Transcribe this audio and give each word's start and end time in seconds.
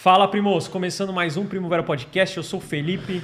Fala, 0.00 0.28
primos! 0.28 0.68
Começando 0.68 1.12
mais 1.12 1.36
um 1.36 1.44
Primavera 1.44 1.82
Podcast. 1.82 2.36
Eu 2.36 2.44
sou 2.44 2.60
o 2.60 2.62
Felipe. 2.62 3.20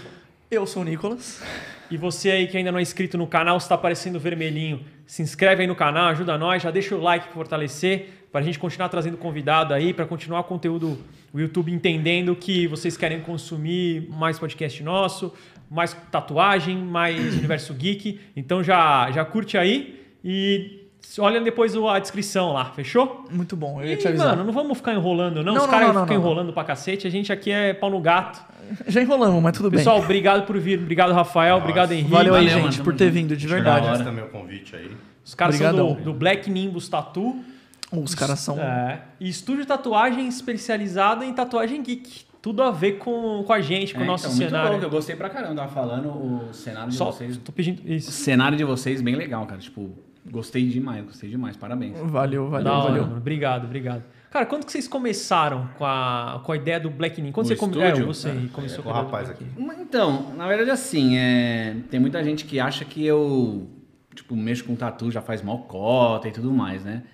Eu 0.51 0.67
sou 0.67 0.83
o 0.83 0.85
Nicolas. 0.85 1.41
E 1.89 1.97
você 1.97 2.33
aí 2.33 2.49
que 2.49 2.57
ainda 2.57 2.73
não 2.73 2.81
é 2.81 2.83
inscrito 2.83 3.17
no 3.17 3.29
canal, 3.29 3.57
está 3.59 3.77
aparecendo 3.77 4.19
vermelhinho, 4.19 4.85
se 5.07 5.23
inscreve 5.23 5.63
aí 5.63 5.69
no 5.69 5.77
canal, 5.77 6.07
ajuda 6.07 6.37
nós, 6.37 6.65
já 6.65 6.73
deixa 6.73 6.97
o 6.97 7.01
like 7.01 7.27
para 7.27 7.35
fortalecer, 7.35 8.27
para 8.33 8.41
a 8.41 8.45
gente 8.45 8.59
continuar 8.59 8.89
trazendo 8.89 9.17
convidado 9.17 9.73
aí, 9.73 9.95
para 9.95 10.05
continuar 10.05 10.41
o 10.41 10.45
conteúdo, 10.45 10.99
o 11.33 11.39
YouTube 11.39 11.71
entendendo 11.71 12.35
que 12.35 12.67
vocês 12.67 12.97
querem 12.97 13.21
consumir 13.21 14.09
mais 14.11 14.41
podcast 14.41 14.83
nosso, 14.83 15.33
mais 15.71 15.95
tatuagem, 16.11 16.77
mais 16.77 17.37
universo 17.39 17.73
geek. 17.73 18.19
Então 18.35 18.65
já, 18.65 19.13
já 19.13 19.25
curte 19.25 19.57
aí 19.57 20.03
e 20.25 20.84
Olha 21.19 21.41
depois 21.41 21.75
a 21.77 21.99
descrição 21.99 22.53
lá, 22.53 22.67
fechou? 22.67 23.25
Muito 23.31 23.55
bom, 23.57 23.81
eu 23.81 23.87
ia 23.89 23.95
e, 23.95 23.97
te 23.97 24.09
avisar. 24.09 24.29
Mano, 24.31 24.45
não 24.45 24.53
vamos 24.53 24.77
ficar 24.79 24.93
enrolando, 24.95 25.43
não. 25.45 25.55
Não, 25.55 25.65
Os 25.65 25.71
caras 25.71 25.89
ficam 25.89 26.07
não. 26.07 26.15
enrolando 26.15 26.53
pra 26.53 26.65
cacete. 26.65 27.07
A 27.07 27.11
gente 27.11 27.33
aqui 27.33 27.51
é 27.51 27.73
pau 27.73 27.91
no 27.91 28.01
gato. 28.01 28.43
Já 28.89 29.01
enrolamos, 29.03 29.43
mas 29.43 29.57
tudo 29.57 29.71
Pessoal, 29.71 29.97
bem. 29.97 30.05
obrigado 30.05 30.47
por 30.47 30.59
vir. 30.59 30.79
Obrigado, 30.81 31.13
Rafael. 31.13 31.55
Nossa. 31.57 31.65
Obrigado, 31.65 31.93
Henrique. 31.93 32.11
Valeu 32.11 32.35
aí, 32.35 32.49
gente, 32.49 32.81
por 32.83 32.95
ter 32.95 33.11
vindo, 33.11 33.37
de 33.37 33.47
Da 33.47 33.55
verdade. 33.55 33.87
hora 33.87 34.03
também 34.05 34.25
o 34.25 34.29
convite 34.29 34.75
aí. 34.75 34.91
Os 35.25 35.35
caras 35.35 35.57
são 35.57 35.75
do, 35.75 35.95
do 36.03 36.13
Black 36.15 36.51
Nimbus 36.51 36.89
Tattoo. 36.89 37.45
Os 37.93 38.15
caras 38.15 38.41
são. 38.41 38.59
É, 38.59 39.03
e 39.21 39.29
estúdio 39.29 39.63
de 39.63 39.69
tatuagem 39.69 40.27
especializado 40.27 41.23
em 41.23 41.33
tatuagem 41.33 41.83
geek. 41.83 42.25
Tudo 42.43 42.63
a 42.63 42.71
ver 42.71 42.99
com, 42.99 43.43
com 43.47 43.53
a 43.53 43.61
gente, 43.61 43.95
com 43.95 44.01
o 44.01 44.03
É, 44.03 44.07
nosso 44.07 44.27
então, 44.27 44.37
muito 44.37 44.49
cenário. 44.51 44.71
louco, 44.73 44.85
eu 44.85 44.91
gostei 44.91 45.17
pra 45.17 45.31
caramba. 45.31 45.55
Tava 45.63 45.73
falando 45.73 46.09
o 46.09 46.49
cenário 46.53 46.91
de 46.91 46.97
Só 46.97 47.07
vocês. 47.07 47.37
tô 47.39 47.53
pedindo 47.53 47.83
O 47.83 47.91
isso. 47.93 48.11
cenário 48.13 48.57
de 48.59 48.65
vocês 48.65 49.01
bem 49.01 49.15
legal, 49.15 49.47
cara. 49.47 49.61
Tipo, 49.61 49.91
gostei 50.31 50.67
demais, 50.69 51.05
gostei 51.05 51.31
demais. 51.31 51.57
Parabéns. 51.57 51.99
Valeu, 51.99 52.49
valeu, 52.49 52.65
Da 52.65 52.79
valeu. 52.81 53.03
mano. 53.03 53.17
Obrigado, 53.17 53.65
obrigado. 53.65 54.03
Cara, 54.31 54.47
quando 54.47 54.67
que 54.67 54.73
vocês 54.73 54.89
começaram 54.89 55.69
com 55.79 55.85
a, 55.85 56.43
com 56.45 56.51
a 56.51 56.57
ideia 56.57 56.81
do 56.81 56.91
Black 56.91 57.21
Ninja? 57.23 57.33
Quando 57.33 57.47
O 57.47 57.49
você 57.51 57.57
come... 57.57 57.79
É, 57.81 57.95
você 57.95 58.29
É, 58.31 58.49
começou 58.53 58.81
é, 58.81 58.83
com 58.83 58.89
o 58.89 58.93
rapaz 58.93 59.31
aqui. 59.31 59.47
Então, 59.81 60.35
na 60.37 60.49
verdade, 60.49 60.71
assim, 60.71 61.17
é... 61.17 61.77
tem 61.89 62.01
muita 62.01 62.23
gente 62.25 62.45
que 62.45 62.59
acha 62.59 62.85
que 62.85 63.05
eu, 63.07 63.69
tipo, 64.13 64.35
mexo 64.35 64.65
com 64.65 64.75
tatu, 64.75 65.09
já 65.11 65.23
faz 65.23 65.41
mal 65.41 65.59
cota 65.61 66.27
e 66.27 66.33
tudo 66.33 66.53
mais, 66.53 66.85
né? 66.85 67.05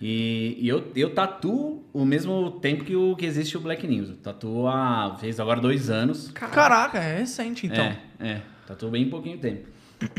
E, 0.00 0.56
e 0.60 0.68
eu, 0.68 0.92
eu 0.94 1.12
tatuo 1.12 1.84
o 1.92 2.04
mesmo 2.04 2.52
tempo 2.60 2.84
que, 2.84 2.94
o, 2.94 3.16
que 3.16 3.26
existe 3.26 3.56
o 3.56 3.60
Black 3.60 3.84
News. 3.84 4.10
Eu 4.10 4.16
tatuo 4.16 4.68
há, 4.68 5.16
fez 5.18 5.40
agora 5.40 5.60
dois 5.60 5.90
anos. 5.90 6.30
Caraca, 6.30 6.98
é 6.98 7.18
recente 7.18 7.66
então. 7.66 7.84
É, 7.84 7.98
é. 8.20 8.42
Tatuou 8.64 8.92
bem 8.92 9.08
pouquinho 9.10 9.38
tempo. 9.38 9.66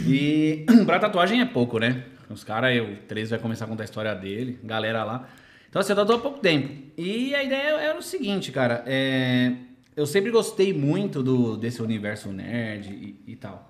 E 0.06 0.66
pra 0.86 1.00
tatuagem 1.00 1.40
é 1.40 1.46
pouco, 1.46 1.80
né? 1.80 2.04
Os 2.30 2.44
caras, 2.44 2.80
o 2.82 2.96
13 3.08 3.32
vai 3.32 3.40
começar 3.40 3.66
a 3.66 3.68
contar 3.68 3.84
a 3.84 3.86
história 3.86 4.14
dele, 4.16 4.60
galera 4.64 5.04
lá. 5.04 5.28
Então, 5.70 5.80
assim, 5.80 5.92
eu 5.92 5.96
tatuou 5.96 6.18
há 6.20 6.22
pouco 6.22 6.40
tempo. 6.40 6.70
E 6.98 7.34
a 7.36 7.44
ideia 7.44 7.76
era 7.80 7.98
o 7.98 8.02
seguinte, 8.04 8.52
cara. 8.52 8.84
é, 8.88 9.54
Eu 9.96 10.06
sempre 10.06 10.32
gostei 10.32 10.74
muito 10.74 11.22
do, 11.24 11.58
desse 11.58 11.82
universo 11.82 12.32
nerd 12.32 12.90
e, 12.92 13.32
e 13.32 13.36
tal. 13.36 13.70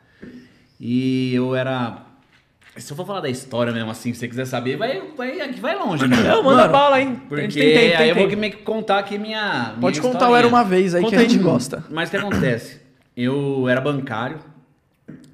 E 0.79 1.33
eu 1.33 1.55
era... 1.55 2.05
Se 2.77 2.91
eu 2.93 2.95
for 2.95 3.05
falar 3.05 3.19
da 3.19 3.29
história 3.29 3.73
mesmo, 3.73 3.89
assim, 3.91 4.13
se 4.13 4.19
você 4.19 4.27
quiser 4.27 4.45
saber, 4.45 4.77
vai, 4.77 5.01
vai, 5.17 5.51
vai 5.53 5.75
longe, 5.75 6.07
mano. 6.07 6.23
Não, 6.23 6.43
manda 6.43 6.61
Mano, 6.61 6.71
bala, 6.71 7.01
hein? 7.01 7.21
Porque 7.27 7.41
tem 7.47 7.49
tempo, 7.51 7.73
tem 7.73 7.95
aí 7.97 8.09
eu 8.09 8.15
vou 8.15 8.37
meio 8.37 8.53
que 8.53 8.61
contar 8.63 8.99
aqui 8.99 9.17
minha. 9.17 9.75
Pode 9.81 9.99
minha 9.99 10.11
contar 10.13 10.29
o 10.29 10.35
Era. 10.35 10.47
Uma 10.47 10.63
Vez 10.63 10.95
aí 10.95 11.01
Conta 11.01 11.15
que 11.17 11.21
a 11.21 11.25
aí. 11.25 11.29
gente 11.29 11.41
gosta. 11.43 11.83
Mas 11.89 12.07
o 12.07 12.11
que 12.11 12.17
acontece? 12.17 12.79
Eu 13.17 13.67
era 13.67 13.81
bancário, 13.81 14.39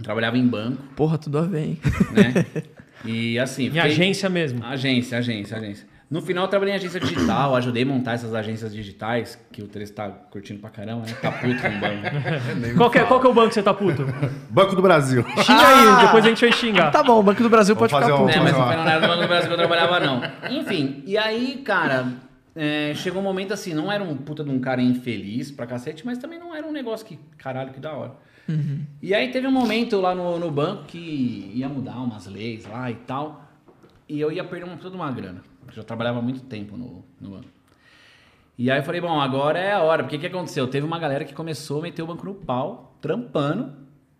trabalhava 0.01 0.37
em 0.37 0.47
banco, 0.47 0.81
Porra, 0.95 1.17
tudo 1.19 1.37
a 1.37 1.41
ver, 1.43 1.59
hein? 1.65 1.79
né? 2.13 2.45
E 3.05 3.39
assim. 3.39 3.63
Em 3.65 3.71
fiquei- 3.71 3.81
agência 3.81 4.29
mesmo. 4.29 4.63
Agência, 4.63 5.17
agência, 5.17 5.57
agência. 5.57 5.87
No 6.09 6.21
final 6.21 6.45
eu 6.45 6.47
trabalhei 6.47 6.73
em 6.73 6.77
agência 6.77 6.99
digital, 6.99 7.55
ajudei 7.57 7.81
a 7.81 7.85
montar 7.85 8.13
essas 8.13 8.33
agências 8.35 8.71
digitais, 8.73 9.39
que 9.51 9.63
o 9.63 9.67
Teres 9.67 9.89
tá 9.89 10.07
curtindo 10.09 10.59
pra 10.59 10.69
caramba, 10.69 11.05
né? 11.07 11.13
Tá 11.19 11.31
puto 11.31 11.59
com 11.61 11.67
o 11.67 11.79
banco. 11.79 12.75
Qual 12.77 12.89
que, 12.91 12.99
é, 12.99 13.03
qual 13.05 13.19
que 13.19 13.25
é 13.25 13.29
o 13.29 13.33
banco 13.33 13.47
que 13.49 13.53
você 13.55 13.63
tá 13.63 13.73
puto? 13.73 14.05
Banco 14.49 14.75
do 14.75 14.81
Brasil. 14.83 15.23
Xinga 15.23 15.59
Ah! 15.61 15.97
aí, 15.99 16.05
depois 16.05 16.23
a 16.23 16.29
gente 16.29 16.41
vai 16.41 16.51
xingar. 16.51 16.91
Tá 16.91 17.01
bom, 17.01 17.19
o 17.19 17.23
Banco 17.23 17.41
do 17.41 17.49
Brasil 17.49 17.75
pode 17.75 17.91
ficar 17.91 18.01
fazer 18.05 18.11
puto. 18.15 18.25
um- 18.25 18.29
É, 18.29 18.39
mas 18.39 18.53
não 18.53 18.65
nada 18.85 18.99
do 19.01 19.07
Banco 19.07 19.21
do 19.23 19.27
Brasil 19.27 19.47
que 19.47 19.53
eu 19.53 19.57
trabalhava, 19.57 19.99
não. 19.99 20.21
Enfim, 20.51 21.03
e 21.07 21.17
aí, 21.17 21.61
cara, 21.65 22.05
é, 22.55 22.93
chegou 22.95 23.19
um 23.19 23.25
momento 23.25 23.53
assim, 23.53 23.73
não 23.73 23.91
era 23.91 24.03
um 24.03 24.15
puta 24.15 24.43
de 24.43 24.51
um 24.51 24.59
cara 24.59 24.81
infeliz 24.83 25.49
pra 25.51 25.65
cacete, 25.65 26.05
mas 26.05 26.19
também 26.19 26.37
não 26.37 26.55
era 26.55 26.67
um 26.67 26.71
negócio 26.71 27.03
que, 27.05 27.17
caralho, 27.37 27.71
que 27.73 27.79
da 27.79 27.91
hora. 27.93 28.11
E 29.01 29.13
aí 29.13 29.31
teve 29.31 29.47
um 29.47 29.51
momento 29.51 29.99
lá 29.99 30.13
no, 30.13 30.39
no 30.39 30.51
banco 30.51 30.85
que 30.85 31.51
ia 31.53 31.67
mudar 31.67 31.97
umas 31.97 32.27
leis 32.27 32.65
lá 32.65 32.89
e 32.91 32.95
tal, 32.95 33.49
e 34.07 34.19
eu 34.19 34.31
ia 34.31 34.43
perder 34.43 34.65
uma, 34.65 34.77
toda 34.77 34.95
uma 34.95 35.11
grana. 35.11 35.41
Eu 35.67 35.73
já 35.73 35.83
trabalhava 35.83 36.21
muito 36.21 36.41
tempo 36.41 36.77
no, 36.77 37.03
no 37.19 37.31
banco. 37.31 37.49
E 38.57 38.71
aí 38.71 38.79
eu 38.79 38.83
falei, 38.83 39.01
bom, 39.01 39.19
agora 39.19 39.59
é 39.59 39.73
a 39.73 39.81
hora. 39.81 40.03
Porque 40.03 40.15
o 40.15 40.19
que 40.19 40.27
aconteceu? 40.27 40.67
Teve 40.67 40.85
uma 40.85 40.97
galera 40.99 41.25
que 41.25 41.33
começou 41.33 41.79
a 41.79 41.81
meter 41.83 42.01
o 42.01 42.07
banco 42.07 42.25
no 42.25 42.35
pau, 42.35 42.95
trampando, 43.01 43.73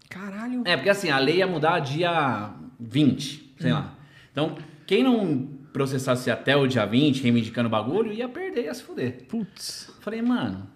Caralho. 0.09 0.63
é, 0.65 0.75
porque 0.75 0.89
assim, 0.89 1.09
a 1.09 1.17
lei 1.17 1.37
ia 1.37 1.47
mudar 1.47 1.79
dia 1.79 2.51
20, 2.79 3.55
sei 3.59 3.71
lá. 3.71 3.93
Então, 4.31 4.57
quem 4.85 5.03
não 5.03 5.47
processasse 5.71 6.29
até 6.29 6.55
o 6.55 6.67
dia 6.67 6.85
20, 6.85 7.21
reivindicando 7.21 7.67
o 7.67 7.71
bagulho, 7.71 8.11
ia 8.11 8.27
perder, 8.27 8.65
ia 8.65 8.73
se 8.73 8.83
fuder. 8.83 9.25
Putz. 9.27 9.91
Falei, 10.01 10.21
mano. 10.21 10.67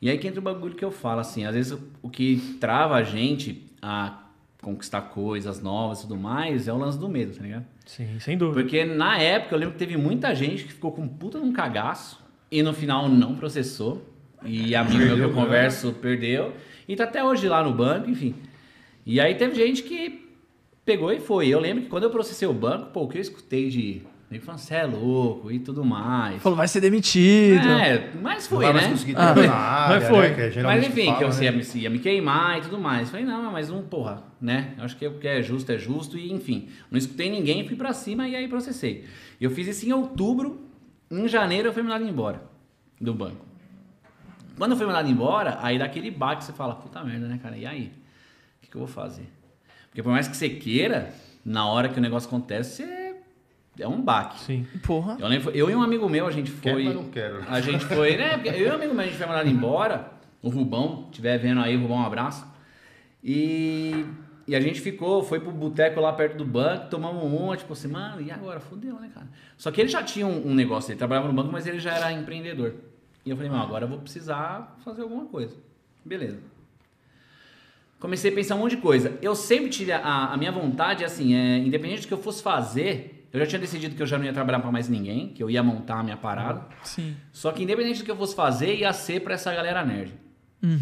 E 0.00 0.10
aí 0.10 0.18
que 0.18 0.28
entra 0.28 0.40
o 0.40 0.42
bagulho 0.42 0.74
que 0.74 0.84
eu 0.84 0.90
falo, 0.90 1.20
assim, 1.20 1.44
às 1.44 1.54
vezes 1.54 1.78
o, 2.02 2.10
que 2.10 2.56
trava 2.60 2.96
a 2.96 3.02
gente 3.02 3.66
a 3.80 4.20
conquistar 4.60 5.02
coisas 5.02 5.62
novas 5.62 6.00
e 6.00 6.02
tudo 6.02 6.16
mais 6.16 6.68
é 6.68 6.72
o 6.72 6.78
lance 6.78 6.98
do 6.98 7.08
medo, 7.08 7.36
tá 7.36 7.42
ligado? 7.42 7.66
Sim, 7.86 8.18
sem 8.18 8.36
dúvida. 8.36 8.60
Porque 8.60 8.84
na 8.84 9.18
época 9.18 9.54
eu 9.54 9.58
lembro 9.58 9.74
que 9.74 9.78
teve 9.78 9.96
muita 9.96 10.34
gente 10.34 10.64
que 10.64 10.72
ficou 10.72 10.92
com 10.92 11.02
um 11.02 11.08
puta 11.08 11.38
de 11.38 11.44
um 11.44 11.52
cagaço 11.52 12.22
e 12.50 12.62
no 12.62 12.72
final 12.72 13.08
não 13.08 13.34
processou. 13.34 14.10
E 14.42 14.74
amigo 14.74 15.04
meu 15.04 15.16
que 15.16 15.22
eu 15.22 15.32
converso 15.32 15.92
perdeu. 15.92 16.52
E 16.86 16.94
tá 16.94 17.04
até 17.04 17.24
hoje 17.24 17.48
lá 17.48 17.62
no 17.62 17.72
banco, 17.72 18.10
enfim. 18.10 18.34
E 19.06 19.20
aí 19.20 19.34
teve 19.34 19.54
gente 19.54 19.82
que 19.82 20.24
pegou 20.84 21.12
e 21.12 21.20
foi. 21.20 21.48
Eu 21.48 21.60
lembro 21.60 21.84
que 21.84 21.88
quando 21.88 22.04
eu 22.04 22.10
processei 22.10 22.46
o 22.46 22.52
banco, 22.52 22.90
pô, 22.90 23.02
o 23.02 23.08
que 23.08 23.18
eu 23.18 23.22
escutei 23.22 23.68
de. 23.68 24.02
Nego 24.30 24.44
falando, 24.44 24.58
você 24.60 24.74
é 24.74 24.84
louco 24.84 25.50
e 25.52 25.58
tudo 25.60 25.84
mais. 25.84 26.42
Falou, 26.42 26.56
vai 26.56 26.66
ser 26.66 26.80
demitido. 26.80 27.68
É, 27.68 28.10
mas 28.20 28.48
Não 28.50 28.56
foi, 28.56 28.64
vai 28.64 28.72
mais 28.72 28.84
né? 28.86 28.90
conseguir 28.92 29.16
Ah. 29.16 29.30
área, 29.30 30.00
Mas 30.00 30.08
foi. 30.08 30.28
né? 30.30 30.34
Que 30.50 30.58
é 30.58 30.62
Mas 30.62 30.86
enfim, 30.86 31.04
fala, 31.06 31.18
que 31.18 31.24
eu 31.24 31.28
né? 31.28 31.44
ia, 31.44 31.52
me- 31.52 31.64
ia 31.74 31.90
me 31.90 31.98
queimar 31.98 32.58
e 32.58 32.62
tudo 32.62 32.78
mais. 32.78 33.10
Falei, 33.10 33.24
não, 33.26 33.52
mas 33.52 33.70
um, 33.70 33.82
porra, 33.82 34.22
né? 34.40 34.74
Eu 34.78 34.84
acho 34.84 34.96
que 34.96 35.06
o 35.06 35.18
que 35.18 35.28
é 35.28 35.42
justo 35.42 35.70
é 35.70 35.78
justo 35.78 36.18
e 36.18 36.32
enfim. 36.32 36.68
Não 36.90 36.98
escutei 36.98 37.30
ninguém, 37.30 37.66
fui 37.68 37.76
pra 37.76 37.92
cima 37.92 38.26
e 38.26 38.34
aí 38.34 38.48
processei. 38.48 39.04
Eu 39.40 39.50
fiz 39.50 39.68
isso 39.68 39.86
em 39.86 39.92
outubro, 39.92 40.60
em 41.10 41.28
janeiro 41.28 41.68
eu 41.68 41.72
fui 41.72 41.82
mandado 41.82 42.04
embora 42.08 42.42
do 43.00 43.12
banco. 43.14 43.44
Quando 44.56 44.70
eu 44.72 44.76
fui 44.76 44.86
mandado 44.86 45.08
embora, 45.08 45.58
aí 45.62 45.78
dá 45.78 45.84
aquele 45.84 46.10
baque 46.10 46.44
você 46.44 46.52
fala, 46.52 46.74
puta 46.74 47.02
merda, 47.04 47.26
né, 47.28 47.38
cara? 47.42 47.56
E 47.56 47.66
aí? 47.66 47.92
O 48.58 48.62
que, 48.62 48.70
que 48.70 48.76
eu 48.76 48.80
vou 48.80 48.88
fazer? 48.88 49.28
Porque 49.90 50.02
por 50.02 50.10
mais 50.10 50.26
que 50.28 50.36
você 50.36 50.48
queira, 50.48 51.12
na 51.44 51.66
hora 51.68 51.88
que 51.88 51.98
o 51.98 52.02
negócio 52.02 52.26
acontece, 52.28 52.82
você... 52.82 53.03
é 53.78 53.88
um 53.88 54.00
baque. 54.00 54.38
Sim. 54.40 54.66
Porra. 54.82 55.16
Eu, 55.18 55.26
lembro, 55.26 55.50
eu 55.50 55.70
e 55.70 55.74
um 55.74 55.82
amigo 55.82 56.08
meu, 56.08 56.26
a 56.26 56.30
gente 56.30 56.50
Quero, 56.52 56.76
foi. 56.76 56.84
mas 56.84 56.94
não 56.94 57.04
quero. 57.10 57.44
A 57.48 57.60
gente 57.60 57.84
foi, 57.84 58.16
né? 58.16 58.40
Eu 58.44 58.68
e 58.68 58.70
um 58.70 58.74
amigo 58.74 58.94
meu, 58.94 59.02
a 59.02 59.06
gente 59.06 59.16
foi 59.16 59.26
mandado 59.26 59.48
embora. 59.48 60.12
O 60.42 60.48
Rubão, 60.48 61.08
estiver 61.10 61.38
vendo 61.38 61.60
aí, 61.60 61.74
Rubão, 61.74 61.98
um 61.98 62.04
abraço. 62.04 62.46
E, 63.22 64.04
e 64.46 64.54
a 64.54 64.60
gente 64.60 64.80
ficou, 64.80 65.22
foi 65.22 65.40
pro 65.40 65.50
boteco 65.50 66.00
lá 66.00 66.12
perto 66.12 66.36
do 66.36 66.44
banco, 66.44 66.90
tomamos 66.90 67.24
um, 67.24 67.56
tipo 67.56 67.72
assim, 67.72 67.88
mano, 67.88 68.20
e 68.20 68.30
agora? 68.30 68.60
Fudeu, 68.60 69.00
né, 69.00 69.10
cara? 69.12 69.26
Só 69.56 69.70
que 69.70 69.80
ele 69.80 69.88
já 69.88 70.02
tinha 70.02 70.26
um, 70.26 70.50
um 70.50 70.54
negócio, 70.54 70.92
ele 70.92 70.98
trabalhava 70.98 71.28
no 71.28 71.32
banco, 71.34 71.50
mas 71.50 71.66
ele 71.66 71.78
já 71.78 71.94
era 71.94 72.12
empreendedor. 72.12 72.74
E 73.24 73.30
eu 73.30 73.36
falei, 73.36 73.50
mano, 73.50 73.62
agora 73.62 73.84
eu 73.84 73.88
vou 73.88 73.98
precisar 73.98 74.76
fazer 74.84 75.00
alguma 75.00 75.24
coisa. 75.24 75.56
Beleza. 76.04 76.38
Comecei 77.98 78.30
a 78.30 78.34
pensar 78.34 78.56
um 78.56 78.58
monte 78.58 78.76
de 78.76 78.82
coisa. 78.82 79.18
Eu 79.22 79.34
sempre 79.34 79.70
tive 79.70 79.92
a, 79.92 80.26
a 80.26 80.36
minha 80.36 80.52
vontade, 80.52 81.02
assim, 81.02 81.34
é, 81.34 81.56
independente 81.56 82.02
do 82.02 82.08
que 82.08 82.12
eu 82.12 82.18
fosse 82.18 82.42
fazer, 82.42 83.23
eu 83.34 83.40
já 83.40 83.46
tinha 83.46 83.58
decidido 83.58 83.96
que 83.96 84.00
eu 84.02 84.06
já 84.06 84.16
não 84.16 84.24
ia 84.24 84.32
trabalhar 84.32 84.60
pra 84.60 84.70
mais 84.70 84.88
ninguém, 84.88 85.28
que 85.28 85.42
eu 85.42 85.50
ia 85.50 85.60
montar 85.60 85.98
a 85.98 86.02
minha 86.04 86.16
parada. 86.16 86.66
Sim. 86.84 87.16
Só 87.32 87.50
que 87.50 87.64
independente 87.64 87.98
do 87.98 88.04
que 88.04 88.10
eu 88.10 88.16
fosse 88.16 88.34
fazer, 88.34 88.76
ia 88.76 88.92
ser 88.92 89.20
pra 89.20 89.34
essa 89.34 89.52
galera 89.52 89.84
nerd. 89.84 90.14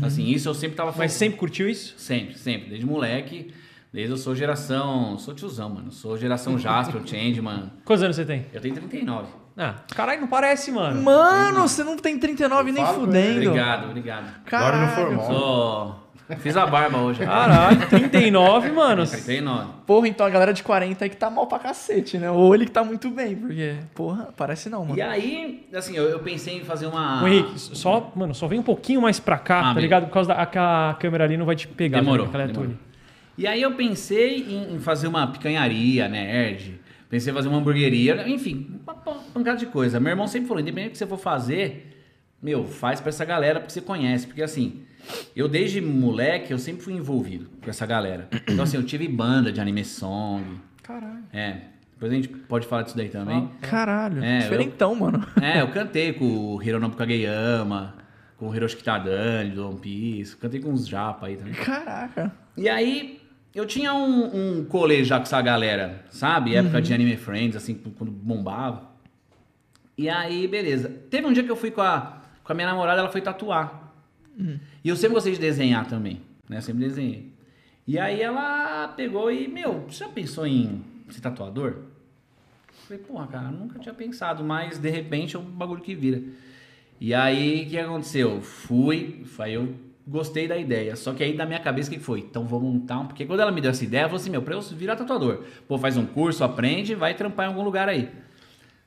Assim, 0.03 0.29
isso 0.29 0.49
eu 0.49 0.55
sempre 0.55 0.77
tava 0.77 0.95
Mas 0.97 1.13
sempre 1.13 1.39
curtiu 1.39 1.69
isso? 1.69 1.95
Sempre, 1.99 2.39
sempre. 2.39 2.69
Desde 2.69 2.87
moleque, 2.87 3.53
desde 3.93 4.13
eu 4.13 4.17
sou 4.17 4.35
geração. 4.35 5.19
Sou 5.19 5.35
tiozão, 5.35 5.71
mano. 5.71 5.91
Sou 5.91 6.17
geração 6.17 6.59
Jasper, 6.59 7.01
Changeman. 7.09 7.73
Quantos 7.85 8.03
anos 8.05 8.15
você 8.17 8.25
tem? 8.25 8.47
Eu 8.53 8.61
tenho 8.61 8.75
39. 8.75 9.29
Ah, 9.57 9.77
caralho, 9.95 10.21
não 10.21 10.29
parece, 10.29 10.71
mano. 10.71 11.03
Mano, 11.03 11.63
você 11.63 11.83
não 11.83 11.97
tem 11.97 12.19
39 12.19 12.71
nem 12.71 12.87
fudendo. 12.87 13.49
Obrigado, 13.49 13.89
obrigado. 13.89 14.35
Agora 14.47 14.77
no 14.79 14.87
Caralho. 14.87 14.95
formal. 14.95 15.27
Sou. 15.27 16.02
Fiz 16.39 16.57
a 16.57 16.67
barba 16.67 16.99
hoje. 16.99 17.21
Caralho, 17.25 17.89
39, 17.89 18.71
mano. 18.73 19.07
39. 19.07 19.71
Porra, 19.87 20.09
então 20.09 20.27
a 20.27 20.31
galera 20.31 20.53
de 20.53 20.63
40 20.63 21.05
aí 21.05 21.09
que 21.11 21.17
tá 21.17 21.29
mal 21.31 21.47
pra 21.47 21.59
cacete, 21.59 22.19
né? 22.19 22.31
Ou 22.31 22.55
ele 22.55 22.65
que 22.65 22.71
tá 22.71 22.83
muito 22.85 23.11
bem, 23.11 23.37
porque, 23.37 23.75
porra, 23.95 24.29
parece 24.37 24.69
não, 24.69 24.85
mano. 24.85 24.97
E 24.99 25.03
aí, 25.03 25.67
assim, 25.75 25.97
eu, 25.97 26.05
eu 26.05 26.19
pensei 26.21 26.57
em 26.59 26.65
fazer 26.65 26.87
uma. 26.87 27.23
Ô, 27.23 27.29
Henrique, 27.29 27.59
só, 27.59 28.13
mano, 28.15 28.35
só 28.35 28.47
vem 28.47 28.59
um 28.59 28.63
pouquinho 28.63 29.01
mais 29.03 29.19
pra 29.21 29.39
cá, 29.39 29.59
Ah, 29.59 29.63
tá 29.63 29.69
beleza. 29.69 29.81
ligado? 29.81 30.07
Por 30.07 30.13
causa 30.13 30.29
da 30.35 30.43
a, 30.43 30.91
a 30.91 30.95
câmera 30.95 31.25
ali 31.25 31.37
não 31.37 31.47
vai 31.47 31.57
te 31.57 31.67
pegar. 31.69 32.01
Demorou, 32.01 32.27
né? 32.29 32.45
É 32.45 32.47
demorou. 32.47 32.73
E 33.37 33.47
aí 33.47 33.63
eu 33.63 33.73
pensei 33.75 34.43
em, 34.43 34.75
em 34.75 34.79
fazer 34.79 35.09
uma 35.09 35.27
picanharia, 35.27 36.09
nerd. 36.09 36.81
Pensei 37.09 37.31
em 37.31 37.35
fazer 37.37 37.49
uma 37.49 37.59
hamburgueria, 37.59 38.27
enfim, 38.29 38.81
uma 38.85 38.95
pa- 38.95 39.17
pancada 39.35 39.59
de 39.59 39.67
coisa. 39.67 40.01
Meu 40.01 40.11
irmão 40.11 40.27
sempre 40.27 40.49
falou, 40.49 40.61
independente 40.63 40.91
do 40.91 40.93
que 40.93 40.99
você 40.99 41.07
for 41.07 41.19
fazer, 41.19 41.91
meu, 42.43 42.65
faz 42.65 43.01
pra 43.01 43.11
essa 43.11 43.25
galera 43.25 43.61
porque 43.61 43.73
você 43.73 43.81
conhece. 43.83 44.27
Porque 44.27 44.43
assim, 44.43 44.83
eu 45.35 45.49
desde 45.49 45.81
moleque, 45.81 46.53
eu 46.53 46.59
sempre 46.59 46.83
fui 46.83 46.95
envolvido 46.95 47.49
com 47.63 47.71
essa 47.71 47.87
galera. 47.87 48.29
Então 48.49 48.65
assim, 48.65 48.77
eu 48.77 48.83
tive 48.83 49.09
banda 49.09 49.53
de 49.53 49.61
anime 49.61 49.85
song. 49.85 50.45
Caralho. 50.83 51.25
É, 51.33 51.63
depois 51.93 52.13
a 52.13 52.15
gente 52.17 52.29
pode 52.29 52.67
falar 52.67 52.83
disso 52.83 52.97
daí 52.97 53.09
também. 53.09 53.49
Caralho. 53.61 54.23
É, 54.23 54.41
Diferentão, 54.41 54.95
mano. 54.95 55.27
É, 55.41 55.61
eu 55.61 55.69
cantei 55.73 56.13
com 56.13 56.57
o 56.57 56.63
Hironobu 56.63 56.97
Kageyama, 56.97 57.95
com 58.37 58.49
o 58.49 58.55
Hiroshi 58.55 58.77
Kitadani 58.77 59.51
do 59.51 59.69
One 59.69 59.79
Piece. 59.79 60.37
Cantei 60.37 60.61
com 60.61 60.71
uns 60.71 60.87
japa 60.89 61.27
aí 61.29 61.37
também. 61.37 61.55
Caraca. 61.55 62.33
E 62.57 62.69
aí, 62.69 63.21
eu 63.55 63.65
tinha 63.67 63.95
um, 63.95 64.59
um 64.59 64.65
colê 64.65 65.05
já 65.05 65.17
com 65.17 65.23
essa 65.23 65.41
galera, 65.41 66.05
sabe? 66.11 66.57
Época 66.57 66.83
de 66.83 66.93
Anime 66.93 67.17
Friends, 67.17 67.55
assim, 67.55 67.75
quando 67.75 68.11
bombava. 68.11 68.91
E 69.97 70.09
aí, 70.09 70.49
beleza. 70.49 70.89
Teve 71.11 71.27
um 71.27 71.33
dia 71.33 71.45
que 71.45 71.51
eu 71.51 71.57
fui 71.57 71.71
com 71.71 71.83
a, 71.83 72.23
com 72.43 72.53
a 72.53 72.55
minha 72.55 72.67
namorada, 72.67 73.01
ela 73.01 73.11
foi 73.11 73.21
tatuar. 73.21 73.93
E 74.85 74.89
eu 74.89 74.97
sempre 74.97 75.15
gostei 75.15 75.33
de 75.33 75.39
desenhar 75.39 75.87
também, 75.87 76.21
né? 76.49 76.61
Sempre 76.61 76.85
desenhei. 76.85 77.33
E 77.87 77.99
aí 77.99 78.21
ela 78.21 78.89
pegou 78.89 79.31
e, 79.31 79.49
meu, 79.49 79.85
você 79.89 80.05
já 80.05 80.09
pensou 80.09 80.47
em 80.47 80.85
ser 81.11 81.21
tatuador? 81.21 81.71
Eu 81.71 81.85
Falei, 82.87 83.03
porra, 83.03 83.27
cara, 83.27 83.51
nunca 83.51 83.79
tinha 83.79 83.95
pensado, 83.95 84.43
mas 84.43 84.79
de 84.79 84.91
repente 84.91 85.37
é 85.37 85.39
um 85.39 85.45
bagulho 85.45 85.81
que 85.81 85.95
vira. 85.95 86.23
E 87.01 87.13
aí, 87.13 87.65
o 87.65 87.71
que 87.71 87.79
aconteceu? 87.79 88.41
Fui, 88.41 89.25
aí 89.39 89.55
eu 89.55 89.75
gostei 90.07 90.47
da 90.47 90.57
ideia. 90.57 90.95
Só 90.97 91.13
que 91.13 91.23
aí 91.23 91.35
na 91.35 91.47
minha 91.47 91.61
cabeça, 91.61 91.91
o 91.91 91.95
que 91.95 91.99
foi? 91.99 92.21
Então 92.21 92.45
vou 92.45 92.61
montar 92.61 93.01
um. 93.01 93.07
Porque 93.07 93.25
quando 93.25 93.41
ela 93.41 93.51
me 93.51 93.61
deu 93.61 93.71
essa 93.71 93.85
ideia, 93.85 94.03
eu 94.03 94.09
falei 94.09 94.21
assim: 94.21 94.31
meu, 94.31 94.43
pra 94.43 94.55
eu 94.55 94.61
virar 94.61 94.97
tatuador, 94.97 95.45
pô, 95.67 95.79
faz 95.79 95.97
um 95.97 96.07
curso, 96.07 96.45
aprende, 96.45 96.95
vai 96.95 97.15
trampar 97.15 97.47
em 97.47 97.49
algum 97.49 97.63
lugar 97.63 97.89
aí. 97.89 98.09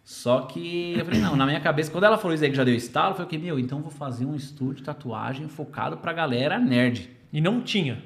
Só 0.06 0.42
que 0.42 0.94
eu 0.96 1.04
falei, 1.04 1.19
não, 1.19 1.36
na 1.36 1.48
minha 1.48 1.60
cabeça, 1.60 1.90
quando 1.90 2.04
ela 2.04 2.16
falou 2.16 2.36
isso 2.36 2.44
aí 2.44 2.52
que 2.52 2.56
já 2.56 2.63
deu 2.63 2.75
estalo, 2.75 3.10
eu 3.10 3.16
falei, 3.16 3.28
que, 3.28 3.38
meu, 3.40 3.57
então 3.57 3.81
vou 3.81 3.90
fazer 3.90 4.24
um 4.24 4.36
estúdio 4.36 4.75
de 4.75 4.84
tatuagem 4.84 5.48
focado 5.48 5.98
pra 5.98 6.13
galera 6.13 6.60
nerd. 6.60 7.10
E 7.34 7.42
não 7.42 7.60
tinha. 7.60 8.04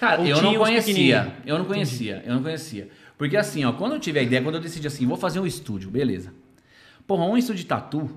Cara, 0.00 0.20
Ou 0.20 0.26
eu 0.26 0.36
tinha 0.36 0.50
não 0.50 0.58
conhecia. 0.58 1.32
Eu 1.46 1.58
não 1.58 1.64
conhecia, 1.64 2.22
eu 2.26 2.34
não 2.34 2.42
conhecia. 2.42 2.88
Porque 3.16 3.36
assim, 3.36 3.64
ó, 3.64 3.72
quando 3.72 3.92
eu 3.92 4.00
tive 4.00 4.18
a 4.18 4.22
ideia, 4.22 4.42
quando 4.42 4.56
eu 4.56 4.60
decidi 4.60 4.84
assim, 4.84 5.06
vou 5.06 5.16
fazer 5.16 5.38
um 5.38 5.46
estúdio, 5.46 5.88
beleza. 5.88 6.34
Porra, 7.06 7.24
um 7.24 7.36
estúdio 7.36 7.62
de 7.62 7.68
tatu, 7.68 8.10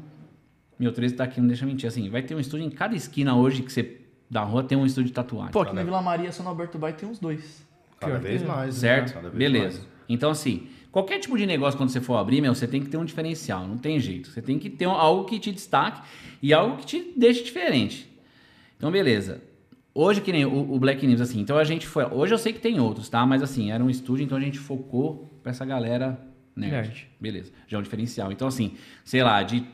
meu 0.80 0.92
13 0.92 1.14
tá 1.14 1.26
aqui, 1.26 1.40
não 1.40 1.48
deixa 1.48 1.64
eu 1.64 1.68
mentir, 1.68 1.88
assim, 1.88 2.10
vai 2.10 2.24
ter 2.24 2.34
um 2.34 2.40
estúdio 2.40 2.66
em 2.66 2.72
cada 2.72 2.96
esquina 2.96 3.36
hoje 3.36 3.62
que 3.62 3.72
você 3.72 4.02
da 4.28 4.42
rua 4.42 4.64
tem 4.64 4.76
um 4.76 4.86
estúdio 4.86 5.10
de 5.10 5.14
tatuagem. 5.14 5.52
Pô, 5.52 5.62
aqui 5.62 5.76
na 5.76 5.84
Vila 5.84 6.02
Maria, 6.02 6.32
São 6.32 6.48
Alberto 6.48 6.80
Bay 6.80 6.94
tem 6.94 7.08
uns 7.08 7.20
dois. 7.20 7.64
Cada 8.00 8.14
Pior 8.14 8.22
vez 8.24 8.42
é. 8.42 8.46
mais. 8.46 8.74
né? 8.74 8.82
certo? 8.82 9.14
Cada 9.14 9.30
vez 9.30 9.38
Beleza. 9.38 9.78
mais. 9.78 9.88
Então, 10.10 10.32
assim, 10.32 10.68
qualquer 10.96 11.20
tipo 11.20 11.38
de 11.38 11.46
negócio 11.46 11.78
quando 11.78 11.90
você 11.90 12.00
for 12.00 12.16
abrir, 12.16 12.40
meu, 12.40 12.56
você 12.56 12.66
tem 12.66 12.82
que 12.82 12.88
ter 12.88 12.96
um 12.96 13.04
diferencial, 13.04 13.68
não 13.68 13.78
tem 13.78 14.00
jeito. 14.00 14.32
Você 14.32 14.42
tem 14.42 14.58
que 14.58 14.70
ter 14.70 14.86
algo 14.86 15.26
que 15.26 15.38
te 15.38 15.52
destaque 15.52 16.02
e 16.42 16.54
algo 16.54 16.78
que 16.78 16.86
te 16.86 17.14
deixe 17.18 17.44
diferente. 17.44 18.10
Então, 18.78 18.90
beleza. 18.90 19.42
Hoje, 19.94 20.22
que 20.22 20.32
nem 20.32 20.46
o, 20.46 20.74
o 20.74 20.80
Black 20.80 21.06
News, 21.06 21.20
assim, 21.20 21.42
então 21.42 21.58
a 21.58 21.66
gente 21.66 21.86
foi. 21.86 22.06
Hoje 22.06 22.34
eu 22.34 22.38
sei 22.38 22.54
que 22.54 22.62
tem 22.62 22.80
outros, 22.80 23.10
tá? 23.10 23.26
Mas 23.26 23.44
assim, 23.44 23.74
era 23.74 23.84
um 23.84 23.90
estúdio, 23.90 24.24
então 24.24 24.38
a 24.38 24.42
gente 24.42 24.58
focou 24.58 25.30
pra 25.44 25.50
essa 25.50 25.66
galera 25.66 26.18
nerd. 26.56 26.72
Nerd. 26.72 27.08
Beleza. 27.20 27.52
Já 27.68 27.78
é 27.78 27.80
um 27.82 27.84
diferencial. 27.84 28.32
Então, 28.32 28.48
assim, 28.48 28.76
sei 29.04 29.22
lá, 29.22 29.44
de 29.44 29.66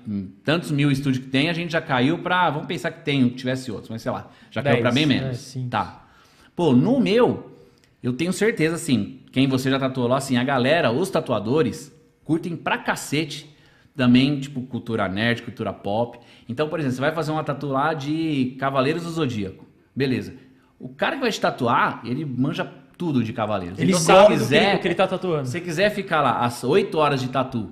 tantos 0.43 0.71
mil 0.71 0.89
estúdios 0.89 1.23
que 1.23 1.29
tem, 1.29 1.51
a 1.51 1.53
gente 1.53 1.71
já 1.71 1.81
caiu 1.81 2.17
pra. 2.17 2.49
Vamos 2.49 2.67
pensar 2.67 2.89
que 2.89 3.05
tem, 3.05 3.29
que 3.29 3.35
tivesse 3.35 3.71
outros, 3.71 3.91
mas 3.91 4.01
sei 4.01 4.11
lá, 4.11 4.31
já 4.49 4.63
caiu 4.63 4.81
pra 4.81 4.91
bem 4.91 5.03
é, 5.03 5.05
menos. 5.05 5.37
sim. 5.37 5.69
Tá. 5.69 6.03
Pô, 6.55 6.73
no 6.73 6.99
meu, 6.99 7.51
eu 8.01 8.11
tenho 8.11 8.33
certeza, 8.33 8.73
assim, 8.73 9.20
quem 9.31 9.47
você 9.47 9.69
já 9.69 9.79
tatuou 9.79 10.07
lá, 10.07 10.17
assim, 10.17 10.37
a 10.37 10.43
galera, 10.43 10.91
os 10.91 11.09
tatuadores, 11.09 11.95
curtem 12.23 12.55
pra 12.55 12.77
cacete 12.77 13.49
também, 13.95 14.39
tipo, 14.39 14.61
cultura 14.61 15.07
nerd, 15.07 15.41
cultura 15.43 15.71
pop. 15.73 16.19
Então, 16.47 16.67
por 16.69 16.79
exemplo, 16.79 16.95
você 16.95 17.01
vai 17.01 17.11
fazer 17.13 17.31
uma 17.31 17.43
tatu 17.43 17.67
lá 17.67 17.93
de 17.93 18.55
Cavaleiros 18.59 19.03
do 19.03 19.09
Zodíaco. 19.09 19.65
Beleza. 19.95 20.33
O 20.79 20.89
cara 20.89 21.15
que 21.15 21.21
vai 21.21 21.31
te 21.31 21.39
tatuar, 21.39 22.01
ele 22.05 22.25
manja 22.25 22.69
tudo 22.97 23.23
de 23.23 23.33
Cavaleiros. 23.33 23.77
Ele 23.79 23.91
Então, 23.91 24.01
sabe 24.01 24.37
você 24.37 24.59
do 24.73 24.79
que, 24.79 24.87
ele- 24.87 24.95
tá 24.95 25.07
tatuando. 25.07 25.45
se 25.45 25.51
você 25.53 25.61
quiser 25.61 25.89
ficar 25.91 26.21
lá 26.21 26.39
às 26.45 26.63
8 26.63 26.97
horas 26.97 27.19
de 27.21 27.29
tatu, 27.29 27.71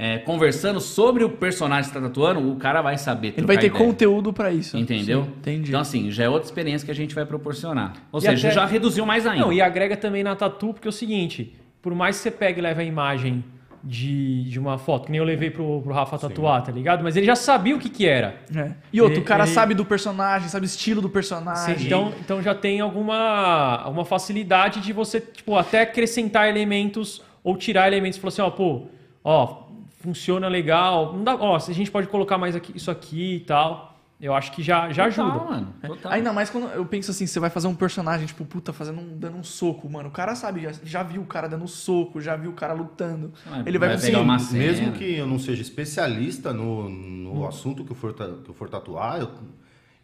é, 0.00 0.18
conversando 0.18 0.80
sobre 0.80 1.24
o 1.24 1.28
personagem 1.28 1.90
que 1.90 1.96
você 1.96 2.00
tá 2.00 2.06
tatuando, 2.08 2.52
o 2.52 2.54
cara 2.56 2.80
vai 2.80 2.96
saber. 2.96 3.34
Ele 3.36 3.46
vai 3.46 3.58
ter 3.58 3.66
ideia. 3.66 3.84
conteúdo 3.84 4.32
pra 4.32 4.52
isso. 4.52 4.76
Entendeu? 4.78 5.24
Sim, 5.24 5.30
entendi. 5.40 5.68
Então, 5.70 5.80
assim, 5.80 6.08
já 6.10 6.22
é 6.24 6.28
outra 6.28 6.46
experiência 6.46 6.86
que 6.86 6.92
a 6.92 6.94
gente 6.94 7.14
vai 7.14 7.26
proporcionar. 7.26 7.94
Ou 8.12 8.18
E 8.20 8.22
seja, 8.22 8.46
até- 8.48 8.54
já 8.54 8.64
reduziu 8.64 9.04
mais 9.04 9.26
ainda. 9.26 9.44
Não, 9.46 9.52
e 9.52 9.60
agrega 9.60 9.96
também 9.96 10.22
na 10.22 10.36
tatu, 10.36 10.72
porque 10.72 10.86
é 10.86 10.90
o 10.90 10.92
seguinte, 10.92 11.56
por 11.82 11.92
mais 11.94 12.16
que 12.16 12.22
você 12.22 12.30
pegue 12.30 12.60
e 12.60 12.62
leve 12.62 12.80
a 12.80 12.84
imagem 12.84 13.44
de, 13.82 14.42
de 14.44 14.58
uma 14.58 14.76
foto, 14.78 15.06
que 15.06 15.10
nem 15.12 15.18
eu 15.20 15.24
levei 15.24 15.50
pro, 15.50 15.80
pro 15.82 15.92
Rafa 15.92 16.18
tatuar, 16.18 16.62
tá 16.62 16.70
ligado? 16.72 17.02
Mas 17.02 17.16
ele 17.16 17.26
já 17.26 17.36
sabia 17.36 17.74
o 17.74 17.78
que 17.78 17.88
que 17.88 18.06
era. 18.06 18.36
É. 18.54 18.72
E 18.92 19.00
outro, 19.00 19.16
Ele- 19.16 19.22
o 19.22 19.24
cara 19.24 19.44
ele- 19.44 19.52
sabe 19.52 19.74
do 19.74 19.84
personagem, 19.84 20.48
sabe 20.48 20.64
o 20.64 20.66
estilo 20.66 21.00
do 21.00 21.08
personagem. 21.08 21.86
Então, 21.86 22.12
então 22.20 22.42
já 22.42 22.54
tem 22.54 22.80
alguma, 22.80 23.76
alguma 23.82 24.04
facilidade 24.04 24.80
de 24.80 24.92
você, 24.92 25.20
tipo, 25.20 25.56
até 25.56 25.82
acrescentar 25.82 26.48
elementos 26.48 27.22
ou 27.42 27.56
tirar 27.56 27.86
elementos. 27.88 28.18
Falou 28.18 28.28
assim, 28.28 28.42
ó, 28.42 28.50
pô, 28.50 28.82
ó, 29.24 29.67
funciona 29.98 30.48
legal. 30.48 31.12
Não 31.12 31.22
dá, 31.24 31.34
ó, 31.36 31.58
se 31.58 31.70
a 31.70 31.74
gente 31.74 31.90
pode 31.90 32.06
colocar 32.08 32.38
mais 32.38 32.56
aqui, 32.56 32.72
isso 32.76 32.90
aqui 32.90 33.36
e 33.36 33.40
tal. 33.40 33.94
Eu 34.20 34.34
acho 34.34 34.50
que 34.50 34.64
já, 34.64 34.92
já 34.92 35.08
Total, 35.08 35.26
ajuda. 35.30 35.44
mano. 35.44 35.74
Total. 35.80 36.10
Ainda 36.10 36.32
mais 36.32 36.50
quando 36.50 36.66
eu 36.70 36.84
penso 36.84 37.12
assim, 37.12 37.24
você 37.24 37.38
vai 37.38 37.50
fazer 37.50 37.68
um 37.68 37.74
personagem, 37.76 38.26
tipo, 38.26 38.44
puta, 38.44 38.72
fazendo 38.72 39.00
um, 39.00 39.16
dando 39.16 39.36
um 39.36 39.44
soco, 39.44 39.88
mano. 39.88 40.08
O 40.08 40.12
cara 40.12 40.34
sabe, 40.34 40.62
já, 40.62 40.72
já 40.82 41.02
viu 41.04 41.22
o 41.22 41.24
cara 41.24 41.46
dando 41.48 41.68
soco, 41.68 42.20
já 42.20 42.34
viu 42.34 42.50
o 42.50 42.54
cara 42.54 42.72
lutando. 42.72 43.32
Vai- 43.48 43.60
Ele 43.64 43.78
vai, 43.78 43.90
vai 43.90 43.96
conseguir. 43.96 44.16
uma 44.16 44.38
Sim, 44.40 44.58
mesmo 44.58 44.86
cena. 44.86 44.96
que 44.98 45.14
eu 45.14 45.24
não 45.24 45.38
seja 45.38 45.62
especialista 45.62 46.52
no, 46.52 46.88
no 46.88 47.46
assunto 47.46 47.84
que 47.84 47.92
eu, 47.92 47.96
for, 47.96 48.12
que 48.12 48.50
eu 48.50 48.54
for 48.54 48.68
tatuar, 48.68 49.20
eu, 49.20 49.30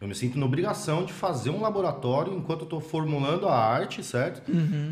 eu 0.01 0.07
me 0.07 0.13
sinto 0.15 0.37
na 0.37 0.45
obrigação 0.45 1.05
de 1.05 1.13
fazer 1.13 1.49
um 1.49 1.61
laboratório 1.61 2.33
enquanto 2.33 2.61
eu 2.61 2.65
estou 2.65 2.81
formulando 2.81 3.47
a 3.47 3.55
arte, 3.57 4.03
certo? 4.03 4.41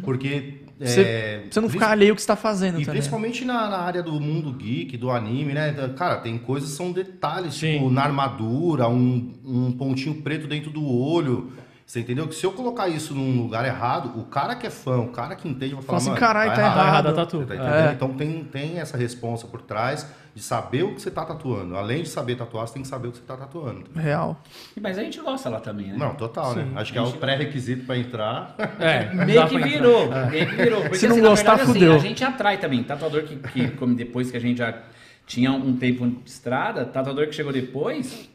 Porque. 0.03 0.61
Você, 0.79 1.01
é, 1.01 1.44
você 1.50 1.61
não 1.61 1.69
ficar 1.69 1.91
alheio 1.91 2.11
ao 2.11 2.15
que 2.15 2.21
você 2.21 2.27
tá 2.27 2.35
fazendo 2.35 2.75
E 2.81 2.85
também. 2.85 3.00
principalmente 3.00 3.45
na, 3.45 3.69
na 3.69 3.77
área 3.77 4.01
do 4.01 4.19
mundo 4.19 4.51
geek, 4.51 4.97
do 4.97 5.11
anime, 5.11 5.53
né? 5.53 5.71
Da- 5.71 5.89
Cara, 5.89 6.17
tem 6.17 6.38
coisas 6.38 6.71
que 6.71 6.75
são 6.75 6.91
detalhes, 6.91 7.53
Sim. 7.53 7.73
tipo, 7.73 7.89
na 7.91 8.03
armadura, 8.03 8.88
um, 8.89 9.33
um 9.45 9.71
pontinho 9.71 10.15
preto 10.21 10.47
dentro 10.47 10.71
do 10.71 10.83
olho. 10.85 11.51
Você 11.85 12.00
entendeu? 12.00 12.27
Que 12.27 12.33
se 12.35 12.45
eu 12.45 12.51
colocar 12.53 12.88
isso 12.88 13.13
num 13.13 13.41
lugar 13.41 13.65
errado, 13.65 14.18
o 14.19 14.24
cara 14.24 14.56
que 14.56 14.65
é 14.65 14.69
fã, 14.69 15.00
o 15.00 15.09
cara 15.09 15.35
que 15.35 15.47
entende, 15.47 15.75
vai 15.75 15.83
falar, 15.83 16.00
Fala 16.00 16.12
assim, 16.13 16.19
caralho, 16.19 16.50
tá 16.51 16.56
Tá 16.56 16.62
errado. 16.63 16.88
errado 16.88 17.07
a 17.07 17.13
tatu. 17.13 17.38
você 17.39 17.45
tá 17.45 17.53
É. 17.56 17.89
É. 17.89 17.91
Então 17.91 18.09
tem, 18.13 18.44
tem 18.45 18.80
essa 18.80 18.97
responsa 18.97 19.45
por 19.47 19.62
trás 19.62 20.07
de 20.33 20.41
saber 20.41 20.83
o 20.83 20.95
que 20.95 21.01
você 21.01 21.12
tá 21.12 21.24
tatuando. 21.25 21.75
Além 21.77 22.01
de 22.01 22.09
saber 22.09 22.35
tatuar, 22.35 22.65
você 22.68 22.74
tem 22.74 22.81
que 22.81 22.88
saber 22.88 23.09
o 23.09 23.12
que 23.12 23.18
você 23.18 23.24
tá 23.24 23.38
tatuando. 23.38 23.83
Real. 23.95 24.42
Mas 24.81 24.97
a 24.97 25.04
gente 25.04 25.19
gosta 25.19 25.49
lá 25.49 25.59
também, 25.59 25.87
né? 25.87 25.95
Não, 25.97 26.16
total, 26.16 26.56
né? 26.56 26.68
Acho 26.75 26.92
que 26.92 26.97
é 26.97 27.02
o 27.02 27.11
pré-requisito 27.11 27.85
pra 27.85 27.97
entrar. 27.97 28.56
É, 28.80 29.13
não 29.13 29.25
Meio 29.25 29.47
que 29.47 29.59
virou, 29.59 30.09
meio 30.31 30.49
que 30.49 30.56
virou. 30.56 30.81
Porque, 30.81 30.95
Se 30.97 31.07
não 31.07 31.16
assim, 31.18 31.21
gostar, 31.25 31.56
verdade, 31.57 31.69
assim, 31.71 31.80
fudeu. 31.80 31.95
a 31.95 31.99
gente 31.99 32.23
atrai 32.23 32.57
também. 32.57 32.81
Tatuador 32.83 33.23
que, 33.23 33.35
que 33.35 33.68
como 33.71 33.94
depois 33.94 34.31
que 34.31 34.37
a 34.37 34.40
gente 34.40 34.57
já 34.57 34.73
tinha 35.28 35.52
um 35.52 35.75
tempo 35.78 36.07
de 36.07 36.30
estrada, 36.30 36.83
tatuador 36.85 37.28
que 37.28 37.35
chegou 37.35 37.54
depois, 37.54 38.28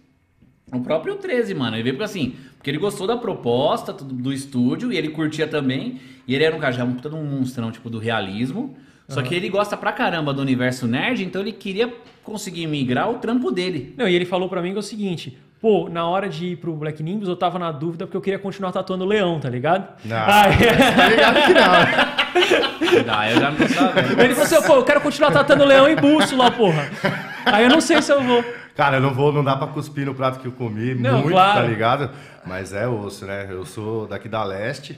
o 0.72 0.80
próprio 0.80 1.16
13, 1.16 1.54
mano. 1.54 1.76
Ele 1.76 1.82
veio 1.82 1.94
porque 1.96 2.04
assim, 2.04 2.34
porque 2.56 2.70
ele 2.70 2.78
gostou 2.78 3.06
da 3.06 3.16
proposta 3.16 3.92
do, 3.92 4.04
do 4.04 4.32
estúdio 4.32 4.92
e 4.92 4.96
ele 4.96 5.08
curtia 5.08 5.46
também. 5.46 6.00
E 6.26 6.34
ele 6.34 6.44
era 6.44 6.54
um 6.54 6.58
cara 6.58 6.72
já 6.72 6.84
um 6.84 6.92
puta 6.92 7.08
de 7.08 7.14
um 7.14 7.24
monstrão, 7.24 7.70
tipo, 7.72 7.88
do 7.88 7.98
realismo. 7.98 8.76
Só 9.08 9.22
que 9.22 9.34
ele 9.34 9.48
gosta 9.48 9.74
pra 9.74 9.90
caramba 9.90 10.34
do 10.34 10.42
universo 10.42 10.86
nerd, 10.86 11.24
então 11.24 11.40
ele 11.40 11.52
queria 11.52 11.90
conseguir 12.22 12.66
migrar 12.66 13.08
o 13.10 13.14
trampo 13.14 13.50
dele. 13.50 13.94
Não, 13.96 14.06
e 14.06 14.14
ele 14.14 14.26
falou 14.26 14.50
pra 14.50 14.60
mim 14.60 14.72
que 14.72 14.76
é 14.76 14.80
o 14.80 14.82
seguinte, 14.82 15.38
pô, 15.62 15.88
na 15.88 16.06
hora 16.06 16.28
de 16.28 16.48
ir 16.48 16.56
pro 16.56 16.74
Black 16.74 17.02
Nimbus 17.02 17.26
eu 17.26 17.34
tava 17.34 17.58
na 17.58 17.72
dúvida 17.72 18.04
porque 18.06 18.18
eu 18.18 18.20
queria 18.20 18.38
continuar 18.38 18.70
tatuando 18.70 19.04
o 19.04 19.06
leão, 19.06 19.40
tá 19.40 19.48
ligado? 19.48 19.88
Não. 20.04 20.14
Aí, 20.28 20.58
Tá 20.94 21.08
ligado 21.08 21.46
que 21.46 21.54
não? 21.54 23.14
Ah, 23.14 23.30
eu 23.30 23.40
já 23.40 23.50
não 23.50 23.56
tô 23.56 23.68
sabendo. 23.68 24.20
ele 24.22 24.34
falou 24.34 24.44
assim, 24.44 24.66
pô, 24.66 24.74
eu 24.74 24.84
quero 24.84 25.00
continuar 25.00 25.30
tatuando 25.30 25.64
o 25.64 25.66
leão 25.66 25.88
em 25.88 25.96
bússola, 25.96 26.50
porra. 26.50 26.90
Aí 27.46 27.64
eu 27.64 27.70
não 27.70 27.80
sei 27.80 28.02
se 28.02 28.12
eu 28.12 28.22
vou. 28.22 28.44
Cara, 28.78 28.98
eu 28.98 29.00
não 29.00 29.12
vou, 29.12 29.32
não 29.32 29.42
dá 29.42 29.56
pra 29.56 29.66
cuspir 29.66 30.06
no 30.06 30.14
prato 30.14 30.38
que 30.38 30.46
eu 30.46 30.52
comi 30.52 30.94
Não, 30.94 31.14
muito, 31.14 31.30
claro. 31.30 31.62
tá 31.62 31.66
ligado? 31.66 32.10
Mas 32.46 32.72
é 32.72 32.86
osso, 32.86 33.26
né? 33.26 33.48
Eu 33.50 33.66
sou 33.66 34.06
daqui 34.06 34.28
da 34.28 34.44
leste 34.44 34.96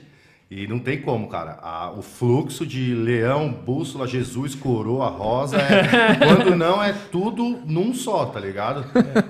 e 0.53 0.67
não 0.67 0.79
tem 0.79 0.99
como, 1.01 1.29
cara. 1.29 1.57
A- 1.63 1.91
o 1.91 2.01
fluxo 2.01 2.65
de 2.65 2.93
leão, 2.93 3.49
bússola, 3.49 4.05
Jesus, 4.05 4.53
coroa, 4.53 5.07
rosa, 5.07 5.55
é, 5.57 6.15
quando 6.19 6.57
não 6.57 6.83
é 6.83 6.93
tudo 7.09 7.61
num 7.65 7.93
só, 7.93 8.25
tá 8.25 8.37
ligado? 8.37 8.83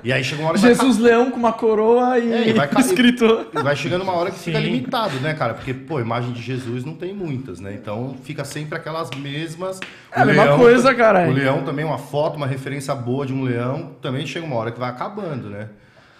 E 0.04 0.12
aí 0.12 0.24
chega 0.24 0.42
uma 0.42 0.50
hora 0.50 0.58
que 0.58 0.64
vai 0.66 0.74
Jesus 0.74 0.98
Leão 0.98 1.30
com 1.30 1.38
uma 1.38 1.54
coroa 1.54 2.18
e, 2.18 2.34
É, 2.34 2.50
e 2.50 2.54
vai 2.54 2.68
ca- 2.68 2.80
escrito. 2.82 3.46
E 3.54 3.62
vai 3.62 3.76
chegando 3.76 4.02
uma 4.02 4.14
hora 4.14 4.32
que 4.32 4.40
fica 4.40 4.58
Sim. 4.60 4.66
limitado, 4.66 5.20
né, 5.20 5.36
cara? 5.36 5.54
Porque, 5.54 5.76
pô, 5.76 6.00
imagem 6.00 6.32
de 6.34 6.42
Jesus 6.42 6.84
não 6.84 6.96
tem 6.96 7.14
muitas, 7.14 7.60
né? 7.60 7.72
Então 7.80 8.16
fica 8.24 8.44
sempre 8.44 8.76
aquelas 8.76 9.12
mesmas. 9.12 9.80
É 10.12 10.22
a 10.22 10.26
mesma 10.26 10.58
coisa, 10.58 10.94
caralho. 10.96 11.32
O 11.32 11.36
leão 11.36 11.62
também, 11.64 11.86
uma 11.86 12.00
foto, 12.00 12.36
uma 12.36 12.48
referência 12.48 12.96
boa 12.96 13.28
de 13.28 13.34
um 13.34 13.44
leão, 13.44 13.92
também 14.02 14.26
chega 14.26 14.44
uma 14.44 14.56
hora 14.56 14.72
que 14.72 14.80
vai 14.80 14.90
acabando, 14.90 15.50
né? 15.52 15.70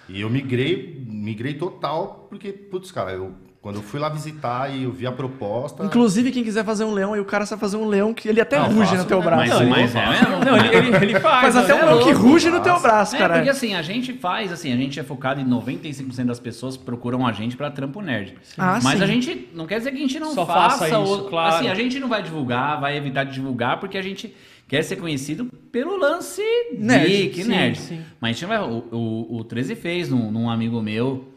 E 0.08 0.22
eu 0.22 0.30
migrei, 0.30 1.04
migrei 1.08 1.56
total, 1.56 2.28
porque, 2.30 2.52
putz, 2.52 2.92
cara, 2.92 3.12
eu 3.14 3.32
Quando 3.62 3.76
eu 3.76 3.84
fui 3.84 4.00
lá 4.00 4.10
visitar 4.10 4.76
e 4.76 4.84
eu 4.86 4.92
vi 4.92 5.06
a 5.06 5.12
proposta. 5.12 5.86
Inclusive, 5.86 6.32
quem 6.32 6.44
quiser 6.44 6.66
fazer 6.66 6.84
um 6.84 6.92
leão, 6.92 7.14
aí 7.14 7.20
o 7.20 7.26
cara 7.26 7.46
sabe 7.46 7.60
fazer 7.60 7.78
um 7.78 7.86
leão 7.88 8.12
que 8.12 8.28
ele 8.28 8.42
até 8.42 8.58
Não, 8.58 8.66
ruge 8.66 8.80
faço, 8.90 8.96
no 8.98 9.06
teu 9.06 9.20
né? 9.20 9.26
braço. 9.26 9.50
Mas, 9.50 9.60
Não, 9.60 9.70
mas 9.70 9.96
é 9.96 10.10
mesmo? 10.10 10.46
Não, 10.46 10.58
ele, 10.58 10.76
ele, 10.76 10.96
ele 11.12 11.20
faz. 11.20 11.42
Faz 11.54 11.56
até 11.58 11.76
um 11.76 11.78
né? 11.78 11.86
leão 11.86 12.04
que 12.04 12.12
ruge 12.12 12.50
no 12.50 12.60
teu 12.62 12.80
braço, 12.80 13.16
É, 13.16 13.20
cara. 13.20 13.36
porque 13.36 13.50
assim, 13.52 13.76
a 13.76 13.84
gente 13.84 14.14
faz, 14.14 14.52
assim, 14.52 14.74
a 14.74 14.76
gente 14.76 15.00
é 15.00 15.04
focado 15.04 15.40
em 15.40 15.46
95% 15.48 16.26
das 16.26 16.40
pessoas 16.40 16.76
procuram 16.76 17.28
a 17.28 17.32
gente 17.34 17.56
pra 17.56 17.70
trampo 17.70 18.02
nerd. 18.02 18.34
Ah, 18.58 18.80
Mas 18.82 18.98
sim. 18.98 19.04
a 19.04 19.06
gente 19.08 19.50
não 19.54 19.68
quer 19.68 19.78
dizer 19.78 19.92
que 19.92 19.98
a 19.98 20.02
gente 20.02 20.20
não 20.20 20.34
Só 20.34 20.44
faça, 20.44 20.80
faça 20.80 20.88
isso, 20.90 20.98
ou- 20.98 21.26
claro. 21.30 21.56
assim, 21.58 21.68
a 21.70 21.76
gente 21.76 22.00
não 22.00 22.08
vai 22.10 22.24
divulgar, 22.24 22.82
vai 22.82 22.98
evitar 22.98 23.26
de 23.26 23.34
divulgar 23.34 23.80
porque 23.80 23.96
a 23.98 24.02
gente 24.02 24.36
quer 24.68 24.82
ser 24.82 24.96
conhecido 24.96 25.46
pelo 25.72 25.98
lance 25.98 26.42
Nerd. 26.80 27.08
geek, 27.08 27.44
Sim, 27.44 27.50
nerd. 27.50 27.78
sim. 27.78 28.02
Mas 28.20 28.30
a 28.30 28.34
gente 28.34 28.42
não 28.42 28.50
vai, 28.50 28.60
o, 28.60 28.86
o, 28.92 29.38
o 29.38 29.44
13 29.44 29.76
fez 29.76 30.10
num, 30.10 30.32
num 30.32 30.50
amigo 30.50 30.82
meu, 30.82 31.28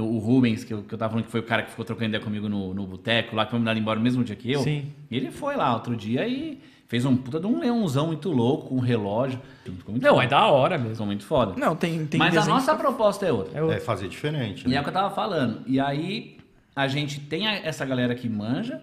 o 0.00 0.18
Rubens, 0.18 0.64
que 0.64 0.74
eu, 0.74 0.82
que 0.82 0.92
eu 0.92 0.98
tava 0.98 1.10
falando 1.12 1.26
que 1.26 1.30
foi 1.30 1.40
o 1.40 1.44
cara 1.44 1.62
que 1.62 1.70
ficou 1.70 1.84
trocando 1.84 2.08
ideia 2.08 2.22
comigo 2.22 2.48
no, 2.48 2.74
no 2.74 2.86
boteco, 2.86 3.36
lá 3.36 3.44
que 3.44 3.50
foi 3.50 3.58
mandado 3.60 3.78
embora 3.78 3.98
no 3.98 4.02
mesmo 4.04 4.24
dia 4.24 4.34
que 4.34 4.50
eu. 4.50 4.60
Sim. 4.62 4.86
Ele 5.10 5.30
foi 5.30 5.56
lá 5.56 5.72
outro 5.74 5.94
dia 5.96 6.26
e 6.26 6.60
fez 6.88 7.04
um 7.04 7.16
puta 7.16 7.38
de 7.40 7.46
um 7.46 7.58
leãozão 7.60 8.08
muito 8.08 8.30
louco, 8.30 8.68
com 8.68 8.76
um 8.76 8.80
relógio. 8.80 9.40
Ficou 9.64 9.92
muito 9.92 10.02
Não, 10.02 10.14
foda. 10.14 10.24
é 10.24 10.28
da 10.28 10.46
hora 10.46 10.76
mesmo. 10.78 10.92
Ficou 10.94 11.06
muito 11.06 11.24
foda. 11.24 11.54
Não, 11.58 11.74
tem, 11.76 12.04
tem 12.06 12.18
Mas 12.18 12.36
a 12.36 12.44
nossa 12.44 12.72
que- 12.72 12.78
proposta 12.80 13.24
é 13.26 13.32
outra. 13.32 13.58
É 13.58 13.62
o- 13.62 13.72
É 13.72 13.80
fazer 13.80 14.08
diferente. 14.08 14.64
E 14.66 14.68
Né? 14.70 14.76
é 14.76 14.80
o 14.80 14.82
que 14.82 14.88
eu 14.88 14.92
tava 14.92 15.14
falando. 15.14 15.62
E 15.66 15.78
aí 15.80 16.36
a 16.74 16.86
gente 16.88 17.20
tem 17.20 17.46
a- 17.46 17.54
essa 17.64 17.84
galera 17.84 18.14
que 18.14 18.28
manja. 18.28 18.82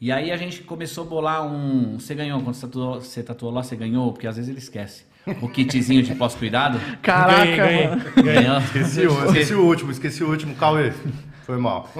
E 0.00 0.12
aí 0.12 0.30
a 0.30 0.36
gente 0.36 0.62
começou 0.62 1.04
a 1.04 1.06
bolar 1.08 1.44
um. 1.46 1.98
Você 1.98 2.14
ganhou, 2.14 2.40
quando 2.40 2.54
você 2.54 2.66
tatuou, 2.66 3.00
você 3.00 3.22
tatuou 3.22 3.50
lá, 3.52 3.62
você 3.64 3.74
ganhou, 3.74 4.12
porque 4.12 4.26
às 4.28 4.36
vezes 4.36 4.48
ele 4.48 4.58
esquece. 4.58 5.04
O 5.42 5.48
kitzinho 5.48 6.02
de 6.02 6.14
pós-cuidado. 6.14 6.80
Caraca, 7.02 7.44
Ganhei, 7.44 7.56
ganhei. 7.56 7.88
mano. 7.88 8.02
Ganhou. 8.22 8.58
Esqueci, 8.58 9.06
o- 9.06 9.24
esqueci 9.26 9.54
o 9.54 9.62
último, 9.64 9.90
esqueci 9.90 10.24
o 10.24 10.30
último, 10.30 10.54
Cauê. 10.54 10.92
Foi 11.44 11.58
mal. 11.58 11.90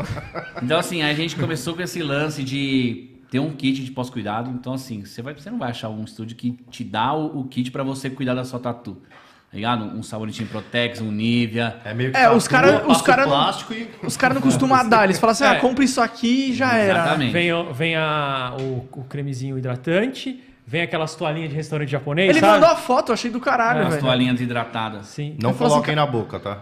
Então, 0.62 0.78
assim, 0.78 1.02
a 1.02 1.12
gente 1.14 1.36
começou 1.36 1.74
com 1.74 1.82
esse 1.82 2.02
lance 2.02 2.42
de 2.42 3.10
ter 3.30 3.38
um 3.38 3.50
kit 3.50 3.84
de 3.84 3.90
pós-cuidado. 3.90 4.50
Então, 4.50 4.72
assim, 4.72 5.04
você, 5.04 5.20
vai, 5.20 5.34
você 5.34 5.50
não 5.50 5.58
vai 5.58 5.70
achar 5.70 5.88
um 5.90 6.04
estúdio 6.04 6.36
que 6.36 6.52
te 6.70 6.82
dá 6.84 7.12
o, 7.14 7.40
o 7.40 7.44
kit 7.44 7.70
pra 7.70 7.82
você 7.82 8.08
cuidar 8.08 8.34
da 8.34 8.44
sua 8.44 8.58
tatu. 8.58 8.94
Tá 9.50 9.56
ligado? 9.56 9.84
Um 9.84 10.02
sabonetinho 10.02 10.46
Protex, 10.48 11.00
um 11.00 11.10
Nivea. 11.10 11.76
É 11.84 11.94
meio 11.94 12.12
que 12.12 12.16
É, 12.18 12.30
os 12.30 12.46
cara- 12.46 12.80
os 12.82 12.86
passa 12.88 13.00
o 13.00 13.04
cara 13.04 13.22
não- 13.22 13.30
plástico 13.30 13.72
e. 13.74 13.88
Os 14.02 14.16
caras 14.16 14.34
não 14.34 14.42
costumam 14.42 14.76
dar, 14.88 15.04
eles 15.04 15.18
falam 15.18 15.32
assim, 15.32 15.44
ah, 15.44 15.54
É. 15.54 15.58
compra 15.58 15.82
isso 15.84 16.00
aqui 16.02 16.50
e 16.50 16.54
já 16.54 16.74
era. 16.76 16.98
Exatamente. 17.00 17.32
Vem, 17.32 17.52
o- 17.52 17.72
vem 17.72 17.96
a, 17.96 18.54
o, 18.60 18.86
o 18.92 19.04
cremezinho 19.04 19.56
hidratante, 19.56 20.42
vem 20.70 20.82
aquelas 20.82 21.14
toalhinhas 21.14 21.48
de 21.48 21.56
restaurante 21.56 21.88
japonês, 21.90 22.28
Ele 22.28 22.40
sabe? 22.40 22.52
mandou 22.60 22.68
a 22.68 22.76
foto, 22.76 23.08
eu 23.08 23.14
achei 23.14 23.30
do 23.30 23.40
caralho, 23.40 23.80
As 23.84 23.88
velho. 23.88 24.00
toalhinhas 24.02 24.38
hidratadas. 24.40 25.06
Sim. 25.06 25.34
Não 25.42 25.50
Eu 25.50 25.54
falo 25.56 25.66
assim, 25.68 25.74
coloquem 25.76 25.96
na 25.96 26.06
boca, 26.06 26.38
tá? 26.38 26.58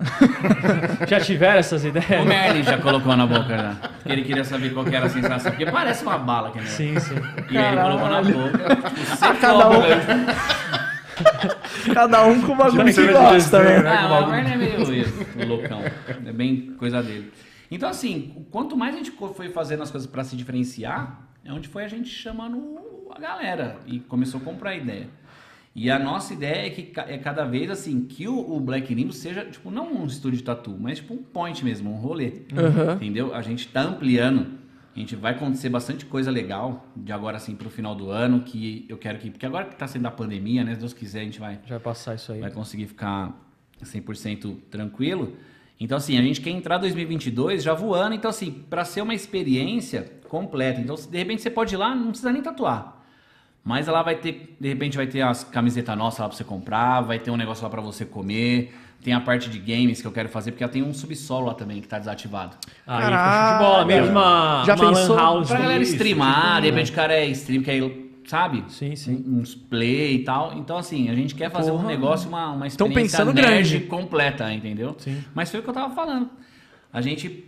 Já 1.06 1.20
tiveram 1.20 1.58
essas 1.58 1.84
O 1.84 1.88
ideias? 1.88 2.24
Merlin 2.26 2.62
já 2.62 2.78
colocou 2.78 3.14
na 3.14 3.26
boca 3.26 3.54
já. 3.54 3.74
Porque 3.98 4.10
ele 4.10 4.22
queria 4.22 4.44
saber 4.44 4.72
qual 4.72 4.82
que 4.86 4.96
era 4.96 5.04
a 5.04 5.10
sensação. 5.10 5.52
Porque 5.52 5.66
parece 5.70 6.02
uma 6.02 6.16
bala 6.16 6.48
aquele 6.48 6.64
negócio. 6.64 6.94
Sim, 6.94 6.98
sim. 7.00 7.20
E 7.50 7.58
aí 7.58 7.72
ele 7.74 7.82
colocou 7.82 8.08
na 8.08 8.22
boca. 8.22 8.76
Tipo, 8.88 9.06
você 9.06 9.34
Cada 9.40 9.68
um- 9.68 9.82
Cada 11.94 12.24
um 12.24 12.40
com 12.40 12.52
o 12.52 12.56
bagulho 12.56 12.84
que 12.86 12.92
Tipo, 12.94 13.12
gosta, 13.12 13.58
você 13.58 13.58
né? 13.62 13.80
vê, 13.82 13.88
Ah, 13.88 14.20
o 14.20 14.30
Merlin 14.30 14.50
é 14.52 14.56
meio 14.56 14.92
isso, 14.94 15.26
o 15.38 15.44
loucão. 15.46 15.82
É 16.24 16.32
bem 16.32 16.74
coisa 16.78 17.02
dele. 17.02 17.30
Então, 17.70 17.88
assim, 17.88 18.46
quanto 18.50 18.76
mais 18.76 18.94
a 18.94 18.98
gente 18.98 19.12
foi 19.36 19.50
fazendo 19.50 19.82
as 19.82 19.90
coisas 19.90 20.08
pra 20.08 20.24
se 20.24 20.34
diferenciar, 20.34 21.20
é 21.44 21.52
onde 21.52 21.68
foi 21.68 21.84
a 21.84 21.88
gente 21.88 22.08
chamando 22.08 22.56
a 23.14 23.20
galera 23.20 23.78
e 23.86 24.00
começou 24.00 24.40
a 24.40 24.44
comprar 24.44 24.70
a 24.70 24.76
ideia. 24.76 25.08
E 25.74 25.88
a 25.90 25.98
nossa 25.98 26.34
ideia 26.34 26.66
é 26.66 26.70
que 26.70 26.92
é 27.06 27.16
cada 27.16 27.44
vez 27.44 27.70
assim 27.70 28.04
que 28.04 28.26
o, 28.26 28.58
Black 28.58 28.92
Nimbus 28.92 29.18
seja, 29.18 29.44
tipo, 29.44 29.70
não 29.70 29.92
um 29.92 30.04
estúdio 30.04 30.38
de 30.38 30.44
tatu, 30.44 30.76
mas 30.78 30.98
tipo 30.98 31.14
um 31.14 31.22
point 31.22 31.64
mesmo, 31.64 31.90
um 31.92 31.96
rolê. 31.96 32.42
Aham. 32.56 32.94
Entendeu? 32.94 33.34
A 33.34 33.40
gente 33.40 33.68
tá 33.68 33.82
ampliando. 33.82 34.58
A 34.94 34.98
gente 34.98 35.14
vai 35.14 35.32
acontecer 35.32 35.68
bastante 35.68 36.04
coisa 36.04 36.30
legal 36.30 36.84
de 36.96 37.12
agora 37.12 37.36
assim 37.36 37.54
pro 37.54 37.70
final 37.70 37.94
do 37.94 38.10
ano, 38.10 38.40
que 38.40 38.84
eu 38.88 38.98
quero 38.98 39.18
que. 39.18 39.30
Porque 39.30 39.46
agora 39.46 39.66
que 39.66 39.76
tá 39.76 39.86
sendo 39.86 40.06
a 40.06 40.10
pandemia, 40.10 40.64
né? 40.64 40.74
Se 40.74 40.80
Deus 40.80 40.92
quiser, 40.92 41.20
a 41.20 41.24
gente 41.24 41.38
vai 41.38 41.54
Já 41.64 41.76
vai 41.76 41.78
passar 41.78 42.16
isso 42.16 42.32
aí. 42.32 42.40
vai 42.40 42.50
conseguir 42.50 42.88
ficar 42.88 43.32
100% 43.80 44.56
tranquilo. 44.68 45.36
Então, 45.78 45.96
assim, 45.96 46.18
a 46.18 46.22
gente 46.22 46.40
quer 46.40 46.50
entrar 46.50 46.78
2022 46.78 47.62
já 47.62 47.72
voando. 47.72 48.14
Então, 48.14 48.28
assim, 48.28 48.50
para 48.50 48.84
ser 48.84 49.00
uma 49.00 49.14
experiência 49.14 50.02
completa. 50.28 50.80
Então, 50.80 50.96
de 50.96 51.16
repente 51.16 51.40
você 51.40 51.50
pode 51.50 51.74
ir 51.74 51.78
lá, 51.78 51.94
não 51.94 52.08
precisa 52.08 52.32
nem 52.32 52.42
tatuar. 52.42 52.99
Mas 53.64 53.86
lá 53.86 54.02
vai 54.02 54.14
ter, 54.16 54.56
de 54.58 54.68
repente 54.68 54.96
vai 54.96 55.06
ter 55.06 55.20
as 55.20 55.44
camisetas 55.44 55.96
nossas 55.96 56.20
lá 56.20 56.28
pra 56.28 56.36
você 56.36 56.44
comprar, 56.44 57.02
vai 57.02 57.18
ter 57.18 57.30
um 57.30 57.36
negócio 57.36 57.62
lá 57.62 57.70
pra 57.70 57.80
você 57.80 58.04
comer. 58.04 58.74
Tem 59.02 59.14
a 59.14 59.20
parte 59.20 59.48
de 59.48 59.58
games 59.58 60.00
que 60.00 60.06
eu 60.06 60.12
quero 60.12 60.28
fazer, 60.28 60.50
porque 60.52 60.62
ela 60.62 60.72
tem 60.72 60.82
um 60.82 60.92
subsolo 60.92 61.46
lá 61.46 61.54
também 61.54 61.80
que 61.80 61.88
tá 61.88 61.98
desativado. 61.98 62.56
Aí, 62.86 63.00
Caralho. 63.00 63.48
show 63.48 63.52
de 63.52 63.64
bola, 63.64 63.86
que 64.04 64.10
uma, 64.10 64.62
Já 64.66 64.74
uma 64.74 64.88
pensou? 64.90 65.16
lan 65.16 65.22
house. 65.22 65.48
Pra 65.48 65.58
galera 65.60 65.82
Isso, 65.82 65.92
streamar, 65.92 66.46
tipo, 66.56 66.60
de 66.62 66.70
repente 66.70 66.90
o 66.90 66.94
cara 66.94 67.14
é 67.14 67.26
stream, 67.28 67.62
que 67.62 67.70
aí, 67.70 68.10
sabe? 68.26 68.64
Sim, 68.68 68.94
sim. 68.96 69.24
Um- 69.26 69.40
Uns 69.40 69.54
play 69.54 70.16
e 70.16 70.18
tal. 70.24 70.52
Então, 70.54 70.76
assim, 70.76 71.08
a 71.08 71.14
gente 71.14 71.34
quer 71.34 71.50
fazer 71.50 71.70
um 71.70 71.76
Porra. 71.78 71.88
negócio, 71.88 72.28
uma, 72.28 72.50
uma 72.52 72.66
experiência 72.66 73.02
pensando 73.02 73.32
nerd 73.32 73.70
grande. 73.70 73.80
completa, 73.86 74.52
entendeu? 74.52 74.94
Sim. 74.98 75.22
Mas 75.34 75.50
foi 75.50 75.60
o 75.60 75.62
que 75.62 75.70
eu 75.70 75.74
tava 75.74 75.94
falando. 75.94 76.28
A 76.92 77.00
gente 77.00 77.46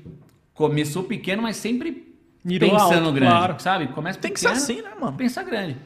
começou 0.54 1.02
pequeno, 1.04 1.42
mas 1.42 1.56
sempre 1.56 2.14
Mirou 2.42 2.70
pensando 2.70 3.06
alto, 3.06 3.12
grande, 3.12 3.32
claro. 3.34 3.54
sabe? 3.58 3.86
Começa 3.88 4.18
Tem 4.18 4.32
que 4.32 4.40
ser 4.40 4.48
pequeno, 4.48 4.62
assim, 4.64 4.80
né, 4.82 4.90
mano? 4.98 5.16
Pensa 5.18 5.42
grande. 5.42 5.76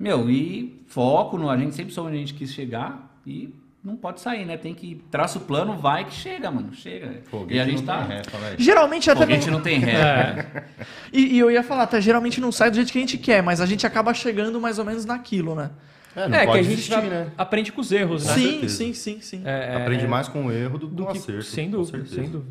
Meu, 0.00 0.30
e 0.30 0.82
foco 0.86 1.36
no. 1.36 1.50
A 1.50 1.58
gente 1.58 1.74
sempre 1.74 1.92
soube 1.92 2.08
onde 2.08 2.16
a 2.16 2.20
gente 2.20 2.32
quis 2.32 2.50
chegar 2.54 3.14
e 3.26 3.54
não 3.84 3.96
pode 3.96 4.22
sair, 4.22 4.46
né? 4.46 4.56
Tem 4.56 4.74
que. 4.74 4.94
Traça 5.10 5.36
o 5.36 5.42
plano, 5.42 5.76
vai 5.76 6.06
que 6.06 6.14
chega, 6.14 6.50
mano. 6.50 6.72
Chega. 6.72 7.20
Foguete 7.30 7.54
e 7.54 7.60
a 7.60 7.64
gente 7.66 7.82
não 7.82 7.86
tá. 7.86 7.98
tem 8.06 8.16
ré. 8.16 8.22
Geralmente 8.58 9.10
até 9.10 9.20
Foguete 9.20 9.46
não... 9.50 9.58
não 9.58 9.62
tem 9.62 9.78
ré. 9.78 9.90
É. 10.80 10.86
E, 11.12 11.34
e 11.34 11.38
eu 11.38 11.50
ia 11.50 11.62
falar, 11.62 11.86
tá, 11.86 12.00
geralmente 12.00 12.40
não 12.40 12.50
sai 12.50 12.70
do 12.70 12.76
jeito 12.76 12.90
que 12.90 12.96
a 12.96 13.00
gente 13.02 13.18
quer, 13.18 13.42
mas 13.42 13.60
a 13.60 13.66
gente 13.66 13.86
acaba 13.86 14.14
chegando 14.14 14.58
mais 14.58 14.78
ou 14.78 14.84
menos 14.86 15.04
naquilo, 15.04 15.54
né? 15.54 15.70
É, 16.16 16.28
não 16.28 16.38
É, 16.38 16.46
que 16.46 16.52
a 16.52 16.62
gente 16.62 16.76
desistir, 16.76 17.02
né? 17.02 17.30
aprende 17.36 17.70
com 17.70 17.80
os 17.80 17.92
erros, 17.92 18.26
né? 18.26 18.34
sim, 18.34 18.68
sim, 18.68 18.94
sim, 18.94 19.20
sim. 19.20 19.42
É, 19.44 19.74
é, 19.74 19.76
Aprende 19.82 20.04
é, 20.04 20.08
mais 20.08 20.28
com 20.28 20.46
o 20.46 20.52
erro 20.52 20.78
do 20.78 20.88
que 20.88 20.94
do 20.94 21.04
com 21.04 21.10
o 21.10 21.12
que- 21.12 21.18
acerto. 21.18 21.42
Sem 21.44 21.70
dúvida, 21.70 22.04
sem 22.06 22.28
dúvida. 22.28 22.50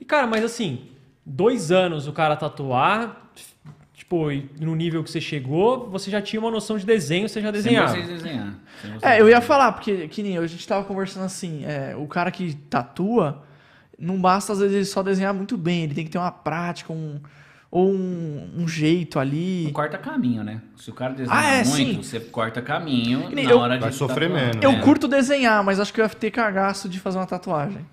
E, 0.00 0.04
cara, 0.04 0.26
mas 0.26 0.44
assim, 0.44 0.82
dois 1.24 1.72
anos 1.72 2.06
o 2.06 2.12
cara 2.12 2.36
tatuar, 2.36 3.21
tipo, 4.12 4.30
e 4.30 4.48
no 4.60 4.74
nível 4.76 5.02
que 5.02 5.10
você 5.10 5.20
chegou, 5.20 5.88
você 5.90 6.10
já 6.10 6.20
tinha 6.20 6.38
uma 6.40 6.50
noção 6.50 6.76
de 6.76 6.84
desenho, 6.84 7.28
você 7.28 7.40
já 7.40 7.46
Sem 7.48 7.52
desenhava. 7.62 7.88
vocês 7.92 8.06
desenhar. 8.08 8.54
Sem 8.82 8.92
É, 9.00 9.20
eu 9.20 9.28
ia 9.28 9.40
falar, 9.40 9.72
porque 9.72 10.06
que 10.08 10.22
nem 10.22 10.34
eu, 10.34 10.42
a 10.42 10.46
gente 10.46 10.66
tava 10.68 10.84
conversando 10.84 11.24
assim, 11.24 11.64
é, 11.64 11.96
o 11.96 12.06
cara 12.06 12.30
que 12.30 12.54
tatua, 12.68 13.42
não 13.98 14.20
basta 14.20 14.52
às 14.52 14.58
vezes 14.58 14.74
ele 14.74 14.84
só 14.84 15.02
desenhar 15.02 15.32
muito 15.32 15.56
bem, 15.56 15.84
ele 15.84 15.94
tem 15.94 16.04
que 16.04 16.10
ter 16.10 16.18
uma 16.18 16.30
prática, 16.30 16.92
um, 16.92 17.18
ou 17.70 17.90
um, 17.90 18.50
um 18.58 18.68
jeito 18.68 19.18
ali. 19.18 19.64
Não 19.64 19.72
corta 19.72 19.96
caminho, 19.96 20.44
né? 20.44 20.60
Se 20.76 20.90
o 20.90 20.92
cara 20.94 21.14
desenha 21.14 21.34
Ah, 21.38 21.44
é, 21.54 21.64
muito, 21.64 21.74
sim. 21.74 22.02
você 22.02 22.20
corta 22.20 22.60
caminho 22.60 23.30
nem 23.30 23.46
na 23.46 23.50
eu- 23.52 23.58
hora 23.58 23.74
de 23.76 23.80
Vai 23.80 23.92
sofrer 23.92 24.28
tatuar. 24.28 24.46
menos. 24.48 24.62
Eu 24.62 24.72
É. 24.72 24.80
curto 24.80 25.08
desenhar, 25.08 25.64
mas 25.64 25.80
acho 25.80 25.92
que 25.92 26.00
eu 26.00 26.04
ia 26.04 26.08
ter 26.10 26.30
cagaço 26.30 26.86
de 26.88 27.00
fazer 27.00 27.18
uma 27.18 27.26
tatuagem. 27.26 27.84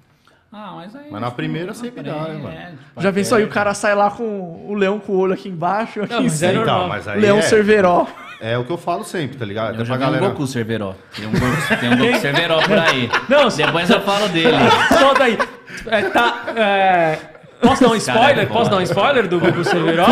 Ah, 0.51 0.73
mas 0.75 0.95
aí. 0.95 1.07
Mas 1.11 1.21
na 1.21 1.27
tipo, 1.27 1.37
primeira 1.37 1.73
sempre 1.75 2.01
dá, 2.01 2.11
né, 2.23 2.33
mano? 2.33 2.49
é, 2.49 2.65
tipo, 2.71 3.01
Já 3.01 3.13
pensou 3.13 3.37
aí 3.37 3.43
o 3.43 3.49
cara 3.49 3.73
sai 3.75 3.93
lá 3.93 4.09
com 4.09 4.65
o 4.67 4.73
leão 4.73 4.99
com 4.99 5.13
o 5.13 5.17
olho 5.17 5.33
aqui 5.33 5.47
embaixo, 5.47 6.01
aqui 6.01 6.13
Não, 6.13 6.23
em 6.23 6.25
é 6.25 6.29
cima. 6.29 6.53
normal. 6.53 6.75
Então, 6.77 6.87
mas 6.89 7.07
aí 7.07 7.21
Leão 7.21 7.37
é, 7.37 7.41
Cerveró. 7.43 8.07
é 8.41 8.57
o 8.57 8.63
que 8.63 8.71
eu 8.71 8.77
falo 8.77 9.03
sempre, 9.03 9.37
tá 9.37 9.45
ligado? 9.45 9.75
Eu 9.75 9.81
Até 9.81 9.85
já 9.85 9.95
pra 9.95 9.97
vi 9.97 10.03
um 10.03 10.05
galera. 10.15 10.27
Goku 10.33 10.47
Cerveró. 10.47 10.95
Tem 11.15 11.27
um 11.27 11.31
Goku, 11.31 11.79
tem 11.79 11.89
um 11.93 11.97
Goku 11.97 12.19
Cerveró 12.19 12.61
por 12.63 12.79
aí. 12.79 13.09
Não, 13.29 13.47
Depois 13.47 13.89
eu 13.89 14.01
falo 14.01 14.27
dele. 14.29 14.57
Solta 14.99 15.23
aí. 15.23 15.37
É, 15.85 16.01
tá, 16.09 16.43
é, 16.55 17.17
Posso 17.61 17.83
dar 17.83 17.89
um 17.89 17.95
Esse 17.95 18.05
cara 18.07 18.19
é 18.19 18.23
spoiler? 18.23 18.47
Posso 18.47 18.71
dar 18.71 18.77
um 18.77 18.81
spoiler 18.81 19.27
do 19.27 19.39
Goku 19.39 19.63
Cerveró? 19.63 20.05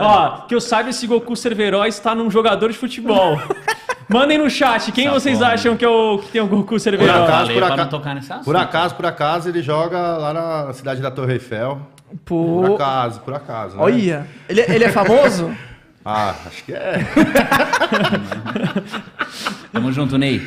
Ó, 0.00 0.30
que 0.46 0.54
eu 0.54 0.60
saiba, 0.60 0.90
esse 0.90 1.06
Goku 1.06 1.36
Cerveró 1.36 1.84
está 1.84 2.14
num 2.14 2.30
jogador 2.30 2.70
de 2.70 2.78
futebol. 2.78 3.38
Mandem 4.08 4.38
no 4.38 4.48
chat, 4.50 4.92
quem 4.92 5.06
Essa 5.06 5.14
vocês 5.20 5.38
porra. 5.38 5.52
acham 5.52 5.76
que, 5.76 5.84
é 5.84 5.88
o, 5.88 6.18
que 6.18 6.28
tem 6.32 6.40
o 6.40 6.46
Goku 6.46 6.76
Por 6.76 6.76
acaso, 6.76 6.90
Falei 6.90 7.54
por 7.60 7.64
pra 7.64 7.74
acaso- 7.84 8.14
nesse 8.14 8.32
assunto. 8.32 8.44
Por 8.44 8.56
acaso, 8.56 8.94
por 8.94 9.06
acaso, 9.06 9.48
ele 9.48 9.62
joga 9.62 9.98
lá 10.18 10.32
na 10.32 10.72
cidade 10.72 11.00
da 11.00 11.10
Torre 11.10 11.34
Eiffel. 11.34 11.80
Por 12.24 12.66
Pô, 12.68 12.74
acaso, 12.74 13.20
por 13.20 13.34
acaso. 13.34 13.76
Né? 13.76 13.82
olha. 13.82 14.26
Ele, 14.48 14.60
ele 14.68 14.84
é 14.84 14.88
famoso? 14.90 15.50
Ah, 16.06 16.34
acho 16.46 16.62
que 16.64 16.74
é. 16.74 16.98
Tamo 19.72 19.90
junto, 19.90 20.18
Ney. 20.18 20.38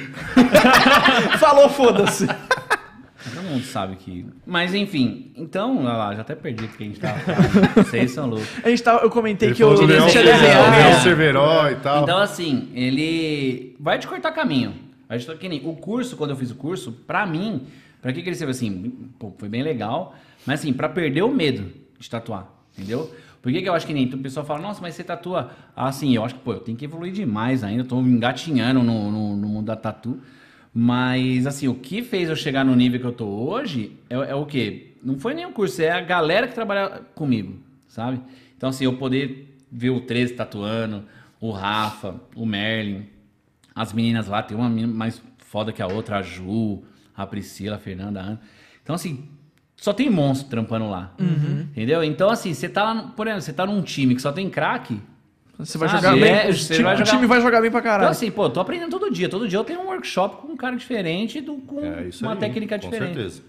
Falou, 1.40 1.68
foda-se. 1.68 2.28
Todo 3.48 3.54
mundo 3.54 3.64
sabe 3.64 3.96
que. 3.96 4.26
Mas 4.46 4.74
enfim, 4.74 5.32
então, 5.36 5.80
olha 5.80 5.94
lá, 5.94 6.16
já 6.16 6.22
até 6.22 6.36
perdi 6.36 6.66
o 6.66 6.68
que 6.68 6.84
a 6.84 6.86
gente 6.86 7.00
tava 7.00 7.18
falando. 7.20 7.74
Vocês 7.76 8.12
são 8.12 8.28
loucos. 8.28 8.48
A 8.64 8.70
gente 8.70 8.84
tava, 8.84 9.04
eu 9.04 9.10
comentei 9.10 9.50
Ele 9.50 9.56
que 9.56 9.64
eu 9.64 9.74
do 9.74 9.86
Leão? 9.86 10.06
Leão 10.06 11.02
Cerveró 11.02 11.70
e 11.70 11.76
tal. 11.76 12.04
Então, 12.04 12.18
assim, 12.18 12.70
ele 12.74 13.76
vai 13.80 13.98
te 13.98 14.08
cortar 14.08 14.32
caminho. 14.32 14.74
Vai 15.08 15.18
te 15.18 15.36
que 15.36 15.48
nem 15.48 15.62
o 15.66 15.76
curso, 15.76 16.18
quando 16.18 16.32
eu 16.32 16.36
fiz 16.36 16.52
o 16.52 16.56
curso, 16.56 16.92
pra 16.92 17.26
mim, 17.26 17.64
pra 18.02 18.12
que, 18.12 18.22
que 18.22 18.28
ele 18.28 18.36
serve 18.36 18.52
assim? 18.52 18.92
Pô, 19.18 19.34
foi 19.38 19.48
bem 19.48 19.64
legal, 19.64 20.14
mas 20.46 20.60
assim, 20.60 20.74
pra 20.74 20.90
perder 20.90 21.22
o 21.22 21.34
medo 21.34 21.72
de 21.98 22.10
tatuar, 22.10 22.48
entendeu? 22.78 23.10
Por 23.42 23.52
que, 23.52 23.62
que 23.62 23.70
eu 23.70 23.74
acho 23.74 23.88
que 23.88 23.94
nem 23.94 24.06
o 24.14 24.18
pessoal 24.18 24.46
fala, 24.46 24.60
nossa, 24.60 24.82
mas 24.82 24.96
você 24.96 25.04
tatua 25.06 25.52
assim? 25.74 26.14
Eu 26.14 26.26
acho 26.26 26.36
que, 26.36 26.42
pô, 26.42 26.54
eu 26.54 26.60
tenho 26.60 26.78
que 26.78 26.84
evoluir 26.84 27.14
demais 27.14 27.64
ainda, 27.64 27.84
eu 27.84 27.88
tô 27.88 27.98
engatinhando 28.02 28.84
no, 28.84 29.10
no, 29.10 29.38
no 29.38 29.48
mundo 29.48 29.68
da 29.68 29.76
tatu. 29.78 30.20
Mas, 30.80 31.48
assim, 31.48 31.68
o 31.68 31.74
que 31.74 32.04
fez 32.04 32.30
eu 32.30 32.36
chegar 32.36 32.64
no 32.64 32.76
nível 32.76 33.00
que 33.00 33.06
eu 33.08 33.12
tô 33.12 33.26
hoje 33.26 33.98
é, 34.08 34.14
é 34.14 34.36
o 34.36 34.46
quê? 34.46 34.92
Não 35.02 35.18
foi 35.18 35.34
nenhum 35.34 35.52
curso, 35.52 35.82
é 35.82 35.90
a 35.90 36.02
galera 36.02 36.48
que 36.48 36.54
trabalha 36.54 37.02
comigo, 37.16 37.58
sabe? 37.88 38.22
Então, 38.56 38.70
assim, 38.70 38.86
eu 38.86 38.96
poder 38.96 39.58
ver 39.72 39.90
o 39.90 40.02
13 40.02 40.36
tatuando, 40.36 41.04
o 41.42 41.50
Rafa, 41.50 42.22
o 42.36 42.46
Merlin, 42.46 43.08
as 43.74 43.92
meninas 43.92 44.28
lá, 44.28 44.44
tem 44.44 44.56
uma 44.56 44.70
menina 44.70 44.94
mais 44.94 45.20
foda 45.40 45.74
que 45.74 45.82
a 45.82 45.88
outra, 45.88 46.20
a 46.20 46.22
Ju, 46.22 46.84
a 47.16 47.26
Priscila, 47.26 47.78
a 47.78 47.80
Fernanda, 47.80 48.20
a 48.20 48.24
Ana. 48.24 48.42
Então, 48.84 48.94
assim, 48.94 49.28
só 49.76 49.92
tem 49.92 50.12
monstro 50.12 50.48
trampando 50.48 50.88
lá. 50.88 51.16
Entendeu? 51.72 52.04
Então, 52.04 52.30
assim, 52.30 52.54
você 52.54 52.70
tá 52.70 52.94
por 53.16 53.26
exemplo, 53.26 53.42
você 53.42 53.54
tá 53.54 53.66
num 53.66 53.82
time 53.82 54.14
que 54.14 54.22
só 54.22 54.32
tem 54.32 54.48
craque. 54.48 55.02
Você 55.60 55.78
vai 55.78 55.90
Sabe, 55.90 56.02
jogar 56.04 56.16
bem. 56.16 56.32
é, 56.32 56.50
o 56.50 56.54
você 56.54 56.74
time, 56.74 56.84
vai 56.84 56.96
jogar- 56.98 57.10
time 57.12 57.26
vai 57.28 57.42
jogar 57.42 57.62
bem 57.62 57.72
pra 57.72 57.80
Então, 57.80 57.92
caralho. 57.92 58.12
assim, 58.12 58.30
pô, 58.30 58.48
tô 58.50 58.60
aprendendo 58.60 58.92
todo 58.92 59.12
dia. 59.12 59.28
Todo 59.28 59.48
dia 59.48 59.58
eu 59.58 59.64
tenho 59.64 59.82
um 59.82 59.86
workshop 59.88 60.38
com 60.38 60.54
um 60.54 60.56
cara 60.58 60.76
diferente, 60.76 61.42
do, 61.42 61.56
com 61.58 61.80
É 61.84 62.10
uma 62.22 62.34
aí, 62.34 62.38
técnica 62.38 62.78
com 62.78 62.86
diferente. 62.90 63.14
certeza. 63.16 63.42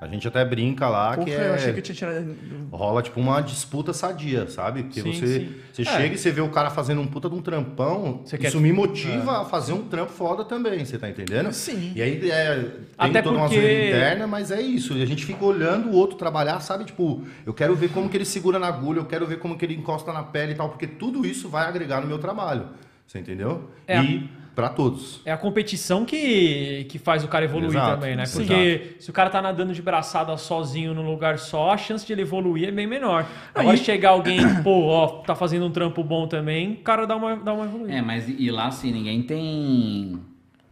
A 0.00 0.06
gente 0.06 0.26
até 0.26 0.42
brinca 0.46 0.88
lá 0.88 1.12
Porra, 1.14 1.26
que 1.26 1.30
eu 1.30 1.52
achei 1.54 1.70
é... 1.70 1.72
que 1.74 1.78
eu 1.80 1.82
tinha 1.82 1.94
tirado. 1.94 2.34
rola 2.72 3.02
tipo 3.02 3.20
uma 3.20 3.42
disputa 3.42 3.92
sadia, 3.92 4.48
sabe? 4.48 4.84
Porque 4.84 5.02
Sim, 5.02 5.12
você, 5.12 5.26
sim. 5.40 5.54
você 5.72 5.82
É. 5.82 5.84
chega 5.84 6.14
e 6.14 6.18
você 6.18 6.30
vê 6.30 6.40
o 6.40 6.48
cara 6.48 6.70
fazendo 6.70 7.02
um 7.02 7.06
puta 7.06 7.28
de 7.28 7.34
um 7.34 7.42
trampão, 7.42 8.22
Você 8.24 8.38
quer- 8.38 8.48
isso 8.48 8.58
me 8.58 8.72
motiva 8.72 9.42
a 9.42 9.44
fazer 9.44 9.74
um 9.74 9.82
trampo 9.82 10.10
foda 10.10 10.42
também, 10.42 10.82
você 10.86 10.96
tá 10.96 11.06
entendendo? 11.06 11.52
Sim. 11.52 11.92
E 11.94 12.00
aí 12.00 12.30
é, 12.30 12.54
tem 12.56 12.70
Até 12.96 13.20
toda 13.20 13.36
uma 13.36 13.46
porque- 13.46 13.60
zoeira 13.60 13.88
interna, 13.88 14.26
mas 14.26 14.50
é 14.50 14.62
isso. 14.62 14.94
E 14.96 15.02
a 15.02 15.06
gente 15.06 15.26
fica 15.26 15.44
olhando 15.44 15.90
o 15.90 15.92
outro 15.94 16.16
trabalhar, 16.16 16.60
sabe? 16.60 16.84
Tipo, 16.86 17.22
eu 17.44 17.52
quero 17.52 17.74
ver 17.76 17.90
como 17.90 18.08
que 18.08 18.16
ele 18.16 18.24
segura 18.24 18.58
na 18.58 18.68
agulha, 18.68 19.00
eu 19.00 19.04
quero 19.06 19.26
ver 19.26 19.38
como 19.38 19.58
que 19.58 19.66
ele 19.66 19.74
encosta 19.74 20.12
na 20.14 20.22
pele 20.22 20.52
e 20.52 20.54
tal, 20.54 20.70
porque 20.70 20.86
tudo 20.86 21.26
isso 21.26 21.46
vai 21.50 21.66
agregar 21.66 22.00
no 22.00 22.06
meu 22.06 22.18
trabalho. 22.18 22.68
Você 23.06 23.18
entendeu? 23.18 23.68
É. 23.86 24.00
E 24.02 24.30
pra 24.60 24.68
todos. 24.68 25.20
É 25.24 25.32
a 25.32 25.36
competição 25.36 26.04
que, 26.04 26.84
que 26.90 26.98
faz 26.98 27.24
o 27.24 27.28
cara 27.28 27.44
evoluir 27.46 27.70
Exato, 27.70 27.94
também, 27.94 28.14
né? 28.14 28.24
Porque 28.30 28.96
se 29.00 29.08
o 29.08 29.12
cara 29.12 29.30
tá 29.30 29.40
nadando 29.40 29.72
de 29.72 29.80
braçada 29.80 30.36
sozinho 30.36 30.92
num 30.92 31.06
lugar 31.08 31.38
só, 31.38 31.70
a 31.70 31.76
chance 31.78 32.06
de 32.06 32.12
ele 32.12 32.22
evoluir 32.22 32.68
é 32.68 32.70
bem 32.70 32.86
menor. 32.86 33.26
Agora, 33.54 33.74
e- 33.74 33.78
se 33.78 33.84
chegar 33.84 34.10
alguém, 34.10 34.40
pô, 34.62 34.86
ó, 34.86 35.06
tá 35.22 35.34
fazendo 35.34 35.64
um 35.64 35.70
trampo 35.70 36.04
bom 36.04 36.26
também, 36.28 36.72
o 36.72 36.76
cara 36.76 37.06
dá 37.06 37.16
uma, 37.16 37.36
dá 37.36 37.54
uma 37.54 37.64
evoluída. 37.64 37.94
É, 37.94 38.02
mas 38.02 38.28
e 38.28 38.50
lá, 38.50 38.66
assim, 38.66 38.92
ninguém 38.92 39.22
tem. 39.22 40.20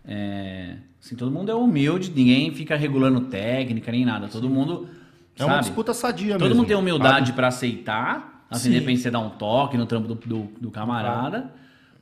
É, 0.06 0.74
assim, 1.02 1.16
todo 1.16 1.30
mundo 1.30 1.50
é 1.50 1.54
humilde, 1.54 2.10
ninguém 2.14 2.52
fica 2.52 2.76
regulando 2.76 3.22
técnica 3.22 3.90
nem 3.90 4.04
nada. 4.04 4.28
Todo 4.28 4.48
mundo. 4.48 4.88
É 5.38 5.44
uma 5.44 5.54
sabe? 5.54 5.64
disputa 5.66 5.94
sadia 5.94 6.32
Todo 6.32 6.42
mesmo. 6.42 6.56
mundo 6.56 6.66
tem 6.66 6.76
humildade 6.76 7.32
pra 7.32 7.46
aceitar, 7.48 8.44
assim, 8.50 8.64
Sim. 8.64 8.70
de 8.70 8.78
repente 8.80 9.00
você 9.00 9.10
dar 9.10 9.20
um 9.20 9.30
toque 9.30 9.76
no 9.76 9.86
trampo 9.86 10.08
do, 10.08 10.14
do, 10.16 10.48
do 10.60 10.70
camarada, 10.70 11.52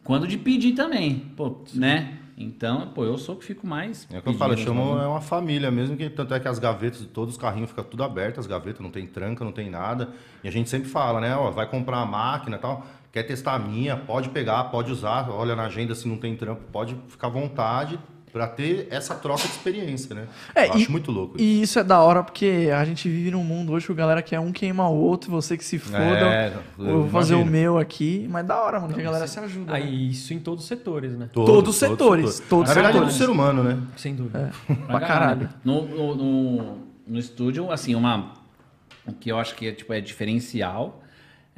quando 0.06 0.26
de 0.26 0.38
pedir 0.38 0.72
também, 0.72 1.18
pô, 1.36 1.56
né? 1.74 2.18
Então, 2.38 2.88
pô, 2.94 3.04
eu 3.04 3.18
sou 3.18 3.34
o 3.34 3.38
que 3.38 3.44
fico 3.44 3.66
mais. 3.66 4.06
É 4.12 4.18
o 4.18 4.22
que 4.22 4.28
eu 4.28 4.34
falo, 4.34 4.52
eu 4.52 4.58
chamo, 4.58 4.90
sabe? 4.90 5.04
é 5.04 5.06
uma 5.06 5.20
família 5.20 5.70
mesmo, 5.70 5.96
que 5.96 6.08
tanto 6.08 6.32
é 6.32 6.38
que 6.38 6.46
as 6.46 6.58
gavetas 6.58 7.00
de 7.00 7.06
todos 7.06 7.34
os 7.34 7.40
carrinhos 7.40 7.70
ficam 7.70 7.82
tudo 7.82 8.04
abertas, 8.04 8.40
as 8.40 8.46
gavetas, 8.46 8.80
não 8.80 8.90
tem 8.90 9.06
tranca, 9.06 9.44
não 9.44 9.52
tem 9.52 9.68
nada. 9.68 10.10
E 10.44 10.48
a 10.48 10.50
gente 10.50 10.70
sempre 10.70 10.88
fala, 10.88 11.20
né, 11.20 11.34
ó, 11.34 11.50
vai 11.50 11.68
comprar 11.68 11.96
uma 11.96 12.06
máquina 12.06 12.56
e 12.56 12.60
tal, 12.60 12.86
quer 13.10 13.24
testar 13.24 13.54
a 13.54 13.58
minha, 13.58 13.96
pode 13.96 14.28
pegar, 14.28 14.64
pode 14.64 14.92
usar, 14.92 15.28
olha 15.30 15.56
na 15.56 15.64
agenda 15.64 15.94
se 15.94 16.06
não 16.06 16.18
tem 16.18 16.36
trampo, 16.36 16.62
pode 16.70 16.94
ficar 17.08 17.26
à 17.26 17.30
vontade 17.30 17.98
pra 18.36 18.46
ter 18.46 18.86
essa 18.90 19.14
troca 19.14 19.44
de 19.44 19.48
experiência, 19.48 20.14
né? 20.14 20.26
É, 20.54 20.68
eu 20.68 20.74
e- 20.74 20.82
acho 20.82 20.92
muito 20.92 21.10
louco 21.10 21.36
isso. 21.38 21.42
E 21.44 21.62
isso 21.62 21.78
é 21.78 21.82
da 21.82 22.02
hora 22.02 22.22
porque 22.22 22.70
a 22.70 22.84
gente 22.84 23.08
vive 23.08 23.30
num 23.30 23.42
mundo 23.42 23.72
hoje 23.72 23.86
que 23.86 23.92
a 23.92 23.94
galera 23.94 24.20
quer 24.20 24.38
um 24.38 24.52
queima 24.52 24.86
o 24.86 24.94
outro, 24.94 25.30
você 25.30 25.56
que 25.56 25.64
se 25.64 25.78
foda. 25.78 25.96
É, 25.96 26.52
eu 26.78 27.00
vou 27.04 27.08
fazer 27.08 27.34
o 27.34 27.46
meu 27.46 27.78
aqui. 27.78 28.28
Mas 28.30 28.46
da 28.46 28.62
hora, 28.62 28.78
mano, 28.78 28.92
que 28.92 29.00
a 29.00 29.04
galera 29.04 29.26
se 29.26 29.40
ajuda. 29.40 29.72
né? 29.72 29.78
Aí, 29.78 30.10
isso 30.10 30.34
em 30.34 30.38
todos 30.38 30.64
os 30.64 30.68
setores, 30.68 31.12
né? 31.16 31.30
todos 31.32 31.70
os 31.70 31.76
setores, 31.76 32.40
todos 32.46 32.68
Na 32.68 32.74
verdade, 32.74 32.98
é 32.98 33.00
do 33.00 33.10
ser 33.10 33.30
humano, 33.30 33.62
né? 33.62 33.78
Sem 33.96 34.14
dúvida. 34.14 34.52
Pra 34.86 35.00
caralho. 35.00 35.48
No, 35.64 35.86
no, 35.88 36.14
no, 36.14 36.78
no 37.06 37.18
estúdio, 37.18 37.72
assim, 37.72 37.94
uma. 37.94 38.34
O 39.06 39.14
que 39.14 39.30
eu 39.30 39.38
acho 39.38 39.54
que 39.54 39.68
é, 39.68 39.72
tipo, 39.72 39.94
é 39.94 40.00
diferencial. 40.02 41.02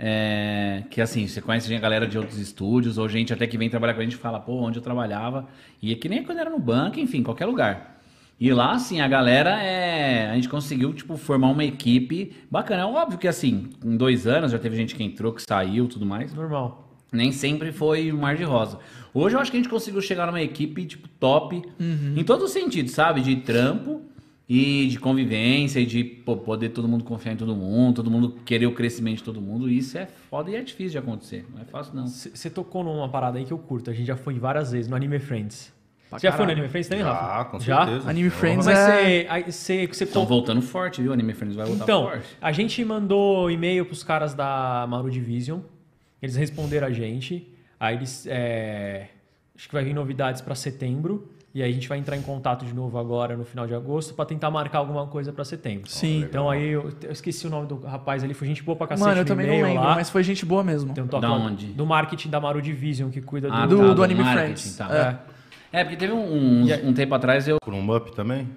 É, 0.00 0.84
que 0.90 1.00
assim, 1.00 1.26
você 1.26 1.42
conhece 1.42 1.74
a 1.74 1.80
galera 1.80 2.06
de 2.06 2.16
outros 2.16 2.38
estúdios, 2.38 2.98
ou 2.98 3.08
gente 3.08 3.32
até 3.32 3.48
que 3.48 3.58
vem 3.58 3.68
trabalhar 3.68 3.94
com 3.94 4.00
a 4.00 4.04
gente 4.04 4.12
e 4.12 4.16
fala, 4.16 4.38
pô, 4.38 4.60
onde 4.60 4.78
eu 4.78 4.82
trabalhava. 4.82 5.48
E 5.82 5.92
é 5.92 5.96
que 5.96 6.08
nem 6.08 6.22
quando 6.22 6.38
era 6.38 6.48
no 6.48 6.58
banco, 6.58 7.00
enfim, 7.00 7.22
qualquer 7.22 7.46
lugar. 7.46 7.98
E 8.40 8.52
lá, 8.52 8.72
assim, 8.72 9.00
a 9.00 9.08
galera 9.08 9.60
é. 9.60 10.30
A 10.30 10.34
gente 10.36 10.48
conseguiu, 10.48 10.94
tipo, 10.94 11.16
formar 11.16 11.48
uma 11.48 11.64
equipe 11.64 12.36
bacana. 12.48 12.82
É 12.82 12.86
óbvio 12.86 13.18
que, 13.18 13.26
assim, 13.26 13.70
em 13.84 13.96
dois 13.96 14.28
anos 14.28 14.52
já 14.52 14.58
teve 14.60 14.76
gente 14.76 14.94
que 14.94 15.02
entrou, 15.02 15.32
que 15.32 15.42
saiu 15.42 15.88
tudo 15.88 16.06
mais. 16.06 16.32
Normal. 16.32 16.94
Nem 17.10 17.32
sempre 17.32 17.72
foi 17.72 18.12
um 18.12 18.18
mar 18.18 18.36
de 18.36 18.44
rosa. 18.44 18.78
Hoje 19.12 19.34
eu 19.34 19.40
acho 19.40 19.50
que 19.50 19.56
a 19.56 19.60
gente 19.60 19.70
conseguiu 19.70 20.00
chegar 20.00 20.26
numa 20.26 20.40
equipe, 20.40 20.84
tipo, 20.86 21.08
top, 21.08 21.62
em 22.16 22.22
todos 22.22 22.44
os 22.44 22.52
sentidos, 22.52 22.92
sabe? 22.92 23.22
De 23.22 23.34
trampo 23.36 24.02
e 24.48 24.86
de 24.88 24.98
convivência 24.98 25.78
e 25.78 25.84
de 25.84 26.02
pô, 26.02 26.36
poder 26.36 26.70
todo 26.70 26.88
mundo 26.88 27.04
confiar 27.04 27.32
em 27.32 27.36
todo 27.36 27.54
mundo, 27.54 27.96
todo 27.96 28.10
mundo 28.10 28.38
querer 28.46 28.66
o 28.66 28.72
crescimento 28.72 29.18
de 29.18 29.24
todo 29.24 29.40
mundo. 29.40 29.68
Isso 29.70 29.98
é 29.98 30.06
foda 30.30 30.50
e 30.50 30.54
é 30.56 30.62
difícil 30.62 30.92
de 30.92 30.98
acontecer. 30.98 31.44
Não 31.54 31.60
é 31.60 31.64
fácil, 31.66 31.94
não. 31.94 32.06
Você 32.06 32.48
tocou 32.48 32.82
numa 32.82 33.08
parada 33.08 33.38
aí 33.38 33.44
que 33.44 33.52
eu 33.52 33.58
curto. 33.58 33.90
A 33.90 33.92
gente 33.92 34.06
já 34.06 34.16
foi 34.16 34.38
várias 34.38 34.72
vezes 34.72 34.88
no 34.88 34.96
Anime 34.96 35.18
Friends. 35.18 35.70
Pra 36.08 36.18
Você 36.18 36.26
já 36.28 36.32
foi 36.32 36.46
no. 36.46 36.52
Anime 36.52 36.68
Friends 36.68 36.88
também, 36.88 37.04
Já, 37.04 37.12
Rafa? 37.12 37.50
com 37.50 37.60
Já? 37.60 37.84
certeza. 37.86 38.08
Anime 38.10 38.30
Friends 38.30 38.64
Mas 38.64 38.78
é. 38.78 39.42
você, 39.52 39.82
Estão 39.84 40.22
to- 40.22 40.28
voltando 40.28 40.62
forte, 40.62 41.02
viu? 41.02 41.12
Anime 41.12 41.34
Friends 41.34 41.54
vai 41.54 41.66
voltar 41.66 41.84
Então, 41.84 42.04
forte. 42.04 42.26
a 42.40 42.50
gente 42.50 42.82
mandou 42.82 43.50
e-mail 43.50 43.84
pros 43.84 44.02
caras 44.02 44.32
da 44.32 44.86
Maru 44.88 45.10
Division. 45.10 45.60
Eles 46.22 46.34
responderam 46.34 46.86
a 46.86 46.90
gente. 46.90 47.46
Aí 47.78 47.96
eles. 47.96 48.26
é, 48.26 49.08
acho 49.54 49.68
que 49.68 49.74
vai 49.74 49.84
vir 49.84 49.92
novidades 49.94 50.40
para 50.40 50.54
setembro. 50.54 51.28
E 51.54 51.62
aí 51.62 51.70
a 51.70 51.74
gente 51.74 51.88
vai 51.88 51.98
entrar 51.98 52.16
em 52.16 52.20
contato 52.22 52.64
de 52.64 52.74
novo 52.74 52.98
agora 52.98 53.36
no 53.36 53.44
final 53.44 53.66
de 53.66 53.74
agosto 53.74 54.12
para 54.14 54.26
tentar 54.26 54.50
marcar 54.50 54.78
alguma 54.78 55.06
coisa 55.06 55.32
para 55.32 55.44
setembro. 55.44 55.88
Sim. 55.90 56.20
Então 56.20 56.48
aí 56.48 56.68
eu, 56.68 56.92
eu 57.02 57.10
esqueci 57.10 57.46
o 57.46 57.50
nome 57.50 57.66
do 57.66 57.78
rapaz 57.80 58.22
ali, 58.22 58.34
foi 58.34 58.46
gente 58.46 58.62
boa 58.62 58.76
pra 58.76 58.86
cacete. 58.86 59.08
Mano, 59.08 59.20
eu 59.22 59.24
também 59.24 59.46
não 59.46 59.54
e-mail 59.54 59.68
lembro, 59.74 59.88
lá. 59.88 59.94
mas 59.94 60.10
foi 60.10 60.22
gente 60.22 60.44
boa 60.44 60.62
mesmo. 60.62 60.92
Tem 60.92 61.02
um 61.02 61.08
toque 61.08 61.22
Da 61.22 61.32
onde? 61.32 61.66
Do 61.68 61.86
marketing 61.86 62.28
da 62.28 62.38
Maru 62.38 62.60
Division 62.60 63.10
que 63.10 63.22
cuida 63.22 63.48
Ah, 63.50 63.66
do. 63.66 63.76
do- 63.78 63.88
tá, 63.88 63.94
do 63.94 64.02
Anime 64.04 64.22
marketing, 64.22 64.44
Friends. 64.44 64.76
tá. 64.76 65.20
É, 65.72 65.84
porque 65.84 65.96
teve 65.96 66.12
um, 66.12 66.62
uns- 66.62 66.84
um 66.84 66.92
tempo 66.92 67.14
atrás 67.14 67.48
eu. 67.48 67.58
Por 67.60 67.72
um 67.74 67.94
up 67.96 68.14
também? 68.14 68.48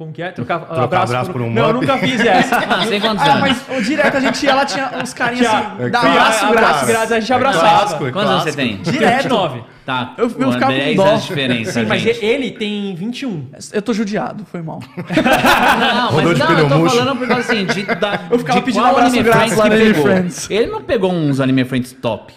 Como 0.00 0.14
que 0.14 0.22
é? 0.22 0.30
Trocar, 0.30 0.60
Trocar 0.60 1.02
abraço 1.02 1.30
por 1.30 1.42
um 1.42 1.52
Não, 1.52 1.66
eu 1.68 1.72
nunca 1.74 1.98
fiz 1.98 2.18
essa. 2.20 2.56
Ah, 2.70 2.86
sei 2.86 2.98
quantos 3.00 3.22
Ah, 3.22 3.32
anos. 3.34 3.40
mas 3.68 3.78
ô, 3.78 3.82
direto 3.82 4.16
a 4.16 4.20
gente 4.20 4.46
ia 4.46 4.54
lá, 4.54 4.64
tinha 4.64 4.90
uns 5.02 5.12
carinhas 5.12 5.46
assim, 5.46 5.66
É 5.78 5.88
dá 5.90 6.00
clássico, 6.00 6.46
abraço 6.46 6.70
cara. 6.80 6.86
grátis. 6.86 7.12
a 7.12 7.20
gente 7.20 7.32
É 7.32 7.36
abraçava. 7.36 7.68
clássico, 7.68 8.06
é 8.06 8.10
Quantos 8.12 8.30
anos 8.30 8.44
você 8.44 8.52
tem? 8.54 8.76
Direto. 8.78 9.22
29. 9.24 9.62
Tá, 9.84 10.14
Eu- 10.16 10.24
eu 10.24 10.30
pô, 10.30 10.52
ficava 10.52 10.72
com 10.72 10.78
10 10.78 10.96
dó. 10.96 11.04
anos 11.06 11.20
de 11.22 11.28
diferença. 11.28 11.72
Sim, 11.72 11.84
mas 11.86 12.06
ele 12.06 12.50
tem 12.52 12.94
21. 12.94 13.46
Eu 13.74 13.82
tô 13.82 13.92
judiado, 13.92 14.46
foi 14.50 14.62
mal. 14.62 14.80
Não, 14.96 16.12
mas 16.12 16.38
não, 16.38 16.58
eu 16.58 16.68
tô 16.70 16.78
murcho. 16.78 16.96
falando 16.96 17.18
porque 17.18 17.32
assim, 17.34 17.66
de, 17.66 17.82
da, 17.82 18.20
Eu 18.30 18.38
ficava 18.38 18.58
de 18.60 18.64
pedindo 18.64 18.82
qual 18.82 18.92
abraço 18.92 19.08
Anime 19.10 19.22
grátis 19.24 19.42
Friends 19.52 19.58
lá 19.58 19.66
Anime 19.66 19.84
pegou. 19.92 20.02
Friends. 20.02 20.50
Ele 20.50 20.66
não 20.68 20.82
pegou 20.82 21.12
uns 21.12 21.40
Anime 21.40 21.64
Friends 21.66 21.92
top. 21.92 22.32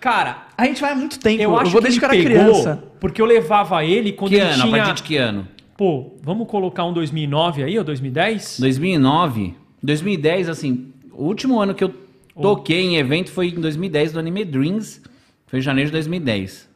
Cara, 0.00 0.36
A 0.56 0.64
gente 0.64 0.80
vai 0.80 0.92
há 0.92 0.94
muito 0.94 1.18
tempo. 1.18 1.42
eu 1.42 1.50
Eu, 1.50 1.58
acho 1.58 1.70
vou 1.72 1.80
que 1.80 1.84
desde 1.88 2.00
que 2.00 2.06
eu 2.06 2.10
era 2.10 2.16
pegou 2.22 2.52
criança. 2.62 2.82
porque 3.00 3.20
eu 3.20 3.26
levava 3.26 3.84
ele 3.84 4.12
quando 4.12 4.30
Que 4.30 4.36
ele 4.36 4.44
ano? 4.50 4.62
A 4.74 4.78
partir 4.78 4.94
de 4.94 5.02
que 5.02 5.16
ano? 5.18 5.48
Pô, 5.76 6.14
vamos 6.22 6.48
colocar 6.48 6.84
um 6.84 6.92
2009 6.92 7.62
aí, 7.62 7.78
ou 7.78 7.84
2010? 7.84 8.58
2009. 8.60 9.54
2010, 9.82 10.48
assim, 10.48 10.92
o 11.12 11.24
último 11.24 11.60
ano 11.60 11.74
que 11.74 11.84
eu 11.84 11.92
toquei 12.40 12.80
em 12.80 12.96
evento 12.96 13.30
foi 13.30 13.48
em 13.48 13.60
2010, 13.60 14.12
do 14.12 14.18
Anime 14.18 14.44
Dreams. 14.44 15.02
Foi 15.46 15.58
em 15.58 15.62
janeiro 15.62 15.88
de 15.88 15.92
2010. 15.92 16.66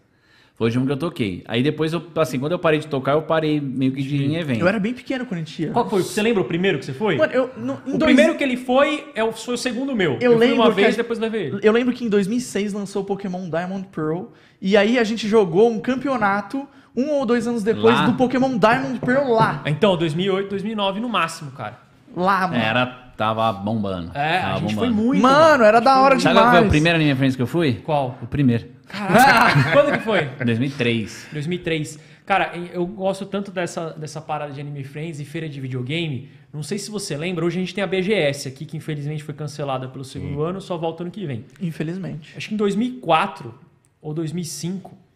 Foi 0.54 0.66
o 0.66 0.68
último 0.68 0.84
que 0.86 0.92
eu 0.92 0.96
toquei. 0.98 1.42
Aí 1.48 1.62
depois, 1.62 1.94
eu, 1.94 2.02
assim, 2.16 2.38
quando 2.38 2.52
eu 2.52 2.58
parei 2.58 2.78
de 2.78 2.86
tocar, 2.86 3.12
eu 3.12 3.22
parei 3.22 3.58
meio 3.58 3.92
que 3.92 4.02
de 4.02 4.16
ir 4.16 4.26
em 4.26 4.36
evento. 4.36 4.60
Eu 4.60 4.68
era 4.68 4.78
bem 4.78 4.92
pequeno 4.92 5.24
quando 5.24 5.40
a 5.40 5.44
gente 5.44 5.62
ia. 5.62 5.70
Qual 5.70 5.88
foi? 5.88 6.02
Você 6.02 6.20
lembra 6.20 6.42
o 6.42 6.44
primeiro 6.44 6.78
que 6.78 6.84
você 6.84 6.92
foi? 6.92 7.16
Mano, 7.16 7.32
eu, 7.32 7.50
no, 7.56 7.72
em 7.86 7.94
o 7.94 7.98
dois- 7.98 8.14
primeiro 8.14 8.36
que 8.36 8.44
ele 8.44 8.58
foi 8.58 9.06
é 9.14 9.24
o, 9.24 9.32
foi 9.32 9.54
o 9.54 9.58
segundo 9.58 9.96
meu. 9.96 10.18
Eu 10.20 10.32
fui 10.32 10.40
lembro 10.40 10.56
uma 10.56 10.68
que 10.68 10.74
vez, 10.76 10.94
a- 10.94 10.96
depois 10.98 11.18
levei 11.18 11.46
ele. 11.46 11.60
Eu 11.62 11.72
lembro 11.72 11.94
que 11.94 12.04
em 12.04 12.10
2006 12.10 12.74
lançou 12.74 13.00
o 13.02 13.04
Pokémon 13.06 13.48
Diamond 13.48 13.88
Pearl. 13.90 14.24
E 14.60 14.76
aí 14.76 14.98
a 14.98 15.04
gente 15.04 15.26
jogou 15.26 15.70
um 15.70 15.80
campeonato 15.80 16.68
um 16.96 17.10
ou 17.10 17.26
dois 17.26 17.46
anos 17.46 17.62
depois 17.62 17.94
Lá? 17.94 18.06
do 18.06 18.14
Pokémon 18.14 18.56
Diamond 18.58 18.98
Pearl 19.00 19.32
lá. 19.32 19.62
Então, 19.66 19.96
2008, 19.96 20.48
2009 20.50 21.00
no 21.00 21.08
máximo, 21.08 21.50
cara. 21.52 21.78
Lá, 22.16 22.48
mano. 22.48 22.60
Era, 22.60 22.86
tava 23.16 23.52
bombando. 23.52 24.10
É, 24.14 24.40
tava 24.40 24.54
a 24.56 24.58
gente 24.60 24.74
bombando. 24.74 24.94
foi 24.94 25.04
muito. 25.04 25.22
Mano, 25.22 25.62
era 25.64 25.80
da 25.80 26.00
hora 26.00 26.18
Sabe 26.18 26.34
demais. 26.34 26.50
qual 26.50 26.58
foi 26.58 26.66
o 26.66 26.70
primeiro 26.70 26.96
Anime 26.96 27.14
Friends 27.14 27.36
que 27.36 27.42
eu 27.42 27.46
fui? 27.46 27.74
Qual? 27.84 28.18
O 28.20 28.26
primeiro. 28.26 28.66
Quando 29.72 29.92
que 29.92 30.00
foi? 30.04 30.24
2003. 30.44 31.28
2003. 31.32 31.98
Cara, 32.26 32.52
eu 32.72 32.86
gosto 32.86 33.26
tanto 33.26 33.50
dessa, 33.50 33.90
dessa 33.90 34.20
parada 34.20 34.52
de 34.52 34.60
Anime 34.60 34.84
Friends 34.84 35.20
e 35.20 35.24
feira 35.24 35.48
de 35.48 35.60
videogame. 35.60 36.28
Não 36.52 36.62
sei 36.62 36.78
se 36.78 36.90
você 36.90 37.16
lembra, 37.16 37.44
hoje 37.44 37.58
a 37.58 37.60
gente 37.60 37.74
tem 37.74 37.82
a 37.82 37.86
BGS 37.86 38.48
aqui, 38.48 38.64
que 38.64 38.76
infelizmente 38.76 39.22
foi 39.22 39.34
cancelada 39.34 39.88
pelo 39.88 40.04
segundo 40.04 40.42
ano, 40.42 40.60
só 40.60 40.76
volta 40.76 41.02
ano 41.04 41.10
que 41.12 41.24
vem. 41.26 41.44
Infelizmente. 41.60 42.32
Acho 42.36 42.48
que 42.48 42.54
em 42.54 42.56
2004 42.56 43.54
ou 44.02 44.12
2005, 44.14 44.90
lanç- 44.90 45.09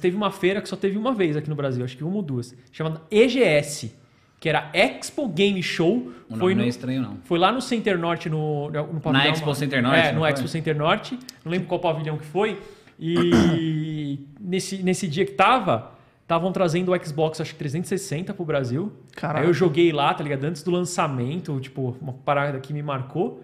teve 0.00 0.16
uma 0.16 0.30
feira 0.30 0.60
que 0.60 0.68
só 0.68 0.76
teve 0.76 0.96
uma 0.98 1.12
vez 1.12 1.36
aqui 1.36 1.48
no 1.48 1.56
Brasil, 1.56 1.84
acho 1.84 1.96
que 1.96 2.04
uma 2.04 2.16
ou 2.16 2.22
duas, 2.22 2.54
chamada 2.72 3.00
EGS, 3.10 3.94
que 4.38 4.48
era 4.48 4.70
Expo 4.72 5.28
Game 5.28 5.62
Show. 5.62 6.12
O 6.28 6.36
nome 6.36 6.40
Foi, 6.40 6.54
não 6.54 6.60
no, 6.60 6.66
é 6.66 6.68
estranho, 6.68 7.02
não. 7.02 7.16
foi 7.24 7.38
lá 7.38 7.52
no 7.52 7.60
Center 7.60 7.98
Norte, 7.98 8.28
no, 8.30 8.70
no 8.70 9.00
pavilhão. 9.00 9.32
Expo 9.32 9.54
Center 9.54 9.82
Norte, 9.82 9.98
É, 9.98 10.06
não 10.12 10.14
no 10.14 10.20
foi? 10.20 10.30
Expo 10.30 10.48
Center 10.48 10.76
Norte. 10.76 11.18
Não 11.44 11.52
lembro 11.52 11.68
qual 11.68 11.80
pavilhão 11.80 12.16
que 12.16 12.24
foi. 12.24 12.58
E 12.98 14.18
nesse, 14.40 14.82
nesse 14.82 15.06
dia 15.06 15.24
que 15.26 15.32
tava, 15.32 15.92
estavam 16.22 16.52
trazendo 16.52 16.92
o 16.92 17.04
Xbox, 17.04 17.40
acho 17.40 17.52
que 17.52 17.58
360 17.58 18.32
pro 18.32 18.44
Brasil. 18.44 18.92
Caraca. 19.14 19.40
Aí 19.40 19.46
eu 19.46 19.52
joguei 19.52 19.92
lá, 19.92 20.14
tá 20.14 20.22
ligado? 20.22 20.44
Antes 20.44 20.62
do 20.62 20.70
lançamento, 20.70 21.58
tipo, 21.60 21.96
uma 22.00 22.12
parada 22.12 22.58
que 22.60 22.72
me 22.72 22.82
marcou. 22.82 23.42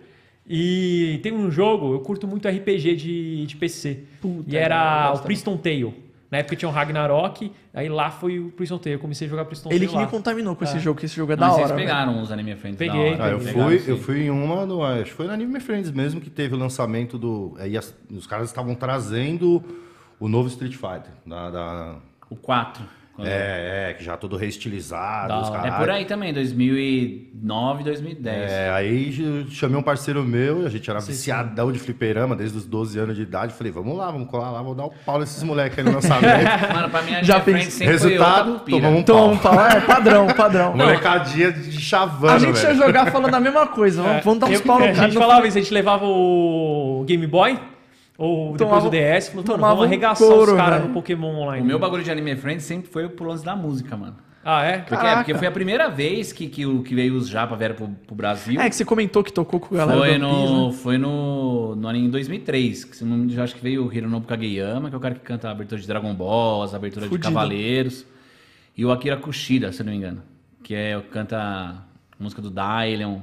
E 0.49 1.19
tem 1.23 1.33
um 1.33 1.51
jogo, 1.51 1.93
eu 1.93 2.01
curto 2.01 2.27
muito 2.29 2.49
RPG 2.49 2.95
de, 2.95 3.47
de 3.47 3.57
PC. 3.57 4.05
Puta, 4.23 4.45
e 4.49 4.57
era 4.57 5.13
o 5.13 5.19
Priston 5.19 5.57
Tale. 5.57 6.06
Na 6.31 6.39
época 6.39 6.57
tinha 6.57 6.69
o 6.69 6.73
Ragnarok, 6.73 7.53
aí 7.73 7.89
lá 7.89 8.11
foi 8.11 8.41
o 8.41 8.51
Priston 8.51 8.79
Tale. 8.79 8.95
Eu 8.97 8.99
comecei 8.99 9.27
a 9.27 9.31
jogar 9.31 9.45
Priston 9.45 9.69
Ele 9.71 9.79
Tale 9.81 9.89
que 9.91 9.95
lá. 9.95 10.01
me 10.03 10.07
contaminou 10.09 10.57
com 10.57 10.65
esse 10.65 10.77
É. 10.77 10.81
jogo, 10.81 10.99
que 10.99 11.07
esse 11.07 11.15
jogo 11.15 11.33
é 11.33 11.37
Mas 11.37 11.41
da 11.49 11.55
vocês 11.55 11.67
hora. 11.67 11.75
velho. 11.77 11.87
pegaram 11.89 12.21
os 12.21 12.33
Anime 12.33 12.57
Friends 12.57 12.79
Peguei, 12.79 13.17
da 13.17 13.25
hora. 13.25 13.25
Ah, 13.25 13.31
eu 13.31 13.41
fui, 13.41 13.79
sim. 13.79 13.91
eu 13.91 13.99
fui 13.99 14.23
em 14.25 14.31
uma, 14.31 14.67
no, 14.67 14.83
acho 14.83 15.05
que 15.05 15.13
foi 15.13 15.27
na 15.29 15.35
Anime 15.35 15.61
Friends 15.61 15.91
mesmo 15.93 16.21
que 16.21 16.29
teve 16.31 16.55
o 16.55 16.59
lançamento 16.59 17.17
do. 17.17 17.55
Aí 17.59 17.77
as- 17.77 17.95
os 18.11 18.27
caras 18.27 18.49
estavam 18.49 18.75
trazendo 18.75 19.63
o 20.19 20.29
novo 20.29 20.49
Street 20.49 20.73
Fighter. 20.75 21.13
Da, 21.25 21.51
da- 21.51 21.97
O 22.29 22.35
4. 22.35 22.83
Quando- 23.17 23.29
é, 23.29 23.91
é, 23.91 23.95
que 23.95 24.05
já 24.05 24.17
todo 24.17 24.37
reestilizado. 24.37 25.33
É 25.67 25.71
por 25.73 25.91
aí 25.91 26.05
também, 26.05 26.33
2009, 26.33 27.83
2010. 27.85 28.53
É, 28.53 28.71
aí 28.71 29.47
chamei 29.51 29.77
um 29.77 29.83
parceiro 29.83 30.23
meu, 30.23 30.67
a 30.67 30.69
gente 30.69 30.89
era 30.89 31.01
viciadão 31.01 31.73
de 31.73 31.79
fliperama 31.79 32.37
desde 32.37 32.59
os 32.59 32.65
12 32.67 32.99
anos 32.99 33.17
de 33.17 33.23
idade. 33.23 33.55
Falei, 33.55 33.73
vamos 33.73 33.97
lá, 33.97 34.11
vamos 34.11 34.29
colar 34.29 34.51
lá, 34.51 34.59
vamos 34.63 34.77
dar 34.77 34.85
um 34.87 34.91
pau 35.05 35.19
nesses 35.19 35.43
moleques 35.43 35.79
aí 35.79 35.85
no 35.85 35.93
lançamento. 35.97 36.73
Mano, 36.73 36.91
pra 36.91 37.03
mim 37.03 37.15
a 37.15 37.23
Já 37.23 37.41
fiz. 37.41 37.73
sempre 37.73 37.93
Resultado, 37.93 38.43
foi 38.45 38.53
outra 38.53 38.65
pira. 38.65 38.79
tomamos 38.79 38.99
um 38.99 39.01
Então, 39.01 39.37
pau. 39.39 39.67
é 39.67 39.81
padrão, 39.81 40.27
padrão. 40.29 40.77
Molecadinha 40.77 41.53
de 41.53 41.81
chavando, 41.81 42.33
A 42.35 42.39
gente 42.39 42.57
ia 42.57 42.63
velho. 42.69 42.77
jogar 42.77 43.11
falando 43.11 43.35
a 43.35 43.41
mesma 43.41 43.67
coisa. 43.67 44.03
Vamos, 44.03 44.25
vamos 44.25 44.41
dar 44.41 44.47
uns 44.47 44.53
É, 44.53 44.57
Eu- 44.57 44.63
pau 44.63 44.79
no 44.79 44.85
A 44.85 44.93
gente 44.93 45.15
no 45.15 45.21
falava 45.21 45.47
isso, 45.47 45.59
a 45.59 45.61
gente 45.61 45.73
levava 45.75 46.05
o 46.07 47.05
Game 47.07 47.27
Boy, 47.27 47.59
ou 48.19 48.53
depois 48.53 48.59
Tomava- 48.71 48.87
o 48.89 48.91
DS, 48.91 49.29
falou, 49.29 49.45
mano, 49.47 49.59
vamos 49.61 49.81
um 49.81 49.83
arregaçar 49.85 50.29
couro, 50.29 50.53
os 50.53 50.57
caras 50.57 50.77
velho. 50.79 50.89
no 50.89 50.95
Pokémon 50.95 51.35
Online. 51.35 51.63
O 51.63 51.67
meu 51.67 51.79
bagulho 51.79 52.03
de 52.03 52.11
Anime 52.11 52.37
Friends 52.37 52.65
sempre 52.65 52.91
foi 52.91 53.09
pro 53.09 53.27
lance 53.29 53.45
da 53.45 53.55
música, 53.57 53.97
mano. 53.97 54.17
Ah, 54.49 54.63
é? 54.63 54.79
Porque, 54.79 54.95
Caraca. 54.95 55.17
porque 55.17 55.35
foi 55.35 55.49
a 55.49 55.51
primeira 55.51 55.89
vez 55.91 56.33
que, 56.33 56.47
que, 56.47 56.65
o- 56.65 56.81
que 56.83 56.95
veio 56.95 57.17
os 57.17 57.29
japa 57.29 57.57
vieram 57.57 57.75
pro, 57.75 57.89
pro 58.07 58.15
Brasil. 58.15 58.61
É 58.61 58.69
que 58.71 58.77
você 58.77 58.85
comentou 58.85 59.25
que 59.25 59.33
tocou 59.33 59.59
com 59.59 59.75
a 59.75 59.79
galera 59.79 59.99
Foi 59.99 60.13
do 60.15 60.19
no, 60.21 60.67
né? 60.69 60.73
foi 60.75 60.99
no, 60.99 61.75
no 61.75 61.89
ano 61.89 61.99
em 61.99 62.09
2003, 62.09 62.85
que 62.85 62.97
se 62.97 63.05
não 63.05 63.17
me 63.17 63.25
engano, 63.25 63.43
acho 63.43 63.57
que 63.57 63.61
veio 63.61 63.85
o 63.87 63.93
Hironobu 63.93 64.25
Kageyama, 64.27 64.89
que 64.89 64.95
é 64.95 64.99
o 64.99 65.01
cara 65.01 65.15
que 65.17 65.21
canta 65.23 65.49
a 65.49 65.51
abertura 65.51 65.81
de 65.81 65.87
Dragon 65.89 66.15
Ball, 66.15 66.63
as 66.63 66.75
aberturas 66.75 67.09
Fudido. 67.09 67.27
de 67.29 67.35
Cavaleiros, 67.35 68.07
e 68.77 68.85
o 68.85 68.93
Akira 68.93 69.17
Kushida, 69.17 69.73
se 69.73 69.83
eu 69.83 69.87
não 69.87 69.91
me 69.93 69.99
engano, 69.99 70.23
que 70.63 70.77
é 70.77 70.97
o 70.97 71.03
que 71.03 71.09
canta 71.09 71.39
a 71.39 71.75
música 72.23 72.41
do 72.41 72.49
Dylion, 72.51 73.19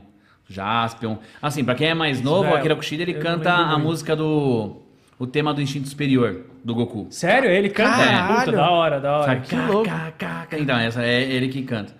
Jaspion. 0.50 1.18
Assim, 1.42 1.64
pra 1.64 1.74
quem 1.74 1.88
é 1.88 1.94
mais 1.94 2.22
novo, 2.22 2.50
é, 2.50 2.52
o 2.52 2.56
Akira 2.58 2.76
Kushida, 2.76 3.02
ele 3.02 3.14
canta 3.14 3.54
a 3.54 3.68
muito. 3.74 3.84
música 3.84 4.14
do... 4.14 4.83
o 5.20 5.28
tema 5.28 5.54
do 5.54 5.62
Instinto 5.62 5.88
Superior, 5.88 6.42
do 6.64 6.74
Goku. 6.76 7.08
Sério? 7.10 7.50
Ele 7.50 7.70
canta? 7.70 7.98
Caralho. 7.98 8.40
Puta, 8.46 8.52
da 8.52 8.70
hora, 8.72 9.00
da 9.00 9.18
hora. 9.18 9.26
Sabe? 9.26 9.48
que 9.48 9.56
louco. 9.56 9.86
Cá, 9.90 10.12
cá, 10.18 10.48
cá. 10.50 10.60
Então, 10.60 10.78
essa 10.78 11.04
é 11.04 11.22
ele 11.24 11.48
que 11.50 11.62
canta. 11.64 11.94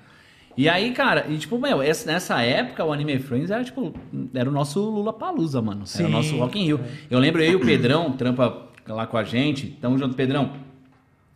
E 0.56 0.70
aí, 0.70 0.92
cara, 0.92 1.26
e 1.30 1.38
tipo, 1.38 1.58
meu, 1.58 1.82
essa- 1.82 2.12
nessa 2.12 2.42
época 2.42 2.84
o 2.86 2.94
Anime 2.94 3.18
Friends 3.20 3.50
era 3.50 3.64
tipo, 3.64 3.92
era 4.36 4.48
o 4.48 4.54
nosso 4.54 4.80
Lula 4.82 5.12
Palusa, 5.12 5.62
mano. 5.62 5.80
Era 5.80 5.88
Sim. 5.88 6.06
o 6.06 6.10
nosso 6.10 6.38
Rock 6.38 6.60
in 6.60 6.66
Rio. 6.66 6.80
Eu 7.10 7.18
lembro 7.20 7.42
eu 7.44 7.54
e 7.54 7.56
o 7.56 7.60
Pedrão, 7.60 8.12
trampa 8.12 8.68
lá 8.88 9.08
com 9.08 9.18
a 9.18 9.24
gente. 9.24 9.68
Tamo 9.82 9.98
junto, 9.98 10.16
Pedrão. 10.16 10.52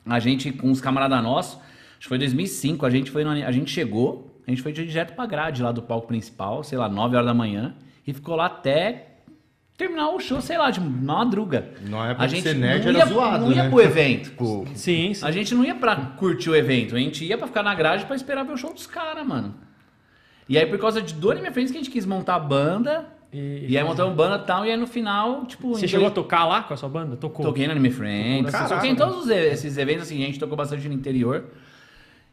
A 0.06 0.20
gente 0.20 0.52
com 0.52 0.70
uns 0.70 0.80
camaradas 0.80 1.22
nossos, 1.24 1.56
acho 1.56 2.02
que 2.02 2.08
foi 2.10 2.18
2005, 2.20 2.86
a 2.86 2.90
gente 2.90 3.10
foi 3.12 3.24
no, 3.24 3.32
a 3.32 3.52
gente 3.52 3.72
chegou, 3.72 4.40
a 4.48 4.52
gente 4.52 4.62
foi 4.62 4.72
direto 4.72 5.14
pra 5.16 5.26
grade 5.26 5.62
lá 5.64 5.72
do 5.72 5.82
palco 5.82 6.08
principal, 6.08 6.64
sei 6.64 6.78
lá, 6.78 6.88
9 6.88 7.16
horas 7.16 7.28
da 7.28 7.34
manhã, 7.34 7.74
e 8.06 8.14
ficou 8.14 8.36
lá 8.36 8.46
até 8.46 9.08
terminar 9.78 10.10
o 10.10 10.20
show, 10.20 10.42
sei 10.42 10.58
lá, 10.58 10.72
de 10.72 10.82
madruga. 10.82 11.70
Na 11.88 12.10
época 12.10 12.26
a 12.26 12.28
gente 12.28 12.42
ser 12.42 12.56
nerd 12.56 12.84
não 12.86 12.90
era 12.90 13.00
ia, 13.00 13.06
zoado, 13.06 13.46
não 13.46 13.52
ia 13.54 13.64
né? 13.64 13.70
pro 13.70 13.80
evento. 13.80 14.32
Sim, 14.74 15.14
sim. 15.14 15.26
A 15.26 15.30
gente 15.32 15.54
não 15.54 15.64
ia 15.64 15.76
pra 15.76 15.96
curtir 16.18 16.50
o 16.50 16.56
evento, 16.56 16.96
a 16.96 17.00
gente 17.00 17.24
ia 17.24 17.38
pra 17.38 17.46
ficar 17.48 17.62
na 17.62 17.76
grade 17.76 18.06
pra 18.06 18.16
esperar 18.16 18.44
ver 18.44 18.54
o 18.54 18.58
show 18.58 18.74
dos 18.74 18.88
caras, 18.88 19.26
mano. 19.26 19.54
E 20.50 20.58
aí, 20.58 20.66
por 20.66 20.80
causa 20.80 21.02
de 21.02 21.14
do 21.14 21.30
Anime 21.30 21.52
Friends, 21.52 21.72
que 21.72 21.78
a 21.78 21.82
gente 21.82 21.92
quis 21.92 22.06
montar 22.06 22.36
a 22.36 22.40
banda. 22.40 23.06
E- 23.32 23.66
E, 23.70 23.78
aí 23.78 23.84
montamos 23.84 24.16
banda 24.16 24.42
e 24.42 24.46
tal, 24.48 24.66
e 24.66 24.72
aí 24.72 24.78
no 24.78 24.88
final, 24.88 25.46
tipo. 25.46 25.76
Você 25.76 25.88
chegou 25.88 26.08
a 26.08 26.12
tocar 26.12 26.46
lá 26.46 26.64
com 26.64 26.74
a 26.74 26.78
sua 26.78 26.88
banda? 26.90 27.18
Tocou. 27.18 27.46
Toquei 27.46 27.66
no 27.68 27.74
Anime 27.74 27.92
Friends, 27.92 28.52
toquei 28.70 28.90
em 28.90 28.96
todos 28.96 29.26
os 29.26 29.30
esses 29.30 29.78
eventos, 29.78 30.04
assim, 30.04 30.24
a 30.24 30.26
gente 30.26 30.40
tocou 30.40 30.56
bastante 30.58 30.88
no 30.88 30.94
interior. 30.94 31.44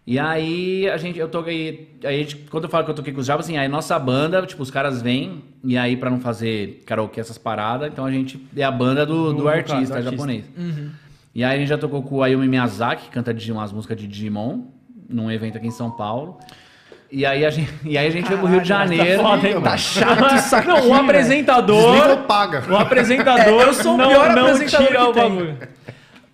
E 0.07 0.19
aí 0.19 0.89
a 0.91 0.97
gente, 0.99 1.19
eu 1.19 1.29
toquei. 1.29 1.97
Aí 2.05 2.27
quando 2.51 2.65
eu 2.65 2.71
falo 2.71 2.85
que 2.85 2.91
eu 2.91 2.95
toquei 2.95 3.13
com 3.13 3.21
os 3.21 3.27
Jabas, 3.27 3.47
assim, 3.47 3.57
aí 3.57 3.67
nossa 3.69 3.99
banda, 3.99 4.43
tipo, 4.45 4.63
os 4.63 4.71
caras 4.71 5.01
vêm, 5.01 5.43
e 5.65 5.79
aí 5.79 5.97
pra 5.97 6.11
não 6.11 6.21
fazer 6.21 6.83
karaokê 6.85 7.21
essas 7.21 7.39
paradas, 7.39 7.89
então 7.91 8.05
a 8.05 8.11
gente 8.11 8.39
é 8.55 8.63
a 8.63 8.71
banda 8.71 9.07
do, 9.07 9.33
Do- 9.33 9.43
do, 9.43 9.49
artista, 9.49 9.75
do 9.75 9.79
artista. 9.95 10.03
japonês. 10.11 10.45
E 11.35 11.43
aí 11.43 11.57
a 11.57 11.59
gente 11.59 11.69
já 11.69 11.79
tocou 11.79 12.03
com 12.03 12.17
o 12.17 12.23
Ayumi 12.23 12.47
Miyazaki, 12.47 13.05
que 13.05 13.11
canta 13.11 13.33
Digimon, 13.33 13.61
as 13.61 13.73
músicas 13.73 13.97
de 13.97 14.07
Digimon, 14.07 14.65
num 15.09 15.31
evento 15.31 15.57
aqui 15.57 15.67
em 15.67 15.71
São 15.73 15.91
Paulo. 15.91 16.39
E 17.11 17.25
aí 17.25 17.45
a 17.45 17.51
gente, 17.51 17.73
e 17.85 17.97
aí 17.97 18.07
a 18.07 18.11
gente 18.11 18.27
foi 18.29 18.37
pro 18.37 18.47
Rio 18.47 18.61
de 18.61 18.69
Caralho, 18.69 18.97
Janeiro. 18.97 19.23
tá 19.23 19.29
foda, 19.29 19.49
hein, 19.49 19.61
Tá 19.63 19.77
chato 19.77 20.35
isso 20.37 20.55
aqui, 20.57 20.69
Não, 20.69 20.89
o 20.91 20.95
apresentador. 20.95 21.93
desliga 21.93 22.11
ou 22.11 22.17
paga. 22.27 22.63
O 22.71 22.77
apresentador 22.77 23.63
É, 23.63 23.69
eu 23.69 23.73
sou 23.73 23.95
o 23.95 23.97
não, 23.97 24.09
pior 24.09 24.35
não 24.35 24.47
apresentador 24.49 24.87
tira 24.87 24.99
que 25.01 25.07
o 25.07 25.13
bagulho. 25.15 25.59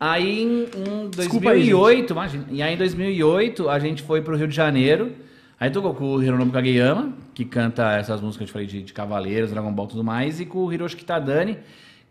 Aí 0.00 0.40
em, 0.42 0.62
em 0.64 1.10
Desculpa 1.10 1.50
aí, 1.50 1.58
2008, 1.70 2.12
imagina. 2.12 2.46
E 2.50 2.62
aí 2.62 2.72
em 2.74 2.78
2008 2.78 3.68
a 3.68 3.78
gente 3.78 4.02
foi 4.02 4.22
pro 4.22 4.34
Rio 4.34 4.48
de 4.48 4.56
Janeiro. 4.56 5.12
Aí 5.58 5.70
tocou 5.70 5.92
com 5.94 6.14
o 6.14 6.22
Hironobu 6.22 6.50
Kageyama, 6.52 7.12
que 7.34 7.44
canta 7.44 7.92
essas 7.98 8.18
músicas 8.22 8.38
que 8.38 8.42
eu 8.44 8.46
te 8.46 8.52
falei 8.52 8.66
de, 8.66 8.82
de 8.82 8.92
Cavaleiros, 8.94 9.50
Dragon 9.50 9.70
Ball 9.70 9.84
e 9.84 9.88
tudo 9.90 10.02
mais, 10.02 10.40
e 10.40 10.46
com 10.46 10.60
o 10.60 10.72
Hiroshi 10.72 10.96
Kitadani, 10.96 11.58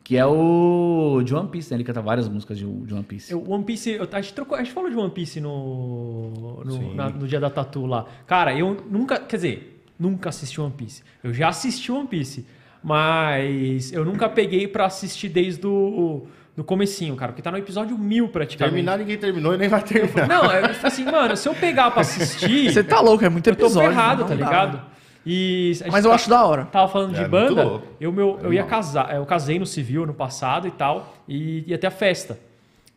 que 0.04 0.16
é 0.16 0.24
o 0.24 1.20
de 1.26 1.34
One 1.34 1.50
Piece, 1.50 1.72
né? 1.72 1.78
Ele 1.78 1.84
canta 1.84 2.00
várias 2.00 2.30
músicas 2.30 2.60
de, 2.60 2.64
de 2.64 2.94
One 2.94 3.04
Piece. 3.04 3.32
Eu- 3.34 3.44
One 3.50 3.64
Piece, 3.64 3.90
eu- 3.90 4.08
a, 4.12 4.22
gente 4.22 4.34
trocou, 4.36 4.56
a 4.56 4.62
gente 4.64 4.72
falou 4.72 4.88
de 4.92 4.96
One 4.96 5.10
Piece 5.10 5.42
no, 5.42 6.62
no, 6.64 6.94
na- 6.94 7.10
no 7.10 7.28
dia 7.28 7.40
da 7.40 7.50
Tatu 7.50 7.88
lá. 7.88 8.06
Cara, 8.28 8.54
eu 8.56 8.78
nunca, 8.88 9.18
quer 9.20 9.38
dizer, 9.38 9.84
nunca 10.00 10.30
assisti 10.30 10.62
One 10.62 10.72
Piece. 10.78 11.02
Eu 11.24 11.34
já 11.34 11.50
assisti 11.50 11.92
One 11.92 12.08
Piece, 12.08 12.46
mas 12.84 13.92
eu 13.92 14.06
nunca 14.06 14.30
peguei 14.30 14.68
pra 14.68 14.86
assistir 14.86 15.30
desde 15.30 15.66
o 15.66 16.28
do 16.60 16.64
comecinho, 16.66 17.16
cara, 17.16 17.32
porque 17.32 17.42
tá 17.42 17.50
no 17.52 17.58
episódio 17.58 17.98
mil 17.98 18.28
praticamente. 18.28 18.74
Terminar, 18.74 18.98
ninguém 18.98 19.18
terminou 19.18 19.54
e 19.54 19.58
nem 19.58 19.70
vai 19.70 19.82
terminar. 19.82 20.28
Não, 20.28 20.52
é 20.52 20.68
tipo 20.68 20.86
assim, 20.86 21.06
mano, 21.06 21.38
se 21.38 21.48
eu 21.48 21.56
pegar 21.56 21.90
pra 21.92 22.02
assistir, 22.02 22.70
Você 22.74 22.84
tá 22.84 23.00
louco, 23.00 23.24
é 23.24 23.30
muito 23.30 23.48
eu 23.50 23.56
tô 23.56 23.66
episódio. 23.68 23.90
ferrado, 23.92 24.22
não 24.24 24.28
tá 24.28 24.36
dá. 24.36 24.46
ligado? 24.46 24.82
E 25.26 25.72
a 25.72 25.74
gente 25.86 25.92
Mas 25.94 26.04
eu 26.04 26.12
tá- 26.12 26.16
acho 26.16 26.30
da 26.30 26.46
hora. 26.46 26.66
Tava 26.66 26.92
falando 26.92 27.12
de 27.14 27.22
É, 27.24 27.28
muito 27.30 27.56
banda, 27.56 27.82
eu, 28.00 28.12
meu, 28.12 28.40
eu 28.44 28.54
ia 28.54 28.64
casar, 28.66 29.16
eu 29.16 29.26
casei 29.26 29.58
no 29.58 29.66
civil 29.66 30.06
no 30.06 30.14
passado 30.14 30.68
e 30.68 30.72
tal, 30.72 31.16
e 31.30 31.64
ia 31.66 31.78
ter 31.78 31.88
a 31.88 31.92
festa. 31.92 32.38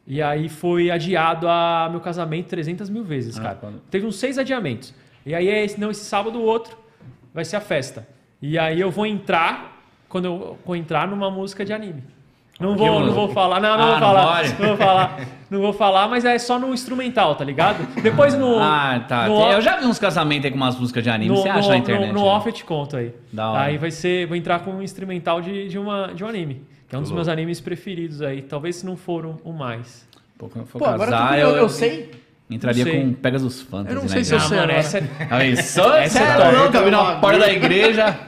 E 0.06 0.20
aí 0.20 0.48
foi 0.48 0.90
adiado 0.90 1.46
a 1.48 1.86
meu 1.88 2.00
casamento 2.00 2.48
300 2.48 2.90
mil 2.90 3.04
vezes, 3.04 3.38
Ah, 3.38 3.42
cara. 3.42 3.54
quando- 3.54 3.80
Teve 3.90 4.04
uns 4.06 4.16
seis 4.16 4.38
adiamentos. 4.38 4.92
E 5.24 5.36
aí, 5.36 5.48
é 5.48 5.64
esse, 5.64 5.78
não, 5.80 5.88
esse 5.92 6.04
sábado 6.04 6.36
o 6.40 6.42
outro 6.42 6.76
vai 7.32 7.44
ser 7.44 7.54
a 7.54 7.60
festa. 7.60 8.08
E 8.40 8.58
aí 8.58 8.80
eu 8.80 8.90
vou 8.90 9.06
entrar, 9.06 9.80
quando 10.08 10.24
eu 10.24 10.58
vou 10.66 10.74
entrar 10.74 11.06
numa 11.06 11.30
música 11.30 11.64
de 11.64 11.72
anime. 11.72 12.02
Não 12.62 12.76
vou, 12.76 13.00
não 13.00 13.12
vou 13.12 13.28
falar, 13.28 13.60
não, 13.60 13.76
não 13.76 13.84
Ah, 13.84 13.86
vou 13.90 13.94
não 14.00 14.06
falar, 14.06 14.36
pode? 14.36 14.54
não 14.58 14.68
vou 14.68 14.76
falar, 14.76 15.20
não 15.50 15.60
vou 15.60 15.72
falar, 15.72 16.08
mas 16.08 16.24
é 16.24 16.38
só 16.38 16.58
no 16.58 16.72
instrumental, 16.72 17.34
tá 17.34 17.44
ligado? 17.44 17.86
Depois 18.00 18.34
no, 18.34 18.58
Ah, 18.58 19.04
tá. 19.08 19.26
no- 19.26 19.50
Eu 19.50 19.60
já 19.60 19.76
vi 19.76 19.86
uns 19.86 19.98
casamentos 19.98 20.44
aí 20.46 20.50
com 20.50 20.56
umas 20.56 20.76
músicas 20.78 21.02
de 21.02 21.10
anime, 21.10 21.28
no, 21.34 21.42
você 21.42 21.48
acha 21.48 21.60
no- 21.62 21.68
na 21.68 21.76
internet. 21.76 22.08
no, 22.12 22.14
no 22.20 22.24
né? 22.24 22.30
off 22.30 22.46
eu 22.46 22.52
te 22.52 22.64
conto 22.64 22.96
aí. 22.96 23.12
Da 23.32 23.50
hora. 23.50 23.62
Aí 23.64 23.76
vai 23.78 23.90
ser. 23.90 24.26
Vou 24.26 24.36
entrar 24.36 24.60
com 24.60 24.70
um 24.70 24.82
instrumental 24.82 25.40
de, 25.40 25.68
de, 25.68 25.78
uma, 25.78 26.12
de 26.14 26.24
um 26.24 26.28
anime. 26.28 26.62
Que 26.88 26.94
é 26.96 26.98
um 26.98 27.02
dos 27.02 27.10
meus 27.12 27.26
animes 27.28 27.60
preferidos 27.60 28.20
aí. 28.22 28.42
Talvez 28.42 28.76
se 28.76 28.86
não 28.86 28.96
for 28.96 29.24
um, 29.26 29.36
o 29.44 29.52
mais. 29.52 30.06
Pô, 30.38 30.46
quando 30.48 30.64
eu 30.64 30.66
for 30.66 30.78
Pô, 30.78 30.84
agora 30.86 31.10
eu 31.10 31.12
casar, 31.16 31.28
curioso, 31.28 31.56
eu 31.56 31.68
sei. 31.68 32.10
Entraria 32.50 32.84
Não 32.84 32.92
sei. 32.92 33.00
com 33.02 33.12
Pegasus 33.14 33.62
Fantasy, 33.62 33.88
Eu 33.88 33.94
não 33.94 34.02
né, 34.02 34.08
sei 34.08 34.24
se 34.24 34.34
eu 34.34 34.40
sei 34.40 34.58
mano, 34.58 34.62
agora. 34.72 34.78
essa 34.78 35.02
Aí, 35.30 35.56
só 35.62 35.96
Essa 35.96 36.18
você 36.18 36.22
é 36.24 36.28
é 36.28 36.34
top. 36.36 36.56
louco, 36.56 36.76
abrindo 36.76 36.96
a 36.98 37.14
porta 37.14 37.38
da 37.38 37.50
igreja. 37.50 38.18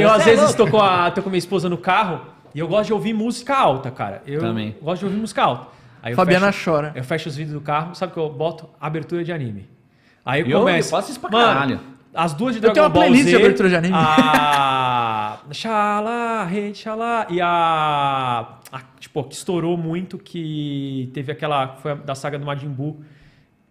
Eu 0.00 0.08
às 0.10 0.22
Você 0.22 0.30
é 0.30 0.34
vezes 0.36 0.56
louco. 0.56 0.56
tô 0.56 0.78
com, 0.78 0.82
a, 0.82 1.10
tô 1.10 1.22
com 1.22 1.28
minha 1.28 1.38
esposa 1.38 1.68
no 1.68 1.76
carro 1.76 2.20
e 2.54 2.58
eu 2.58 2.68
gosto 2.68 2.86
de 2.88 2.92
ouvir 2.92 3.12
música 3.14 3.56
alta, 3.56 3.90
cara. 3.90 4.22
Eu 4.26 4.40
Também. 4.40 4.76
gosto 4.82 5.00
de 5.00 5.04
ouvir 5.06 5.18
música 5.18 5.42
alta. 5.42 5.66
Aí 6.02 6.12
eu 6.12 6.16
Fabiana 6.16 6.52
fecho, 6.52 6.70
chora. 6.70 6.92
Eu 6.94 7.04
fecho 7.04 7.28
os 7.28 7.36
vídeos 7.36 7.54
do 7.54 7.60
carro, 7.60 7.94
sabe 7.94 8.12
que 8.12 8.18
eu 8.18 8.28
boto 8.30 8.68
abertura 8.80 9.24
de 9.24 9.32
anime. 9.32 9.68
Aí 10.24 10.40
eu 10.42 10.46
Eu- 10.48 10.60
começo. 10.60 10.88
eu 10.88 10.90
faço 10.98 11.10
isso 11.10 11.20
pra 11.20 11.30
Mano, 11.30 11.46
caralho. 11.46 11.80
As 12.14 12.32
duas 12.34 12.52
de 12.54 12.58
Eu 12.58 12.62
Dragon 12.72 12.74
tenho 12.74 12.84
uma 12.86 12.90
Ball 12.90 13.02
playlist 13.02 13.24
Z, 13.24 13.30
de 13.30 13.36
abertura 13.36 13.68
de 13.68 13.76
anime. 13.76 13.94
A 13.94 15.38
Xalá, 15.52 16.44
Rei 16.44 16.74
Xalá 16.74 17.26
e 17.30 17.40
a, 17.40 18.48
a 18.72 18.80
tipo 18.98 19.24
que 19.24 19.34
estourou 19.34 19.76
muito 19.76 20.18
que 20.18 21.10
teve 21.14 21.32
aquela 21.32 21.76
foi 21.76 21.94
da 21.96 22.14
saga 22.14 22.38
do 22.38 22.46
Majin 22.46 22.68
Buu. 22.68 23.00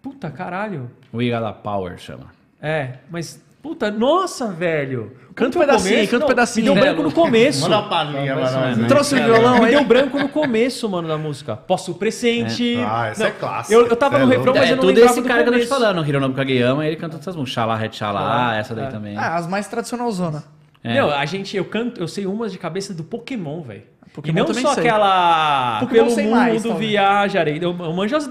Puta 0.01 0.29
caralho. 0.29 0.89
We 1.13 1.29
Got 1.29 1.45
a 1.45 1.53
Power, 1.53 1.97
chama. 1.97 2.27
É, 2.61 2.97
mas 3.09 3.43
puta, 3.67 3.91
nossa, 3.91 4.47
velho. 4.47 5.11
Canta 5.35 5.57
um 5.57 5.61
pedacinho 5.61 5.99
aí, 5.99 6.07
começo, 6.07 6.11
canta 6.11 6.17
um 6.17 6.19
não, 6.19 6.27
pedacinho. 6.27 6.65
Me 6.65 6.73
deu 6.73 6.83
É, 6.83 6.85
branco 6.85 7.03
no 7.03 7.11
começo. 7.11 7.61
Manda 7.61 7.77
uma 7.79 7.89
palhinha 7.89 8.35
né? 8.35 8.87
Trouxe 8.87 9.15
o 9.15 9.17
violão 9.17 9.59
Me 9.59 9.65
aí. 9.65 9.71
deu 9.71 9.83
branco 9.83 10.17
no 10.17 10.29
começo, 10.29 10.89
mano, 10.89 11.07
da 11.07 11.17
música. 11.17 11.55
Posso 11.55 11.93
presente. 11.95 12.77
Ah, 12.79 13.07
essa 13.07 13.27
é 13.27 13.31
clássica. 13.31 13.73
Eu, 13.75 13.87
eu 13.87 13.95
tava 13.95 14.17
Cê 14.17 14.25
no 14.25 14.33
é 14.33 14.37
refrão, 14.37 14.53
mas 14.55 14.63
é 14.63 14.71
eu 14.71 14.75
não 14.77 14.81
tudo 14.81 14.95
lembrava 14.95 15.11
esse 15.11 15.21
cara 15.27 15.43
que 15.43 15.49
eu 15.49 15.53
tô 15.53 15.59
te 15.59 15.67
falando, 15.67 16.01
o 16.01 16.05
Hironobu 16.05 16.33
Kageyama, 16.33 16.87
ele 16.87 16.95
canta 16.95 17.17
essas 17.17 17.35
músicas. 17.35 17.53
Xalá, 17.53 17.75
Red 17.75 17.91
Xalá, 17.91 18.57
essa 18.57 18.73
daí 18.73 18.85
é. 18.85 18.89
também. 18.89 19.17
Ah, 19.17 19.35
as 19.35 19.47
mais 19.47 19.67
tradicionalzona. 19.67 20.43
É. 20.83 20.93
Meu, 20.93 21.11
a 21.11 21.25
gente, 21.25 21.57
eu 21.57 21.65
canto, 21.65 21.99
eu 21.99 22.07
sei 22.07 22.25
umas 22.25 22.51
de 22.51 22.57
cabeça 22.57 22.93
do 22.93 23.03
Pokémon, 23.03 23.61
velho. 23.61 23.83
E 24.23 24.31
não 24.31 24.51
só 24.53 24.73
sei. 24.73 24.83
aquela 24.83 25.79
Pokémon 25.81 26.05
pelo 26.05 26.15
sei 26.15 26.23
mundo 26.25 26.35
mais, 26.35 26.63
viajarei. 26.63 27.57
Eu, 27.57 27.75
eu 27.77 27.93
manjo 27.93 28.15
as 28.15 28.27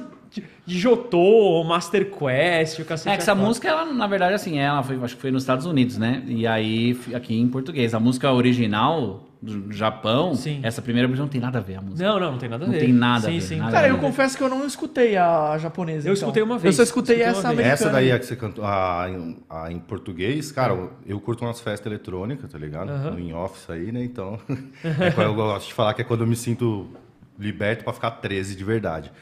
de 0.65 0.79
Jotô, 0.79 1.63
Master 1.65 2.11
Quest, 2.11 2.79
o 2.81 2.85
cacete. 2.85 3.09
É 3.13 3.17
que 3.17 3.23
essa 3.23 3.33
a 3.33 3.35
quatro. 3.35 3.49
música, 3.49 3.69
ela, 3.69 3.85
na 3.93 4.07
verdade, 4.07 4.35
assim, 4.35 4.59
ela 4.59 4.83
foi, 4.83 4.97
acho 5.03 5.15
que 5.17 5.21
foi 5.23 5.31
nos 5.31 5.43
Estados 5.43 5.67
Unidos, 5.67 5.97
né? 5.99 6.23
E 6.27 6.47
aí, 6.47 6.99
aqui 7.15 7.39
em 7.39 7.49
português. 7.49 7.95
A 7.95 8.01
música 8.01 8.33
original 8.33 9.23
do 9.41 9.71
Japão, 9.71 10.35
Sim. 10.35 10.61
essa 10.63 10.81
primeira 10.81 11.07
versão 11.07 11.27
não 11.27 11.31
tem 11.31 11.41
nada 11.41 11.59
a 11.59 11.61
ver 11.63 11.77
a 11.77 11.81
música. 11.83 12.03
Não, 12.09 12.19
não, 12.19 12.33
não 12.33 12.39
tem 12.39 12.49
nada 12.49 12.65
a 12.65 12.67
Não 12.67 12.73
ver. 12.73 12.81
tem 12.81 12.93
nada 12.93 13.29
a 13.29 13.31
sim, 13.31 13.39
ver, 13.39 13.41
Sim, 13.43 13.57
nada 13.59 13.71
Cara, 13.73 13.87
a 13.87 13.91
eu 13.91 13.99
confesso 13.99 14.37
que 14.37 14.43
eu 14.43 14.49
não 14.49 14.67
escutei 14.67 15.17
a 15.17 15.57
japonesa. 15.59 16.09
Eu 16.09 16.15
então. 16.15 16.29
escutei 16.29 16.43
uma 16.43 16.59
vez. 16.59 16.75
Eu 16.75 16.77
só 16.79 16.83
escutei, 16.83 17.17
Escutei 17.17 17.31
essa 17.39 17.49
americana. 17.49 17.73
Essa 17.75 17.91
daí 17.91 18.11
é 18.11 18.19
que 18.19 18.25
você 18.27 18.35
cantou 18.35 18.65
a, 18.65 19.07
em- 19.11 19.37
a 19.49 19.71
em 19.71 19.79
português, 19.79 20.51
cara, 20.51 20.73
eu- 20.73 20.91
eu 21.07 21.21
curto 21.21 21.45
umas 21.45 21.61
festas 21.61 21.87
eletrônicas, 21.87 22.51
tá 22.51 22.59
ligado? 22.59 22.89
Aham. 22.91 23.11
No 23.13 23.21
in-office 23.21 23.69
aí, 23.71 23.93
né? 23.93 24.03
Então, 24.03 24.39
é 24.83 25.11
quando 25.11 25.27
eu 25.29 25.35
gosto 25.35 25.69
de 25.69 25.75
falar 25.75 25.93
que 25.95 26.01
é 26.01 26.05
quando 26.05 26.23
eu 26.23 26.27
me 26.27 26.35
sinto 26.37 26.89
liberto 27.39 27.85
pra 27.85 27.93
ficar 27.93 28.13
13 28.13 28.57
de 28.57 28.65
verdade. 28.65 29.13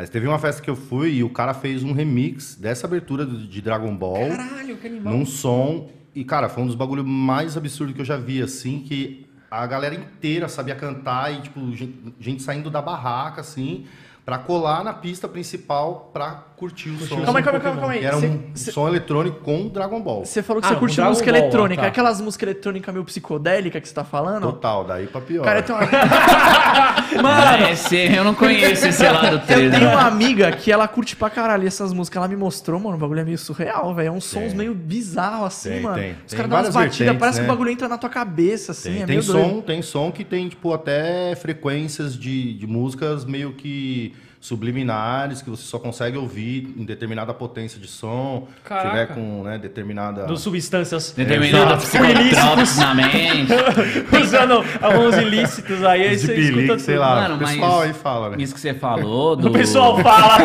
Mas 0.00 0.08
teve 0.08 0.26
uma 0.26 0.38
festa 0.38 0.62
que 0.62 0.70
eu 0.70 0.76
fui 0.76 1.16
e 1.16 1.22
o 1.22 1.28
cara 1.28 1.52
fez 1.52 1.82
um 1.82 1.92
remix 1.92 2.54
dessa 2.54 2.86
abertura 2.86 3.26
de 3.26 3.60
Dragon 3.60 3.94
Ball 3.94 4.30
Caralho, 4.30 4.78
que 4.78 4.86
animal. 4.86 5.12
num 5.12 5.26
som. 5.26 5.90
E, 6.14 6.24
cara, 6.24 6.48
foi 6.48 6.62
um 6.62 6.66
dos 6.66 6.74
bagulhos 6.74 7.04
mais 7.04 7.54
absurdos 7.54 7.94
que 7.94 8.00
eu 8.00 8.04
já 8.06 8.16
vi, 8.16 8.40
assim, 8.40 8.80
que 8.80 9.26
a 9.50 9.66
galera 9.66 9.94
inteira 9.94 10.48
sabia 10.48 10.74
cantar 10.74 11.30
e, 11.34 11.42
tipo, 11.42 11.60
gente, 11.76 12.14
gente 12.18 12.42
saindo 12.42 12.70
da 12.70 12.80
barraca, 12.80 13.42
assim, 13.42 13.84
pra 14.30 14.38
colar 14.38 14.84
na 14.84 14.92
pista 14.94 15.26
principal 15.26 16.08
pra 16.12 16.30
curtir 16.56 16.90
o 16.90 17.00
som. 17.00 17.20
Calma 17.22 17.40
aí, 17.40 17.44
calma 17.44 17.58
aí, 17.58 17.62
calma 17.64 17.74
aí, 17.74 17.80
calma 17.80 17.92
aí. 17.94 17.98
Que 17.98 18.06
era 18.06 18.16
Cê- 18.20 18.26
um 18.28 18.42
cê- 18.54 18.70
som 18.70 18.86
eletrônico 18.86 19.40
com 19.40 19.66
Dragon 19.66 20.00
Ball. 20.00 20.24
Você 20.24 20.40
falou 20.40 20.62
que 20.62 20.66
Ah, 20.66 20.70
você 20.70 20.74
com 20.74 20.80
curte 20.80 20.94
Dragon 20.96 21.10
música 21.10 21.32
Ball, 21.32 21.40
eletrônica. 21.40 21.82
tá. 21.82 21.88
Aquelas 21.88 22.20
músicas 22.20 22.48
eletrônicas 22.48 22.94
meio 22.94 23.04
psicodélica 23.04 23.80
que 23.80 23.88
você 23.88 23.94
tá 23.94 24.04
falando? 24.04 24.42
Total, 24.42 24.84
daí 24.84 25.08
pra 25.08 25.20
pior. 25.20 25.44
Cara, 25.44 25.58
eu 25.58 25.62
tenho 25.64 25.78
uma... 25.80 25.88
Mano, 27.22 27.68
esse, 27.70 27.96
eu 27.96 28.22
não 28.22 28.34
conheço 28.34 28.86
esse 28.86 29.02
lado 29.02 29.26
Eu 29.36 29.40
13. 29.40 29.76
tenho 29.76 29.90
uma 29.90 30.02
amiga 30.06 30.52
que 30.52 30.70
ela 30.70 30.86
curte 30.86 31.16
pra 31.16 31.28
caralho 31.28 31.66
essas 31.66 31.92
músicas. 31.92 32.18
Ela 32.18 32.28
me 32.28 32.36
mostrou, 32.36 32.78
mano, 32.78 32.94
o 32.94 32.98
bagulho 33.00 33.20
é 33.20 33.24
meio 33.24 33.38
surreal, 33.38 33.92
velho. 33.94 34.06
É 34.08 34.10
uns 34.12 34.24
sons 34.26 34.48
Tem. 34.50 34.54
meio 34.56 34.74
bizarros, 34.74 35.46
assim, 35.48 35.70
Tem, 35.70 35.80
mano. 35.80 35.96
tem. 35.96 36.14
Os 36.24 36.34
caras 36.34 36.50
dão 36.50 36.60
umas 36.60 36.74
batidas, 36.74 37.16
parece 37.16 37.38
que 37.40 37.46
né? 37.46 37.48
o 37.48 37.52
bagulho 37.52 37.70
entra 37.70 37.88
na 37.88 37.98
tua 37.98 38.10
cabeça, 38.10 38.70
assim. 38.72 38.92
Tem, 38.92 39.02
é 39.02 39.06
tem 39.06 39.16
meio 39.16 39.26
doido. 39.26 39.48
som, 39.54 39.60
tem 39.60 39.82
som 39.82 40.12
que 40.12 40.24
tem, 40.24 40.48
tipo, 40.48 40.72
até 40.72 41.34
frequências 41.34 42.16
de, 42.16 42.54
de 42.54 42.66
músicas 42.66 43.24
meio 43.24 43.52
que 43.54 44.14
subliminares, 44.40 45.42
que 45.42 45.50
você 45.50 45.64
só 45.64 45.78
consegue 45.78 46.16
ouvir 46.16 46.74
em 46.76 46.82
determinada 46.82 47.34
potência 47.34 47.78
de 47.78 47.86
som, 47.86 48.48
Caraca. 48.64 48.88
tiver 48.88 49.06
com 49.14 49.42
né, 49.42 49.58
determinada... 49.58 50.24
Do 50.24 50.36
substâncias. 50.38 51.12
Determinado 51.12 51.76
psicotrópicos 51.76 52.76
na 52.78 52.94
mente. 52.94 53.52
Usando 54.22 54.64
alguns 54.80 55.16
ilícitos 55.18 55.84
aí, 55.84 56.08
aí 56.08 56.18
você 56.18 56.32
escuta 56.32 56.52
pelique, 56.52 56.68
tudo. 56.68 56.80
sei 56.80 56.96
lá, 56.96 57.20
Mano, 57.20 57.34
o 57.34 57.38
pessoal 57.38 57.80
aí 57.82 57.92
fala, 57.92 58.30
né? 58.30 58.36
Isso 58.38 58.54
que 58.54 58.60
você 58.60 58.72
falou 58.72 59.36
do... 59.36 59.48
O 59.48 59.52
pessoal 59.52 59.98
fala. 59.98 60.38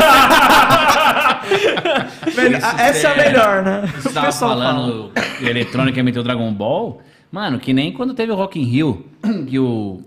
Essa 2.78 3.08
é 3.08 3.12
a 3.12 3.16
é- 3.16 3.30
melhor, 3.30 3.64
né? 3.64 3.94
Você 3.98 4.10
O 4.10 4.14
tava 4.14 4.26
pessoal 4.26 4.52
falando 4.52 5.12
que 5.40 5.46
eletrônica 5.46 6.04
meteu 6.04 6.22
Dragon 6.22 6.52
Ball. 6.54 7.02
Mano, 7.32 7.60
que 7.60 7.72
nem 7.74 7.94
quando 7.94 8.14
teve 8.14 8.32
o 8.32 8.36
Rock 8.36 8.60
in 8.60 8.66
Rio, 8.66 9.06
que 9.48 9.58
o 9.58 10.02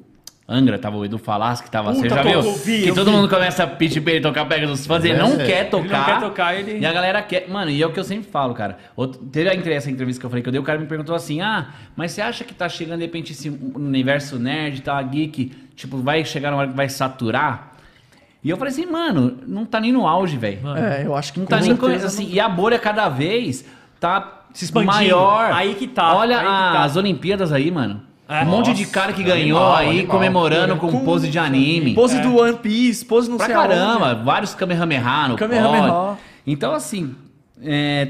Angra 0.51 0.79
tava 0.79 0.97
o 0.97 1.05
Edu 1.05 1.19
Falasco, 1.19 1.67
que 1.67 1.71
tava. 1.71 1.93
você 1.93 2.09
Puta, 2.09 2.15
já 2.15 2.23
viu? 2.23 2.41
vi, 2.55 2.83
que 2.85 2.93
todo 2.93 3.11
vi. 3.11 3.17
mundo 3.17 3.29
começa 3.29 3.65
a 3.65 3.67
pedir 3.67 4.01
pra 4.01 4.13
ele 4.15 4.23
tocar 4.23 4.47
pega 4.47 4.67
dos 4.67 4.87
fãs, 4.87 5.05
ele 5.05 5.13
É, 5.15 5.19
não 5.19 5.35
é. 5.39 5.45
quer 5.45 5.61
Ele 5.61 5.69
tocar. 5.69 5.99
não 5.99 6.05
quer 6.07 6.21
tocar, 6.21 6.55
ele. 6.59 6.79
E 6.79 6.87
a 6.87 6.93
galera 6.93 7.21
quer. 7.21 7.47
Mano, 7.51 7.71
e 7.71 7.83
é 7.83 7.87
o 7.87 7.93
que 7.93 8.01
eu 8.01 8.05
sempre 8.05 8.31
falo, 8.31 8.55
cara. 8.55 8.79
Outro- 8.97 9.21
teve 9.27 9.51
essa 9.75 9.91
entrevista 9.91 10.19
que 10.21 10.25
eu 10.25 10.31
falei 10.31 10.43
que 10.43 10.49
eu 10.49 10.53
dei, 10.53 10.59
o 10.61 10.65
cara 10.65 10.79
me 10.79 10.87
perguntou 10.87 11.15
assim: 11.15 11.43
ah, 11.43 11.67
mas 11.95 12.13
você 12.13 12.23
acha 12.23 12.45
que 12.45 12.55
tá 12.55 12.67
chegando 12.67 13.01
de 13.01 13.05
repente 13.05 13.33
esse 13.33 13.51
universo 13.51 14.39
nerd, 14.39 14.81
tá, 14.81 15.03
geek, 15.03 15.53
tipo, 15.77 15.99
vai 15.99 16.25
chegar 16.25 16.51
uma 16.53 16.61
hora 16.61 16.69
que 16.71 16.77
vai 16.77 16.89
saturar? 16.89 17.73
E 18.43 18.49
eu 18.49 18.57
falei 18.57 18.73
assim, 18.73 18.87
mano, 18.87 19.37
não 19.47 19.67
tá 19.67 19.79
nem 19.81 19.93
no 19.93 20.07
auge, 20.07 20.39
velho. 20.39 20.61
É, 20.79 21.05
eu 21.05 21.15
acho 21.15 21.33
que 21.33 21.41
Não 21.41 21.47
tá 21.47 21.57
nem 21.57 21.77
certeza 21.77 21.99
co- 22.01 22.07
assim, 22.07 22.29
e 22.33 22.41
a 22.41 22.49
bolha 22.49 22.79
cada 22.79 23.09
vez 23.11 23.67
tá 24.01 24.45
Se 24.55 24.65
expandindo. 24.65 24.93
maior. 24.95 25.53
Aí 25.53 25.75
que 25.75 25.87
tá, 25.89 26.15
Olha 26.17 26.39
que 26.39 26.45
tá. 26.45 26.85
as 26.85 26.97
Olimpíadas 26.97 27.53
aí, 27.53 27.71
mano. 27.71 28.08
É. 28.29 28.43
um 28.43 28.47
monte 28.47 28.75
de 28.75 28.85
cara 28.87 29.13
que 29.15 29.23
animal, 29.23 29.37
ganhou 29.39 29.75
aí 29.75 29.89
animal. 30.01 30.07
comemorando 30.17 30.77
com, 30.77 30.91
Com- 30.93 31.05
pose 31.05 31.29
de 31.29 31.39
anime. 31.39 31.95
Pose 31.95 32.19
É. 32.19 32.21
do 32.21 32.37
One 32.37 32.59
Piece, 32.59 33.05
pose 33.05 33.31
não 33.31 33.39
pra 33.39 33.47
sei 33.47 33.55
caramba, 33.55 34.09
aonde. 34.11 34.23
vários 34.25 34.55
Kamehameha 34.55 35.29
no 35.29 35.37
Kamehameha. 35.37 36.19
Então 36.47 36.75
assim, 36.75 37.15
é, 37.63 38.09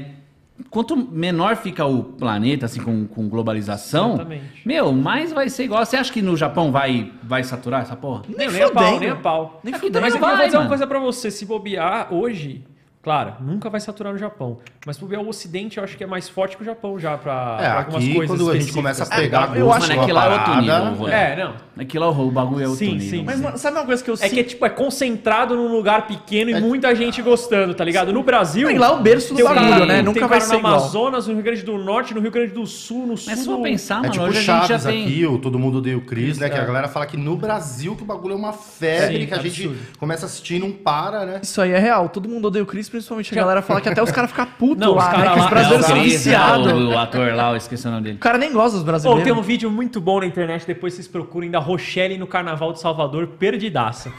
quanto 0.69 0.97
menor 0.97 1.55
fica 1.55 1.85
o 1.85 2.03
planeta 2.03 2.65
assim 2.65 2.81
com, 2.81 3.05
com 3.07 3.29
globalização, 3.29 4.15
Exatamente. 4.15 4.43
meu, 4.65 4.91
mais 4.91 5.31
vai 5.31 5.49
ser 5.49 5.63
igual. 5.63 5.85
Você 5.85 5.95
acha 5.95 6.11
que 6.11 6.21
no 6.21 6.35
Japão 6.35 6.69
vai 6.71 7.11
vai 7.23 7.41
saturar 7.43 7.81
essa 7.83 7.95
porra? 7.95 8.23
Nem, 8.27 8.47
Nem 8.47 8.49
nem 8.49 8.63
a 8.63 8.71
pau, 8.71 8.99
nem 8.99 9.09
a 9.09 9.15
pau. 9.15 9.61
Nem 9.63 9.73
É, 9.73 9.77
fudendo. 9.77 10.01
Mas 10.01 10.13
eu 10.15 10.19
Vai, 10.19 10.35
vou 10.35 10.45
dizer 10.45 10.57
uma 10.57 10.67
coisa 10.67 10.85
pra 10.85 10.99
você. 10.99 11.31
Se 11.31 11.45
bobear 11.45 12.13
hoje, 12.13 12.61
claro, 13.01 13.33
nunca 13.41 13.69
vai 13.69 13.79
saturar 13.79 14.13
no 14.13 14.19
Japão. 14.19 14.57
Mas 14.85 14.97
bobear 14.97 15.21
o 15.21 15.27
Ocidente, 15.29 15.77
eu 15.77 15.83
acho 15.83 15.97
que 15.97 16.03
é 16.03 16.07
mais 16.07 16.29
forte 16.29 16.55
que 16.55 16.63
o 16.63 16.65
Japão 16.65 16.97
já 16.97 17.17
pra, 17.17 17.57
É, 17.59 17.63
pra 17.69 17.77
algumas 17.79 18.03
aqui 18.03 18.13
coisas 18.15 18.37
quando 18.37 18.51
a 18.51 18.59
gente 18.59 18.73
começa 18.73 19.03
a 19.03 19.07
pegar 19.15 19.55
eu 19.57 19.65
gosto 19.65 19.83
acho 19.83 19.91
é 20.01 20.05
que 20.05 20.11
lá 20.11 20.25
é 20.25 20.33
outro 20.33 20.55
nível, 20.61 20.93
Rô. 20.95 21.07
É, 21.09 21.35
não. 21.35 21.53
Aquilo 21.79 22.05
lá, 22.05 22.11
o 22.11 22.31
bagulho 22.31 22.63
é 22.63 22.67
outro 22.67 22.85
Sim, 22.85 22.93
nível. 22.95 23.09
sim, 23.19 23.23
Mas, 23.25 23.39
sim. 23.39 23.57
sabe 23.57 23.77
uma 23.77 23.85
coisa 23.85 24.03
que 24.03 24.09
eu 24.09 24.13
É 24.15 24.17
sinto? 24.17 24.33
que 24.33 24.43
tipo, 24.43 24.65
é 24.65 24.69
concentrado 24.69 25.55
num 25.55 25.71
lugar 25.71 26.07
pequeno 26.07 26.49
e 26.51 26.59
muita 26.61 26.93
gente 26.95 27.21
gostando, 27.21 27.73
tá 27.73 27.83
ligado? 27.83 28.11
No 28.11 28.21
Brasil. 28.23 28.67
Tem 28.67 28.77
lá 28.77 28.91
o 28.93 29.01
berço 29.01 29.33
do 29.33 29.43
bagulho, 29.43 29.69
cara- 29.69 29.85
né? 29.85 29.95
Tem 29.95 30.03
Nunca 30.03 30.27
vai 30.27 30.39
no 30.39 30.45
ser 30.45 30.55
igual. 30.57 30.73
Amazonas, 30.73 31.27
no 31.27 31.33
Rio 31.35 31.43
Grande 31.43 31.61
do 31.63 31.77
Norte, 31.77 32.13
no 32.13 32.19
Rio 32.21 32.31
Grande 32.31 32.53
do 32.53 32.65
Sul, 32.67 33.05
no 33.07 33.17
sul. 33.17 33.33
Mas 33.33 33.45
for 33.45 33.57
do- 33.57 33.63
pensar, 33.63 33.95
É 33.95 34.01
mano, 34.01 34.11
tipo 34.11 34.23
hoje 34.25 34.37
a 34.37 34.41
gente 34.41 34.47
já 34.61 34.67
Chaves 34.67 34.83
tem... 34.85 35.03
aqui, 35.05 35.25
o 35.25 35.37
Todo 35.37 35.57
Mundo 35.59 35.77
Odeia 35.77 35.97
o 35.97 36.01
Chris, 36.01 36.37
né? 36.37 36.49
Que 36.49 36.57
é. 36.57 36.61
a 36.61 36.65
galera 36.65 36.87
fala 36.89 37.05
que 37.05 37.15
no 37.17 37.35
Brasil 37.37 37.95
que 37.95 38.03
o 38.03 38.05
bagulho 38.05 38.33
é 38.33 38.37
uma 38.37 38.51
febre, 38.53 39.21
Sim, 39.21 39.25
que 39.27 39.33
a 39.33 39.37
gente 39.41 39.71
começa 39.97 40.25
a 40.25 40.27
assistir 40.27 40.55
e 40.55 40.59
não 40.59 40.71
para, 40.71 41.25
né? 41.25 41.39
Isso 41.43 41.61
aí 41.61 41.71
é 41.71 41.79
real. 41.79 42.09
Todo 42.09 42.27
mundo 42.27 42.45
odeia 42.49 42.63
o 42.63 42.67
Principalmente 42.89 43.33
a 43.33 43.35
galera 43.41 43.61
fala 43.61 43.79
que 43.81 43.89
até 43.89 44.01
os 44.03 44.11
caras 44.11 44.29
ficam 44.31 44.45
putos 44.57 44.77
Não, 44.85 44.91
os 44.91 44.97
lá, 44.97 45.11
cara 45.11 45.17
né? 45.17 45.29
Que 45.33 45.39
lá- 45.39 45.43
os 45.45 45.49
brasileiros 45.49 45.85
É, 45.85 45.85
o 45.85 45.93
são 45.93 46.01
Chris, 46.01 46.13
viciados. 46.13 46.67
né, 46.67 46.73
O, 46.73 46.89
o 46.89 46.97
ator 46.97 47.33
lá, 47.35 47.49
eu 47.51 47.55
esqueci 47.57 47.87
o 47.87 47.91
nome 47.91 48.03
dele. 48.03 48.15
O 48.17 48.19
cara 48.19 48.37
nem 48.37 48.51
gosta 48.51 48.71
dos 48.71 48.79
Pô, 48.81 48.85
brasileiros. 48.85 49.23
tem 49.23 49.33
um 49.33 49.41
vídeo 49.41 49.69
muito 49.71 50.01
bom 50.01 50.19
na 50.19 50.25
internet, 50.25 50.65
depois 50.65 50.93
vocês 50.93 51.07
procurem, 51.07 51.49
da 51.51 51.59
Rochelle 51.59 52.17
no 52.17 52.27
Carnaval 52.27 52.73
de 52.73 52.79
Salvador, 52.79 53.27
perdidaça. 53.39 54.11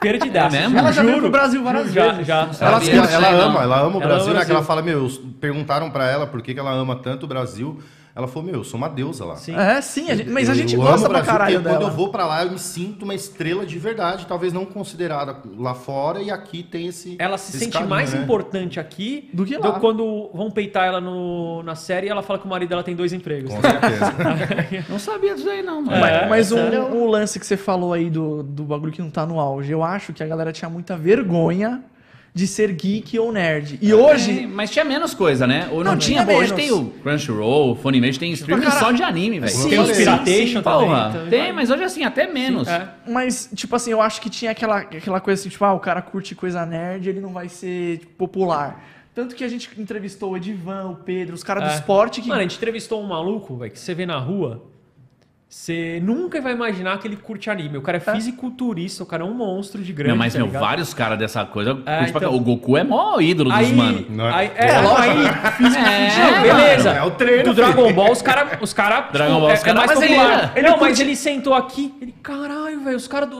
Perdidaça. 0.00 0.56
É 0.58 0.60
mesmo? 0.60 0.78
Ela 0.78 0.92
já 0.92 1.02
veio 1.02 1.14
Juro, 1.16 1.22
pro 1.30 1.32
Brasil 1.40 1.62
várias 1.62 1.84
juro, 1.92 1.94
já, 1.94 2.10
vezes. 2.12 2.26
Já, 2.26 2.48
Ela, 2.60 2.82
ela, 2.84 3.06
ela 3.10 3.28
ama, 3.44 3.62
ela 3.62 3.80
ama 3.80 3.98
o 3.98 4.02
Ela 4.02 4.06
Brasil, 4.14 4.30
ama 4.30 4.34
o 4.36 4.38
né? 4.38 4.44
Que 4.44 4.50
ela 4.52 4.60
Brasil. 4.60 4.62
fala, 4.62 4.82
meu, 4.82 5.08
perguntaram 5.40 5.90
pra 5.90 6.08
ela 6.08 6.26
por 6.26 6.40
que, 6.42 6.54
que 6.54 6.60
ela 6.60 6.72
ama 6.72 6.96
tanto 6.96 7.24
o 7.24 7.26
Brasil. 7.26 7.78
Ela 8.18 8.26
falou, 8.26 8.42
meu, 8.50 8.56
eu 8.56 8.64
sou 8.64 8.76
uma 8.76 8.88
deusa 8.88 9.24
lá. 9.24 9.36
Sim. 9.36 9.54
É, 9.54 9.80
sim, 9.80 10.10
a 10.10 10.16
gente- 10.16 10.28
mas 10.28 10.48
a 10.48 10.52
Eu- 10.52 10.56
gente 10.56 10.74
eu 10.74 10.80
gosta 10.80 10.96
amo 10.96 11.04
o 11.06 11.08
pra 11.08 11.18
Brasil, 11.20 11.32
caralho 11.32 11.60
dela. 11.60 11.76
Quando 11.76 11.88
eu 11.88 11.94
vou 11.96 12.08
pra 12.10 12.26
lá, 12.26 12.44
eu 12.44 12.50
me 12.50 12.58
sinto 12.58 13.04
uma 13.04 13.14
estrela 13.14 13.64
de 13.64 13.78
verdade, 13.78 14.26
talvez 14.26 14.52
não 14.52 14.64
considerada 14.64 15.36
lá 15.56 15.72
fora, 15.72 16.20
e 16.20 16.28
aqui 16.28 16.64
tem 16.64 16.88
esse. 16.88 17.14
Ela 17.16 17.38
se 17.38 17.50
esse 17.50 17.60
sente 17.60 17.74
caminho, 17.74 17.90
mais 17.90 18.12
né? 18.12 18.20
importante 18.20 18.80
aqui 18.80 19.30
Do 19.32 19.44
que 19.44 19.56
lá. 19.56 19.78
quando 19.78 20.30
vão 20.34 20.50
peitar 20.50 20.84
ela 20.88 21.00
no, 21.00 21.62
na 21.62 21.76
série 21.76 22.08
e 22.08 22.10
ela 22.10 22.20
fala 22.22 22.40
que 22.40 22.44
o 22.44 22.48
marido 22.48 22.70
dela 22.70 22.82
tem 22.82 22.96
dois 22.96 23.12
empregos. 23.12 23.54
Com 23.54 23.60
certeza. 23.60 24.12
Não 24.90 24.98
sabia 24.98 25.36
disso 25.36 25.48
aí, 25.48 25.62
não, 25.62 25.80
mano. 25.82 26.04
É, 26.04 26.28
Mas, 26.28 26.50
um, 26.50 26.56
sério? 26.56 26.86
um 26.92 27.06
lance 27.08 27.38
que 27.38 27.46
você 27.46 27.56
falou 27.56 27.92
aí 27.92 28.10
do, 28.10 28.42
do 28.42 28.64
bagulho 28.64 28.90
que 28.90 29.00
não 29.00 29.10
tá 29.10 29.24
no 29.24 29.38
auge, 29.38 29.70
eu 29.70 29.82
acho 29.84 30.12
que 30.12 30.22
a 30.22 30.26
galera 30.26 30.50
tinha 30.52 30.68
muita 30.68 30.96
vergonha 30.96 31.84
de 32.34 32.46
ser 32.46 32.72
geek 32.72 33.18
ou 33.18 33.32
nerd. 33.32 33.78
E 33.82 33.90
É, 33.90 33.94
hoje, 33.94 34.46
mas 34.46 34.70
tinha 34.70 34.84
menos 34.84 35.12
coisa, 35.14 35.46
né? 35.46 35.68
Ou 35.72 35.82
não, 35.82 35.92
Não, 35.92 35.98
tinha, 35.98 36.24
tinha 36.24 36.36
hoje 36.36 36.54
tem 36.54 36.70
o 36.70 36.86
Crunchyroll, 37.02 37.72
o 37.72 37.74
Funimation, 37.74 38.20
tem 38.20 38.32
streaming 38.32 38.62
cara- 38.62 38.78
só 38.78 38.92
de 38.92 39.02
anime, 39.02 39.40
velho. 39.40 39.50
Sim, 39.52 39.68
tem 39.70 39.78
os 39.80 39.88
sim, 39.88 39.94
Piratation 39.96 40.58
sim, 40.58 40.62
também. 40.62 41.30
Tem, 41.30 41.52
mas 41.52 41.70
hoje 41.70 41.82
assim, 41.82 42.04
até 42.04 42.26
menos. 42.26 42.68
É. 42.68 42.88
mas, 43.08 43.50
tipo 43.54 43.74
assim, 43.74 43.90
eu 43.90 44.00
acho 44.00 44.20
que 44.20 44.30
tinha 44.30 44.50
aquela, 44.52 44.78
aquela 44.78 45.20
coisa 45.20 45.40
assim, 45.40 45.48
tipo, 45.48 45.64
ah, 45.64 45.72
o 45.72 45.80
cara 45.80 46.00
curte 46.00 46.34
coisa 46.34 46.64
nerd, 46.64 47.08
ele 47.08 47.20
não 47.20 47.32
vai 47.32 47.48
ser 47.48 47.98
tipo, 47.98 48.12
popular. 48.14 48.84
Tanto 49.14 49.34
que 49.34 49.42
a 49.42 49.48
gente 49.48 49.68
entrevistou 49.76 50.30
o 50.32 50.36
Edivan, 50.36 50.90
o 50.90 50.94
Pedro, 50.96 51.34
os 51.34 51.42
caras 51.42 51.64
do 51.64 51.70
É. 51.70 51.74
esporte 51.74 52.20
que. 52.20 52.28
Mano, 52.28 52.38
a 52.40 52.42
gente 52.44 52.56
entrevistou 52.56 53.02
um 53.02 53.06
maluco, 53.08 53.56
velho, 53.56 53.72
que 53.72 53.78
você 53.80 53.92
vê 53.92 54.06
na 54.06 54.18
rua, 54.18 54.62
você 55.50 55.98
nunca 56.04 56.40
vai 56.42 56.52
imaginar 56.52 56.98
que 56.98 57.08
ele 57.08 57.16
curte 57.16 57.48
anime. 57.48 57.78
O 57.78 57.80
cara 57.82 57.96
é 57.96 58.00
fisiculturista, 58.00 59.02
o 59.02 59.06
cara 59.06 59.22
é 59.22 59.26
um 59.26 59.32
monstro 59.32 59.82
de 59.82 59.92
grande. 59.94 60.10
Não, 60.10 60.16
mas, 60.18 60.34
tá 60.34 60.40
meu, 60.40 60.48
vários 60.50 60.92
caras 60.92 61.18
dessa 61.18 61.42
coisa. 61.46 61.70
É, 61.86 61.98
curte 62.00 62.12
pra 62.12 62.20
então-. 62.26 62.34
O 62.36 62.40
Goku 62.40 62.76
é 62.76 62.84
mó 62.84 63.18
ídolo 63.18 63.50
Aí, 63.50 63.64
dos 63.66 63.74
mano. 63.74 64.28
É? 64.28 64.34
aí, 64.34 64.52
é, 64.54 64.68
É, 64.68 64.80
lógico. 64.82 65.02
aí, 65.10 65.26
É, 65.74 66.32
não, 66.36 66.42
beleza. 66.42 66.90
É 66.90 67.02
o 67.02 67.10
treino, 67.12 67.44
Do 67.44 67.54
Dragon 67.54 67.92
Ball, 67.94 68.12
os 68.12 68.20
caras. 68.20 68.58
Os 68.60 68.72
cara, 68.74 69.00
Dragon 69.10 69.40
Ball, 69.40 69.50
é, 69.50 69.54
os 69.54 69.60
cara- 69.62 69.70
é 69.70 69.86
mais 69.86 69.90
mas 69.90 70.02
ele 70.02 70.14
popular. 70.16 70.38
era- 70.38 70.52
Ele 70.54 70.68
não, 70.68 70.78
mas 70.78 71.00
ele 71.00 71.16
sentou 71.16 71.54
aqui. 71.54 71.94
Ele, 72.02 72.14
caralho, 72.22 72.80
velho, 72.84 72.96
os 72.96 73.08
caras 73.08 73.30
do. 73.30 73.38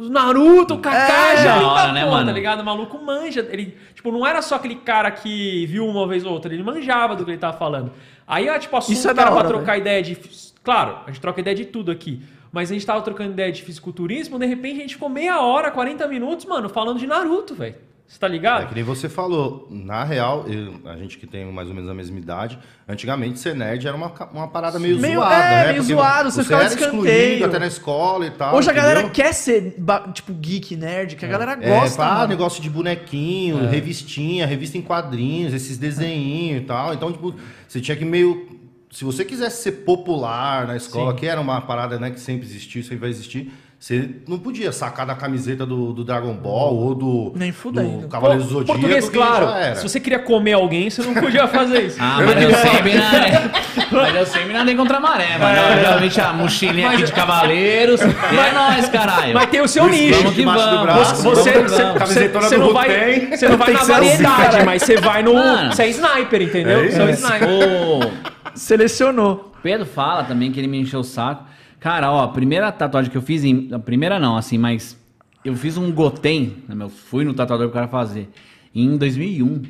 os 0.00 0.10
Naruto, 0.10 0.74
o 0.74 0.78
Kaká, 0.78 1.32
É, 1.32 1.36
vem 1.36 1.64
hora, 1.64 1.92
né, 1.92 2.00
porra, 2.00 2.12
mano? 2.12 2.26
tá 2.26 2.32
ligado? 2.32 2.60
O 2.60 2.64
maluco 2.64 2.98
manja. 3.04 3.46
Ele, 3.50 3.76
tipo, 3.94 4.10
não 4.10 4.26
era 4.26 4.42
só 4.42 4.56
aquele 4.56 4.74
cara 4.76 5.12
que 5.12 5.64
viu 5.66 5.86
uma 5.86 6.08
vez 6.08 6.24
ou 6.24 6.32
outra, 6.32 6.52
ele 6.52 6.62
manjava 6.64 7.14
do 7.14 7.24
que 7.24 7.30
ele 7.30 7.38
tava 7.38 7.56
falando. 7.56 7.92
Aí, 8.26 8.48
ó, 8.50 8.58
tipo, 8.58 8.76
assunto 8.76 8.92
Isso 8.96 9.06
é 9.06 9.10
era 9.12 9.16
da 9.22 9.26
pra 9.26 9.34
hora, 9.36 9.46
trocar 9.48 9.78
ideia 9.78 10.02
de. 10.02 10.18
Claro, 10.66 10.98
a 11.06 11.10
gente 11.12 11.20
troca 11.20 11.40
ideia 11.40 11.54
de 11.54 11.64
tudo 11.64 11.92
aqui. 11.92 12.20
Mas 12.52 12.70
a 12.70 12.74
gente 12.74 12.84
tava 12.84 13.00
trocando 13.02 13.30
ideia 13.30 13.52
de 13.52 13.62
fisiculturismo, 13.62 14.36
de 14.38 14.46
repente 14.46 14.78
a 14.78 14.80
gente 14.82 14.94
ficou 14.94 15.08
meia 15.08 15.40
hora, 15.40 15.70
40 15.70 16.06
minutos, 16.08 16.44
mano, 16.44 16.68
falando 16.68 16.98
de 16.98 17.06
Naruto, 17.06 17.54
velho. 17.54 17.76
Você 18.08 18.18
tá 18.18 18.26
É 18.26 18.30
ligado? 18.30 18.68
que 18.68 18.74
nem 18.74 18.82
você 18.84 19.08
falou, 19.08 19.66
na 19.70 20.02
real, 20.04 20.44
eu- 20.48 20.80
a 20.90 20.96
gente 20.96 21.18
que 21.18 21.26
tem 21.26 21.44
mais 21.52 21.68
ou 21.68 21.74
menos 21.74 21.88
a 21.90 21.94
mesma 21.94 22.18
idade, 22.18 22.58
antigamente 22.88 23.38
ser 23.38 23.54
nerd 23.54 23.86
era 23.86 23.96
uma, 23.96 24.12
uma 24.32 24.48
parada 24.48 24.78
meio, 24.78 24.98
Meio- 24.98 25.14
zoada, 25.20 25.34
é, 25.34 25.50
né? 25.50 25.62
meio 25.72 25.82
Porque 25.82 25.92
zoado, 25.94 26.30
você 26.32 26.42
ficava 26.44 26.62
era 26.64 26.74
de 26.74 26.80
excluído 26.82 27.08
escanteio. 27.08 27.46
até 27.46 27.58
na 27.60 27.66
escola 27.68 28.26
e 28.26 28.30
tal. 28.30 28.54
Hoje 28.56 28.70
a 28.70 28.72
galera 28.72 29.00
entendeu? 29.02 29.14
quer 29.24 29.32
ser, 29.34 29.76
tipo, 30.14 30.32
geek, 30.34 30.76
nerd, 30.76 31.14
que 31.16 31.24
a 31.24 31.28
galera 31.28 31.58
É, 31.60 31.68
gosta. 31.80 31.96
pá, 31.96 32.14
mano. 32.14 32.28
negócio 32.28 32.60
de 32.62 32.70
bonequinho, 32.70 33.66
revistinha, 33.68 34.46
revista 34.46 34.76
em 34.78 34.82
quadrinhos, 34.82 35.52
esses 35.54 35.76
desenhinhos 35.78 36.62
e 36.62 36.64
tal. 36.64 36.94
Então, 36.94 37.12
tipo, 37.12 37.34
você 37.68 37.80
tinha 37.80 37.96
que 37.96 38.04
meio. 38.04 38.56
Se 38.96 39.04
você 39.04 39.26
quisesse 39.26 39.62
ser 39.62 39.72
popular 39.72 40.66
na 40.66 40.74
escola, 40.74 41.10
Sim. 41.10 41.18
que 41.18 41.26
era 41.26 41.38
uma 41.38 41.60
parada 41.60 41.98
né, 41.98 42.10
que 42.10 42.18
sempre 42.18 42.46
existiu, 42.46 42.82
sempre 42.82 42.96
vai 42.96 43.10
existir, 43.10 43.52
você 43.78 44.08
não 44.26 44.38
podia 44.38 44.72
sacar 44.72 45.04
da 45.04 45.14
camiseta 45.14 45.66
do, 45.66 45.92
do 45.92 46.02
Dragon 46.02 46.32
Ball 46.32 46.74
ou 46.74 46.94
do, 46.94 47.32
Nem 47.36 47.52
do 47.52 48.08
Cavaleiro 48.08 48.44
do 48.44 48.48
Zodíaco. 48.48 48.72
Português, 48.72 49.10
claro. 49.10 49.76
Se 49.76 49.82
você 49.82 50.00
queria 50.00 50.18
comer 50.18 50.54
alguém, 50.54 50.88
você 50.88 51.02
não 51.02 51.12
podia 51.12 51.46
fazer 51.46 51.82
isso. 51.88 51.98
Ah, 52.06 52.20
mas 52.24 52.42
eu 52.42 52.54
sempre 52.54 52.94
nadei. 52.94 53.66
Mas 53.92 54.16
eu 54.16 54.26
sempre 54.26 54.52
nadei 54.52 54.74
contra 54.74 54.96
a 54.96 55.00
maré, 55.00 55.38
mano. 55.38 55.56
Eu, 55.56 55.80
geralmente 55.80 56.20
a 56.20 56.32
mochilinha 56.32 56.90
aqui 56.90 57.04
de 57.04 57.12
cavaleiros. 57.12 58.00
E 58.00 58.04
é 58.04 58.52
nóis, 58.52 58.88
caralho. 58.88 59.34
Mas 59.34 59.50
tem 59.50 59.60
o 59.60 59.68
seu 59.68 59.88
nicho. 59.88 60.18
Vamos 60.18 60.34
que 60.34 60.44
vamos. 60.44 60.82
braço, 60.82 61.22
Você, 61.22 61.52
vamos 61.52 61.70
você, 61.70 62.28
vamos. 62.28 62.48
Você 62.48 62.56
do 62.56 62.64
não 62.64 62.72
vai, 62.72 63.28
você 63.30 63.48
não 63.48 63.56
vai 63.58 63.72
na 63.72 63.80
assim, 63.80 63.92
variedade, 63.92 64.50
cara. 64.50 64.64
mas 64.64 64.82
você 64.82 64.96
vai 64.96 65.22
no. 65.22 65.34
Mano. 65.34 65.72
Você 65.72 65.82
é 65.82 65.88
sniper, 65.90 66.42
entendeu? 66.42 66.80
É 66.80 66.88
Você 66.88 67.00
é 67.00 67.04
um 67.04 67.10
sniper. 67.10 67.48
O 67.48 68.35
Selecionou. 68.56 69.52
Pedro 69.62 69.86
fala 69.86 70.24
também 70.24 70.50
que 70.50 70.58
ele 70.58 70.68
me 70.68 70.80
encheu 70.80 71.00
o 71.00 71.04
saco. 71.04 71.44
Cara, 71.78 72.10
ó, 72.10 72.24
a 72.24 72.28
primeira 72.28 72.72
tatuagem 72.72 73.10
que 73.10 73.16
eu 73.16 73.22
fiz, 73.22 73.44
em, 73.44 73.68
a 73.72 73.78
primeira 73.78 74.18
não, 74.18 74.36
assim, 74.36 74.58
mas 74.58 74.98
eu 75.44 75.54
fiz 75.54 75.76
um 75.76 75.92
Goten, 75.92 76.64
né, 76.68 76.74
meu, 76.74 76.88
fui 76.88 77.24
no 77.24 77.34
tatuador 77.34 77.66
pro 77.68 77.74
cara 77.74 77.88
fazer, 77.88 78.28
em 78.74 78.96
2001. 78.96 79.62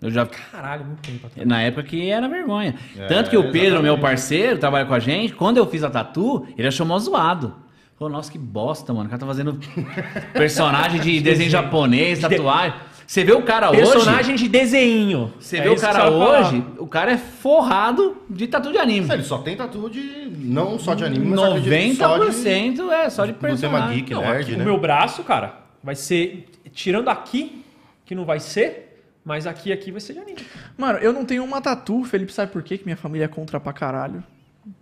Eu 0.00 0.10
já 0.10 0.24
Caralho, 0.26 0.84
muito 0.86 1.00
tempo 1.02 1.26
atrás. 1.26 1.46
Na 1.46 1.60
época 1.60 1.82
que 1.82 2.08
era 2.08 2.28
vergonha. 2.28 2.76
É, 2.96 3.06
Tanto 3.06 3.30
que 3.30 3.36
o 3.36 3.42
Pedro, 3.42 3.58
exatamente. 3.58 3.82
meu 3.82 3.98
parceiro, 3.98 4.58
trabalha 4.58 4.86
com 4.86 4.94
a 4.94 5.00
gente, 5.00 5.34
quando 5.34 5.56
eu 5.56 5.66
fiz 5.66 5.82
a 5.82 5.90
tatu, 5.90 6.46
ele 6.56 6.68
achou 6.68 6.86
mó 6.86 6.96
zoado. 6.98 7.54
Falou, 7.98 8.12
nossa, 8.12 8.30
que 8.30 8.38
bosta, 8.38 8.94
mano. 8.94 9.06
O 9.06 9.08
cara 9.08 9.18
tá 9.18 9.26
fazendo 9.26 9.58
personagem 10.32 11.00
de 11.00 11.18
desenho 11.20 11.50
japonês, 11.50 12.20
tatuagem. 12.20 12.78
Você 13.08 13.24
vê 13.24 13.32
o 13.32 13.42
cara 13.42 13.70
hoje. 13.70 13.80
Personagem 13.80 14.36
de 14.36 14.48
desenho. 14.50 15.32
Você 15.40 15.56
É 15.56 15.62
vê 15.62 15.68
o 15.70 15.76
cara 15.76 15.98
vai 16.10 16.10
falar. 16.10 16.40
hoje, 16.42 16.64
o 16.76 16.86
cara 16.86 17.12
é 17.12 17.16
forrado 17.16 18.18
de 18.28 18.46
tatu 18.46 18.70
de 18.70 18.76
anime. 18.76 19.10
Ele 19.10 19.22
só 19.22 19.38
tem 19.38 19.56
tatu 19.56 19.88
de. 19.88 20.30
Não 20.36 20.78
só 20.78 20.92
de 20.94 21.04
anime, 21.06 21.24
mas 21.26 21.40
acredito 21.42 21.96
que 21.96 22.02
90% 22.02 22.76
só 22.76 22.84
de. 22.84 22.90
é 22.92 23.10
só 23.10 23.24
de 23.24 23.32
do 23.32 23.38
tema 23.38 23.48
personagem. 23.56 23.96
geek, 23.96 24.12
Não, 24.12 24.20
nerd, 24.20 24.42
aqui, 24.42 24.56
né? 24.56 24.62
O 24.62 24.66
meu 24.66 24.78
braço, 24.78 25.24
cara, 25.24 25.54
vai 25.82 25.94
ser. 25.94 26.50
Tirando 26.70 27.08
aqui, 27.08 27.64
que 28.04 28.14
não 28.14 28.26
vai 28.26 28.40
ser, 28.40 29.02
mas 29.24 29.46
aqui 29.46 29.72
aqui 29.72 29.90
vai 29.90 30.02
ser 30.02 30.12
de 30.12 30.18
anime. 30.18 30.38
Mano, 30.76 30.98
eu 30.98 31.10
não 31.12 31.24
tenho 31.24 31.42
uma 31.42 31.62
tatu, 31.62 32.04
Felipe 32.04 32.30
sabe 32.30 32.52
por 32.52 32.62
quê? 32.62 32.76
Que 32.76 32.84
minha 32.84 32.96
família 32.96 33.24
é 33.24 33.28
contra 33.28 33.58
pra 33.58 33.72
caralho. 33.72 34.22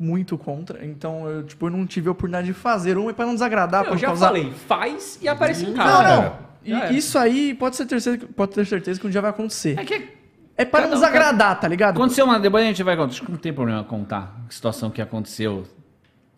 Muito 0.01 0.37
contra. 0.37 0.85
Então, 0.85 1.29
eu, 1.29 1.45
tipo, 1.45 1.67
eu 1.67 1.71
não 1.71 1.87
tive 1.87 2.09
a 2.09 2.11
oportunidade 2.11 2.49
de 2.49 2.53
fazer 2.55 2.99
uma 2.99 3.13
e 3.13 3.15
pra 3.15 3.25
não 3.25 3.35
desagradar, 3.35 3.85
eu 3.85 3.91
não 3.93 3.97
já 3.97 4.09
causar... 4.09 4.27
falei, 4.27 4.53
faz 4.67 5.17
e 5.23 5.29
aparece 5.29 5.65
em 5.65 5.69
Não, 5.69 5.77
casa. 5.77 6.03
cara. 6.03 6.17
não. 6.17 6.47
E 6.67 6.71
Já 6.71 6.85
era. 6.85 6.93
isso 6.93 7.19
aí 7.19 7.55
pode, 7.55 7.77
ser 7.77 7.87
ter 7.87 8.01
certeza, 8.01 8.29
pode 8.35 8.53
ter 8.53 8.67
certeza 8.67 8.99
que 9.01 9.07
um 9.07 9.11
dia 9.11 9.21
vai 9.21 9.31
acontecer. 9.31 9.79
É 9.79 9.85
que 9.85 10.09
É 10.59 10.65
pra 10.65 10.81
Cada 10.81 10.91
não 10.91 10.97
um- 10.99 11.01
desagradar, 11.01 11.61
tá 11.61 11.69
ligado? 11.69 11.97
aconteceu 11.97 12.25
uma. 12.25 12.41
Depois 12.41 12.65
a 12.65 12.67
gente 12.67 12.83
vai 12.83 12.97
contar. 12.97 13.11
Acho 13.13 13.23
que 13.23 13.31
não 13.31 13.39
tem 13.39 13.53
problema 13.53 13.85
contar 13.85 14.35
a 14.49 14.51
situação 14.51 14.91
que 14.91 15.01
aconteceu 15.03 15.65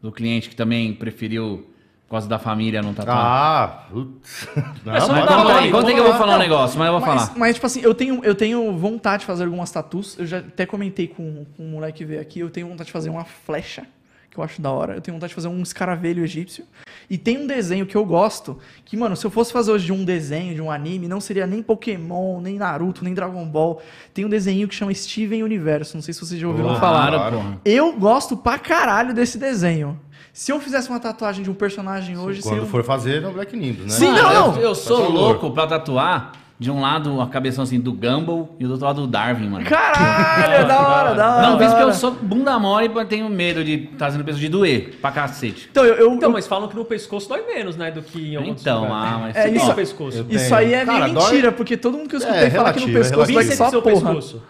do 0.02 0.10
cliente 0.12 0.48
que 0.48 0.56
também 0.56 0.92
preferiu, 0.92 1.66
por 2.06 2.12
causa 2.12 2.28
da 2.28 2.38
família, 2.38 2.80
não 2.82 2.92
tatuar. 2.94 3.16
Ah, 3.16 3.86
putz. 3.90 4.48
Não, 4.84 4.94
É 4.94 5.00
só 5.00 5.06
falar, 5.08 5.20
nome, 5.24 5.42
Conta 5.42 5.58
aí, 5.60 5.70
conta 5.70 5.88
aí 5.88 5.94
que 5.94 6.00
eu 6.00 6.04
vou 6.04 6.14
falar 6.14 6.26
um 6.30 6.32
Não, 6.32 6.38
negócio, 6.38 6.78
mas 6.78 6.86
eu 6.88 6.92
vou 6.98 7.00
mas, 7.06 7.22
falar. 7.26 7.38
mas, 7.38 7.54
tipo 7.54 7.66
assim, 7.66 7.80
eu 7.82 7.94
tenho, 7.94 8.24
eu 8.24 8.34
tenho 8.34 8.76
vontade 8.76 9.20
de 9.20 9.26
fazer 9.26 9.44
algumas 9.44 9.70
tatus. 9.70 10.18
Eu 10.18 10.26
já 10.26 10.38
até 10.38 10.64
comentei 10.66 11.06
com, 11.08 11.44
com 11.56 11.62
um 11.64 11.70
moleque 11.70 11.98
que 11.98 12.04
veio 12.04 12.20
aqui. 12.20 12.40
Eu 12.40 12.50
tenho 12.50 12.66
vontade 12.68 12.86
de 12.86 12.92
fazer 12.92 13.10
uma 13.10 13.24
flecha, 13.24 13.84
que 14.30 14.38
eu 14.38 14.42
acho 14.42 14.60
da 14.62 14.70
hora. 14.70 14.94
Eu 14.94 15.00
tenho 15.00 15.14
vontade 15.16 15.28
de 15.30 15.34
fazer 15.34 15.48
um 15.48 15.62
escaravelho 15.62 16.24
egípcio. 16.24 16.64
E 17.10 17.16
tem 17.16 17.38
um 17.38 17.46
desenho 17.46 17.86
que 17.86 17.96
eu 17.96 18.04
gosto, 18.04 18.58
que, 18.84 18.96
mano, 18.96 19.16
se 19.16 19.24
eu 19.24 19.30
fosse 19.30 19.50
fazer 19.52 19.70
hoje 19.72 19.86
de 19.86 19.92
um 19.92 20.04
desenho, 20.04 20.54
de 20.54 20.60
um 20.60 20.70
anime, 20.70 21.08
não 21.08 21.20
seria 21.20 21.46
nem 21.46 21.62
Pokémon, 21.62 22.40
nem 22.40 22.56
Naruto, 22.58 23.02
nem 23.02 23.14
Dragon 23.14 23.44
Ball. 23.46 23.80
Tem 24.12 24.24
um 24.24 24.28
desenho 24.28 24.68
que 24.68 24.74
chama 24.74 24.92
Steven 24.92 25.42
Universo. 25.42 25.96
Não 25.96 26.02
sei 26.02 26.12
se 26.12 26.20
vocês 26.20 26.38
já 26.40 26.46
ouviram 26.46 26.78
falar. 26.78 27.10
Claro. 27.10 27.60
Eu 27.64 27.92
gosto 27.94 28.36
pra 28.36 28.58
caralho 28.58 29.14
desse 29.14 29.38
desenho. 29.38 29.98
Se 30.34 30.52
eu 30.52 30.60
fizesse 30.60 30.88
uma 30.90 31.00
tatuagem 31.00 31.42
de 31.42 31.50
um 31.50 31.54
personagem 31.54 32.16
hoje, 32.18 32.40
Quando 32.42 32.50
seria 32.52 32.62
um- 32.64 32.68
for 32.70 32.84
fazer, 32.84 33.22
é 33.24 33.26
o 33.26 33.32
Black 33.32 33.56
Nindos, 33.56 33.86
né? 33.86 33.90
Sim, 33.90 34.06
Mano, 34.12 34.22
não, 34.22 34.32
eu- 34.32 34.52
não. 34.52 34.60
Eu, 34.60 34.74
sou 34.74 34.98
favor. 34.98 35.12
louco 35.14 35.50
pra 35.50 35.66
tatuar 35.66 36.32
de 36.60 36.70
um 36.72 36.80
lado 36.80 37.20
a 37.20 37.26
cabeção 37.28 37.62
assim 37.62 37.78
do 37.78 37.92
Gumball 37.92 38.56
e 38.58 38.64
do 38.64 38.72
outro 38.72 38.84
lado 38.86 39.00
do 39.02 39.06
Darwin, 39.06 39.48
mano. 39.48 39.64
Caralho, 39.64 40.66
da 40.66 40.80
hora, 40.80 41.14
da 41.14 41.36
hora. 41.36 41.42
Não, 41.42 41.56
da 41.56 41.64
isso 41.64 41.74
porque 41.74 41.84
hora. 41.84 41.94
eu 41.94 41.98
sou 41.98 42.10
bunda 42.10 42.58
mole 42.58 42.90
e 42.94 43.04
tenho 43.04 43.28
medo 43.28 43.62
de 43.64 43.84
estar 43.92 44.06
fazendo 44.06 44.24
peso 44.24 44.38
de 44.40 44.48
doer 44.48 44.98
pra 45.00 45.12
cacete. 45.12 45.68
Então, 45.70 45.84
eu, 45.84 45.94
eu- 45.94 46.14
Então, 46.14 46.28
eu- 46.30 46.32
mas 46.32 46.48
falam 46.48 46.68
que 46.68 46.74
no 46.74 46.84
pescoço 46.84 47.28
dói 47.28 47.42
menos, 47.46 47.76
né? 47.76 47.92
Do 47.92 48.02
que 48.02 48.32
em 48.32 48.36
outros 48.36 48.60
Então, 48.62 48.82
lugares. 48.82 49.04
ah, 49.14 49.18
mas. 49.20 49.36
É, 49.36 49.48
isso- 49.50 49.66
no 49.66 49.74
pescoço. 49.74 50.26
Isso 50.28 50.54
aí 50.54 50.74
é 50.74 50.84
Cara, 50.84 50.98
meio 51.04 51.14
dói- 51.14 51.24
mentira, 51.30 51.52
porque 51.52 51.76
todo 51.76 51.96
mundo 51.96 52.08
que 52.08 52.16
eu 52.16 52.18
escutei 52.20 52.40
É, 52.46 52.50
falar 52.50 52.72
que 52.72 52.80
no 52.80 52.88
é 52.90 52.92
pescoço 52.92 53.32
dói 53.32 53.44
que 53.44 53.50
Bíceps 53.50 53.56
só 53.70 53.80
porra. 53.80 53.94
pescoço? 53.94 54.42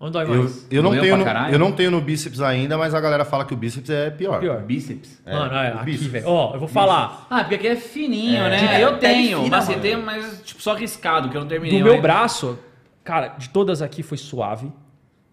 Onde 0.00 0.12
dói 0.12 0.24
Eu, 0.24 0.42
mais? 0.42 0.66
eu, 0.70 0.82
não 0.82 0.90
tenho 0.90 1.16
no, 1.16 1.24
eu 1.52 1.58
não 1.58 1.72
tenho 1.72 1.90
no 1.90 2.00
bíceps 2.00 2.40
ainda, 2.40 2.76
mas 2.76 2.94
a 2.94 3.00
galera 3.00 3.24
fala 3.24 3.44
que 3.44 3.54
o 3.54 3.56
bíceps 3.56 3.88
é 3.88 4.10
pior. 4.10 4.40
Pior. 4.40 4.60
Bíceps. 4.62 5.22
É, 5.24 5.32
Mano, 5.32 5.54
é, 5.54 5.68
aqui, 5.72 5.84
bíceps. 5.84 6.06
velho. 6.08 6.28
Ó, 6.28 6.54
eu 6.54 6.58
vou 6.58 6.68
falar. 6.68 7.26
Ah, 7.30 7.40
porque 7.40 7.54
aqui 7.54 7.68
é 7.68 7.76
fininho, 7.76 8.42
É. 8.42 8.50
né? 8.50 8.80
É, 8.80 8.84
eu 8.84 8.98
tenho, 8.98 9.44
fina, 9.44 9.56
mas 9.56 9.64
você 9.64 9.74
tem, 9.76 9.96
mas 9.96 10.42
tipo, 10.44 10.60
só 10.60 10.74
riscado, 10.74 11.28
que 11.30 11.36
eu 11.36 11.40
não 11.40 11.48
terminei. 11.48 11.78
Do 11.78 11.84
meu 11.84 12.02
braço, 12.02 12.58
cara, 13.02 13.28
de 13.28 13.48
todas 13.48 13.80
aqui 13.80 14.02
foi 14.02 14.18
suave. 14.18 14.70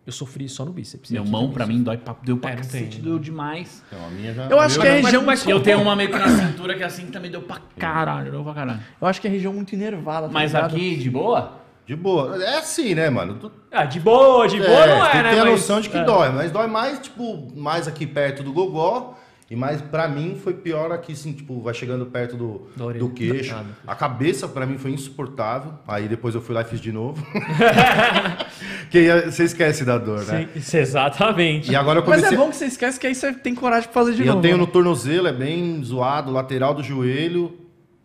Eu 0.05 0.11
sofri 0.11 0.49
só 0.49 0.65
no 0.65 0.71
bíceps. 0.71 1.11
Meu 1.11 1.23
mão, 1.23 1.51
pra 1.51 1.65
mim, 1.65 1.83
dói 1.83 1.95
pra, 1.97 2.15
deu 2.23 2.35
pra 2.35 2.51
É, 2.51 2.55
cacete, 2.55 2.99
doeu 2.99 3.19
demais. 3.19 3.83
Então, 3.87 4.03
a 4.03 4.09
minha 4.09 4.33
já... 4.33 4.45
Eu 4.47 4.59
acho 4.59 4.79
que 4.79 4.87
é 4.87 4.93
Mas- 4.95 5.05
região. 5.05 5.23
mas- 5.23 5.47
Eu 5.47 5.59
tenho 5.61 5.79
uma 5.81 5.95
meio 5.95 6.09
que 6.09 6.17
na 6.17 6.27
cintura 6.27 6.75
que 6.75 6.83
assim 6.83 7.05
também 7.07 7.29
deu 7.29 7.41
pra 7.43 7.57
caralho, 7.77 8.31
deu 8.31 8.43
pra 8.43 8.53
caralho. 8.53 8.79
Eu 8.99 9.07
acho 9.07 9.21
que 9.21 9.27
é 9.27 9.29
região 9.29 9.53
muito 9.53 9.73
inervada. 9.73 10.25
tá 10.27 10.33
Mas 10.33 10.53
ligado? 10.53 10.75
aqui, 10.75 10.95
de 10.97 11.09
boa? 11.09 11.60
De 11.85 11.95
boa. 11.95 12.41
É 12.43 12.57
assim, 12.59 12.95
né, 12.95 13.09
mano? 13.09 13.35
Tu- 13.35 13.51
Ah, 13.71 13.85
de 13.85 13.99
boa, 13.99 14.47
de 14.47 14.57
boa 14.59 14.85
não 14.87 15.05
é, 15.05 15.11
tem 15.11 15.23
né? 15.23 15.31
ter 15.33 15.39
a 15.39 15.43
mas- 15.45 15.51
noção 15.53 15.81
de 15.81 15.89
que 15.89 15.97
é. 15.97 16.03
dói, 16.03 16.29
mas 16.29 16.51
dói 16.51 16.67
mais, 16.67 16.99
tipo, 16.99 17.51
mais 17.55 17.87
aqui 17.87 18.05
perto 18.07 18.43
do 18.43 18.53
gogó. 18.53 19.17
E 19.49 19.55
mais, 19.55 19.81
pra 19.81 20.07
mim, 20.07 20.39
foi 20.41 20.53
pior 20.53 20.93
aqui, 20.93 21.11
assim, 21.11 21.33
tipo, 21.33 21.59
vai 21.61 21.73
chegando 21.73 22.05
perto 22.05 22.37
do, 22.37 22.69
do 22.97 23.09
queixo. 23.09 23.53
Ah, 23.53 23.65
A 23.91 23.93
cabeça, 23.95 24.47
pra 24.47 24.65
mim, 24.65 24.77
foi 24.77 24.91
insuportável. 24.91 25.73
Aí 25.85 26.07
depois 26.07 26.33
eu 26.33 26.39
fui 26.39 26.55
lá 26.55 26.61
e 26.61 26.63
fiz 26.63 26.79
de 26.79 26.89
novo. 26.93 27.21
que 28.89 28.97
aí 28.97 29.29
você 29.29 29.43
esquece 29.43 29.83
da 29.83 29.97
dor, 29.97 30.23
né? 30.25 30.47
Sim, 30.57 30.77
exatamente. 30.77 31.69
E 31.69 31.75
agora 31.75 31.99
eu 31.99 32.03
Mas 32.07 32.15
comecei... 32.21 32.37
é 32.37 32.39
bom 32.41 32.49
que 32.49 32.55
você 32.55 32.65
esquece 32.65 32.97
que 32.97 33.07
aí 33.07 33.13
você 33.15 33.33
tem 33.33 33.53
coragem 33.53 33.89
de 33.89 33.93
fazer 33.93 34.13
de 34.13 34.21
E 34.21 34.25
novo. 34.25 34.37
eu 34.37 34.41
tenho 34.41 34.55
né? 34.55 34.61
no 34.61 34.67
tornozelo, 34.67 35.27
é 35.27 35.33
bem 35.33 35.83
zoado, 35.83 36.31
lateral 36.31 36.73
do 36.73 36.81
joelho. 36.81 37.57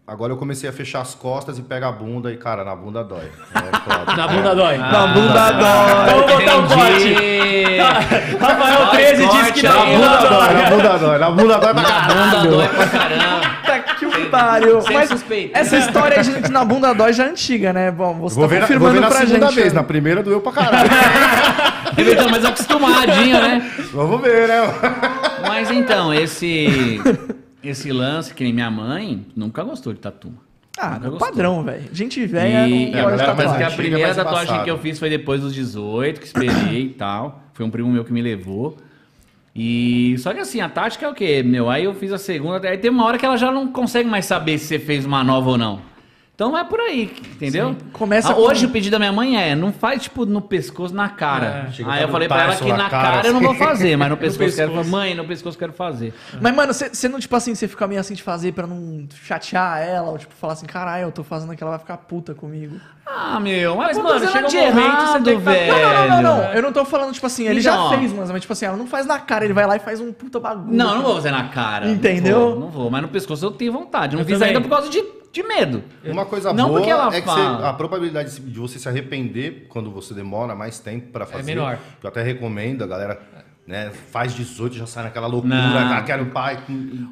Agora 0.06 0.32
eu 0.32 0.36
comecei 0.36 0.70
a 0.70 0.72
fechar 0.72 1.00
as 1.00 1.16
costas 1.16 1.58
e 1.58 1.62
pega 1.62 1.88
a 1.88 1.92
bunda 1.92 2.32
e, 2.32 2.36
cara, 2.36 2.62
na 2.62 2.76
bunda 2.76 3.02
dói. 3.02 3.24
É. 3.54 4.14
Na 4.16 4.28
bunda 4.28 4.54
dói. 4.54 4.78
Na 4.78 5.06
bunda 5.08 5.50
dói. 5.50 6.06
Vamos 6.06 6.32
botar 6.32 6.56
um 6.58 6.66
corte. 6.68 7.78
Rafael 8.40 8.86
13 8.90 9.26
disse 9.28 9.52
que 9.52 9.62
na 9.64 9.72
bunda 9.84 9.88
bunda 9.90 10.28
dói. 10.28 10.38
dói, 10.38 10.54
na 10.54 10.70
bunda 10.70 10.98
dói, 10.98 11.18
na 11.18 11.30
bunda 11.30 11.58
dói 11.58 11.74
pra 11.74 11.82
Na 11.82 12.08
bunda 12.14 12.50
dói 12.56 12.68
pra 12.68 12.86
caramba. 12.86 13.40
Puta 13.66 13.78
que 13.80 14.24
pariu. 14.26 14.80
Sem 14.82 14.94
Mas 14.96 15.08
suspeita. 15.08 15.58
essa 15.58 15.76
história 15.76 16.22
gente, 16.22 16.52
na 16.52 16.64
bunda 16.64 16.92
dói 16.94 17.12
já 17.12 17.24
é 17.24 17.28
antiga, 17.30 17.72
né? 17.72 17.90
Bom, 17.90 18.14
você 18.14 18.36
Vou 18.36 18.44
tá 18.44 18.54
ver, 18.54 18.60
na, 18.60 18.66
vou 18.66 18.78
confirmando 18.78 18.94
ver 18.94 19.00
na 19.00 19.08
pra 19.08 19.18
segunda 19.26 19.46
gente. 19.46 19.54
vez, 19.56 19.72
né? 19.72 19.80
na 19.80 19.84
primeira 19.84 20.22
doeu 20.22 20.40
pra 20.40 20.52
caralho. 20.52 20.88
Ele 21.98 22.14
tá 22.14 22.28
mais 22.28 22.44
acostumadinho, 22.44 23.40
né? 23.42 23.72
Vamos 23.92 24.20
ver, 24.20 24.46
né? 24.46 24.60
Mas 25.48 25.68
então, 25.70 26.14
esse 26.14 27.00
esse 27.68 27.92
lance, 27.92 28.32
que 28.34 28.42
nem 28.44 28.52
minha 28.52 28.70
mãe, 28.70 29.26
nunca 29.36 29.62
gostou 29.62 29.92
de 29.92 30.00
tatu. 30.00 30.32
Ah, 30.78 30.96
Nunca 30.96 31.10
gostou. 31.10 31.28
padrão, 31.28 31.62
velho. 31.64 31.84
Gente 31.92 32.24
velha 32.26 32.68
E 32.68 32.90
não 32.90 33.00
a 33.08 33.10
gosta 33.10 33.16
de 33.18 33.26
mais 33.26 33.36
Mas 33.36 33.36
que 33.36 33.46
tatuagem. 33.46 33.66
a 33.66 33.70
primeira 33.76 34.14
tatuagem 34.14 34.42
embaçada. 34.44 34.64
que 34.64 34.70
eu 34.70 34.78
fiz 34.78 34.98
foi 34.98 35.08
depois 35.08 35.40
dos 35.40 35.54
18, 35.54 36.20
que 36.20 36.26
esperei 36.26 36.82
e 36.82 36.88
tal. 36.90 37.42
Foi 37.54 37.64
um 37.64 37.70
primo 37.70 37.90
meu 37.90 38.04
que 38.04 38.12
me 38.12 38.20
levou. 38.20 38.76
E 39.54 40.14
só 40.18 40.34
que 40.34 40.40
assim, 40.40 40.60
a 40.60 40.68
tática 40.68 41.06
é 41.06 41.08
o 41.08 41.14
quê, 41.14 41.42
meu? 41.42 41.70
Aí 41.70 41.84
eu 41.84 41.94
fiz 41.94 42.12
a 42.12 42.18
segunda, 42.18 42.68
aí 42.68 42.76
tem 42.76 42.90
uma 42.90 43.06
hora 43.06 43.16
que 43.16 43.24
ela 43.24 43.38
já 43.38 43.50
não 43.50 43.68
consegue 43.68 44.06
mais 44.08 44.26
saber 44.26 44.58
se 44.58 44.66
você 44.66 44.78
fez 44.78 45.06
uma 45.06 45.24
nova 45.24 45.48
ou 45.50 45.56
não. 45.58 45.80
Então 46.36 46.56
é 46.56 46.62
por 46.64 46.78
aí, 46.78 47.10
entendeu? 47.32 47.74
Começa 47.94 48.30
Ah, 48.30 48.34
com- 48.34 48.42
Hoje 48.42 48.66
o 48.66 48.68
pedido 48.68 48.92
da 48.92 48.98
minha 48.98 49.10
mãe 49.10 49.40
é, 49.42 49.54
não 49.54 49.72
faz 49.72 50.02
tipo 50.02 50.26
no 50.26 50.42
pescoço, 50.42 50.94
na 50.94 51.08
cara. 51.08 51.70
É, 51.78 51.82
aí 51.86 52.02
eu 52.02 52.10
falei 52.10 52.28
pra 52.28 52.42
ela 52.42 52.56
que 52.56 52.70
na 52.74 52.90
cara, 52.90 53.12
cara, 53.14 53.26
eu 53.26 53.32
não 53.32 53.40
assim. 53.40 53.46
vou 53.48 53.54
fazer, 53.66 53.96
mas 53.96 54.08
no 54.10 54.18
pescoço, 54.18 54.50
eu 54.50 54.54
quero 54.54 54.68
pescoço. 54.72 54.90
Mãe, 54.90 55.14
no 55.14 55.24
pescoço 55.24 55.56
eu 55.56 55.58
quero 55.58 55.72
fazer. 55.72 56.12
Mas, 56.38 56.54
mano, 56.54 56.74
você 56.74 56.90
você 56.90 57.08
não, 57.08 57.18
tipo 57.18 57.34
assim, 57.34 57.54
você 57.54 57.66
fica 57.66 57.86
meio 57.86 57.98
assim 58.02 58.12
de 58.12 58.22
fazer 58.22 58.52
pra 58.52 58.66
não 58.66 59.06
chatear 59.24 59.78
ela, 59.80 60.10
ou 60.10 60.18
tipo, 60.18 60.34
falar 60.34 60.52
assim, 60.52 60.66
caralho, 60.66 61.04
eu 61.04 61.12
tô 61.12 61.24
fazendo 61.24 61.52
aquilo, 61.52 61.68
ela 61.68 61.78
vai 61.78 61.84
ficar 61.86 61.96
puta 61.96 62.34
comigo. 62.34 62.76
Ah, 63.06 63.40
meu, 63.40 63.74
Mas, 63.76 63.96
mas, 63.96 64.04
mano, 64.04 64.28
chega 64.30 64.46
um 64.46 64.50
de 64.50 64.56
momento 64.58 64.74
você 64.74 64.82
errado, 64.82 65.24
tem 65.24 65.38
que 65.38 65.42
falar, 65.42 65.56
velho. 65.56 65.72
Não, 65.72 65.80
não, 65.80 66.08
não, 66.08 66.22
não, 66.22 66.36
não. 66.48 66.52
Eu 66.52 66.60
não 66.62 66.72
tô 66.72 66.84
falando, 66.84 67.14
tipo 67.14 67.24
assim, 67.26 67.48
ele 67.48 67.60
Então, 67.60 67.90
já 67.90 67.96
fez, 67.96 68.12
mas, 68.12 68.30
mas 68.30 68.40
tipo 68.42 68.52
assim, 68.52 68.66
ela 68.66 68.76
não 68.76 68.86
faz 68.86 69.06
na 69.06 69.18
cara, 69.18 69.46
ele 69.46 69.54
vai 69.54 69.64
lá 69.66 69.76
e 69.76 69.78
faz 69.78 70.02
um 70.02 70.12
puta 70.12 70.38
bagulho. 70.38 70.76
Não, 70.76 70.96
não 70.96 71.02
vou 71.02 71.14
fazer 71.14 71.30
na 71.30 71.48
cara. 71.48 71.88
Entendeu? 71.88 72.40
Não 72.40 72.50
vou, 72.50 72.60
não 72.60 72.68
vou, 72.68 72.90
mas 72.90 73.00
no 73.00 73.08
pescoço 73.08 73.42
eu 73.46 73.50
tenho 73.52 73.72
vontade. 73.72 74.16
Não 74.16 74.20
Eu 74.22 74.26
fiz 74.26 74.34
também. 74.38 74.54
ainda 74.54 74.60
por 74.60 74.68
causa 74.68 74.90
de 74.90 75.00
de 75.32 75.42
medo. 75.42 75.82
Uma 76.04 76.24
coisa 76.24 76.52
Não 76.52 76.68
boa 76.68 76.78
porque 76.80 76.90
ela 76.90 77.14
é 77.14 77.20
que 77.20 77.26
você- 77.28 77.64
a 77.64 77.72
probabilidade 77.72 78.40
de 78.40 78.58
você 78.58 78.78
se 78.78 78.88
arrepender 78.88 79.66
quando 79.68 79.90
você 79.90 80.14
demora 80.14 80.54
mais 80.54 80.78
tempo 80.78 81.10
pra 81.12 81.26
fazer. 81.26 81.42
menor. 81.44 81.78
Eu 82.02 82.08
até 82.08 82.22
recomendo, 82.22 82.82
a 82.82 82.86
galera 82.86 83.20
né, 83.66 83.90
faz 84.12 84.32
18 84.34 84.76
já 84.76 84.86
sai 84.86 85.04
naquela 85.04 85.26
loucura, 85.26 85.54
Não. 85.54 85.92
ah, 85.92 86.02
quero 86.02 86.26
pai. 86.26 86.58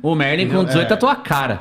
O 0.02 0.14
Merlin 0.14 0.48
com 0.48 0.64
18 0.64 0.90
é 0.90 0.94
a 0.94 0.96
tua 0.96 1.16
cara. 1.16 1.60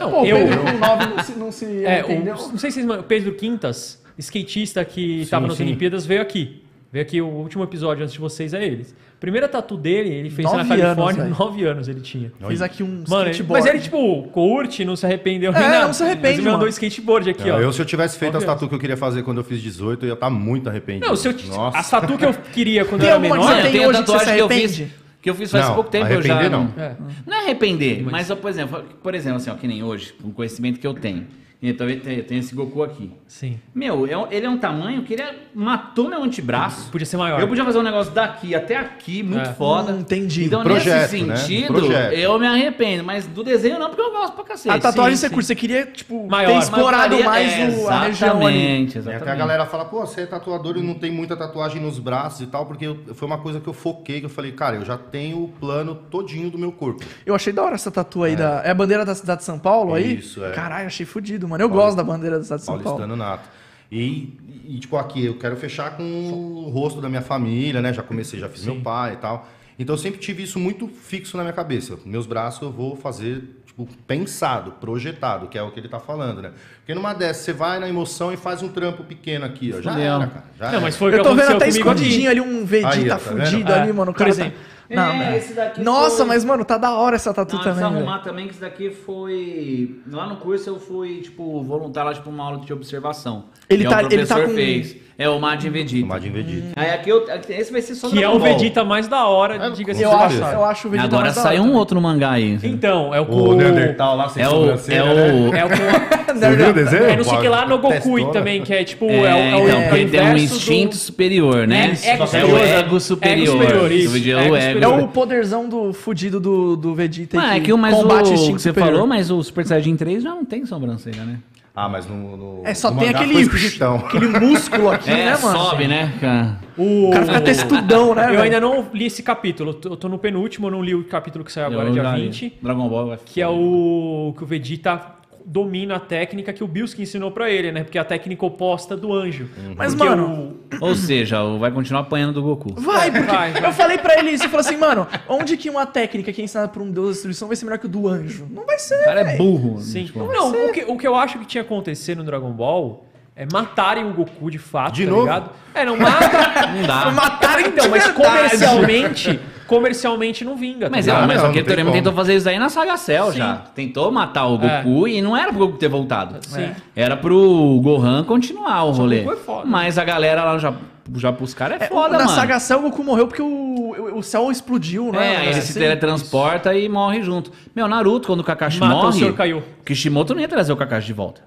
Não, 0.00 0.10
Pô, 0.10 0.22
o 0.22 0.26
eu, 0.26 0.36
Pedro 0.36 0.60
com 0.64 0.78
9 0.78 1.06
não 1.06 1.22
se, 1.24 1.32
não 1.32 1.52
se 1.52 1.84
é, 1.84 2.04
o, 2.04 2.24
não 2.24 2.58
sei 2.58 2.70
se 2.70 2.82
vocês, 2.82 2.98
o 3.00 3.02
Pedro 3.02 3.34
Quintas, 3.34 4.02
skatista 4.18 4.84
que 4.84 5.22
estava 5.22 5.46
nas. 5.46 5.58
Olimpíadas, 5.58 6.06
veio 6.06 6.22
aqui. 6.22 6.62
Veio 6.92 7.02
aqui 7.04 7.20
o 7.20 7.26
último 7.26 7.64
episódio 7.64 8.02
antes 8.02 8.12
de 8.14 8.20
vocês 8.20 8.54
é 8.54 8.64
eles. 8.64 8.94
Primeira 9.18 9.48
tatu 9.48 9.76
dele, 9.76 10.10
ele 10.10 10.30
fez 10.30 10.50
na 10.50 10.58
Nove 10.58 10.68
Califórnia, 10.68 11.22
anos. 11.24 11.38
9 11.38 11.64
anos 11.64 11.88
ele 11.88 12.00
tinha. 12.00 12.32
Fiz 12.48 12.62
aqui 12.62 12.82
um 12.82 13.02
Mano, 13.08 13.22
ele- 13.24 13.30
skateboard. 13.32 13.64
mas 13.64 13.66
ele, 13.74 13.82
tipo, 13.82 14.22
curte, 14.32 14.84
não 14.84 14.94
se 14.94 15.04
arrependeu 15.04 15.50
É, 15.52 15.58
nada. 15.60 15.86
não 15.86 15.92
se 15.92 16.02
arrepende, 16.02 16.22
Mas 16.28 16.32
ele 16.38 16.42
mandou 16.42 16.58
mano. 16.60 16.68
skateboard 16.70 17.30
aqui, 17.30 17.50
ó. 17.50 17.58
eu, 17.58 17.72
se 17.72 17.80
eu 17.82 17.86
tivesse 17.86 18.18
feito 18.18 18.36
as 18.36 18.44
que 18.44 18.50
é? 18.50 18.52
tatu 18.52 18.68
que 18.68 18.74
eu 18.74 18.78
queria 18.78 18.96
fazer 18.96 19.22
quando 19.24 19.38
eu 19.38 19.44
fiz 19.44 19.60
18, 19.60 20.04
eu 20.04 20.08
ia 20.10 20.14
estar 20.14 20.30
muito 20.30 20.68
arrependido. 20.68 21.06
Não, 21.06 21.16
se 21.16 21.28
eu, 21.28 21.34
Nossa. 21.48 21.78
a 21.78 21.82
tatu 22.00 22.16
que 22.16 22.24
eu 22.24 22.32
queria 22.34 22.84
quando 22.84 23.00
Tem 23.00 23.10
eu 23.10 23.16
era 23.16 23.22
alguma 23.24 23.36
que 23.36 23.42
menor... 23.42 23.56
você 23.56 23.62
tem 23.62 23.72
tenho 23.72 23.84
a 23.84 23.88
hoje 23.88 24.02
que 24.02 24.06
você 24.10 24.18
se 24.18 24.24
que 24.24 24.40
eu 24.40 24.48
fiz. 24.48 24.56
arrepende? 24.80 24.92
Que 25.22 25.30
eu 25.30 25.34
fiz 25.34 25.50
faz 25.50 25.66
Não, 25.66 25.74
pouco 25.74 25.90
tempo, 25.90 26.12
eu 26.12 26.22
já. 26.22 26.48
Não, 26.48 26.64
não. 26.64 26.82
É. 26.82 26.96
não 27.26 27.34
é 27.36 27.40
arrepender, 27.40 28.02
mas, 28.08 28.30
por 28.30 28.48
exemplo, 28.48 28.84
por 29.02 29.12
exemplo, 29.14 29.36
assim, 29.38 29.50
ó, 29.50 29.54
que 29.54 29.66
nem 29.66 29.82
hoje, 29.82 30.12
com 30.22 30.28
o 30.28 30.32
conhecimento 30.32 30.78
que 30.78 30.86
eu 30.86 30.94
tenho. 30.94 31.26
Então 31.62 31.88
eu 31.88 32.22
tenho 32.24 32.38
esse 32.40 32.54
Goku 32.54 32.82
aqui. 32.82 33.10
Sim. 33.26 33.58
Meu, 33.74 34.06
é 34.06 34.36
ele 34.36 34.44
é 34.46 34.50
um 34.50 34.58
tamanho 34.58 35.02
que 35.02 35.14
ele 35.14 35.22
é- 35.22 35.34
matou 35.54 36.08
meu 36.08 36.22
antebraço. 36.22 36.90
Podia 36.90 37.06
ser 37.06 37.16
maior. 37.16 37.40
Eu 37.40 37.48
podia 37.48 37.64
fazer 37.64 37.78
um 37.78 37.82
negócio 37.82 38.12
daqui 38.12 38.54
até 38.54 38.76
aqui, 38.76 39.22
muito 39.22 39.48
É. 39.48 39.52
foda. 39.54 39.92
Hum, 39.92 40.00
entendi. 40.00 40.44
Então, 40.44 40.62
Projeto, 40.62 41.12
nesse 41.12 41.22
né? 41.24 41.36
sentido, 41.36 41.72
Projeto. 41.72 42.12
eu 42.12 42.38
me 42.38 42.46
arrependo. 42.46 43.02
Mas 43.02 43.26
do 43.26 43.42
desenho 43.42 43.78
não, 43.78 43.88
porque 43.88 44.02
eu 44.02 44.12
gosto 44.12 44.34
pra 44.34 44.44
cacete. 44.44 44.76
A 44.76 44.78
tatuagem 44.78 45.16
sim, 45.16 45.20
você 45.22 45.30
curte, 45.30 45.46
você 45.46 45.54
queria, 45.54 45.86
tipo, 45.86 46.28
Maior. 46.28 46.52
ter 46.52 46.58
explorado 46.58 47.24
mais 47.24 47.52
é, 47.52 47.68
o- 47.82 47.88
a 47.88 48.00
região 48.04 48.46
ali. 48.46 48.56
Exatamente, 48.56 48.94
E 48.94 48.98
exatamente. 48.98 49.22
até 49.22 49.32
a 49.32 49.34
galera 49.34 49.66
fala, 49.66 49.84
pô, 49.86 50.00
você 50.06 50.20
é 50.22 50.26
tatuador 50.26 50.76
e 50.76 50.82
não 50.82 50.94
tem 50.94 51.10
muita 51.10 51.36
tatuagem 51.36 51.80
nos 51.80 51.98
braços 51.98 52.42
e 52.42 52.46
tal, 52.46 52.66
porque 52.66 52.86
eu- 52.86 52.98
foi 53.14 53.26
uma 53.26 53.38
coisa 53.38 53.60
que 53.60 53.66
eu 53.68 53.72
foquei, 53.72 54.20
que 54.20 54.26
eu 54.26 54.30
falei, 54.30 54.52
cara, 54.52 54.76
eu 54.76 54.84
já 54.84 54.98
tenho 54.98 55.42
o 55.44 55.48
plano 55.48 55.94
todinho 55.94 56.50
do 56.50 56.58
meu 56.58 56.70
corpo. 56.70 57.02
Eu 57.24 57.34
achei 57.34 57.52
da 57.52 57.62
hora 57.62 57.74
essa 57.74 57.90
tatu 57.90 58.22
aí 58.22 58.36
da. 58.36 58.60
É 58.62 58.70
a 58.70 58.74
bandeira 58.74 59.04
da 59.06 59.14
cidade 59.14 59.38
de 59.40 59.44
São 59.46 59.58
Paulo 59.58 59.94
aí? 59.94 60.16
Isso, 60.18 60.44
é. 60.44 60.50
Caralho, 60.52 60.86
achei 60.86 61.06
fudido, 61.46 61.50
mano. 61.50 61.62
Eu 61.64 61.68
gosto 61.68 61.96
da 61.96 62.04
bandeira 62.04 62.38
da 62.38 62.44
cidade 62.44 62.60
de 62.62 62.66
São 62.66 62.74
Paulo. 62.74 62.98
Paulistano 62.98 63.16
nato. 63.16 63.48
E, 63.90 64.36
e, 64.68 64.78
tipo, 64.80 64.96
aqui, 64.96 65.24
eu 65.24 65.38
quero 65.38 65.56
fechar 65.56 65.96
com 65.96 66.02
o 66.02 66.68
rosto 66.70 67.00
da 67.00 67.08
minha 67.08 67.22
família, 67.22 67.80
né? 67.80 67.92
Já 67.92 68.02
comecei, 68.02 68.38
já 68.40 68.48
fiz 68.48 68.64
meu 68.64 68.80
pai 68.80 69.12
e 69.14 69.16
tal. 69.16 69.46
Então 69.78 69.94
eu 69.94 69.98
sempre 69.98 70.18
tive 70.18 70.42
isso 70.42 70.58
muito 70.58 70.88
fixo 70.88 71.36
na 71.36 71.42
minha 71.42 71.52
cabeça. 71.52 71.98
Meus 72.04 72.26
braços 72.26 72.62
eu 72.62 72.70
vou 72.72 72.96
fazer, 72.96 73.60
tipo, 73.66 73.86
pensado, 74.06 74.72
projetado, 74.80 75.48
que 75.48 75.58
é 75.58 75.62
o 75.62 75.70
que 75.70 75.78
ele 75.78 75.88
tá 75.88 76.00
falando, 76.00 76.40
né? 76.40 76.52
Porque 76.78 76.94
numa 76.94 77.12
dessas, 77.12 77.44
você 77.44 77.52
vai 77.52 77.78
na 77.78 77.86
emoção 77.88 78.32
e 78.32 78.36
faz 78.38 78.62
um 78.62 78.68
trampo 78.68 79.04
pequeno 79.04 79.44
aqui, 79.44 79.72
ó. 79.76 79.82
Já 79.82 79.98
era, 80.00 80.26
cara. 80.26 80.44
Já 80.58 80.64
Não, 80.64 80.72
era. 80.72 80.80
mas 80.80 80.96
foi 80.96 81.12
o 81.12 81.14
Eu 81.16 81.22
tô 81.22 81.34
vendo 81.34 81.52
até 81.56 81.68
escondidinho 81.68 82.30
ali 82.30 82.40
um 82.40 82.64
Vegeta 82.64 82.94
Aí, 82.96 83.04
tá 83.06 83.16
vendo? 83.18 83.44
fudido 83.46 83.70
É, 83.70 83.80
ali, 83.82 83.92
mano. 83.92 84.10
O 84.10 84.14
por 84.14 84.18
cara 84.18 84.30
exemplo. 84.30 84.52
tá... 84.58 84.75
Não, 84.88 85.02
É, 85.02 85.16
mas- 85.16 85.44
esse 85.44 85.54
daqui 85.54 85.80
Nossa, 85.82 86.18
foi- 86.18 86.26
mas, 86.26 86.44
mano, 86.44 86.64
tá 86.64 86.78
da 86.78 86.92
hora 86.94 87.16
essa 87.16 87.34
tatu 87.34 87.56
Não, 87.56 87.62
também. 87.62 87.82
velho. 87.82 87.96
arrumar 87.96 88.18
também 88.20 88.46
que 88.46 88.52
isso 88.52 88.60
daqui 88.60 88.90
foi. 88.90 90.00
Lá 90.10 90.26
no 90.26 90.36
curso 90.36 90.68
eu 90.70 90.78
fui, 90.78 91.20
tipo, 91.22 91.62
voluntário 91.62 92.10
lá, 92.10 92.14
tipo, 92.14 92.30
uma 92.30 92.44
aula 92.44 92.58
de 92.60 92.72
observação. 92.72 93.46
Ele 93.68 93.84
que 93.84 93.90
tá- 93.90 94.00
é 94.02 94.04
o 94.04 94.06
ele 94.12 94.26
tá 94.26 94.34
professor 94.34 94.48
com- 94.48 94.54
fez. 94.54 95.06
É 95.18 95.30
o 95.30 95.40
Majin 95.40 95.70
Vegeta. 95.70 96.04
O 96.04 96.08
Majin 96.08 96.30
Vegeta. 96.30 96.66
Aí 96.76 96.90
aqui 96.90 97.08
eu. 97.08 97.24
Esse 97.48 97.72
vai 97.72 97.80
ser 97.80 97.94
só 97.94 98.10
Que 98.10 98.22
é 98.22 98.28
o. 98.28 98.38
Vegeta 98.38 98.84
mais 98.84 99.08
da 99.08 99.26
hora, 99.26 99.54
É, 99.54 99.70
diga-se 99.70 100.02
Eu 100.02 100.12
acho, 100.12 100.36
eu 100.36 100.62
acho 100.62 100.88
o 100.88 100.90
Vegeta 100.90 101.08
Agora 101.08 101.22
mais 101.22 101.34
da 101.36 101.40
saiu 101.40 101.62
hora 101.62 101.72
um 101.72 101.74
outro 101.74 101.94
no 101.94 102.02
mangá 102.02 102.32
aí. 102.32 102.58
Então, 102.62 103.14
é 103.14 103.20
o. 103.22 103.24
O 103.24 103.54
Neandertal 103.54 104.14
lá 104.14 104.28
sem 104.28 104.42
É 104.42 104.46
o. 104.46 104.50
sobrancelha, 104.50 104.96
É 104.98 105.04
né? 105.14 105.32
o. 105.50 105.54
É 105.56 105.64
o. 105.64 105.68
Você 106.36 106.54
viu 106.54 106.68
o 106.68 106.72
desenho? 106.74 107.04
É 107.04 107.16
no 107.16 107.24
sei 107.24 107.38
que 107.38 107.48
lá 107.48 107.66
no 107.66 107.78
Gokui 107.78 107.94
Testona. 107.94 108.30
também, 108.30 108.60
que 108.62 108.74
é 108.74 108.84
tipo... 108.84 109.06
É, 109.06 109.14
É, 109.16 109.20
o- 109.20 109.24
é 109.24 109.56
o, 109.56 109.68
então, 109.68 109.80
é 109.80 110.00
ele 110.00 110.10
tem 110.10 110.20
um 110.20 110.36
instinto 110.36 110.90
do- 110.90 110.96
superior, 110.96 111.66
né? 111.66 111.96
É, 112.04 112.10
é 112.38 112.44
o 112.44 112.56
ego 112.58 113.00
superior. 113.00 113.62
É 113.62 113.68
Ego 113.68 113.80
o 113.80 113.86
ego. 113.86 114.56
É 114.56 114.60
superior. 114.74 115.00
o 115.00 115.08
poderzão 115.08 115.66
do 115.66 115.94
fudido 115.94 116.38
do, 116.38 116.76
do 116.76 116.94
Vegeta 116.94 117.40
Ah, 117.40 117.56
é 117.56 117.60
que 117.60 117.72
o 117.72 117.78
mais 117.78 117.94
combate 117.96 118.28
o 118.28 118.34
instinto 118.34 118.56
que 118.56 118.60
você 118.62 118.68
superior. 118.68 118.92
falou, 118.92 119.06
mas 119.06 119.30
o 119.30 119.42
Super 119.42 119.64
Saiyajin 119.66 119.96
3 119.96 120.22
já 120.22 120.28
não 120.30 120.44
tem 120.44 120.66
sobrancelha, 120.66 121.24
né? 121.24 121.38
Ah, 121.78 121.90
mas 121.90 122.06
no, 122.06 122.36
no 122.38 122.62
É, 122.66 122.72
só 122.72 122.90
no 122.90 122.98
tem 122.98 123.08
mangá 123.08 123.20
aquele, 123.20 123.34
aquele 124.06 124.28
músculo 124.40 124.90
aqui, 124.90 125.10
É, 125.10 125.26
né, 125.26 125.36
mano? 125.36 125.58
sobe, 125.58 125.86
né? 125.86 126.10
cara? 126.18 126.58
O... 126.76 127.08
O 127.08 127.10
cara 127.12 127.26
fica 127.26 127.40
textudão, 127.42 128.14
né, 128.14 128.24
Eu 128.24 128.28
velho? 128.30 128.42
ainda 128.42 128.60
não 128.60 128.86
li 128.94 129.04
esse 129.04 129.22
capítulo. 129.22 129.78
Eu 129.84 129.96
tô- 129.96 130.08
no 130.08 130.18
penúltimo, 130.18 130.68
eu 130.68 130.70
não 130.70 130.82
li 130.82 130.94
o 130.94 131.04
capítulo 131.04 131.44
que 131.44 131.52
saiu 131.52 131.66
agora, 131.66 131.88
Eu 131.88 131.92
dia 131.92 132.02
já 132.02 132.16
li. 132.16 132.22
20. 132.28 132.54
Dragon 132.62 132.88
Ball 132.88 133.06
vai 133.08 133.18
Que 133.26 133.42
é 133.42 133.48
o 133.48 134.32
que 134.36 134.42
o 134.42 134.46
Vegeta 134.46 135.15
domina 135.48 135.94
a 135.94 136.00
técnica 136.00 136.52
que 136.52 136.64
o 136.64 136.66
Bilski 136.66 137.02
ensinou 137.02 137.30
pra 137.30 137.48
ele, 137.48 137.70
né? 137.70 137.84
Porque 137.84 137.96
é 137.96 138.00
a 138.00 138.04
técnica 138.04 138.44
oposta 138.44 138.96
do 138.96 139.12
anjo. 139.12 139.48
Mas, 139.76 139.94
Porque 139.94 140.10
mano, 140.10 140.56
Ou 140.80 140.94
seja, 140.96 141.40
o- 141.44 141.58
vai 141.60 141.70
continuar 141.70 142.00
apanhando 142.00 142.32
do 142.34 142.42
Goku. 142.42 142.74
Vai, 142.80 143.12
porque 143.12 143.30
Vai, 143.30 143.52
vai. 143.52 143.70
eu 143.70 143.72
falei 143.72 143.96
pra 143.96 144.18
ele 144.18 144.30
isso, 144.30 144.44
eu 144.44 144.48
falei 144.50 144.66
assim, 144.66 144.76
mano, 144.76 145.06
onde 145.28 145.56
que 145.56 145.70
uma 145.70 145.86
técnica 145.86 146.32
que 146.32 146.40
é 146.40 146.44
ensinada 146.44 146.66
por 146.68 146.82
um 146.82 146.90
deus 146.90 147.06
da 147.06 147.12
destruição 147.12 147.46
vai 147.46 147.56
ser 147.56 147.64
melhor 147.64 147.78
que 147.78 147.86
o 147.86 147.88
do 147.88 148.08
anjo? 148.08 148.44
Não 148.50 148.66
vai 148.66 148.76
ser, 148.78 149.00
O 149.02 149.04
cara 149.04 149.20
é 149.20 149.36
burro. 149.36 149.78
Sim. 149.80 150.06
tipo. 150.06 150.18
Não, 150.26 150.50
o 150.66 150.72
que, 150.72 150.84
o 150.88 150.96
que 150.98 151.06
eu 151.06 151.14
acho 151.14 151.38
que 151.38 151.44
tinha 151.46 151.62
acontecido 151.62 152.18
no 152.18 152.24
Dragon 152.24 152.50
Ball 152.50 153.06
é 153.36 153.46
matarem 153.52 154.04
o 154.04 154.12
Goku 154.12 154.50
de 154.50 154.58
fato, 154.58 154.94
De 154.94 155.04
tá 155.04 155.10
novo? 155.10 155.22
ligado? 155.22 155.50
É, 155.72 155.84
não 155.84 155.96
mata. 155.96 156.66
Não 156.74 156.82
dá. 156.86 157.10
Matarem 157.12 157.66
então, 157.68 157.88
mas 157.88 158.08
comercialmente, 158.10 159.38
comercialmente 159.66 160.44
não 160.44 160.56
vinga. 160.56 160.88
Mas, 160.90 161.06
tá 161.06 161.18
é, 161.22 161.26
mas 161.26 161.42
não, 161.42 161.50
o 161.50 161.52
Toriyama 161.52 161.90
como. 161.90 161.92
tentou 161.92 162.12
fazer 162.12 162.34
isso 162.36 162.48
aí 162.48 162.58
na 162.58 162.68
Saga 162.68 162.96
Cell 162.96 163.32
Sim. 163.32 163.38
já. 163.38 163.54
Tentou 163.74 164.10
matar 164.10 164.46
o 164.46 164.56
É. 164.64 164.82
Goku 164.82 165.08
e 165.08 165.20
não 165.22 165.36
era 165.36 165.50
pro 165.52 165.66
Goku 165.66 165.78
ter 165.78 165.88
voltado. 165.88 166.36
Sim. 166.46 166.70
Era 166.94 167.16
pro 167.16 167.80
Gohan 167.82 168.24
continuar 168.24 168.84
o 168.84 168.90
rolê. 168.92 169.20
Goku 169.20 169.32
é 169.32 169.36
foda. 169.36 169.66
Mas 169.66 169.98
a 169.98 170.04
galera 170.04 170.44
lá 170.44 170.58
já, 170.58 170.72
já 171.16 171.32
pros 171.32 171.52
caras 171.54 171.80
é 171.80 171.84
É, 171.84 171.88
foda, 171.88 172.16
na 172.16 172.24
mano. 172.24 172.30
saga 172.30 172.58
Cell, 172.60 172.78
o 172.78 172.82
Goku 172.82 173.02
morreu 173.04 173.26
porque 173.26 173.42
o, 173.42 173.46
o, 173.46 174.18
o 174.18 174.22
céu 174.22 174.50
explodiu, 174.50 175.10
né? 175.12 175.34
É, 175.34 175.36
aí 175.38 175.46
ele 175.48 175.58
Assim. 175.58 175.72
se 175.72 175.78
teletransporta 175.78 176.74
e 176.74 176.88
morre 176.88 177.22
junto. 177.22 177.50
Meu, 177.74 177.86
Naruto, 177.88 178.26
quando 178.28 178.40
o 178.40 178.44
Kakashi 178.44 178.80
Mata 178.80 178.94
o 178.94 179.02
morre. 179.04 179.32
Kaiô. 179.32 179.62
Kishimoto 179.84 180.34
não 180.34 180.40
ia 180.40 180.48
trazer 180.48 180.72
o 180.72 180.76
Kakashi 180.76 181.06
de 181.08 181.12
volta. 181.12 181.42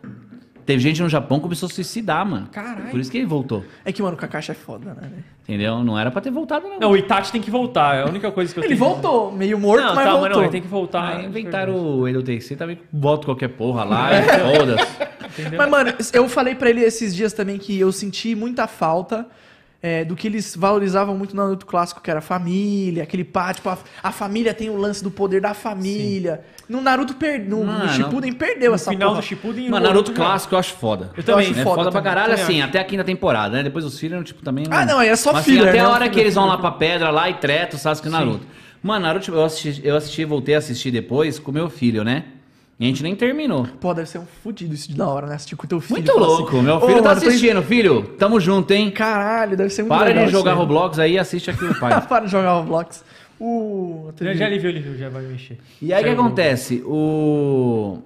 Teve 0.70 0.84
gente 0.84 1.02
no 1.02 1.10
Japão 1.10 1.40
que 1.40 1.44
começou 1.46 1.66
a 1.66 1.70
suicidar, 1.72 2.24
mano. 2.24 2.48
Caralho. 2.52 2.92
Por 2.92 3.00
isso 3.00 3.10
que 3.10 3.18
ele 3.18 3.26
voltou. 3.26 3.66
É 3.84 3.92
que, 3.92 4.04
mano, 4.04 4.14
o 4.14 4.20
Kakashi 4.20 4.52
é 4.52 4.54
foda, 4.54 4.94
né? 4.94 4.98
velho? 5.02 5.24
Entendeu? 5.48 5.84
Não 5.84 5.98
era 5.98 6.12
pra 6.12 6.22
ter 6.22 6.30
voltado, 6.30 6.68
não. 6.68 6.78
Não, 6.80 6.92
o 6.92 6.96
Itachi 6.96 7.32
tem 7.32 7.42
que 7.42 7.50
voltar. 7.50 7.96
É 7.96 8.04
a 8.04 8.06
única 8.06 8.32
coisa 8.32 8.54
que 8.54 8.60
eu 8.60 8.64
Ele 8.64 8.76
tenho. 8.76 8.88
voltou, 8.88 9.32
meio 9.32 9.58
morto, 9.58 9.84
Não, 9.84 9.96
mas 9.96 10.06
tá, 10.06 10.12
voltou. 10.12 10.28
mas 10.30 10.38
não, 10.38 10.44
ele 10.44 10.52
tem 10.52 10.62
que 10.62 10.68
voltar. 10.68 11.18
Ah, 11.18 11.24
inventaram 11.24 11.74
o 11.76 12.08
Edo 12.08 12.22
TC, 12.22 12.56
também 12.56 12.78
bota 12.92 13.26
qualquer 13.26 13.48
porra 13.48 13.84
lá 13.84 14.10
e 14.14 14.22
foda-se. 14.58 15.58
Mas, 15.58 15.70
mano, 15.72 15.92
eu 16.14 16.30
falei 16.30 16.54
pra 16.54 16.70
ele 16.70 16.82
esses 16.82 17.16
dias 17.16 17.34
também 17.34 17.58
que 17.58 17.80
eu 17.80 17.92
senti 17.92 18.36
muita 18.36 18.68
falta 18.68 19.26
é, 19.82 20.04
do 20.04 20.16
que 20.16 20.28
eles 20.28 20.56
valorizavam 20.56 21.18
muito 21.18 21.36
no 21.36 21.42
Naruto 21.42 21.66
clássico, 21.66 22.02
que 22.02 22.10
era 22.10 22.20
a 22.20 22.22
família, 22.22 23.04
aquele 23.04 23.24
pá, 23.24 23.54
tipo, 23.54 23.70
a, 23.70 23.78
a 24.04 24.12
família 24.12 24.54
tem 24.54 24.70
o 24.70 24.76
lance 24.78 25.04
do 25.04 25.10
poder 25.10 25.40
da 25.42 25.54
família. 25.54 26.42
No 26.68 26.82
Naruto, 26.82 27.14
per, 27.16 27.40
no, 27.40 27.60
no 27.60 27.66
Mano, 27.66 27.90
Shippuden, 27.90 28.34
perdeu 28.34 28.70
No 28.72 28.76
essa 28.76 28.92
final 28.92 29.10
porra. 29.10 29.22
do 29.22 29.26
Shippuden... 29.26 29.70
Mano, 29.70 29.86
Naruto 29.88 30.12
clássico 30.12 30.54
eu 30.54 30.60
acho 30.60 30.74
foda. 30.74 31.12
Eu 31.16 31.24
também. 31.24 31.50
acho 31.50 31.60
É 31.60 31.64
foda 31.64 31.76
foda, 31.76 31.92
pra 31.92 32.02
caralho, 32.02 32.30
também 32.32 32.44
assim, 32.44 32.60
acho. 32.62 32.70
até 32.70 32.80
a 32.80 32.84
quinta 32.84 33.04
temporada, 33.04 33.58
né? 33.58 33.64
Depois 33.64 33.86
os 33.86 33.98
filhos, 33.98 34.24
tipo, 34.26 34.44
também... 34.44 34.66
Ah, 34.70 34.86
não, 34.86 35.00
aí 35.00 35.08
é 35.10 35.16
só 35.16 35.32
Mas, 35.32 35.42
assim, 35.42 35.60
até 35.60 35.74
né? 35.74 35.80
a 35.80 35.90
hora 35.90 36.10
que 36.10 36.20
eles 36.20 36.36
vão 36.36 36.46
lá 36.46 36.58
pra 36.58 36.72
pedra 36.72 37.10
lá 37.10 37.30
e 37.30 37.36
treta 37.36 37.76
o 37.76 37.80
Sasuke 37.80 38.08
e 38.08 38.10
o 38.10 38.12
Naruto. 38.12 38.46
Mano, 38.84 39.06
Naruto 39.06 39.32
eu 39.32 39.44
assisti, 39.44 39.82
eu 39.86 39.96
assisti, 39.96 40.24
voltei 40.26 40.56
a 40.56 40.58
assistir 40.60 40.92
depois 40.92 41.40
com 41.40 41.52
meu 41.52 41.70
filho, 41.70 42.04
né? 42.04 42.26
E 42.80 42.86
a 42.86 42.88
gente 42.88 43.04
nem 43.04 43.14
terminou. 43.14 43.68
Pô, 43.82 43.94
deve 43.94 44.08
ser 44.10 44.20
um 44.20 44.26
fudido 44.26 44.74
isso 44.74 44.88
de 44.88 44.96
da 44.96 45.06
hora, 45.08 45.28
né? 45.28 45.36
Assistir 45.36 45.56
com 45.58 45.68
teu 45.68 45.82
filho. 45.82 45.96
Muito 45.98 46.18
louco, 46.18 46.50
assim, 46.56 46.62
meu 46.62 46.76
"Ô, 46.78 46.82
filho 46.82 47.02
tá 47.04 47.10
mano, 47.10 47.22
tô- 47.22 47.28
assistindo, 47.28 47.62
filho. 47.62 48.04
Tamo 48.18 48.40
junto, 48.40 48.72
hein? 48.72 48.90
Caralho, 48.90 49.58
deve 49.58 49.70
ser 49.70 49.82
muito 49.82 49.96
Para 49.98 50.08
legal 50.08 50.26
de 50.28 50.32
jogar 50.32 50.52
isso 50.52 50.60
aí. 50.62 50.66
Roblox 50.66 51.00
aí 51.00 51.12
e 51.14 51.20
assiste 51.20 51.52
aqui 51.52 51.66
o 51.66 51.76
pai. 51.80 52.02
Para 52.08 52.26
de 52.26 52.32
jogar 52.32 52.54
Roblox. 52.54 53.04
Uh, 53.38 54.12
Já, 54.22 54.34
já 54.34 54.48
ele 54.48 54.60
viu, 54.60 54.70
ele 54.70 54.80
viu, 54.80 54.98
já 54.98 55.10
vai 55.10 55.24
mexer. 55.24 55.58
E 55.82 55.94
aí 55.94 56.02
o 56.02 56.06
que 56.06 56.12
acontece? 56.12 56.82
O. 56.86 58.00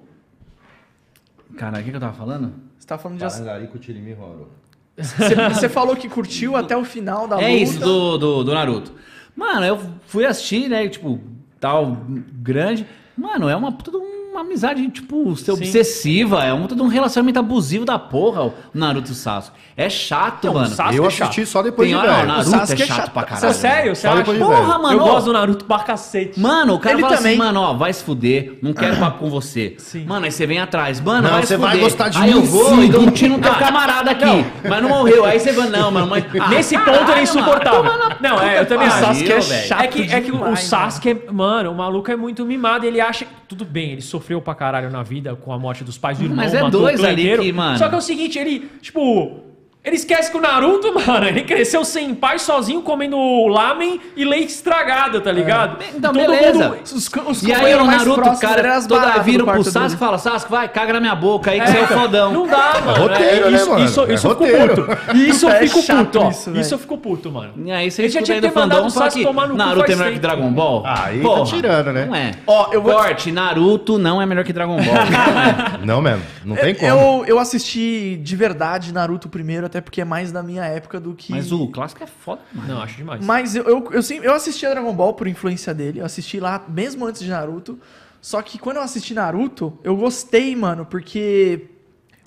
Caralho, 1.56 1.82
o 1.82 1.84
que, 1.84 1.90
que 1.90 1.96
eu 1.96 2.00
tava 2.00 2.12
falando? 2.14 2.52
Você 2.78 2.86
tá 2.86 2.98
falando 2.98 3.18
de... 3.18 3.24
Parangarico, 3.24 3.78
Tirimi, 3.78 4.12
Roro. 4.12 4.48
Você, 4.96 5.68
falou 5.68 5.94
que 5.96 6.08
curtiu 6.08 6.54
até 6.56 6.76
o 6.76 6.84
final 6.84 7.26
da 7.28 7.36
luta. 7.36 7.48
É 7.48 7.54
isso, 7.54 7.78
do, 7.80 8.18
do, 8.18 8.44
do 8.44 8.52
Naruto. 8.54 8.92
Mano, 9.36 9.64
eu 9.64 9.78
fui 10.06 10.24
assistir, 10.24 10.68
né? 10.68 10.88
Tipo, 10.88 11.20
tal, 11.60 11.96
grande. 12.32 12.86
Mano, 13.16 13.48
é 13.48 13.54
uma 13.56 13.72
puta 13.72 13.90
de 13.90 13.96
uma 14.34 14.40
amizade, 14.42 14.86
tipo, 14.88 15.36
ser 15.36 15.44
Sim. 15.46 15.52
obsessiva. 15.52 16.44
É 16.44 16.52
um 16.52 16.66
de 16.66 16.74
um 16.80 16.88
relacionamento 16.88 17.38
abusivo 17.38 17.84
da 17.84 17.98
porra, 17.98 18.44
o 18.46 18.54
Naruto 18.74 19.10
e 19.10 19.12
o 19.12 19.14
Sasuke. 19.14 19.56
É 19.76 19.88
chato, 19.88 20.44
Não, 20.44 20.52
o 20.52 20.54
mano. 20.56 20.68
Sasuke 20.74 20.96
Eu 20.96 21.04
é 21.04 21.06
assisti 21.08 21.40
chato. 21.40 21.46
só 21.46 21.62
depois 21.62 21.88
Tem 21.88 21.96
de 21.98 22.02
hora, 22.04 22.14
velho. 22.16 22.28
Naruto 22.28 22.50
Sasuke 22.50 22.82
é 22.82 22.84
é 22.84 22.88
chato 22.88 22.96
chato. 22.96 23.10
pra 23.12 23.22
Você 23.22 23.26
é 23.26 23.34
caralho. 23.40 23.54
sério? 23.54 23.96
Você 23.96 24.06
acha? 24.08 24.24
Porra, 24.24 24.36
velho. 24.56 24.82
mano. 24.82 24.92
Eu 24.92 24.98
gosto 24.98 25.26
do 25.26 25.32
Naruto 25.32 25.64
pra 25.64 25.78
cacete. 25.80 26.38
Mano, 26.40 26.74
o 26.74 26.78
cara 26.78 26.94
Ele 26.94 27.02
fala 27.02 27.16
também. 27.16 27.32
assim, 27.32 27.38
mano, 27.38 27.60
ó, 27.60 27.74
vai 27.74 27.92
se 27.92 28.02
fuder, 28.04 28.58
não 28.62 28.72
quero 28.72 28.96
papo 28.96 29.18
com 29.18 29.30
você. 29.30 29.74
Sim. 29.78 30.04
Mano, 30.04 30.24
aí 30.26 30.32
você 30.32 30.46
vem 30.46 30.58
atrás, 30.60 31.00
mano, 31.00 31.22
Não, 31.22 31.30
vai 31.30 31.42
você 31.42 31.54
se 31.54 31.56
vai 31.60 31.70
fuder. 31.72 31.84
gostar 31.84 32.08
de 32.08 32.18
aí 32.18 32.30
mim, 32.30 32.36
eu 32.36 32.42
vou 32.42 32.68
sim. 32.70 32.80
e 32.84 32.88
dou 32.88 33.02
um 33.02 33.10
tiro 33.10 33.34
no 33.36 33.42
teu 33.42 33.54
camarada 33.54 34.10
aqui, 34.10 34.24
mas 34.68 34.82
não 34.82 34.88
morreu. 34.88 35.24
Aí 35.24 35.38
você 35.38 35.52
vai, 35.52 35.68
não, 35.68 35.90
mano, 35.90 36.06
mas... 36.08 36.24
Ah, 36.40 36.48
Nesse 36.48 36.76
ponto 36.78 37.10
ele 37.10 37.20
é 37.20 37.22
insuportável. 37.22 37.84
mano, 37.84 38.16
Não, 38.20 38.40
é, 38.40 38.60
eu 38.60 38.66
também 38.66 38.88
O 38.88 38.90
acho. 38.92 39.00
Sasuke 39.04 39.32
é 39.32 39.40
velho. 39.40 39.68
chato 39.68 39.80
É 39.82 39.86
que, 39.86 40.02
é 40.02 40.20
que 40.20 40.32
o 40.32 40.56
Sasuke, 40.56 41.10
é- 41.10 41.32
mano, 41.32 41.70
o 41.70 41.74
maluco 41.74 42.10
é 42.10 42.16
muito 42.16 42.44
mimado. 42.44 42.84
Ele 42.86 43.00
acha. 43.00 43.26
Tudo 43.48 43.64
bem, 43.64 43.92
ele 43.92 44.00
sofreu 44.02 44.23
sofreu 44.24 44.40
pra 44.40 44.54
caralho 44.54 44.90
na 44.90 45.02
vida 45.02 45.36
com 45.36 45.52
a 45.52 45.58
morte 45.58 45.84
dos 45.84 45.98
pais 45.98 46.16
do 46.18 46.24
irmão. 46.24 46.36
Mas 46.38 46.54
é 46.54 46.68
dois 46.70 47.04
ali 47.04 47.22
inteiro. 47.22 47.42
que, 47.42 47.52
mano- 47.52 47.76
Só 47.78 47.88
que 47.90 47.94
é 47.94 47.98
o 47.98 48.00
seguinte, 48.00 48.38
ele, 48.38 48.70
tipo... 48.80 49.40
Ele 49.84 49.96
esquece 49.96 50.30
que 50.30 50.36
o 50.38 50.40
Naruto, 50.40 50.94
mano, 51.06 51.26
ele 51.26 51.42
cresceu 51.42 51.84
sem 51.84 52.14
pai, 52.14 52.38
sozinho, 52.38 52.80
comendo 52.80 53.18
lamen 53.48 54.00
e 54.16 54.24
leite 54.24 54.48
estragada, 54.48 55.20
tá 55.20 55.30
ligado? 55.30 55.76
Então, 55.94 56.10
beleza. 56.10 56.78
Os, 56.82 57.10
os 57.26 57.42
E 57.42 57.52
aí 57.52 57.74
o 57.74 57.84
Naruto, 57.84 58.22
cara, 58.40 58.80
toda 58.80 59.00
baratas 59.00 59.24
vira 59.26 59.44
do 59.44 59.50
pro 59.50 59.62
Sasuke 59.62 59.94
e 59.96 59.98
fala, 59.98 60.16
Sasuke, 60.16 60.50
vai, 60.50 60.68
caga 60.68 60.94
na 60.94 61.00
minha 61.00 61.14
boca 61.14 61.50
aí 61.50 61.60
que 61.60 61.66
você 61.70 61.76
é 61.76 61.82
o 61.82 61.86
fodão. 61.88 62.32
Não 62.32 62.46
dá, 62.46 62.80
mano. 62.84 63.02
roteiro, 63.02 63.50
né, 63.50 63.56
isso, 63.58 63.70
mano? 63.70 63.84
Isso, 63.84 64.00
É 64.04 64.14
isso 64.14 64.26
eu 64.26 64.30
fico 64.36 64.46
puto. 64.46 64.84
Isso 65.14 65.46
eu 65.46 65.50
É 65.50 65.66
fico 65.66 65.82
chato 65.82 66.04
puto, 66.06 66.18
ó. 66.20 66.30
isso, 66.30 66.56
Isso, 66.56 66.74
eu 66.74 66.78
fico 66.78 66.96
puto, 66.98 67.30
mano. 67.30 67.52
E 67.64 67.70
aí 67.70 67.90
você 67.90 68.02
Ele 68.02 68.08
já 68.08 68.22
tinha 68.22 68.40
que 68.40 68.48
ter 68.48 68.54
mandado 68.54 68.86
o 68.86 68.90
Sasuke 68.90 69.22
tomar 69.22 69.46
no 69.46 69.52
cu 69.52 69.58
Naruto 69.58 69.92
é 69.92 69.96
melhor 69.96 70.12
que. 70.14 70.18
Dragon 70.18 70.50
Ball. 70.50 70.82
Ah, 70.86 71.04
aí 71.08 71.22
tá 71.22 71.44
tirando, 71.44 71.92
né? 71.92 72.06
Não 72.06 72.14
é. 72.14 72.30
Ó, 72.46 72.68
eu 72.72 72.80
vou- 72.80 72.94
Corte, 72.94 73.30
Naruto 73.30 73.98
não 73.98 74.20
é 74.22 74.24
melhor 74.24 74.44
que 74.44 74.52
Dragon 74.52 74.76
Ball. 74.76 74.84
Não 74.84 75.40
é. 75.42 75.84
Não 75.84 76.00
mesmo, 76.02 76.22
não 76.44 76.56
tem 76.56 76.74
como. 76.74 76.90
Eu, 76.90 77.24
eu 77.26 77.38
assisti 77.38 78.16
de 78.22 78.34
verdade 78.36 78.92
Naruto 78.92 79.28
primeiro, 79.28 79.68
até 79.74 79.80
porque 79.80 80.00
é 80.00 80.04
mais 80.04 80.30
da 80.30 80.40
minha 80.40 80.64
época 80.64 81.00
do 81.00 81.14
que. 81.14 81.32
Mas 81.32 81.50
o 81.50 81.66
clássico 81.66 82.04
é 82.04 82.06
foda, 82.06 82.40
mano. 82.52 82.68
Não, 82.74 82.80
acho 82.80 82.96
demais. 82.96 83.24
Mas 83.24 83.56
eu, 83.56 83.64
eu, 83.64 83.88
eu, 83.90 84.02
sim- 84.04 84.20
eu 84.22 84.32
assisti 84.32 84.64
a 84.64 84.70
Dragon 84.70 84.92
Ball 84.94 85.14
por 85.14 85.26
influência 85.26 85.74
dele. 85.74 85.98
Eu 85.98 86.04
assisti 86.04 86.38
lá 86.38 86.64
mesmo 86.68 87.04
antes 87.04 87.20
de 87.20 87.28
Naruto. 87.28 87.76
Só 88.22 88.40
que 88.40 88.56
quando 88.56 88.76
eu 88.76 88.82
assisti 88.82 89.14
Naruto, 89.14 89.76
eu 89.82 89.96
gostei, 89.96 90.54
mano, 90.54 90.86
porque 90.86 91.66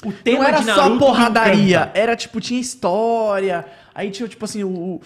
o 0.06 0.12
tema 0.12 0.40
não 0.40 0.46
era 0.50 0.60
de 0.60 0.66
só 0.66 0.98
porradaria. 0.98 1.90
Era 1.94 2.18
tipo, 2.18 2.42
tinha 2.42 2.60
história. 2.60 3.66
Aí 3.96 4.12
tinha, 4.12 4.28
tipo 4.28 4.44
assim, 4.44 4.64
o. 4.66 4.70
o- 4.70 5.02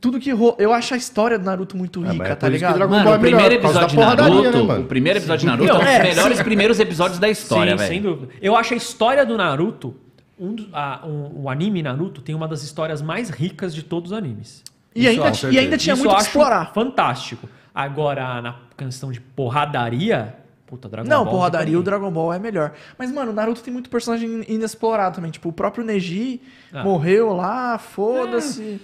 tudo 0.00 0.18
que. 0.18 0.32
ro- 0.32 0.56
Eu 0.58 0.72
acho 0.72 0.92
a 0.92 0.96
história 0.96 1.38
do 1.38 1.44
Naruto 1.44 1.76
muito 1.76 2.00
rica, 2.02 2.24
é 2.26 2.34
tá 2.34 2.34
isso 2.34 2.40
que 2.46 2.50
ligado? 2.50 2.74
Dragon 2.74 2.90
Mano, 2.90 3.04
Ball 3.04 3.12
o 3.12 3.16
é 3.16 3.18
melhor, 3.20 3.38
primeiro 3.40 3.64
episódio 3.64 3.88
de 3.90 3.96
Naruto, 3.96 4.42
né, 4.58 4.62
mano? 4.64 4.80
o 4.82 4.86
primeiro 4.86 5.18
episódio 5.20 5.40
de 5.40 5.46
Naruto 5.46 5.70
é 5.70 5.74
um 5.74 5.82
é, 5.82 5.98
dos 6.00 6.08
melhores 6.08 6.42
primeiros 6.42 6.80
episódios 6.80 7.18
da 7.20 7.28
história, 7.28 7.70
Sim, 7.72 7.76
velho. 7.78 7.88
sem 7.88 8.02
dúvida. 8.02 8.32
Eu 8.42 8.56
acho 8.56 8.74
a 8.74 8.76
história 8.76 9.24
do 9.24 9.36
Naruto, 9.36 9.94
um, 10.38 10.54
a- 10.72 11.00
um- 11.06 11.42
o 11.44 11.50
anime 11.50 11.82
Naruto 11.82 12.20
tem 12.20 12.34
uma 12.34 12.46
das 12.48 12.62
histórias 12.62 13.00
mais 13.02 13.30
ricas 13.30 13.74
de 13.74 13.82
todos 13.82 14.12
os 14.12 14.16
animes. 14.18 14.62
E 14.94 15.00
Isso 15.00 15.10
ainda, 15.10 15.28
acho- 15.28 15.50
e 15.50 15.58
ainda 15.58 15.76
tinha 15.78 15.94
isso 15.94 16.02
muito 16.02 16.12
eu 16.14 16.16
acho 16.18 16.26
explorar. 16.28 16.72
Fantástico. 16.72 17.48
Agora, 17.74 18.40
na 18.40 18.56
questão 18.76 19.12
de 19.12 19.20
porradaria, 19.20 20.34
puta, 20.66 20.88
Dragon 20.88 21.08
Não, 21.08 21.24
Ball. 21.24 21.34
porradaria, 21.34 21.66
tem 21.72 21.76
o 21.76 21.82
Dragon 21.82 22.10
Ball 22.10 22.32
é 22.32 22.38
melhor. 22.38 22.72
Mas, 22.98 23.12
mano, 23.12 23.30
o 23.32 23.34
Naruto 23.34 23.60
tem 23.62 23.72
muito 23.72 23.90
personagem 23.90 24.44
inexplorado 24.48 25.16
também. 25.16 25.30
Tipo, 25.30 25.50
o 25.50 25.52
próprio 25.52 25.84
Neji 25.84 26.40
Ah. 26.72 26.82
morreu 26.82 27.32
lá, 27.34 27.76
foda-se. 27.78 28.80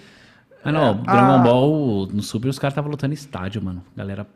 Ah, 0.64 0.70
não, 0.70 0.90
É, 0.90 0.94
Dragon 0.94 1.32
a- 1.34 1.38
Ball 1.38 2.06
no 2.12 2.22
Super 2.22 2.48
os 2.48 2.58
caras 2.58 2.72
estavam 2.72 2.90
lutando 2.90 3.12
em 3.12 3.16
estádio, 3.16 3.62
mano. 3.62 3.82
Galera 3.96 4.26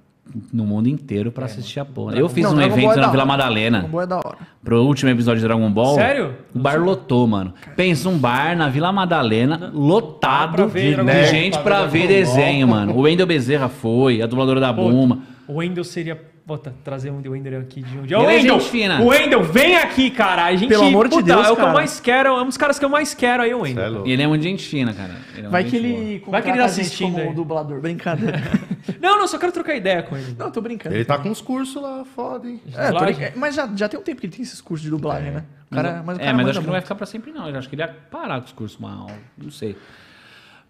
no 0.53 0.65
mundo 0.67 0.89
inteiro 0.89 1.31
pra 1.33 1.47
assistir 1.47 1.81
a 1.81 1.85
porra. 1.85 2.15
Eu 2.17 2.29
fiz 2.29 2.45
Não, 2.45 2.53
um 2.53 2.55
Dragon 2.57 2.71
Ball 2.71 2.79
evento 2.85 2.99
é 2.99 3.01
na 3.01 3.09
Vila 3.09 3.23
hora. 3.23 3.27
Madalena 3.27 3.79
Dragon 3.79 3.93
Ball 3.93 4.03
é 4.03 4.07
da 4.07 4.17
hora. 4.17 4.39
pro 4.63 4.83
último 4.85 5.11
episódio 5.11 5.41
de 5.41 5.47
Dragon 5.47 5.71
Ball. 5.71 5.95
Sério? 5.95 6.35
O 6.55 6.59
bar 6.59 6.81
lotou, 6.81 7.27
mano. 7.27 7.55
Pensa 7.77 8.09
um 8.09 8.19
bar 8.19 8.57
na 8.57 8.69
Vila 8.69 8.93
Madalena, 8.93 9.71
lotado 9.75 10.57
pra 10.57 10.67
ver 10.67 10.97
de, 10.97 11.03
Ball, 11.03 11.25
gente 11.25 11.53
pra 11.59 11.63
pra 11.63 11.87
ver 11.87 12.07
ver 12.07 12.07
Dragon 12.09 12.25
Ball. 12.25 12.37
desenho, 12.37 12.69
mano. 12.69 12.93
O 12.95 13.01
Wendel 13.03 13.27
Bezerra 13.27 13.69
foi, 13.69 14.21
a 14.21 14.27
dubladora 14.27 14.61
da 14.61 14.73
Pô, 14.75 14.91
Buma. 14.91 15.21
O 15.49 15.55
Wendel 15.55 15.85
seria. 15.85 16.21
Bota, 16.47 16.73
trazer 16.85 17.11
um 17.11 17.21
Wendel 17.29 17.61
aqui 17.61 17.83
de 17.83 17.99
um 17.99 18.03
dia. 18.03 18.21
Ô, 18.21 18.23
é 18.23 18.37
Wendel! 18.37 18.57
O 19.03 19.07
Wendel, 19.07 19.43
vem 19.43 19.77
aqui, 19.79 20.13
cara. 20.13 20.45
A 20.45 20.55
gente, 20.55 20.69
Pelo 20.69 20.85
amor 20.85 21.09
de 21.09 21.17
puta, 21.17 21.27
Deus, 21.27 21.45
é 21.45 21.51
o 21.51 21.57
que 21.57 21.63
eu 21.63 21.73
mais 21.73 21.99
quero. 21.99 22.29
É 22.29 22.41
um 22.41 22.47
dos 22.47 22.57
caras 22.57 22.79
que 22.79 22.85
eu 22.85 22.89
mais 22.89 23.15
quero 23.15 23.43
aí, 23.43 23.53
o 23.53 23.59
é 23.59 23.63
Wendel. 23.63 24.07
E 24.07 24.13
ele 24.13 24.23
é 24.23 24.29
muito 24.29 24.43
gente 24.43 24.65
fina, 24.65 24.95
cara. 24.95 25.17
Ele 25.33 25.41
é 25.41 25.43
uma 25.43 25.51
Vai 25.51 25.65
gente 25.65 25.73
que 25.73 25.81
boa. 25.81 25.89
ele 25.89 25.99
Vai 25.99 26.13
que 26.15 26.15
ele 26.15 26.23
contrata 26.23 26.57
tá 26.57 26.65
a 26.65 26.69
gente 26.69 26.81
assistindo 26.83 27.15
como 27.15 27.29
aí. 27.31 27.35
dublador. 27.35 27.81
Brincadeira. 27.81 28.41
Não, 29.01 29.19
não, 29.19 29.27
só 29.27 29.37
quero 29.37 29.51
trocar 29.51 29.75
ideia 29.75 30.01
com 30.05 30.17
ele. 30.17 30.37
Não, 30.39 30.49
tô 30.49 30.61
brincando. 30.61 30.95
Ele 30.95 31.05
tá 31.05 31.19
com 31.19 31.29
uns 31.29 31.41
cursos 31.41 31.81
lá, 31.83 32.05
foda, 32.05 32.49
hein? 32.49 32.61
É, 32.73 32.93
tô 32.93 33.01
brincando. 33.01 33.33
Mas 33.35 33.55
já, 33.57 33.69
já 33.75 33.89
tem 33.89 33.99
um 33.99 34.03
tempo 34.03 34.21
que 34.21 34.27
ele 34.29 34.33
tem 34.33 34.43
esses 34.45 34.61
cursos 34.61 34.85
de 34.85 34.91
dublagem, 34.91 35.33
né? 35.33 35.45
O 35.71 35.75
cara, 35.75 36.03
mas 36.07 36.17
o 36.17 36.21
é, 36.21 36.25
cara 36.25 36.37
mas 36.37 36.47
manda 36.47 36.51
acho 36.51 36.61
que 36.61 36.67
não 36.67 36.71
vai 36.71 36.79
muito. 36.79 36.85
ficar 36.85 36.95
pra 36.95 37.07
sempre, 37.07 37.33
não. 37.33 37.49
Eu 37.49 37.59
acho 37.59 37.69
que 37.69 37.75
ele 37.75 37.83
ia 37.83 37.89
parar 37.89 38.39
com 38.41 38.47
os 38.47 38.53
cursos 38.53 38.79
mal. 38.79 39.11
Não 39.37 39.51
sei. 39.51 39.77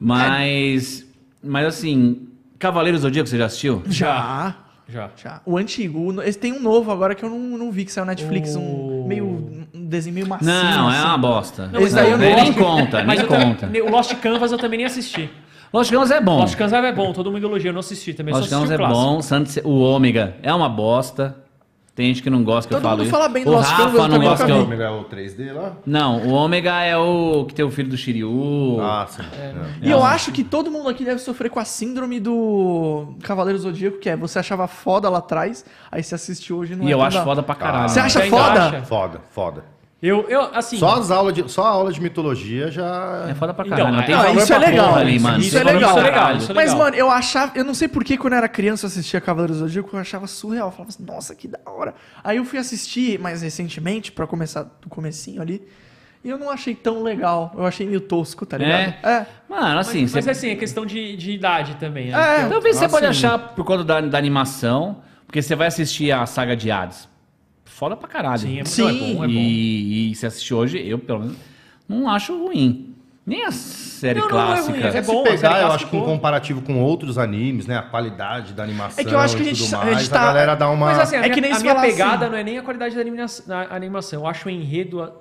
Mas. 0.00 1.06
Mas 1.42 1.66
assim, 1.66 2.26
Cavaleiros 2.58 3.02
do 3.02 3.02
Zodíaco, 3.02 3.28
você 3.28 3.36
já 3.36 3.44
assistiu? 3.46 3.82
Já. 3.86 4.56
Já. 4.88 5.10
Já. 5.16 5.40
O 5.44 5.56
antigo. 5.58 6.22
Esse 6.22 6.38
tem 6.38 6.52
um 6.52 6.60
novo 6.62 6.90
agora 6.92 7.14
que 7.14 7.24
eu 7.24 7.28
não, 7.30 7.38
não 7.38 7.72
vi, 7.72 7.84
que 7.84 7.92
saiu 7.92 8.04
na 8.04 8.12
Netflix. 8.12 8.54
O- 8.54 8.60
Um 8.60 9.04
meio. 9.06 9.26
Um 9.74 9.86
desenho 9.86 10.14
meio 10.14 10.26
macio. 10.28 10.46
Não, 10.46 10.90
é 10.90 10.96
assim. 10.96 11.04
uma 11.06 11.18
bosta. 11.18 11.66
Não, 11.72 11.80
Esse 11.80 11.94
daí 11.94 12.10
eu 12.10 12.18
não 12.18 12.24
nem 12.24 12.52
conta, 12.52 13.02
nem 13.04 13.16
também- 13.16 13.54
conta. 13.54 13.66
o 13.84 13.90
Lost 13.90 14.14
Canvas 14.16 14.52
eu 14.52 14.58
também 14.58 14.78
nem 14.78 14.86
assisti. 14.86 15.28
Lost 15.72 15.90
Canvas 15.90 16.10
é 16.10 16.20
bom. 16.20 16.38
Lost 16.38 16.54
Canvas 16.56 16.72
é 16.84 16.92
bom, 16.92 17.12
todo 17.12 17.30
mundo 17.32 17.44
elogia, 17.46 17.70
eu 17.70 17.72
não 17.72 17.80
assisti 17.80 18.14
também. 18.14 18.32
Lost 18.34 18.48
Canvas 18.48 18.70
é 18.70 18.76
clássico. 18.76 19.64
bom. 19.64 19.70
O 19.70 19.80
Ômega 19.80 20.36
é 20.42 20.52
uma 20.54 20.68
bosta. 20.68 21.36
Tem 21.96 22.08
gente 22.08 22.22
que 22.22 22.28
não 22.28 22.44
gosta 22.44 22.68
que 22.68 22.74
eu 22.74 22.78
Todo 22.78 22.84
falo 22.84 22.96
mundo 22.98 23.06
isso. 23.06 23.10
fala 23.16 23.28
bem 23.30 23.42
do 23.42 23.50
o 23.50 23.54
Lost 23.54 23.70
Rafa 23.70 23.82
Canvas, 23.84 24.02
eu 24.02 24.08
não 24.08 24.20
gosta 24.20 24.44
que 24.44 24.50
eu... 24.52 24.56
Ômega 24.60 24.84
é 24.84 24.90
o 24.90 25.04
3D 25.04 25.52
lá? 25.54 25.72
Não, 25.86 26.18
o 26.26 26.32
Ômega 26.32 26.82
é 26.82 26.94
o 26.94 27.46
que 27.48 27.54
tem 27.54 27.64
o 27.64 27.70
filho 27.70 27.88
do 27.88 27.96
Shiryu. 27.96 28.76
Ah, 28.82 29.06
sim. 29.08 29.22
É. 29.32 29.52
Não. 29.54 29.88
E 29.88 29.90
eu 29.90 30.04
acho 30.04 30.30
que 30.30 30.44
todo 30.44 30.70
mundo 30.70 30.90
aqui 30.90 31.06
deve 31.06 31.18
sofrer 31.20 31.48
com 31.50 31.58
a 31.58 31.64
síndrome 31.64 32.20
do 32.20 33.14
Cavaleiro 33.22 33.58
Zodíaco, 33.58 33.96
que 33.98 34.10
é 34.10 34.16
você 34.16 34.38
achava 34.38 34.66
foda 34.68 35.08
lá 35.08 35.18
atrás, 35.18 35.64
aí 35.90 36.02
você 36.02 36.14
assiste 36.14 36.52
hoje 36.52 36.74
e 36.74 36.76
não 36.76 36.84
e 36.86 36.90
é 36.90 36.92
eu 36.92 37.00
acho 37.00 37.16
da- 37.16 37.24
foda 37.24 37.42
pra 37.42 37.54
caralho. 37.54 37.88
Você 37.88 37.98
acha 37.98 38.20
foda? 38.26 38.66
acha? 38.66 38.82
Foda, 38.82 39.20
foda. 39.30 39.64
Eu, 40.02 40.28
eu, 40.28 40.42
assim... 40.54 40.76
Só 40.76 40.96
as 40.96 41.10
aulas 41.10 41.32
de, 41.32 41.50
só 41.50 41.64
a 41.64 41.68
aula 41.70 41.90
de 41.90 42.00
mitologia 42.02 42.70
já. 42.70 43.26
É 43.30 43.34
foda 43.34 43.54
pra 43.54 43.64
Então, 43.66 43.78
caralho. 43.78 43.98
é- 44.00 44.02
tem 44.06 44.14
ah, 44.14 44.22
valor 44.22 44.42
isso 44.42 44.52
é 44.52 44.58
legal, 44.58 44.94
ali, 44.94 45.16
isso- 45.16 45.24
mano. 45.24 45.38
isso 45.40 45.50
Tem 45.52 45.60
é 45.60 45.64
valor 45.64 45.74
legal. 45.78 45.90
Isso 45.90 45.98
é 45.98 46.02
legal, 46.10 46.36
isso 46.36 46.52
é 46.52 46.54
Mas, 46.54 46.64
legal. 46.70 46.84
mano, 46.84 46.96
eu 46.96 47.10
achava. 47.10 47.52
Eu 47.54 47.64
não 47.64 47.72
sei 47.74 47.88
por 47.88 48.04
que 48.04 48.18
quando 48.18 48.34
eu 48.34 48.36
era 48.38 48.48
criança 48.48 48.84
eu 48.84 48.88
assistia 48.88 49.20
Cavaleiros 49.22 49.56
do 49.58 49.66
Zodíaco, 49.66 49.96
eu 49.96 50.00
achava 50.00 50.26
surreal. 50.26 50.68
Eu 50.68 50.72
falava 50.72 50.90
assim, 50.90 51.02
nossa, 51.02 51.34
que 51.34 51.48
da 51.48 51.58
hora. 51.64 51.94
Aí 52.22 52.36
eu 52.36 52.44
fui 52.44 52.58
assistir 52.58 53.18
mais 53.18 53.40
recentemente, 53.40 54.12
pra 54.12 54.26
começar 54.26 54.64
do 54.64 54.88
comecinho 54.90 55.40
ali, 55.40 55.66
e 56.22 56.28
eu 56.28 56.36
não 56.38 56.50
achei 56.50 56.74
tão 56.74 57.02
legal. 57.02 57.50
Eu 57.56 57.64
achei 57.64 57.86
meio 57.86 58.02
tosco, 58.02 58.44
tá 58.44 58.58
ligado? 58.58 58.94
É. 59.02 59.26
Mano, 59.48 59.78
assim, 59.78 60.02
Mas, 60.02 60.10
você... 60.10 60.16
mas 60.18 60.28
assim, 60.28 60.50
é 60.50 60.56
questão 60.56 60.84
de, 60.84 61.16
de 61.16 61.30
idade 61.32 61.74
também. 61.76 62.10
né? 62.10 62.18
É, 62.18 62.36
Então, 62.40 62.50
Talvez 62.50 62.76
você 62.76 62.82
Nossa, 62.82 62.94
pode 62.94 63.06
achar 63.06 63.38
por 63.38 63.64
conta 63.64 63.82
da, 63.82 64.00
da 64.02 64.18
animação, 64.18 64.98
porque 65.26 65.40
você 65.40 65.54
vai 65.56 65.68
assistir 65.68 66.12
a 66.12 66.26
saga 66.26 66.54
de 66.54 66.70
Hades. 66.70 67.08
Foda 67.76 67.94
pra 67.94 68.08
caralho. 68.08 68.38
Sim, 68.38 68.58
é, 68.60 68.64
Sim. 68.64 68.82
não, 68.82 68.88
é 68.88 68.92
bom, 68.92 69.24
é 69.24 69.26
bom. 69.26 69.32
E, 69.34 70.10
e 70.10 70.14
se 70.14 70.24
assistir 70.24 70.54
hoje, 70.54 70.78
eu 70.88 70.98
pelo 70.98 71.20
menos 71.20 71.36
não 71.86 72.08
acho 72.08 72.32
ruim. 72.42 72.94
Nem 73.26 73.44
a 73.44 73.50
série 73.50 74.18
Não, 74.20 74.28
não, 74.28 74.34
não 74.36 74.42
é 74.44 74.46
clássica. 74.54 74.72
ruim, 74.72 74.82
é 74.86 75.02
Se 75.02 75.02
bom, 75.02 75.20
a 75.20 75.24
série 75.26 75.36
pegar, 75.36 75.48
eu 75.48 75.52
clássica 75.66 75.74
acho 75.74 75.86
que 75.90 75.96
um 75.96 76.04
comparativo 76.04 76.62
com 76.62 76.80
outros 76.80 77.18
animes, 77.18 77.66
né? 77.66 77.76
A 77.76 77.82
qualidade 77.82 78.54
da 78.54 78.62
animação 78.62 79.04
É 79.04 79.06
que 79.06 79.12
eu 79.14 79.18
acho 79.18 79.36
que 79.36 79.42
a 79.42 79.44
gente 79.44 79.70
tá- 79.70 79.82
a 79.82 79.84
mais, 79.84 79.98
gente 79.98 80.10
tá- 80.10 80.24
galera 80.24 80.54
dá 80.54 80.70
uma... 80.70 80.86
Mas 80.86 80.98
assim, 81.00 81.16
a 81.16 81.18
É 81.18 81.22
minha, 81.24 81.34
que 81.34 81.40
nem 81.42 81.50
a 81.52 81.54
se 81.56 81.62
minha 81.62 81.74
falar 81.74 81.86
pegada 81.86 82.24
assim. 82.24 82.30
não 82.32 82.38
é 82.38 82.44
nem 82.44 82.56
a 82.58 82.62
qualidade 82.62 82.94
da 82.94 83.00
animação, 83.00 83.46
da 83.46 83.62
animação. 83.74 84.20
Eu 84.22 84.26
acho 84.26 84.48
o 84.48 84.50
enredo... 84.50 85.12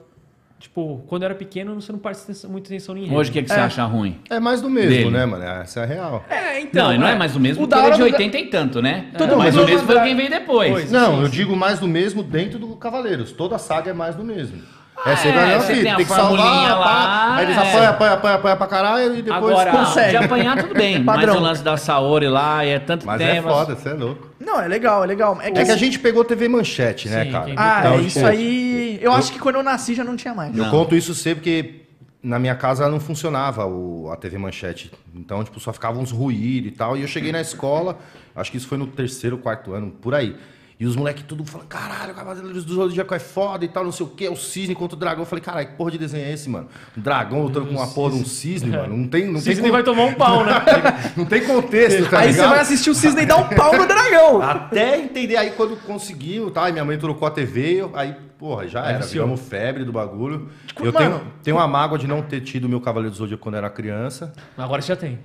Tipo, 0.57 1.03
quando 1.07 1.23
eu 1.23 1.25
era 1.27 1.35
pequeno, 1.35 1.79
você 1.79 1.91
não 1.91 1.99
presta 1.99 2.47
muita 2.47 2.69
atenção 2.69 2.97
enredo. 2.97 3.13
Hoje, 3.13 3.29
o 3.29 3.33
que, 3.33 3.43
que 3.43 3.49
você 3.49 3.59
É. 3.59 3.63
acha 3.63 3.83
ruim? 3.83 4.19
É 4.29 4.39
mais 4.39 4.61
do 4.61 4.69
mesmo, 4.69 4.89
Dele. 4.89 5.09
né, 5.11 5.25
mano? 5.25 5.43
Essa 5.43 5.81
é 5.81 5.83
a 5.83 5.85
real. 5.85 6.25
É, 6.29 6.59
então... 6.61 6.85
não, 6.87 6.93
e 6.93 6.97
não 6.97 7.07
é 7.07 7.15
mais 7.15 7.35
o 7.35 7.39
mesmo 7.39 7.65
O 7.65 7.67
porque 7.67 7.79
da 7.81 7.85
ele 7.87 7.93
é 7.93 7.95
de 7.97 8.01
hora 8.01 8.11
do- 8.11 8.15
80 8.15 8.37
e 8.39 8.45
tanto, 8.47 8.81
né? 8.81 9.07
Todo 9.17 9.37
mas 9.37 9.53
mundo 9.53 9.65
o 9.65 9.69
mesmo 9.69 9.85
foi 9.85 10.01
quem 10.01 10.15
veio 10.15 10.29
depois. 10.29 10.71
Pois. 10.71 10.91
Não, 10.91 11.15
sim, 11.17 11.21
eu 11.21 11.25
sim. 11.27 11.31
digo 11.33 11.55
mais 11.55 11.79
do 11.79 11.87
mesmo 11.87 12.23
dentro 12.23 12.57
do 12.57 12.67
Cavaleiros. 12.77 13.31
Toda 13.33 13.57
a 13.57 13.59
saga 13.59 13.91
é 13.91 13.93
mais 13.93 14.15
do 14.15 14.23
mesmo. 14.23 14.59
Ah, 15.05 15.11
é, 15.11 15.15
você 15.15 15.27
é, 15.27 15.31
vai 15.33 15.59
você 15.59 15.67
filho, 15.67 15.83
tem 15.83 15.91
a 15.91 15.95
tem 15.97 16.05
que 16.05 16.11
salvar, 16.11 16.79
lá, 16.79 16.83
pá, 16.83 17.35
aí 17.35 17.45
eles 17.45 17.55
é. 17.55 17.59
apanham, 17.59 17.89
apanham, 17.91 18.13
apanham, 18.15 18.35
apanham 18.37 18.57
pra 18.57 18.67
caralho 18.67 19.15
e 19.15 19.21
depois... 19.21 19.51
Agora, 19.51 19.71
consegue. 19.71 20.09
De 20.09 20.17
apanhar, 20.17 20.57
tudo 20.57 20.73
bem. 20.73 20.97
mas 21.05 21.15
Padrão. 21.15 21.37
o 21.37 21.39
lance 21.39 21.63
da 21.63 21.77
Saori 21.77 22.27
lá, 22.27 22.65
e 22.65 22.69
é 22.69 22.79
tanto 22.79 23.05
Mas 23.05 23.21
é 23.21 23.33
tempo. 23.35 23.47
foda, 23.47 23.75
você 23.75 23.89
é 23.89 23.93
louco. 23.93 24.27
Não, 24.39 24.59
é 24.59 24.67
legal, 24.67 25.03
é 25.03 25.07
legal. 25.07 25.37
É 25.41 25.51
que, 25.51 25.59
É 25.59 25.65
que 25.65 25.71
a 25.71 25.77
gente 25.77 25.99
pegou 25.99 26.25
TV 26.25 26.47
Manchete, 26.47 27.07
né, 27.07 27.25
Sim, 27.25 27.31
cara? 27.31 27.53
Ah, 27.55 27.79
Então, 27.81 27.93
é, 27.93 27.95
tipo, 27.97 28.07
isso 28.07 28.25
aí. 28.25 28.99
Eu 28.99 29.13
acho 29.13 29.31
que 29.31 29.37
quando 29.37 29.57
eu 29.57 29.63
nasci 29.63 29.93
já 29.93 30.03
não 30.03 30.15
tinha 30.15 30.33
mais. 30.33 30.57
Eu 30.57 30.63
Não. 30.63 30.71
conto 30.71 30.95
isso 30.95 31.13
sempre 31.13 31.35
porque 31.41 31.85
na 32.23 32.39
minha 32.39 32.55
casa 32.55 32.89
não 32.89 32.99
funcionava 32.99 33.67
o, 33.67 34.09
a 34.11 34.15
TV 34.15 34.39
Manchete. 34.39 34.91
Então, 35.13 35.43
tipo, 35.43 35.59
só 35.59 35.71
ficavam 35.71 36.01
uns 36.01 36.11
ruídos 36.11 36.71
e 36.71 36.75
tal. 36.75 36.97
E 36.97 37.01
eu 37.01 37.07
cheguei 37.07 37.31
na 37.31 37.41
escola, 37.41 37.99
acho 38.35 38.49
que 38.49 38.57
isso 38.57 38.67
foi 38.67 38.79
no 38.79 38.87
terceiro, 38.87 39.37
quarto 39.37 39.71
ano, 39.73 39.91
por 39.91 40.15
aí. 40.15 40.35
E 40.77 40.85
os 40.85 40.93
moleques 40.97 41.23
tudo 41.25 41.45
falando, 41.45 41.67
caralho, 41.67 42.11
o 42.11 42.15
Cavaleiros 42.15 42.65
do 42.65 42.73
Zodíaco 42.75 43.13
é 43.15 43.19
foda 43.19 43.63
e 43.63 43.67
tal, 43.69 43.85
não 43.85 43.93
sei 43.93 44.05
o 44.05 44.09
quê, 44.09 44.25
é 44.25 44.29
o 44.29 44.35
cisne 44.35 44.75
contra 44.75 44.97
o 44.97 44.99
dragão. 44.99 45.21
Eu 45.21 45.25
falei, 45.25 45.41
caralho, 45.41 45.67
que 45.69 45.73
porra 45.75 45.91
de 45.91 45.97
desenho 45.97 46.25
é 46.25 46.33
esse, 46.33 46.49
mano? 46.49 46.67
Um 46.97 47.01
dragão 47.01 47.43
lutando 47.43 47.67
com 47.67 47.75
uma 47.75 47.87
porra 47.87 48.11
de 48.15 48.21
um 48.21 48.25
cisne, 48.25 48.71
mano. 48.71 48.97
Não 48.97 49.07
tem, 49.07 49.23
não 49.25 49.31
O 49.31 49.33
tem, 49.43 49.53
Cisne 49.55 49.67
con- 49.69 49.71
vai 49.71 49.83
tomar 49.83 50.03
um 50.03 50.13
pau, 50.15 50.43
né? 50.43 50.51
não 51.15 51.23
tem 51.25 51.45
contexto, 51.45 52.09
tá 52.09 52.19
aí 52.19 52.27
você 52.27 52.33
ligado? 52.33 52.49
vai 52.49 52.59
assistir 52.59 52.89
o 52.89 52.95
Cisne 52.95 53.21
e 53.21 53.25
dar 53.25 53.37
um 53.37 53.47
pau 53.47 53.77
no 53.77 53.87
dragão. 53.87 54.41
Até 54.41 54.99
entender 54.99 55.37
aí 55.37 55.51
quando 55.51 55.77
conseguiu, 55.77 56.51
tá? 56.51 56.67
E 56.67 56.73
minha 56.73 56.83
mãe 56.83 56.97
trocou 56.97 57.25
a 57.25 57.31
TV, 57.31 57.75
eu- 57.81 57.91
aí, 57.95 58.13
porra, 58.37 58.67
já 58.67 58.85
era. 58.85 58.97
viciou. 58.99 59.23
Viramos 59.25 59.47
febre 59.47 59.85
do 59.85 59.93
bagulho. 59.93 60.49
Tipo, 60.67 60.85
eu 60.87 60.91
mano, 60.91 61.19
tenho, 61.19 61.31
tenho 61.41 61.55
uma 61.57 61.67
mágoa 61.69 61.97
de 61.97 62.05
não 62.05 62.21
ter 62.21 62.41
tido 62.41 62.67
meu 62.67 62.81
Cavaleiro 62.81 63.11
do 63.11 63.17
Zodíaco 63.17 63.41
quando 63.41 63.55
era 63.55 63.69
criança. 63.69 64.33
Agora 64.57 64.81
você 64.81 64.89
já 64.89 64.95
tem. 64.97 65.19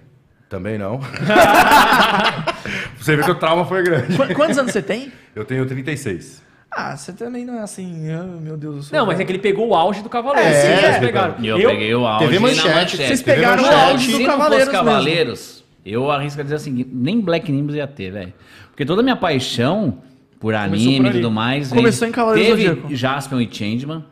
Também 0.50 0.76
não. 0.76 0.98
Você 2.98 3.14
vê 3.16 3.22
que 3.22 3.30
o 3.30 3.34
trauma 3.36 3.64
foi 3.64 3.84
grande. 3.84 4.16
Qu- 4.16 4.34
Quantos 4.34 4.58
anos 4.58 4.72
você 4.72 4.82
tem? 4.82 5.12
Eu 5.34 5.44
tenho 5.44 5.64
36. 5.64 6.42
Ah, 6.70 6.96
você 6.96 7.12
também 7.12 7.44
não 7.44 7.54
é 7.54 7.62
assim, 7.62 8.10
ah, 8.10 8.24
meu 8.24 8.56
Deus 8.56 8.76
do 8.76 8.82
céu. 8.82 8.98
Não, 8.98 9.06
mas 9.06 9.18
é 9.20 9.24
que 9.24 9.30
ele 9.32 9.38
pegou 9.38 9.68
o 9.68 9.74
auge 9.74 10.02
do 10.02 10.08
Cavaleiro. 10.08 10.48
É, 10.48 10.52
Vocês 10.60 10.96
é. 10.96 11.00
pegaram. 11.00 11.34
E 11.38 11.46
eu, 11.48 11.56
peguei 11.70 11.94
o 11.94 12.04
auge 12.06 12.24
TV 12.26 12.34
na 12.34 12.40
Manchete. 12.42 12.68
manchete. 12.68 12.96
Vocês 13.06 13.22
pegaram 13.22 13.62
o 13.62 13.66
Manchete. 13.66 13.84
auge 13.92 14.10
do 14.12 14.16
Se 14.18 14.24
Cavaleiros 14.24 14.64
fosse 14.66 14.76
Cavaleiros, 14.76 15.64
eu 15.86 16.10
arrisco 16.10 16.40
a 16.40 16.42
dizer 16.44 16.56
o 16.56 16.60
seguinte, 16.60 16.90
nem 16.92 17.20
Black 17.20 17.50
Nimbus 17.50 17.76
ia 17.76 17.86
ter, 17.86 18.10
velho. 18.10 18.32
Porque 18.70 18.84
toda 18.84 19.00
a 19.00 19.04
minha 19.04 19.16
paixão 19.16 19.98
por 20.38 20.52
por 20.52 20.54
anime 20.54 21.08
e 21.10 21.12
tudo 21.12 21.30
mais. 21.30 21.68
Começou 21.72 22.08
em 22.08 22.12
Cavaleiro 22.12 22.56
Teve 22.56 22.68
Zodíaco. 22.68 22.94
Jaspion 22.96 23.40
e 23.40 23.48
Changeman. 23.52 24.04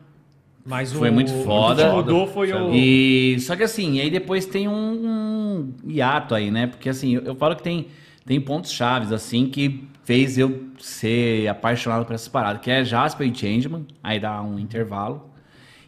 Mas 0.69 0.93
Foi 0.93 1.09
o, 1.09 1.13
muito 1.13 1.33
foda. 1.45 1.87
O 1.87 1.91
que 1.91 1.97
mudou 1.97 2.27
foi 2.27 2.53
o. 2.53 2.75
E 2.75 3.41
só 3.41 3.57
que 3.57 3.63
assim, 3.63 4.01
aí 4.01 4.11
depois 4.11 4.45
tem 4.45 4.69
um, 4.69 4.75
um 4.75 5.91
hiato 5.91 6.35
aí, 6.35 6.51
né? 6.51 6.67
Porque 6.67 6.91
assim, 6.91 7.15
eu, 7.15 7.23
eu 7.23 7.35
falo 7.35 7.57
que 7.57 7.63
tem, 7.63 7.87
tem 8.27 8.39
pontos 8.39 8.71
chaves 8.71 9.11
assim 9.11 9.47
que 9.47 9.89
fez 10.05 10.37
eu 10.37 10.65
ser 10.79 11.49
apaixonado 11.49 12.05
por 12.05 12.15
essas 12.15 12.29
paradas, 12.29 12.61
que 12.61 12.71
é 12.71 12.85
Jasper 12.85 13.27
e 13.27 13.35
Changeman, 13.35 13.87
aí 14.03 14.21
dá 14.21 14.43
um 14.43 14.59
intervalo. 14.59 15.31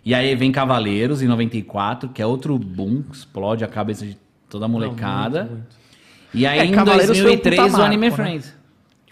E 0.03 0.14
aí 0.14 0.35
vem 0.35 0.51
Cavaleiros 0.51 1.20
em 1.20 1.28
94, 1.28 2.09
que 2.09 2.22
é 2.22 2.26
outro 2.26 2.59
boom, 2.59 3.05
explode 3.12 3.62
a 3.62 3.68
cabeça 3.68 4.07
de 4.07 4.16
toda 4.49 4.64
a 4.64 4.68
molecada. 4.68 5.41
muito, 5.41 5.53
muito. 5.57 5.76
E 6.33 6.47
aí 6.47 6.59
É, 6.59 6.64
em 6.64 6.72
Cavaleiros 6.72 7.18
foi 7.18 7.20
um 7.20 7.37
2003 7.37 7.62
puta 7.70 7.83
o 7.83 7.85
Anime 7.85 8.09
marco, 8.09 8.22
né? 8.22 8.28
Friends. 8.28 8.57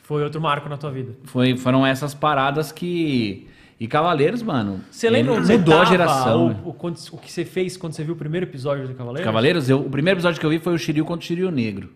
Foi 0.02 0.22
outro 0.24 0.40
marco 0.40 0.66
na 0.66 0.78
tua 0.78 0.90
vida. 0.90 1.12
Foi, 1.24 1.54
foram 1.58 1.86
essas 1.86 2.14
paradas 2.14 2.72
que 2.72 3.46
e 3.80 3.86
Cavaleiros, 3.86 4.42
mano. 4.42 4.80
Você 4.90 5.08
lembra 5.08 5.34
onde 5.34 5.46
você 5.46 5.56
mudou 5.56 5.74
a 5.74 5.78
tava, 5.78 5.90
geração. 5.90 6.48
né? 6.48 6.56
O, 6.64 6.68
o, 6.70 6.92
o 7.12 7.18
que 7.18 7.30
você 7.30 7.44
fez 7.44 7.76
quando 7.76 7.92
você 7.92 8.02
viu 8.02 8.14
o 8.14 8.16
primeiro 8.16 8.44
episódio 8.46 8.86
do 8.88 8.94
Cavaleiro? 8.94 9.24
Cavaleiros, 9.24 9.68
eu- 9.70 9.80
o 9.80 9.88
primeiro 9.90 10.16
episódio 10.18 10.40
que 10.40 10.44
eu 10.46 10.50
vi 10.50 10.58
foi 10.58 10.74
o 10.74 10.78
Shiryu 10.78 11.04
contra 11.04 11.22
o 11.22 11.26
Shiryu 11.26 11.50
Negro. 11.50 11.90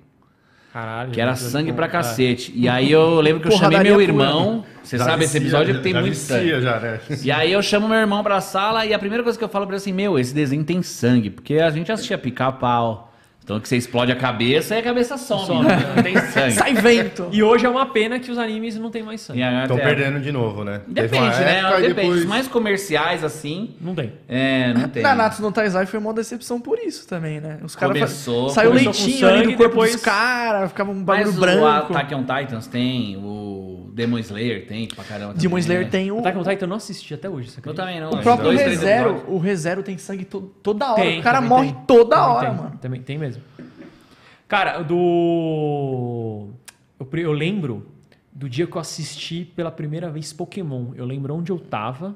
Caralho. 0.73 1.11
Que 1.11 1.21
era 1.21 1.33
episódio 1.33 1.53
sangue 1.53 1.71
bom. 1.71 1.77
pra 1.77 1.87
É. 1.87 1.89
cacete. 1.89 2.51
E 2.57 2.67
aí 2.69 2.91
eu 2.91 3.21
lembro 3.21 3.43
que 3.43 3.49
eu 3.49 3.53
chamei 3.59 3.81
meu 3.81 4.01
irmão. 4.01 4.65
Você 4.83 4.97
sabe 4.97 5.25
esse 5.25 5.39
vicia, 5.39 5.41
episódio 5.59 5.73
já- 5.75 5.79
que 5.79 5.85
tem 5.85 5.93
já 5.93 6.01
muito 6.01 6.15
vicia 6.15 6.37
sangue. 6.39 6.61
já, 6.63 6.81
né? 6.81 7.01
E 7.23 7.31
aí 7.31 7.53
eu 7.53 7.63
chamo 7.63 7.87
meu 7.89 7.99
irmão 7.99 8.23
pra 8.23 8.41
sala 8.41 8.87
e 8.87 8.95
a 8.95 8.99
primeira 8.99 9.23
coisa 9.23 9.39
que 9.39 9.45
eu 9.45 9.49
falo 9.51 9.67
pra 9.67 9.75
ele 9.75 9.81
é 9.81 9.83
assim, 9.83 9.93
meu, 9.93 10.19
esse 10.19 10.35
desenho 10.35 10.65
tem 10.65 10.83
sangue. 10.83 11.29
Porque 11.31 11.57
a 11.57 11.69
gente 11.71 11.93
assistia 11.93 12.17
pica-pau. 12.17 13.12
Então 13.53 13.61
que 13.61 13.69
você 13.69 13.77
explode 13.77 14.11
a 14.11 14.17
cabeça 14.17 14.75
e 14.75 14.79
a 14.79 14.83
cabeça 14.83 15.17
some. 15.17 15.47
Some. 15.47 15.67
né? 15.67 15.93
Não 15.97 16.03
tem 16.03 16.17
sangue. 16.17 16.53
Sai 16.53 16.75
vento. 16.75 17.29
E 17.33 17.43
hoje 17.43 17.67
é 17.67 17.69
uma 17.69 17.87
pena 17.87 18.19
que 18.19 18.31
os 18.31 18.39
animes 18.39 18.79
não 18.79 18.91
tem 18.91 19.03
mais 19.03 19.21
sangue. 19.21 19.41
Estão 19.43 19.77
até- 19.77 19.85
perdendo 19.87 20.21
de 20.21 20.33
novo, 20.33 20.65
né? 20.65 20.81
Depende, 20.87 21.27
né? 21.41 21.63
Depende. 21.71 21.95
depois- 21.95 22.21
Os 22.21 22.25
mais 22.27 22.49
comerciais, 22.49 23.23
assim, 23.25 23.75
Não 23.81 23.95
tem. 23.95 24.13
é, 24.29 24.73
não 24.73 24.89
tem. 24.89 25.03
Nanatsu 25.03 25.43
no 25.43 25.53
Taizai 25.53 25.87
foi 25.87 25.99
uma 25.99 26.13
decepção 26.15 26.61
por 26.61 26.79
isso 26.79 27.07
também, 27.07 27.41
né? 27.41 27.59
Os 27.63 27.77
caras 27.77 27.95
Começou- 27.97 28.49
saiu 28.49 28.71
começou 28.71 28.93
leitinho 28.93 29.29
ali 29.29 29.37
sangue, 29.39 29.53
do 29.53 29.57
corpo 29.59 29.71
depois- 29.73 29.93
dos 29.93 30.03
caras, 30.03 30.69
ficava 30.71 30.91
um 30.91 31.03
bagulho 31.05 31.27
Mas 31.27 31.37
o 31.37 31.41
branco. 31.41 31.67
Attack 31.93 32.15
on 32.15 32.23
Titans 32.25 32.67
tem, 32.67 33.17
o 33.19 33.91
Demon 33.93 34.19
Slayer 34.19 34.67
tem 34.67 34.89
pra 34.89 35.05
caramba. 35.05 35.35
Demon 35.35 35.59
Slayer 35.59 35.85
né? 35.85 35.89
tem 35.91 36.11
o, 36.11 36.19
Attack 36.21 36.39
on 36.39 36.43
Titan 36.43 36.65
eu 36.65 36.69
não 36.69 36.77
assisti 36.77 37.13
até 37.13 37.29
hoje, 37.29 37.51
Eu 37.65 37.75
também 37.75 38.01
não. 38.01 38.11
o 38.11 38.19
próprio 38.23 38.51
ReZero. 38.51 39.25
O 39.29 39.39
ReZero 39.39 39.83
tem 39.83 39.99
sangue 39.99 40.25
to- 40.25 40.51
toda 40.63 40.93
hora. 40.93 41.03
Tem, 41.03 41.21
o 41.21 41.23
cara 41.23 41.41
morre 41.41 41.73
tem. 41.73 41.77
toda 41.87 42.17
Também 42.17 42.31
hora, 42.35 42.47
tem, 42.49 42.57
mano. 42.57 42.79
Também 42.81 43.01
tem 43.03 43.19
mesmo. 43.19 43.42
Cara, 44.53 44.83
do. 44.83 46.51
Eu, 47.01 47.09
eu 47.19 47.33
lembro 47.33 47.87
do 48.31 48.47
dia 48.51 48.67
que 48.67 48.77
eu 48.77 48.81
assisti 48.83 49.47
pela 49.57 49.71
primeira 49.71 50.11
vez 50.11 50.31
Pokémon. 50.31 50.89
Eu 50.95 51.07
lembro 51.07 51.35
onde 51.35 51.51
eu 51.51 51.59
tava. 51.59 52.15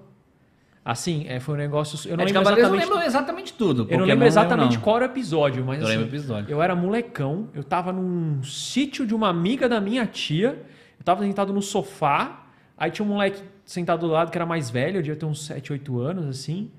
Assim, 0.84 1.24
é, 1.28 1.40
foi 1.40 1.54
um 1.54 1.58
negócio. 1.58 1.96
Eu 2.06 2.14
não 2.14 2.24
É, 2.24 2.26
lembro 2.26 2.42
exatamente. 2.42 2.62
eu 2.62 2.78
lembro 2.78 3.00
exatamente 3.06 3.52
tudo. 3.54 3.80
Eu 3.80 3.84
não 3.84 3.88
Pokémon 3.88 4.06
lembro 4.06 4.26
exatamente 4.26 4.74
não. 4.74 4.82
qual 4.82 4.96
era 4.96 5.06
o 5.06 5.08
episódio, 5.10 5.64
mas 5.64 5.80
Eu 5.80 5.86
assim, 5.86 5.96
lembro 5.96 6.12
o 6.12 6.14
episódio. 6.14 6.50
eu 6.50 6.60
era 6.62 6.76
molecão, 6.76 7.48
eu 7.54 7.64
tava 7.64 7.90
num 7.90 8.42
sítio 8.42 9.06
de 9.06 9.14
uma 9.14 9.30
amiga 9.30 9.66
da 9.66 9.80
minha 9.80 10.06
tia, 10.06 10.62
eu 10.98 11.04
tava 11.06 11.22
sentado 11.24 11.54
no 11.54 11.62
sofá, 11.62 12.44
aí 12.76 12.90
tinha 12.90 13.04
um 13.06 13.08
moleque 13.08 13.42
sentado 13.64 14.06
do 14.06 14.12
lado 14.12 14.30
que 14.30 14.36
era 14.36 14.44
mais 14.44 14.68
velho, 14.68 14.98
eu 14.98 15.02
devia 15.02 15.16
ter 15.16 15.24
uns 15.24 15.42
7, 15.46 15.72
8 15.72 15.98
anos, 16.00 16.26
assim. 16.26 16.70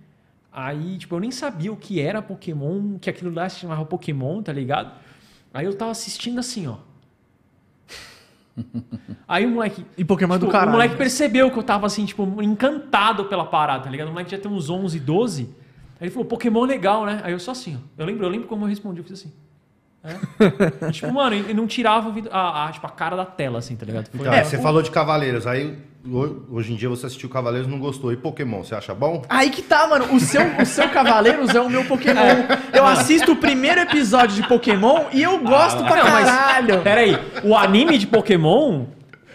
Aí, 0.54 1.00
tipo, 1.00 1.16
eu 1.16 1.20
nem 1.20 1.32
sabia 1.32 1.74
o 1.74 1.76
que 1.76 2.00
era 2.00 2.22
Pokémon, 2.22 3.00
que 3.00 3.10
aquilo 3.10 3.34
lá 3.34 3.50
se 3.50 3.60
chamava 3.60 3.84
Pokémon, 3.86 4.42
tá 4.44 4.54
ligado? 4.54 4.92
Aí 5.54 5.66
eu 5.66 5.74
tava 5.76 5.92
assistindo 5.92 6.40
assim, 6.40 6.68
ó. 6.68 6.78
Aí 9.28 9.46
o 9.46 9.50
moleque. 9.50 9.86
E 9.98 10.04
Pokémon 10.04 10.36
é 10.36 10.38
do 10.38 10.42
tipo, 10.42 10.52
caralho. 10.52 10.70
O 10.70 10.74
moleque 10.74 10.96
percebeu 10.96 11.52
que 11.52 11.58
eu 11.58 11.64
tava 11.64 11.86
assim, 11.86 12.06
tipo, 12.06 12.42
encantado 12.42 13.26
pela 13.26 13.46
parada, 13.46 13.84
tá 13.84 13.90
ligado? 13.90 14.08
O 14.08 14.12
moleque 14.12 14.32
já 14.32 14.38
tem 14.38 14.52
uns 14.52 14.70
11, 14.70 15.00
12. 15.00 15.44
Aí 16.00 16.08
ele 16.08 16.12
falou, 16.12 16.26
Pokémon 16.26 16.64
legal, 16.64 17.06
né? 17.06 17.22
Aí 17.24 17.32
eu 17.32 17.40
só 17.40 17.52
assim, 17.52 17.76
ó. 17.76 17.80
Eu 17.98 18.06
lembro, 18.06 18.26
eu 18.26 18.30
lembro 18.30 18.48
como 18.48 18.66
eu 18.66 18.70
respondi, 18.70 19.00
eu 19.00 19.04
fiz 19.04 19.14
assim. 19.20 19.34
É. 20.08 20.92
Tipo, 20.92 21.12
mano, 21.14 21.36
e 21.36 21.54
não 21.54 21.68
tirava 21.68 22.14
a, 22.32 22.68
a, 22.68 22.72
tipo, 22.72 22.88
a 22.88 22.90
cara 22.90 23.16
da 23.16 23.26
tela, 23.26 23.60
assim, 23.60 23.76
tá 23.76 23.86
ligado? 23.86 24.08
Foi- 24.10 24.22
Então, 24.22 24.34
É, 24.34 24.44
você 24.44 24.58
o- 24.58 24.62
falou 24.62 24.82
de 24.82 24.90
Cavaleiros, 24.90 25.46
aí 25.46 25.78
ho- 26.10 26.44
hoje 26.52 26.72
em 26.74 26.76
dia 26.78 26.88
você 26.88 27.06
assistiu 27.08 27.28
Cavaleiros 27.30 27.68
e 27.68 27.72
não 27.72 27.80
gostou. 27.80 28.12
E 28.14 28.18
Pokémon, 28.18 28.64
você 28.64 28.74
acha 28.76 28.94
bom? 28.96 29.22
Aí 29.28 29.50
que 29.50 29.62
tá, 29.62 29.88
mano. 29.88 30.14
O 30.16 30.20
seu, 30.20 30.42
o 30.62 30.66
seu 30.66 30.88
Cavaleiros 30.90 31.54
é 31.54 31.60
o 31.60 31.70
meu 31.70 31.84
Pokémon. 31.86 32.22
Eu 32.74 32.86
assisto 32.86 33.32
o 33.34 33.36
primeiro 33.36 33.82
episódio 33.82 34.36
de 34.42 34.48
Pokémon 34.48 35.06
e 35.12 35.22
eu 35.24 35.40
gosto 35.40 35.84
pra 35.84 36.00
Ah, 36.02 36.04
Não, 36.04 36.12
mas- 36.12 36.26
caralho. 36.30 36.82
Pera 36.82 37.02
aí, 37.02 37.18
o 37.44 37.56
anime 37.56 37.98
de 37.98 38.08
Pokémon 38.08 38.86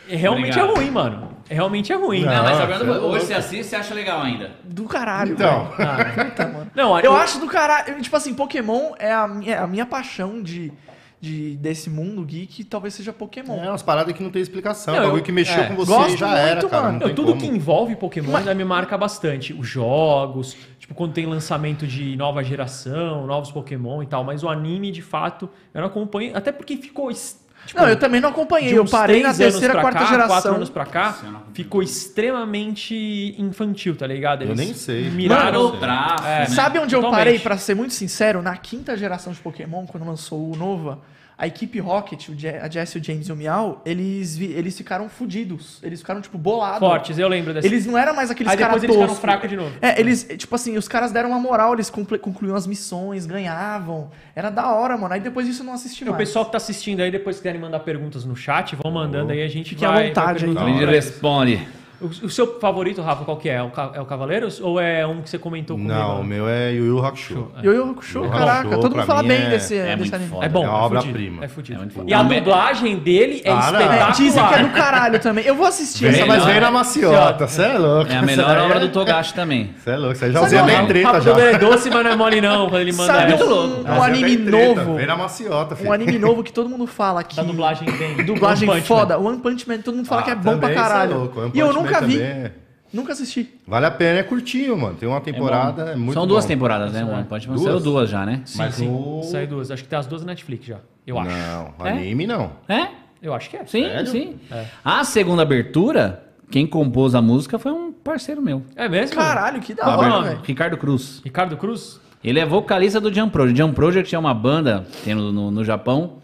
é- 0.08 0.16
realmente 0.16 0.58
é 0.58 0.62
Obrigado. 0.62 0.76
ruim, 0.78 0.90
mano. 0.90 1.31
É, 1.52 1.54
realmente 1.54 1.92
é 1.92 1.96
ruim. 1.96 2.24
Não, 2.24 2.32
Não, 2.34 2.42
mas 2.44 2.60
agora, 2.60 2.78
você 2.78 2.90
é 2.90 3.00
hoje 3.00 3.26
você 3.26 3.34
assiste, 3.34 3.64
você 3.64 3.76
acha 3.76 3.94
legal 3.94 4.22
ainda. 4.22 4.52
Do 4.64 4.84
caralho, 4.84 5.32
Então. 5.32 5.72
Ah, 5.78 6.24
puta, 6.24 6.48
mano. 6.48 6.70
Não, 6.74 6.98
Eu 7.00 7.12
o- 7.12 7.16
acho 7.16 7.38
do 7.38 7.46
caralho. 7.46 8.00
Tipo 8.00 8.16
assim, 8.16 8.34
Pokémon 8.34 8.92
é 8.98 9.12
a 9.12 9.28
minha, 9.28 9.60
a 9.62 9.66
minha 9.66 9.84
paixão 9.86 10.42
de, 10.42 10.72
de, 11.20 11.56
desse 11.56 11.90
mundo 11.90 12.24
geek, 12.24 12.64
talvez 12.64 12.94
seja 12.94 13.12
Pokémon. 13.12 13.62
É 13.62 13.68
umas 13.68 13.82
paradas 13.82 14.14
que 14.16 14.22
não 14.22 14.30
tem 14.30 14.40
explicação. 14.40 14.94
Não, 14.94 15.02
é 15.02 15.18
eu- 15.18 15.22
que 15.22 15.30
mexeu 15.30 15.62
é. 15.62 15.66
com 15.66 15.74
você 15.76 15.92
Gosto 15.92 16.14
e 16.14 16.16
já 16.16 16.26
muito, 16.28 16.40
era, 16.40 16.68
cara. 16.68 16.82
mano. 16.84 16.92
Não 16.94 16.98
Não, 17.00 17.06
tem 17.08 17.14
tudo 17.14 17.28
como. 17.32 17.40
que 17.40 17.46
envolve 17.46 17.96
Pokémon 17.96 18.36
ainda 18.36 18.54
me 18.54 18.64
marca 18.64 18.96
bastante. 18.96 19.52
Os 19.52 19.68
jogos, 19.68 20.56
tipo, 20.78 20.94
quando 20.94 21.12
tem 21.12 21.26
lançamento 21.26 21.86
de 21.86 22.16
nova 22.16 22.42
geração, 22.42 23.26
novos 23.26 23.50
Pokémon 23.52 24.02
e 24.02 24.06
tal. 24.06 24.24
Mas 24.24 24.42
o 24.42 24.48
anime, 24.48 24.90
de 24.90 25.02
fato, 25.02 25.50
eu 25.74 25.80
não 25.82 25.88
acompanho. 25.88 26.36
Até 26.36 26.50
porque 26.50 26.76
ficou. 26.76 27.10
es- 27.10 27.41
Tipo, 27.66 27.80
Não, 27.80 27.88
eu 27.88 27.96
também 27.96 28.20
não 28.20 28.30
acompanhei. 28.30 28.76
Eu 28.76 28.84
parei 28.84 29.22
na 29.22 29.32
terceira, 29.32 29.80
quarta 29.80 30.00
cá, 30.00 30.06
geração. 30.06 30.28
Quatro 30.36 30.54
anos 30.54 30.68
pra 30.70 30.84
cá, 30.84 31.16
eu 31.24 31.54
ficou 31.54 31.80
extremamente 31.82 33.34
infantil, 33.38 33.94
tá 33.96 34.06
ligado? 34.06 34.42
Eu 34.42 34.54
nem 34.54 34.74
sei. 34.74 35.08
Miraram. 35.10 35.62
Mano, 35.64 35.76
o 35.76 35.78
traço, 35.78 36.24
É, 36.26 36.38
né? 36.40 36.46
Sabe 36.46 36.78
onde 36.78 36.94
eu 36.94 37.00
Totalmente. 37.00 37.18
parei, 37.24 37.38
pra 37.38 37.56
ser 37.56 37.74
muito 37.74 37.94
sincero? 37.94 38.42
Na 38.42 38.56
quinta 38.56 38.96
geração 38.96 39.32
de 39.32 39.38
Pokémon, 39.40 39.86
quando 39.86 40.04
lançou 40.06 40.50
o 40.52 40.56
Nova, 40.56 40.98
a 41.36 41.46
equipe 41.46 41.78
Rocket, 41.80 42.28
o 42.28 42.32
a 42.62 42.68
Jess, 42.68 42.94
o 42.94 43.02
James 43.02 43.26
e 43.28 43.32
o 43.32 43.36
Meow, 43.36 43.80
eles, 43.84 44.38
eles 44.38 44.76
ficaram 44.76 45.08
fudidos. 45.08 45.80
Eles 45.82 46.00
ficaram, 46.00 46.20
tipo, 46.20 46.38
bolados. 46.38 46.78
Fortes, 46.78 47.18
eu 47.18 47.26
lembro 47.28 47.52
dessa. 47.52 47.66
Eles 47.66 47.84
não 47.86 47.98
eram 47.98 48.14
mais 48.14 48.30
aqueles 48.30 48.54
caras 48.54 48.80
depois 48.80 48.82
eles 48.84 48.94
ficaram 48.94 49.08
toscos. 49.08 49.20
fracos 49.22 49.50
de 49.50 49.56
novo. 49.56 49.72
É, 49.80 49.98
eles, 50.00 50.24
tipo 50.38 50.54
assim, 50.54 50.76
os 50.76 50.86
caras 50.86 51.10
deram 51.10 51.30
uma 51.30 51.38
moral, 51.40 51.72
eles 51.74 51.90
conclu- 51.90 52.18
concluíam 52.18 52.54
as 52.56 52.66
missões, 52.66 53.26
ganhavam. 53.26 54.10
Era 54.36 54.50
da 54.50 54.72
hora, 54.72 54.96
mano. 54.96 55.14
Aí 55.14 55.20
depois 55.20 55.46
disso 55.46 55.62
eu 55.62 55.66
não 55.66 55.72
assisti 55.74 56.04
O 56.04 56.08
mais. 56.08 56.18
pessoal 56.18 56.44
que 56.44 56.52
tá 56.52 56.58
assistindo 56.58 57.00
aí, 57.00 57.10
depois 57.10 57.36
quiserem 57.38 57.60
mandar 57.60 57.80
perguntas 57.80 58.24
no 58.24 58.36
chat, 58.36 58.76
vão 58.76 58.92
mandando 58.92 59.32
aí, 59.32 59.42
a 59.42 59.48
gente 59.48 59.70
Fiquem 59.70 59.88
à 59.88 59.92
vai... 59.92 60.08
vontade 60.08 60.46
vai 60.46 60.64
aí. 60.64 60.72
A 60.74 60.78
gente 60.78 60.84
responde. 60.90 61.68
O, 62.02 62.26
o 62.26 62.30
seu 62.30 62.58
favorito, 62.60 63.00
Rafa, 63.00 63.24
qual 63.24 63.36
que 63.36 63.48
é? 63.48 63.54
É 63.54 63.62
o, 63.62 63.70
Ca- 63.70 63.92
é 63.94 64.00
o 64.00 64.04
Cavaleiros 64.04 64.60
ou 64.60 64.80
é 64.80 65.06
um 65.06 65.22
que 65.22 65.30
você 65.30 65.38
comentou 65.38 65.76
comigo? 65.76 65.94
Não, 65.94 66.20
o 66.20 66.24
meu 66.24 66.48
é 66.48 66.72
Yu 66.72 66.84
Yu 66.86 67.04
Hakusho. 67.04 67.48
Yu 67.62 67.72
Yu 67.72 67.90
Hakusho, 67.90 68.18
Yu 68.18 68.24
Yu 68.24 68.30
caraca. 68.30 68.60
Hakusho, 68.60 68.80
todo 68.80 68.96
mundo 68.96 69.06
fala 69.06 69.22
bem 69.22 69.42
é- 69.42 69.50
desse, 69.50 69.74
é 69.76 69.84
desse 69.84 69.96
muito 69.98 70.14
anime. 70.14 70.30
foda. 70.30 70.46
É 70.46 70.48
bom, 70.48 70.64
É 70.64 70.66
é, 70.66 70.70
obra-prima. 70.70 71.44
É 71.44 71.48
fudido. 71.48 71.82
É. 71.82 71.86
E 72.06 72.14
a 72.14 72.22
dublagem 72.22 72.96
dele 72.98 73.42
é 73.44 73.50
Ah, 73.50 73.54
não. 73.54 73.62
espetacular. 73.80 74.08
É, 74.08 74.12
dizem 74.12 74.46
que 74.48 74.54
é 74.54 74.62
do 74.62 74.68
caralho 74.74 75.18
também. 75.20 75.44
Eu 75.44 75.54
vou 75.54 75.66
assistir 75.66 76.06
essa, 76.06 76.18
Vem, 76.18 76.26
mas 76.26 76.38
mas 76.42 76.46
vem 76.52 76.60
na 76.60 76.70
maciota, 76.70 77.46
você 77.46 77.62
é 77.62 77.78
louco. 77.78 78.10
É 78.10 78.16
a 78.16 78.22
melhor 78.22 78.58
obra 78.58 78.80
do 78.80 78.88
Togashi 78.88 79.34
também. 79.34 79.70
Você 79.78 79.90
é 79.90 79.96
louco, 79.96 80.14
você 80.16 80.32
já 80.32 80.40
usei 80.42 80.58
a 80.58 80.62
bem 80.62 80.82
O 80.82 80.86
treta 80.86 81.20
já. 81.20 81.32
dele 81.32 81.56
é 81.56 81.58
doce, 81.58 81.90
mas 81.90 82.04
não 82.04 82.10
é 82.10 82.16
mole 82.16 82.40
não, 82.40 82.68
quando 82.68 82.80
ele 82.80 82.92
manda 82.92 83.12
Sabe 83.12 83.32
essa. 83.34 83.44
um, 83.44 83.82
um 83.82 84.02
a 84.02 84.06
anime 84.06 84.36
novo? 84.36 84.94
Vem 84.96 85.06
na 85.06 85.16
maciota, 85.16 85.76
filho. 85.76 85.88
Um 85.88 85.92
anime 85.92 86.18
novo 86.18 86.42
que 86.42 86.52
todo 86.52 86.68
mundo 86.68 86.86
fala 86.86 87.22
que... 87.22 87.36
Da 87.36 87.42
dublagem 87.42 87.88
bem. 87.92 88.24
Dublagem 88.24 88.68
foda. 88.82 89.18
One 89.18 89.38
Punch 89.38 89.68
Man, 89.68 89.78
todo 89.78 89.94
mundo 89.96 90.06
fala 90.06 90.22
Ah, 90.22 90.24
que 90.24 90.30
é 90.30 90.34
bom 90.34 90.58
pra 90.58 90.70
é 90.70 90.74
caralho. 90.74 91.32
e 91.54 91.58
eu 91.58 91.68
Punch 91.68 91.78
Man 91.78 91.82
nunca 91.92 92.06
vi. 92.06 92.12
também 92.14 92.26
é- 92.28 92.52
Nunca 92.92 93.12
assisti. 93.14 93.48
Vale 93.66 93.86
a 93.86 93.90
pena, 93.90 94.18
é 94.18 94.22
curtinho, 94.22 94.76
mano. 94.76 94.94
Tem 94.96 95.08
uma 95.08 95.20
temporada, 95.22 95.92
é, 95.92 95.96
muito 95.96 96.12
São 96.12 96.26
duas 96.26 96.44
bom. 96.44 96.48
temporadas, 96.48 96.92
né? 96.92 97.02
O 97.02 97.08
One 97.08 97.24
Punch 97.24 97.48
Man 97.48 97.54
Duas? 97.54 97.64
saiu 97.66 97.80
duas 97.80 98.10
já, 98.10 98.26
né? 98.26 98.42
Sim, 98.44 98.58
Mas 98.58 98.74
sim. 98.74 98.88
o- 98.90 99.22
Saiu 99.24 99.46
duas. 99.46 99.70
Acho 99.70 99.82
que 99.82 99.88
tem 99.88 99.98
as 99.98 100.06
duas 100.06 100.20
na 100.20 100.26
Netflix 100.26 100.66
já. 100.66 100.76
Eu 101.06 101.18
acho. 101.18 101.30
Não, 101.30 101.86
É? 101.86 101.90
anime 101.92 102.26
não. 102.26 102.52
É? 102.68 102.88
Eu 103.22 103.32
acho 103.32 103.48
que 103.48 103.56
é. 103.56 103.64
Sim, 103.64 103.84
Sério? 103.84 104.06
sim. 104.10 104.36
É. 104.50 104.66
A 104.84 105.04
segunda 105.04 105.40
abertura, 105.40 106.22
quem 106.50 106.66
compôs 106.66 107.14
a 107.14 107.22
música 107.22 107.58
foi 107.58 107.72
um 107.72 107.92
parceiro 107.92 108.42
meu. 108.42 108.62
É 108.76 108.90
mesmo? 108.90 109.16
Caralho, 109.16 109.60
que 109.62 109.72
da 109.72 109.96
hora, 109.96 110.20
velho. 110.28 110.40
Ricardo 110.44 110.76
Cruz. 110.76 111.22
Ricardo 111.24 111.56
Cruz? 111.56 111.98
Ele 112.22 112.38
é 112.40 112.44
vocalista 112.44 113.00
do 113.00 113.10
Jump 113.10 113.32
Project. 113.32 113.56
Jump 113.58 113.74
Project 113.74 114.14
é 114.14 114.18
uma 114.18 114.34
banda 114.34 114.84
que 114.92 115.02
tem 115.04 115.14
no, 115.14 115.32
no, 115.32 115.50
no 115.50 115.64
Japão. 115.64 116.18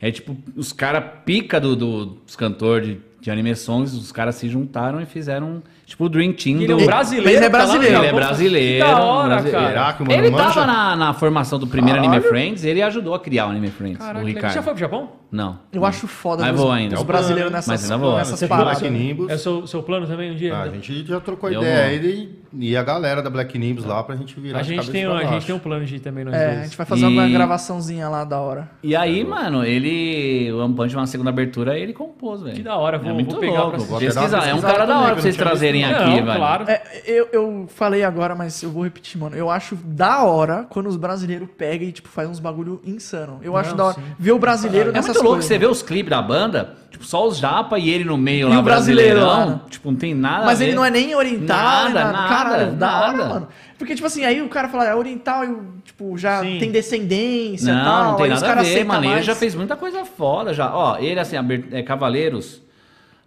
É 0.00 0.10
tipo, 0.10 0.34
os 0.56 0.72
caras 0.72 1.04
pica 1.26 1.60
do, 1.60 1.76
do- 1.76 2.06
dos 2.06 2.34
cantores 2.34 2.88
de, 2.88 3.00
de 3.24 3.30
anime 3.30 3.56
songs, 3.56 3.94
os 3.94 4.12
caras 4.12 4.34
se 4.34 4.50
juntaram 4.50 5.00
e 5.00 5.06
fizeram 5.06 5.62
tipo 5.86 6.04
o 6.04 6.08
Dream 6.10 6.34
Team 6.34 6.56
Ele 6.58 6.66
do... 6.66 6.72
é 6.74 6.76
um 6.82 6.84
brasileiro. 6.86 7.30
Ele 7.30 7.44
é 7.46 7.48
tá 7.48 7.56
lá 7.56 7.64
no 7.64 7.70
brasileiro. 7.72 7.96
Ele 7.96 8.06
é 8.06 8.12
brasileiro, 8.12 8.84
Que 8.86 8.92
da 8.92 9.02
hora, 9.02 9.28
brasileiro. 9.28 9.74
cara. 9.74 9.96
Mano 9.98 10.12
Ele 10.12 10.30
manja? 10.30 10.44
tava 10.44 10.66
na, 10.66 10.96
na 10.96 11.14
formação 11.14 11.58
do 11.58 11.66
primeiro 11.66 11.98
Caralho. 12.00 12.16
Anime 12.18 12.28
Friends, 12.28 12.64
ele 12.66 12.82
ajudou 12.82 13.14
a 13.14 13.18
criar 13.20 13.46
o 13.46 13.50
Anime 13.50 13.70
Friends, 13.70 13.96
Caraca, 13.98 14.20
o. 14.20 14.26
Ricardo. 14.26 14.48
Você 14.52 14.58
já 14.58 14.62
foi 14.62 14.72
pro 14.74 14.80
Japão? 14.80 15.08
Não. 15.32 15.58
Eu 15.72 15.84
acho 15.84 16.06
foda 16.06 16.42
Mas 16.44 16.54
vou 16.56 16.70
ainda. 16.70 16.90
dos 16.90 17.00
É 17.00 17.02
o 17.02 17.04
brasileiros 17.06 17.50
nessas, 17.50 17.66
Mas 17.68 17.82
ainda 17.90 17.96
vou. 17.96 18.16
nessas 18.18 18.48
paradas. 18.48 18.78
Black 18.78 18.94
Nimbus. 18.94 19.30
É 19.30 19.34
o 19.34 19.38
seu, 19.38 19.66
seu 19.66 19.82
plano 19.82 20.06
também 20.06 20.30
um 20.30 20.36
dia? 20.36 20.54
Ah, 20.54 20.62
a 20.62 20.68
gente 20.68 21.04
já 21.06 21.18
trocou 21.18 21.50
Eu 21.50 21.60
ideia 21.60 21.86
aí 21.86 22.28
e, 22.56 22.76
a 22.76 22.82
galera 22.84 23.20
da 23.20 23.28
Black 23.30 23.58
Nimbus 23.58 23.84
lá 23.84 24.00
pra 24.04 24.14
gente 24.14 24.38
virar 24.38 24.60
a, 24.60 24.62
gente 24.62 24.76
cabeça 24.76 24.92
tem, 24.92 25.04
pra 25.06 25.14
a 25.16 25.24
gente 25.24 25.46
tem 25.46 25.54
um 25.56 25.58
plano 25.58 25.84
de 25.84 25.96
ir 25.96 26.00
também 26.00 26.24
nós 26.24 26.34
É, 26.34 26.46
dois. 26.46 26.58
a 26.60 26.62
gente 26.64 26.76
vai 26.76 26.86
fazer 26.86 27.04
E- 27.06 27.08
uma 27.08 27.28
gravaçãozinha 27.28 28.08
lá 28.08 28.22
da 28.22 28.38
hora. 28.38 28.70
E 28.80 28.94
aí, 28.94 29.24
mano, 29.24 29.64
ele. 29.64 30.52
O 30.52 30.58
One 30.64 30.74
Punch 30.74 30.94
na 30.94 31.06
segunda 31.06 31.30
abertura, 31.30 31.76
ele 31.76 31.92
compôs, 31.92 32.42
velho. 32.42 32.54
Que 32.54 32.62
da 32.62 32.76
hora. 32.76 32.96
Vou, 32.98 33.13
muito 33.14 33.30
vou 33.32 33.40
pegar 33.40 33.62
louco. 33.62 33.70
pra 33.78 33.78
Vou 33.86 33.96
até 33.96 34.06
Pesquisa, 34.06 34.28
dar 34.36 34.42
uma 34.42 34.48
é 34.48 34.54
um 34.54 34.60
cara 34.60 34.84
da 34.84 34.98
hora 35.00 35.12
pra 35.14 35.22
vocês 35.22 35.36
trazerem 35.36 35.84
aqui, 35.84 36.04
Não, 36.20 36.24
velho. 36.26 36.36
claro. 36.38 36.64
É, 36.68 36.82
eu, 37.06 37.28
eu 37.32 37.66
falei 37.74 38.04
agora, 38.04 38.34
mas 38.34 38.62
eu 38.62 38.70
vou 38.70 38.84
repetir, 38.84 39.18
mano. 39.20 39.34
Eu 39.36 39.50
acho 39.50 39.74
da 39.76 40.22
hora 40.24 40.66
quando 40.68 40.88
os 40.88 40.96
brasileiros 40.96 41.48
pegam 41.56 41.88
e, 41.88 41.92
tipo, 41.92 42.08
faz 42.08 42.28
uns 42.28 42.38
bagulho 42.40 42.80
insano. 42.84 43.38
Eu 43.42 43.56
acho 43.56 43.70
Não, 43.70 43.76
da 43.76 43.84
hora 43.86 43.94
sim. 43.94 44.02
ver 44.18 44.32
o 44.32 44.38
brasileiro 44.38 44.90
É 44.90 44.92
nessas 44.92 45.08
muito 45.14 45.18
louco 45.22 45.30
coisas. 45.36 45.46
você 45.48 45.58
vê 45.58 45.66
os 45.66 45.82
clipes 45.82 46.10
da 46.10 46.20
banda, 46.22 46.74
tipo, 46.90 47.04
só 47.04 47.26
os 47.26 47.38
japa 47.38 47.78
e 47.78 47.88
ele 47.90 48.04
no 48.04 48.16
meio 48.18 48.48
E 48.48 48.50
lá, 48.50 48.58
o 48.58 48.62
brasileiro 48.62 49.20
brasileirão. 49.20 49.46
lá, 49.50 49.54
né? 49.56 49.60
Tipo, 49.70 49.90
não 49.90 49.98
tem 49.98 50.14
nada 50.14 50.44
Mas 50.46 50.60
a 50.60 50.64
ele 50.64 50.72
ver. 50.72 50.76
não 50.76 50.84
é 50.84 50.90
nem 50.90 51.14
oriental, 51.14 51.56
Nada, 51.90 52.12
nada. 52.12 52.66
da 52.72 53.00
hora, 53.00 53.12
mano. 53.26 53.48
Porque, 53.78 53.94
tipo 53.94 54.06
assim, 54.06 54.24
aí 54.24 54.40
o 54.40 54.48
cara 54.48 54.68
fala, 54.68 54.84
é 54.86 54.94
oriental 54.94 55.44
e, 55.44 55.56
tipo, 55.84 56.16
já 56.16 56.40
Sim. 56.42 56.58
tem 56.58 56.70
descendência 56.70 57.70
e 57.70 57.74
Não, 57.74 57.84
tal. 57.84 58.04
não 58.12 58.16
tem 58.16 58.28
nada 58.28 58.52
a 58.52 58.62
ver, 58.62 58.84
mano. 58.84 59.04
Ele 59.12 59.22
já 59.22 59.34
fez 59.34 59.54
muita 59.54 59.76
coisa 59.76 60.04
foda 60.04 60.54
já. 60.54 60.74
Ó, 60.74 60.96
ele, 60.98 61.18
assim, 61.18 61.36
é, 61.72 61.82
Cavaleiros, 61.82 62.62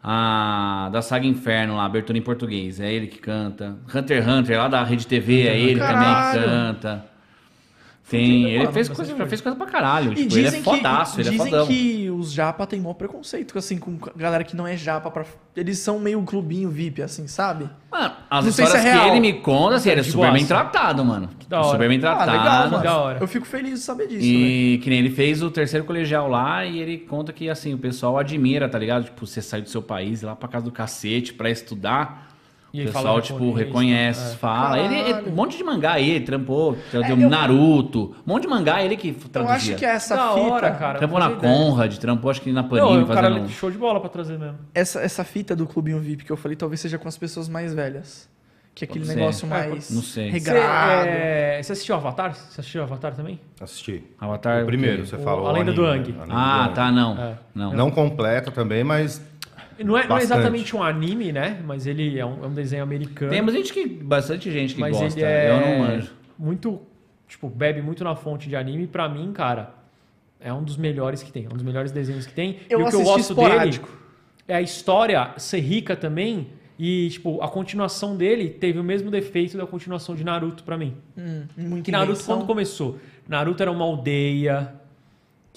a, 0.10 0.88
da 0.90 1.02
saga 1.02 1.28
Inferno 1.28 1.76
lá, 1.76 1.84
abertura 1.84 2.18
em 2.18 2.22
português. 2.22 2.80
É 2.80 2.90
ele 2.90 3.08
que 3.08 3.20
canta. 3.20 3.76
Hunter 3.94 4.24
x 4.24 4.28
Hunter, 4.28 4.58
lá 4.58 4.70
da 4.70 4.82
Rede 4.82 5.06
TV, 5.06 5.46
é 5.50 5.60
ele 5.60 5.80
também 5.82 5.96
Caralho. 5.96 6.40
que 6.42 6.48
canta. 6.48 7.06
Tem, 8.10 8.46
ele 8.46 8.60
mano, 8.60 8.72
fez 8.72 8.88
coisa, 8.88 9.12
já 9.12 9.18
coisa. 9.18 9.30
fez 9.30 9.42
coisa 9.42 9.58
pra 9.58 9.68
caralho. 9.68 10.16
Tipo, 10.16 10.38
ele 10.38 10.48
é 10.48 10.52
fodaço, 10.52 11.16
que, 11.16 11.22
ele 11.22 11.28
é 11.28 11.32
dizem 11.34 11.52
fodão. 11.52 11.68
que 11.68 12.07
os 12.18 12.32
japa 12.32 12.66
tem 12.66 12.80
maior 12.80 12.94
preconceito, 12.96 13.58
assim, 13.58 13.78
com 13.78 13.98
galera 14.16 14.44
que 14.44 14.56
não 14.56 14.66
é 14.68 14.76
japa. 14.76 15.10
Pra... 15.12 15.26
Eles 15.56 15.80
são 15.80 16.00
meio 16.00 16.22
clubinho 16.24 16.70
VIP, 16.70 17.02
assim, 17.02 17.28
sabe? 17.28 17.70
Mano, 17.92 18.16
as 18.30 18.46
Não 18.46 18.52
sei 18.52 18.66
se 18.66 18.72
histórias 18.76 18.96
é 18.96 19.00
que 19.04 19.08
ele 19.10 19.20
me 19.20 19.34
conta, 19.34 19.76
assim, 19.76 19.90
ele 19.90 20.02
é 20.02 20.04
super 20.04 20.32
bem 20.32 20.46
tratado, 20.46 21.04
mano. 21.06 21.30
da 21.48 21.60
hora. 21.62 21.70
Super 21.72 21.88
bem 21.90 21.98
Ah, 21.98 22.02
tratado. 22.02 22.32
legal, 22.32 22.70
mano. 22.72 22.84
da 22.84 22.98
hora. 22.98 23.20
Eu 23.22 23.28
fico 23.28 23.46
feliz 23.46 23.80
de 23.80 23.86
saber 23.86 24.08
disso. 24.08 24.26
E 24.26 24.80
que 24.84 24.90
nem 24.90 25.00
ele 25.00 25.10
fez 25.10 25.42
o 25.44 25.50
terceiro 25.52 25.86
colegial 25.86 26.28
lá 26.28 26.66
e 26.66 26.80
ele 26.80 26.98
conta 26.98 27.32
que 27.32 27.50
assim, 27.50 27.74
o 27.74 27.78
pessoal 27.78 28.18
admira, 28.18 28.68
tá 28.68 28.78
ligado? 28.80 29.06
Tipo, 29.06 29.26
você 29.26 29.42
saiu 29.42 29.64
do 29.64 29.70
seu 29.70 29.82
país 29.82 30.22
ir 30.22 30.26
lá 30.26 30.36
pra 30.36 30.48
casa 30.50 30.66
do 30.66 30.72
cacete 30.72 31.34
pra 31.34 31.50
estudar. 31.50 32.28
E 32.74 32.80
o 32.80 32.82
ele 32.84 32.92
pessoal, 32.92 33.22
tipo, 33.22 33.40
japonês, 33.40 33.58
reconhece, 33.68 34.22
né? 34.28 34.34
É. 34.34 34.36
fala. 34.38 34.80
Ele, 34.80 35.30
um 35.30 35.34
monte 35.34 35.58
de 35.58 35.64
mangá 35.64 35.94
aí, 35.94 36.10
ele 36.12 36.26
trampou, 36.26 36.78
trampou 36.92 37.18
eu- 37.18 37.30
Naruto, 37.30 38.16
um 38.26 38.34
monte 38.34 38.42
de 38.44 38.48
mangá 38.50 38.84
ele 38.84 38.98
que 38.98 39.10
Eu 39.10 39.30
traduzia. 39.30 39.56
acho 39.56 39.76
que 39.76 39.86
é 39.86 39.90
essa 39.90 40.16
da 40.16 40.34
fita, 40.34 40.40
hora, 40.52 40.72
cara. 40.72 41.00
Trampou 41.00 41.20
não 41.20 41.30
na 41.30 41.36
ideia. 41.38 41.54
Conrad, 41.54 41.98
trampou 41.98 42.30
acho 42.30 42.42
que 42.42 42.52
na 42.52 42.62
Não, 42.62 42.70
Panini, 42.70 43.04
o 43.04 43.08
cara 43.08 43.30
fazendo... 43.30 43.50
show 43.50 43.72
de 43.72 43.78
bola 43.78 44.00
pra 44.00 44.10
trazer 44.10 44.38
mesmo. 44.38 44.58
essa, 44.76 45.00
essa 45.02 45.24
fita 45.24 45.56
do 45.56 45.66
clubinho 45.66 46.00
VIP 46.00 46.26
que 46.26 46.32
eu 46.32 46.38
falei, 46.38 46.56
talvez 46.58 46.80
seja 46.82 46.98
com 46.98 47.08
as 47.08 47.18
pessoas 47.18 47.48
mais 47.50 47.74
velhas. 47.74 48.30
Que 48.76 48.84
é 48.84 48.88
aquele 48.88 49.06
Pode 49.06 49.18
negócio 49.18 49.46
É, 49.48 49.50
mais 49.50 49.90
não 49.90 50.04
sei. 50.04 50.26
Você, 50.30 50.32
regrado. 50.34 51.08
é, 51.08 51.60
você 51.64 51.72
assistiu 51.72 51.96
Avatar? 51.96 52.36
Você 52.36 52.62
assistiu 52.62 52.84
Avatar 52.84 53.16
também? 53.16 53.40
Assisti. 53.60 54.04
Avatar... 54.22 54.62
O 54.62 54.66
primeiro, 54.68 55.02
o 55.02 55.06
você 55.08 55.16
O- 55.16 55.20
falou. 55.20 55.48
A 55.48 55.52
Lenda 55.52 55.74
do 55.74 55.84
Aang. 55.84 56.12
né? 56.12 56.26
Ah, 56.30 56.70
tá, 56.76 56.92
não. 56.92 57.18
É. 57.18 57.34
Não. 57.56 57.74
Não 57.74 57.90
completa 57.90 58.52
também, 58.52 58.84
mas 58.84 59.20
Não 59.84 59.98
é, 59.98 60.08
não 60.08 60.18
é 60.18 60.22
exatamente 60.22 60.76
um 60.76 60.82
anime, 60.84 61.32
né? 61.32 61.62
Mas 61.66 61.86
ele 61.88 62.18
é 62.20 62.26
um, 62.26 62.44
é 62.44 62.48
um 62.48 62.54
desenho 62.54 62.84
americano. 62.84 63.32
Tem 63.32 63.50
gente 63.52 63.74
que... 63.74 63.86
Bastante 63.88 64.52
gente 64.52 64.76
que 64.76 64.80
mas 64.82 64.98
gosta. 64.98 65.20
ele 65.20 65.28
é 65.28 65.50
Eu 65.50 65.62
não 65.62 65.88
manjo. 65.88 66.12
muito, 66.38 66.82
tipo, 67.28 67.50
bebe 67.50 67.82
muito 67.82 68.04
na 68.04 68.16
fonte 68.16 68.50
de 68.50 68.56
anime. 68.56 68.84
E 68.84 68.88
pra 68.88 69.08
mim, 69.08 69.32
cara, 69.32 69.74
é 70.40 70.52
um 70.54 70.64
dos 70.64 70.78
melhores 70.78 71.22
que 71.24 71.32
tem. 71.32 71.46
É 71.46 71.48
um 71.48 71.54
dos 71.56 71.64
melhores 71.64 71.92
desenhos 71.92 72.26
que 72.26 72.34
tem. 72.34 72.60
Eu 72.70 72.80
e 72.80 72.84
o 72.84 72.90
que 72.90 72.96
eu 72.96 73.04
gosto 73.04 73.32
esporádico. 73.32 73.88
dele 73.88 73.98
é 74.48 74.56
a 74.56 74.62
história 74.62 75.32
ser 75.38 75.60
rica 75.60 75.96
também. 75.96 76.48
E, 76.80 77.10
tipo, 77.10 77.42
a 77.42 77.48
continuação 77.48 78.16
dele 78.16 78.50
teve 78.50 78.78
o 78.78 78.84
mesmo 78.84 79.10
defeito 79.10 79.58
da 79.58 79.66
continuação 79.66 80.16
de 80.16 80.24
Naruto 80.24 80.64
pra 80.64 80.78
mim. 80.78 80.94
Hum, 81.18 81.44
muita 81.58 81.86
Que 81.86 81.92
Naruto, 81.92 82.12
invenção. 82.14 82.38
quando 82.38 82.46
começou, 82.46 83.00
Naruto 83.28 83.64
era 83.64 83.72
uma 83.72 83.84
aldeia 83.84 84.74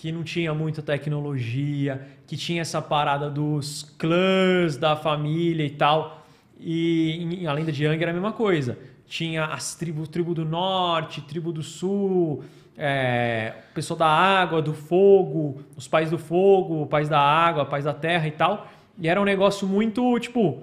que 0.01 0.11
não 0.11 0.23
tinha 0.23 0.55
muita 0.55 0.81
tecnologia, 0.81 2.01
que 2.27 2.35
tinha 2.35 2.63
essa 2.63 2.81
parada 2.81 3.29
dos 3.29 3.83
clãs 3.99 4.79
da 4.79 4.97
família 4.97 5.63
e 5.63 5.69
tal. 5.69 6.25
E 6.59 7.47
a 7.47 7.53
lenda 7.53 7.71
de 7.71 7.85
Yang 7.85 8.03
era 8.03 8.11
a 8.11 8.15
mesma 8.15 8.33
coisa. 8.33 8.79
Tinha 9.07 9.45
as 9.45 9.75
tribos, 9.75 10.09
tribo 10.09 10.33
do 10.33 10.43
norte, 10.43 11.21
tribo 11.21 11.53
do 11.53 11.63
sul, 11.63 12.43
é, 12.79 13.53
pessoal 13.75 13.99
da 13.99 14.07
água, 14.07 14.63
do 14.63 14.73
fogo, 14.73 15.61
os 15.77 15.87
pais 15.87 16.11
do 16.11 16.17
fogo, 16.17 16.87
pais 16.87 17.07
da 17.07 17.21
água, 17.21 17.67
pais 17.67 17.85
da 17.85 17.93
terra 17.93 18.27
e 18.27 18.31
tal. 18.31 18.69
E 18.99 19.07
era 19.07 19.21
um 19.21 19.25
negócio 19.25 19.69
muito, 19.69 20.19
tipo, 20.19 20.63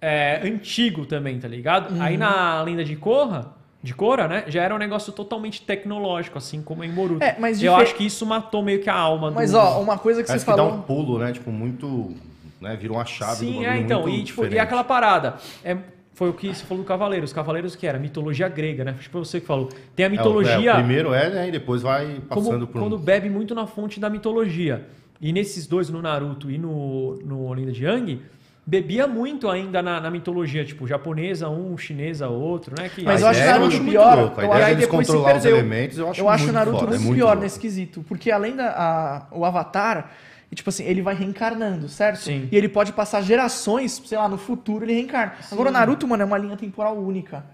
é, 0.00 0.40
antigo 0.42 1.06
também, 1.06 1.38
tá 1.38 1.46
ligado? 1.46 1.94
Uhum. 1.94 2.02
Aí 2.02 2.16
na 2.16 2.60
lenda 2.62 2.82
de 2.82 2.96
Korra, 2.96 3.54
de 3.86 3.94
Korra, 3.94 4.26
né? 4.26 4.44
Já 4.48 4.62
era 4.62 4.74
um 4.74 4.78
negócio 4.78 5.12
totalmente 5.12 5.62
tecnológico, 5.62 6.36
assim 6.36 6.60
como 6.60 6.82
em 6.82 6.90
Boruto. 6.90 7.22
É, 7.22 7.36
mas 7.38 7.62
Eu 7.62 7.70
difer- 7.72 7.86
acho 7.86 7.94
que 7.94 8.04
isso 8.04 8.26
matou 8.26 8.62
meio 8.62 8.80
que 8.82 8.90
a 8.90 8.94
alma 8.96 9.30
Mas, 9.30 9.52
do... 9.52 9.58
ó, 9.58 9.80
uma 9.80 9.96
coisa 9.96 10.22
que 10.22 10.26
parece 10.26 10.44
você 10.44 10.50
que 10.50 10.56
dá 10.56 10.62
falou... 10.64 10.78
um 10.78 10.82
pulo, 10.82 11.18
né? 11.18 11.32
Tipo, 11.32 11.50
muito. 11.52 12.12
Né? 12.60 12.74
Vira 12.76 12.92
uma 12.92 13.04
chave 13.04 13.46
Sim, 13.46 13.64
é, 13.64 13.78
então. 13.78 14.02
muito 14.02 14.16
E, 14.18 14.24
tipo, 14.24 14.44
e 14.44 14.58
aquela 14.58 14.82
parada. 14.82 15.36
É, 15.64 15.76
foi 16.14 16.30
o 16.30 16.32
que 16.32 16.48
você 16.48 16.64
falou 16.64 16.82
do 16.82 16.86
Cavaleiros. 16.88 17.30
Os 17.30 17.34
Cavaleiros 17.34 17.76
que 17.76 17.86
era 17.86 17.98
mitologia 17.98 18.48
grega, 18.48 18.82
né? 18.84 18.96
Tipo, 19.00 19.24
você 19.24 19.40
que 19.40 19.46
falou. 19.46 19.68
Tem 19.94 20.04
a 20.04 20.08
É, 20.08 20.10
mitologia. 20.10 20.70
É, 20.70 20.72
o 20.72 20.76
primeiro 20.76 21.14
é, 21.14 21.30
né? 21.30 21.48
E 21.48 21.52
depois 21.52 21.82
vai 21.82 22.20
como, 22.28 22.44
passando 22.46 22.66
por. 22.66 22.80
quando 22.80 22.98
bebe 22.98 23.28
muito 23.30 23.54
na 23.54 23.66
fonte 23.66 24.00
da 24.00 24.10
mitologia. 24.10 24.84
E 25.20 25.32
nesses 25.32 25.66
dois, 25.66 25.88
no 25.90 26.02
Naruto 26.02 26.50
e 26.50 26.58
no, 26.58 27.14
no 27.24 27.52
Lenda 27.52 27.72
de 27.72 27.84
Yang, 27.84 28.20
bebia 28.66 29.06
muito 29.06 29.48
ainda 29.48 29.80
na, 29.80 30.00
na 30.00 30.10
mitologia, 30.10 30.64
tipo, 30.64 30.86
japonesa 30.86 31.48
um, 31.48 31.78
chinesa 31.78 32.28
outro, 32.28 32.74
né? 32.76 32.88
Que, 32.88 33.02
Mas 33.04 33.20
eu 33.22 33.28
acho 33.28 33.40
é 33.40 33.46
Naruto 33.46 33.76
muito 33.76 33.90
pior. 33.90 34.18
louco. 34.18 34.40
A 34.40 34.42
Eu 34.44 34.48
ideia 34.48 34.64
acho- 34.64 34.74
deles 34.74 34.84
depois 34.86 35.06
se 35.06 35.12
controlar 35.12 35.36
os 35.36 35.42
perdeu. 35.42 35.58
elementos, 35.58 35.98
eu 35.98 36.10
acho 36.10 36.20
Eu 36.20 36.28
acho 36.28 36.42
o 36.42 36.46
muito 36.46 36.54
Naruto 36.58 36.78
foda, 36.80 36.86
é 36.86 36.90
muito 36.98 37.04
muito 37.06 37.16
pior 37.16 37.26
louco. 37.28 37.42
nesse 37.42 37.60
quesito. 37.60 38.04
Porque 38.08 38.30
além 38.30 38.56
da 38.56 38.68
a- 38.70 39.26
o 39.30 39.44
Avatar, 39.44 40.10
e, 40.50 40.54
tipo 40.56 40.68
assim, 40.70 40.84
ele 40.84 41.00
vai 41.02 41.14
reencarnando, 41.14 41.88
certo? 41.88 42.18
Sim. 42.20 42.48
E 42.50 42.56
ele 42.56 42.68
pode 42.68 42.92
passar 42.92 43.20
gerações, 43.22 44.02
sei 44.04 44.16
lá, 44.18 44.28
no 44.28 44.38
futuro 44.38 44.84
ele 44.84 44.92
reencarna. 44.94 45.34
Agora 45.50 45.68
o 45.68 45.72
Naruto, 45.72 46.06
mano, 46.06 46.22
é 46.22 46.26
uma 46.26 46.38
linha 46.38 46.56
temporal 46.56 46.96
única. 46.96 47.44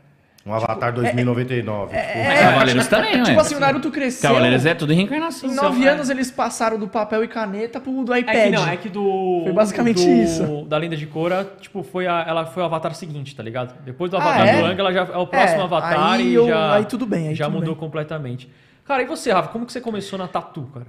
Um 0.45 0.53
Avatar 0.53 0.93
2099. 0.93 1.97
tipo, 1.97 2.19
Mas 2.27 2.41
Cavaleiros 2.41 2.87
também, 2.89 3.23
Tipo 3.23 3.37
ué. 3.37 3.41
assim, 3.41 3.55
o 3.55 3.61
Naruto 3.61 3.91
cresceu. 3.93 4.29
Cavaleiros 4.29 4.67
é 4.67 4.75
tudo 4.75 4.93
reencarnação. 4.93 5.49
Em 5.51 5.55
nove 5.55 5.85
é. 5.85 5.89
anos 5.89 6.11
eles 6.11 6.33
passaram 6.33 6.79
do 6.79 6.89
papel 6.89 7.23
e 7.23 7.29
caneta 7.29 7.79
pro 7.81 8.03
do 8.05 8.13
É 8.13 8.19
iPad. 8.21 8.35
que 8.35 8.51
não, 8.51 8.69
é 8.69 8.77
que 8.77 8.89
do. 8.89 9.43
Foi 9.45 9.53
basicamente 9.53 10.05
do- 10.05 10.11
isso. 10.11 10.65
Da 10.69 10.77
lenda 10.79 10.97
de 10.97 11.07
Korra, 11.07 11.47
tipo, 11.61 11.85
foi 11.85 12.09
a, 12.09 12.25
ela 12.27 12.45
foi 12.45 12.61
o 12.63 12.67
avatar 12.67 12.93
seguinte, 12.95 13.37
tá 13.37 13.43
ligado? 13.43 13.75
Depois 13.85 14.11
do 14.11 14.17
Ah, 14.17 14.21
avatar 14.21 14.49
é? 14.49 14.59
do 14.61 14.65
Aang, 14.67 14.81
ela 14.81 14.93
já 14.93 15.01
é 15.13 15.17
o 15.17 15.27
próximo 15.29 15.61
É, 15.61 15.65
avatar 15.65 16.13
aí 16.15 16.29
e 16.31 16.35
eu- 16.35 16.49
já. 16.49 16.75
aí 16.75 16.85
tudo 16.87 17.07
bem, 17.07 17.29
aí 17.29 17.35
já 17.37 17.45
tudo 17.45 17.55
mudou 17.59 17.75
bem. 17.75 17.81
completamente. 17.81 18.51
Cara, 18.85 19.01
e 19.03 19.07
você, 19.07 19.31
Rafa, 19.31 19.49
como 19.51 19.65
que 19.65 19.73
você 19.73 19.81
começou 19.81 20.19
na 20.19 20.27
tatu, 20.27 20.63
cara? 20.75 20.87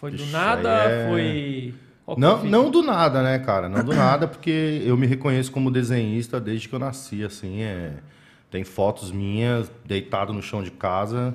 foi 0.00 0.10
do 0.10 0.16
Ixi, 0.16 0.32
nada? 0.32 0.68
é- 0.68 1.08
Foi. 1.08 1.74
Não, 2.16 2.42
não 2.42 2.70
do 2.70 2.82
nada, 2.82 3.22
né, 3.22 3.38
cara? 3.38 3.68
Não 3.68 3.84
do 3.84 3.94
nada, 3.94 4.26
porque 4.26 4.82
eu 4.84 4.96
me 4.96 5.06
reconheço 5.06 5.52
como 5.52 5.70
desenhista 5.70 6.40
desde 6.40 6.68
que 6.68 6.74
eu 6.74 6.78
nasci, 6.80 7.22
assim. 7.22 7.62
É... 7.62 7.90
Tem 8.50 8.64
fotos 8.64 9.12
minhas 9.12 9.70
deitado 9.84 10.32
no 10.32 10.42
chão 10.42 10.62
de 10.62 10.70
casa, 10.70 11.34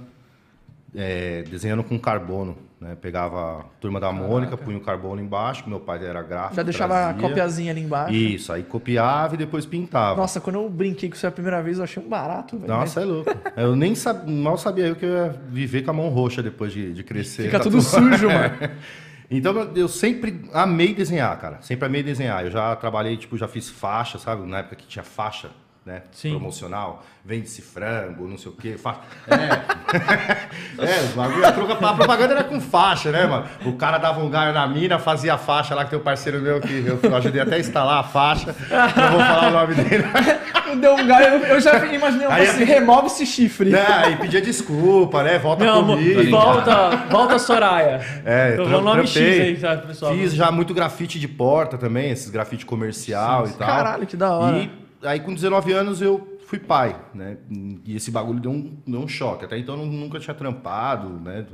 é, 0.94 1.44
desenhando 1.44 1.84
com 1.84 1.98
carbono. 2.00 2.58
Né? 2.80 2.96
Pegava 3.00 3.62
a 3.62 3.64
turma 3.80 4.00
da 4.02 4.12
Mônica, 4.12 4.58
punha 4.58 4.78
o 4.78 4.82
carbono 4.82 5.22
embaixo, 5.22 5.68
meu 5.68 5.80
pai 5.80 6.06
era 6.06 6.22
gráfico. 6.22 6.56
Já 6.58 6.64
deixava 6.64 6.94
a 6.94 7.14
trazia. 7.14 7.22
copiazinha 7.30 7.72
ali 7.72 7.82
embaixo. 7.82 8.14
Isso, 8.14 8.52
aí 8.52 8.64
copiava 8.64 9.36
e 9.36 9.38
depois 9.38 9.66
pintava. 9.66 10.20
Nossa, 10.20 10.42
quando 10.42 10.58
eu 10.58 10.70
brinquei 10.70 11.10
com 11.10 11.16
isso 11.16 11.26
a 11.26 11.32
primeira 11.32 11.64
vez, 11.64 11.78
eu 11.78 11.86
achei 11.86 12.04
um 12.04 12.08
barato, 12.10 12.58
velho. 12.58 12.72
Nossa, 12.72 13.02
é 13.02 13.06
louco. 13.06 13.32
Eu 13.56 13.76
nem 13.78 13.96
sab... 13.96 14.30
mal 14.30 14.58
sabia 14.58 14.88
eu 14.88 14.96
que 14.96 15.06
eu 15.06 15.10
ia 15.10 15.30
viver 15.50 15.84
com 15.84 15.92
a 15.92 15.94
mão 15.94 16.10
roxa 16.10 16.44
depois 16.44 16.74
de, 16.74 16.94
de 16.94 17.04
crescer. 17.04 17.44
Fica 17.44 17.58
Tá 17.60 17.64
tudo 17.64 17.82
sujo, 17.82 18.28
mano. 18.30 18.54
Então 19.32 19.54
eu- 19.58 19.72
eu 19.76 19.88
sempre 19.88 20.42
amei 20.54 20.94
desenhar, 20.94 21.40
cara. 21.40 21.62
Sempre 21.62 21.86
amei 21.86 22.04
desenhar. 22.04 22.44
Eu 22.44 22.52
já 22.52 22.76
trabalhei, 22.76 23.16
tipo, 23.16 23.38
já 23.38 23.48
fiz 23.48 23.70
faixa, 23.70 24.20
sabe? 24.20 24.46
Na 24.46 24.60
época 24.60 24.76
que 24.76 24.86
tinha 24.86 25.02
faixa, 25.04 25.50
né? 25.86 26.02
Sim. 26.12 26.32
Promocional. 26.32 27.04
Vende-se 27.24 27.62
frango, 27.62 28.28
não 28.28 28.38
sei 28.38 28.52
o 28.52 28.56
quê. 28.56 28.76
Fa... 28.78 29.02
É. 30.78 30.84
é, 30.86 31.04
bagulho, 31.16 31.46
a, 31.46 31.52
troca- 31.54 31.74
a 31.88 31.94
propaganda 31.94 32.34
era 32.34 32.44
com 32.44 32.60
faixa, 32.60 33.10
né, 33.12 33.26
mano? 33.26 33.46
O 33.66 33.74
cara 33.74 33.98
dava 33.98 34.20
um 34.22 34.30
galho 34.30 34.54
na 34.54 34.68
mina, 34.68 35.00
fazia 35.00 35.36
a 35.36 35.38
faixa 35.38 35.74
lá, 35.74 35.86
que 35.86 35.92
tem 35.92 36.00
um 36.00 36.04
parceiro 36.04 36.40
meu 36.42 36.60
que 36.60 36.86
eu 37.02 37.16
ajudei 37.16 37.40
até 37.42 37.56
a 37.56 37.60
instalar 37.60 38.00
a 38.00 38.04
faixa. 38.04 38.54
Não 38.70 39.12
vou 39.12 39.20
falar 39.20 39.48
o 39.48 39.52
nome 39.52 39.76
dele. 39.76 40.04
Deu 40.82 40.96
um 40.96 41.08
galho, 41.08 41.26
eu, 41.36 41.40
eu 41.56 41.62
já 41.62 41.86
imaginei 41.86 42.28
Aí 42.28 42.48
assim, 42.48 42.62
eu- 42.62 42.68
remove 42.68 43.08
esse 43.08 43.26
chifre. 43.26 43.70
Né? 43.70 44.12
E 44.12 44.16
pedia 44.18 44.42
desculpa, 44.42 45.24
né? 45.24 45.40
Volta 45.40 45.64
Não, 45.64 45.86
comigo. 45.86 46.30
volta, 46.30 46.90
volta 47.10 47.40
Soraya. 47.40 48.02
É, 48.26 48.54
Então, 48.60 48.82
nome 48.82 49.08
X 49.08 49.18
aí, 49.18 49.58
sabe, 49.58 49.88
pessoal? 49.88 50.14
Fiz 50.14 50.34
já 50.34 50.52
muito 50.52 50.74
grafite 50.74 51.18
de 51.20 51.28
porta 51.28 51.78
também, 51.78 52.12
esses 52.12 52.30
grafite 52.30 52.66
comercial 52.66 53.48
e 53.48 53.54
tal. 53.54 53.68
Caralho, 53.68 54.06
que 54.06 54.18
da 54.18 54.34
hora. 54.36 54.58
E 54.58 54.85
aí 55.06 55.20
com 55.20 55.34
19 55.34 55.72
anos 55.74 56.02
eu 56.02 56.38
fui 56.48 56.60
pai, 56.60 57.00
né? 57.14 57.38
E 57.86 57.96
esse 57.96 58.12
bagulho 58.12 58.40
deu 58.40 58.52
um, 58.52 58.78
deu 58.86 59.00
um 59.02 59.08
choque. 59.08 59.46
Até 59.46 59.58
então 59.58 59.80
eu 59.80 59.86
nunca 59.86 60.20
tinha 60.20 60.34
trampado, 60.34 61.10
né? 61.10 61.46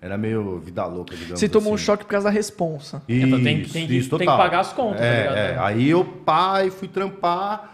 Era 0.00 0.18
meio 0.18 0.58
vida 0.60 0.84
louca, 0.84 1.16
digamos 1.16 1.40
Você 1.40 1.48
tomou 1.48 1.72
um 1.72 1.74
assim. 1.76 1.84
choque 1.84 2.04
por 2.04 2.10
causa 2.10 2.24
da 2.28 2.30
responsa. 2.30 3.02
Isso, 3.08 3.26
Então 3.26 3.42
tem 3.42 3.62
que- 3.62 3.70
tem 3.70 3.84
isso, 3.84 4.10
tem 4.10 4.18
que 4.18 4.24
total. 4.24 4.36
pagar 4.36 4.60
as 4.60 4.72
contas, 4.72 5.00
tá 5.00 5.04
É, 5.06 5.20
ligado? 5.22 5.36
é. 5.36 5.58
Aí 5.58 5.88
eu, 5.88 6.04
pai, 6.04 6.70
fui 6.70 6.86
trampar, 6.86 7.72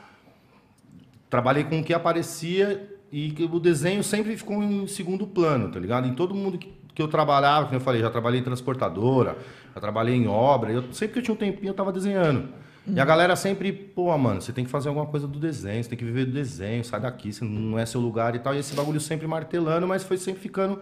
trabalhei 1.28 1.64
com 1.64 1.80
o 1.80 1.84
que 1.84 1.92
aparecia 1.92 2.88
e 3.10 3.30
que 3.30 3.44
o 3.44 3.58
desenho 3.58 4.02
sempre 4.02 4.36
ficou 4.36 4.62
em 4.62 4.86
segundo 4.86 5.26
plano, 5.26 5.68
tá 5.70 5.78
ligado? 5.80 6.06
Em 6.06 6.14
todo 6.14 6.34
mundo 6.34 6.56
que, 6.58 6.72
que 6.94 7.02
eu 7.02 7.08
trabalhava, 7.08 7.66
como 7.66 7.76
eu 7.76 7.80
falei, 7.80 8.00
já 8.00 8.10
trabalhei 8.10 8.40
em 8.40 8.44
transportadora, 8.44 9.36
já 9.74 9.80
trabalhei 9.80 10.14
em 10.14 10.26
obra, 10.26 10.70
eu, 10.72 10.84
sempre 10.92 11.14
que 11.14 11.18
eu 11.18 11.22
tinha 11.22 11.34
um 11.34 11.38
tempinho 11.38 11.70
eu 11.70 11.74
tava 11.74 11.92
desenhando. 11.92 12.48
E 12.86 12.98
a 12.98 13.04
galera 13.04 13.36
sempre, 13.36 13.72
pô, 13.72 14.16
mano, 14.18 14.40
você 14.42 14.52
tem 14.52 14.64
que 14.64 14.70
fazer 14.70 14.88
alguma 14.88 15.06
coisa 15.06 15.26
do 15.28 15.38
desenho, 15.38 15.82
você 15.82 15.88
tem 15.90 15.98
que 15.98 16.04
viver 16.04 16.24
do 16.26 16.32
desenho, 16.32 16.84
sai 16.84 17.00
daqui, 17.00 17.32
você 17.32 17.44
não 17.44 17.78
é 17.78 17.86
seu 17.86 18.00
lugar 18.00 18.34
e 18.34 18.40
tal. 18.40 18.54
E 18.54 18.58
esse 18.58 18.74
bagulho 18.74 19.00
sempre 19.00 19.26
martelando, 19.26 19.86
mas 19.86 20.02
foi 20.02 20.16
sempre 20.18 20.40
ficando 20.42 20.80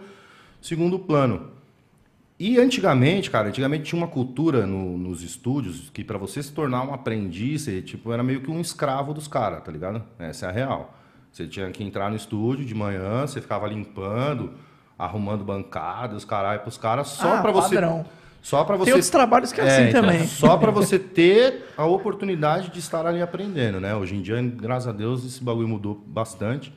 segundo 0.59 0.97
plano. 0.97 1.51
E 2.39 2.57
antigamente, 2.59 3.29
cara, 3.29 3.49
antigamente 3.49 3.83
tinha 3.83 4.01
uma 4.01 4.07
cultura 4.07 4.65
no- 4.65 4.97
nos 4.97 5.21
estúdios 5.21 5.91
que 5.93 6.03
pra 6.03 6.17
você 6.17 6.41
se 6.41 6.51
tornar 6.51 6.81
um 6.83 6.91
aprendiz, 6.91 7.61
você, 7.63 7.83
tipo, 7.83 8.11
era 8.11 8.23
meio 8.23 8.41
que 8.41 8.49
um 8.49 8.59
escravo 8.59 9.13
dos 9.13 9.27
caras, 9.27 9.63
tá 9.63 9.71
ligado? 9.71 10.03
Essa 10.17 10.47
é 10.47 10.49
a 10.49 10.51
real. 10.51 10.95
Você 11.31 11.45
tinha 11.47 11.69
que 11.69 11.83
entrar 11.83 12.09
no 12.09 12.15
estúdio 12.15 12.65
de 12.65 12.73
manhã, 12.73 13.27
você 13.27 13.39
ficava 13.39 13.67
limpando, 13.67 14.53
arrumando 14.97 15.43
bancada, 15.43 16.15
os 16.15 16.25
caralho 16.25 16.61
pros 16.61 16.77
caras, 16.79 17.09
só 17.09 17.35
Ah, 17.35 17.41
pra 17.43 17.51
você. 17.51 17.75
padrão. 17.75 18.05
Só 18.41 18.63
pra 18.63 18.75
você. 18.75 18.85
Tem 18.85 18.93
outros 18.93 19.11
trabalhos 19.11 19.51
que 19.51 19.61
é, 19.61 19.67
assim 19.67 19.89
então, 19.89 20.01
também. 20.01 20.25
Só 20.25 20.57
pra 20.57 20.71
você 20.71 20.97
ter 20.97 21.65
a 21.77 21.85
oportunidade 21.85 22.69
de 22.69 22.79
estar 22.79 23.05
ali 23.05 23.21
aprendendo, 23.21 23.79
né? 23.79 23.95
Hoje 23.95 24.15
em 24.15 24.21
dia, 24.21 24.41
graças 24.41 24.87
a 24.87 24.91
Deus, 24.91 25.23
esse 25.23 25.43
bagulho 25.43 25.67
mudou 25.67 25.95
bastante. 26.07 26.73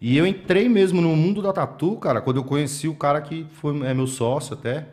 E 0.00 0.16
eu 0.16 0.26
entrei 0.26 0.68
mesmo 0.68 1.00
no 1.00 1.14
mundo 1.14 1.40
da 1.40 1.52
tatu, 1.52 1.96
cara, 1.96 2.20
quando 2.20 2.38
eu 2.38 2.44
conheci 2.44 2.88
o 2.88 2.94
cara 2.94 3.20
que 3.20 3.46
foi 3.54 3.78
é 3.86 3.94
meu 3.94 4.06
sócio 4.06 4.54
até. 4.54 4.86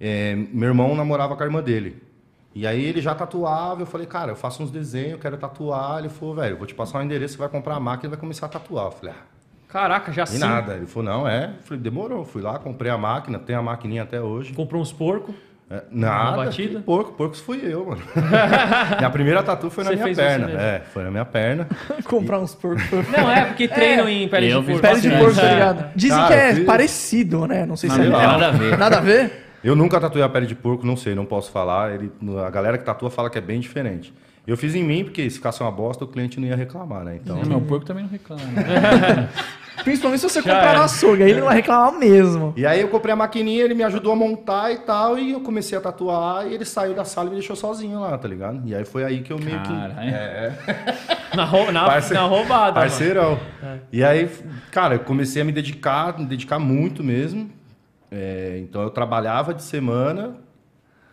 É, 0.00 0.34
meu 0.34 0.68
irmão 0.68 0.94
namorava 0.94 1.36
com 1.36 1.42
a 1.42 1.46
irmã 1.46 1.62
dele. 1.62 2.02
E 2.54 2.66
aí 2.66 2.82
ele 2.82 3.02
já 3.02 3.14
tatuava, 3.14 3.82
eu 3.82 3.86
falei, 3.86 4.06
cara, 4.06 4.32
eu 4.32 4.36
faço 4.36 4.62
uns 4.62 4.70
desenhos, 4.70 5.20
quero 5.20 5.36
tatuar. 5.36 5.98
Ele 5.98 6.08
falou, 6.08 6.34
velho, 6.34 6.56
vou 6.56 6.66
te 6.66 6.74
passar 6.74 7.00
um 7.00 7.02
endereço, 7.02 7.34
você 7.34 7.38
vai 7.38 7.48
comprar 7.50 7.76
a 7.76 7.80
máquina 7.80 8.08
e 8.08 8.10
vai 8.10 8.18
começar 8.18 8.46
a 8.46 8.48
tatuar. 8.48 8.86
Eu 8.86 8.92
falei, 8.92 9.14
ah, 9.14 9.35
Caraca, 9.76 10.10
já 10.10 10.22
e 10.24 10.26
sim. 10.28 10.38
nada. 10.38 10.74
Ele 10.74 10.86
falou, 10.86 11.10
não, 11.10 11.28
é. 11.28 11.50
Eu 11.58 11.62
falei, 11.64 11.82
demorou. 11.82 12.24
Fui 12.24 12.40
lá, 12.40 12.58
comprei 12.58 12.90
a 12.90 12.96
máquina, 12.96 13.38
tem 13.38 13.54
a 13.54 13.60
maquininha 13.60 14.04
até 14.04 14.20
hoje. 14.20 14.54
Comprou 14.54 14.80
uns 14.80 14.90
porcos. 14.90 15.34
É, 15.68 15.82
nada, 15.90 16.36
batida? 16.44 16.78
que 16.78 16.84
porco, 16.84 17.12
porcos 17.12 17.40
fui 17.40 17.60
eu, 17.62 17.84
mano. 17.84 18.00
minha 18.98 19.10
primeira 19.10 19.42
tatu 19.42 19.68
foi 19.68 19.82
na 19.84 19.90
Você 19.90 19.96
minha 19.96 20.14
perna. 20.14 20.50
É, 20.52 20.80
foi 20.94 21.02
na 21.04 21.10
minha 21.10 21.24
perna. 21.26 21.66
Comprar 22.06 22.38
uns 22.38 22.54
porcos. 22.54 22.84
Não, 23.14 23.30
é, 23.30 23.44
porque 23.46 23.66
treinam 23.68 24.08
em 24.08 24.26
pele 24.28 24.48
Eu 24.48 24.60
de 24.62 24.66
porco. 24.68 24.80
Pele 24.80 25.00
de 25.00 25.10
porco, 25.10 25.34
tá 25.34 25.42
É. 25.42 25.52
ligado? 25.54 25.90
Dizem 25.94 26.16
Cara, 26.16 26.28
que 26.28 26.34
é 26.40 26.54
fiz- 26.54 26.64
parecido, 26.64 27.46
né? 27.46 27.66
Não 27.66 27.76
sei 27.76 27.90
se 27.90 27.96
Sei 27.96 28.06
é. 28.06 28.08
Nada 28.08 28.46
a 28.46 28.50
ver. 28.52 28.78
Nada 28.78 28.96
a 28.98 29.00
ver? 29.00 29.44
Eu 29.62 29.74
nunca 29.76 30.00
tatuei 30.00 30.22
a 30.24 30.28
pele 30.28 30.46
de 30.46 30.54
porco, 30.54 30.86
não 30.86 30.96
sei, 30.96 31.14
não 31.14 31.26
posso 31.26 31.50
falar. 31.50 31.92
Ele, 31.92 32.10
a 32.46 32.48
galera 32.48 32.78
que 32.78 32.84
tatua 32.84 33.10
fala 33.10 33.28
que 33.28 33.36
é 33.36 33.40
bem 33.42 33.58
diferente. 33.60 34.14
Eu 34.46 34.56
fiz 34.56 34.76
em 34.76 34.84
mim, 34.84 35.02
porque 35.02 35.28
se 35.28 35.38
ficasse 35.38 35.60
uma 35.60 35.72
bosta, 35.72 36.04
o 36.04 36.06
cliente 36.06 36.38
não 36.38 36.46
ia 36.46 36.54
reclamar, 36.54 37.02
né? 37.02 37.18
Então. 37.20 37.42
Meu 37.44 37.60
porco 37.60 37.84
também 37.84 38.04
não 38.04 38.10
reclama. 38.10 38.44
né? 38.44 39.28
Principalmente 39.84 40.20
se 40.20 40.28
você 40.28 40.42
Já 40.42 40.54
comprar 40.54 40.76
no 40.76 40.82
açougue, 40.84 41.22
aí 41.22 41.30
ele 41.30 41.40
não 41.40 41.46
vai 41.46 41.56
reclamar 41.56 41.92
mesmo. 41.98 42.52
E 42.56 42.66
aí 42.66 42.80
eu 42.80 42.88
comprei 42.88 43.12
a 43.12 43.16
maquininha, 43.16 43.64
ele 43.64 43.74
me 43.74 43.82
ajudou 43.84 44.12
a 44.12 44.16
montar 44.16 44.72
e 44.72 44.78
tal, 44.78 45.18
e 45.18 45.32
eu 45.32 45.40
comecei 45.40 45.76
a 45.76 45.80
tatuar, 45.80 46.46
e 46.46 46.54
ele 46.54 46.64
saiu 46.64 46.94
da 46.94 47.04
sala 47.04 47.26
e 47.28 47.30
me 47.30 47.36
deixou 47.36 47.54
sozinho 47.54 48.00
lá, 48.00 48.16
tá 48.18 48.26
ligado? 48.26 48.62
E 48.66 48.74
aí 48.74 48.84
foi 48.84 49.04
aí 49.04 49.20
que 49.22 49.32
eu 49.32 49.38
meio 49.38 49.60
que. 49.62 49.68
Caralho. 49.68 49.98
É, 50.10 50.52
Na, 51.36 51.44
rou- 51.44 51.70
na, 51.70 51.84
Parce- 51.84 52.14
na 52.14 52.22
roubada. 52.22 52.80
Parceirão. 52.80 53.38
É. 53.62 53.78
E 53.92 54.02
aí, 54.04 54.28
cara, 54.70 54.94
eu 54.94 55.00
comecei 55.00 55.42
a 55.42 55.44
me 55.44 55.52
dedicar, 55.52 56.18
me 56.18 56.24
dedicar 56.24 56.58
muito 56.58 57.04
mesmo. 57.04 57.50
É, 58.10 58.58
então 58.62 58.82
eu 58.82 58.90
trabalhava 58.90 59.52
de 59.52 59.62
semana 59.62 60.36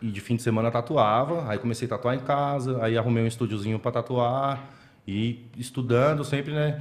e 0.00 0.06
de 0.10 0.20
fim 0.20 0.36
de 0.36 0.42
semana 0.42 0.70
tatuava. 0.70 1.48
Aí 1.50 1.58
comecei 1.58 1.86
a 1.86 1.90
tatuar 1.90 2.14
em 2.14 2.20
casa, 2.20 2.78
aí 2.82 2.96
arrumei 2.96 3.22
um 3.24 3.26
estúdiozinho 3.26 3.78
para 3.78 3.92
tatuar 3.92 4.60
e 5.06 5.44
estudando 5.58 6.24
sempre, 6.24 6.52
né? 6.54 6.80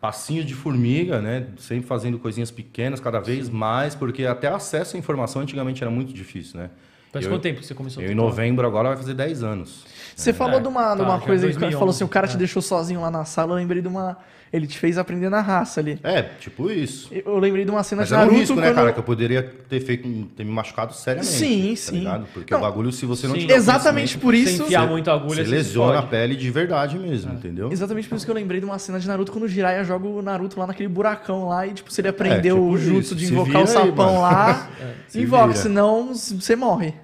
Passinho 0.00 0.44
de 0.44 0.54
formiga, 0.54 1.20
né? 1.20 1.46
Sempre 1.58 1.86
fazendo 1.86 2.18
coisinhas 2.18 2.50
pequenas, 2.50 3.00
cada 3.00 3.18
vez 3.20 3.48
mais, 3.48 3.94
porque 3.94 4.24
até 4.26 4.46
acesso 4.48 4.96
à 4.96 4.98
informação 4.98 5.42
antigamente 5.42 5.82
era 5.82 5.90
muito 5.90 6.12
difícil, 6.12 6.60
né? 6.60 6.70
Faz 7.12 7.24
Eu- 7.24 7.32
quanto 7.32 7.42
tempo 7.42 7.58
que 7.60 7.66
você 7.66 7.74
começou 7.74 8.02
a 8.02 8.06
Eu 8.06 8.12
em 8.12 8.14
novembro 8.14 8.66
agora 8.66 8.88
vai 8.88 8.96
fazer 8.96 9.14
10 9.14 9.42
anos. 9.42 9.84
Você 10.14 10.32
falou 10.32 10.58
É, 10.58 10.60
de 10.60 10.68
uma, 10.68 10.92
de 10.92 10.98
tá, 10.98 11.04
uma 11.04 11.18
já 11.18 11.26
coisa 11.26 11.46
que 11.46 11.52
o 11.52 11.54
cara 11.54 11.60
2011, 11.70 11.78
falou 11.78 11.90
assim, 11.90 12.04
o 12.04 12.08
cara 12.08 12.28
te 12.28 12.34
é. 12.34 12.38
deixou 12.38 12.60
sozinho 12.62 13.00
lá 13.00 13.10
na 13.10 13.24
sala, 13.24 13.52
eu 13.52 13.56
lembrei 13.56 13.80
de 13.82 13.88
uma... 13.88 14.18
Ele 14.52 14.66
te 14.66 14.78
fez 14.78 14.96
aprender 14.96 15.28
na 15.28 15.40
raça 15.42 15.78
ali. 15.80 15.98
É, 16.02 16.22
tipo 16.22 16.70
isso. 16.70 17.10
Eu 17.12 17.38
lembrei 17.38 17.64
de 17.66 17.70
uma 17.70 17.82
cena 17.82 18.00
Mas 18.02 18.08
de 18.08 18.14
era 18.14 18.22
um 18.22 18.26
Naruto 18.26 18.40
risco, 18.40 18.54
né, 18.56 18.62
quando- 18.68 18.74
cara? 18.76 18.92
Que 18.94 18.98
eu 18.98 19.02
poderia 19.04 19.42
ter 19.42 19.80
feito, 19.80 20.08
um- 20.08 20.24
ter 20.24 20.42
me 20.44 20.50
machucado 20.50 20.94
seriamente. 20.94 21.30
Sim, 21.32 21.68
tá 21.70 21.76
sim. 21.76 21.98
ligado? 21.98 22.26
Porque 22.32 22.54
Não, 22.54 22.60
o 22.60 22.62
bagulho, 22.62 22.90
se 22.90 23.04
você 23.04 23.26
não 23.26 23.34
sim. 23.34 23.42
tiver 23.42 23.54
Exatamente 23.54 24.16
por 24.16 24.34
Se 24.34 24.42
isso... 24.44 24.62
enfiar 24.62 24.86
muito 24.86 25.10
a 25.10 25.14
agulha, 25.14 25.42
Você 25.42 25.44
se 25.44 25.50
lesiona 25.50 25.98
a 25.98 26.02
pele 26.02 26.34
de 26.34 26.50
verdade 26.50 26.98
mesmo, 26.98 27.34
entendeu? 27.34 27.70
Exatamente 27.70 28.08
por 28.08 28.16
isso 28.16 28.24
que 28.24 28.30
eu 28.30 28.34
lembrei 28.34 28.58
de 28.58 28.64
uma 28.66 28.78
cena 28.78 28.98
de 28.98 29.06
Naruto 29.06 29.30
quando 29.32 29.44
o 29.44 29.48
Jiraiya 29.48 29.84
joga 29.84 30.06
o 30.08 30.22
Naruto 30.22 30.58
lá 30.58 30.66
naquele 30.66 30.88
buracão 30.88 31.48
lá 31.48 31.66
e, 31.66 31.74
tipo, 31.74 31.92
se 31.92 32.00
ele 32.00 32.08
aprendeu 32.08 32.56
tipo 32.56 32.68
o 32.70 32.78
jutsu 32.78 33.00
isso. 33.00 33.16
de 33.16 33.26
invocar 33.26 33.56
o 33.56 33.58
aí, 33.60 33.66
sapão 33.66 34.06
mano. 34.06 34.20
lá, 34.22 34.70
Se 35.08 35.20
invoca, 35.20 35.48
vira. 35.48 35.58
senão 35.58 36.14
você 36.14 36.56
morre. 36.56 36.94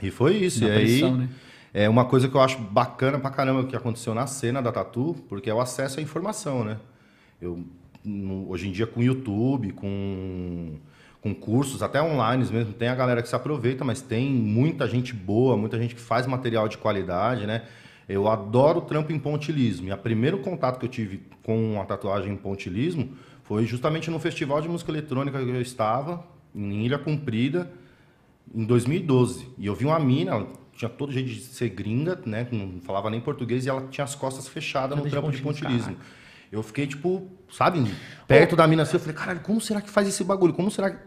E 0.00 0.10
foi 0.10 0.36
isso. 0.36 0.60
Na 0.60 0.68
e 0.68 0.70
aí, 0.72 0.84
pressão, 1.00 1.16
né? 1.16 1.28
É 1.78 1.90
uma 1.90 2.06
coisa 2.06 2.26
que 2.26 2.34
eu 2.34 2.40
acho 2.40 2.58
bacana 2.58 3.18
pra 3.18 3.28
caramba 3.28 3.64
que 3.64 3.76
aconteceu 3.76 4.14
na 4.14 4.26
cena 4.26 4.62
da 4.62 4.72
Tatu, 4.72 5.14
porque 5.28 5.50
é 5.50 5.52
o 5.52 5.60
acesso 5.60 6.00
à 6.00 6.02
informação, 6.02 6.64
né? 6.64 6.78
Eu, 7.38 7.62
hoje 8.48 8.66
em 8.66 8.72
dia, 8.72 8.86
com 8.86 9.02
YouTube, 9.02 9.72
com, 9.72 10.76
com 11.20 11.34
cursos, 11.34 11.82
até 11.82 12.02
online 12.02 12.46
mesmo, 12.50 12.72
tem 12.72 12.88
a 12.88 12.94
galera 12.94 13.20
que 13.20 13.28
se 13.28 13.36
aproveita, 13.36 13.84
mas 13.84 14.00
tem 14.00 14.30
muita 14.30 14.88
gente 14.88 15.12
boa, 15.12 15.54
muita 15.54 15.78
gente 15.78 15.94
que 15.94 16.00
faz 16.00 16.26
material 16.26 16.66
de 16.66 16.78
qualidade, 16.78 17.46
né? 17.46 17.64
Eu 18.08 18.26
adoro 18.26 18.80
trampo 18.80 19.12
em 19.12 19.18
pontilismo. 19.18 19.88
E 19.88 19.92
o 19.92 19.98
primeiro 19.98 20.38
contato 20.38 20.78
que 20.78 20.86
eu 20.86 20.90
tive 20.90 21.24
com 21.42 21.78
a 21.78 21.84
tatuagem 21.84 22.32
em 22.32 22.36
pontilismo 22.38 23.10
foi 23.42 23.66
justamente 23.66 24.10
no 24.10 24.18
festival 24.18 24.62
de 24.62 24.68
música 24.68 24.90
eletrônica 24.90 25.38
que 25.38 25.50
eu 25.50 25.60
estava, 25.60 26.24
em 26.54 26.86
Ilha 26.86 26.98
Comprida, 26.98 27.70
em 28.54 28.64
2012. 28.64 29.46
E 29.58 29.66
eu 29.66 29.74
vi 29.74 29.84
uma 29.84 30.00
mina, 30.00 30.46
tinha 30.76 30.88
todo 30.88 31.12
jeito 31.12 31.28
de 31.28 31.40
ser 31.40 31.70
gringa, 31.70 32.18
né? 32.26 32.46
Não 32.50 32.80
falava 32.80 33.10
nem 33.10 33.20
português 33.20 33.66
e 33.66 33.68
ela 33.68 33.86
tinha 33.88 34.04
as 34.04 34.14
costas 34.14 34.46
fechadas 34.46 34.98
no 34.98 35.08
trampo 35.08 35.30
de 35.30 35.40
pontilismo? 35.42 35.96
Eu 36.50 36.62
fiquei, 36.62 36.86
tipo, 36.86 37.28
sabe, 37.50 37.84
perto 38.28 38.54
da 38.54 38.66
mina 38.66 38.82
assim, 38.82 38.96
eu 38.96 39.00
falei, 39.00 39.14
caralho, 39.14 39.40
como 39.40 39.60
será 39.60 39.80
que 39.80 39.90
faz 39.90 40.06
esse 40.06 40.22
bagulho? 40.22 40.52
Como 40.52 40.70
será 40.70 40.90
que. 40.90 40.98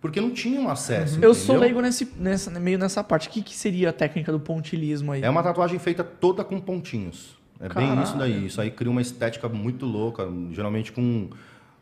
Porque 0.00 0.20
não 0.20 0.30
tinha 0.30 0.60
um 0.60 0.68
acesso. 0.68 1.18
Eu 1.20 1.34
sou 1.34 1.56
leigo 1.56 1.80
nesse, 1.80 2.08
nessa, 2.16 2.50
meio 2.50 2.78
nessa 2.78 3.02
parte. 3.02 3.28
O 3.28 3.30
que, 3.32 3.42
que 3.42 3.54
seria 3.54 3.90
a 3.90 3.92
técnica 3.92 4.30
do 4.30 4.38
pontilismo 4.38 5.12
aí? 5.12 5.22
É 5.22 5.28
uma 5.28 5.42
tatuagem 5.42 5.78
feita 5.78 6.04
toda 6.04 6.44
com 6.44 6.60
pontinhos. 6.60 7.36
É 7.60 7.64
bem 7.64 7.88
Caralho. 7.88 8.02
isso 8.02 8.16
daí. 8.16 8.46
Isso 8.46 8.60
aí 8.60 8.70
cria 8.70 8.90
uma 8.90 9.02
estética 9.02 9.48
muito 9.48 9.84
louca, 9.84 10.28
geralmente 10.52 10.92
com. 10.92 11.28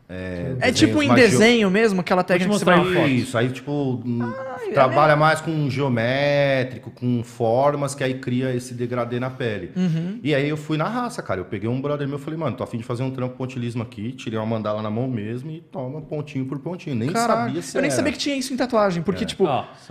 É, 0.09 0.55
É 0.61 0.73
tipo 0.73 1.03
em 1.03 1.13
desenho 1.15 1.69
mesmo, 1.71 2.01
aquela 2.01 2.23
técnica 2.23 2.53
que 2.53 2.59
você 2.59 2.65
mostrar 2.65 2.77
vai... 2.85 2.93
uma 2.93 3.01
foto. 3.01 3.09
Isso, 3.13 3.37
aí 3.37 3.49
tipo, 3.51 4.01
hum, 4.05 4.33
trabalha 4.73 5.17
mais 5.17 5.41
com 5.41 5.69
geométrico, 5.69 6.91
com 6.93 7.23
formas, 7.25 7.95
que 7.95 8.05
aí 8.05 8.15
cria 8.15 8.55
esse 8.55 8.73
degradê 8.75 9.19
na 9.19 9.31
pele. 9.31 9.73
Uhum. 9.77 10.21
E 10.23 10.35
aí 10.35 10.49
eu 10.49 10.57
fui 10.57 10.77
na 10.77 10.85
raça, 10.89 11.23
cara. 11.23 11.41
Eu 11.41 11.45
peguei 11.45 11.69
um 11.69 11.81
brother 11.81 12.07
meu 12.07 12.19
e 12.19 12.21
falei, 12.21 12.39
mano, 12.39 12.57
tô 12.57 12.63
afim 12.63 12.79
de 12.79 12.85
fazer 12.85 13.03
um 13.03 13.11
trampo 13.11 13.37
pontilismo 13.37 13.83
aqui, 13.83 14.13
tirei 14.13 14.39
uma 14.39 14.47
mandala 14.47 14.81
na 14.81 14.91
mão 14.91 15.09
mesmo 15.09 15.51
e 15.51 15.61
toma 15.61 16.01
pontinho 16.01 16.47
por 16.47 16.59
pontinho. 16.61 16.95
Nem 16.95 17.11
Caralho, 17.11 17.47
sabia 17.49 17.63
se 17.63 17.77
eu 17.77 17.83
nem 17.83 17.89
era. 17.89 17.97
sabia 17.97 18.13
que 18.13 18.19
tinha 18.19 18.37
isso 18.37 18.53
em 18.55 18.57
tatuagem, 18.57 19.03
porque, 19.03 19.25
É. 19.25 19.27
tipo, 19.27 19.45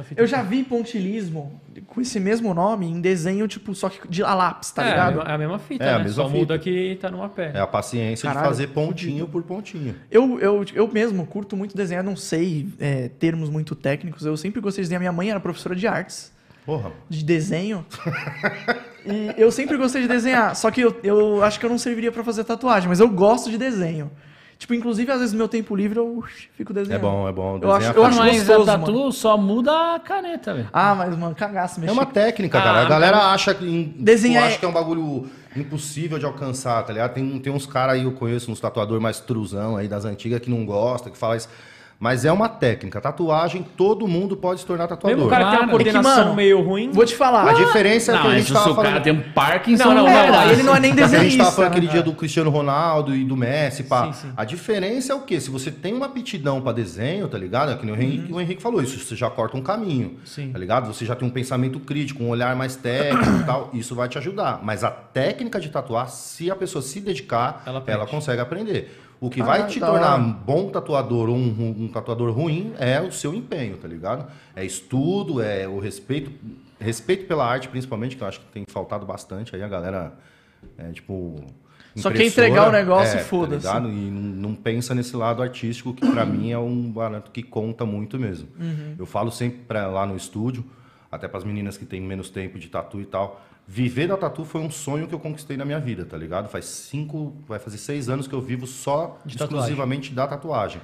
fita 0.03 0.21
eu 0.21 0.25
já 0.25 0.41
vi 0.41 0.63
pontilismo 0.63 1.59
com 1.81 2.01
esse 2.01 2.19
mesmo 2.19 2.53
nome 2.53 2.85
em 2.85 2.99
desenho, 3.01 3.47
tipo, 3.47 3.73
só 3.75 3.89
que 3.89 4.07
de 4.07 4.23
a 4.23 4.33
lápis, 4.33 4.71
tá 4.71 4.85
é, 4.85 4.89
ligado? 4.89 5.21
É 5.21 5.31
a 5.33 5.37
mesma 5.37 5.59
fita, 5.59 5.83
É, 5.83 5.89
a 5.93 5.97
né? 5.97 6.03
mesma 6.05 6.23
Só 6.23 6.27
fita. 6.29 6.39
muda 6.39 6.59
que 6.59 6.97
tá 7.01 7.09
numa 7.11 7.29
pele. 7.29 7.57
É 7.57 7.61
a 7.61 7.67
paciência 7.67 8.27
Caralho, 8.27 8.43
de 8.43 8.49
fazer 8.49 8.67
pontinho 8.67 9.27
por 9.27 9.43
pontinho. 9.43 9.95
Eu, 10.09 10.39
eu, 10.39 10.65
eu 10.73 10.87
mesmo 10.91 11.25
curto 11.25 11.55
muito 11.55 11.75
desenhar, 11.75 12.03
não 12.03 12.15
sei 12.15 12.67
é, 12.79 13.09
termos 13.09 13.49
muito 13.49 13.75
técnicos. 13.75 14.25
Eu 14.25 14.35
sempre 14.37 14.61
gostei 14.61 14.83
de 14.83 14.87
desenhar. 14.87 14.99
Minha 15.01 15.11
mãe 15.11 15.29
era 15.29 15.39
professora 15.39 15.75
de 15.75 15.85
artes, 15.87 16.31
Porra. 16.65 16.91
de 17.09 17.23
desenho. 17.23 17.85
e 19.05 19.33
eu 19.39 19.51
sempre 19.51 19.77
gostei 19.77 20.01
de 20.01 20.07
desenhar. 20.07 20.55
Só 20.55 20.71
que 20.71 20.81
eu, 20.81 20.95
eu 21.03 21.43
acho 21.43 21.59
que 21.59 21.65
eu 21.65 21.69
não 21.69 21.77
serviria 21.77 22.11
pra 22.11 22.23
fazer 22.23 22.43
tatuagem, 22.43 22.87
mas 22.89 22.99
eu 22.99 23.09
gosto 23.09 23.49
de 23.49 23.57
desenho. 23.57 24.09
Tipo, 24.65 24.73
inclusive, 24.73 25.11
às 25.11 25.19
vezes 25.19 25.31
no 25.31 25.37
meu 25.37 25.47
tempo 25.47 25.75
livre 25.75 25.99
eu 25.99 26.23
fico 26.57 26.71
É 26.71 26.75
desenhando. 26.75 27.01
bom, 27.03 27.29
é 27.29 27.31
bom. 27.31 27.59
Eu 27.61 27.71
acho- 27.71 27.91
eu 27.91 28.03
acho 28.03 28.17
Mas 28.17 28.37
gostoso, 28.47 28.71
a 28.71 28.77
tatu 28.79 29.11
só 29.11 29.37
muda 29.37 29.93
a 29.93 29.99
caneta, 29.99 30.55
velho. 30.55 30.67
Ah, 30.73 30.95
mas, 30.95 31.15
mano, 31.15 31.35
cagaço, 31.35 31.77
É 31.77 31.81
mexer. 31.81 31.93
uma 31.93 32.05
técnica, 32.07 32.57
Ah, 32.57 32.61
cara. 32.63 32.77
A 32.77 32.79
mas- 32.81 32.89
galera 32.89 33.17
acha 33.31 33.53
que, 33.53 33.93
Desenhar 33.99 34.41
é- 34.43 34.47
acha 34.47 34.57
que 34.57 34.65
é 34.65 34.67
um 34.67 34.71
bagulho 34.73 35.29
impossível 35.55 36.17
de 36.17 36.25
alcançar, 36.25 36.81
tá 36.83 36.91
ligado? 36.91 37.13
Tem, 37.13 37.39
tem 37.39 37.53
uns 37.53 37.67
caras 37.67 37.93
aí, 37.93 38.05
eu 38.05 38.11
conheço 38.13 38.51
uns 38.51 38.59
tatuadores 38.59 39.03
mais 39.03 39.19
truzão 39.19 39.77
aí 39.77 39.87
das 39.87 40.03
antigas 40.03 40.39
que 40.39 40.49
não 40.49 40.65
gosta, 40.65 41.11
que 41.11 41.17
fala 41.17 41.37
isso. 41.37 41.47
Mas 41.99 42.25
é 42.25 42.31
uma 42.31 42.49
técnica. 42.49 42.99
Tatuagem, 42.99 43.65
todo 43.77 44.07
mundo 44.07 44.35
pode 44.35 44.59
se 44.59 44.65
tornar 44.65 44.87
tatuador. 44.87 45.17
Mesmo 45.17 45.27
o 45.27 45.29
cara 45.29 45.45
que 45.45 45.51
tem 45.51 45.59
uma 45.61 45.69
coordenação 45.69 46.11
É 46.11 46.13
que, 46.15 46.19
mano, 46.23 46.35
meio 46.35 46.61
ruim. 46.61 46.91
Vou 46.91 47.05
te 47.05 47.15
falar. 47.15 47.49
A 47.49 47.53
diferença 47.53 48.11
é 48.11 48.15
Não, 48.15 48.21
que 48.21 48.27
a 48.27 48.37
gente 48.37 48.47
se 48.47 48.53
tava 48.53 48.71
o 48.71 48.75
cara 48.75 48.87
falando... 48.89 49.03
tem 49.03 49.13
um 49.13 49.21
Parkinson, 49.31 49.83
Não, 49.85 49.93
não, 49.95 50.07
É, 50.07 50.31
não, 50.31 50.51
ele 50.51 50.63
não 50.63 50.75
é 50.75 50.79
nem 50.79 50.93
Que 50.93 51.01
a 51.01 51.07
gente 51.07 51.11
tava 51.13 51.23
desenhista. 51.23 51.51
falando 51.53 51.71
aquele 51.71 51.85
né? 51.87 51.91
dia 51.93 52.03
do 52.03 52.13
Cristiano 52.13 52.49
Ronaldo 52.49 53.15
e 53.15 53.23
do 53.23 53.37
Messi, 53.37 53.83
pá. 53.83 54.11
Sim, 54.11 54.27
sim. 54.27 54.33
A 54.35 54.43
diferença 54.43 55.13
é 55.13 55.15
o 55.15 55.21
quê? 55.21 55.39
Se 55.39 55.49
você 55.49 55.71
tem 55.71 55.93
uma 55.93 56.05
aptidão 56.07 56.61
pra 56.61 56.71
desenho, 56.73 57.27
tá 57.27 57.37
ligado? 57.37 57.71
É 57.71 57.75
que 57.75 57.85
nem 57.85 57.95
o 57.95 58.01
Henrique, 58.01 58.33
o 58.33 58.41
Henrique 58.41 58.61
falou 58.61 58.81
isso, 58.81 58.99
você 58.99 59.15
já 59.15 59.29
corta 59.29 59.55
um 59.57 59.61
caminho, 59.61 60.17
Sim. 60.25 60.51
tá 60.51 60.59
ligado? 60.59 60.87
Você 60.93 61.05
já 61.05 61.15
tem 61.15 61.27
um 61.27 61.31
pensamento 61.31 61.79
crítico, 61.79 62.23
um 62.23 62.29
olhar 62.29 62.55
mais 62.55 62.75
técnico 62.75 63.41
e 63.41 63.43
tal, 63.45 63.69
isso 63.73 63.95
vai 63.95 64.07
te 64.09 64.17
ajudar. 64.17 64.59
Mas 64.61 64.83
a 64.83 64.91
técnica 64.91 65.59
de 65.59 65.69
tatuar, 65.69 66.09
se 66.09 66.51
a 66.51 66.55
pessoa 66.55 66.81
se 66.81 66.99
dedicar, 66.99 67.63
Ela 67.65 67.81
ela, 67.87 68.05
consegue 68.05 68.41
aprender. 68.41 69.04
O 69.19 69.29
que 69.29 69.41
Ah, 69.41 69.45
vai 69.45 69.67
te 69.67 69.79
da 69.79 69.87
tornar 69.87 70.19
um 70.19 70.31
bom 70.31 70.69
tatuador 70.69 71.29
ou 71.29 71.35
um, 71.35 71.75
um 71.79 71.87
tatuador 71.87 72.31
ruim 72.31 72.73
é 72.77 73.01
o 73.01 73.11
seu 73.11 73.33
empenho, 73.33 73.77
tá 73.77 73.87
ligado? 73.87 74.29
É 74.55 74.63
estudo, 74.63 75.41
é 75.41 75.67
o 75.67 75.79
respeito, 75.79 76.31
respeito 76.79 77.25
pela 77.25 77.45
arte, 77.45 77.67
principalmente, 77.69 78.15
que 78.15 78.23
eu 78.23 78.27
acho 78.27 78.39
que 78.39 78.45
tem 78.47 78.65
faltado 78.67 79.05
bastante 79.05 79.55
aí 79.55 79.63
a 79.63 79.67
galera, 79.67 80.13
é, 80.77 80.91
tipo. 80.91 81.35
Só 81.95 82.09
quer 82.09 82.17
impressora, 82.17 82.47
entregar 82.47 82.67
o 82.67 82.71
negócio 82.73 83.17
e 83.17 83.21
é, 83.21 83.23
foda-se. 83.23 83.65
Tá 83.65 83.79
ligado? 83.79 83.89
e 83.89 84.11
não, 84.11 84.49
não 84.49 84.55
pensa 84.55 84.93
nesse 84.93 85.15
lado 85.15 85.41
artístico, 85.41 85.93
que 85.93 86.05
pra 86.11 86.25
mim 86.25 86.51
é 86.51 86.59
um 86.59 86.91
barato 86.91 87.31
que 87.31 87.41
conta 87.41 87.85
muito 87.85 88.19
mesmo. 88.19 88.49
Uhum. 88.59 88.95
Eu 88.99 89.05
falo 89.05 89.31
sempre 89.31 89.59
pra, 89.65 89.87
lá 89.87 90.05
no 90.05 90.17
estúdio, 90.17 90.65
até 91.09 91.25
pras 91.25 91.45
meninas 91.45 91.77
que 91.77 91.85
têm 91.85 92.01
menos 92.01 92.29
tempo 92.29 92.59
de 92.59 92.67
tatu 92.67 92.99
e 92.99 93.05
tal. 93.05 93.44
Viver 93.67 94.07
da 94.07 94.15
tatu 94.17 94.45
foi 94.45 94.61
um 94.61 94.69
sonho 94.69 95.07
que 95.07 95.15
eu 95.15 95.19
conquistei 95.19 95.57
na 95.57 95.65
minha 95.65 95.79
vida, 95.79 96.05
tá 96.05 96.15
ligado? 96.15 96.47
Faz 96.49 96.65
cinco, 96.65 97.33
vai 97.47 97.57
fazer 97.57 97.77
seis 97.79 98.07
anos 98.09 98.27
que 98.27 98.33
eu 98.35 98.41
vivo 98.41 98.67
só 98.67 99.19
De 99.25 99.35
tatuagem. 99.37 99.57
exclusivamente 99.59 100.13
da 100.13 100.27
tatuagem. 100.27 100.79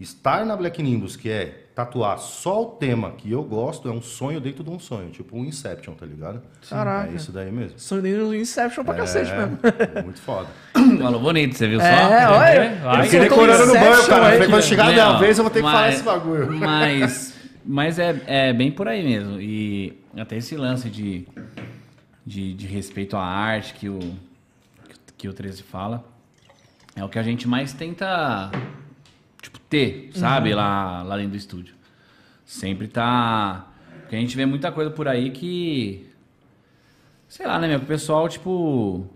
Estar 0.00 0.44
na 0.44 0.56
Black 0.56 0.82
Nimbus, 0.82 1.14
que 1.16 1.30
é 1.30 1.66
tatuar 1.74 2.18
só 2.18 2.62
o 2.62 2.66
tema 2.66 3.12
que 3.12 3.30
eu 3.30 3.44
gosto, 3.44 3.88
é 3.88 3.92
um 3.92 4.02
sonho 4.02 4.40
dentro 4.40 4.64
de 4.64 4.70
um 4.70 4.78
sonho, 4.78 5.10
tipo 5.10 5.36
um 5.36 5.44
Inception, 5.44 5.92
tá 5.94 6.04
ligado? 6.06 6.42
Caraca. 6.68 7.12
É 7.12 7.14
isso 7.14 7.30
daí 7.30 7.50
mesmo. 7.52 7.78
Sonho 7.78 8.02
dele 8.02 8.18
no 8.18 8.34
Inception 8.34 8.84
pra 8.84 8.94
cacete 8.94 9.30
mesmo. 9.30 9.58
É, 9.94 10.02
muito 10.02 10.20
foda. 10.20 10.48
Falou 10.74 11.20
bonito, 11.20 11.54
você 11.56 11.68
viu 11.68 11.78
só? 11.78 11.86
É, 11.86 12.26
olha. 12.28 12.74
vai. 12.82 12.94
ele 12.96 13.02
Fiquei 13.04 13.20
decorando 13.20 13.66
no 13.66 13.72
banco, 13.74 14.06
cara. 14.08 14.26
aí, 14.28 14.48
quando 14.48 14.62
chegar 14.62 14.88
a 14.88 14.92
minha 14.92 15.18
vez, 15.18 15.38
eu 15.38 15.44
vou 15.44 15.50
ter 15.50 15.60
que 15.60 15.66
falar 15.66 15.80
mas- 15.82 15.94
esse 15.94 16.02
bagulho. 16.04 16.52
Mas, 16.52 17.34
mas 17.64 17.98
é, 17.98 18.20
é 18.26 18.52
bem 18.52 18.72
por 18.72 18.88
aí 18.88 19.02
mesmo. 19.04 19.40
E 19.40 19.96
até 20.16 20.36
esse 20.38 20.56
lance 20.56 20.90
de, 20.90 21.26
de, 22.24 22.54
de 22.54 22.66
respeito 22.66 23.16
à 23.16 23.24
arte 23.24 23.74
que 23.74 23.88
o, 23.88 23.98
que 25.16 25.28
o 25.28 25.32
13 25.32 25.62
fala 25.62 26.04
é 26.96 27.04
o 27.04 27.08
que 27.08 27.18
a 27.18 27.22
gente 27.22 27.48
mais 27.48 27.72
tenta 27.72 28.50
tipo, 29.40 29.58
ter, 29.58 30.10
sabe? 30.14 30.54
Lá, 30.54 31.02
lá 31.02 31.16
dentro 31.16 31.32
do 31.32 31.36
estúdio. 31.36 31.74
Sempre 32.44 32.88
tá. 32.88 33.68
Porque 34.00 34.16
a 34.16 34.18
gente 34.18 34.36
vê 34.36 34.46
muita 34.46 34.70
coisa 34.70 34.90
por 34.90 35.08
aí 35.08 35.30
que. 35.30 36.08
Sei 37.28 37.46
lá, 37.46 37.58
né, 37.58 37.66
meu? 37.66 37.78
O 37.78 37.86
pessoal, 37.86 38.28
tipo. 38.28 39.06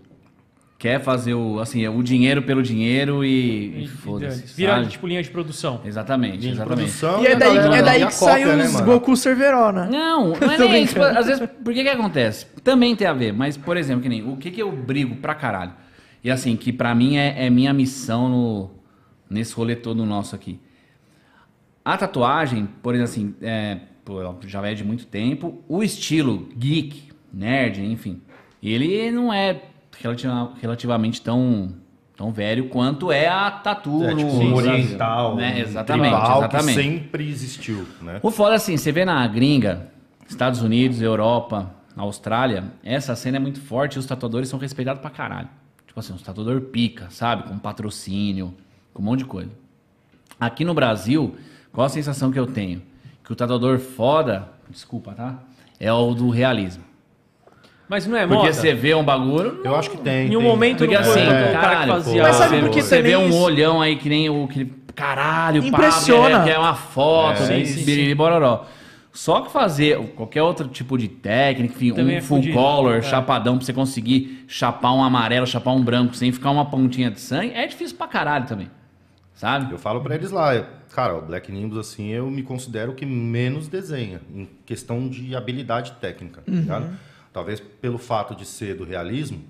Quer 0.79 1.01
fazer 1.01 1.33
o, 1.33 1.59
assim, 1.59 1.85
o 1.89 2.01
dinheiro 2.01 2.41
pelo 2.41 2.63
dinheiro 2.63 3.21
e, 3.21 3.83
e 3.83 3.87
foda-se. 3.89 4.55
Vira 4.55 4.75
sabe? 4.75 4.87
tipo 4.87 5.05
linha 5.07 5.21
de 5.21 5.29
produção. 5.29 5.81
Exatamente, 5.83 6.37
Linha 6.37 6.53
de 6.53 6.61
exatamente. 6.61 6.77
produção 6.77 7.21
E 7.21 7.27
é 7.27 7.33
a 7.33 7.37
daí, 7.37 7.55
galera 7.55 7.75
é 7.75 7.83
daí 7.83 8.01
e 8.01 8.05
que 8.05 8.13
saiu 8.13 8.47
cópia, 8.47 8.55
né, 8.55 8.63
os 8.63 8.73
mano? 8.73 8.85
Goku 8.85 9.17
Cerveró, 9.17 9.73
né? 9.73 9.89
Não, 9.91 10.29
não 10.39 10.51
é 10.51 10.57
nem 10.57 10.83
isso. 10.85 11.03
Às 11.03 11.27
vezes, 11.27 11.49
por 11.61 11.73
que 11.73 11.83
que 11.83 11.89
acontece? 11.89 12.45
Também 12.63 12.95
tem 12.95 13.05
a 13.05 13.11
ver, 13.11 13.33
mas, 13.33 13.57
por 13.57 13.75
exemplo, 13.75 14.03
que 14.03 14.07
nem 14.07 14.25
o 14.25 14.37
que 14.37 14.49
que 14.51 14.61
eu 14.61 14.71
brigo 14.71 15.17
pra 15.17 15.35
caralho? 15.35 15.73
E 16.23 16.31
assim, 16.31 16.55
que 16.55 16.71
pra 16.71 16.95
mim 16.95 17.17
é, 17.17 17.45
é 17.45 17.49
minha 17.49 17.73
missão 17.73 18.29
no, 18.29 18.71
nesse 19.29 19.53
rolê 19.53 19.75
todo 19.75 20.05
nosso 20.05 20.33
aqui. 20.33 20.61
A 21.83 21.97
tatuagem, 21.97 22.69
por 22.81 22.95
exemplo, 22.95 23.11
assim, 23.11 23.35
é, 23.41 23.79
já 24.47 24.65
é 24.65 24.73
de 24.73 24.85
muito 24.85 25.05
tempo. 25.05 25.61
O 25.67 25.83
estilo 25.83 26.47
geek, 26.57 27.09
nerd, 27.33 27.83
enfim, 27.83 28.21
ele 28.63 29.11
não 29.11 29.33
é 29.33 29.61
relativa- 30.01 30.51
relativamente 30.61 31.21
tão, 31.21 31.73
tão 32.15 32.31
velho 32.31 32.69
quanto 32.69 33.11
é 33.11 33.27
a 33.27 33.49
tatu 33.51 34.03
É, 34.03 34.13
no 34.13 34.17
tipo, 34.17 34.43
no 34.43 34.55
oriental, 34.55 35.35
né? 35.35 35.59
Exatamente, 35.59 36.09
tribal 36.11 36.37
exatamente. 36.37 36.77
que 36.77 36.83
sempre 36.83 37.29
existiu, 37.29 37.87
né? 38.01 38.19
O 38.23 38.31
foda 38.31 38.55
assim, 38.55 38.77
você 38.77 38.91
vê 38.91 39.05
na 39.05 39.25
gringa, 39.27 39.87
Estados 40.27 40.61
Unidos, 40.61 41.01
Europa, 41.01 41.71
Austrália, 41.95 42.63
essa 42.83 43.15
cena 43.15 43.37
é 43.37 43.39
muito 43.39 43.59
forte 43.59 43.95
e 43.95 43.99
os 43.99 44.05
tatuadores 44.05 44.47
são 44.49 44.57
respeitados 44.59 45.01
pra 45.01 45.09
caralho. 45.09 45.49
Tipo 45.85 45.99
assim, 45.99 46.13
os 46.13 46.21
tatuador 46.21 46.61
pica, 46.61 47.07
sabe? 47.09 47.43
Com 47.43 47.57
patrocínio, 47.57 48.53
com 48.93 49.01
um 49.01 49.05
monte 49.05 49.19
de 49.19 49.25
coisa. 49.25 49.49
Aqui 50.39 50.63
no 50.63 50.73
Brasil, 50.73 51.35
qual 51.73 51.85
a 51.85 51.89
sensação 51.89 52.31
que 52.31 52.39
eu 52.39 52.45
tenho? 52.47 52.81
Que 53.23 53.33
o 53.33 53.35
tatuador 53.35 53.79
foda, 53.79 54.47
desculpa, 54.69 55.11
tá? 55.13 55.39
É 55.79 55.91
o 55.91 56.13
do 56.13 56.29
realismo. 56.29 56.83
Mas 57.89 58.05
não 58.05 58.15
é 58.15 58.21
Porque 58.27 58.35
moda? 58.43 58.53
você 58.53 58.73
vê 58.73 58.93
um 58.93 59.03
bagulho, 59.03 59.61
Eu 59.65 59.75
acho 59.75 59.89
que 59.89 59.97
tem. 59.97 60.27
Em 60.31 60.35
um 60.37 60.39
tem. 60.41 60.47
momento 60.47 60.77
porque 60.79 60.95
não 60.95 61.03
foi 61.03 61.13
assim, 61.21 61.23
o 61.27 61.31
cara 61.31 61.47
que 61.47 61.53
caralho, 61.53 61.91
fazia... 61.93 62.21
Mas 62.23 62.35
sabe 62.35 62.55
você, 62.55 62.61
por 62.61 62.69
que 62.69 62.81
você 62.83 63.01
vê 63.01 63.15
um 63.17 63.35
olhão 63.41 63.81
aí 63.81 63.95
que 63.95 64.07
nem 64.07 64.29
o 64.29 64.47
que 64.47 64.65
caralho, 64.95 65.63
Impressiona. 65.65 66.37
pá, 66.39 66.43
que 66.43 66.49
é 66.51 66.59
uma 66.59 66.75
foto, 66.75 67.41
É, 67.43 67.47
né, 67.59 67.65
sim, 67.65 68.15
bororó. 68.15 68.65
Só 69.11 69.41
que 69.41 69.51
fazer 69.51 69.97
qualquer 70.15 70.43
outro 70.43 70.67
tipo 70.67 70.97
de 70.97 71.07
técnica, 71.07 71.73
enfim, 71.73 71.91
Também 71.93 72.15
um 72.15 72.17
é 72.19 72.21
full 72.21 72.37
fudido. 72.37 72.53
color, 72.53 72.97
É. 72.97 73.01
chapadão, 73.01 73.57
pra 73.57 73.65
você 73.65 73.73
conseguir 73.73 74.45
chapar 74.47 74.93
um 74.93 75.03
amarelo, 75.03 75.47
chapar 75.47 75.71
um 75.71 75.83
branco 75.83 76.15
sem 76.15 76.31
ficar 76.31 76.51
uma 76.51 76.65
pontinha 76.65 77.09
de 77.09 77.19
sangue, 77.19 77.53
é 77.55 77.65
difícil 77.65 77.97
pra 77.97 78.07
caralho 78.07 78.45
também. 78.45 78.69
Sabe? 79.33 79.71
Eu 79.73 79.79
falo 79.79 79.99
pra 80.01 80.13
eles 80.15 80.29
lá, 80.31 80.53
eu- 80.55 80.65
cara, 80.93 81.15
o 81.17 81.21
Black 81.21 81.51
Nimbus, 81.51 81.77
assim, 81.79 82.09
eu 82.09 82.29
me 82.29 82.43
considero 82.43 82.91
o 82.91 82.95
que 82.95 83.05
menos 83.05 83.67
desenha, 83.67 84.21
em 84.35 84.47
questão 84.65 85.07
de 85.09 85.35
habilidade 85.35 85.93
técnica, 85.99 86.41
tá 86.45 86.51
ligado? 86.51 86.89
Talvez 87.31 87.59
pelo 87.59 87.97
fato 87.97 88.35
de 88.35 88.45
ser 88.45 88.75
do 88.75 88.83
realismo, 88.83 89.43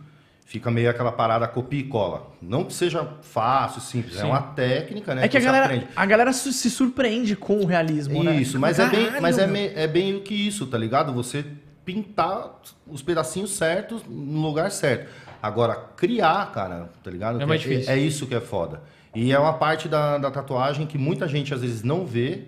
fica 0.45 0.69
meio 0.71 0.89
aquela 0.89 1.11
parada 1.11 1.47
copia 1.47 1.79
e 1.79 1.83
cola. 1.83 2.31
Não 2.41 2.63
que 2.65 2.73
seja 2.73 3.07
fácil, 3.21 3.81
simples, 3.81 4.17
é 4.17 4.21
Sim. 4.21 4.27
uma 4.27 4.41
técnica, 4.41 5.13
né? 5.15 5.25
É 5.25 5.27
que 5.27 5.37
a 5.37 5.39
você 5.39 5.45
galera, 5.45 5.65
aprende. 5.65 5.87
a 5.95 6.05
galera 6.05 6.33
se 6.33 6.69
surpreende 6.69 7.35
com 7.35 7.59
o 7.59 7.65
realismo, 7.65 8.23
né? 8.23 8.35
Isso, 8.35 8.59
mas, 8.59 8.79
é 8.79 8.89
bem, 8.89 9.21
mas 9.21 9.37
é, 9.37 9.47
me- 9.47 9.67
é 9.75 9.87
bem 9.87 10.15
o 10.15 10.21
que 10.21 10.33
isso, 10.33 10.65
tá 10.67 10.77
ligado? 10.77 11.13
Você 11.13 11.45
pintar 11.85 12.59
os 12.87 13.01
pedacinhos 13.01 13.51
certos 13.51 14.03
no 14.07 14.41
lugar 14.41 14.71
certo. 14.71 15.09
Agora, 15.41 15.75
criar, 15.95 16.51
cara, 16.51 16.89
tá 17.03 17.09
ligado? 17.09 17.41
É 17.41 17.45
mais 17.45 17.61
difícil. 17.61 17.91
É, 17.93 17.97
isso 17.97 18.27
que 18.27 18.35
é 18.35 18.41
foda. 18.41 18.81
E 19.15 19.31
é 19.31 19.39
uma 19.39 19.53
parte 19.53 19.87
da, 19.87 20.17
da 20.17 20.29
tatuagem 20.29 20.85
que 20.85 20.97
muita 20.97 21.27
gente 21.27 21.53
às 21.53 21.61
vezes 21.61 21.81
não 21.81 22.05
vê, 22.05 22.43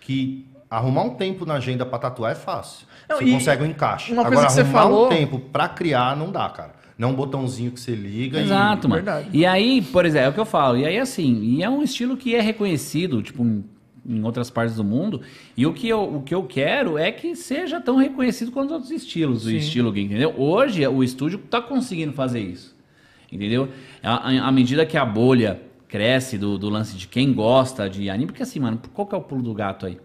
que 0.00 0.46
arrumar 0.70 1.02
um 1.02 1.10
tempo 1.10 1.46
na 1.46 1.54
agenda 1.54 1.86
pra 1.86 1.98
tatuar 1.98 2.32
é 2.32 2.34
fácil. 2.34 2.86
Não, 3.08 3.18
você 3.18 3.30
consegue 3.30 3.62
um 3.62 3.66
encaixe. 3.66 4.12
Agora, 4.12 4.40
arrumar 4.46 4.64
falou- 4.64 5.06
um 5.06 5.08
tempo 5.08 5.38
pra 5.38 5.68
criar 5.68 6.16
não 6.16 6.30
dá, 6.30 6.48
cara. 6.48 6.74
Não 6.98 7.10
é 7.10 7.12
um 7.12 7.14
botãozinho 7.14 7.70
que 7.70 7.78
você 7.78 7.94
liga 7.94 8.40
Exato, 8.40 8.86
e... 8.86 8.90
mano. 8.90 9.02
Verdade. 9.02 9.28
E 9.32 9.44
aí, 9.44 9.82
por 9.82 10.06
exemplo, 10.06 10.26
é 10.26 10.30
o 10.30 10.32
que 10.32 10.40
eu 10.40 10.46
falo. 10.46 10.78
E 10.78 10.86
aí, 10.86 10.98
assim, 10.98 11.42
e 11.42 11.62
é 11.62 11.68
um 11.68 11.82
estilo 11.82 12.16
que 12.16 12.34
é 12.34 12.40
reconhecido, 12.40 13.22
tipo, 13.22 13.44
em, 13.44 14.24
outras 14.24 14.48
partes 14.48 14.76
do 14.76 14.84
mundo. 14.84 15.20
E 15.54 15.66
o 15.66 15.74
que, 15.74 15.86
eu, 15.86 16.02
o 16.16 16.22
que 16.22 16.34
eu 16.34 16.44
quero 16.44 16.96
é 16.96 17.12
que 17.12 17.36
seja 17.36 17.80
tão 17.80 17.96
reconhecido 17.96 18.50
quanto 18.50 18.68
os 18.68 18.72
outros 18.72 18.90
estilos, 18.90 19.44
o 19.44 19.50
Sim. 19.50 19.56
estilo 19.56 19.92
gay, 19.92 20.04
entendeu? 20.04 20.34
Hoje, 20.38 20.86
o 20.86 21.04
estúdio 21.04 21.38
tá 21.38 21.60
conseguindo 21.60 22.14
fazer 22.14 22.40
isso. 22.40 22.74
Entendeu? 23.30 23.68
À, 24.02 24.48
à 24.48 24.52
medida 24.52 24.86
que 24.86 24.96
a 24.96 25.04
bolha 25.04 25.60
cresce 25.88 26.38
do, 26.38 26.56
do 26.56 26.70
lance 26.70 26.96
de 26.96 27.06
quem 27.06 27.32
gosta 27.32 27.90
de 27.90 28.08
anime, 28.08 28.26
porque 28.26 28.42
assim, 28.42 28.58
mano, 28.58 28.80
qual 28.94 29.06
que 29.06 29.14
é 29.14 29.18
o 29.18 29.20
pulo 29.20 29.42
do 29.42 29.52
gato 29.52 29.84
aí? 29.84 29.98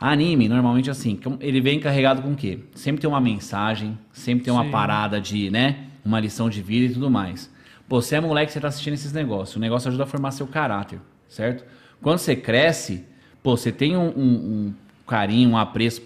Anime, 0.00 0.48
normalmente 0.48 0.88
assim, 0.90 1.18
ele 1.40 1.60
vem 1.60 1.80
carregado 1.80 2.22
com 2.22 2.32
o 2.32 2.36
quê? 2.36 2.60
Sempre 2.74 3.00
tem 3.00 3.10
uma 3.10 3.20
mensagem, 3.20 3.98
sempre 4.12 4.44
tem 4.44 4.52
uma 4.52 4.64
Sim. 4.64 4.70
parada 4.70 5.20
de, 5.20 5.50
né? 5.50 5.86
Uma 6.04 6.20
lição 6.20 6.48
de 6.48 6.62
vida 6.62 6.86
e 6.90 6.94
tudo 6.94 7.10
mais. 7.10 7.50
Pô, 7.88 8.00
você 8.00 8.14
é 8.16 8.20
moleque, 8.20 8.52
você 8.52 8.60
tá 8.60 8.68
assistindo 8.68 8.94
esses 8.94 9.12
negócios. 9.12 9.56
O 9.56 9.60
negócio 9.60 9.88
ajuda 9.88 10.04
a 10.04 10.06
formar 10.06 10.30
seu 10.30 10.46
caráter, 10.46 11.00
certo? 11.28 11.64
Quando 12.00 12.18
você 12.18 12.36
cresce, 12.36 13.04
pô, 13.42 13.56
você 13.56 13.72
tem 13.72 13.96
um, 13.96 14.08
um- 14.08 14.66
um 14.68 14.74
carinho, 15.06 15.50
um 15.50 15.56
apreço 15.56 16.02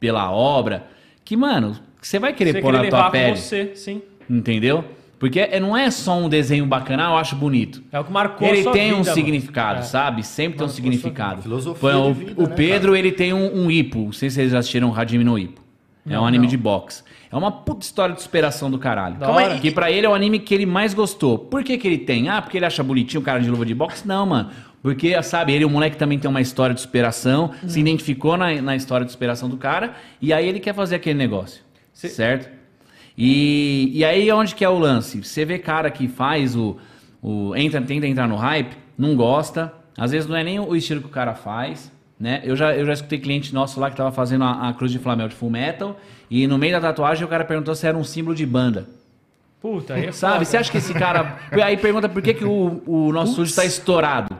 pela 0.00 0.30
obra, 0.32 0.86
que, 1.24 1.36
mano, 1.36 1.76
você 2.00 2.18
vai 2.18 2.32
querer 2.32 2.52
Você 2.54 2.60
pôr 2.60 2.72
na 2.72 2.86
tua 2.88 3.10
pele. 3.10 3.36
você, 3.36 3.72
sim. 3.76 4.02
Entendeu? 4.28 4.84
Porque 5.18 5.40
é- 5.40 5.58
não 5.58 5.76
é 5.76 5.90
só 5.90 6.16
um 6.16 6.28
desenho 6.28 6.64
bacana, 6.64 7.08
ah, 7.08 7.10
eu 7.12 7.16
acho 7.16 7.34
bonito. 7.34 7.82
É 7.90 7.98
o 7.98 8.04
que 8.04 8.12
marcou 8.12 8.46
a 8.46 8.50
Ele 8.52 8.62
sua 8.62 8.72
tem 8.72 8.92
um 8.92 8.98
vida, 8.98 9.10
mano. 9.10 9.14
significado, 9.14 9.78
É. 9.80 9.82
sabe? 9.82 10.22
Sempre 10.24 10.58
tem 10.58 10.64
um 10.64 10.66
Marcou 10.66 10.66
a 10.66 10.68
sua 10.68 10.76
significado. 10.76 11.42
Filosofia 11.42 11.90
de 11.92 12.12
vida, 12.12 12.34
o 12.42 12.46
né, 12.48 12.54
Pedro, 12.54 12.94
ele 12.96 13.10
tem 13.12 13.32
um, 13.32 13.64
um 13.64 13.70
hipo. 13.70 13.98
Não 14.04 14.12
sei 14.12 14.30
se 14.30 14.36
vocês 14.36 14.52
já 14.52 14.58
assistiram 14.58 14.94
Hajime 14.94 15.24
no 15.24 15.38
Ippo. 15.38 15.60
É 16.06 16.10
um 16.10 16.20
Não, 16.20 16.26
anime 16.26 16.44
não. 16.44 16.50
de 16.50 16.56
boxe. 16.56 17.02
É 17.30 17.36
uma 17.36 17.50
puta 17.52 17.84
história 17.84 18.14
de 18.14 18.22
superação 18.22 18.70
do 18.70 18.78
caralho. 18.78 19.16
Da 19.16 19.26
Calma 19.26 19.40
aí. 19.42 19.60
Que 19.60 19.70
pra 19.70 19.90
ele 19.90 20.06
é 20.06 20.08
o 20.08 20.14
anime 20.14 20.38
que 20.38 20.54
ele 20.54 20.64
mais 20.64 20.94
gostou. 20.94 21.36
Por 21.38 21.62
que, 21.62 21.76
que 21.76 21.86
ele 21.86 21.98
tem? 21.98 22.28
Ah, 22.30 22.40
porque 22.40 22.56
ele 22.56 22.64
acha 22.64 22.82
bonitinho 22.82 23.20
o 23.20 23.24
cara 23.24 23.40
de 23.40 23.50
luva 23.50 23.66
de 23.66 23.74
boxe? 23.74 24.06
Não, 24.08 24.24
mano. 24.24 24.48
Porque, 24.80 25.20
sabe, 25.22 25.52
ele, 25.52 25.64
o 25.64 25.68
moleque 25.68 25.96
também 25.96 26.18
tem 26.18 26.30
uma 26.30 26.40
história 26.40 26.72
de 26.74 26.80
superação, 26.80 27.50
Hum. 27.62 27.68
se 27.68 27.80
identificou 27.80 28.36
na, 28.36 28.62
na 28.62 28.76
história 28.76 29.04
de 29.04 29.10
superação 29.12 29.48
do 29.48 29.56
cara, 29.56 29.94
e 30.22 30.32
aí 30.32 30.48
ele 30.48 30.60
quer 30.60 30.72
fazer 30.72 30.94
aquele 30.94 31.18
negócio. 31.18 31.60
Cê- 31.92 32.08
Certo? 32.08 32.48
E, 33.20 33.90
e 33.94 34.04
aí 34.04 34.30
onde 34.30 34.54
que 34.54 34.64
é 34.64 34.68
o 34.68 34.78
lance? 34.78 35.24
Você 35.24 35.44
vê 35.44 35.58
cara 35.58 35.90
que 35.90 36.06
faz 36.06 36.54
o, 36.54 36.76
o. 37.20 37.52
entra, 37.56 37.82
tenta 37.82 38.06
entrar 38.06 38.28
no 38.28 38.36
hype, 38.36 38.76
não 38.96 39.16
gosta. 39.16 39.74
Às 39.96 40.12
vezes 40.12 40.28
não 40.28 40.36
é 40.36 40.44
nem 40.44 40.60
o 40.60 40.76
estilo 40.76 41.00
que 41.00 41.08
o 41.08 41.10
cara 41.10 41.34
faz. 41.34 41.90
Né? 42.18 42.40
Eu, 42.44 42.54
já, 42.54 42.76
eu 42.76 42.86
já 42.86 42.92
escutei 42.92 43.18
cliente 43.18 43.52
nosso 43.52 43.80
lá 43.80 43.90
que 43.90 43.96
tava 43.96 44.12
fazendo 44.12 44.44
a, 44.44 44.68
a 44.68 44.72
cruz 44.72 44.92
de 44.92 45.00
Flamengo 45.00 45.30
de 45.30 45.34
Full 45.34 45.50
Metal. 45.50 45.98
E 46.30 46.46
no 46.46 46.56
meio 46.56 46.72
da 46.72 46.80
tatuagem 46.80 47.24
o 47.24 47.28
cara 47.28 47.44
perguntou 47.44 47.74
se 47.74 47.88
era 47.88 47.96
um 47.96 48.04
símbolo 48.04 48.36
de 48.36 48.46
banda. 48.46 48.86
Puta, 49.60 49.94
aí 49.94 50.06
é 50.06 50.12
Sabe? 50.12 50.34
foda. 50.34 50.44
Você 50.44 50.56
acha 50.56 50.70
que 50.70 50.78
esse 50.78 50.94
cara. 50.94 51.38
Aí 51.50 51.76
pergunta 51.76 52.08
por 52.08 52.22
que, 52.22 52.32
que 52.32 52.44
o, 52.44 52.80
o 52.86 53.12
nosso 53.12 53.32
estúdio 53.32 53.50
está 53.50 53.64
estourado. 53.64 54.36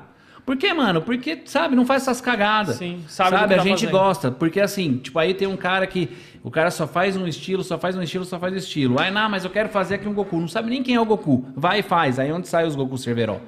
Por 0.48 0.56
quê, 0.56 0.72
mano? 0.72 1.02
Porque, 1.02 1.42
sabe, 1.44 1.76
não 1.76 1.84
faz 1.84 2.04
essas 2.04 2.22
cagadas. 2.22 2.76
Sim, 2.76 3.04
sabe 3.06 3.36
sabe, 3.36 3.52
a 3.52 3.58
tá 3.58 3.62
gente 3.62 3.80
fazendo. 3.80 3.90
gosta. 3.90 4.30
Porque 4.30 4.58
assim, 4.58 4.96
tipo, 4.96 5.18
aí 5.18 5.34
tem 5.34 5.46
um 5.46 5.58
cara 5.58 5.86
que. 5.86 6.08
O 6.42 6.50
cara 6.50 6.70
só 6.70 6.86
faz 6.86 7.18
um 7.18 7.26
estilo, 7.26 7.62
só 7.62 7.76
faz 7.76 7.94
um 7.94 8.00
estilo, 8.00 8.24
só 8.24 8.38
faz 8.38 8.54
um 8.54 8.56
estilo. 8.56 8.98
Aí, 8.98 9.10
não, 9.10 9.28
mas 9.28 9.44
eu 9.44 9.50
quero 9.50 9.68
fazer 9.68 9.96
aqui 9.96 10.08
um 10.08 10.14
Goku. 10.14 10.40
Não 10.40 10.48
sabe 10.48 10.70
nem 10.70 10.82
quem 10.82 10.94
é 10.94 11.00
o 11.02 11.04
Goku. 11.04 11.44
Vai 11.54 11.80
e 11.80 11.82
faz. 11.82 12.18
Aí 12.18 12.32
onde 12.32 12.48
sai 12.48 12.66
os 12.66 12.74
Goku 12.74 12.96
Cerveró? 12.96 13.40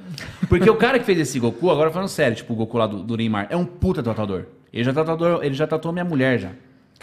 Porque 0.47 0.69
o 0.69 0.77
cara 0.77 0.99
que 0.99 1.07
fez 1.07 1.19
esse 1.19 1.41
Goku, 1.41 1.71
agora 1.71 1.91
falando 1.91 2.09
sério, 2.09 2.37
tipo, 2.37 2.53
o 2.53 2.57
Goku 2.57 2.77
lá 2.77 2.87
do, 2.87 3.03
do 3.03 3.17
Neymar, 3.17 3.47
é 3.49 3.57
um 3.57 3.65
puta 3.65 4.03
tatuador. 4.03 4.45
Ele 4.71 4.85
já 4.85 4.93
tatuou, 4.93 5.43
ele 5.43 5.55
já 5.55 5.67
tatuou 5.67 5.95
minha 5.95 6.05
mulher 6.05 6.39
já. 6.39 6.51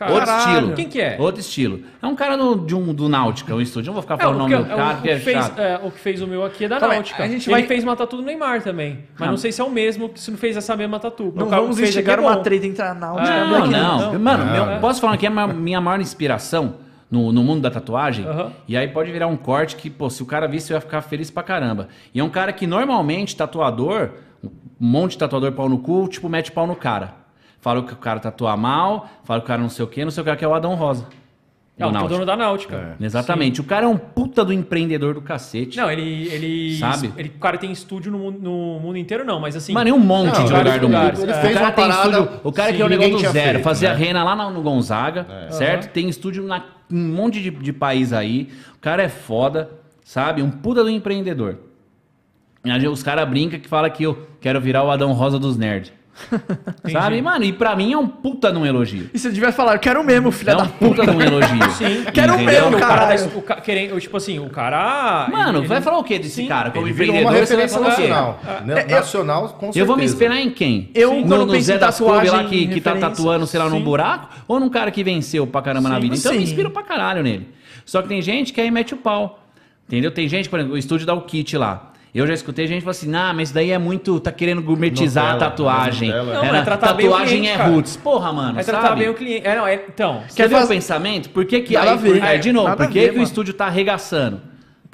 Outro 0.05 0.25
Caralho. 0.25 0.51
estilo. 0.57 0.73
Quem 0.75 0.87
que 0.87 1.01
é? 1.01 1.15
Outro 1.19 1.41
estilo. 1.41 1.81
É 2.01 2.05
um 2.05 2.15
cara 2.15 2.37
do, 2.37 2.55
de 2.55 2.75
um, 2.75 2.93
do 2.93 3.09
Náutica, 3.09 3.55
um 3.55 3.59
estúdio. 3.61 3.87
Não 3.87 3.93
vou 3.93 4.01
ficar 4.03 4.15
É, 4.15 4.17
falando 4.17 4.35
o 4.41 4.45
o, 4.45 4.47
nome 4.49 4.55
que, 4.55 4.63
do 4.63 4.69
é, 4.69 4.73
o- 4.73 4.77
cara, 4.77 4.89
o 4.89 4.93
porque 4.95 5.07
que 5.07 5.13
é 5.15 5.19
fez, 5.19 5.37
chato. 5.37 5.59
é, 5.59 5.79
o 5.83 5.91
que 5.91 5.99
fez 5.99 6.21
o 6.21 6.27
meu 6.27 6.45
aqui 6.45 6.65
é 6.65 6.67
da 6.67 6.79
Calma 6.79 6.93
aí, 6.93 6.99
Náutica. 6.99 7.23
a 7.23 7.27
gente 7.27 7.47
Ele 7.49 7.55
vai- 7.59 7.63
fez 7.67 7.83
uma 7.83 7.95
tatu 7.95 8.17
do 8.17 8.21
Neymar 8.23 8.61
também. 8.61 8.99
Mas 9.13 9.19
Não. 9.21 9.27
não 9.29 9.37
sei 9.37 9.51
se 9.51 9.59
é 9.59 9.63
o 9.63 9.69
mesmo, 9.71 10.11
se 10.15 10.29
não 10.29 10.37
fez 10.37 10.55
essa 10.55 10.75
mesma 10.75 10.99
tatu. 10.99 11.33
Não 11.35 11.47
O 11.47 11.49
cara 11.49 11.61
vamos 11.61 11.79
instigar 11.79 12.19
é 12.19 12.21
uma 12.21 12.37
treta 12.37 12.65
entre 12.67 12.81
a 12.83 12.93
Náutica 12.93 13.27
Ah, 13.31 13.35
e 13.35 13.39
a 13.39 13.45
Não, 13.45 13.67
não. 13.67 14.11
News. 14.11 14.21
Mano, 14.21 14.45
Não. 14.45 14.65
meu- 14.67 14.79
posso 14.79 15.01
falar 15.01 15.17
que 15.17 15.25
é 15.25 15.29
a 15.29 15.47
minha 15.47 15.81
maior 15.81 15.99
inspiração 15.99 16.75
no, 17.09 17.31
no 17.31 17.43
mundo 17.43 17.61
da 17.61 17.71
tatuagem? 17.71 18.25
E 18.67 18.77
aí 18.77 18.87
pode 18.89 19.11
virar 19.11 19.27
um 19.27 19.37
corte 19.37 19.75
que, 19.77 19.89
pô, 19.89 20.09
se 20.09 20.21
o 20.21 20.25
cara 20.25 20.47
visse, 20.47 20.71
eu 20.71 20.75
ia 20.75 20.81
ficar 20.81 21.01
feliz 21.01 21.31
pra 21.31 21.41
caramba. 21.41 21.87
E 22.13 22.19
é 22.19 22.23
um 22.23 22.29
cara 22.29 22.53
que 22.53 22.67
normalmente, 22.67 23.35
tatuador, 23.35 24.09
um 24.43 24.49
monte 24.79 25.11
de 25.13 25.17
tatuador 25.17 25.51
pau 25.53 25.67
no 25.67 25.79
cu, 25.79 26.07
tipo, 26.07 26.29
mete 26.29 26.51
pau 26.51 26.67
no 26.67 26.75
cara. 26.75 27.25
Fala 27.59 27.83
que 27.83 27.93
o 27.93 27.97
cara 27.97 28.19
tatua 28.19 28.55
mal, 28.55 29.09
fala 29.23 29.39
que 29.39 29.45
o 29.45 29.47
cara 29.47 29.61
não 29.61 29.69
sei 29.69 29.83
o 29.83 29.87
quê, 29.87 30.03
não 30.03 30.11
sei 30.11 30.21
o 30.21 30.25
que, 30.25 30.35
que 30.35 30.45
é 30.45 30.47
o 30.47 30.53
Adão 30.53 30.75
Rosa. 30.75 31.05
É, 31.79 31.85
o 31.85 31.91
Náutica. 31.91 32.13
dono 32.15 32.25
da 32.25 32.35
Náutica. 32.35 32.97
Exatamente. 32.99 33.61
O 33.61 33.63
cara 33.63 33.85
é 33.85 33.87
um 33.87 33.97
puta 33.97 34.43
do 34.43 34.51
empreendedor 34.51 35.13
do 35.13 35.21
cacete. 35.21 35.77
Não, 35.77 35.91
ele. 35.91 36.27
ele 36.29 36.77
Sabe? 36.77 37.13
Ele, 37.15 37.29
o 37.29 37.39
cara 37.39 37.55
tem 37.59 37.71
estúdio 37.71 38.11
no 38.11 38.17
mundo, 38.17 38.39
no 38.39 38.79
mundo 38.79 38.97
inteiro, 38.97 39.23
não, 39.23 39.39
mas 39.39 39.55
assim. 39.55 39.73
Mano, 39.73 39.89
é 39.89 39.93
um 39.93 39.99
monte 39.99 40.39
Não, 40.39 40.45
de 40.45 40.53
lugar 40.53 40.79
do 40.79 40.89
mundo. 40.89 41.21
Ele 41.21 41.31
o 41.31 41.35
fez 41.35 41.53
cara 41.53 41.65
uma 41.65 41.71
tem 41.71 41.87
parada 41.87 42.09
estúdio, 42.09 42.39
o 42.43 42.51
cara 42.51 42.71
sim, 42.71 42.75
que 42.77 42.81
é 42.81 42.85
o 42.85 42.89
ninguém 42.89 43.07
negócio 43.09 43.27
do 43.27 43.33
zero, 43.33 43.51
feito, 43.51 43.63
fazia 43.63 43.93
né? 43.93 43.95
rena 43.95 44.23
lá 44.23 44.35
no, 44.35 44.49
no 44.49 44.61
Gonzaga, 44.63 45.27
certo? 45.51 45.91
Tem 45.91 46.09
estúdio 46.09 46.43
na 46.43 46.63
em 46.89 46.97
um 46.97 47.13
monte 47.13 47.41
de, 47.41 47.51
de 47.51 47.73
país 47.73 48.11
aí. 48.11 48.49
O 48.75 48.79
cara 48.79 49.03
é 49.03 49.09
foda, 49.09 49.69
sabe? 50.03 50.41
Um 50.41 50.49
puta 50.49 50.83
do 50.83 50.89
empreendedor. 50.89 51.59
Os 52.91 53.03
caras 53.03 53.27
brincam 53.29 53.59
que 53.59 53.67
fala 53.67 53.89
que 53.89 54.03
eu 54.03 54.27
quero 54.41 54.59
virar 54.59 54.83
o 54.83 54.89
Adão 54.89 55.13
Rosa 55.13 55.37
dos 55.37 55.57
nerds. 55.57 55.93
Sabe? 56.91 57.21
Mano, 57.21 57.45
e 57.45 57.53
pra 57.53 57.75
mim 57.75 57.93
é 57.93 57.97
um 57.97 58.07
puta 58.07 58.51
de 58.51 58.57
um 58.57 58.65
elogio. 58.65 59.09
E 59.13 59.19
você 59.19 59.29
devia 59.31 59.51
falar, 59.51 59.75
eu 59.75 59.79
quero 59.79 60.03
mesmo, 60.03 60.31
filha 60.31 60.51
É 60.51 60.55
da 60.55 60.63
um 60.63 60.67
puta 60.67 61.03
de 61.05 61.09
um 61.11 61.21
elogio. 61.21 61.69
Sim. 61.77 62.03
Quero 62.13 62.33
Entendeu? 62.35 62.45
mesmo, 62.69 62.77
o 62.77 62.79
cara, 62.79 63.15
da- 63.15 63.25
o 63.37 63.41
ca- 63.41 63.55
querendo, 63.61 63.99
tipo 63.99 64.17
assim, 64.17 64.39
o 64.39 64.49
cara. 64.49 65.27
Mano, 65.31 65.59
ele- 65.59 65.67
vai 65.67 65.81
falar 65.81 65.99
o 65.99 66.03
que 66.03 66.17
desse 66.19 66.35
Sim. 66.35 66.47
cara? 66.47 66.71
Como 66.71 66.85
Ele 66.87 66.93
virou 66.93 67.15
uma 67.15 67.21
empreendedor, 67.21 67.47
você 67.47 67.55
vai 67.55 67.65
referência 67.65 67.79
falar 67.79 67.93
o 67.93 67.95
quê? 67.95 68.07
nacional. 68.07 68.65
Na- 68.65 68.97
Nacional, 68.97 69.41
com 69.49 69.59
certeza. 69.67 69.79
Eu 69.79 69.85
vou 69.85 69.97
me 69.97 70.03
inspirar 70.05 70.39
em 70.39 70.49
quem? 70.49 70.89
Eu, 70.93 71.13
no, 71.13 71.27
quando 71.27 71.45
no 71.45 71.51
penso 71.53 71.65
Zé 71.65 71.75
em 71.75 71.79
das 71.79 71.97
Couve 71.97 72.29
lá 72.29 72.43
que, 72.45 72.67
que 72.67 72.81
tá 72.81 72.95
tatuando, 72.95 73.45
sei 73.47 73.59
lá, 73.59 73.69
num 73.69 73.77
sim. 73.77 73.83
buraco? 73.83 74.29
Ou 74.47 74.59
num 74.59 74.69
cara 74.69 74.91
que 74.91 75.03
venceu 75.03 75.45
pra 75.45 75.61
caramba 75.61 75.89
na 75.89 75.95
Sim, 75.95 76.01
vida? 76.01 76.15
Então 76.15 76.31
eu 76.31 76.39
me 76.39 76.45
sim. 76.45 76.51
inspiro 76.51 76.69
pra 76.71 76.83
caralho 76.83 77.21
nele. 77.23 77.47
Só 77.85 78.01
que 78.01 78.07
tem 78.07 78.21
gente 78.21 78.51
que 78.53 78.59
aí 78.61 78.69
mete 78.71 78.93
o 78.93 78.97
pau. 78.97 79.39
Entendeu? 79.87 80.11
Tem 80.11 80.27
gente, 80.27 80.49
por 80.49 80.59
exemplo, 80.59 80.75
o 80.75 80.77
estúdio 80.77 81.05
dá 81.07 81.13
o 81.13 81.21
kit 81.21 81.55
lá. 81.57 81.91
Eu 82.15 82.25
já 82.25 82.33
escutei 82.33 82.65
gente 82.67 82.81
falar 82.81 82.91
assim, 82.91 83.09
nah, 83.09 83.33
mas 83.33 83.49
isso 83.49 83.53
daí 83.53 83.69
é 83.71 83.77
muito. 83.77 84.19
tá 84.19 84.31
querendo 84.31 84.61
gourmetizar 84.61 85.25
a 85.25 85.33
Nutella, 85.33 85.51
tatuagem. 85.51 86.07
Nutella. 86.09 86.33
Não, 86.33 86.43
Era- 86.45 86.57
é 86.57 86.61
tratar 86.63 86.93
bem 86.93 87.07
o 87.07 87.09
tatuagem 87.11 87.37
cliente, 87.39 87.53
é 87.53 87.57
cara. 87.57 87.69
roots. 87.69 87.97
Porra, 87.97 88.33
mano. 88.33 88.59
É 88.59 88.63
tratar 88.63 88.87
sabe? 88.87 88.99
bem 89.01 89.09
o 89.09 89.13
cliente. 89.13 89.47
É, 89.47 89.55
não, 89.55 89.67
é, 89.67 89.75
então. 89.75 90.23
Quer 90.29 90.33
Quer 90.35 90.47
ver 90.49 90.55
o 90.55 90.59
fazer- 90.59 90.73
pensamento? 90.73 91.29
Por 91.29 91.45
que 91.45 91.61
que 91.61 91.73
Nada 91.73 91.87
aí, 91.91 91.93
a 91.93 91.95
ver. 91.97 92.19
por- 92.19 92.27
é, 92.27 92.37
de 92.37 92.51
novo, 92.51 92.67
a 92.69 92.75
por 92.75 92.87
que, 92.89 93.09
que 93.09 93.19
o 93.19 93.21
estúdio 93.23 93.53
tá 93.53 93.67
arregaçando? 93.67 94.41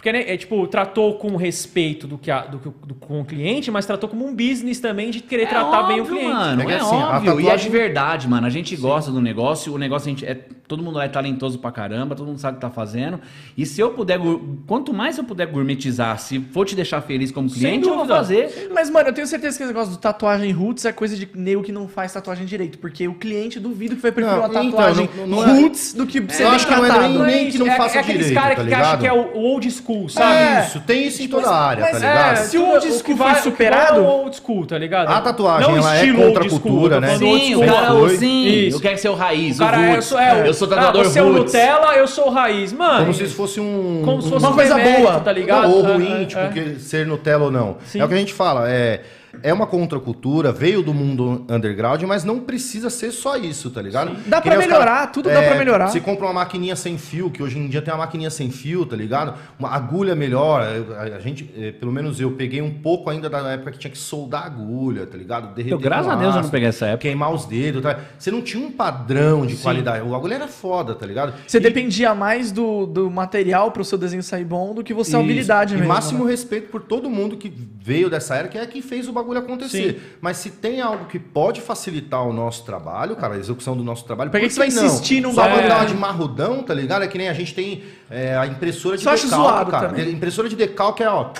Porque, 0.04 0.12
né, 0.12 0.26
é 0.28 0.36
tipo, 0.36 0.68
tratou 0.68 1.14
com 1.14 1.38
respeito 1.38 2.06
do 2.06 2.18
que 2.18 2.30
a- 2.30 2.42
do, 2.46 2.58
do- 2.86 2.94
com 2.96 3.22
o 3.22 3.26
cliente, 3.26 3.72
mas 3.72 3.86
tratou 3.86 4.10
como 4.10 4.28
um 4.28 4.36
business 4.36 4.82
também 4.82 5.10
de 5.10 5.22
querer 5.22 5.48
tratar 5.48 5.84
bem 5.84 6.00
o 6.00 6.04
óbvio, 6.04 6.18
cliente. 6.18 6.34
Mano, 6.34 6.62
É 6.62 6.66
é, 6.66 6.68
que 6.68 6.74
assim, 6.74 6.96
óbvio. 6.96 7.30
E 7.30 7.30
é 7.30 7.32
de 7.32 7.42
tatuagem- 7.46 7.72
verdade, 7.72 8.28
mano. 8.28 8.46
A 8.46 8.50
gente 8.50 8.76
gosta 8.76 9.10
do 9.10 9.22
negócio. 9.22 9.74
O 9.74 9.78
negócio, 9.78 10.08
a 10.08 10.10
gente 10.10 10.26
é, 10.26 10.34
todo 10.68 10.84
mundo 10.84 11.00
é 11.00 11.08
talentoso 11.08 11.58
pra 11.58 11.72
caramba. 11.72 12.16
Todo 12.18 12.28
mundo 12.28 12.38
sabe 12.38 12.56
o 12.58 12.60
que 12.60 12.66
tá 12.66 12.70
fazendo. 12.70 13.22
E 13.58 13.66
se 13.66 13.80
eu 13.80 13.92
puder... 13.92 14.20
Quanto 14.68 14.94
mais 14.94 15.18
eu 15.18 15.24
puder 15.24 15.48
gourmetizar, 15.48 16.20
se 16.20 16.38
for 16.52 16.66
te 16.66 16.76
deixar 16.76 17.00
feliz 17.00 17.32
como 17.32 17.50
cliente, 17.50 17.88
eu 17.88 17.96
vou 17.96 18.06
fazer. 18.06 18.70
Mas, 18.74 18.90
mano, 18.90 19.08
eu 19.08 19.14
tenho 19.14 19.26
certeza 19.26 19.56
que 19.58 19.64
esse 19.64 19.72
negócio 19.74 19.94
do 19.94 20.00
tatuagem 20.00 20.52
roots 20.52 20.84
é 20.84 20.92
coisa 20.92 21.16
de 21.16 21.30
nego 21.34 21.64
que 21.64 21.72
não 21.72 21.88
faz 21.88 22.12
tatuagem 22.12 22.46
direito. 22.46 22.78
Porque 22.78 23.08
o 23.08 23.14
cliente 23.14 23.58
duvido 23.58 23.96
que 23.96 24.02
vai 24.02 24.12
preferir 24.12 24.38
Não, 24.38 24.44
uma 24.46 24.50
então, 24.50 24.70
tatuagem 24.72 25.10
não- 25.16 25.28
não 25.28 25.44
é- 25.48 25.62
roots 25.62 25.94
do 25.94 26.06
que 26.06 26.22
ser 26.34 26.44
eu 26.44 26.50
acho 26.50 26.68
que 26.68 26.74
não 26.76 26.80
é 26.84 26.90
descartado. 26.90 27.24
nem- 27.24 27.50
que 27.50 27.58
não 27.58 27.68
é, 27.68 27.78
faça 27.78 27.98
é 28.00 28.02
aqueles 28.02 28.28
direito, 28.28 28.42
caras 28.42 28.58
tá 28.58 28.66
que 28.66 28.74
acham 28.74 29.00
que 29.00 29.08
é 29.08 29.14
o 29.14 29.38
old 29.38 29.72
school, 29.72 29.93
sabe? 30.10 30.34
É. 30.36 30.66
Isso, 30.68 30.80
tem 30.82 31.08
isso 31.08 31.20
em 31.22 31.26
Tipo, 31.26 31.38
toda 31.38 31.50
a 31.50 31.66
área, 31.68 31.82
mas 31.84 32.00
tá 32.00 32.06
é, 32.08 32.12
ligado? 32.12 32.38
se 32.46 32.58
o 32.58 32.70
old 32.70 32.92
school 32.92 33.16
vai- 33.16 33.32
foi 33.36 33.40
o 33.40 33.44
superado- 33.44 33.98
é 33.98 34.02
o 34.02 34.06
old 34.06 34.36
school, 34.36 34.66
tá 34.66 34.78
ligado? 34.78 35.10
A 35.10 35.22
tatuagem, 35.22 35.70
Não 35.70 35.78
ela 35.78 35.96
é 35.96 36.00
estilo 36.00 36.24
contra 36.24 36.46
a 36.46 36.50
school, 36.50 36.60
cultura, 36.60 37.00
né? 37.02 37.18
Sim, 37.18 37.56
o 37.56 37.60
school. 37.64 37.74
cara, 37.74 37.88
foi. 37.94 38.18
sim. 38.18 38.46
Isso. 38.48 38.78
Eu 38.78 38.82
quero 38.82 38.98
ser 38.98 39.10
o 39.10 39.14
raiz, 39.16 39.56
O 39.56 39.60
cara 39.60 39.78
o 39.78 39.82
é, 39.82 39.86
eu 39.88 39.92
roots. 39.94 40.06
sou, 40.08 40.20
é, 40.20 40.48
eu 40.48 40.54
sou 40.54 40.68
tatuador 40.68 41.02
ah, 41.02 41.04
você 41.10 41.20
é 41.20 41.24
o 41.24 41.26
roots. 41.34 41.54
Nutella, 41.54 41.96
eu 41.96 42.08
sou 42.08 42.28
o 42.28 42.32
raiz. 42.32 42.74
Mano, 42.74 43.00
Como 43.02 43.14
se 43.14 43.24
isso 43.24 43.36
fosse 43.36 43.60
um... 43.60 44.02
como 44.04 44.22
se 44.22 44.30
fosse 44.30 44.44
uma 44.46 44.52
um 44.52 44.56
coisa 44.56 44.78
boa. 44.78 45.20
tá 45.20 45.32
ligado? 45.32 45.72
Ou 45.72 45.86
É, 45.88 45.94
ruim, 45.94 46.22
é, 46.24 46.26
tipo, 46.26 46.40
é. 46.42 46.76
ser 46.80 47.06
Nutella 47.06 47.46
ou 47.46 47.52
não. 47.52 47.78
É 47.96 48.04
o 48.04 48.08
que 48.08 48.14
a 48.14 48.18
gente 48.18 48.34
fala, 48.34 48.70
é... 48.70 49.02
É 49.42 49.52
uma 49.52 49.66
contracultura, 49.66 50.52
veio 50.52 50.82
do 50.84 50.94
mundo 50.94 51.46
underground, 51.50 52.02
mas 52.04 52.24
não 52.24 52.40
precisa 52.40 52.90
ser 52.90 53.12
só 53.12 53.36
isso, 53.36 53.70
tá 53.72 53.82
ligado? 53.82 54.16
Dá 54.28 54.40
pra 54.40 54.52
nem 54.52 54.60
os 54.60 54.66
melhorar, 54.66 54.86
cara- 54.86 55.08
tudo 55.08 55.30
dá 55.30 55.42
pra 55.42 55.56
melhorar. 55.56 55.88
Você 55.90 56.00
compra 56.00 56.26
uma 56.28 56.34
maquininha 56.34 56.76
sem 56.76 56.98
fio, 56.98 57.30
que 57.30 57.42
hoje 57.42 57.58
em 57.58 57.68
dia 57.68 57.82
tem 57.82 57.94
uma 57.94 58.06
maquininha 58.06 58.30
sem 58.30 58.50
fio, 58.52 58.86
tá 58.86 58.96
ligado? 58.96 59.34
Uma 59.60 59.70
agulha 59.70 60.16
melhor. 60.16 60.62
A, 60.98 61.02
a 61.18 61.20
gente, 61.20 61.50
eh, 61.58 61.72
pelo 61.72 61.92
menos 61.92 62.20
eu, 62.22 62.32
peguei 62.32 62.62
um 62.62 62.72
pouco 62.76 63.10
ainda 63.10 63.30
da 63.30 63.40
época 63.52 63.72
que 63.72 63.80
tinha 63.80 63.92
que 63.92 63.98
soldar 63.98 64.44
a 64.44 64.46
agulha, 64.46 65.06
tá 65.08 65.18
ligado? 65.18 65.54
Derreter 65.54 65.74
Eu, 65.74 65.80
graças 65.80 66.12
a 66.12 66.16
Deus, 66.16 66.36
eu 66.36 66.42
não 66.44 66.50
peguei 66.50 66.70
essa 66.70 66.86
época. 66.86 67.02
Queimar 67.02 67.34
os 67.34 67.46
dedos, 67.46 67.82
tá? 67.82 68.00
Você 68.18 68.30
não 68.32 68.42
tinha 68.42 68.66
um 68.66 68.72
padrão 68.72 69.46
de 69.46 69.56
qualidade. 69.58 70.08
O 70.08 70.16
agulha 70.16 70.36
era 70.36 70.48
foda, 70.48 70.94
tá 70.96 71.06
ligado? 71.06 71.34
Você 71.48 71.58
E- 71.58 71.62
dependia 71.62 72.14
mais 72.14 72.52
do, 72.52 72.86
do 72.86 73.10
material 73.10 73.72
pro 73.72 73.84
seu 73.84 73.98
desenho 73.98 74.24
sair 74.24 74.46
bom 74.46 74.74
do 74.74 74.84
que 74.84 74.94
você 74.94 75.16
a 75.16 75.20
habilidade 75.20 75.74
e 75.74 75.78
mesmo. 75.78 75.92
máximo 75.92 76.24
né? 76.26 76.32
respeito 76.32 76.70
por 76.70 76.82
todo 76.84 77.10
mundo 77.10 77.36
que 77.36 77.52
veio 77.82 78.10
dessa 78.10 78.36
era, 78.36 78.48
que 78.48 78.58
é 78.58 78.66
que 78.66 78.82
fez 78.82 79.08
o 79.08 79.12
bagulho 79.12 79.23
acontecer. 79.32 80.18
Mas 80.22 80.38
se 80.38 80.52
tem 80.52 80.82
algo 80.82 81.06
que 81.06 81.18
pode 81.20 81.62
facilitar 81.62 82.22
o 82.28 82.34
nosso 82.34 82.66
trabalho, 82.66 83.16
cara, 83.16 83.36
a 83.36 83.38
execução 83.38 83.76
do 83.78 83.84
nosso 83.84 84.04
trabalho, 84.06 84.30
Pra 84.32 84.40
que 84.40 84.46
por 84.48 84.50
que 84.50 84.54
você 84.56 84.60
vai 84.60 84.70
não? 84.70 84.86
insistir 84.86 85.22
num 85.22 85.34
Só 85.34 85.42
bagulho? 85.42 85.62
mandar 85.64 85.86
de 85.86 85.94
marrudão, 85.96 86.62
tá 86.64 86.74
ligado? 86.74 87.04
É 87.04 87.08
que 87.08 87.18
nem 87.18 87.30
a 87.30 87.34
gente 87.34 87.54
tem 87.54 87.84
é, 88.10 88.36
a 88.36 88.46
impressora 88.46 88.98
de 88.98 89.04
Só 89.04 89.16
decalque, 89.16 89.72
cara. 89.72 89.90
também. 89.90 90.06
A 90.06 90.10
impressora 90.10 90.50
de 90.50 90.56
decalque 90.56 91.02
é, 91.04 91.10
ó, 91.10 91.32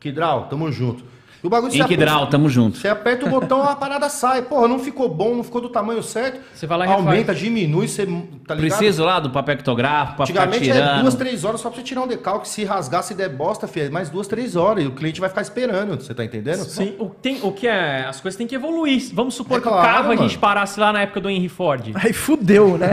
Kidral, 0.00 0.46
tamo 0.48 0.70
junto. 0.72 1.04
E 1.42 1.46
o 1.46 1.50
bagulho 1.50 1.74
Em 1.74 1.84
Kidral, 1.84 2.26
tamo 2.26 2.48
junto. 2.48 2.76
Você 2.76 2.88
aperta 2.88 3.24
o 3.24 3.28
botão, 3.30 3.62
a 3.62 3.74
parada 3.74 4.08
sai. 4.08 4.42
Porra, 4.42 4.68
não 4.68 4.78
ficou 4.78 5.08
bom, 5.08 5.34
não 5.34 5.42
ficou 5.42 5.60
do 5.60 5.68
tamanho 5.70 6.02
certo. 6.02 6.40
Você 6.54 6.66
vai 6.66 6.78
lá 6.78 6.86
e 6.86 6.90
Aumenta, 6.90 7.34
diminui, 7.34 7.88
você, 7.88 8.04
tá 8.04 8.54
ligado? 8.54 8.58
Preciso 8.78 9.04
lá 9.04 9.18
do 9.20 9.30
papel 9.30 9.54
ectográfico 9.54 10.16
pra 10.18 10.26
ficar 10.26 10.42
Antigamente 10.42 10.70
é 10.70 10.74
tirando. 10.74 11.00
duas, 11.02 11.14
três 11.14 11.44
horas 11.44 11.60
só 11.60 11.70
pra 11.70 11.78
você 11.78 11.82
tirar 11.84 12.02
um 12.02 12.06
decalque. 12.06 12.48
Se 12.48 12.64
rasgar, 12.64 13.02
se 13.02 13.14
der 13.14 13.30
bosta, 13.30 13.66
filho, 13.66 13.86
é 13.86 13.90
mais 13.90 14.10
duas, 14.10 14.26
três 14.26 14.54
horas. 14.56 14.84
E 14.84 14.86
o 14.86 14.90
cliente 14.92 15.18
vai 15.20 15.28
ficar 15.30 15.40
esperando, 15.42 15.96
você 16.02 16.12
tá 16.12 16.24
entendendo? 16.24 16.58
Sim, 16.64 16.94
o, 16.98 17.06
tem, 17.06 17.38
o 17.42 17.52
que 17.52 17.66
é. 17.66 18.04
As 18.06 18.20
coisas 18.20 18.36
têm 18.36 18.46
que 18.46 18.54
evoluir. 18.54 19.10
Vamos 19.14 19.34
supor 19.34 19.58
É 19.58 19.60
que 19.62 19.68
o 19.68 19.70
claro, 19.70 19.86
carro 19.86 20.04
a 20.04 20.08
mano. 20.16 20.22
gente 20.28 20.38
parasse 20.38 20.78
lá 20.78 20.92
na 20.92 21.02
época 21.02 21.20
do 21.20 21.30
Henry 21.30 21.48
Ford. 21.48 21.90
Aí 21.94 22.12
fudeu, 22.12 22.76
né? 22.76 22.90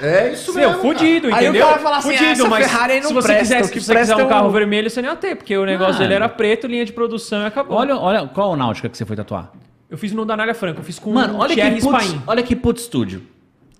É 0.00 0.32
isso 0.32 0.52
Seu, 0.52 0.68
mesmo. 0.70 0.80
fudido, 0.82 1.26
Aí 1.28 1.46
o 1.46 1.50
entendeu? 1.50 1.66
cara 1.66 1.78
fala 1.78 1.96
assim, 1.98 2.10
fudido, 2.12 2.26
ah, 2.28 2.32
essa 2.32 2.48
mas 2.48 2.66
Ferrari 2.70 3.00
não 3.00 3.08
se 3.08 3.14
você 3.14 3.26
presta, 3.28 3.42
quisesse, 3.44 3.70
o 3.70 3.72
que 3.72 3.80
se 3.80 3.86
você 3.86 3.94
quiser 3.98 4.16
um 4.16 4.20
é 4.20 4.26
carro 4.26 4.48
o- 4.48 4.50
vermelho, 4.52 4.88
você 4.88 5.02
não 5.02 5.10
ia 5.10 5.16
ter, 5.16 5.36
porque 5.36 5.56
o 5.56 5.64
negócio 5.64 5.94
Mano. 5.94 6.04
dele 6.04 6.14
era 6.14 6.28
preto, 6.28 6.66
linha 6.66 6.84
de 6.84 6.92
produção 6.92 7.42
e 7.42 7.46
acabou. 7.46 7.65
Olha, 7.68 7.96
olha, 7.96 8.26
qual 8.26 8.52
a 8.52 8.56
náutica 8.56 8.88
que 8.88 8.96
você 8.96 9.04
foi 9.04 9.16
tatuar? 9.16 9.52
Eu 9.88 9.96
fiz 9.96 10.12
no 10.12 10.24
Danália 10.24 10.54
Franca, 10.54 10.80
eu 10.80 10.84
fiz 10.84 10.98
com 10.98 11.12
Mano, 11.12 11.34
um 11.34 11.38
olha 11.38 11.54
Thierry 11.54 11.80
que, 11.80 11.86
olha 12.26 12.42
que 12.42 12.56
put 12.56 12.80
estúdio. 12.80 13.22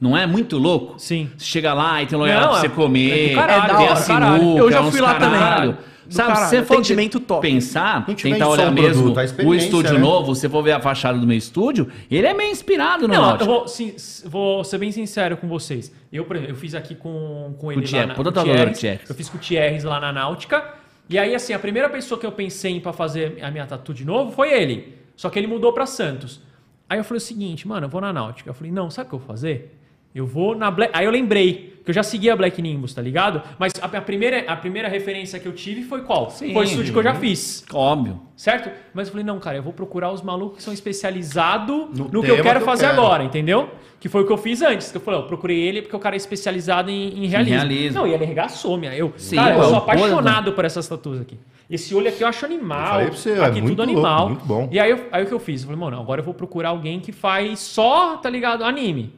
Não 0.01 0.16
é 0.16 0.26
muito 0.26 0.59
louco? 0.59 0.95
Sim. 0.99 1.30
Você 1.37 1.45
chega 1.45 1.72
lá 1.72 2.03
e 2.03 2.07
tem 2.07 2.16
um 2.18 2.20
lugar 2.20 2.41
Não, 2.41 2.49
pra 2.51 2.61
você 2.61 2.66
é- 2.66 2.68
comer, 2.68 3.32
é 3.32 3.34
caralho, 3.34 3.76
tem 3.76 3.84
é 3.84 3.89
da 3.89 3.93
a 3.93 3.97
sinuca. 3.97 4.59
Eu 4.59 4.70
já 4.70 4.82
fui 4.84 5.01
lá 5.01 5.14
também. 5.14 5.39
caralho. 5.39 5.78
Do 6.07 6.14
Sabe, 6.14 6.28
caralho, 6.28 6.49
se 6.51 6.57
você 6.57 6.62
for 6.64 6.74
atendimento 6.74 7.18
top. 7.18 7.49
pensar, 7.49 8.07
tentar 8.07 8.49
olhar 8.49 8.70
o 8.70 8.72
mesmo 8.72 9.12
produto, 9.12 9.45
o 9.45 9.53
estúdio 9.53 9.95
né? 9.95 9.99
novo, 9.99 10.37
você 10.37 10.49
for 10.49 10.62
ver 10.62 10.70
a 10.72 10.80
fachada 10.80 11.18
do 11.18 11.26
meu 11.26 11.37
estúdio, 11.37 11.89
ele 12.09 12.24
é 12.28 12.32
meio 12.32 12.53
inspirado 12.53 13.09
no 13.09 13.14
Não, 13.14 13.14
eu 13.14 13.20
Náutico. 13.22 13.45
vou, 13.51 13.66
sim, 13.66 13.93
vou 14.24 14.62
ser 14.62 14.78
bem 14.78 14.93
sincero 14.93 15.36
com 15.36 15.48
vocês. 15.48 15.93
Eu, 16.12 16.24
por 16.24 16.36
exemplo, 16.36 16.52
eu 16.52 16.56
fiz 16.56 16.77
aqui 16.77 16.94
com, 16.94 17.56
com 17.59 17.73
ele 17.73 17.82
Thierry, 17.82 18.02
lá 18.02 18.06
na, 18.06 18.15
puta 18.15 18.31
com 18.31 18.40
o. 18.40 18.73
Thierry. 18.73 19.01
Eu 19.09 19.15
fiz 19.16 19.28
com 19.28 19.36
o 19.36 19.40
Thierry 19.40 19.82
lá 19.82 19.98
na 19.98 20.12
Náutica. 20.12 20.62
E 21.09 21.19
aí, 21.19 21.35
assim, 21.35 21.53
a 21.53 21.59
primeira 21.59 21.89
pessoa 21.89 22.19
que 22.19 22.27
eu 22.27 22.33
pensei 22.33 22.73
em 22.73 22.81
pra 22.81 22.93
fazer 22.93 23.43
a 23.43 23.51
minha 23.51 23.66
tatu 23.66 23.95
de 23.95 24.05
novo 24.05 24.33
foi 24.33 24.53
ele. 24.53 24.99
Só 25.15 25.31
que 25.31 25.39
ele 25.39 25.47
mudou 25.47 25.73
pra 25.73 25.87
Santos. 25.87 26.41
Aí 26.89 26.99
eu 26.99 27.05
falei 27.05 27.19
o 27.19 27.20
seguinte, 27.20 27.66
mano, 27.66 27.87
eu 27.87 27.91
vou 27.91 28.01
na 28.01 28.12
Náutica. 28.12 28.51
Eu 28.51 28.55
falei, 28.55 28.73
não, 28.73 28.91
sabe 28.91 29.07
o 29.07 29.11
que 29.11 29.15
eu 29.15 29.19
vou 29.19 29.27
fazer? 29.27 29.76
Eu 30.16 30.26
vou 30.26 30.56
na 30.56 30.70
Black... 30.70 30.90
Aí 30.94 31.05
eu 31.05 31.10
lembrei 31.10 31.76
que 31.84 31.90
eu 31.90 31.94
já 31.94 32.02
seguia 32.02 32.32
a 32.32 32.36
Black 32.36 32.60
Nimbus, 32.62 32.94
tá 32.94 33.02
ligado? 33.02 33.43
Mas 33.59 33.72
a, 33.80 33.84
a 33.84 34.01
primeira, 34.01 34.51
a 34.51 34.56
primeira 34.56 34.88
referência 34.88 35.38
que 35.38 35.47
eu 35.47 35.52
tive 35.52 35.82
foi 35.82 36.02
qual? 36.02 36.30
Sim. 36.30 36.55
foi 36.55 36.64
o 36.64 36.68
estúdio 36.68 36.93
que 36.93 36.98
eu 36.98 37.02
já 37.02 37.14
fiz. 37.14 37.64
Óbvio. 37.70 38.18
Certo? 38.34 38.70
Mas 38.94 39.09
eu 39.09 39.12
falei, 39.12 39.26
não, 39.26 39.38
cara, 39.38 39.59
eu 39.59 39.62
vou 39.62 39.74
procurar 39.74 40.10
os 40.10 40.22
malucos 40.22 40.56
que 40.56 40.62
são 40.62 40.72
especializados 40.72 41.97
no, 41.97 42.09
No 42.09 42.22
que 42.22 42.30
eu 42.30 42.43
quero 42.43 42.59
que 42.59 42.62
eu 42.62 42.66
fazer 42.66 42.86
quero. 42.88 43.01
agora, 43.01 43.24
entendeu? 43.24 43.68
Que 44.01 44.09
foi 44.09 44.22
o 44.22 44.26
que 44.26 44.32
eu 44.32 44.38
fiz 44.38 44.62
antes. 44.62 44.90
Que 44.90 44.97
eu 44.97 45.02
falei, 45.02 45.20
eu 45.20 45.26
procurei 45.26 45.60
ele 45.60 45.82
porque 45.82 45.94
o 45.94 46.01
cara 46.01 46.16
é 46.16 46.18
especializado 46.18 46.90
em, 46.90 47.24
em 47.24 47.26
realismo. 47.26 47.59
realismo. 47.59 48.01
Não, 48.01 48.06
e 48.06 48.14
ele 48.14 48.24
arregaçou, 48.24 48.78
minha. 48.78 48.94
Eu, 48.97 49.12
Sim, 49.18 49.36
cara, 49.36 49.55
eu 49.55 49.62
sou 49.64 49.72
pô, 49.72 49.76
apaixonado 49.76 50.52
por 50.55 50.64
essas 50.64 50.88
tatuas 50.88 51.20
aqui. 51.20 51.38
Esse 51.68 51.94
olho 51.94 52.09
aqui 52.09 52.22
eu 52.22 52.28
acho 52.28 52.44
animal. 52.47 52.78
Eu 52.78 52.88
falei 52.88 53.06
pra 53.09 53.16
você, 53.16 53.30
é 53.32 53.44
aqui 53.44 53.60
muito 53.60 53.76
tudo 53.76 53.93
louco, 53.93 54.06
animal. 54.06 54.28
muito 54.30 54.44
bom. 54.47 54.68
E 54.72 54.80
aí, 54.80 55.06
aí 55.12 55.24
o 55.24 55.26
que 55.26 55.34
eu 55.34 55.38
fiz? 55.38 55.60
Eu 55.60 55.68
falei, 55.68 55.80
mano, 55.80 56.01
agora 56.01 56.20
eu 56.20 56.24
vou 56.24 56.34
procurar 56.34 56.70
alguém 56.70 57.01
que 57.01 57.12
faz 57.12 57.60
só, 57.60 58.16
tá 58.16 58.30
ligado, 58.30 58.64
anime. 58.64 59.12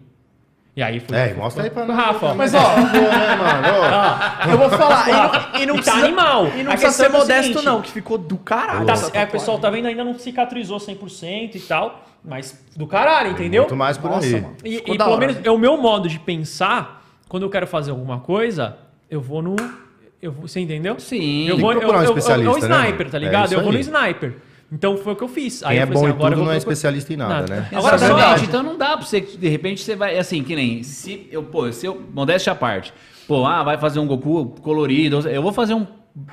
E 0.78 0.82
aí 0.82 1.00
foi. 1.00 1.16
É, 1.18 1.34
mostra 1.34 1.64
aí 1.64 1.70
pra 1.70 1.84
nós. 1.84 1.96
Rafa, 1.96 2.26
ó. 2.26 2.34
Mas 2.36 2.55
ó, 2.55 2.59
né? 2.60 4.44
Ó, 4.46 4.48
eu 4.52 4.59
vou 4.59 4.70
falar, 4.70 5.09
e 5.09 5.12
não, 5.12 5.60
e 5.62 5.66
não 5.66 5.74
E 5.74 5.78
tá 5.78 5.82
precisa, 5.90 6.06
animal. 6.06 6.46
E 6.56 6.62
não 6.62 6.70
A 6.70 6.76
precisa 6.76 6.92
ser 6.92 7.06
é 7.06 7.09
o 7.09 7.12
modesto 7.18 7.42
seguinte, 7.48 7.64
não, 7.64 7.82
que 7.82 7.90
ficou 7.90 8.16
do 8.16 8.36
caralho. 8.36 8.86
Tá, 8.86 8.92
é, 8.92 8.96
tatuagem. 8.96 9.26
pessoal, 9.26 9.59
tá 9.59 9.70
vendo? 9.70 9.88
Ainda 9.88 10.05
não 10.05 10.16
cicatrizou 10.16 10.78
100% 10.78 11.56
e 11.56 11.59
tal, 11.59 12.05
mas 12.24 12.64
do 12.76 12.86
caralho, 12.86 13.32
entendeu? 13.32 13.62
Muito 13.62 13.74
mais 13.74 13.98
por 13.98 14.09
Nossa, 14.09 14.24
aí. 14.24 14.40
mano. 14.40 14.56
E, 14.64 14.76
e 14.76 14.96
pelo 14.96 15.10
hora. 15.10 15.18
menos 15.18 15.36
é 15.44 15.50
o 15.50 15.59
meu 15.59 15.76
modo 15.76 16.09
de 16.09 16.20
pensar, 16.20 17.05
quando 17.28 17.42
eu 17.42 17.50
quero 17.50 17.66
fazer 17.66 17.90
alguma 17.90 18.20
coisa, 18.20 18.76
eu 19.10 19.20
vou 19.20 19.42
no. 19.42 19.56
Eu 20.22 20.30
vou, 20.30 20.46
você 20.46 20.60
entendeu? 20.60 20.94
Sim. 21.00 21.48
Eu 21.48 21.59
vou, 21.59 21.70
um 21.70 21.72
eu, 21.72 21.80
eu, 21.82 21.88
eu, 21.88 22.02
é 22.02 22.09
o 22.09 22.14
né, 22.14 22.76
sniper, 22.84 23.10
tá 23.10 23.16
É 23.16 23.20
ligado? 23.20 23.46
isso 23.46 23.55
eu 23.55 23.62
vou 23.62 23.72
no 23.72 23.78
aí. 23.78 23.82
sniper. 23.82 24.36
Então 24.70 24.96
foi 24.98 25.14
o 25.14 25.16
que 25.16 25.24
eu 25.24 25.28
fiz. 25.28 25.62
Quem 25.62 25.78
é 25.78 25.82
eu 25.82 25.86
falei 25.86 25.92
bom 25.94 25.98
assim, 26.00 26.06
em 26.06 26.10
agora 26.10 26.26
eu 26.26 26.30
tudo 26.30 26.36
vou 26.38 26.46
não 26.46 26.52
é 26.52 26.58
especialista 26.58 27.12
em 27.12 27.16
nada, 27.16 27.46
né? 27.48 27.68
Agora, 27.72 27.96
é 27.96 27.98
verdade. 27.98 28.44
então 28.44 28.62
não 28.62 28.76
dá 28.76 28.96
pra 28.96 29.06
você, 29.06 29.20
de 29.20 29.48
repente 29.48 29.82
você 29.82 29.96
vai, 29.96 30.18
assim, 30.18 30.42
que 30.42 30.54
nem, 30.54 30.82
se 30.82 31.26
eu, 31.30 31.42
pô, 31.42 31.70
se 31.72 31.86
eu, 31.86 32.02
modéstia 32.12 32.52
à 32.52 32.56
parte, 32.56 32.92
pô, 33.26 33.46
ah, 33.46 33.62
vai 33.62 33.78
fazer 33.78 33.98
um 33.98 34.06
Goku 34.06 34.56
colorido, 34.60 35.26
eu 35.28 35.40
vou 35.42 35.52
fazer 35.52 35.72
um 35.74 35.86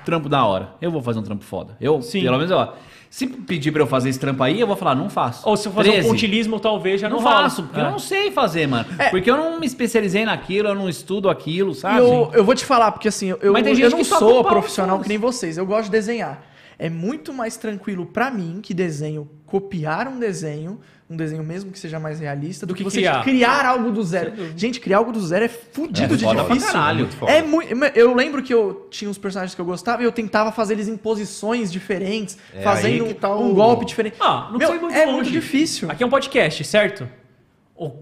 trampo 0.03 0.27
da 0.27 0.43
hora, 0.43 0.71
eu 0.81 0.91
vou 0.91 1.01
fazer 1.01 1.19
um 1.19 1.23
trampo 1.23 1.45
foda, 1.45 1.77
eu, 1.79 2.01
Sim. 2.01 2.23
pelo 2.23 2.37
menos, 2.37 2.51
ó, 2.51 2.75
se 3.09 3.25
pedir 3.25 3.71
pra 3.71 3.81
eu 3.81 3.87
fazer 3.87 4.09
esse 4.09 4.19
trampo 4.19 4.43
aí, 4.43 4.59
eu 4.59 4.67
vou 4.67 4.75
falar, 4.75 4.93
não 4.95 5.09
faço. 5.09 5.47
Ou 5.47 5.55
se 5.55 5.69
eu 5.69 5.71
fazer 5.71 5.91
13, 5.91 6.07
um 6.07 6.11
pontilismo, 6.11 6.59
talvez 6.59 6.99
já 6.99 7.07
não, 7.07 7.15
não, 7.17 7.23
rola. 7.23 7.43
faço, 7.43 7.63
porque 7.63 7.79
É. 7.79 7.83
eu 7.83 7.91
não 7.91 7.99
sei 7.99 8.29
fazer, 8.31 8.67
mano. 8.67 8.85
Porque 9.09 9.31
eu 9.31 9.37
não 9.37 9.57
me 9.57 9.65
especializei 9.65 10.25
naquilo, 10.25 10.67
eu 10.67 10.75
não 10.75 10.89
estudo 10.89 11.29
aquilo, 11.29 11.73
sabe? 11.73 11.99
eu, 11.99 12.29
eu 12.33 12.43
vou 12.43 12.53
te 12.53 12.65
falar, 12.65 12.91
porque 12.91 13.07
assim, 13.07 13.29
eu, 13.29 13.53
Mas 13.53 13.63
tem 13.63 13.71
eu 13.71 13.75
gente 13.77 13.91
não 13.91 13.99
que 13.99 14.09
toca 14.09 14.19
sou 14.19 14.43
profissional 14.43 14.99
que 14.99 15.07
nem 15.07 15.17
vocês, 15.17 15.57
eu 15.57 15.65
gosto 15.65 15.85
de 15.85 15.91
desenhar. 15.91 16.41
É 16.77 16.89
muito 16.89 17.33
mais 17.33 17.55
tranquilo 17.57 18.05
pra 18.05 18.29
mim 18.29 18.59
que 18.61 18.73
desenho 18.73 19.29
copiar 19.45 20.07
um 20.07 20.19
desenho, 20.19 20.79
um 21.09 21.15
desenho 21.15 21.43
mesmo 21.43 21.71
que 21.71 21.79
seja 21.79 21.99
mais 21.99 22.19
realista, 22.19 22.65
do, 22.65 22.69
Do 22.73 22.75
que, 22.75 22.83
que 22.83 22.89
você 22.89 22.97
criar. 22.97 23.23
criar. 23.23 23.65
algo 23.65 23.91
do 23.91 24.03
zero. 24.03 24.33
Gente, 24.57 24.79
criar 24.81 24.97
algo 24.97 25.11
do 25.11 25.19
zero 25.25 25.45
é 25.45 25.47
fudido 25.47 26.15
É 26.15 26.17
de 26.17 26.25
difícil. 26.25 26.67
caralho. 26.71 27.07
É 27.27 27.41
muito. 27.41 27.73
Eu 27.95 28.13
lembro 28.13 28.41
que 28.43 28.53
eu 28.53 28.87
tinha 28.89 29.09
uns 29.09 29.17
personagens 29.17 29.55
que 29.55 29.61
eu 29.61 29.65
gostava 29.65 30.01
e 30.01 30.05
eu 30.05 30.11
tentava 30.11 30.51
fazer 30.51 30.73
eles 30.73 30.87
em 30.87 30.97
posições 30.97 31.71
diferentes, 31.71 32.37
É 32.53 32.61
fazendo 32.61 33.13
tá 33.13 33.33
um 33.35 33.53
golpe 33.53 33.85
diferente. 33.85 34.17
Ah, 34.19 34.49
não 34.51 34.57
Meu, 34.57 34.67
foi 34.67 34.79
muito 34.79 34.95
é 34.95 35.05
longe. 35.05 35.15
muito 35.17 35.31
difícil. 35.31 35.89
Aqui 35.89 36.03
é 36.03 36.05
um 36.05 36.09
podcast, 36.09 36.63
certo? 36.65 37.07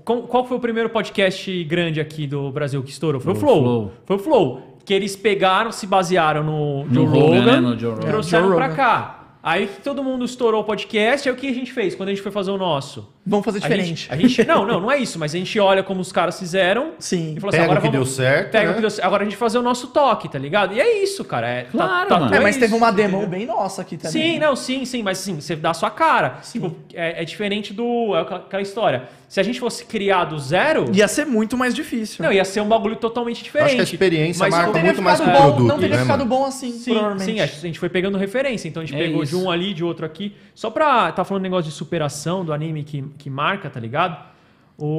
Qual 0.06 0.45
foi 0.48 0.56
o 0.56 0.60
primeiro 0.60 0.88
podcast 0.90 1.64
grande 1.64 2.00
aqui 2.00 2.28
do 2.28 2.52
Brasil 2.52 2.82
que 2.84 2.91
estourou? 2.91 3.20
Foi 3.20 3.34
o 3.34 3.36
O 3.36 3.40
Flow. 3.40 3.62
Flow. 3.64 3.91
Foi 4.06 4.16
o 4.16 4.20
Flow. 4.20 4.73
Que 4.85 4.93
eles 4.93 5.15
pegaram, 5.15 5.72
se 5.72 5.88
basearam 5.88 6.43
no 6.43 6.85
Joe 6.91 7.05
Rogan, 7.05 7.19
Rogan, 7.39 7.45
né? 7.45 7.60
No 7.61 7.80
Joe 7.80 7.91
Rogan. 7.95 8.07
trouxeram 8.07 8.47
Joe 8.47 8.55
pra 8.55 8.65
Rogan. 8.65 8.76
cá. 8.77 9.19
Aí 9.45 9.68
que 9.68 9.81
todo 9.81 10.01
mundo 10.01 10.23
estourou 10.23 10.61
o 10.61 10.64
podcast, 10.64 11.27
aí 11.27 11.35
o 11.35 11.38
que 11.38 11.49
a 11.49 11.53
gente 11.53 11.73
fez 11.73 11.93
quando 11.95 12.07
a 12.07 12.11
gente 12.14 12.22
foi 12.23 12.31
fazer 12.31 12.49
o 12.49 12.57
nosso? 12.57 13.11
Vamos 13.27 13.43
fazer 13.43 13.57
A 13.57 13.61
diferente. 13.61 13.88
gente, 13.88 14.11
a 14.14 14.15
gente- 14.15 14.45
não, 14.47 14.65
não, 14.65 14.80
não 14.80 14.89
é 14.89 14.97
isso, 14.97 15.19
mas 15.19 15.35
a 15.35 15.38
gente 15.38 15.60
olha 15.60 15.84
como 15.84 15.99
os 15.99 16.14
caras 16.14 16.39
fizeram 16.39 16.91
Sim. 16.97 17.31
e 17.31 17.35
Pega 17.35 17.47
assim, 17.49 17.57
agora 17.60 17.80
o 17.80 17.81
que 17.81 17.89
vamos, 17.89 18.07
deu 18.07 18.15
certo, 18.26 18.51
Pega 18.51 18.65
né? 18.68 18.72
o 18.72 18.76
que 18.76 18.80
deu 18.81 18.89
certo. 18.89 19.05
Agora 19.05 19.23
a 19.23 19.26
gente 19.26 19.34
vai 19.34 19.39
fazer 19.39 19.57
o 19.57 19.61
nosso 19.61 19.88
toque, 19.88 20.30
tá 20.30 20.39
ligado? 20.39 20.73
E 20.73 20.80
é 20.80 21.03
isso, 21.03 21.26
cara. 21.26 21.45
É, 21.49 21.64
Claro, 21.64 22.07
tá, 22.07 22.19
mano. 22.22 22.34
É, 22.34 22.39
mas 22.39 22.51
isso, 22.55 22.60
teve 22.61 22.73
uma 22.73 22.89
demo 22.91 23.18
entendeu? 23.18 23.30
bem 23.38 23.45
nossa 23.45 23.81
aqui 23.81 23.97
também. 23.97 24.11
Sim, 24.14 24.39
não, 24.39 24.55
sim, 24.55 24.85
sim, 24.85 25.03
mas 25.03 25.19
assim, 25.19 25.35
você 25.41 25.57
dá 25.57 25.72
a 25.72 25.73
sua 25.73 25.89
cara. 25.91 26.38
Tipo, 26.49 26.73
é, 26.93 27.22
é 27.22 27.26
diferente 27.26 27.73
do. 27.73 28.15
É 28.15 28.22
aquela 28.22 28.61
história. 28.61 29.10
Se 29.34 29.39
a 29.39 29.43
gente 29.43 29.60
fosse 29.60 29.84
criar 29.85 30.26
do 30.26 30.38
zero, 30.38 30.85
Ia 30.93 31.07
ser 31.07 31.26
muito 31.26 31.57
mais 31.57 31.73
difícil. 31.73 32.23
não, 32.23 32.31
ia 32.31 32.45
ser 32.45 32.61
um 32.61 32.68
bagulho 32.68 32.95
totalmente 32.95 33.43
diferente. 33.43 33.65
Acho 33.69 33.76
que 33.77 33.81
a 33.81 33.84
experiência 33.85 34.39
Mas 34.47 34.53
marca 34.53 34.80
muito 34.80 35.01
mais 35.01 35.19
que 35.19 35.27
o 35.27 35.31
bom, 35.31 35.41
produto, 35.41 35.64
Não 35.68 35.80
teria 35.80 35.95
né, 35.95 36.01
ficado 36.03 36.19
mano? 36.19 36.30
bom 36.30 36.45
assim, 36.45 36.72
Sim, 36.73 36.91
provavelmente. 36.91 37.26
sim, 37.31 37.39
a 37.39 37.45
gente 37.47 37.80
foi 37.80 37.89
pegando 37.89 38.15
referência. 38.15 38.68
Então 38.68 38.84
a 38.84 38.85
gente 38.85 38.95
É 38.95 38.99
pegou 39.07 39.23
de 39.23 39.30
isso. 39.30 39.43
um 39.43 39.49
ali, 39.49 39.73
de 39.73 39.84
outro 39.84 40.05
aqui. 40.05 40.35
Só 40.53 40.69
pra. 40.69 41.11
Tá 41.14 41.23
falando 41.23 41.41
negócio 41.41 41.68
de 41.68 41.76
superação 41.76 42.45
do 42.45 42.53
anime 42.53 42.84
que, 42.84 43.01
que 43.18 43.27
marca, 43.27 43.72
tá 43.72 43.80
ligado? 43.80 44.23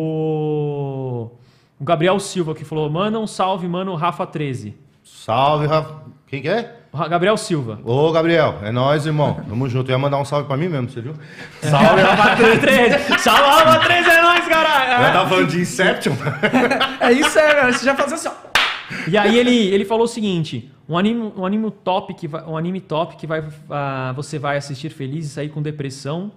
O. 0.09 1.31
O 1.79 1.85
Gabriel 1.85 2.19
Silva 2.19 2.57
que 2.57 2.65
falou: 2.65 2.91
manda 2.91 3.21
um 3.21 3.29
salve, 3.29 3.69
mano, 3.69 3.97
Rafa13. 3.97 4.75
Salve, 5.05 5.67
Rafa. 5.67 6.03
Quem 6.27 6.43
que 6.43 6.49
é? 6.49 6.75
Gabriel 7.09 7.37
Silva. 7.37 7.81
Ô, 7.85 8.13
Gabriel, 8.13 8.59
é 8.63 8.71
nóis, 8.71 9.05
irmão. 9.05 9.35
Tamo 9.49 9.69
junto. 9.69 9.91
Eu 9.91 9.95
ia 9.95 9.99
mandar 9.99 10.19
um 10.19 10.25
salve 10.25 10.47
pra 10.47 10.57
mim 10.57 10.69
mesmo, 10.69 10.89
você 10.89 11.01
viu? 11.01 11.15
Salve, 11.61 12.03
Rafa13! 12.03 13.19
Salve, 13.19 13.71
Rafa13 13.71 14.09
é 14.09 14.23
nóis, 14.23 14.49
caralho! 14.49 15.07
Eu 15.07 15.13
tava 15.13 15.29
falando 15.29 15.49
de 15.49 15.61
Inception. 15.61 16.13
É 17.01 17.13
isso, 17.13 17.39
é, 17.39 17.55
velho. 17.55 17.73
Você 17.73 17.85
já 17.85 17.95
fazia 17.95 18.15
assim, 18.15 18.29
ó. 18.29 18.55
E 19.09 19.19
aí 19.19 19.39
ele, 19.39 19.69
ele 19.75 19.85
falou 19.85 20.05
o 20.05 20.09
seguinte: 20.09 20.71
um 20.89 20.97
anime, 20.97 21.33
um 21.37 21.45
anime 21.45 21.71
top 21.71 22.15
que 22.15 22.29
vai, 22.29 22.45
um 22.45 22.57
anime 22.57 22.81
top 22.81 23.17
que 23.17 23.27
vai, 23.27 23.43
ah, 23.71 24.13
você 24.15 24.39
vai 24.39 24.57
assistir 24.57 24.91
feliz 24.91 25.27
e 25.27 25.29
sair 25.31 25.49
com 25.49 25.61
depressão. 25.63 26.31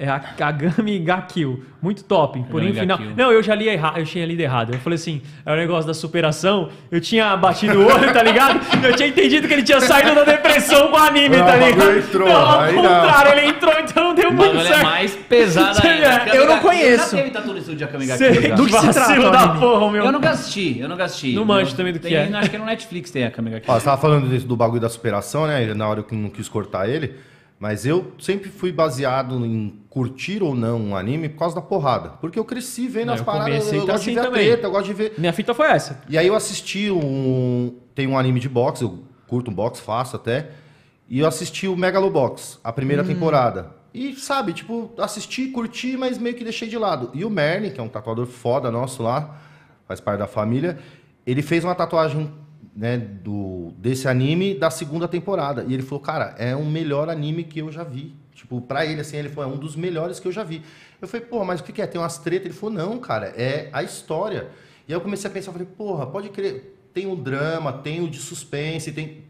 É 0.00 0.08
a 0.08 0.20
Kagami 0.20 0.96
ga 1.00 1.20
Kill. 1.22 1.64
Muito 1.82 2.04
top. 2.04 2.40
Porém, 2.52 2.72
final. 2.72 3.00
Não, 3.16 3.32
eu 3.32 3.42
já 3.42 3.52
li 3.52 3.68
errado, 3.68 3.98
eu 3.98 4.04
tinha 4.04 4.24
lido 4.24 4.38
errado. 4.40 4.72
Eu 4.72 4.78
falei 4.78 4.94
assim: 4.94 5.20
é 5.44 5.52
o 5.52 5.56
negócio 5.56 5.88
da 5.88 5.92
superação. 5.94 6.68
Eu 6.88 7.00
tinha 7.00 7.36
batido 7.36 7.80
o 7.80 7.84
olho, 7.84 8.12
tá 8.12 8.22
ligado? 8.22 8.60
Eu 8.86 8.94
tinha 8.94 9.08
entendido 9.08 9.48
que 9.48 9.54
ele 9.54 9.64
tinha 9.64 9.80
saído 9.80 10.14
da 10.14 10.22
depressão 10.22 10.86
com 10.92 10.96
o 10.96 11.00
anime, 11.00 11.36
Não, 11.36 11.44
tá 11.44 11.56
ligado? 11.56 11.98
entrou, 11.98 12.28
não, 12.28 12.36
ao 12.36 12.72
não. 12.72 12.74
contrário, 12.82 13.32
ele 13.32 13.46
entrou, 13.48 13.72
então 13.80 14.04
não 14.04 14.14
deu 14.14 14.30
muito 14.30 14.52
bagulho 14.52 14.60
é 14.60 14.68
certo. 14.68 14.84
mais 14.84 15.16
pesado 15.16 15.74
Você 15.80 15.86
ainda. 15.88 16.36
eu 16.36 16.46
não 16.46 16.60
conheço. 16.60 17.16
Já 17.16 17.22
teve 17.22 17.30
tatu 17.32 17.74
de 17.74 17.84
Akame 17.84 18.06
ga 18.06 18.16
Cê- 18.16 18.30
Kill, 18.32 18.42
já. 18.50 18.54
Do 18.54 18.66
que 18.66 18.72
se 18.78 18.92
trata 18.92 19.30
da 19.30 19.40
anime? 19.40 19.60
porra, 19.60 19.90
meu. 19.92 20.04
Eu 20.04 20.12
nunca 20.12 20.30
assisti, 20.30 20.78
eu 20.78 20.88
nunca 20.88 21.04
assisti. 21.04 21.34
Não 21.34 21.44
manjo 21.44 21.74
também 21.74 21.92
do 21.92 21.98
que 21.98 22.06
tem, 22.08 22.14
é. 22.16 22.30
Acho 22.36 22.50
que 22.50 22.58
no 22.58 22.64
Netflix 22.66 23.10
tem 23.10 23.24
a 23.24 23.28
Akame 23.28 23.50
ga 23.50 23.58
Kill. 23.60 23.74
Ó, 23.74 23.78
você 23.78 23.84
tava 23.84 24.00
falando 24.00 24.28
do 24.46 24.56
bagulho 24.56 24.80
da 24.80 24.88
superação, 24.88 25.44
né? 25.48 25.74
Na 25.74 25.88
hora 25.88 26.04
que 26.04 26.14
eu 26.14 26.18
não 26.20 26.30
quis 26.30 26.48
cortar 26.48 26.88
ele. 26.88 27.14
Mas 27.58 27.84
eu 27.84 28.12
sempre 28.20 28.48
fui 28.50 28.70
baseado 28.70 29.44
em 29.44 29.80
curtir 29.90 30.42
ou 30.42 30.54
não 30.54 30.80
um 30.80 30.96
anime 30.96 31.28
por 31.28 31.40
causa 31.40 31.56
da 31.56 31.60
porrada. 31.60 32.10
Porque 32.20 32.38
eu 32.38 32.44
cresci 32.44 32.86
vendo 32.86 33.06
Não, 33.06 33.14
as 33.14 33.20
eu 33.20 33.26
paradas, 33.26 33.48
eu, 33.48 33.58
comecei 33.58 33.78
gosto 33.80 33.90
assim 33.90 34.10
de 34.10 34.14
ver 34.14 34.20
a 34.20 34.24
também. 34.24 34.46
treta, 34.46 34.66
eu 34.66 34.70
gosto 34.70 34.86
de 34.86 34.94
ver... 34.94 35.14
Minha 35.18 35.32
fita 35.32 35.52
foi 35.54 35.66
essa. 35.66 36.00
E 36.08 36.16
aí 36.16 36.26
eu 36.26 36.36
assisti 36.36 36.90
um... 36.90 37.74
Tem 37.96 38.06
um 38.06 38.16
anime 38.16 38.38
de 38.38 38.48
boxe, 38.48 38.84
eu 38.84 39.02
curto 39.26 39.50
um 39.50 39.54
boxe, 39.54 39.82
faço 39.82 40.14
até. 40.14 40.50
E 41.08 41.18
eu 41.18 41.26
assisti 41.26 41.66
o 41.66 41.76
Megalobox, 41.76 42.60
a 42.62 42.72
primeira 42.72 43.02
temporada. 43.02 43.74
E, 43.92 44.14
sabe, 44.14 44.52
tipo, 44.52 44.92
assisti, 44.98 45.48
curti, 45.48 45.96
mas 45.96 46.18
meio 46.18 46.36
que 46.36 46.44
deixei 46.44 46.68
de 46.68 46.78
lado. 46.78 47.10
E 47.12 47.24
o 47.24 47.30
Merlin, 47.30 47.70
que 47.70 47.80
é 47.80 47.82
um 47.82 47.88
tatuador 47.88 48.26
foda 48.26 48.70
nosso 48.70 49.02
lá, 49.02 49.36
faz 49.88 50.00
parte 50.00 50.20
da 50.20 50.26
família, 50.26 50.78
ele 51.26 51.42
fez 51.42 51.64
uma 51.64 51.74
tatuagem 51.74 52.30
né, 52.78 52.96
do, 52.96 53.72
desse 53.76 54.06
anime 54.06 54.54
da 54.54 54.70
segunda 54.70 55.08
temporada. 55.08 55.64
E 55.66 55.74
ele 55.74 55.82
falou, 55.82 55.98
cara, 56.00 56.34
é 56.38 56.54
o 56.54 56.64
melhor 56.64 57.08
anime 57.08 57.42
que 57.42 57.58
eu 57.58 57.72
já 57.72 57.82
vi. 57.82 58.14
Tipo, 58.32 58.60
pra 58.60 58.86
ele, 58.86 59.00
assim, 59.00 59.16
ele 59.16 59.28
falou, 59.28 59.50
é 59.50 59.54
um 59.54 59.58
dos 59.58 59.74
melhores 59.74 60.20
que 60.20 60.28
eu 60.28 60.32
já 60.32 60.44
vi. 60.44 60.62
Eu 61.02 61.08
falei, 61.08 61.26
pô, 61.26 61.44
mas 61.44 61.58
o 61.60 61.64
que, 61.64 61.72
que 61.72 61.82
é? 61.82 61.86
Tem 61.88 62.00
umas 62.00 62.18
tretas? 62.18 62.46
Ele 62.46 62.54
falou, 62.54 62.74
não, 62.76 62.98
cara, 62.98 63.26
é 63.36 63.68
a 63.72 63.82
história. 63.82 64.48
E 64.86 64.92
aí 64.92 64.96
eu 64.96 65.00
comecei 65.00 65.28
a 65.28 65.32
pensar, 65.32 65.50
falei, 65.50 65.66
porra, 65.66 66.06
pode 66.06 66.28
crer, 66.28 66.78
tem 66.94 67.10
o 67.10 67.16
drama, 67.16 67.72
tem 67.72 68.00
o 68.00 68.08
de 68.08 68.18
suspense, 68.18 68.92
tem 68.92 69.24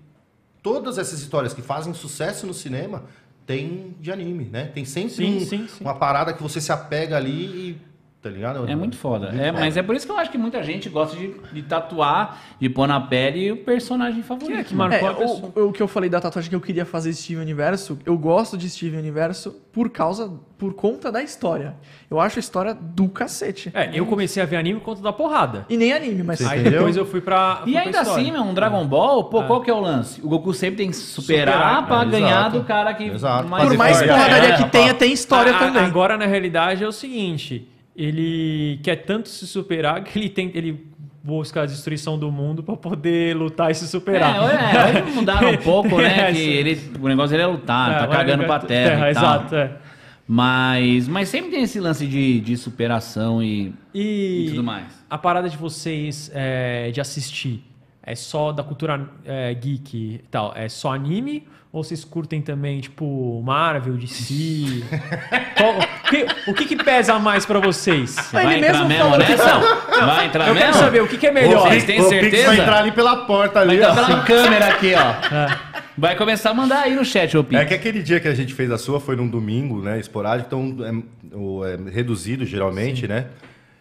todas 0.62 0.98
essas 0.98 1.20
histórias 1.20 1.54
que 1.54 1.62
fazem 1.62 1.94
sucesso 1.94 2.46
no 2.46 2.52
cinema 2.52 3.04
tem 3.46 3.96
de 3.98 4.12
anime, 4.12 4.44
né? 4.44 4.66
Tem 4.74 4.84
sempre 4.84 5.14
Sim, 5.14 5.36
um- 5.38 5.40
sim, 5.40 5.66
sim. 5.68 5.82
uma 5.82 5.94
parada 5.94 6.34
que 6.34 6.42
você 6.42 6.60
se 6.60 6.70
apega 6.70 7.16
ali 7.16 7.30
e. 7.46 7.78
Tá 8.20 8.28
ligado? 8.30 8.68
É 8.68 8.74
muito 8.74 8.96
foda. 8.96 9.28
Muito 9.28 9.40
É, 9.40 9.46
foda. 9.46 9.60
mas 9.60 9.76
é 9.76 9.82
por 9.82 9.94
isso 9.94 10.04
que 10.04 10.10
eu 10.10 10.18
acho 10.18 10.28
que 10.28 10.36
muita 10.36 10.60
gente 10.64 10.88
gosta 10.88 11.16
de, 11.16 11.32
de 11.52 11.62
tatuar, 11.62 12.36
de 12.60 12.68
pôr 12.68 12.88
na 12.88 13.00
pele 13.00 13.52
o 13.52 13.58
personagem 13.58 14.24
favorito. 14.24 14.54
Que 14.56 14.60
é 14.60 14.64
que 14.64 14.74
marcou 14.74 15.08
É, 15.08 15.12
a 15.12 15.14
pessoa. 15.14 15.52
o, 15.54 15.60
o 15.68 15.72
que 15.72 15.80
eu 15.80 15.86
falei 15.86 16.10
da 16.10 16.20
tatuagem 16.20 16.50
que 16.50 16.56
eu 16.56 16.60
queria 16.60 16.84
fazer 16.84 17.12
Steven 17.12 17.40
Universo, 17.40 17.96
eu 18.04 18.18
gosto 18.18 18.58
de 18.58 18.68
Steven 18.68 18.98
Universo 18.98 19.52
por 19.72 19.88
causa, 19.90 20.32
por 20.58 20.74
conta 20.74 21.12
da 21.12 21.22
história. 21.22 21.76
Eu 22.10 22.18
acho 22.18 22.38
a 22.38 22.40
história 22.40 22.74
do 22.74 23.08
cacete. 23.08 23.70
É, 23.72 23.90
eu 23.96 24.04
comecei 24.04 24.42
a 24.42 24.46
ver 24.46 24.56
anime 24.56 24.80
por 24.80 24.86
conta 24.86 25.00
da 25.02 25.12
porrada. 25.12 25.64
E 25.68 25.76
nem 25.76 25.92
anime, 25.92 26.24
mas. 26.24 26.40
Sim. 26.40 26.46
Aí 26.48 26.60
depois 26.64 26.96
eu 26.96 27.06
fui 27.06 27.20
pra. 27.20 27.60
fui 27.62 27.70
E 27.70 27.74
pra 27.74 27.82
ainda 27.82 28.00
história. 28.00 28.20
assim, 28.22 28.32
meu, 28.32 28.42
um 28.42 28.52
Dragon 28.52 28.84
Ball, 28.84 29.24
pô, 29.24 29.42
É. 29.42 29.46
qual 29.46 29.60
que 29.62 29.70
é 29.70 29.74
o 29.74 29.78
lance? 29.80 30.20
O 30.24 30.28
Goku 30.28 30.52
sempre 30.52 30.78
tem 30.78 30.90
que 30.90 30.96
superar, 30.96 31.54
Superar, 31.54 31.86
pra 31.86 32.02
é, 32.02 32.06
ganhar 32.20 32.40
exato. 32.40 32.58
do 32.58 32.64
cara 32.64 32.92
que 32.94 33.04
Exato. 33.04 33.48
mais 33.48 33.68
Por 33.68 33.76
mais 33.78 33.98
porradaria 34.02 34.48
É, 34.54 34.56
que 34.56 34.68
tenha, 34.70 34.92
tem 34.92 35.12
história 35.12 35.54
a- 35.54 35.58
também. 35.60 35.84
Agora, 35.84 36.16
na 36.18 36.26
realidade, 36.26 36.82
é 36.82 36.88
o 36.88 36.92
seguinte: 36.92 37.68
ele 37.98 38.78
quer 38.82 38.96
tanto 38.96 39.28
se 39.28 39.46
superar 39.46 40.02
que 40.04 40.18
ele 40.18 40.28
tem. 40.28 40.50
Ele 40.54 40.86
busca 41.22 41.62
a 41.62 41.66
destruição 41.66 42.16
do 42.18 42.30
mundo 42.32 42.62
pra 42.62 42.76
poder 42.76 43.36
lutar 43.36 43.70
e 43.70 43.74
se 43.74 43.86
superar. 43.88 44.36
É, 44.50 44.98
é, 44.98 45.02
mudaram 45.02 45.50
um 45.50 45.56
pouco, 45.58 45.98
né? 45.98 46.30
É, 46.30 46.32
que 46.32 46.38
ele, 46.40 46.80
o 46.98 47.08
negócio 47.08 47.30
dele 47.30 47.42
é 47.42 47.46
lutar, 47.46 47.92
É, 47.92 47.98
tá 47.98 48.06
cagando 48.06 48.44
pra 48.44 48.60
terra, 48.60 49.10
e 49.10 49.14
tal. 49.14 49.24
Exato, 49.24 49.54
é. 49.56 49.72
Mas, 50.26 51.08
mas 51.08 51.28
sempre 51.28 51.50
tem 51.50 51.62
esse 51.62 51.80
lance 51.80 52.06
de, 52.06 52.40
de 52.40 52.56
superação 52.56 53.42
e, 53.42 53.72
E, 53.94 54.44
e 54.44 54.50
tudo 54.50 54.62
mais. 54.62 54.86
a 55.08 55.16
parada 55.18 55.48
de 55.48 55.56
vocês 55.56 56.30
é, 56.34 56.90
de 56.90 57.00
assistir 57.00 57.62
é 58.10 58.14
só 58.14 58.52
da 58.52 58.62
cultura 58.62 59.09
é, 59.24 59.52
geek 59.55 59.97
e 59.97 60.18
tal? 60.30 60.52
É 60.56 60.68
só 60.68 60.93
anime? 60.94 61.47
Ou 61.70 61.85
vocês 61.85 62.02
curtem 62.02 62.40
também, 62.40 62.80
tipo, 62.80 63.43
Marvel, 63.44 63.94
DC? 63.94 64.82
qual, 65.56 65.74
que- 66.09 66.51
o 66.51 66.55
que, 66.55 66.64
que 66.64 66.76
pesa 66.82 67.18
mais 67.18 67.44
pra 67.44 67.60
vocês? 67.60 68.16
Ele 68.32 68.43
Vai 68.43 68.59
entrar 68.59 68.72
mesmo 68.72 68.89
mesmo 68.89 69.05
falou 69.10 69.18
que- 69.26 69.32
nessa? 69.32 70.06
Vai 70.06 70.26
entrar 70.26 70.48
Eu 70.48 70.55
mesmo? 70.55 70.66
quero 70.70 70.78
saber 70.85 71.02
o 71.02 71.06
que, 71.09 71.18
que 71.18 71.26
é 71.26 71.30
melhor. 71.30 71.68
Vocês 71.68 71.85
têm 71.85 72.01
o 72.01 72.09
Pix 72.09 72.20
certeza? 72.20 72.47
vai 72.47 72.59
entrar 72.60 72.78
ali 72.78 72.93
pela 72.93 73.16
porta 73.26 73.64
Vai 73.66 73.76
ali. 73.76 73.85
entrar 73.85 74.02
ó. 74.02 74.06
pela 74.06 74.22
câmera 74.24 74.66
aqui, 74.68 74.93
ó. 74.94 75.68
Vai 75.97 76.16
começar 76.16 76.51
a 76.51 76.55
mandar 76.55 76.82
aí 76.85 76.94
no 76.94 77.05
chat, 77.05 77.36
ô 77.36 77.44
Pix. 77.44 77.60
É 77.60 77.64
que 77.66 77.74
aquele 77.74 78.02
dia 78.02 78.18
que 78.18 78.28
a 78.28 78.35
gente 78.35 78.55
fez 78.55 78.70
a 78.70 78.78
sua 78.78 78.98
foi 78.98 79.14
num 79.16 79.28
domingo, 79.28 79.82
né? 79.82 79.98
Esporádico, 80.01 80.47
então 80.47 80.76
é, 80.86 81.36
o- 81.36 81.64
é 81.66 81.76
reduzido 81.90 82.47
geralmente, 82.47 83.06
né? 83.06 83.26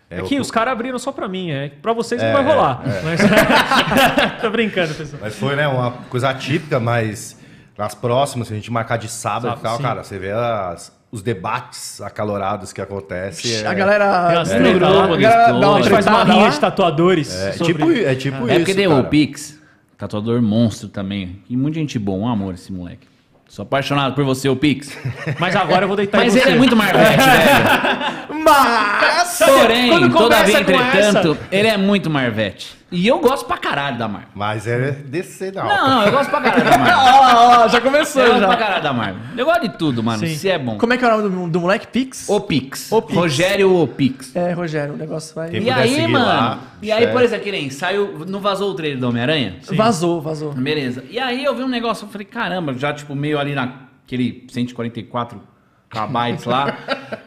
É, 0.10 0.20
Aqui 0.20 0.38
o- 0.38 0.42
os 0.42 0.50
caras 0.50 0.72
abriram 0.72 0.98
só 0.98 1.12
pra 1.12 1.28
mim, 1.28 1.52
é. 1.52 1.70
Pra 1.82 1.92
vocês 1.94 2.22
não 2.22 2.30
É, 2.30 2.34
vai 2.34 2.44
rolar. 2.44 2.82
é. 2.86 3.02
Mas... 3.04 3.20
Tô 4.42 4.50
brincando, 4.50 4.94
pessoal. 4.94 5.20
Mas 5.22 5.36
foi, 5.36 5.56
né, 5.56 5.68
uma 5.68 5.92
coisa 6.10 6.30
atípica, 6.30 6.80
mas 6.80 7.38
nas 7.78 7.94
próximas, 7.94 8.48
se 8.48 8.54
a 8.54 8.56
gente 8.56 8.72
marcar 8.72 8.98
de 8.98 9.10
sábado 9.10 9.42
Sábado, 9.44 9.60
e 9.60 9.64
tal, 9.64 9.78
sim. 9.78 9.84
cara, 9.84 10.04
você 10.04 10.18
vê 10.18 10.32
as- 10.32 10.96
os 11.12 11.22
debates 11.22 12.02
acalorados 12.02 12.72
que 12.74 12.82
acontecem. 12.82 13.66
A 13.66 13.72
é- 13.72 13.76
galera. 13.76 14.28
Tem 14.30 14.38
as 14.38 14.52
É, 14.52 14.58
treta 14.60 14.76
a 14.76 14.80
galera 14.80 15.54
dá 15.60 15.70
uma 15.70 15.78
A 15.78 15.82
gente 15.82 15.90
faz 15.92 16.06
uma 16.08 16.24
lá. 16.24 16.50
de 16.50 16.60
tatuadores. 16.60 17.34
É, 17.34 17.52
sobre- 17.54 17.74
tipo, 17.74 17.92
é 17.92 18.16
tipo 18.16 18.38
É 18.48 18.52
isso, 18.52 18.60
porque 18.60 18.76
tem 18.76 18.88
cara. 18.90 19.02
o 19.02 19.04
Pix, 19.06 19.60
tatuador 19.98 20.42
monstro 20.42 20.88
também. 20.90 21.42
E 21.50 21.56
muita 21.58 21.80
gente 21.80 21.98
boa, 22.00 22.18
um 22.18 22.28
amor 22.28 22.54
esse 22.54 22.72
moleque. 22.72 23.08
Sou 23.50 23.64
apaixonado 23.64 24.14
por 24.14 24.24
você, 24.24 24.48
o 24.50 24.56
Pix. 24.56 24.96
Mas 25.40 25.56
agora 25.56 25.84
eu 25.86 25.88
vou 25.88 25.98
deitar 25.98 26.18
Mas 26.18 26.36
em 26.36 26.40
ele 26.40 26.50
você. 26.50 26.56
é 26.56 26.58
muito 26.58 26.76
marvete, 26.76 27.18
velho. 27.24 28.44
Mas. 28.44 29.40
Porém, 29.46 30.10
todavia, 30.10 30.60
entretanto, 30.60 31.38
ele 31.52 31.68
é 31.68 31.78
muito 31.78 32.10
marvete. 32.10 32.76
E 32.90 33.06
eu 33.06 33.20
gosto 33.20 33.46
pra 33.46 33.58
caralho 33.58 33.98
da 33.98 34.08
Marvel. 34.08 34.30
Mas 34.34 34.66
é 34.66 34.92
descer 34.92 35.52
da 35.52 35.64
Não, 35.64 35.90
não, 35.90 36.04
eu 36.06 36.12
gosto 36.12 36.30
pra 36.30 36.40
caralho 36.40 36.64
da 36.64 36.78
Marvel. 36.80 36.98
Ó, 36.98 37.62
ó, 37.62 37.66
ó, 37.66 37.68
já 37.68 37.82
começou 37.82 38.22
Eu 38.22 38.28
gosto 38.30 38.42
pra 38.44 38.52
já. 38.52 38.58
caralho 38.58 38.84
da 38.84 38.94
Marvel. 38.94 39.22
Eu 39.36 39.46
gosto 39.46 39.62
de 39.64 39.78
tudo, 39.78 40.02
mano. 40.02 40.20
Sim. 40.20 40.36
Se 40.36 40.50
é 40.50 40.58
bom. 40.58 40.78
Como 40.78 40.94
é 40.94 40.98
que 40.98 41.04
é 41.04 41.14
o 41.14 41.18
nome 41.22 41.30
do, 41.48 41.50
do 41.52 41.60
moleque? 41.60 41.88
Pix? 41.88 42.30
O 42.30 42.40
Pix. 42.40 42.90
O 42.92 43.02
Pix. 43.02 43.18
Rogério 43.18 43.76
O 43.82 43.88
Pix. 43.88 44.34
É, 44.34 44.54
Rogério, 44.54 44.94
o 44.94 44.98
negócio 44.98 45.36
vai. 45.36 45.50
Quem 45.50 45.58
E 45.60 45.64
puder 45.64 45.74
aí, 45.76 45.90
seguir 45.96 46.08
mano? 46.08 46.26
lá, 46.26 46.60
e 46.82 46.92
aí, 46.92 47.04
é. 47.04 47.08
por 47.08 47.22
exemplo, 47.22 47.44
que 47.44 47.52
nem 47.52 47.70
saiu. 47.70 48.26
Não 48.26 48.40
vazou 48.40 48.72
o 48.72 48.74
trailer 48.74 49.00
do 49.00 49.10
Homem-Aranha? 49.10 49.58
Vazou, 49.74 50.22
vazou. 50.22 50.54
Beleza. 50.54 51.04
E 51.10 51.20
aí 51.20 51.44
eu 51.44 51.54
vi 51.54 51.64
um 51.64 51.68
negócio, 51.68 52.06
eu 52.06 52.10
falei, 52.10 52.26
caramba, 52.26 52.74
já 52.74 52.94
tipo 52.94 53.14
meio 53.14 53.38
ali 53.38 53.54
naquele 53.54 54.48
144 54.50 55.42
kbytes 55.90 56.44
lá. 56.46 56.78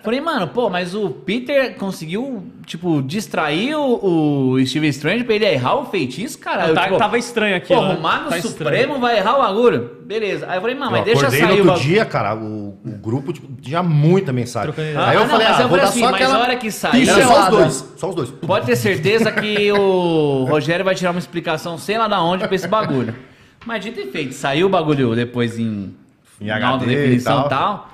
falei, 0.02 0.20
mano, 0.20 0.46
pô, 0.48 0.68
mas 0.68 0.94
o 0.94 1.08
Peter 1.10 1.74
conseguiu, 1.76 2.44
tipo, 2.66 3.00
distrair 3.02 3.74
o, 3.74 4.52
o 4.52 4.66
Steve 4.66 4.88
Strange 4.88 5.24
pra 5.24 5.34
ele 5.34 5.46
errar 5.46 5.76
o 5.76 5.86
feitiço, 5.86 6.38
cara. 6.38 6.68
Eu, 6.68 6.74
Tá- 6.74 6.84
tipo, 6.84 6.98
tava 6.98 7.16
estranho 7.18 7.56
aqui. 7.56 7.74
Pô, 7.74 7.80
né? 7.82 7.94
o 7.94 8.00
Mago 8.02 8.28
Tá 8.28 8.40
Supremo 8.42 8.76
estranho. 8.76 9.00
vai 9.00 9.16
errar 9.18 9.36
o 9.36 9.42
bagulho? 9.42 9.90
Beleza. 10.04 10.46
Aí 10.48 10.56
eu 10.58 10.60
falei, 10.60 10.76
mano, 10.76 10.90
mas 10.92 11.04
deixa 11.04 11.30
sair 11.30 11.40
no 11.42 11.46
o 11.46 11.50
outro 11.52 11.64
bagulho. 11.68 11.84
dia, 11.84 12.04
cara, 12.04 12.34
o, 12.36 12.78
o 12.84 12.90
grupo 13.00 13.32
tipo, 13.32 13.48
tinha 13.62 13.82
muita 13.82 14.32
mensagem. 14.32 14.72
Trocando 14.72 14.98
Aí 15.00 15.14
eu 15.16 15.22
Ah, 15.22 15.24
não, 15.24 15.30
falei, 15.30 15.48
mas 15.48 15.58
ah, 15.58 15.62
eu 15.62 15.68
vou 15.68 15.78
falei 15.78 15.84
dar 15.84 15.88
assim, 15.88 16.00
só 16.00 16.06
mas 16.10 16.14
aquela... 16.20 16.34
a 16.36 16.40
hora 16.42 16.56
que 16.56 16.70
sair- 16.70 17.08
Era 17.08 17.26
só 17.26 17.42
os 17.42 17.48
dois, 17.48 17.92
só 17.96 18.08
os 18.10 18.14
dois. 18.14 18.30
Pode 18.30 18.66
ter 18.66 18.76
certeza 18.76 19.32
que 19.32 19.72
o 19.72 20.44
Rogério 20.50 20.84
vai 20.84 20.94
tirar 20.94 21.12
uma 21.12 21.18
explicação, 21.20 21.78
sei 21.78 21.96
lá 21.96 22.06
da 22.08 22.22
onde, 22.22 22.46
pra 22.46 22.54
esse 22.54 22.68
bagulho. 22.68 23.14
Mas 23.64 23.82
dito 23.82 24.00
e 24.00 24.06
feito, 24.10 24.34
saiu 24.34 24.66
o 24.66 24.70
bagulho 24.70 25.14
depois 25.14 25.58
em, 25.58 25.94
Em 26.40 26.50
alta 26.50 26.84
HD 26.84 26.86
definição 26.94 27.46
e 27.46 27.48
tal. 27.48 27.48
tal. 27.48 27.90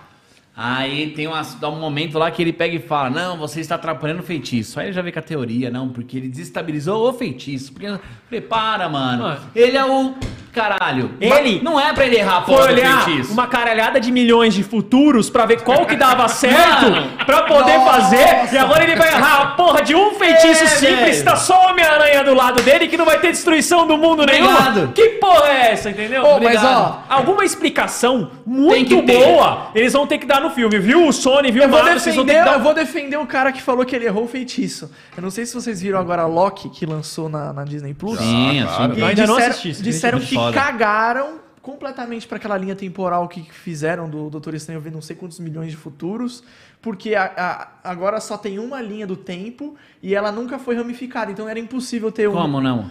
Aí 0.59 1.11
tem 1.11 1.27
uma- 1.27 1.43
dá 1.61 1.69
um 1.69 1.79
momento 1.79 2.19
lá 2.19 2.31
que 2.31 2.41
ele 2.41 2.53
pega 2.53 2.75
e 2.75 2.79
fala: 2.79 3.11
Não, 3.11 3.37
você 3.37 3.61
está 3.61 3.75
atrapalhando 3.75 4.21
o 4.21 4.23
feitiço. 4.27 4.81
Aí 4.81 4.87
ele 4.87 4.93
já 4.95 5.03
vem 5.03 5.13
com 5.13 5.19
a 5.19 5.23
teoria, 5.23 5.71
não, 5.71 5.91
porque 5.91 6.17
ele 6.17 6.29
desestabilizou 6.29 7.11
o 7.11 7.13
feitiço. 7.13 7.73
Porque 7.75 7.87
eu 7.87 8.01
falei, 8.25 8.41
para, 8.41 8.89
mano. 8.89 9.23
Mano. 9.25 9.41
Ele 9.55 9.77
é 9.77 9.85
o. 9.85 10.15
Caralho. 10.57 11.11
Ele- 11.21 11.61
Não 11.63 11.79
é 11.79 11.93
pra 11.93 12.07
ele 12.07 12.17
errar 12.17 12.43
Foi 12.47 12.55
olhar 12.73 13.05
feitiço. 13.05 13.31
uma 13.33 13.47
caralhada 13.47 14.01
de 14.01 14.11
milhões 14.11 14.55
de 14.55 14.63
futuros 14.63 15.29
pra 15.29 15.45
ver 15.45 15.61
qual 15.63 15.85
que 15.85 15.95
dava 15.97 16.27
certo 16.29 16.87
pra 17.27 17.43
poder 17.43 17.79
fazer. 17.81 18.49
E 18.53 18.57
agora 18.59 18.83
ele 18.83 18.97
vai 18.97 19.09
errar 19.13 19.43
a 19.43 19.47
porra 19.49 19.83
de 19.83 19.95
um 19.95 20.13
feitiço 20.15 20.65
É, 20.65 20.67
simples. 20.67 21.17
velho. 21.19 21.25
Tá 21.25 21.37
só 21.37 21.69
Homem-Aranha 21.71 22.25
do 22.25 22.33
lado 22.35 22.63
dele 22.63 22.89
que 22.89 22.97
não 22.97 23.05
vai 23.05 23.19
ter 23.19 23.31
destruição 23.33 23.87
do 23.87 23.99
mundo 23.99 24.25
nenhuma. 24.25 24.51
Obrigado. 24.59 24.93
Que 24.95 25.09
porra 25.21 25.49
é 25.49 25.73
essa, 25.73 25.91
entendeu? 25.91 26.25
Ô, 26.25 26.41
mas, 26.41 26.63
ó, 26.65 27.03
Alguma 27.09 27.45
explicação 27.45 28.31
muito 28.47 29.03
boa 29.03 29.69
eles 29.75 29.93
vão 29.93 30.07
ter 30.07 30.19
que 30.19 30.27
dar 30.27 30.41
no 30.41 30.51
filme, 30.51 30.79
viu? 30.79 31.07
O 31.07 31.13
Sony, 31.13 31.51
viu 31.53 31.63
Eu 31.63 31.69
o 31.69 31.71
vou, 31.71 31.81
Marvel, 31.83 32.01
vocês 32.01 32.17
vão 32.17 32.25
ter 32.25 32.33
defender, 32.33 32.51
dar 32.51 32.57
eu 32.59 32.63
vou 32.65 32.73
defender 32.75 33.17
o 33.19 33.27
cara 33.27 33.53
que 33.53 33.61
falou 33.61 33.85
que 33.85 33.95
ele 33.95 34.07
errou 34.07 34.25
o 34.25 34.29
feitiço. 34.29 34.91
Eu 35.17 35.23
não 35.23 35.31
sei 35.31 35.45
se 35.45 35.55
vocês 35.55 35.83
viram 35.83 35.99
agora 35.99 36.23
a 36.23 36.27
Loki 36.27 36.71
que 36.71 36.87
lançou 36.87 37.29
na, 37.29 37.53
na 37.53 37.65
Disney 37.65 37.93
Plus. 37.93 38.19
Sim, 38.19 38.61
Ah, 38.61 38.65
assim. 38.65 38.77
claro. 38.77 38.99
E 38.99 39.03
ainda 39.05 39.27
não 39.27 39.35
disseram, 39.35 39.51
assisti, 39.51 39.71
isso 39.71 39.83
disseram 39.83 40.19
que 40.21 40.35
foda. 40.53 40.61
cagaram 40.61 41.41
completamente 41.63 42.29
pra 42.29 42.37
aquela 42.37 42.57
linha 42.57 42.77
temporal 42.77 43.27
que 43.27 43.43
fizeram 43.53 44.09
do 44.09 44.31
Doutor 44.31 44.55
Estranho 44.55 44.81
ver 44.81 44.93
não 44.93 45.03
sei 45.03 45.17
quantos 45.17 45.41
milhões 45.41 45.71
de 45.73 45.77
futuros, 45.77 46.45
porque 46.81 47.15
a- 47.17 47.33
a- 47.37 47.91
agora 47.91 48.21
só 48.21 48.37
tem 48.39 48.59
uma 48.61 48.81
linha 48.81 49.05
do 49.07 49.17
tempo 49.17 49.75
e 50.01 50.15
ela 50.15 50.31
nunca 50.31 50.59
foi 50.61 50.77
ramificada, 50.77 51.33
então 51.33 51.49
era 51.49 51.59
impossível 51.59 52.13
ter 52.13 52.29
um. 52.29 52.33
Como 52.33 52.61
não? 52.61 52.89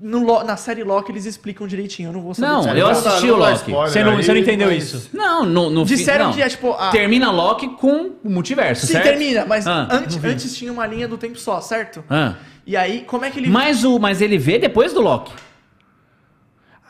No 0.00 0.42
na 0.44 0.56
série 0.58 0.82
Loki 0.84 1.10
eles 1.12 1.24
explicam 1.24 1.66
direitinho, 1.66 2.08
eu 2.08 2.12
não 2.12 2.20
vou 2.20 2.34
saber. 2.34 2.48
Não, 2.68 2.76
eu 2.76 2.88
assisti 2.88 3.30
o 3.30 3.36
Loki. 3.36 3.70
Você 3.70 4.02
não, 4.04 4.16
aí, 4.16 4.22
você 4.24 4.32
não 4.32 4.40
entendeu 4.40 4.68
mas- 4.68 4.82
isso? 4.92 5.10
Não, 5.16 5.44
no, 5.46 5.70
no 5.70 5.86
fi- 5.86 5.94
Disseram 5.96 6.26
não. 6.26 6.32
que 6.34 6.42
é 6.42 6.48
tipo. 6.48 6.72
a- 6.72 6.90
Termina 6.90 7.30
Loki 7.30 7.68
com 7.76 8.10
o 8.22 8.28
multiverso, 8.28 8.86
Sim, 8.86 8.94
certo? 8.94 9.04
termina, 9.04 9.46
mas 9.46 9.66
Ah, 9.66 9.88
antes, 9.90 10.22
antes 10.22 10.54
tinha 10.56 10.70
uma 10.72 10.84
linha 10.86 11.06
do 11.08 11.16
tempo 11.16 11.38
só, 11.38 11.60
certo? 11.62 12.04
Ah. 12.10 12.34
E 12.66 12.76
aí, 12.76 13.04
como 13.06 13.24
é 13.24 13.30
que 13.30 13.38
ele. 13.38 13.48
Mas, 13.48 13.84
o, 13.84 13.98
mas 13.98 14.20
ele 14.20 14.36
vê 14.36 14.58
depois 14.58 14.92
do 14.92 15.00
Loki. 15.00 15.32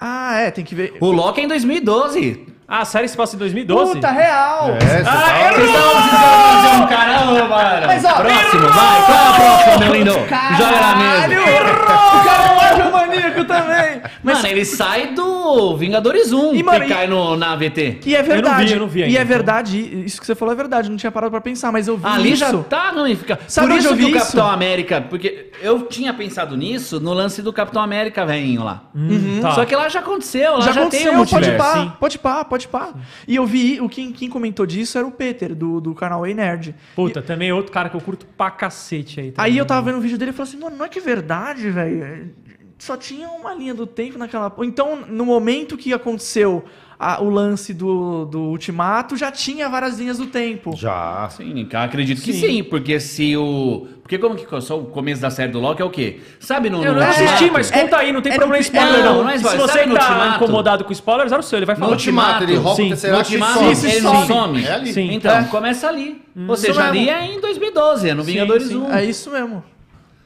Ah, 0.01 0.41
é, 0.41 0.51
tem 0.51 0.65
que 0.65 0.75
ver. 0.75 0.97
O 1.01 1.11
Loki 1.11 1.41
é 1.41 1.45
em 1.45 1.49
2012. 1.49 2.48
Ah, 2.70 2.81
a 2.81 2.85
série 2.85 3.09
se 3.09 3.16
passa 3.16 3.35
em 3.35 3.39
2012? 3.39 3.95
Puta, 3.95 4.11
real! 4.11 4.69
É, 4.73 5.01
Ah, 5.07 5.16
tá- 5.16 5.59
errou! 5.59 6.82
um 6.82 6.86
caramba, 6.86 7.49
mano. 7.49 7.86
Mas, 7.86 8.05
ó, 8.05 8.12
próximo, 8.15 8.69
vai. 8.69 9.07
Qual 9.07 9.19
é 9.19 9.31
o 9.31 9.35
próximo, 9.35 9.78
meu 9.85 9.95
lindo? 9.95 10.11
Joga 10.12 10.27
na 10.27 10.78
Caralho! 10.95 11.28
mesa. 11.28 11.49
O 12.19 12.24
cara 12.24 12.82
é 12.82 12.85
um 12.86 12.90
maníaco 12.93 13.45
também! 13.45 14.03
Mas, 14.23 14.36
Mano, 14.39 14.49
ele 14.49 14.65
sai 14.65 15.09
do 15.15 15.77
Vingadores 15.77 16.32
1 16.32 16.55
E, 16.55 16.62
mano, 16.62 16.81
que 16.81 16.86
e- 16.86 16.95
cai 16.95 17.07
no, 17.07 17.36
na 17.36 17.53
AVT. 17.53 18.01
E 18.05 18.15
é 18.15 18.19
não 18.19 18.24
vi, 18.24 18.31
verdade. 18.32 18.73
eu 18.74 18.81
não 18.81 18.89
vi 18.89 19.01
e 19.01 19.03
ainda, 19.05 19.19
é 19.19 19.23
então. 19.23 19.28
verdade, 19.28 20.05
isso 20.05 20.20
que 20.20 20.27
você 20.27 20.35
falou 20.35 20.53
é 20.53 20.57
verdade, 20.57 20.90
não 20.90 20.97
tinha 20.97 21.11
parado 21.12 21.31
pra 21.31 21.40
pensar, 21.40 21.70
mas 21.73 21.89
eu 21.89 21.97
vi 21.97 22.05
Ali 22.07 22.32
isso. 22.32 22.40
já 22.40 22.53
tá 22.65 22.90
ramificado. 22.90 23.40
Sabe 23.47 23.69
Por 23.69 23.73
onde 23.74 23.85
isso 23.85 23.93
eu 23.95 23.97
que 23.97 24.05
vi 24.05 24.12
o 24.12 24.16
isso? 24.16 24.19
Capitão 24.27 24.51
América... 24.51 25.01
Porque 25.01 25.51
eu 25.62 25.82
tinha 25.86 26.12
pensado 26.12 26.57
nisso 26.57 27.01
no 27.01 27.12
lance 27.15 27.40
do 27.40 27.53
Capitão 27.53 27.81
América 27.82 28.27
velhinho 28.27 28.62
lá. 28.65 28.82
Hum, 28.95 29.39
tá. 29.40 29.53
Só 29.53 29.65
que 29.65 29.74
lá 29.77 29.89
já 29.89 30.01
aconteceu, 30.01 30.55
lá 30.55 30.61
Já, 30.61 30.73
já, 30.73 30.81
aconteceu, 30.82 31.12
tem 31.12 31.20
o 31.20 31.27
pode 31.27 31.51
pá, 31.53 31.73
sim. 31.74 31.93
pode 31.99 32.19
pá, 32.19 32.45
pode 32.45 32.58
pá. 32.67 32.95
E 33.27 33.37
eu 33.37 33.47
vi, 33.47 33.81
o 33.81 33.89
quem, 33.89 34.13
quem 34.13 34.29
comentou 34.29 34.67
disso 34.67 34.99
era 34.99 35.07
o 35.07 35.13
Peter, 35.13 35.55
do, 35.55 35.81
do 35.81 35.95
canal 35.95 36.27
Ei 36.27 36.35
Nerd. 36.35 36.75
Puta, 36.97 37.23
também 37.23 37.51
é 37.51 37.55
outro 37.55 37.71
cara 37.71 37.89
que 37.89 37.97
eu 37.97 38.01
curto 38.01 38.27
pra 38.27 38.51
cacete 38.51 39.21
aí. 39.21 39.35
Aí 39.37 39.59
eu 39.59 39.67
tava 39.67 39.83
vendo 39.83 39.99
um 39.99 40.01
vídeo 40.01 40.19
dele 40.19 40.31
e 40.31 40.35
falei 40.35 40.51
assim, 40.51 40.61
mano, 40.61 40.77
não 40.77 40.85
é 40.85 40.89
que 40.89 40.99
é 40.99 41.03
verdade, 41.03 41.71
velho. 41.71 42.35
Só 42.79 42.97
tinha 42.97 43.29
uma 43.29 43.55
linha 43.55 43.75
do 43.75 43.87
tempo 43.87 44.19
naquela. 44.19 44.53
Então, 44.61 45.05
no 45.07 45.27
momento 45.27 45.77
que 45.77 45.93
aconteceu 45.93 46.65
a- 46.99 47.23
o 47.23 47.31
lance 47.31 47.73
do, 47.73 48.25
do 48.25 48.41
Ultimato, 48.41 49.16
já 49.16 49.31
tinha 49.31 49.69
várias 49.69 49.99
linhas 49.99 50.19
do 50.19 50.27
tempo. 50.27 50.75
Já. 50.77 51.29
Sim, 51.31 51.69
acredito 51.73 52.20
que 52.23 52.33
Sim. 52.33 52.41
sim, 52.41 52.65
porque 52.65 52.99
se 52.99 53.37
o. 53.37 53.87
Porque 54.03 54.16
como 54.19 54.35
que 54.37 54.61
só 54.62 54.79
o 54.79 54.87
começo 54.87 55.20
da 55.20 55.29
série 55.31 55.53
do 55.53 55.61
Loki 55.61 55.83
é 55.83 55.85
o 55.85 55.91
quê? 55.91 56.20
Sabe 56.41 56.70
no. 56.70 56.83
Eu 56.83 56.95
no 56.95 57.01
não 57.01 57.07
Ultimato? 57.07 57.29
assisti, 57.35 57.51
mas 57.53 57.70
É- 57.70 57.83
conta 57.83 57.99
aí, 57.99 58.11
não 58.11 58.23
tem 58.23 58.33
é 58.33 58.35
no 58.37 58.41
problema 58.41 58.62
spoiler 58.62 58.95
é, 58.95 59.03
não. 59.03 59.15
não, 59.16 59.23
não 59.25 59.31
é 59.31 59.37
Se 59.39 59.45
você 59.45 59.85
no 59.87 59.95
tá 59.95 60.09
Ultimato? 60.09 60.37
incomodado 60.37 60.85
com 60.85 60.93
spoilers, 60.93 61.31
era 61.31 61.41
o 61.41 61.45
seu, 61.45 61.59
ele 61.59 61.66
vai 61.66 61.75
No 61.77 61.81
falar. 61.81 61.93
Ultimato, 61.93 62.43
ele 62.45 62.57
rouba 62.57 62.75
Sim. 62.77 62.93
o 62.93 62.97
No 63.11 63.15
e 63.15 63.19
Ultimato, 63.19 63.59
some. 63.59 63.73
Isso, 63.73 63.87
ele 63.87 64.01
some. 64.01 64.19
não 64.19 64.27
some. 64.27 64.65
É 64.65 64.73
ali. 64.73 64.93
Sim. 64.93 65.12
Então, 65.12 65.37
É. 65.37 65.45
começa 65.45 65.89
ali. 65.89 66.23
Ou 66.37 66.55
Isso 66.55 66.62
seja, 66.65 66.89
ali 66.89 67.09
é 67.11 67.27
em 67.27 67.39
2012, 67.41 68.09
é 68.09 68.15
no 68.15 68.23
Vingadores 68.25 68.69
sim. 68.69 68.77
1. 68.79 68.93
É 68.95 69.05
isso 69.05 69.31
mesmo. 69.31 69.62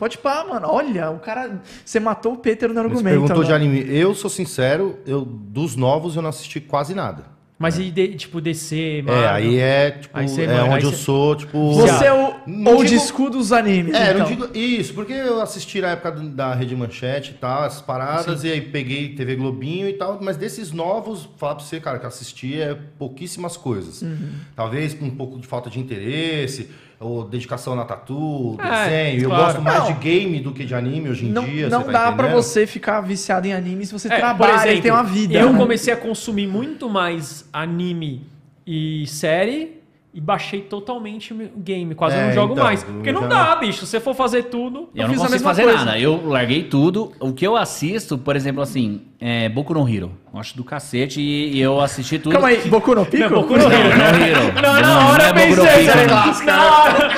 Pode 0.03 0.19
pá, 0.19 0.45
mano. 0.45 0.67
Olha, 0.69 1.13
o 1.13 1.21
cara. 1.21 1.63
Você 1.85 2.01
matou 2.01 2.33
o 2.33 2.37
Peter 2.37 2.69
no 2.69 2.75
Você 2.75 2.81
argumento. 2.81 3.05
perguntou 3.21 3.45
de 3.45 3.53
anime. 3.53 3.85
Eu 3.89 4.17
sou 4.17 4.29
sincero, 4.29 4.99
eu, 5.07 5.25
dos 5.25 5.77
novos 5.77 6.17
eu 6.17 6.23
não 6.23 6.31
assisti 6.31 6.61
quase 6.61 6.93
nada. 6.93 7.23
Mas 7.57 7.79
e 7.79 7.89
de- 7.89 8.17
tipo 8.17 8.41
DC, 8.41 8.99
É, 8.99 9.03
Marvel? 9.03 9.31
aí 9.31 9.59
é, 9.61 9.91
tipo, 9.93 10.19
Aí 10.19 10.29
você- 10.29 10.43
é 10.43 10.59
aí 10.61 10.69
onde 10.69 10.85
eu 10.87 10.91
você- 10.91 10.97
sou, 10.97 11.37
tipo... 11.37 11.73
Você 11.75 12.05
é 12.07 12.13
o 12.13 12.35
Não 12.49 12.73
old 12.75 12.89
digo- 12.91 13.01
school 13.01 13.31
dos 13.31 13.53
animes. 13.53 13.95
É, 13.95 14.07
então. 14.11 14.19
não 14.19 14.27
digo 14.27 14.49
isso, 14.59 14.93
porque 14.93 15.13
eu 15.13 15.41
assisti 15.41 15.81
na 15.81 15.91
época 15.91 16.11
da 16.11 16.53
Rede 16.53 16.75
Manchete 16.75 17.31
e 17.31 17.35
tal, 17.35 17.65
essas 17.65 17.81
paradas, 17.81 18.43
e 18.43 18.51
aí 18.51 18.61
peguei 18.61 19.11
TV 19.15 19.37
Globinho 19.37 19.89
e 19.89 19.93
tal, 19.93 20.19
mas 20.21 20.37
desses 20.37 20.73
novos, 20.73 21.29
falar 21.37 21.55
pra 21.55 21.65
você, 21.65 21.79
cara, 21.79 22.01
que 22.01 22.05
eu 22.05 22.09
assisti 22.09 22.61
é 22.61 22.77
pouquíssimas 22.99 23.57
coisas. 23.57 24.03
Uhum. 24.03 24.31
Talvez 24.57 24.93
com 24.95 25.05
um 25.05 25.11
pouco 25.15 25.39
de 25.39 25.47
falta 25.47 25.71
de 25.71 25.79
interesse, 25.79 26.69
ou 27.03 27.25
dedicação 27.25 27.75
na 27.75 27.85
tatu, 27.85 28.57
É, 28.61 28.85
desenho. 29.11 29.23
Eu 29.25 29.29
claro. 29.31 29.45
gosto 29.45 29.63
mais 29.63 29.79
Não. 29.81 29.87
de 29.89 29.93
game 29.95 30.41
do 30.41 30.53
que 30.53 30.65
de 30.65 30.75
anime 30.75 31.11
hoje 31.11 31.27
em 31.27 31.31
Não, 31.33 31.45
dia. 31.45 31.69
não 31.69 31.81
você 31.81 31.87
tá 31.87 31.93
dá 31.93 32.13
pra 32.13 32.25
entendendo? 32.27 32.43
você 32.43 32.67
ficar 32.67 33.01
viciado 33.01 33.47
em 33.47 33.53
anime 33.53 33.85
se 33.85 33.93
você 33.93 34.13
É, 34.13 34.17
trabalha 34.17 34.73
e 34.73 34.81
tem 34.81 34.91
uma 34.91 35.03
vida. 35.05 35.35
Eu 35.39 35.53
né? 35.53 35.59
comecei 35.59 35.93
a 35.93 35.97
consumir 35.97 36.47
muito 36.47 36.89
mais 36.89 37.49
anime 37.53 38.27
e 38.67 39.05
série 39.07 39.82
e 40.15 40.21
baixei 40.21 40.61
totalmente 40.61 41.33
o 41.33 41.51
game. 41.57 41.95
Quase 41.95 42.17
É, 42.17 42.27
não 42.27 42.33
jogo 42.35 42.53
então, 42.53 42.65
mais. 42.65 42.83
eu 42.83 42.89
Porque 42.95 43.13
não 43.13 43.27
dá, 43.29 43.57
bicho. 43.57 43.81
Se 43.81 43.87
você 43.87 43.99
for 44.01 44.15
fazer 44.15 44.45
tudo. 44.45 44.91
Eu, 44.95 45.09
não 45.09 45.15
fiz 45.15 45.19
a 45.21 45.23
consigo 45.25 45.31
mesma 45.31 45.49
fazer 45.51 45.63
coisa. 45.65 45.85
nada. 45.87 45.99
Eu 45.99 46.27
larguei 46.29 46.65
tudo. 46.65 47.13
O 47.19 47.33
que 47.33 47.47
eu 47.47 47.57
assisto, 47.57 48.19
por 48.19 48.37
exemplo, 48.37 48.61
assim, 48.63 49.01
é 49.19 49.49
Boku 49.49 49.73
no 49.73 49.89
Hero. 49.89 50.13
Eu 50.35 50.39
acho 50.39 50.55
do 50.57 50.63
cacete 50.65 51.19
e, 51.21 51.59
eu 51.59 51.81
assisti 51.81 52.19
tudo. 52.19 52.33
Calma 52.33 52.49
aí, 52.49 52.59
Boku 52.69 52.95
no 52.95 53.07
Pico? 53.07 53.23
Não, 53.31 53.41
Boku 53.41 53.57
no 53.57 53.65
Não, 53.69 53.73
Hero. 53.73 53.89
no 53.89 54.25
Hero. 54.27 54.55
Não, 54.55 54.63
na 54.63 54.81
Não, 54.83 55.09
hora 55.13 55.33
não 55.33 55.41
é 55.41 55.51
eu 55.51 55.57
pensei, 55.57 55.85
Pico, 55.87 55.97
né? 55.97 56.07
não. 56.07 56.45
Na 56.57 56.83
hora. 56.83 57.11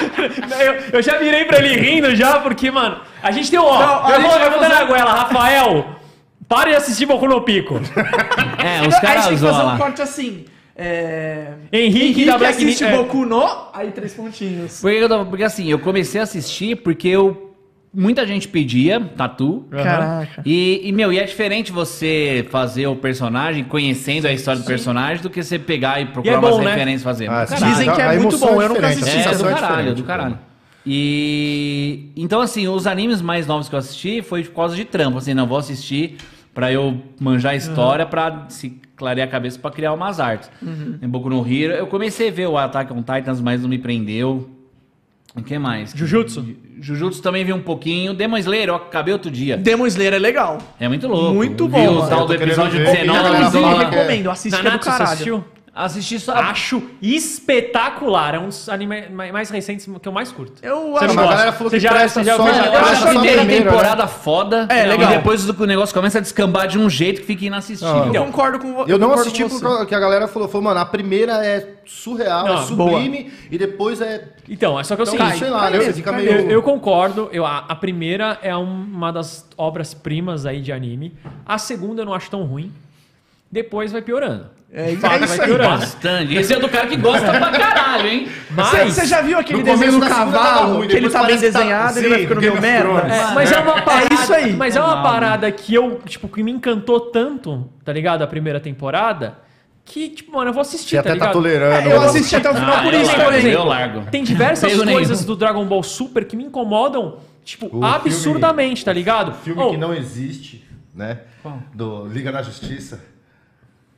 Eu, 0.64 0.74
eu 0.92 1.02
já 1.02 1.18
virei 1.18 1.44
pra 1.46 1.58
ele 1.58 1.76
rindo 1.76 2.14
já, 2.14 2.38
porque, 2.38 2.70
mano, 2.70 2.98
a 3.22 3.30
gente 3.32 3.50
tem 3.50 3.58
um. 3.58 3.64
Ó, 3.64 3.78
Não, 3.78 4.04
a 4.06 4.10
eu, 4.10 4.20
gente 4.20 4.30
vou, 4.30 4.38
eu 4.38 4.50
dar 4.50 4.52
fazer- 4.58 4.74
na 4.74 4.84
goela, 4.84 5.12
Rafael. 5.14 5.86
Pare 6.48 6.70
de 6.70 6.76
assistir 6.76 7.06
Boku 7.06 7.26
no 7.26 7.40
Pico. 7.40 7.74
É, 8.62 8.86
os 8.86 8.98
caras 9.00 9.26
tem 9.26 9.34
que 9.34 9.40
fazer 9.42 9.62
um 9.62 9.66
lá. 9.66 9.78
corte 9.78 10.02
assim. 10.02 10.44
É... 10.76 11.52
Henrique 11.72 12.24
da 12.24 12.36
Black 12.36 12.54
assiste 12.56 12.82
Ninja- 12.82 12.94
é. 12.94 12.96
Boku 12.96 13.24
no... 13.24 13.68
Aí 13.72 13.90
três 13.92 14.12
pontinhos. 14.14 14.80
Porque, 14.80 14.96
eu 14.96 15.08
tava- 15.08 15.24
porque 15.24 15.44
assim, 15.44 15.70
eu 15.70 15.78
comecei 15.78 16.20
a 16.20 16.24
assistir 16.24 16.76
porque 16.76 17.08
eu. 17.08 17.54
Muita 17.96 18.26
gente 18.26 18.48
pedia 18.48 19.00
tatu. 19.16 19.66
Caraca. 19.70 20.42
E, 20.44 20.80
e, 20.82 20.90
meu, 20.90 21.12
e 21.12 21.18
é 21.20 21.22
diferente 21.22 21.70
você 21.70 22.44
fazer 22.50 22.88
o 22.88 22.96
personagem 22.96 23.62
conhecendo 23.62 24.26
a 24.26 24.32
história 24.32 24.60
do 24.60 24.66
personagem 24.66 25.22
do 25.22 25.30
que 25.30 25.40
você 25.40 25.60
pegar 25.60 26.00
e 26.00 26.06
procurar 26.06 26.32
E 26.32 26.36
é 26.36 26.40
bom, 26.40 26.54
umas 26.54 26.64
né? 26.64 26.72
referências 26.72 27.02
e 27.02 27.04
fazer. 27.04 27.30
Ah. 27.30 27.44
Dizem 27.44 27.92
que 27.92 28.00
é 28.00 28.18
muito 28.18 28.36
bom, 28.36 28.60
é 28.60 28.64
eu 28.64 28.68
nunca 28.70 28.88
assisti. 28.88 29.16
É, 29.16 29.34
do 29.36 29.48
é 29.48 29.52
caralho, 29.52 29.76
diferente, 29.76 29.94
do 29.94 30.02
caralho. 30.02 30.38
E 30.84 32.10
então 32.16 32.40
assim, 32.40 32.66
os 32.66 32.86
animes 32.86 33.22
mais 33.22 33.46
novos 33.46 33.68
que 33.68 33.74
eu 33.74 33.78
assisti 33.78 34.22
foi 34.22 34.42
por 34.42 34.54
causa 34.54 34.74
de 34.76 34.84
trampo, 34.84 35.18
assim, 35.18 35.32
não 35.32 35.46
vou 35.46 35.58
assistir 35.58 36.16
pra 36.54 36.72
eu 36.72 36.96
manjar 37.20 37.52
a 37.52 37.56
história 37.56 38.06
pra 38.06 38.46
se 38.48 38.80
clarear 38.96 39.26
a 39.26 39.30
cabeça 39.30 39.58
pra 39.58 39.70
criar 39.70 39.92
umas 39.92 40.20
artes. 40.20 40.50
Em 41.02 41.08
Boku 41.08 41.28
no 41.28 41.40
Hero, 41.46 41.74
eu 41.74 41.86
comecei 41.88 42.28
a 42.28 42.32
ver 42.32 42.46
o 42.46 42.56
Attack 42.56 42.92
on 42.92 43.02
Titans, 43.02 43.40
mas 43.40 43.60
não 43.62 43.68
me 43.68 43.78
prendeu. 43.78 44.48
O 45.36 45.42
que 45.42 45.58
mais? 45.58 45.92
Jujutsu. 45.92 46.46
Jujutsu 46.80 47.20
também 47.20 47.44
vi 47.44 47.52
um 47.52 47.60
pouquinho. 47.60 48.14
Demon 48.14 48.36
Slayer, 48.38 48.68
eu 48.68 48.76
acabei 48.76 49.12
outro 49.12 49.30
dia. 49.32 49.56
Demon 49.56 49.86
Slayer 49.88 50.14
é 50.14 50.18
legal. 50.18 50.58
É 50.78 50.86
muito 50.88 51.08
louco. 51.08 51.34
Muito 51.34 51.66
Vi 51.66 51.72
bom, 51.72 51.88
o 51.90 51.94
mano. 51.96 52.08
tal 52.08 52.20
Eu 52.20 52.26
do 52.28 52.34
episódio 52.34 52.78
ver. 52.78 52.84
19. 52.84 53.04
Inclusive, 53.08 53.36
Inclusive, 53.36 53.60
lá. 53.64 53.70
Nanato, 53.72 53.96
recomendo, 53.96 54.30
assiste 54.30 54.60
que 54.60 54.66
é 54.66 54.70
do 54.70 54.78
caralho. 54.78 55.02
assistiu? 55.04 55.44
Assisti 55.74 56.20
só. 56.20 56.32
Acho 56.34 56.80
espetacular. 57.02 58.34
É 58.36 58.38
um 58.38 58.46
dos 58.48 58.68
animes 58.68 59.10
mais 59.10 59.50
recentes 59.50 59.88
que 60.00 60.08
eu 60.08 60.12
mais 60.12 60.30
curto. 60.30 60.54
Eu 60.62 60.92
Você 60.92 61.04
acho... 61.06 61.14
não 61.14 61.24
a 61.24 61.28
galera 61.28 61.52
falou 61.52 61.68
Você 61.70 61.76
que 61.76 61.82
já- 61.82 61.90
presta 61.90 62.20
você 62.22 62.30
já 62.30 62.36
só, 62.36 62.46
Já 62.52 62.66
eu 62.66 62.70
presta 62.70 62.90
acho 62.92 63.02
só 63.02 63.06
a 63.08 63.10
primeira 63.10 63.38
primeiro, 63.40 63.64
né? 63.64 63.70
temporada 63.70 64.06
foda. 64.06 64.68
É, 64.70 64.84
e 64.84 64.88
legal. 64.88 65.10
depois 65.10 65.48
o 65.48 65.66
negócio 65.66 65.92
começa 65.94 66.18
a 66.18 66.20
descambar 66.20 66.68
de 66.68 66.78
um 66.78 66.88
jeito 66.88 67.22
que 67.22 67.26
fica 67.26 67.44
inassistível. 67.46 68.14
Eu 68.14 68.24
concordo 68.26 68.60
com 68.60 68.72
vo- 68.72 68.84
Eu 68.86 68.98
não 68.98 69.08
concordo 69.08 69.20
assisti 69.22 69.42
com 69.42 69.48
você. 69.48 69.64
porque 69.78 69.94
a 69.94 69.98
galera 70.00 70.28
falou, 70.28 70.48
falou, 70.48 70.62
mano, 70.64 70.78
a 70.78 70.86
primeira 70.86 71.44
é 71.44 71.74
surreal, 71.84 72.46
Não, 72.46 72.58
é 72.58 72.62
sublime, 72.62 73.32
e 73.50 73.58
depois 73.58 74.00
é. 74.00 74.28
Então, 74.48 74.78
é 74.78 74.84
só 74.84 74.94
que 74.94 75.02
é 75.02 75.04
o 75.04 75.08
Então, 75.12 75.26
seguinte. 75.26 75.38
sei 75.40 75.50
lá, 75.50 75.70
né? 75.70 75.80
Você 75.80 75.92
fica 75.92 76.12
cai 76.12 76.22
meio. 76.22 76.40
Eu, 76.40 76.50
eu 76.50 76.62
concordo. 76.62 77.28
Eu, 77.32 77.44
a, 77.44 77.58
a 77.68 77.74
primeira 77.74 78.38
é 78.42 78.54
uma 78.54 79.10
das 79.12 79.44
obras-primas 79.56 80.46
aí 80.46 80.60
de 80.60 80.70
anime. 80.70 81.14
A 81.44 81.58
segunda 81.58 82.02
eu 82.02 82.06
não 82.06 82.14
acho 82.14 82.30
tão 82.30 82.44
ruim. 82.44 82.72
Depois 83.50 83.92
vai 83.92 84.02
piorando. 84.02 84.46
É, 84.76 84.86
é 84.88 84.92
isso 84.92 85.00
vai 85.02 85.20
aí. 85.20 85.58
Bastante. 85.58 86.34
Esse 86.34 86.52
é 86.52 86.58
do 86.58 86.68
cara 86.68 86.88
que 86.88 86.96
gosta 86.96 87.26
pra 87.30 87.50
caralho, 87.52 88.08
hein? 88.08 88.28
Mas, 88.50 88.92
Você 88.94 89.06
já 89.06 89.22
viu 89.22 89.38
aquele 89.38 89.60
No 89.60 89.64
desenho 89.64 89.92
do 89.92 90.00
cavalo? 90.00 90.78
ruim, 90.78 90.88
que 90.88 90.96
ele 90.96 91.08
tá 91.08 91.22
bem 91.22 91.36
tá- 91.36 91.40
desenhado, 91.42 91.98
ele 92.00 92.08
vai 92.08 92.18
ficando 92.18 92.40
meio 92.40 92.60
merda. 92.60 93.00
É, 93.14 93.34
mas 93.34 93.52
é 93.52 93.58
uma 93.60 93.80
parada, 93.82 94.14
isso 94.14 94.34
aí. 94.34 94.52
Mas 94.52 94.74
é 94.74 94.80
uma 94.80 94.96
Não. 94.96 95.02
parada 95.04 95.50
que 95.52 95.72
eu, 95.72 96.00
tipo, 96.04 96.26
que 96.26 96.42
me 96.42 96.50
encantou 96.50 96.98
tanto, 96.98 97.70
tá 97.84 97.92
ligado? 97.92 98.22
A 98.22 98.26
primeira 98.26 98.58
temporada, 98.58 99.38
que, 99.84 100.08
tipo, 100.08 100.32
mano, 100.32 100.50
eu 100.50 100.54
vou 100.54 100.62
assistir, 100.62 100.90
Você 100.90 100.96
tá 100.96 101.00
até 101.02 101.08
tá 101.10 101.14
ligado? 101.14 101.32
tolerando. 101.34 101.88
Eu 101.88 101.96
mano. 101.98 102.10
assisti 102.10 102.34
até 102.34 102.50
o 102.50 102.54
final 102.54 102.74
Ah, 102.76 102.82
por 102.82 102.94
isso, 102.94 103.14
por 103.14 103.32
exemplo. 103.32 103.58
Eu 103.60 103.64
largo. 103.64 104.00
Tem 104.10 104.24
diversas 104.24 104.72
nenhum. 104.76 104.92
coisas 104.92 105.24
do 105.24 105.36
Dragon 105.36 105.64
Ball 105.66 105.82
Super 105.84 106.24
que 106.24 106.34
me 106.36 106.42
incomodam, 106.44 107.18
tipo, 107.44 107.68
O 107.70 107.84
absurdamente, 107.84 108.84
tá 108.84 108.92
ligado? 108.92 109.34
Filme 109.44 109.62
Oh, 109.62 109.70
que 109.70 109.76
não 109.76 109.94
existe, 109.94 110.64
né? 110.92 111.20
Qual? 111.44 111.58
Do 111.72 112.06
Liga 112.06 112.32
da 112.32 112.42
Justiça. 112.42 113.13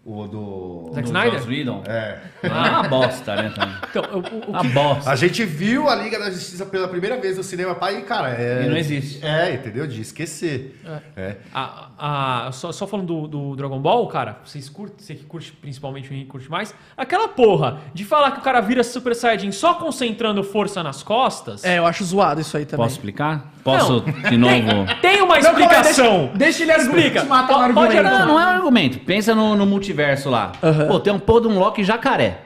O 0.09 0.25
do. 0.29 0.93
Zack 0.95 1.09
Snyder? 1.09 1.33
Joss 1.41 1.49
Whedon. 1.49 1.83
É. 1.85 2.19
Ah, 2.49 2.81
uma 2.81 2.89
bosta, 2.89 3.35
né, 3.35 3.53
também. 3.53 3.75
Então, 3.91 4.05
o, 4.13 4.19
o- 4.19 4.47
o 4.47 4.51
Uma 4.51 4.61
que... 4.61 4.69
bosta. 4.69 5.11
A 5.11 5.17
gente 5.17 5.45
viu 5.45 5.89
a 5.89 5.97
Liga 5.97 6.17
da 6.17 6.31
Justiça 6.31 6.65
pela 6.65 6.87
primeira 6.87 7.21
vez 7.21 7.37
no 7.37 7.43
cinema, 7.43 7.75
pai, 7.75 7.99
e 7.99 8.03
cara, 8.03 8.31
é. 8.31 8.65
E 8.65 8.69
não 8.69 8.77
existe. 8.77 9.25
É, 9.27 9.55
entendeu? 9.55 9.85
De 9.85 10.01
esquecer. 10.01 10.81
É. 11.17 11.39
A, 11.53 12.47
a- 12.47 12.53
só, 12.53 12.71
só 12.71 12.87
falando 12.87 13.07
do, 13.07 13.27
do 13.27 13.57
Dragon 13.57 13.81
Ball, 13.81 14.07
cara, 14.07 14.39
vocês 14.45 14.69
curtem, 14.69 14.97
você 15.05 15.15
que 15.17 15.25
curte 15.25 15.51
principalmente 15.51 16.09
o 16.09 16.15
Henrique 16.15 16.31
curte 16.31 16.49
mais, 16.49 16.73
aquela 16.97 17.27
porra 17.27 17.81
de 17.93 18.05
falar 18.05 18.31
que 18.31 18.39
o 18.39 18.43
cara 18.43 18.61
vira 18.61 18.85
Super 18.85 19.13
Saiyajin 19.13 19.51
só 19.51 19.75
concentrando 19.75 20.45
força 20.45 20.85
nas 20.85 21.03
costas. 21.03 21.65
É, 21.65 21.79
eu 21.79 21.87
acho 21.87 22.05
zoado 22.05 22.41
isso 22.41 22.57
aí 22.57 22.65
também. 22.65 22.85
Posso 22.87 22.95
explicar? 22.95 23.53
Posso, 23.67 24.05
Não. 24.07 24.31
de 24.31 24.37
novo? 24.37 24.87
Tem 25.03 25.21
uma 25.21 25.35
Não, 25.39 25.41
explicação. 25.41 26.31
deixa, 26.35 26.37
deixa 26.37 26.63
ele 26.63 26.73
argumentar. 26.73 26.99
Explica. 26.99 27.21
Te 27.23 27.27
matar 27.27 27.69
no 27.69 27.75
Pode-. 27.75 28.01
Não, 28.01 28.27
não 28.29 28.41
é 28.41 28.45
um 28.45 28.49
argumento. 28.49 28.99
Pensa 29.01 29.35
no, 29.35 29.57
no 29.57 29.67
multiverso 29.67 30.31
lá. 30.31 30.53
Aham. 30.63 30.87
Pô, 30.87 31.01
tem 31.01 31.13
um 31.13 31.19
pô 31.19 31.41
de 31.41 31.49
um 31.49 31.59
Loki 31.59 31.83
jacaré. 31.83 32.39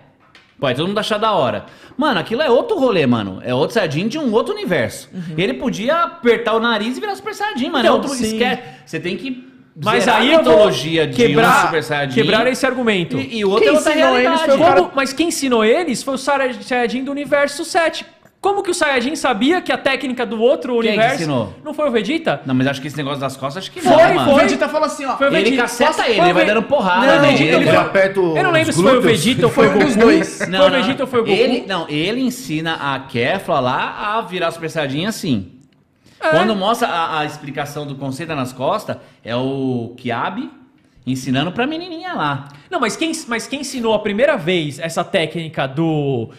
Pode 0.59 0.77
todo 0.77 0.89
mundo 0.89 0.99
achar 0.99 1.19
da 1.19 1.33
hora. 1.33 1.65
Mano, 1.97 2.19
aquilo 2.21 2.43
é 2.43 2.51
outro 2.51 2.79
rolê, 2.79 3.07
mano. 3.07 3.41
É 3.45 3.55
outro 3.55 3.75
Saiyajin 3.75 4.09
de 4.09 4.19
um 4.19 4.33
outro 4.33 4.55
universo. 4.55 5.09
Ele 5.37 5.55
podia 5.55 6.03
apertar 6.05 6.55
o 6.55 6.61
nariz 6.61 6.97
e 6.97 7.01
virar 7.01 7.15
Super 7.15 7.35
Saiyajin, 7.35 7.67
mano. 7.71 7.79
Então, 7.85 7.93
é 7.95 7.97
outro 7.99 8.13
esquece. 8.15 8.63
Você 8.87 8.99
tem 9.01 9.17
que. 9.17 9.49
Mas 9.83 10.07
aí 10.09 10.35
a 10.35 10.39
mitologia 10.39 11.07
de 11.07 11.17
quebrar, 11.17 11.59
um 11.65 11.67
Super 11.67 11.83
Saiyajin. 11.83 12.15
quebrar 12.15 12.47
esse 12.47 12.67
argumento. 12.67 13.19
E, 13.19 13.39
e 13.39 13.45
o 13.45 13.51
outro 13.51 13.65
Quem 13.65 13.75
é 13.75 13.77
outra 13.77 13.93
ensinou 13.93 14.09
eles 14.19 14.23
realidade. 14.23 14.45
foi 14.45 14.55
o 14.55 14.59
Como- 14.59 14.75
cara- 14.83 14.91
Mas 14.95 15.13
quem 15.13 15.29
ensinou 15.29 15.65
eles 15.65 16.03
foi 16.03 16.15
o 16.15 16.19
Saiyajin 16.19 17.05
do 17.05 17.11
universo 17.11 17.65
7. 17.65 18.05
Como 18.41 18.63
que 18.63 18.71
o 18.71 18.75
Saiyajin 18.75 19.15
sabia 19.17 19.61
que 19.61 19.71
a 19.71 19.77
técnica 19.77 20.25
do 20.25 20.41
outro 20.41 20.73
Quem 20.81 20.83
que 20.83 20.89
universo... 20.89 21.15
ensinou? 21.17 21.55
Não 21.63 21.75
foi 21.75 21.89
o 21.89 21.91
Vegeta? 21.93 22.41
Não, 22.47 22.55
mas 22.55 22.67
acho 22.69 22.81
que 22.81 22.87
esse 22.87 22.97
negócio 22.97 23.21
das 23.21 23.37
costas, 23.37 23.65
acho 23.65 23.71
que 23.71 23.83
Foi, 23.83 23.91
não, 23.93 23.99
O 24.13 24.15
mano. 24.15 24.33
foi. 24.33 24.43
Vegeta 24.45 24.67
fala 24.69 24.87
assim, 24.87 25.05
ó. 25.05 25.17
Foi 25.19 25.27
o 25.29 25.35
Ele 25.37 25.45
Vegeta. 25.51 25.63
caceta 25.63 26.09
ele, 26.09 26.21
ele 26.21 26.31
o 26.31 26.35
vai 26.35 26.47
dando 26.47 26.63
porrada 26.63 27.17
Não, 27.17 27.23
nele. 27.23 27.45
ele 27.45 27.69
Ele 27.69 27.77
aperta 27.77 28.19
Eu 28.19 28.43
não 28.43 28.51
lembro 28.51 28.73
se 28.73 28.81
foi 28.83 28.93
o 28.97 29.01
glúteos. 29.03 29.25
Vegeta 29.25 29.47
ou 29.47 29.53
foi 29.53 29.67
o 29.67 29.71
Foi 29.71 29.77
um 29.77 29.81
Goku. 29.81 29.93
dos 29.95 29.97
dois. 30.03 30.39
Foi 30.39 30.47
o 30.59 30.71
Vegeta 30.71 31.03
ou 31.03 31.07
foi 31.07 31.21
o 31.21 31.23
Goku? 31.25 31.37
Ele, 31.37 31.65
não, 31.67 31.87
ele 31.89 32.23
ensina 32.23 32.75
a 32.95 32.99
Kefla 33.01 33.61
lá 33.61 34.17
a 34.17 34.21
virar 34.23 34.51
Super 34.53 34.71
Saiyajin 34.71 35.05
assim. 35.05 35.53
É. 36.19 36.31
Quando 36.31 36.57
mostra 36.57 36.89
a, 36.89 37.21
a 37.21 37.25
explicação 37.27 37.87
do 37.87 37.95
conceito 37.97 38.35
nas 38.35 38.55
costas, 38.55 38.97
é 39.23 39.37
o 39.37 39.93
Kiabi 39.99 40.51
ensinando 41.07 41.53
pra 41.53 41.67
menininha 41.67 42.15
lá. 42.15 42.49
Não, 42.71 42.79
mas 42.81 42.97
quem, 42.97 43.13
mas 43.29 43.47
quem 43.47 43.61
ensinou 43.61 43.93
a 43.95 43.99
primeira 43.99 44.37
vez 44.37 44.79
essa 44.79 45.03
técnica 45.05 45.67
do 45.67 46.31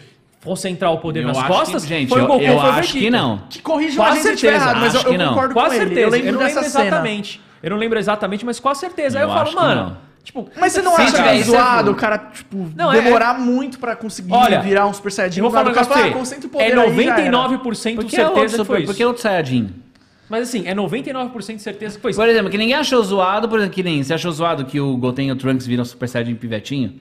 concentrar 0.44 0.92
o 0.92 0.98
poder 0.98 1.22
Eu 1.22 1.28
nas 1.28 1.42
costas 1.44 1.82
que, 1.82 1.88
gente, 1.88 2.08
foi 2.08 2.20
o 2.20 2.24
eu, 2.24 2.26
Goku, 2.26 2.42
eu 2.42 2.58
foi 2.58 2.68
o 2.68 2.72
acho 2.72 2.92
que 2.92 3.10
não. 3.10 3.42
Que 3.48 3.60
corrija 3.60 3.96
Quase 3.96 4.18
a 4.18 4.30
gente 4.30 4.40
certeza, 4.40 4.64
errado, 4.64 4.80
mas 4.80 4.94
eu, 4.94 5.00
que 5.00 5.06
eu 5.08 5.18
não. 5.18 5.28
concordo 5.28 5.54
Quase 5.54 5.68
com 5.68 5.74
ele. 5.82 5.84
certeza. 5.86 6.06
Eu 6.06 6.10
lembro 6.10 6.32
não 6.32 6.38
dessa 6.40 6.54
lembro 6.56 6.70
cena. 6.72 6.84
exatamente. 6.86 7.40
Eu 7.62 7.70
não 7.70 7.76
lembro 7.76 7.98
exatamente, 7.98 8.44
mas 8.44 8.58
com 8.60 8.68
a 8.68 8.74
certeza. 8.74 9.18
Aí 9.18 9.24
eu, 9.24 9.28
Eu 9.28 9.34
falo, 9.34 9.48
que 9.50 9.54
mano, 9.54 9.82
não. 9.84 9.96
tipo, 10.24 10.48
Mas 10.58 10.72
você 10.72 10.82
não 10.82 10.96
acha 10.96 11.12
que 11.22 11.28
é 11.28 11.38
é 11.38 11.42
zoado 11.42 11.92
o 11.92 11.94
cara, 11.94 12.18
tipo, 12.18 12.70
Não, 12.74 12.92
é- 12.92 13.00
demorar 13.00 13.38
muito 13.38 13.78
pra 13.78 13.94
conseguir 13.94 14.32
Olha, 14.32 14.60
virar 14.60 14.86
um 14.86 14.92
Super 14.92 15.12
Saiyajin? 15.12 15.38
eu 15.40 15.44
vou 15.44 15.52
cara 15.52 15.72
falar 15.72 15.84
fala, 15.84 15.94
pra 15.96 16.04
ah, 16.04 16.08
você. 16.08 16.18
concentra 16.18 16.46
o 16.48 16.50
poder 16.50 16.64
É 16.64 16.66
aí, 16.66 17.04
já 17.04 17.18
era. 17.18 17.30
99% 17.30 17.94
Porque 17.96 18.16
é 18.16 18.24
outro, 18.24 18.40
certeza 18.40 18.58
que 18.58 18.64
foi 18.64 18.78
isso. 18.78 18.86
porque 18.86 19.02
é 19.02 19.06
outro 19.06 19.22
Saiyajin. 19.22 19.70
Mas 20.28 20.48
assim, 20.48 20.66
é 20.66 20.74
99% 20.74 21.56
de 21.56 21.62
certeza 21.62 21.96
que 21.96 22.02
foi 22.02 22.10
isso. 22.10 22.18
Por 22.20 22.28
exemplo, 22.28 22.50
que 22.50 22.58
ninguém 22.58 22.74
achou 22.74 23.00
zoado, 23.04 23.48
por 23.48 23.58
exemplo, 23.58 23.74
que 23.74 23.82
nem 23.82 24.02
você 24.02 24.14
achou 24.14 24.32
zoado 24.32 24.64
que 24.64 24.80
o 24.80 24.96
Goten 24.96 25.28
e 25.28 25.32
o 25.32 25.36
Trunks 25.36 25.66
viram 25.66 25.84
Super 25.84 26.08
Saiyajin 26.08 26.34
pivetinho? 26.34 26.94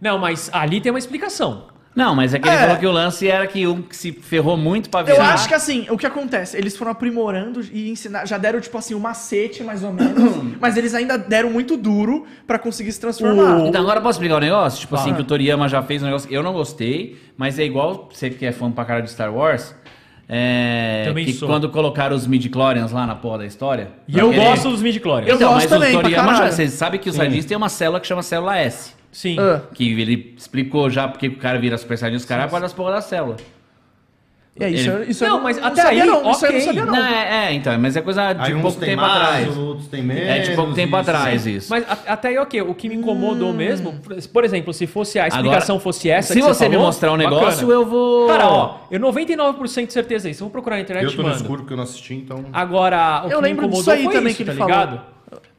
Não, 0.00 0.18
mas 0.18 0.50
ali 0.52 0.80
tem 0.80 0.90
uma 0.92 0.98
explicação. 0.98 1.71
Não, 1.94 2.14
mas 2.14 2.32
é 2.32 2.38
que 2.38 2.48
ele 2.48 2.56
É. 2.56 2.60
falou 2.60 2.76
que 2.78 2.86
o 2.86 2.90
lance 2.92 3.28
era 3.28 3.46
que 3.46 3.66
um 3.66 3.82
que 3.82 3.94
se 3.94 4.12
ferrou 4.12 4.56
muito 4.56 4.88
pra 4.88 5.02
virar. 5.02 5.16
Eu 5.16 5.22
acho 5.22 5.46
que 5.46 5.52
assim, 5.54 5.86
o 5.90 5.98
que 5.98 6.06
acontece? 6.06 6.56
Eles 6.56 6.74
foram 6.76 6.90
aprimorando 6.90 7.60
e 7.70 7.90
ensinar, 7.90 8.26
já 8.26 8.38
deram 8.38 8.60
tipo 8.60 8.78
assim 8.78 8.94
um 8.94 8.98
macete 8.98 9.62
mais 9.62 9.84
ou 9.84 9.92
menos, 9.92 10.36
mas 10.58 10.76
eles 10.78 10.94
ainda 10.94 11.18
deram 11.18 11.50
muito 11.50 11.76
duro 11.76 12.24
pra 12.46 12.58
conseguir 12.58 12.92
se 12.92 13.00
transformar. 13.00 13.58
O- 13.58 13.66
Então 13.66 13.82
agora 13.82 13.98
eu 13.98 14.02
posso 14.02 14.16
explicar 14.16 14.36
um 14.36 14.40
negócio? 14.40 14.80
Tipo 14.80 14.94
assim, 14.96 15.12
que 15.12 15.20
o 15.20 15.24
Toriyama 15.24 15.68
já 15.68 15.82
fez 15.82 16.02
um 16.02 16.06
negócio 16.06 16.26
que 16.26 16.34
eu 16.34 16.42
não 16.42 16.54
gostei, 16.54 17.18
mas 17.36 17.58
é 17.58 17.64
igual 17.64 18.08
você 18.10 18.30
que 18.30 18.46
é 18.46 18.52
fã 18.52 18.70
pra 18.70 18.84
cara 18.86 19.00
de 19.02 19.10
Star 19.10 19.32
Wars. 19.34 19.74
É, 20.34 21.02
Também 21.06 21.26
que 21.26 21.32
sou. 21.34 21.46
quando 21.46 21.68
colocaram 21.68 22.16
os 22.16 22.26
midi-chlorians 22.26 22.90
lá 22.90 23.06
na 23.06 23.14
porra 23.14 23.38
da 23.38 23.44
história. 23.46 23.88
E 24.08 24.18
eu 24.18 24.30
aquele- 24.30 24.42
gosto 24.46 24.70
dos 24.70 24.80
midi-chlorians. 24.80 25.28
Eu 25.28 25.36
Então, 25.36 25.48
gosto 25.52 25.62
mas 25.68 25.70
também, 25.70 25.90
o 25.90 25.92
pra 25.92 26.02
Toriyama 26.04 26.34
já, 26.36 26.50
você 26.50 26.68
sabe 26.68 26.98
que 26.98 27.10
os 27.10 27.16
Saiyajins 27.16 27.44
tem 27.44 27.54
uma 27.56 27.68
célula 27.68 28.00
que 28.00 28.06
chama 28.06 28.22
célula 28.22 28.56
S. 28.56 28.94
Sim. 29.12 29.36
Ah. 29.38 29.60
Que 29.74 29.92
ele 30.00 30.34
explicou 30.36 30.88
já 30.90 31.06
porque 31.06 31.28
o 31.28 31.36
cara 31.36 31.58
vira 31.58 31.76
Super 31.78 31.98
Saiyajin, 31.98 32.16
os 32.16 32.24
caras 32.24 32.46
por 32.46 32.52
causa 32.52 32.62
das 32.64 32.72
porra 32.72 32.92
da 32.92 33.00
célula. 33.02 33.36
E 34.54 34.62
aí, 34.64 34.74
isso, 34.74 34.90
Ele- 34.90 34.96
eu- 35.04 35.10
isso 35.10 35.24
Não, 35.26 35.40
mas 35.42 35.56
até 35.56 35.80
aí, 35.80 35.98
não, 36.00 36.04
isso 36.04 36.14
eu 36.14 36.22
não 36.22 36.30
ok. 36.32 36.60
sabia 36.60 36.84
não. 36.84 36.92
Não, 36.94 37.06
é, 37.06 37.46
é, 37.46 37.52
então, 37.54 37.78
mas 37.78 37.96
é 37.96 38.02
coisa 38.02 38.34
de 38.34 38.42
Aí 38.42 38.54
uns 38.54 38.60
pouco 38.60 38.78
tem 38.80 38.88
tempo 38.90 39.00
mais, 39.00 39.16
atrás. 39.22 39.56
outros 39.56 39.88
tem 39.88 40.02
menos. 40.02 40.22
É 40.28 40.38
de 40.40 40.54
pouco 40.54 40.74
tempo 40.74 40.88
isso. 40.88 41.10
atrás 41.10 41.46
isso. 41.46 41.70
Mas 41.70 41.84
a- 41.90 41.98
até 42.12 42.28
aí, 42.28 42.38
ok. 42.38 42.60
O 42.60 42.74
que 42.74 42.86
me 42.86 42.94
incomodou 42.96 43.50
mesmo, 43.54 43.94
por 44.30 44.44
exemplo, 44.44 44.74
se 44.74 44.86
fosse 44.86 45.18
a 45.18 45.26
explicação 45.28 45.76
Agora, 45.76 45.82
fosse 45.82 46.10
essa 46.10 46.34
Se 46.34 46.40
que 46.40 46.46
você, 46.46 46.68
me 46.68 46.74
falou, 46.74 46.86
mostrar 46.86 47.12
um 47.12 47.16
negócio, 47.16 47.66
bacana. 47.66 47.72
eu 47.72 47.86
vou. 47.86 48.26
Cara, 48.28 48.46
ó, 48.46 48.76
eu 48.90 49.00
99% 49.00 49.86
de 49.86 49.92
certeza 49.94 50.28
é 50.28 50.32
isso. 50.32 50.42
Eu 50.42 50.46
vou 50.48 50.52
procurar 50.52 50.76
na 50.76 50.82
internet 50.82 51.04
Eu 51.04 51.10
tô 51.12 51.22
no 51.22 51.28
mando. 51.28 51.36
escuro 51.40 51.60
porque 51.60 51.72
eu 51.72 51.76
não 51.78 51.84
assisti, 51.84 52.12
então. 52.14 52.44
Agora, 52.52 53.22
o 53.24 53.30
Eu 53.30 53.36
que 53.36 53.36
me 53.36 53.48
lembro 53.48 53.68
disso 53.68 53.80
incomodou 53.80 53.94
aí 53.94 54.04
foi 54.04 54.12
também 54.12 54.28
isso, 54.32 54.36
que 54.36 54.42
ele 54.42 54.50
tá 54.58 54.66
falou. 54.68 54.68
ligado? 54.80 55.00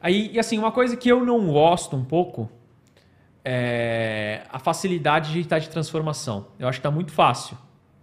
Aí, 0.00 0.30
e 0.32 0.38
assim, 0.38 0.56
uma 0.56 0.70
coisa 0.70 0.96
que 0.96 1.08
eu 1.08 1.24
não 1.26 1.48
gosto 1.48 1.96
um 1.96 2.04
pouco 2.04 2.48
é, 3.44 4.42
a 4.50 4.58
facilidade 4.58 5.32
de 5.32 5.40
estar 5.40 5.58
de 5.58 5.68
transformação. 5.68 6.46
Eu 6.58 6.66
acho 6.66 6.78
que 6.78 6.82
tá 6.82 6.90
muito 6.90 7.12
fácil. 7.12 7.56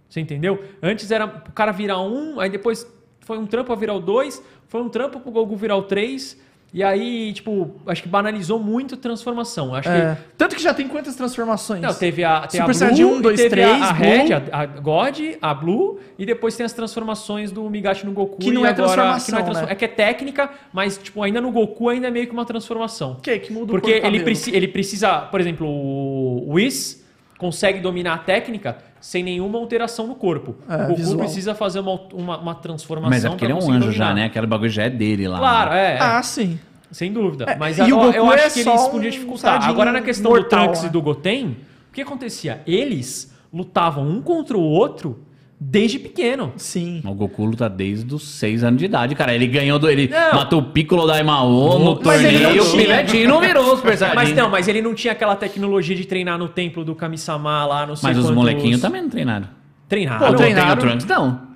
Você 0.08 0.20
entendeu? 0.20 0.62
Antes 0.82 1.10
era 1.10 1.26
o 1.26 1.52
cara 1.52 1.72
virar 1.72 2.00
um, 2.00 2.38
aí 2.38 2.48
depois 2.48 2.86
foi 3.20 3.38
um 3.38 3.46
trampo 3.46 3.72
a 3.72 3.76
virar 3.76 3.94
o 3.94 4.00
dois, 4.00 4.42
foi 4.68 4.82
um 4.82 4.88
trampo 4.88 5.20
pro 5.20 5.30
Goku 5.30 5.56
virar 5.56 5.76
o 5.76 5.82
três. 5.82 6.38
E 6.74 6.82
aí, 6.82 7.34
tipo, 7.34 7.70
acho 7.86 8.02
que 8.02 8.08
banalizou 8.08 8.58
muito 8.58 8.94
a 8.94 8.98
transformação. 8.98 9.74
Acho 9.74 9.90
É. 9.90 10.14
que. 10.16 10.22
Tanto 10.38 10.56
que 10.56 10.62
já 10.62 10.72
tem 10.72 10.88
quantas 10.88 11.14
transformações? 11.14 11.82
Não, 11.82 11.92
teve 11.92 12.24
a, 12.24 12.46
tem 12.46 12.60
a 12.62 12.64
Super 12.64 12.64
Blue, 12.64 12.74
Saiyajin 12.74 13.04
1, 13.04 13.18
e 13.18 13.22
2, 13.22 13.36
teve 13.36 13.50
3, 13.50 13.68
a, 13.82 13.90
a 13.90 13.92
Blue. 13.92 14.02
Red, 14.06 14.32
a, 14.32 14.58
a 14.60 14.66
God, 14.66 15.18
a 15.42 15.54
Blue, 15.54 16.00
e 16.18 16.24
depois 16.24 16.56
tem 16.56 16.64
as 16.64 16.72
transformações 16.72 17.52
do 17.52 17.68
Migashi 17.68 18.06
no 18.06 18.12
Goku. 18.12 18.38
Que 18.38 18.50
não 18.50 18.64
é 18.64 18.70
agora- 18.70 18.86
transformação, 18.86 19.26
que 19.26 19.32
não 19.32 19.38
é, 19.38 19.42
transfor- 19.42 19.66
né? 19.66 19.72
é 19.72 19.74
que 19.74 19.84
é 19.84 19.88
técnica, 19.88 20.50
mas, 20.72 20.96
tipo, 20.96 21.22
ainda 21.22 21.42
no 21.42 21.50
Goku 21.52 21.90
ainda 21.90 22.08
é 22.08 22.10
meio 22.10 22.26
que 22.26 22.32
uma 22.32 22.46
transformação. 22.46 23.12
O 23.12 23.16
quê? 23.20 23.38
Que 23.38 23.52
muda 23.52 23.66
Porque 23.66 23.90
ele, 23.90 24.20
preci- 24.20 24.54
ele 24.56 24.66
precisa, 24.68 25.18
por 25.20 25.40
exemplo, 25.42 25.66
o 25.68 26.54
Whis 26.54 27.04
consegue 27.36 27.80
dominar 27.80 28.14
a 28.14 28.18
técnica 28.18 28.78
sem 29.02 29.22
nenhuma 29.24 29.58
alteração 29.58 30.06
no 30.06 30.14
corpo. 30.14 30.54
É, 30.68 30.76
o 30.76 30.78
Goku 30.78 30.94
visual. 30.94 31.18
precisa 31.18 31.54
fazer 31.56 31.80
uma, 31.80 32.00
uma, 32.14 32.38
uma 32.38 32.54
transformação. 32.54 33.10
Mas 33.10 33.24
é 33.24 33.28
porque 33.28 33.44
ele 33.44 33.52
é 33.52 33.56
um 33.56 33.70
anjo 33.70 33.90
já, 33.90 34.04
dominar. 34.04 34.14
né? 34.14 34.24
Aquele 34.26 34.46
bagulho 34.46 34.70
já 34.70 34.84
é 34.84 34.90
dele 34.90 35.26
lá. 35.26 35.38
Claro, 35.38 35.70
né? 35.72 35.94
é. 35.94 35.96
é. 35.96 36.00
Ah, 36.00 36.22
sim. 36.22 36.58
Sem 36.92 37.12
dúvida. 37.12 37.44
É, 37.48 37.56
Mas 37.56 37.78
e 37.78 37.80
eu, 37.80 37.98
o 37.98 38.00
Goku 38.00 38.16
eu 38.16 38.30
acho 38.30 38.44
é 38.44 38.50
que 38.50 38.62
só 38.62 38.70
eles 38.70 38.82
um 38.82 38.90
podiam 38.90 39.10
dificultar. 39.10 39.68
Agora, 39.68 39.90
na 39.90 40.00
questão 40.00 40.30
mortal, 40.30 40.44
do 40.44 40.48
Trunks 40.48 40.82
né? 40.82 40.88
e 40.88 40.92
do 40.92 41.02
Goten, 41.02 41.56
o 41.90 41.92
que 41.92 42.00
acontecia? 42.00 42.62
Eles 42.64 43.34
lutavam 43.52 44.08
um 44.08 44.22
contra 44.22 44.56
o 44.56 44.62
outro 44.62 45.20
desde 45.64 45.98
pequeno. 45.98 46.52
Sim. 46.56 47.00
O 47.04 47.14
Goku 47.14 47.44
luta 47.44 47.68
desde 47.68 48.12
os 48.14 48.22
6 48.26 48.64
anos 48.64 48.78
de 48.80 48.86
idade, 48.86 49.14
cara. 49.14 49.34
Ele 49.34 49.46
ganhou 49.46 49.78
do. 49.78 49.88
Ele 49.88 50.08
Não. 50.08 50.34
matou 50.34 50.60
o 50.60 50.64
Piccolo 50.64 51.06
da 51.06 51.20
Imao 51.20 51.78
no 51.78 52.00
Mas 52.04 52.24
ele 52.24 52.38
torneio. 52.40 52.64
não 52.64 52.72
O. 52.72 52.76
Pivetinho 52.76 53.28
não 53.28 53.40
virou 53.40 53.72
o 53.72 53.76
Super 53.76 53.96
Saiyajin. 53.96 54.16
Mas 54.20 54.34
não, 54.36 54.50
mas 54.50 54.68
ele 54.68 54.82
não 54.82 54.94
tinha 54.94 55.12
aquela 55.12 55.36
tecnologia 55.36 55.94
de 55.94 56.04
treinar 56.04 56.38
no 56.38 56.48
templo 56.48 56.84
do 56.84 56.94
Kami-sama 56.94 57.64
lá, 57.64 57.86
não 57.86 57.94
sei 57.96 58.08
Mas 58.08 58.18
os 58.18 58.30
molequinhos 58.30 58.80
também 58.80 59.02
não 59.02 59.08
treinaram. 59.08 59.48
treinaram. 59.88 60.18
Pô, 60.18 60.24
Não, 60.26 60.34
tem 60.36 60.52
treinaram. 60.52 60.72
o 60.72 60.76
Trunks, 60.76 61.06
não. 61.06 61.52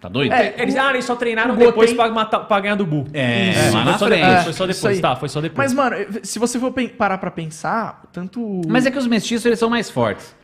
Tá 0.00 0.08
doido? 0.08 0.32
É, 0.32 0.54
Eles, 0.58 0.76
ah, 0.76 0.90
eles 0.90 1.04
só 1.04 1.16
treinaram 1.16 1.54
o 1.54 1.56
depois 1.56 1.92
pra, 1.92 2.08
matar, 2.08 2.38
pra 2.40 2.60
ganhar 2.60 2.76
do 2.76 2.86
Buu. 2.86 3.06
É, 3.12 3.50
Isso, 3.50 3.74
lá 3.74 3.82
foi 3.82 3.92
na 3.92 3.98
só 3.98 4.06
frente. 4.06 4.20
depois, 4.20 4.44
foi 4.44 4.52
só 4.52 4.64
É, 4.64 4.70
isso 4.70 4.80
depois, 4.82 5.00
tá, 5.00 5.16
foi 5.16 5.28
só 5.28 5.40
depois. 5.40 5.74
Mas, 5.74 5.90
mano, 5.90 6.06
se 6.22 6.38
você 6.38 6.56
for 6.60 6.72
parar 6.96 7.18
pra 7.18 7.32
pensar, 7.32 8.02
tanto. 8.12 8.60
Mas 8.68 8.86
é 8.86 8.92
que 8.92 8.98
os 8.98 9.08
mestiços 9.08 9.44
eles 9.44 9.58
são 9.58 9.68
mais 9.68 9.90
fortes. 9.90 10.36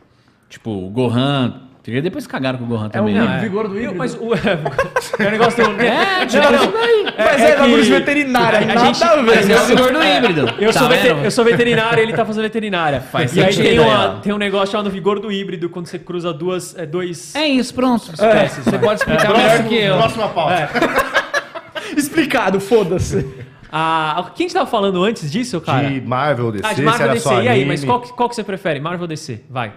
Tipo, 0.49 0.71
o 0.71 0.91
Gohan. 0.91 1.61
Porque 1.85 2.01
Depois 2.01 2.27
cagaram 2.27 2.59
com 2.59 2.65
o 2.65 2.67
Gohan 2.69 2.89
também. 2.89 3.15
o 3.15 3.19
né? 3.19 3.25
Não, 3.27 3.35
é. 3.35 3.41
vigor 3.41 3.69
do 3.69 3.75
híbrido. 3.77 3.95
Mas 3.95 4.15
o, 4.15 4.35
é 4.35 5.27
o 5.27 5.31
negócio 5.31 5.65
do... 5.65 5.81
É, 5.83 6.25
tipo, 6.27 6.43
não, 6.43 6.53
não. 6.53 6.73
Mas 7.19 7.43
é, 7.43 7.57
bagulho 7.57 7.83
de 7.85 7.91
veterinária, 7.93 8.59
a 8.59 8.65
nada 8.65 8.87
gente- 8.87 9.05
a 9.05 9.17
ver. 9.17 9.23
Mas 9.23 9.51
é 9.51 9.61
o 9.61 9.65
vigor 9.67 9.93
do 9.93 10.03
híbrido. 10.03 10.41
Eu, 10.59 10.73
Tá 10.73 10.79
sou 10.81 10.89
vendo? 10.89 11.03
veter- 11.03 11.25
eu 11.25 11.31
sou 11.31 11.45
veterinário 11.45 12.03
ele 12.03 12.13
tá 12.15 12.25
fazendo 12.25 12.43
veterinária. 12.45 13.01
Faz 13.03 13.37
e 13.37 13.41
aí 13.43 13.53
sentido 13.53 13.69
tem, 13.69 13.79
aí, 13.79 13.85
uma- 13.85 14.21
tem 14.23 14.33
um 14.33 14.39
negócio 14.39 14.73
chamado 14.73 14.91
vigor 14.91 15.21
do 15.21 15.31
híbrido, 15.31 15.69
quando 15.69 15.87
você 15.87 15.99
cruza 15.99 16.33
duas, 16.33 16.75
é, 16.77 16.87
dois 16.87 17.35
É 17.35 17.47
isso, 17.47 17.75
pronto. 17.75 18.11
espécies. 18.13 18.65
Você 18.65 18.79
pode 18.79 19.01
explicar 19.01 19.31
É, 19.31 19.37
melhor 19.37 19.63
que 19.69 19.75
eu. 19.77 19.97
Próxima 19.99 20.29
pauta. 20.31 20.69
Explicado, 21.97 22.61
foda-se. 22.61 23.27
Ah, 23.77 24.21
o 24.21 24.31
que 24.31 24.45
a 24.45 24.47
gente 24.47 24.55
tava 24.55 24.71
falando 24.71 25.03
antes 25.03 25.33
disso, 25.33 25.61
cara? 25.61 25.89
De 25.91 26.01
Marvel 26.01 26.53
DC, 26.53 26.65
ah, 26.65 26.73
de 26.75 26.83
Marvel 26.83 27.05
era 27.07 27.15
DC. 27.15 27.29
só 27.29 27.43
E 27.43 27.49
aí, 27.49 27.65
mas 27.65 27.85
qual, 27.85 28.01
que- 28.01 28.13
qual 28.13 28.29
que 28.29 28.37
você 28.37 28.45
prefere? 28.45 28.79
Marvel 28.79 29.01
ou 29.03 29.09
DC? 29.09 29.41
Vai. 29.51 29.73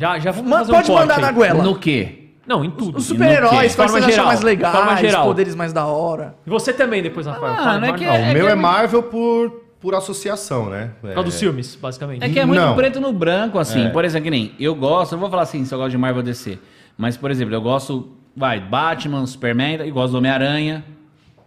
Já, 0.00 0.18
já 0.18 0.30
vamos 0.30 0.50
fazer 0.50 0.72
pode 0.72 0.90
um 0.90 0.94
corte 0.94 1.08
mandar 1.08 1.16
aí. 1.16 1.20
na 1.20 1.30
goela. 1.32 1.62
No 1.62 1.78
quê? 1.78 2.30
Não, 2.46 2.64
em 2.64 2.70
tudo. 2.70 2.96
Os 2.96 3.04
super-heróis, 3.04 3.52
quais 3.52 3.74
forma 3.74 3.90
vocês 3.92 4.04
acham 4.06 4.24
mais 4.24 4.40
de 4.40 4.46
forma 4.56 4.80
legais, 4.80 5.00
geral. 5.00 5.26
poderes 5.26 5.54
mais 5.54 5.72
da 5.74 5.84
hora. 5.84 6.36
E 6.46 6.48
você 6.48 6.72
também, 6.72 7.02
depois, 7.02 7.26
Rafael. 7.26 7.52
Ah, 7.52 7.78
não 7.78 7.88
é 7.88 7.92
que 7.92 8.06
Ó, 8.06 8.10
é- 8.14 8.30
o 8.30 8.32
meu 8.32 8.48
é 8.48 8.52
é 8.52 8.54
Marvel 8.54 9.02
por, 9.02 9.50
por 9.78 9.94
associação, 9.94 10.70
né? 10.70 10.92
Por 11.02 11.12
causa 11.12 11.28
dos 11.28 11.38
filmes, 11.38 11.76
basicamente. 11.76 12.24
É 12.24 12.30
que 12.30 12.40
é 12.40 12.46
muito 12.46 12.58
Não. 12.58 12.74
preto 12.74 12.98
no 12.98 13.12
branco, 13.12 13.58
assim. 13.58 13.84
É. 13.84 13.88
Por 13.90 14.02
exemplo, 14.02 14.24
que 14.24 14.30
nem 14.30 14.54
eu 14.58 14.74
gosto, 14.74 15.12
não 15.12 15.20
vou 15.20 15.28
falar 15.28 15.42
assim 15.42 15.66
se 15.66 15.74
eu 15.74 15.78
gosto 15.78 15.90
de 15.90 15.98
Marvel 15.98 16.22
DC. 16.22 16.58
Mas, 16.96 17.18
por 17.18 17.30
exemplo, 17.30 17.54
eu 17.54 17.60
gosto, 17.60 18.10
vai, 18.34 18.58
Batman, 18.58 19.26
Superman 19.26 19.86
e 19.86 19.90
gosto 19.90 20.12
do 20.12 20.18
Homem-Aranha. 20.18 20.82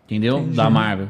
Entendeu? 0.06 0.48
Da 0.54 0.70
Marvel. 0.70 1.10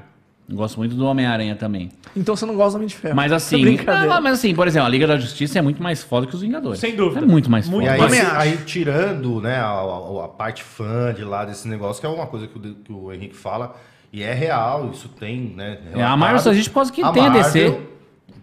Eu 0.50 0.58
gosto 0.58 0.78
muito 0.78 0.94
do 0.94 1.06
Homem-Aranha 1.06 1.56
também. 1.56 1.90
Então 2.16 2.36
você 2.36 2.46
não 2.46 2.56
gosta 2.56 2.72
do 2.72 2.76
Homem 2.76 2.88
de 2.88 2.96
Ferro. 2.96 3.16
Mas 3.16 3.32
assim. 3.32 3.62
Brincadeira. 3.62 4.14
Não, 4.14 4.22
mas 4.22 4.34
assim, 4.40 4.54
por 4.54 4.68
exemplo, 4.68 4.86
a 4.88 4.90
Liga 4.90 5.08
da 5.08 5.18
Justiça 5.18 5.58
é 5.58 5.62
muito 5.62 5.82
mais 5.82 6.04
foda 6.04 6.28
que 6.28 6.36
os 6.36 6.42
Vingadores. 6.42 6.80
Sem 6.80 6.96
dúvida. 6.96 7.22
É 7.22 7.26
muito 7.26 7.50
mais 7.50 7.68
Muito 7.70 7.90
E 7.90 7.98
foda. 7.98 8.04
aí, 8.06 8.12
se- 8.20 8.26
acho. 8.26 8.36
aí 8.36 8.58
tirando 8.66 9.40
né, 9.42 9.56
a, 9.56 9.68
a- 9.70 10.26
a 10.26 10.28
parte 10.28 10.62
fã 10.62 11.14
de 11.14 11.24
lá 11.24 11.46
desse 11.46 11.68
negócio, 11.68 12.02
que 12.02 12.06
é 12.06 12.10
uma 12.10 12.28
coisa 12.28 12.46
que 12.48 12.58
o, 12.58 12.62
que 12.76 12.92
o 12.92 13.12
Henrique 13.14 13.36
fala, 13.36 13.74
e 14.12 14.22
é 14.22 14.34
real, 14.34 14.92
isso 14.94 15.08
tem, 15.08 15.54
né? 15.56 15.78
É, 15.96 16.04
a 16.04 16.16
Marvel 16.18 16.40
só 16.40 16.52
existe 16.52 16.70
por 16.70 16.76
causa 16.76 16.92
que 16.92 17.02
a 17.02 17.12
tem 17.12 17.26
a 17.26 17.30
DC. 17.30 17.80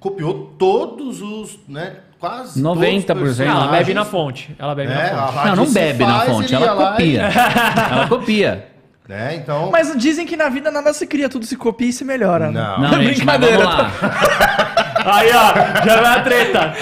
Copiou 0.01 0.55
todos 0.59 1.21
os, 1.21 1.59
né? 1.69 1.97
Quase 2.19 2.61
90%. 2.63 3.05
todos 3.07 3.31
os 3.33 3.41
Ah, 3.41 3.45
ela 3.45 3.67
bebe 3.69 3.95
na 3.95 4.05
fonte. 4.05 4.55
Ela 4.59 4.75
bebe 4.75 4.89
né, 4.93 5.11
na 5.13 5.27
fonte. 5.29 5.47
Não, 5.49 5.57
não 5.57 5.73
bebe 5.73 6.05
na 6.05 6.21
fonte, 6.21 6.55
ela 6.57 6.91
copia. 6.93 7.23
ela 7.23 8.09
copia. 8.09 8.67
Né, 9.11 9.35
então... 9.37 9.71
Mas 9.71 9.95
dizem 9.97 10.25
que 10.25 10.37
na 10.37 10.49
vida 10.49 10.71
nada 10.71 10.93
se 10.93 11.07
cria, 11.07 11.29
tudo 11.29 11.45
se 11.45 11.57
copia 11.57 11.89
e 11.89 11.93
se 11.93 12.05
melhora. 12.05 12.51
né? 12.51 12.61
Não. 12.61 12.81
Não, 12.93 13.03
gente, 13.03 13.25
mas 13.25 13.41
vamos 13.41 13.57
Brincadeira, 13.57 13.65
lá. 13.65 13.91
Aí, 15.05 15.31
ó, 15.31 15.85
já 15.85 16.01
vai 16.01 16.19
a 16.19 16.23
treta. 16.23 16.75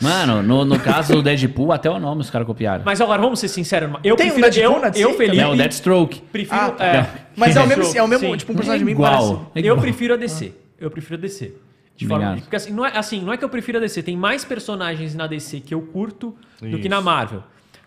Mano, 0.00 0.42
no, 0.42 0.64
no 0.64 0.78
caso 0.78 1.14
do 1.14 1.22
Deadpool, 1.22 1.72
até 1.72 1.88
o 1.88 1.98
nome 1.98 2.20
os 2.20 2.28
caras 2.28 2.46
copiaram. 2.46 2.82
Mas 2.84 3.00
agora, 3.00 3.22
vamos 3.22 3.38
ser 3.38 3.48
sinceros. 3.48 3.90
Eu 4.02 4.16
Tem 4.16 4.26
um 4.30 4.34
prefiro, 4.34 4.50
Deadpool 4.50 4.76
eu, 4.76 4.82
na 4.82 4.88
DC 4.90 5.04
eu, 5.04 5.14
Felipe, 5.14 5.40
é 5.40 5.46
o 5.46 5.56
Deathstroke. 5.56 6.20
prefiro... 6.32 6.60
Ah, 6.60 6.70
tá. 6.70 6.84
é, 6.84 7.06
Mas 7.36 7.56
é 7.56 7.60
o 7.62 7.66
mesmo, 7.66 7.96
é 7.96 8.02
o 8.02 8.08
mesmo 8.08 8.28
Sim. 8.30 8.36
tipo, 8.36 8.52
um 8.52 8.56
personagem 8.56 8.84
bem 8.84 8.92
Igual. 8.94 9.12
parecido. 9.12 9.46
É 9.54 9.58
Eu 9.60 9.64
igual. 9.64 9.80
prefiro 9.80 10.14
a 10.14 10.16
DC. 10.16 10.52
Eu 10.78 10.90
prefiro 10.90 11.14
a 11.14 11.18
DC. 11.18 11.54
De 11.96 12.06
forma, 12.08 12.24
Obrigado. 12.24 12.42
porque 12.44 12.56
assim 12.56 12.72
não, 12.72 12.84
é, 12.84 12.98
assim, 12.98 13.22
não 13.22 13.32
é 13.32 13.36
que 13.36 13.44
eu 13.44 13.48
prefiro 13.48 13.78
a 13.78 13.80
DC. 13.80 14.02
Tem 14.02 14.16
mais 14.16 14.44
personagens 14.44 15.14
na 15.14 15.26
DC 15.28 15.60
que 15.60 15.72
eu 15.72 15.80
curto 15.80 16.34
do 16.60 16.70
que 16.70 16.76
Isso. 16.80 16.88
na 16.88 17.00
Marvel. 17.00 17.42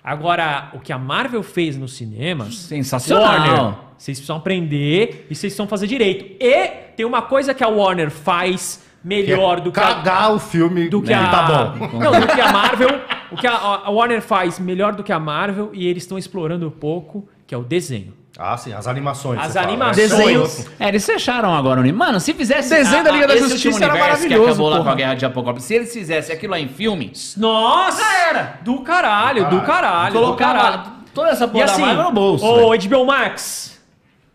Agora, 0.07 0.69
o 0.73 0.79
que 0.79 0.93
a 0.93 0.97
Marvel 0.97 1.43
fez 1.43 1.75
nos 1.75 1.97
cinemas... 1.97 2.55
Sensacional. 2.55 3.25
Warner, 3.25 3.75
vocês 3.97 4.17
precisam 4.17 4.37
aprender 4.37 5.27
e 5.29 5.35
vocês 5.35 5.39
precisam 5.39 5.67
fazer 5.67 5.85
direito. 5.85 6.41
E 6.41 6.67
tem 6.95 7.05
uma 7.05 7.23
coisa 7.23 7.53
que 7.53 7.61
a 7.61 7.67
Warner 7.67 8.09
faz 8.09 8.85
melhor 9.03 9.59
do 9.59 9.69
que 9.69 9.81
a, 9.81 9.83
Cagar 9.83 10.33
o 10.33 10.39
filme 10.39 10.87
do 10.87 11.01
que 11.01 11.09
né, 11.09 11.15
a 11.15 11.29
tá 11.29 11.43
bom. 11.43 11.99
Não, 11.99 12.21
do 12.21 12.25
que 12.25 12.39
a 12.39 12.53
Marvel. 12.53 13.01
O 13.29 13.35
que 13.35 13.45
a, 13.45 13.53
a 13.53 13.89
Warner 13.89 14.21
faz 14.21 14.57
melhor 14.59 14.95
do 14.95 15.03
que 15.03 15.11
a 15.11 15.19
Marvel 15.19 15.71
e 15.73 15.85
eles 15.85 16.03
estão 16.03 16.17
explorando 16.17 16.65
um 16.65 16.71
pouco, 16.71 17.27
que 17.45 17.53
é 17.53 17.57
o 17.57 17.63
desenho. 17.63 18.13
Ah, 18.39 18.55
sim, 18.55 18.71
as 18.71 18.85
animações. 18.87 19.39
As 19.41 19.55
né? 19.55 19.61
animações. 19.61 20.09
Desenhos. 20.11 20.67
É, 20.79 20.89
eles 20.89 21.03
fecharam 21.05 21.55
agora. 21.55 21.81
Mano, 21.91 22.19
se 22.19 22.33
fizesse. 22.33 22.69
Desenho 22.69 23.03
da 23.03 23.11
Liga 23.11 23.27
da 23.27 23.35
esse 23.35 23.49
Justiça 23.49 23.83
era 23.83 23.95
maravilhoso, 23.95 24.43
Que 24.43 24.49
acabou 24.49 24.69
lá 24.69 24.83
com 24.83 24.89
a 24.89 24.95
Guerra 24.95 25.13
de 25.15 25.25
Apocalipse. 25.25 25.65
Se 25.67 25.73
eles 25.73 25.91
fizessem 25.91 26.35
aquilo 26.35 26.51
lá 26.51 26.59
em 26.59 26.67
filme, 26.67 27.11
Nossa! 27.35 28.03
era! 28.29 28.59
Do 28.61 28.81
caralho, 28.81 29.49
do 29.49 29.61
caralho, 29.61 30.13
do 30.13 30.35
caralho. 30.35 30.73
colocava 30.83 30.93
toda 31.15 31.29
essa 31.31 31.45
E 31.45 31.47
porra 31.47 31.63
assim, 31.65 31.81
da 31.81 31.87
Marvel 31.87 32.03
no 32.05 32.11
bolso. 32.11 32.45
ô 32.45 32.69
velho. 32.69 32.89
HBO 32.89 33.05
Max, 33.07 33.79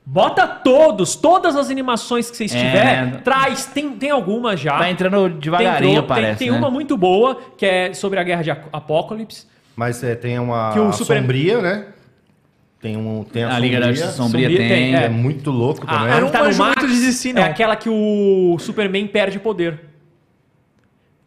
bota 0.05 0.49
todos, 0.49 1.15
todas 1.15 1.55
as 1.55 1.71
animações 1.71 2.29
que 2.29 2.37
vocês 2.37 2.53
É. 2.53 2.59
tiver, 2.59 3.21
traz, 3.23 3.67
tem, 3.67 3.91
tem 3.93 4.11
algumas 4.11 4.59
já. 4.59 4.79
Tá 4.79 4.91
entrando 4.91 5.29
devagarinho, 5.29 6.01
Tem- 6.01 6.09
parece. 6.09 6.39
Tem, 6.39 6.49
tem 6.49 6.51
né? 6.51 6.59
uma 6.59 6.71
muito 6.71 6.97
boa, 6.97 7.39
que 7.57 7.65
é 7.65 7.95
sobre 7.95 8.19
a 8.19 8.23
Guerra 8.25 8.43
de 8.43 8.51
Ap- 8.51 8.69
Apocalipse. 8.73 9.47
Mas 9.77 10.03
é, 10.03 10.17
tem 10.17 10.41
uma 10.41 10.73
Que 10.73 10.81
o 10.81 10.93
Super- 10.93 11.21
Sombria, 11.21 11.63
né? 11.63 11.85
Tem, 12.83 12.97
um, 12.97 13.23
tem 13.23 13.45
a, 13.45 13.55
A 13.55 13.59
Liga 13.61 13.79
da 13.79 13.93
Justiça 13.93 14.11
Sombria 14.13 14.49
Sombria 14.49 14.69
tem. 14.69 14.69
tem, 14.69 14.97
é 14.97 15.05
é. 15.05 15.09
muito 15.09 15.53
louco 15.53 15.85
A, 15.87 15.99
também. 15.99 16.13
a 16.13 16.17
Eu 16.17 16.21
não 16.23 16.27
que 16.27 16.33
tá 16.33 16.39
no 16.41 16.57
Max 16.57 16.83
muito 16.83 16.93
de 16.93 17.01
DC, 17.07 17.33
não. 17.33 17.41
é 17.43 17.45
aquela 17.45 17.77
que 17.77 17.89
o 17.89 18.57
Superman 18.59 19.07
perde 19.07 19.39
poder. 19.39 19.79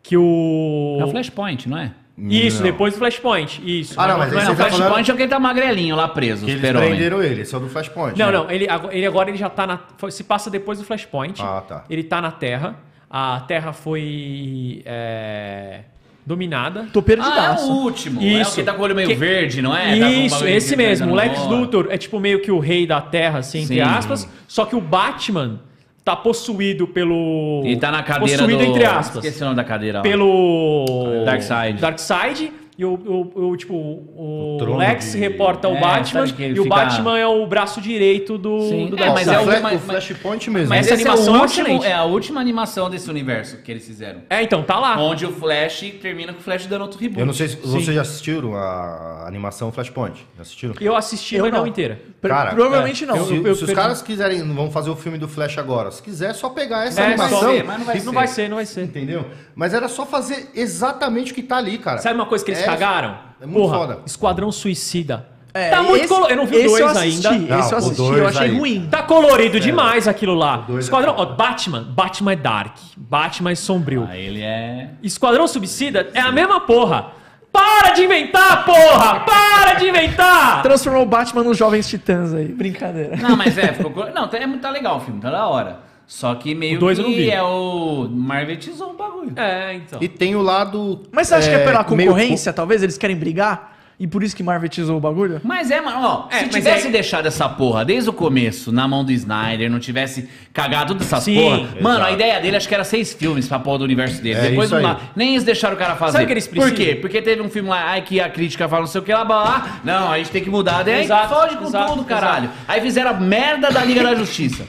Que 0.03 0.17
o... 0.17 0.97
É 0.99 1.05
o 1.05 1.07
Flashpoint, 1.09 1.67
não 1.69 1.77
é? 1.77 1.93
Isso, 2.17 2.57
Não. 2.57 2.63
depois 2.63 2.93
do 2.93 2.99
Flashpoint. 2.99 3.61
Isso. 3.65 3.99
Ah, 3.99 4.07
não, 4.07 4.17
mas 4.17 4.31
não, 4.31 4.39
é 4.39 4.43
Não, 4.43 4.51
tá 4.51 4.55
Flashpoint 4.69 4.89
falando- 4.89 5.19
é 5.19 5.23
ele 5.23 5.27
tá 5.29 5.39
magrelinho 5.39 5.95
lá 5.95 6.07
preso, 6.07 6.45
Que 6.45 6.51
eles 6.51 6.61
prenderam 6.71 7.21
ele, 7.21 7.41
esse 7.41 7.53
é 7.53 7.57
o 7.57 7.61
do 7.61 7.67
Flashpoint. 7.69 8.17
Não, 8.17 8.27
né? 8.27 8.31
não, 8.31 8.49
ele, 8.51 8.69
agora- 8.69 8.95
ele 8.95 9.05
agora 9.05 9.29
ele 9.29 9.37
já 9.37 9.49
tá 9.49 9.67
na. 9.67 9.79
Se 10.09 10.23
passa 10.23 10.49
depois 10.49 10.79
do 10.79 10.85
Flashpoint. 10.85 11.41
Ah, 11.41 11.61
tá. 11.67 11.83
Ele 11.89 12.03
tá 12.03 12.21
na 12.21 12.31
Terra. 12.31 12.77
A 13.09 13.41
Terra 13.41 13.73
foi 13.73 14.81
é, 14.85 15.81
dominada. 16.25 16.87
Tô 16.91 16.99
Ah, 16.99 17.01
é 17.01 17.05
perdidaço. 17.05 17.71
o 17.71 17.75
último. 17.83 18.19
É 18.21 18.23
o 18.23 18.41
Isso. 18.41 18.55
que 18.55 18.63
tá 18.63 18.73
com 18.73 18.81
o 18.81 18.83
olho 18.85 18.95
meio 18.95 19.07
Que- 19.07 19.15
verde, 19.15 19.61
não 19.61 19.75
é? 19.75 19.99
Tá 19.99 20.09
Isso, 20.09 20.35
bagulho 20.35 20.49
esse 20.55 20.75
mesmo. 20.75 21.07
O 21.13 21.15
tá 21.15 21.23
Lex 21.23 21.39
Luthor 21.45 21.87
é 21.89 21.97
tipo 21.97 22.19
meio 22.19 22.41
que 22.41 22.51
o 22.51 22.59
rei 22.59 22.87
da 22.87 22.99
Terra, 23.01 23.39
assim, 23.39 23.61
entre 23.61 23.75
Sim. 23.75 23.81
aspas. 23.81 24.27
Só 24.47 24.65
que 24.65 24.75
o 24.75 24.81
Batman 24.81 25.59
tá 26.03 26.15
possuído 26.15 26.87
pelo. 26.87 27.61
Ele 27.65 27.77
tá 27.77 27.91
na 27.91 28.03
cadeira 28.03 28.39
Possuído 28.43 28.63
do... 28.63 28.69
entre 28.71 28.85
aspas. 28.85 29.23
Esqueci 29.23 29.41
o 29.41 29.45
nome 29.45 29.55
da 29.57 29.63
cadeira. 29.63 30.01
Pelo. 30.01 31.23
Darkseid. 31.25 31.79
Darkseid. 31.79 32.51
E 32.77 32.83
o, 32.83 32.93
o- 32.93 33.49
o, 33.49 33.57
tipo, 33.57 33.73
o, 33.73 34.57
O 34.61 34.75
Lex 34.77 35.13
de- 35.13 35.17
reporta 35.17 35.67
o 35.69 35.75
É, 35.77 35.79
Batman 35.79 36.25
e 36.25 36.59
o 36.59 36.63
fica- 36.63 36.75
Batman 36.75 37.17
é 37.17 37.25
o 37.27 37.45
braço 37.47 37.79
direito 37.79 38.37
do, 38.37 38.59
Sim, 38.69 38.87
do 38.87 39.01
é, 39.01 39.09
mas 39.13 39.27
o, 39.27 39.31
é 39.31 39.39
o- 39.39 39.43
Fla- 39.43 39.59
mas- 39.61 39.75
o 39.75 39.79
Flashpoint 39.85 40.49
mesmo. 40.49 40.69
Mas 40.69 40.85
essa 40.85 40.93
é, 40.93 40.95
animação 40.95 41.33
o 41.33 41.37
é 41.37 41.41
último, 41.41 41.83
é 41.85 41.93
a 41.93 42.03
última 42.03 42.41
animação 42.41 42.89
desse 42.89 43.09
universo 43.09 43.57
que 43.57 43.71
eles 43.71 43.85
fizeram. 43.85 44.21
É, 44.29 44.43
então, 44.43 44.61
tá 44.63 44.77
lá. 44.79 44.97
Onde 45.01 45.25
o 45.25 45.31
Flash 45.31 45.93
termina 46.01 46.33
com 46.33 46.39
o 46.39 46.43
Flash 46.43 46.65
dando 46.65 46.81
outro 46.81 46.99
reboot. 46.99 47.19
Eu 47.19 47.25
não 47.25 47.33
sei 47.33 47.47
se 47.47 47.55
vocês 47.57 47.85
já 47.85 48.01
assistiram 48.01 48.55
a 48.55 49.25
animação 49.27 49.71
Flashpoint. 49.71 50.25
Já 50.35 50.41
assistiram? 50.41 50.75
Eu 50.81 50.95
assisti, 50.95 51.35
Eu 51.35 51.43
mas 51.45 51.53
não, 51.53 51.59
não. 51.61 51.67
inteira. 51.67 51.99
Cara, 52.21 52.51
provavelmente 52.55 53.03
é, 53.03 53.07
não. 53.07 53.15
eu- 53.17 53.25
Se, 53.25 53.35
eu- 53.35 53.55
se 53.55 53.63
os 53.63 53.69
eu- 53.69 53.75
caras 53.75 54.01
quiserem, 54.01 54.41
vão 54.53 54.69
fazer 54.71 54.89
o 54.89 54.95
filme 54.95 55.17
do 55.17 55.27
Flash 55.27 55.57
agora. 55.57 55.91
Se 55.91 56.01
quiser, 56.01 56.31
é 56.31 56.33
só 56.33 56.49
pegar 56.49 56.85
essa 56.87 57.01
É, 57.01 57.05
animação. 57.07 57.39
só 57.39 57.45
mas 57.45 57.77
não 57.77 57.85
vai 57.85 57.95
Não 57.95 58.03
ser. 58.03 58.11
vai 58.11 58.27
ser, 58.27 58.49
não 58.49 58.55
vai 58.57 58.65
ser. 58.65 58.83
Entendeu? 58.83 59.25
Mas 59.55 59.73
era 59.73 59.87
só 59.87 60.05
fazer 60.05 60.49
exatamente 60.53 61.31
o 61.31 61.35
que 61.35 61.43
tá 61.43 61.57
ali, 61.57 61.77
cara. 61.77 61.99
Sabe 61.99 62.15
uma 62.15 62.25
coisa 62.25 62.43
que 62.43 62.51
eles 62.51 62.61
É- 62.61 62.64
cagaram? 62.65 63.17
é 63.41 63.45
muito 63.45 63.59
Porra, 63.61 63.77
foda. 63.77 63.99
Esquadrão 64.05 64.51
Suicida. 64.51 65.27
É, 65.53 65.69
tá 65.69 65.81
muito 65.81 66.05
colorido. 66.09 66.33
Eu 66.33 66.37
não 66.37 66.45
vi 66.45 66.55
o 66.57 66.59
esse 66.59 66.67
2 66.67 66.79
eu 66.81 66.87
assisti, 66.87 67.27
ainda. 67.27 67.47
Não, 67.55 67.59
Esse 67.61 67.71
eu 67.71 67.75
o 67.75 67.79
assisti, 67.79 67.97
dois 67.97 68.17
eu 68.19 68.27
achei 68.27 68.47
aí. 68.47 68.57
ruim. 68.57 68.87
Tá 68.91 69.03
colorido 69.03 69.57
demais 69.59 70.05
aquilo 70.07 70.33
lá. 70.33 70.57
dois 70.57 70.79
é 70.79 70.81
Esquadrão, 70.83 71.13
ó, 71.17 71.25
Batman. 71.25 71.81
Batman 71.91 72.33
é 72.33 72.35
dark. 72.35 72.75
Batman 72.97 73.51
é 73.51 73.55
sombrio. 73.55 74.05
Ah, 74.09 74.17
ele 74.17 74.41
é. 74.41 74.89
Esquadrão 75.01 75.47
Suicida 75.47 76.09
é 76.13 76.19
a 76.19 76.29
mesma 76.31 76.59
porra. 76.59 77.07
Para 77.53 77.91
de 77.91 78.03
inventar, 78.03 78.65
porra! 78.65 79.21
Para 79.21 79.75
de 79.75 79.87
inventar! 79.87 80.61
Transformou 80.61 81.03
o 81.03 81.05
Batman 81.05 81.41
nos 81.41 81.57
Jovens 81.57 81.87
Titãs 81.87 82.33
aí. 82.33 82.49
Brincadeira. 82.49 83.15
Não, 83.15 83.37
mas 83.37 83.57
é, 83.57 83.71
ficou. 83.71 83.91
co- 83.91 84.09
Não, 84.13 84.27
tá, 84.27 84.37
é 84.37 84.45
muito 84.45 84.59
tá 84.61 84.69
legal 84.69 84.97
o 84.97 84.99
filme, 84.99 85.21
tá 85.21 85.29
da 85.31 85.47
hora. 85.47 85.79
Só 86.07 86.35
que 86.35 86.53
meio 86.53 86.77
O 86.77 86.79
dois 86.79 86.97
eu 86.99 87.03
não 87.03 87.11
que 87.11 87.17
vi. 87.17 87.29
é 87.31 87.41
o. 87.41 88.07
Marvetizou 88.11 88.91
o 88.91 88.93
bagulho. 88.93 89.33
É, 89.35 89.73
então. 89.73 89.99
E 90.01 90.07
tem 90.07 90.35
o 90.35 90.41
lado. 90.41 91.01
Mas 91.11 91.27
você 91.27 91.35
acha 91.35 91.49
que 91.49 91.55
é 91.55 91.59
pela 91.65 91.83
meio 91.95 92.09
concorrência, 92.11 92.53
talvez? 92.53 92.83
Eles 92.83 92.97
querem 92.97 93.15
brigar? 93.15 93.73
E 93.97 94.05
por 94.05 94.21
isso 94.23 94.35
que 94.35 94.43
marvetizou 94.43 94.97
o 94.97 94.99
bagulho? 94.99 95.39
Mas 95.41 95.71
é, 95.71 95.79
mano, 95.79 95.97
ó, 96.01 96.27
É, 96.29 96.39
se 96.39 96.49
tivesse 96.49 96.89
é- 96.89 96.91
deixado 96.91 97.27
essa 97.27 97.47
porra 97.47 97.85
desde 97.85 98.09
o 98.09 98.13
começo 98.13 98.69
na 98.69 98.85
mão 98.89 99.05
do 99.05 99.11
Snyder, 99.13 99.71
não 99.71 99.79
tivesse 99.79 100.27
cagado 100.53 100.93
todas 100.93 101.07
essas 101.07 101.23
Sim, 101.23 101.35
porra. 101.35 101.57
Mano, 101.79 101.99
a 101.99 102.09
exato. 102.09 102.13
ideia 102.13 102.41
dele 102.41 102.57
acho 102.57 102.67
que 102.67 102.73
era 102.75 102.83
seis 102.83 103.13
filmes 103.13 103.47
pra 103.47 103.57
porra 103.57 103.77
do 103.79 103.83
universo 103.85 104.21
dele. 104.21 104.37
É 104.37 104.49
Depois 104.49 104.69
isso 104.69 104.81
não 104.81 104.89
aí. 104.91 104.97
Nem 105.15 105.31
eles 105.31 105.45
deixaram 105.45 105.75
o 105.75 105.77
cara 105.79 105.95
fazer. 105.95 106.11
Sabe 106.11 106.25
o 106.25 106.27
que 106.27 106.33
eles 106.33 106.45
Por 106.45 106.55
precisam? 106.57 106.75
quê? 106.75 106.95
Porque 106.95 107.21
teve 107.21 107.41
um 107.41 107.49
filme 107.49 107.69
lá, 107.69 107.85
ai, 107.91 108.01
que 108.01 108.19
a 108.19 108.29
crítica 108.29 108.67
fala 108.67 108.81
não 108.81 108.87
sei 108.87 108.99
o 108.99 109.03
que 109.03 109.13
lá, 109.13 109.23
blá, 109.23 109.41
blá. 109.43 109.79
Não, 109.85 110.11
a 110.11 110.17
gente 110.17 110.29
tem 110.29 110.43
que 110.43 110.49
mudar. 110.49 110.83
Daí 110.83 111.03
Exato, 111.05 111.33
foge 111.33 111.55
com 111.55 111.63
exato, 111.63 111.93
tudo, 111.93 112.03
caralho. 112.03 112.49
Aí 112.67 112.81
fizeram 112.81 113.11
a 113.11 113.13
merda 113.13 113.71
da 113.71 113.83
Liga 113.85 114.03
da 114.03 114.13
Justiça. 114.13 114.65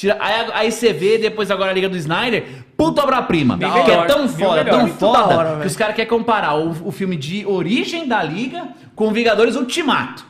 Tira, 0.00 0.16
aí, 0.18 0.46
aí 0.54 0.72
você 0.72 0.94
vê 0.94 1.18
depois 1.18 1.50
agora 1.50 1.72
a 1.72 1.74
Liga 1.74 1.86
do 1.86 1.94
Snyder, 1.94 2.46
puta 2.74 3.02
obra-prima. 3.02 3.58
Que 3.58 3.90
é 3.90 4.06
tão 4.06 4.26
foda, 4.26 4.64
tão 4.64 4.80
Muito 4.80 4.96
foda, 4.96 5.36
hora, 5.36 5.60
que 5.60 5.66
os 5.66 5.76
caras 5.76 5.94
querem 5.94 6.08
comparar 6.08 6.54
o, 6.54 6.70
o 6.88 6.90
filme 6.90 7.18
de 7.18 7.44
origem 7.44 8.08
da 8.08 8.22
Liga 8.22 8.68
com 8.96 9.12
Vingadores 9.12 9.56
Ultimato. 9.56 10.24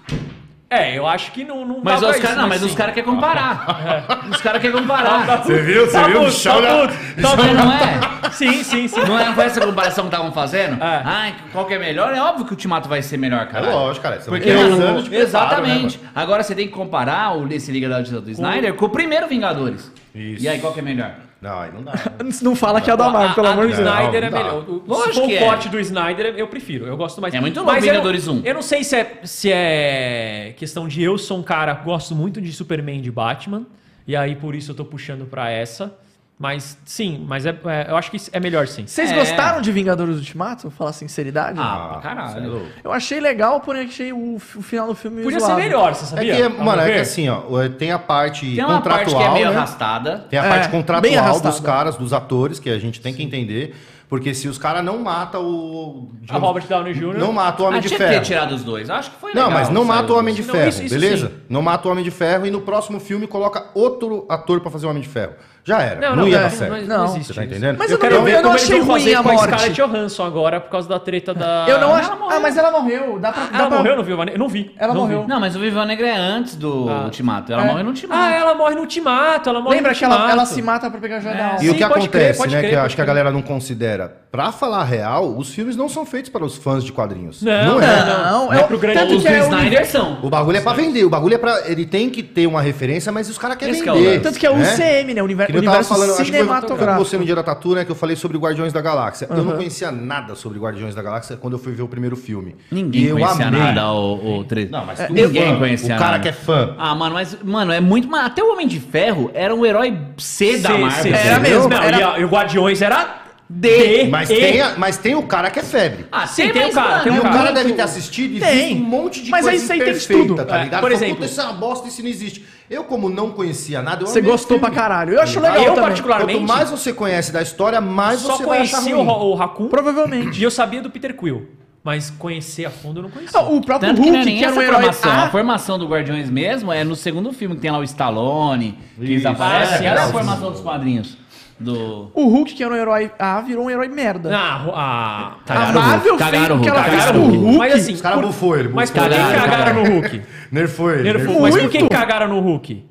É, 0.73 0.97
eu 0.97 1.05
acho 1.05 1.33
que 1.33 1.43
não, 1.45 1.67
não 1.67 1.81
Mas 1.83 2.01
dá 2.01 2.07
os 2.11 2.13
pra 2.13 2.21
caras 2.23 2.31
isso, 2.31 2.41
não, 2.43 2.49
mas 2.49 2.61
sim. 2.61 2.67
os 2.67 2.75
caras 2.77 2.95
querem 2.95 3.11
comparar. 3.13 3.67
Os 4.31 4.41
caras 4.41 4.63
querem 4.63 4.77
comparar. 4.77 5.43
Você 5.43 5.61
viu? 5.63 5.85
Você 5.87 5.93
Tá 5.93 6.05
viu? 6.05 6.19
puto, 6.21 6.29
O 6.29 6.31
chão 6.33 6.63
tá 6.63 6.79
puto, 6.87 6.95
tá 7.23 7.31
puto. 7.37 7.55
não 7.55 7.73
é? 7.73 8.31
Sim, 8.31 8.63
sim, 8.63 8.87
sim. 8.87 9.01
Não 9.01 9.19
é 9.19 9.35
foi 9.35 9.45
essa 9.47 9.61
comparação 9.61 10.05
que 10.05 10.15
estavam 10.15 10.31
fazendo? 10.33 10.81
É. 10.83 11.03
Ai, 11.05 11.35
qual 11.51 11.65
que 11.67 11.75
é 11.75 11.79
melhor? 11.79 12.15
É 12.15 12.21
óbvio 12.23 12.45
que 12.45 12.53
o 12.53 12.55
Ultimato 12.55 12.89
vai 12.89 13.03
ser 13.03 13.17
melhor, 13.17 13.43
É 13.43 13.47
cara. 13.47 13.69
lógico, 13.75 14.05
cara. 14.05 14.21
Porque, 14.25 14.53
mano, 14.53 14.81
anos 14.81 15.03
de 15.05 15.11
preparo, 15.11 15.29
exatamente. 15.29 15.99
né, 15.99 16.09
Agora 16.15 16.43
você 16.45 16.55
tem 16.55 16.69
que 16.69 16.73
comparar 16.73 17.37
o 17.37 17.53
esse 17.53 17.73
Liga 17.73 17.89
da 17.89 17.99
Justiça 17.99 18.21
do 18.21 18.31
Snyder 18.31 18.75
com 18.75 18.85
o 18.87 18.91
primeiro 18.91 19.27
Vingadores. 19.27 19.93
Isso. 20.15 20.45
E 20.45 20.49
aí, 20.49 20.61
qual 20.61 20.73
que 20.73 20.79
é 20.79 20.83
melhor? 20.83 21.11
Não, 21.41 21.59
aí 21.59 21.73
não 21.73 21.83
dá. 21.83 21.95
Não 22.43 22.55
fala 22.55 22.81
que 22.83 22.91
é 22.91 22.95
o 22.95 22.97
da 22.99 23.09
Marvel, 23.09 23.35
pelo 23.35 23.47
a, 23.47 23.51
amor 23.53 23.67
de 23.69 23.75
Deus. 23.77 23.89
Snyder 23.89 24.25
é 24.25 24.31
melhor. 24.31 24.69
O- 24.69 24.83
Lógico 24.87 25.27
que 25.27 25.37
é. 25.37 25.41
corte 25.45 25.69
do 25.71 25.81
Snyder, 25.81 26.35
eu 26.37 26.47
prefiro. 26.49 26.87
Eu 26.87 26.97
gosto 26.99 27.21
mais. 27.21 27.33
É 27.33 27.41
muito 27.41 27.57
louco 27.57 27.73
Mas 27.73 27.83
eu 27.83 27.89
não- 27.95 28.01
Vingadores 28.01 28.29
1. 28.29 28.43
Eu 28.45 28.55
não 28.55 28.63
sei 28.63 28.85
se 28.85 28.95
é, 28.95 29.21
se 29.25 29.51
é 29.51 30.53
questão 30.59 30.87
de 30.87 31.03
eu 31.03 31.17
sou 31.17 31.39
um 31.39 31.43
cara 31.43 31.75
que 31.75 31.85
gosto 31.85 32.15
muito 32.15 32.41
de 32.43 32.53
Superman 32.53 32.99
e 32.99 33.03
de 33.03 33.11
Batman. 33.11 33.67
E 34.07 34.15
aí 34.15 34.37
por 34.37 34.55
isso 34.55 34.73
eu 34.73 34.75
tô 34.75 34.85
puxando 34.85 35.25
pra 35.27 35.51
essa. 35.51 35.95
Mas 36.43 36.79
sim, 36.87 37.23
mas 37.29 37.45
é, 37.45 37.51
é- 37.67 37.91
eu 37.91 37.97
acho 37.99 38.11
que 38.11 38.17
é 38.33 38.41
melhor 38.41 38.67
sim. 38.67 38.87
Vocês 38.87 39.11
É. 39.13 39.15
gostaram 39.15 39.61
de 39.61 39.71
Vingadores 39.71 40.17
Ultimato? 40.17 40.63
Vou 40.63 40.71
falar 40.71 40.95
sinceridade. 40.95 41.59
Ah, 41.61 41.77
pra 41.77 41.93
cê 41.93 41.99
é 41.99 42.01
caralho. 42.01 42.51
louco. 42.53 42.67
Eu 42.83 42.91
achei 42.93 43.21
legal, 43.21 43.61
porém 43.61 43.87
achei 43.87 44.11
o, 44.11 44.37
o 44.37 44.39
final 44.41 44.87
do 44.87 44.95
filme 44.95 45.23
Podia 45.23 45.39
zoado. 45.39 45.55
ser 45.57 45.61
melhor, 45.61 45.95
você 45.95 46.05
É 46.05 46.09
sabia? 46.09 46.37
que, 46.37 46.43
Ao 46.59 46.65
mano, 46.65 46.81
é 46.81 46.93
que 46.95 46.99
assim, 46.99 47.29
ó, 47.29 47.43
tem 47.79 47.93
a 47.93 47.99
parte 47.99 48.55
Tem 48.57 48.65
uma 48.65 48.81
parte 48.81 49.05
contratual, 49.13 49.23
que 49.23 49.29
é 49.29 49.33
meio 49.35 49.51
né? 49.51 49.57
arrastada. 49.59 50.27
Tem 50.31 50.39
a 50.39 50.45
É, 50.47 50.49
parte 50.49 50.69
contratual 50.71 51.41
dos 51.41 51.61
caras, 51.61 51.97
dos 51.97 52.13
atores, 52.15 52.59
que 52.59 52.71
a 52.71 52.79
gente 52.79 53.03
tem 53.03 53.13
que 53.13 53.23
entender. 53.23 53.77
Porque 54.09 54.35
se 54.35 54.49
os 54.49 54.59
caras 54.59 54.83
não 54.85 54.99
matam 54.99 55.45
o. 55.45 56.11
A 56.29 56.37
Robert 56.37 56.67
Downey 56.67 56.95
Jr. 56.95 57.17
Não 57.17 57.33
mata 57.33 57.63
o 57.63 57.67
Homem 57.67 57.79
Ah, 57.79 57.81
de 57.81 57.87
tinha 57.87 57.97
que 57.99 58.05
Ferro. 58.05 58.19
ter 58.21 58.27
tirado 58.27 58.53
os 58.57 58.65
dois. 58.65 58.91
Acho 58.91 59.09
que 59.13 59.17
foi 59.21 59.33
Não, 59.35 59.45
legal. 59.47 59.61
mas 59.61 59.69
não 59.71 59.85
mata 59.85 60.13
o 60.13 60.19
Homem 60.19 60.35
de 60.35 60.43
Não, 60.43 60.53
Ferro, 60.53 60.69
isso- 60.69 60.83
isso 60.83 60.93
beleza? 60.93 61.29
sim. 61.29 61.35
Não 61.49 61.63
mata 61.63 61.87
o 61.87 61.93
Homem 61.93 62.03
de 62.03 62.11
Ferro 62.11 62.45
e 62.45 62.51
no 62.51 62.61
próximo 62.63 62.99
filme 62.99 63.29
coloca 63.29 63.67
outro 63.73 64.27
ator 64.29 64.61
pra 64.63 64.69
fazer 64.69 64.87
o 64.87 64.91
Homem 64.91 65.01
de 65.03 65.09
Ferro. 65.09 65.35
Já 65.65 65.81
era. 65.83 66.01
Não, 66.01 66.09
Não, 66.11 66.17
não, 66.23 66.29
ia 66.29 66.39
é, 66.39 66.41
dar 66.43 66.51
certo. 66.51 66.87
não, 66.87 66.99
Não. 66.99 67.05
existe 67.05 67.27
Você 67.29 67.35
tá 67.35 67.43
isso. 67.45 67.51
entendendo? 67.53 67.77
Mas 67.79 67.91
Eu, 67.91 67.97
eu 67.97 68.01
quero 68.01 68.15
não- 68.17 68.25
ver 68.25 68.31
eu 68.31 68.35
não 68.37 68.43
como 68.43 68.55
eles 68.55 68.63
achei 68.65 68.79
vão 68.81 68.87
fazer 68.95 69.05
ruim 69.05 69.15
a 69.15 69.23
com 69.23 69.29
a 69.29 69.33
morte. 69.33 69.45
Scarlett 69.49 69.73
Johansson 69.83 70.25
agora 70.25 70.61
por 70.61 70.71
causa 70.71 70.89
da 70.89 70.99
treta 70.99 71.35
da... 71.35 71.67
Eu 71.69 71.79
não 71.81 71.95
acho. 71.95 72.09
ela 72.09 72.17
morreu. 72.17 72.37
Ah, 72.37 72.41
mas 72.41 72.57
ela 72.57 72.71
morreu. 72.71 73.19
Dá 73.19 73.33
pra, 73.33 73.45
dá 73.45 73.59
Ela 73.59 73.67
pra- 73.69 73.77
morreu 73.79 73.97
no 73.97 74.03
Viva 74.03 74.25
Negra? 74.25 74.35
Eu 74.35 74.39
não 74.39 74.49
vi. 74.49 74.75
Ela 74.79 74.95
não 74.95 75.01
morreu. 75.03 75.23
vi. 75.23 75.29
Não, 75.29 75.41
mas 75.41 75.55
o 75.57 75.61
Viva 75.61 75.85
Negra 75.85 76.07
é 76.09 76.17
antes 76.17 76.57
do 76.57 76.89
Ah. 76.89 77.05
Ultimato. 77.05 77.53
Ela 77.53 77.63
É. 77.63 77.67
morre 77.67 77.83
no 77.83 77.89
Ultimato. 77.91 78.21
Ah, 78.23 78.33
ela 78.35 78.55
morre 78.55 78.75
no 78.75 78.81
Ultimato, 78.81 79.49
ela 79.51 79.61
morre 79.61 79.77
Lembra 79.77 79.93
no 79.93 79.99
que 79.99 80.05
ela, 80.05 80.15
Ultimato. 80.15 80.33
ela 80.39 80.47
se 80.47 80.63
mata 80.63 80.91
pra 80.91 81.01
pegar 81.01 81.21
joia 81.21 81.35
da 81.35 81.41
É. 81.41 81.45
alma. 81.45 81.63
E 81.65 81.71
o 81.71 81.75
que 81.75 81.85
acontece, 81.85 82.41
né? 82.49 82.59
crer, 82.59 82.71
que 82.71 82.77
acho 82.77 82.97
que 82.97 83.03
a 83.03 83.05
galera 83.05 83.31
não 83.31 83.43
considera. 83.43 84.17
Pra 84.33 84.53
falar 84.53 84.85
real, 84.85 85.37
os 85.37 85.53
filmes 85.53 85.75
não 85.75 85.89
são 85.89 86.07
feitos 86.07 86.31
para 86.31 86.45
os 86.45 86.55
fãs 86.57 86.85
de 86.85 86.93
quadrinhos. 86.93 87.43
Não, 87.43 87.83
é. 87.83 88.05
Não, 88.05 88.45
Não 88.47 88.53
é 88.53 88.61
é 88.61 88.63
o- 88.63 88.69
pro 88.69 88.79
grande- 88.79 89.01
tanto 89.01 89.17
Os 89.17 89.23
que 89.25 89.29
do 89.29 89.35
é 89.35 89.41
o 89.41 89.43
Snyder 89.43 89.85
são. 89.91 90.19
O 90.23 90.31
bagulho 90.31 90.57
é 90.57 90.61
pra 90.61 90.73
vender, 90.73 91.05
o 91.05 91.11
bagulho 91.11 91.35
é 91.35 91.39
pra. 91.39 91.69
Ele 91.69 91.85
tem 91.85 92.09
que 92.09 92.23
ter 92.23 92.47
uma 92.47 92.63
referência, 92.63 93.11
mas 93.11 93.29
os 93.29 93.37
caras 93.37 93.57
querem 93.57 93.75
Esse 93.75 93.83
que 93.83 93.89
é 93.89 93.93
o 93.93 93.97
vender. 93.97 94.21
Tanto 94.21 94.39
que 94.39 94.47
é 94.47 94.51
o 94.53 94.57
né? 94.57 94.73
UCM, 94.73 95.15
né? 95.15 95.21
O 95.21 95.25
univer- 95.25 95.47
Que 95.47 95.53
nem 95.55 95.63
eu 95.63 95.65
tava 95.65 95.79
universo 95.79 95.89
falando, 95.95 96.11
acho 96.11 96.31
que 96.31 96.31
foi 96.31 96.39
cinematográfico. 96.47 97.05
você 97.05 97.19
no 97.19 97.25
dia 97.25 97.35
da 97.35 97.43
Tatu, 97.43 97.75
né? 97.75 97.85
Que 97.85 97.91
eu 97.91 97.97
falei 97.97 98.15
sobre 98.15 98.39
Guardiões 98.39 98.73
da 98.73 98.81
Galáxia. 98.81 99.27
Eu 99.29 99.43
não 99.43 99.57
conhecia 99.57 99.91
nada 99.91 100.37
sobre 100.37 100.61
Guardiões 100.61 100.95
da 100.95 101.03
Galáxia 101.03 101.37
quando 101.37 101.55
eu 101.55 101.59
fui 101.59 101.73
ver 101.73 101.83
o 101.83 101.89
primeiro 101.89 102.15
filme. 102.15 102.55
Ninguém 102.71 103.07
eu 103.07 103.17
conhecia 103.17 103.49
amei. 103.49 103.61
nada, 103.61 103.93
o, 103.93 104.39
o 104.39 104.45
tre- 104.45 104.69
Não, 104.71 104.87
mas 104.87 105.01
É, 105.01 105.07
tu 105.09 105.13
ninguém 105.13 105.55
fã, 105.55 105.59
conhecia 105.59 105.97
O 105.97 105.99
cara 105.99 106.11
nada. 106.13 106.23
que 106.23 106.29
é 106.29 106.33
fã. 106.33 106.77
Ah, 106.79 106.95
mano, 106.95 107.15
mas, 107.15 107.37
mano, 107.43 107.73
é 107.73 107.81
muito. 107.81 108.15
Até 108.15 108.45
o 108.45 108.53
Homem 108.53 108.69
de 108.69 108.79
Ferro 108.79 109.29
era 109.35 109.53
um 109.53 109.67
herói 109.67 109.99
C 110.19 110.57
da 110.59 110.71
Sim, 110.71 110.79
Marvel. 110.83 111.03
sim, 111.03 111.11
Era 111.19 111.41
mesmo, 111.41 111.69
Não, 111.69 111.83
era- 111.83 112.21
e 112.21 112.25
o 112.25 112.29
Guardiões 112.29 112.81
era 112.81 113.20
D. 113.53 114.07
Mas 114.09 114.31
E- 114.31 114.37
tem, 114.37 114.61
a- 114.61 114.75
mas 114.79 114.97
tem 114.97 115.15
o 115.17 115.23
cara 115.25 115.51
que 115.51 115.59
é 115.59 115.63
febre. 115.65 116.07
Ah, 116.13 116.25
Sim, 116.25 116.51
tem 116.51 116.63
mas, 116.63 116.71
o 116.73 116.75
cara, 116.77 117.01
tem 117.03 117.13
E 117.13 117.17
um 117.17 117.19
o 117.19 117.23
cara 117.23 117.35
cara 117.37 117.53
deve 117.53 117.73
ter 117.73 117.83
assistido 117.83 118.37
e 118.37 118.41
Tem. 118.41 118.69
visto 118.69 118.81
um 118.81 118.85
monte 118.89 119.23
de 119.25 119.31
Mas 119.33 119.45
aí 119.45 119.53
coisa 119.55 119.67
você 119.67 119.75
entende 119.75 119.91
imperfeita, 119.91 120.23
tudo. 120.29 120.45
tá 120.47 120.61
É, 120.61 120.63
ligado? 120.65 120.81
por 120.81 120.93
exemplo- 120.93 121.15
"Puta, 121.17 121.27
isso 121.27 121.41
é 121.41 121.45
uma 121.45 121.53
bosta, 121.55 121.89
isso 121.89 122.01
não 122.01 122.09
existe. 122.09 122.45
Eu, 122.71 122.85
como 122.85 123.09
não 123.11 123.31
conhecia 123.33 123.83
nada, 123.83 124.05
eu 124.05 124.07
Você 124.07 124.21
amei 124.21 124.31
o 124.31 124.33
gostou 124.35 124.59
pra 124.61 124.69
filme. 124.69 124.81
caralho. 124.81 125.15
Eu 125.15 125.21
acho 125.21 125.41
legal 125.41 125.57
Eu, 125.59 125.65
também. 125.75 125.81
particularmente, 125.83 126.39
Quanto 126.39 126.49
mais 126.49 126.71
você 126.71 126.93
conhece 126.93 127.33
da 127.33 127.43
história, 127.43 127.81
mais 127.81 128.21
só 128.21 128.37
você 128.37 128.47
vai 128.47 128.61
achar 128.61 128.77
conhecia 128.77 128.97
ruim. 128.97 129.09
o, 129.09 129.31
o 129.33 129.35
Raccoon 129.35 129.67
Provavelmente. 129.67 130.41
e 130.41 130.45
eu 130.45 130.51
sabia 130.51 130.81
do 130.81 130.89
Peter 130.89 131.13
Quill. 131.17 131.49
Mas 131.83 132.11
conhecer 132.11 132.67
a 132.67 132.71
fundo 132.71 133.01
eu 133.01 133.03
não 133.05 133.11
conhecia. 133.11 133.41
Ah, 133.41 133.43
o 133.43 133.61
próprio 133.63 133.89
Tanto 133.89 134.03
que 134.03 134.09
é 134.09 134.13
Hulk, 134.13 134.25
nem 134.27 134.37
que 134.39 134.45
era 134.45 134.53
essa 134.53 134.61
um 134.61 134.63
herói... 134.63 134.77
formação. 134.77 135.11
Ah, 135.13 135.25
A 135.25 135.31
formação 135.31 135.79
do 135.79 135.89
Guardiões 135.89 136.29
mesmo 136.31 136.71
é 136.71 136.85
no 136.85 136.95
segundo 136.95 137.33
filme 137.33 137.57
que 137.57 137.63
tem 137.63 137.71
lá 137.71 137.79
o 137.79 137.83
Stallone, 137.85 138.79
que 138.97 139.03
eles 139.05 139.27
aparecem. 139.27 139.89
Ah, 139.89 139.93
Essa 139.95 140.03
é 140.03 140.05
a 140.05 140.13
formação 140.13 140.53
dos 140.53 140.61
quadrinhos. 140.61 141.17
Do. 141.61 142.11
o 142.15 142.27
Hulk, 142.29 142.55
que 142.55 142.65
era 142.65 142.73
um 142.73 142.77
herói 142.77 143.11
A, 143.19 143.41
virou 143.43 143.67
um 143.67 143.71
herói 143.71 143.87
merda. 143.89 144.31
Ah, 144.35 144.65
a, 144.73 145.27
a 145.29 145.45
Cagaram 145.45 145.69
o 145.69 145.73
Hulk, 145.75 145.89
Marvel 145.89 146.19
fez 146.19 146.31
cagaram 146.31 146.57
o 146.57 146.59
o 146.59 146.63
que 146.63 146.69
Hulk, 146.71 146.79
ela 146.81 146.89
fez 146.91 147.05
cagaram 147.05 147.21
com 147.21 147.27
o 147.27 147.31
Hulk. 147.31 147.45
Hulk. 147.45 147.59
Mas 147.59 147.75
assim, 147.75 147.93
Os 147.93 148.01
caras 148.01 148.19
por- 148.21 148.27
bufou 148.29 148.57
ele. 148.59 148.69
Mas 148.71 148.91
por 148.91 149.03
bufou 149.03 149.11
que 149.11 149.15
ele. 149.15 149.35
Cagaram, 149.35 149.51
cagaram 149.51 149.85
no. 149.85 149.91
Hulk? 149.91 150.23
Nerfou 150.51 150.91
ele. 150.91 151.03
Nerfou, 151.03 151.25
nerfou 151.27 151.43
mas 151.43 151.57
por 151.57 151.71
que 151.71 151.79
Muito. 151.81 151.93
cagaram 151.93 152.29
no 152.29 152.41
Hulk? 152.41 152.85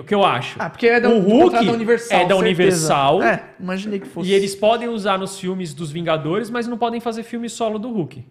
O 0.00 0.04
que 0.04 0.14
eu 0.14 0.24
acho? 0.24 0.56
Ah, 0.58 0.70
porque 0.70 0.86
é 0.86 0.98
da, 0.98 1.08
o 1.10 1.20
Hulk 1.20 1.64
da 1.66 1.72
Universal, 1.72 2.16
é 2.18 2.20
da 2.22 2.28
certeza. 2.36 2.40
Universal 2.40 3.22
É, 3.22 3.42
imaginei 3.60 4.00
que 4.00 4.08
fosse. 4.08 4.28
e 4.28 4.32
eles 4.32 4.54
podem 4.54 4.88
usar 4.88 5.18
nos 5.18 5.38
filmes 5.38 5.74
dos 5.74 5.90
Vingadores, 5.92 6.48
mas 6.48 6.66
não 6.66 6.78
podem 6.78 7.00
fazer 7.00 7.22
filme 7.22 7.48
solo 7.50 7.78
do 7.78 7.90
Hulk. 7.92 8.24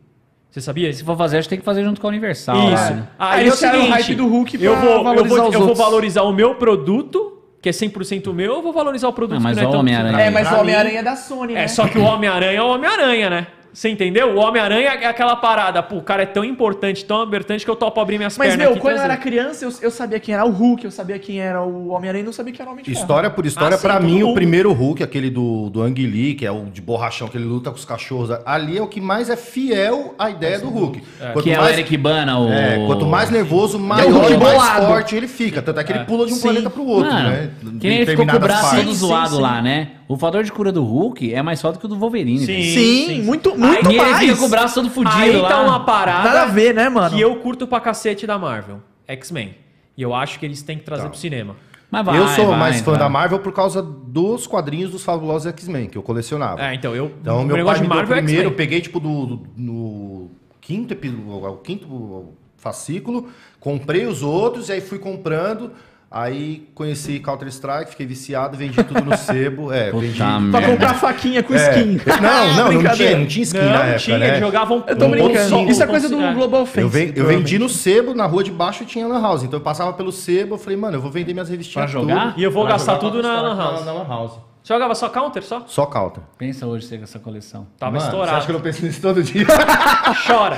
Você 0.50 0.60
sabia? 0.62 0.92
Se 0.92 1.04
for 1.04 1.16
fazer, 1.16 1.38
acho 1.38 1.48
que 1.48 1.52
tem 1.52 1.60
que 1.60 1.66
fazer 1.66 1.84
junto 1.84 2.02
com 2.02 2.08
a 2.08 2.10
Universal. 2.10 2.58
Isso. 2.74 2.94
né? 2.94 3.08
Aí 3.20 3.42
Aí 3.42 3.48
é 3.48 3.52
o 3.52 3.56
seguinte, 3.56 3.90
hype 3.90 4.16
do 4.16 4.28
Hulk 4.28 4.64
eu 4.64 4.76
vou, 4.76 4.90
eu 5.14 5.26
vou, 5.26 5.48
os 5.48 5.54
eu 5.54 5.62
vou 5.66 5.76
valorizar 5.76 6.24
o 6.24 6.34
meu 6.34 6.56
produto, 6.56 7.37
que 7.68 7.70
é 7.70 7.88
100% 7.88 8.34
meu, 8.34 8.56
ou 8.56 8.62
vou 8.64 8.72
valorizar 8.72 9.08
o 9.10 9.14
produto 9.14 9.36
Não, 9.36 9.42
mas 9.44 9.58
que 9.58 9.64
não 9.64 9.72
é 9.72 9.76
o 9.76 9.80
Homem-Aranha- 9.80 10.20
É, 10.22 10.30
mas 10.30 10.50
o 10.52 10.56
Homem-Aranha 10.62 11.00
é 11.00 11.04
da 11.04 11.16
Sony, 11.18 11.54
né? 11.54 11.64
É, 11.64 11.68
só 11.68 11.88
que 11.88 11.98
o 11.98 12.04
Homem-Aranha 12.04 12.60
é 12.60 12.62
o 12.62 12.68
Homem-Aranha, 12.68 13.30
né? 13.30 13.48
Você 13.74 13.90
entendeu? 13.90 14.36
O 14.36 14.38
Homem-Aranha 14.38 14.90
é 14.90 15.06
aquela 15.06 15.36
parada, 15.36 15.84
pô, 15.84 15.98
o 15.98 16.02
cara 16.02 16.24
é 16.24 16.26
tão 16.26 16.44
importante, 16.44 17.06
tão 17.06 17.22
abertante 17.22 17.64
que 17.64 17.70
eu 17.70 17.76
topo 17.76 18.00
abrir 18.02 18.18
minhas 18.18 18.36
Mas, 18.36 18.48
pernas 18.50 18.58
meu, 18.58 18.70
aqui 18.72 18.80
e 18.80 18.82
quando 18.82 18.96
eu 18.98 19.04
era 19.04 19.16
criança, 19.18 19.66
eu, 19.66 19.72
eu 19.82 19.92
sabia 19.92 20.20
quem 20.20 20.34
era 20.34 20.44
o 20.46 20.50
Hulk, 20.50 20.86
eu 20.86 20.90
sabia 20.92 21.20
quem 21.20 21.40
era 21.40 21.62
o 21.62 21.90
Homem-Aranha 21.90 22.24
e 22.24 22.26
não 22.26 22.34
sabia 22.34 22.52
quem 22.54 22.64
era 22.64 22.70
o 22.70 22.74
Homem 22.74 22.84
de 22.84 22.90
Ferro. 22.92 23.02
História 23.02 23.30
por 23.30 23.46
história, 23.46 23.78
Ah, 23.78 23.80
todo 23.80 24.04
mim, 24.04 24.24
o 24.24 24.34
primeiro 24.34 24.74
Hulk, 24.74 25.04
aquele 25.04 25.30
do, 25.30 25.70
do 25.70 25.84
Ang 25.84 25.94
Lee, 26.08 26.34
que 26.34 26.46
é 26.46 26.52
o 26.52 26.66
de 26.66 26.82
borrachão, 26.82 27.28
que 27.28 27.38
ele 27.38 27.46
luta 27.46 27.70
com 27.70 27.76
os 27.78 27.86
cachorros, 27.86 28.32
ali 28.46 28.78
é 28.78 28.82
o 28.82 28.88
que 28.88 29.00
mais 29.00 29.30
é 29.30 29.36
fiel 29.36 30.16
à 30.18 30.30
ideia 30.32 30.58
do 30.60 30.70
Hulk. 30.70 31.04
Quanto 31.34 31.44
Que 31.44 31.52
é 31.52 31.60
o 31.60 31.62
mais- 31.62 31.78
Eric 31.78 31.98
Bana, 31.98 32.40
o. 32.40 32.52
É, 32.52 32.84
quanto 32.88 33.06
mais 33.06 33.30
nervoso, 33.30 33.78
É 33.78 33.80
o 33.80 33.84
maior 33.84 34.12
Hulk 34.12 34.34
e 34.34 34.38
mais 34.38 34.86
forte 34.86 35.16
ele 35.16 35.28
fica. 35.28 35.62
Tanto 35.62 35.80
é 35.80 35.84
que 35.84 35.92
ele 35.94 36.06
pula 36.06 36.26
de 36.26 36.34
um 36.34 36.36
Sim. 36.36 36.42
planeta 36.42 36.70
pro 36.70 36.84
outro, 36.86 37.12
Mano, 37.14 37.30
né? 37.30 37.50
que 37.80 37.88
nem 37.88 37.98
ele 37.98 38.06
ficou 38.08 38.26
com 38.26 38.32
o 38.32 38.40
Determinadas 38.40 38.62
braço 38.72 38.76
todo 38.76 38.88
Sim, 38.94 38.96
zoado 38.96 39.36
sim, 39.36 39.42
lá, 39.42 39.62
né? 39.62 39.90
O 40.08 40.16
fator 40.18 40.44
de 40.44 40.52
cura 40.52 40.72
do 40.72 40.84
Hulk 40.84 41.34
é 41.34 41.42
mais 41.42 41.62
forte 41.62 41.80
que 41.80 41.86
o 41.86 41.90
do 41.90 41.98
Wolverine. 41.98 42.40
Sim. 42.40 42.46
velho. 42.46 42.64
Sim, 42.64 43.22
muito, 43.24 43.58
muito 43.58 43.92
e 43.92 43.96
ele 43.96 44.02
mais. 44.02 44.18
fica 44.20 44.36
com 44.38 44.46
o 44.46 44.50
braço 44.50 44.76
todo 44.76 44.90
fudido 44.90 45.16
Aí 45.18 45.36
lá. 45.36 45.50
tá 45.50 45.62
uma 45.62 45.80
parada 45.84 46.28
Nada 46.30 46.42
a 46.44 46.46
ver, 46.46 46.74
né, 46.74 46.88
mano? 46.88 47.14
que 47.16 47.20
eu 47.22 47.36
curto 47.38 47.68
pra 47.68 47.80
cacete 47.82 48.26
da 48.26 48.38
Marvel. 48.38 48.82
X-Men. 49.08 49.56
E 49.98 50.02
eu 50.02 50.14
acho 50.14 50.40
que 50.40 50.46
eles 50.46 50.62
têm 50.62 50.78
que 50.78 50.84
trazer 50.86 51.04
Tá. 51.04 51.10
pro 51.10 51.18
cinema. 51.20 51.56
Mas 51.90 52.06
vai, 52.06 52.18
eu 52.20 52.28
sou 52.30 52.48
vai, 52.48 52.60
mais 52.60 52.82
fã 52.82 52.92
vai. 52.92 53.00
da 53.00 53.10
Marvel 53.10 53.40
por 53.40 53.52
causa 53.54 53.82
dos 53.82 54.46
quadrinhos 54.46 54.92
dos 54.92 55.04
fabulosos 55.04 55.48
X-Men, 55.48 55.88
que 55.88 55.98
eu 55.98 56.04
colecionava. 56.04 56.62
É, 56.62 56.74
então 56.74 56.94
eu. 56.96 57.12
Então, 57.22 57.38
o 57.42 57.46
meu 57.46 57.56
pai 57.56 57.58
negócio 57.58 57.82
me 57.84 57.88
de 57.88 57.94
deu 57.94 58.00
o 58.00 58.04
é 58.04 58.06
primeiro, 58.18 58.42
eu 58.44 58.50
X-Men. 58.50 58.56
peguei, 58.58 58.82
tipo, 58.82 59.00
do, 59.00 59.26
do- 59.26 59.48
no 59.58 60.32
quinto, 60.62 60.94
epi- 60.94 61.10
o 61.10 61.58
quinto 61.64 62.34
fascículo, 62.58 63.28
comprei 63.60 64.06
os 64.06 64.22
outros, 64.24 64.68
e 64.70 64.74
aí 64.74 64.82
fui 64.82 65.00
comprando, 65.00 65.72
aí 66.10 66.68
conheci 66.74 67.20
Counter-Strike, 67.20 67.92
fiquei 67.92 68.06
viciado, 68.06 68.56
vendi 68.58 68.82
tudo 68.84 69.04
no 69.04 69.18
sebo, 69.18 69.72
é, 69.74 69.92
Puta 69.92 70.06
vendi... 70.06 70.52
Pra 70.52 70.62
comprar 70.62 70.94
faquinha 70.96 71.44
com 71.44 71.54
É, 71.54 71.58
skin. 71.80 72.00
Não, 72.22 72.54
não, 72.74 72.82
não 72.82 72.92
tinha, 72.94 73.18
não 73.18 73.26
tinha 73.26 73.44
skin 73.44 73.58
Não, 73.58 73.66
na 73.66 73.84
época, 73.84 74.00
tinha, 74.00 74.18
né? 74.18 74.40
jogavam 74.40 74.84
Eu 74.88 74.96
tô 74.98 75.06
um 75.06 75.12
brincando. 75.12 75.34
console, 75.40 75.72
Isso 75.72 75.84
é 75.84 75.88
coisa 75.88 76.10
do 76.10 76.18
Global 76.34 76.62
Offense. 76.62 76.80
Eu, 76.82 76.90
ven- 76.90 77.14
eu 77.16 77.26
vendi 77.28 77.60
no 77.60 77.68
sebo, 77.70 78.14
na 78.14 78.26
rua 78.26 78.44
de 78.44 78.52
baixo 78.52 78.86
tinha 78.86 79.06
lan 79.08 79.22
house. 79.22 79.44
Então 79.44 79.60
eu 79.60 79.64
passava 79.64 79.94
pelo 79.94 80.12
sebo, 80.12 80.56
eu 80.56 80.60
falei, 80.60 80.78
mano, 80.78 80.98
eu 80.98 81.02
vou 81.02 81.12
vender 81.12 81.34
minhas 81.34 81.50
revistinhas 81.50 81.92
Pra 81.92 82.00
jogar? 82.02 82.28
tudo. 82.32 82.40
E 82.40 82.44
eu 82.44 82.52
vou 82.52 82.64
Pra 82.64 82.74
gastar 82.74 82.98
tudo 82.98 83.22
na 83.22 83.42
Lan 83.42 83.58
House. 83.58 83.80
Na, 83.86 83.86
na 83.86 83.94
lan 83.94 84.08
house. 84.08 84.32
Você 84.64 84.74
jogava 84.74 84.96
só 84.96 85.08
Counter 85.08 85.44
só? 85.44 85.64
Só 85.66 85.86
counter. 85.86 86.22
Pensa 86.38 86.68
hoje 86.68 86.86
você 86.86 86.98
com 86.98 87.06
essa 87.06 87.20
coleção. 87.20 87.68
Tava 87.80 87.94
Mano, 87.94 88.04
estourado. 88.04 88.32
Você 88.32 88.36
acha 88.38 88.46
que 88.46 88.52
eu 88.52 88.56
não 88.56 88.62
penso 88.62 88.86
nisso 88.86 89.02
todo 89.02 89.24
dia? 89.24 89.46
Chora. 90.28 90.58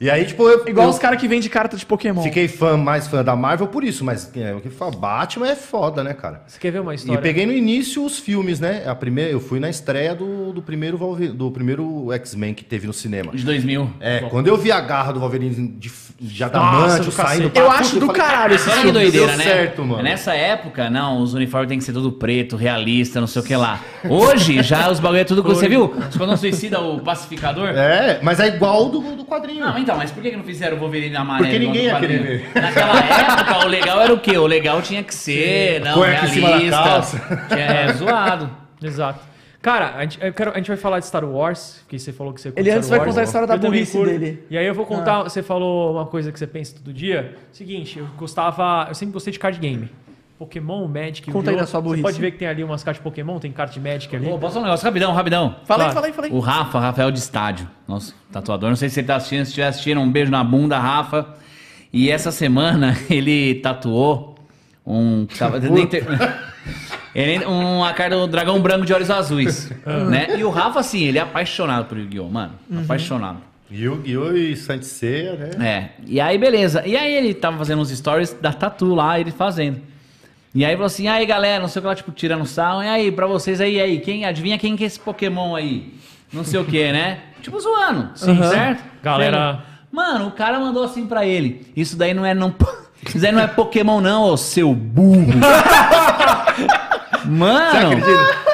E 0.00 0.08
aí, 0.10 0.24
tipo, 0.24 0.48
eu, 0.48 0.66
Igual 0.68 0.86
eu 0.86 0.90
os 0.90 0.98
caras 0.98 1.20
que 1.20 1.26
vendem 1.26 1.48
carta 1.48 1.76
de 1.76 1.84
Pokémon. 1.84 2.22
fiquei 2.22 2.46
fã, 2.48 2.76
mais 2.76 3.06
fã 3.08 3.24
da 3.24 3.34
Marvel 3.34 3.66
por 3.68 3.82
isso. 3.84 4.04
Mas 4.04 4.30
é, 4.36 4.54
o 4.54 4.60
que 4.60 4.68
fala, 4.70 4.92
Batman 4.92 5.48
é 5.48 5.56
foda, 5.56 6.04
né, 6.04 6.14
cara? 6.14 6.42
Você 6.46 6.58
quer 6.58 6.70
ver 6.70 6.80
uma 6.80 6.92
E 6.92 6.96
história? 6.96 7.18
eu 7.18 7.22
peguei 7.22 7.46
no 7.46 7.52
início 7.52 8.04
os 8.04 8.18
filmes, 8.18 8.60
né? 8.60 8.84
A 8.86 8.94
primeira, 8.94 9.30
eu 9.30 9.40
fui 9.40 9.58
na 9.58 9.68
estreia 9.68 10.14
do, 10.14 10.52
do 10.52 10.62
primeiro, 10.62 10.98
do 11.34 11.50
primeiro 11.50 12.12
X-Men 12.12 12.54
que 12.54 12.64
teve 12.64 12.86
no 12.86 12.92
cinema. 12.92 13.32
De 13.32 13.44
2000. 13.44 13.90
É, 14.00 14.20
quando 14.30 14.46
eu 14.48 14.56
vi 14.56 14.70
a 14.70 14.80
garra 14.80 15.12
do 15.12 15.20
Wolverine 15.20 15.50
de, 15.78 15.90
de 16.20 16.44
do 16.98 17.10
saindo 17.12 17.12
cacete. 17.12 17.42
Eu 17.44 17.50
pra- 17.66 17.74
acho 17.78 18.00
do 18.00 18.06
falei, 18.06 18.22
caralho 18.22 18.54
esse 18.54 18.70
filme. 18.70 18.92
doideira, 18.92 19.36
né? 19.36 19.44
certo, 19.44 19.84
mano. 19.84 20.02
Nessa 20.02 20.34
época, 20.34 20.90
não, 20.90 21.20
os 21.22 21.34
uniformes 21.34 21.68
têm 21.68 21.78
que 21.78 21.84
ser 21.84 21.92
tudo 21.92 22.10
preto, 22.12 22.56
realista, 22.56 23.20
não 23.20 23.26
sei 23.26 23.42
o 23.42 23.44
que 23.44 23.54
lá. 23.56 23.80
Hoje, 24.08 24.62
já 24.62 24.90
os 24.90 25.00
bagulho 25.00 25.20
é 25.20 25.24
tudo 25.24 25.42
que 25.42 25.48
você 25.48 25.68
viu? 25.68 25.94
Esquadrão 26.10 26.36
Suicida, 26.36 26.80
o 26.80 27.00
pacificador? 27.00 27.68
É, 27.68 28.18
mas 28.22 28.40
é 28.40 28.48
igual 28.48 28.88
do, 28.88 29.00
do 29.16 29.24
quadrinho. 29.24 29.64
Não, 29.64 29.78
então, 29.88 29.96
mas 29.98 30.10
por 30.10 30.22
que 30.22 30.36
não 30.36 30.44
fizeram 30.44 30.76
o 30.76 30.80
Wolverine 30.80 31.16
amarelo? 31.16 31.46
Porque 31.50 31.58
ninguém 31.58 31.84
ia 31.86 31.98
querer 31.98 32.22
ver. 32.22 32.50
Naquela 32.54 32.98
época, 32.98 33.66
o 33.66 33.68
legal 33.68 34.00
era 34.00 34.12
o 34.12 34.20
quê? 34.20 34.36
O 34.38 34.46
legal 34.46 34.82
tinha 34.82 35.02
que 35.02 35.14
ser, 35.14 35.80
não, 35.80 35.94
Cueca 35.94 36.26
em 36.26 36.28
cima 36.28 36.48
da 36.50 36.56
realista. 36.58 37.56
É, 37.56 37.92
zoado. 37.96 38.50
Exato. 38.82 39.20
Cara, 39.60 39.94
a 39.96 40.02
gente, 40.02 40.18
eu 40.24 40.32
quero- 40.32 40.52
a 40.52 40.56
gente 40.56 40.68
vai 40.68 40.76
falar 40.76 41.00
de 41.00 41.06
Star 41.06 41.24
Wars, 41.24 41.84
que 41.88 41.98
você 41.98 42.12
falou 42.12 42.32
que 42.32 42.40
você 42.40 42.48
Ele 42.54 42.62
Star 42.70 42.76
antes 42.76 42.88
vai 42.90 42.98
Wars. 43.00 43.08
contar 43.10 43.20
a 43.20 43.24
história 43.24 43.46
da 43.48 43.56
burrice 43.56 43.92
curto. 43.98 44.10
dele. 44.10 44.44
E 44.48 44.56
aí 44.56 44.64
eu 44.66 44.74
vou 44.74 44.86
contar, 44.86 45.24
você 45.24 45.42
falou 45.42 45.94
uma 45.94 46.06
coisa 46.06 46.30
que 46.30 46.38
você 46.38 46.46
pensa 46.46 46.74
todo 46.76 46.92
dia. 46.92 47.34
Seguinte, 47.50 47.98
eu 47.98 48.06
gostava, 48.16 48.86
eu 48.88 48.94
sempre 48.94 49.12
gostei 49.14 49.32
de 49.32 49.38
card 49.38 49.58
game. 49.58 49.88
Pokémon, 50.38 50.86
Magic, 50.86 51.32
Conta 51.32 51.50
aí 51.50 51.56
da 51.56 51.66
sua 51.66 51.80
burrice. 51.80 52.00
Você 52.00 52.08
pode 52.08 52.20
ver 52.20 52.30
que 52.30 52.38
tem 52.38 52.46
ali 52.46 52.62
umas 52.62 52.84
cartas 52.84 53.00
de 53.00 53.02
Pokémon, 53.02 53.40
tem 53.40 53.50
carta 53.50 53.72
de 53.72 53.80
Magic 53.80 54.14
ali. 54.14 54.26
Pô, 54.26 54.38
posso 54.38 54.54
falar 54.54 54.66
um 54.66 54.66
negócio? 54.68 54.84
Rapidão, 54.84 55.12
rapidão. 55.12 55.56
Fala 55.64 55.86
aí, 55.86 55.92
fala 55.92 56.06
aí, 56.06 56.12
fala 56.12 56.26
aí. 56.28 56.32
O 56.32 56.38
Rafa, 56.38 56.78
Rafael 56.78 57.10
de 57.10 57.18
Estádio, 57.18 57.68
nosso 57.88 58.14
tatuador. 58.30 58.68
Não 58.68 58.76
sei 58.76 58.88
se 58.88 59.00
ele 59.00 59.08
tá 59.08 59.16
assistindo, 59.16 59.44
se 59.44 59.48
estiver 59.50 59.66
assistindo, 59.66 60.00
um 60.00 60.10
beijo 60.10 60.30
na 60.30 60.44
bunda, 60.44 60.78
Rafa. 60.78 61.34
E 61.92 62.08
essa 62.08 62.30
semana 62.30 62.96
ele 63.10 63.56
tatuou 63.56 64.36
um. 64.86 65.26
ele, 67.12 67.44
uma 67.44 67.92
carta 67.92 68.16
do 68.16 68.28
dragão 68.28 68.60
branco 68.60 68.86
de 68.86 68.92
olhos 68.94 69.10
azuis. 69.10 69.72
né? 70.08 70.38
E 70.38 70.44
o 70.44 70.50
Rafa, 70.50 70.78
assim, 70.78 71.02
ele 71.02 71.18
é 71.18 71.22
apaixonado 71.22 71.86
por 71.86 71.98
Yu-Gi-Oh! 71.98 72.28
Mano. 72.28 72.52
Apaixonado. 72.84 73.38
Yu-Gi-Oh! 73.68 74.32
e 74.34 74.56
Santiceia, 74.56 75.34
né? 75.34 75.66
É. 75.66 76.02
E 76.06 76.20
aí, 76.20 76.38
beleza. 76.38 76.86
E 76.86 76.96
aí 76.96 77.12
ele 77.12 77.34
tava 77.34 77.58
fazendo 77.58 77.82
uns 77.82 77.90
stories 77.90 78.34
da 78.40 78.52
Tatu 78.52 78.94
lá, 78.94 79.18
ele 79.18 79.32
fazendo. 79.32 79.80
E 80.58 80.64
aí 80.64 80.72
falou 80.72 80.86
assim, 80.86 81.06
aí 81.06 81.24
galera, 81.24 81.60
não 81.60 81.68
sei 81.68 81.78
o 81.78 81.82
que 81.84 81.86
lá, 81.88 81.94
tipo, 81.94 82.10
tirando 82.10 82.44
sarro. 82.44 82.82
E 82.82 82.88
aí, 82.88 83.12
pra 83.12 83.28
vocês 83.28 83.60
aí, 83.60 83.80
aí, 83.80 84.00
quem, 84.00 84.24
adivinha 84.24 84.58
quem 84.58 84.74
que 84.76 84.82
é 84.82 84.88
esse 84.88 84.98
Pokémon 84.98 85.54
aí? 85.54 85.94
Não 86.32 86.42
sei 86.42 86.58
o 86.58 86.64
que, 86.64 86.90
né? 86.90 87.20
Tipo, 87.40 87.60
zoando. 87.60 88.10
Sim, 88.16 88.42
certo? 88.42 88.82
Galera- 89.00 89.60
Mano, 89.92 90.26
o 90.26 90.30
cara 90.32 90.58
mandou 90.58 90.82
assim 90.82 91.06
pra 91.06 91.24
ele. 91.24 91.64
Isso 91.76 91.96
daí 91.96 92.12
não 92.12 92.26
é 92.26 92.34
não. 92.34 92.52
Isso 93.06 93.20
daí 93.20 93.30
não 93.30 93.40
é 93.40 93.46
Pokémon, 93.46 94.00
não, 94.00 94.24
ô 94.24 94.36
seu 94.36 94.74
burro. 94.74 95.28
Mano, 97.24 98.00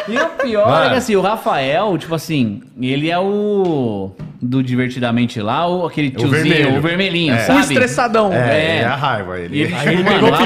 e 0.08 0.18
o 0.18 0.28
pior 0.30 0.66
é 0.68 0.70
Mano. 0.70 0.90
que 0.90 0.96
assim, 0.96 1.16
o 1.16 1.20
Rafael, 1.20 1.96
tipo 1.96 2.14
assim, 2.14 2.60
ele 2.80 3.10
é 3.10 3.18
o 3.18 4.10
do 4.42 4.62
Divertidamente 4.62 5.40
lá, 5.40 5.66
o, 5.68 5.86
aquele 5.86 6.10
tiozinho, 6.10 6.28
o, 6.30 6.42
vermelho. 6.42 6.82
vermelhinho, 6.82 7.34
É. 7.34 7.38
sabe? 7.38 7.58
O 7.58 7.62
estressadão. 7.62 8.32
É, 8.32 8.36
É. 8.36 8.76
é 8.80 8.84
a 8.84 8.94
raiva 8.96 9.38
ele. 9.38 9.56
E 9.56 9.62
ele, 9.62 9.74
Aí 9.74 9.88
ele 9.94 10.02
mano, 10.02 10.14
pegou 10.16 10.30
lá-. 10.30 10.38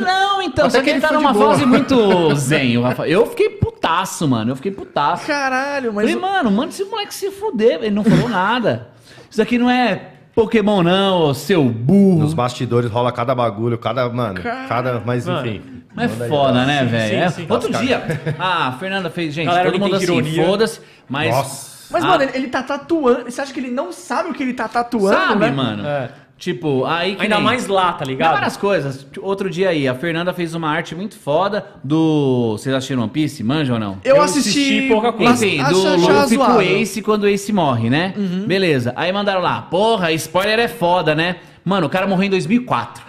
Não, 0.00 0.42
então, 0.42 0.66
Até 0.66 0.78
só 0.78 0.82
que 0.84 0.90
ele 0.90 1.00
tá 1.00 1.12
numa 1.12 1.32
boa. 1.32 1.50
fase 1.50 1.66
muito 1.66 2.34
zen, 2.34 2.78
o 2.78 2.82
Rafael. 2.82 3.10
Eu 3.10 3.26
fiquei 3.26 3.50
putaço, 3.50 4.26
mano, 4.28 4.52
eu 4.52 4.56
fiquei 4.56 4.72
putaço. 4.72 5.26
Caralho, 5.26 5.92
mas. 5.92 6.10
Falei, 6.10 6.20
mano, 6.20 6.50
manda 6.50 6.68
esse 6.70 6.84
moleque 6.84 7.14
se 7.14 7.30
fuder, 7.30 7.78
ele 7.82 7.90
não 7.90 8.04
falou 8.04 8.28
nada. 8.28 8.88
Isso 9.30 9.40
aqui 9.42 9.58
não 9.58 9.68
é 9.70 10.10
Pokémon 10.34 10.82
não, 10.82 11.32
seu 11.34 11.64
burro. 11.64 12.20
Nos 12.20 12.34
bastidores 12.34 12.90
rola 12.90 13.12
cada 13.12 13.34
bagulho, 13.34 13.78
cada, 13.78 14.08
mano, 14.08 14.40
cada, 14.68 15.00
mas 15.04 15.26
Mano. 15.26 15.46
enfim. 15.46 15.62
Mas 15.94 16.20
é 16.20 16.24
aí, 16.24 16.28
foda, 16.28 16.60
ó. 16.62 16.64
né, 16.66 16.84
velho? 16.84 17.16
É-. 17.18 17.52
Outro 17.52 17.70
Nossa, 17.70 17.84
dia, 17.84 18.02
a 18.38 18.72
Fernanda 18.80 19.10
fez, 19.10 19.32
gente, 19.32 19.46
Galera, 19.46 19.70
todo 19.70 19.80
mundo 19.80 19.94
assim, 19.94 20.34
foda-se, 20.44 20.80
mas 21.08 21.30
Nossa. 21.30 21.74
Mas, 21.90 22.02
Ah. 22.02 22.08
mano, 22.08 22.22
ele, 22.24 22.32
ele 22.34 22.46
tá 22.48 22.62
tatuando. 22.62 23.30
Você 23.30 23.40
acha 23.40 23.52
que 23.52 23.60
ele 23.60 23.70
não 23.70 23.92
sabe 23.92 24.30
o 24.30 24.32
que 24.32 24.42
ele 24.42 24.54
tá 24.54 24.66
tatuando, 24.66 25.14
sabe, 25.16 25.40
né? 25.44 25.50
mano? 25.52 25.86
É. 25.86 26.10
Tipo, 26.36 26.84
aí 26.84 27.14
que 27.14 27.22
Ainda 27.22 27.36
nem- 27.36 27.44
mais 27.44 27.66
lá, 27.68 27.92
tá 27.92 28.00
Tem 28.00 28.08
ligado? 28.08 28.32
várias 28.34 28.56
coisas. 28.56 29.06
Outro 29.22 29.48
dia 29.48 29.68
aí, 29.70 29.86
a 29.88 29.94
Fernanda 29.94 30.32
fez 30.34 30.52
uma 30.54 30.68
arte 30.68 30.94
muito 30.94 31.16
foda 31.16 31.64
do. 31.82 32.52
Vocês 32.58 32.74
assistiram 32.74 33.02
One 33.02 33.10
Piece? 33.10 33.42
Manjam 33.44 33.74
ou 33.74 33.80
não? 33.80 33.98
Eu, 34.04 34.16
Eu 34.16 34.22
assisti, 34.22 34.48
assisti 34.48 34.88
pouca 34.88 35.12
coisa. 35.12 35.46
Enfim, 35.46 35.62
do 35.62 35.96
Luffy 35.96 36.36
o 36.36 36.60
Ace 36.60 37.00
quando 37.02 37.22
o 37.22 37.28
Ace 37.28 37.52
morre, 37.52 37.88
né? 37.88 38.12
Beleza. 38.46 38.92
Aí 38.96 39.12
mandaram 39.12 39.40
lá, 39.40 39.62
porra, 39.62 40.10
spoiler 40.12 40.58
é 40.58 40.68
foda, 40.68 41.14
né? 41.14 41.36
Mano, 41.64 41.86
o 41.86 41.90
cara 41.90 42.06
morreu 42.06 42.24
em 42.24 42.30
2004. 42.30 43.02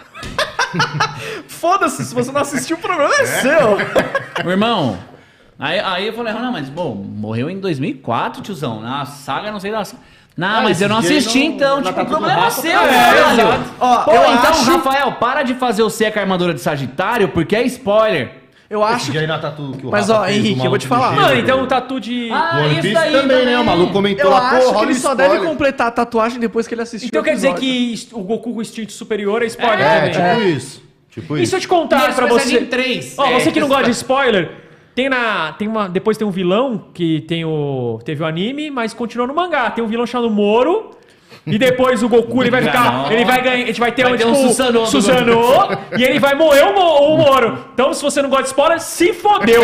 Foda-se, 1.48 2.04
se 2.04 2.14
você 2.14 2.30
não 2.32 2.40
assistiu, 2.40 2.76
o 2.76 2.80
problema 2.80 3.12
é, 3.14 3.26
seu. 3.26 3.76
Meu 4.44 4.52
irmão. 4.52 4.98
Aí, 5.58 5.78
aí 5.80 6.06
eu 6.06 6.12
falei, 6.12 6.32
não, 6.34 6.52
mas, 6.52 6.68
bom, 6.68 6.94
morreu 6.94 7.48
em 7.48 7.58
2004, 7.58 8.42
tiozão. 8.42 8.80
Na 8.80 9.04
saga, 9.06 9.50
não 9.50 9.58
sei 9.60 9.70
da. 9.72 9.82
Não, 10.36 10.58
Ah, 10.58 10.60
mas 10.62 10.82
eu 10.82 10.88
não 10.88 10.98
assisti 10.98 11.38
não- 11.38 11.46
então. 11.46 11.82
Tipo, 11.82 12.00
o 12.00 12.04
do 12.04 12.10
problema 12.10 12.46
é 12.46 12.50
seu, 12.50 12.70
é, 12.70 12.86
velho. 12.86 13.32
exato. 13.40 13.64
Ó, 13.80 13.96
Pô, 14.04 14.10
eu 14.12 14.22
então, 14.34 14.50
acho- 14.50 14.70
Rafael, 14.70 15.12
para 15.12 15.42
de 15.42 15.54
fazer 15.54 15.82
o 15.82 15.88
a 16.18 16.22
armadura 16.22 16.52
de 16.52 16.60
Sagitário, 16.60 17.28
porque 17.28 17.56
é 17.56 17.62
spoiler. 17.64 18.32
Eu 18.68 18.82
acho 18.82 19.16
aí 19.16 19.28
na 19.28 19.38
tatu 19.38 19.76
que 19.78 19.86
o 19.86 19.90
Mas, 19.92 20.08
Rafa 20.08 20.20
ó, 20.22 20.24
fez, 20.26 20.36
Henrique, 20.38 20.64
eu 20.64 20.70
vou 20.70 20.78
te 20.78 20.88
falar. 20.88 21.12
Mano, 21.12 21.34
então 21.36 21.54
velho. 21.56 21.62
o 21.62 21.66
tatu 21.68 22.00
de. 22.00 22.28
Ah, 22.32 22.58
One 22.64 22.72
isso 22.72 22.80
Piece 22.82 22.94
daí 22.94 23.12
também, 23.12 23.46
né? 23.46 23.58
O 23.60 23.64
maluco 23.64 23.92
comentou 23.92 24.24
Eu 24.26 24.30
lá, 24.32 24.50
acho 24.50 24.74
que 24.74 24.82
ele 24.84 24.94
só 24.94 25.10
spoiler. 25.12 25.30
deve 25.34 25.46
completar 25.46 25.86
a 25.86 25.90
tatuagem 25.92 26.40
depois 26.40 26.66
que 26.66 26.74
ele 26.74 26.82
assistiu 26.82 27.06
Então 27.06 27.22
o 27.22 27.24
quer 27.24 27.34
dizer 27.34 27.54
que 27.54 28.08
o 28.12 28.22
Goku 28.24 28.52
com 28.52 28.58
o 28.58 28.62
instinto 28.62 28.92
superior 28.92 29.40
é 29.42 29.46
spoiler 29.46 29.80
É, 29.86 30.08
também. 30.10 30.10
tipo 30.10 30.48
isso. 30.56 30.82
Tipo 31.12 31.38
E 31.38 31.42
isso. 31.44 31.50
se 31.50 31.56
eu 31.56 31.60
te 31.60 31.68
contar 31.68 32.12
pra 32.14 32.26
você. 32.26 32.58
em 32.58 32.66
três. 32.66 33.14
Ó, 33.16 33.24
É, 33.24 33.38
você 33.40 33.52
que 33.52 33.60
não 33.60 33.68
gosta 33.68 33.84
de 33.84 33.90
spoiler, 33.92 34.50
tem 34.96 35.08
na. 35.08 35.52
Tem 35.52 35.68
uma, 35.68 35.88
depois 35.88 36.16
tem 36.16 36.26
um 36.26 36.30
vilão 36.32 36.86
que 36.92 37.20
tem 37.20 37.44
o. 37.44 38.00
Teve 38.04 38.22
o 38.24 38.26
anime, 38.26 38.70
mas 38.70 38.92
continua 38.92 39.26
no 39.28 39.34
mangá. 39.34 39.70
Tem 39.70 39.84
um 39.84 39.86
vilão 39.86 40.04
chamado 40.06 40.30
Moro. 40.30 40.90
E 41.46 41.58
depois 41.58 42.02
o 42.02 42.08
Goku 42.08 42.42
ele 42.42 42.50
vai 42.50 42.62
ficar. 42.62 42.92
Não. 42.92 43.12
Ele 43.12 43.24
vai 43.24 43.40
ganhar. 43.42 43.62
A 43.62 43.66
gente 43.66 43.78
vai 43.78 43.92
ter, 43.92 44.02
Vai 44.02 44.14
um, 44.14 44.16
ter 44.16 44.24
tipo, 44.24 44.36
um 44.36 44.48
Susanoo 44.48 44.86
Susanoo, 44.86 45.68
e 45.96 46.02
ele 46.02 46.18
vai 46.18 46.34
morrer 46.34 46.62
o, 46.64 46.74
Mo- 46.74 47.14
o 47.14 47.18
Moro. 47.18 47.58
Então, 47.72 47.92
se 47.94 48.02
você 48.02 48.20
não 48.20 48.28
gosta 48.28 48.44
de 48.44 48.48
spoiler, 48.48 48.80
se 48.80 49.12
fodeu. 49.12 49.62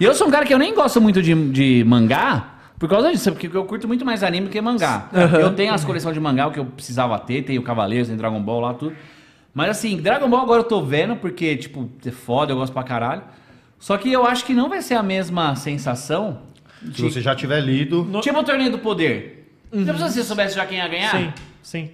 E 0.00 0.04
eu 0.04 0.14
sou 0.14 0.26
um 0.26 0.30
cara 0.30 0.44
que 0.44 0.52
eu 0.52 0.58
nem 0.58 0.74
gosto 0.74 1.00
muito 1.00 1.22
de, 1.22 1.32
de 1.50 1.84
mangá. 1.86 2.48
Por 2.78 2.88
causa 2.88 3.12
disso, 3.12 3.30
porque 3.30 3.46
eu 3.56 3.64
curto 3.64 3.86
muito 3.86 4.04
mais 4.04 4.24
anime 4.24 4.48
que 4.48 4.60
mangá. 4.60 5.08
Eu 5.40 5.54
tenho 5.54 5.72
as 5.72 5.84
coleções 5.84 6.14
de 6.14 6.20
mangá, 6.20 6.48
o 6.48 6.50
que 6.50 6.58
eu 6.58 6.64
precisava 6.64 7.16
ter, 7.20 7.42
tenho 7.42 7.62
Cavaleiros, 7.62 8.08
tem 8.08 8.16
Dragon 8.16 8.40
Ball 8.40 8.58
lá, 8.60 8.74
tudo. 8.74 8.96
Mas 9.54 9.70
assim, 9.70 9.98
Dragon 9.98 10.28
Ball 10.28 10.40
agora 10.40 10.60
eu 10.60 10.64
tô 10.64 10.82
vendo, 10.82 11.14
porque, 11.14 11.54
tipo, 11.56 11.88
é 12.04 12.10
foda, 12.10 12.50
eu 12.52 12.56
gosto 12.56 12.72
pra 12.72 12.82
caralho. 12.82 13.22
Só 13.82 13.96
que 13.98 14.12
eu 14.12 14.24
acho 14.24 14.44
que 14.44 14.54
não 14.54 14.68
vai 14.68 14.80
ser 14.80 14.94
a 14.94 15.02
mesma 15.02 15.56
sensação. 15.56 16.38
Se 16.94 17.02
você 17.02 17.20
já 17.20 17.34
tiver 17.34 17.60
lido. 17.60 18.08
Tipo 18.22 18.38
o 18.38 18.44
Torneio 18.44 18.70
do 18.70 18.78
Poder. 18.78 19.52
Já 19.74 19.92
pensou 19.92 20.08
se 20.08 20.14
você 20.14 20.22
soubesse 20.22 20.54
já 20.54 20.64
quem 20.64 20.78
ia 20.78 20.86
ganhar? 20.86 21.10
Sim, 21.10 21.32
sim. 21.60 21.90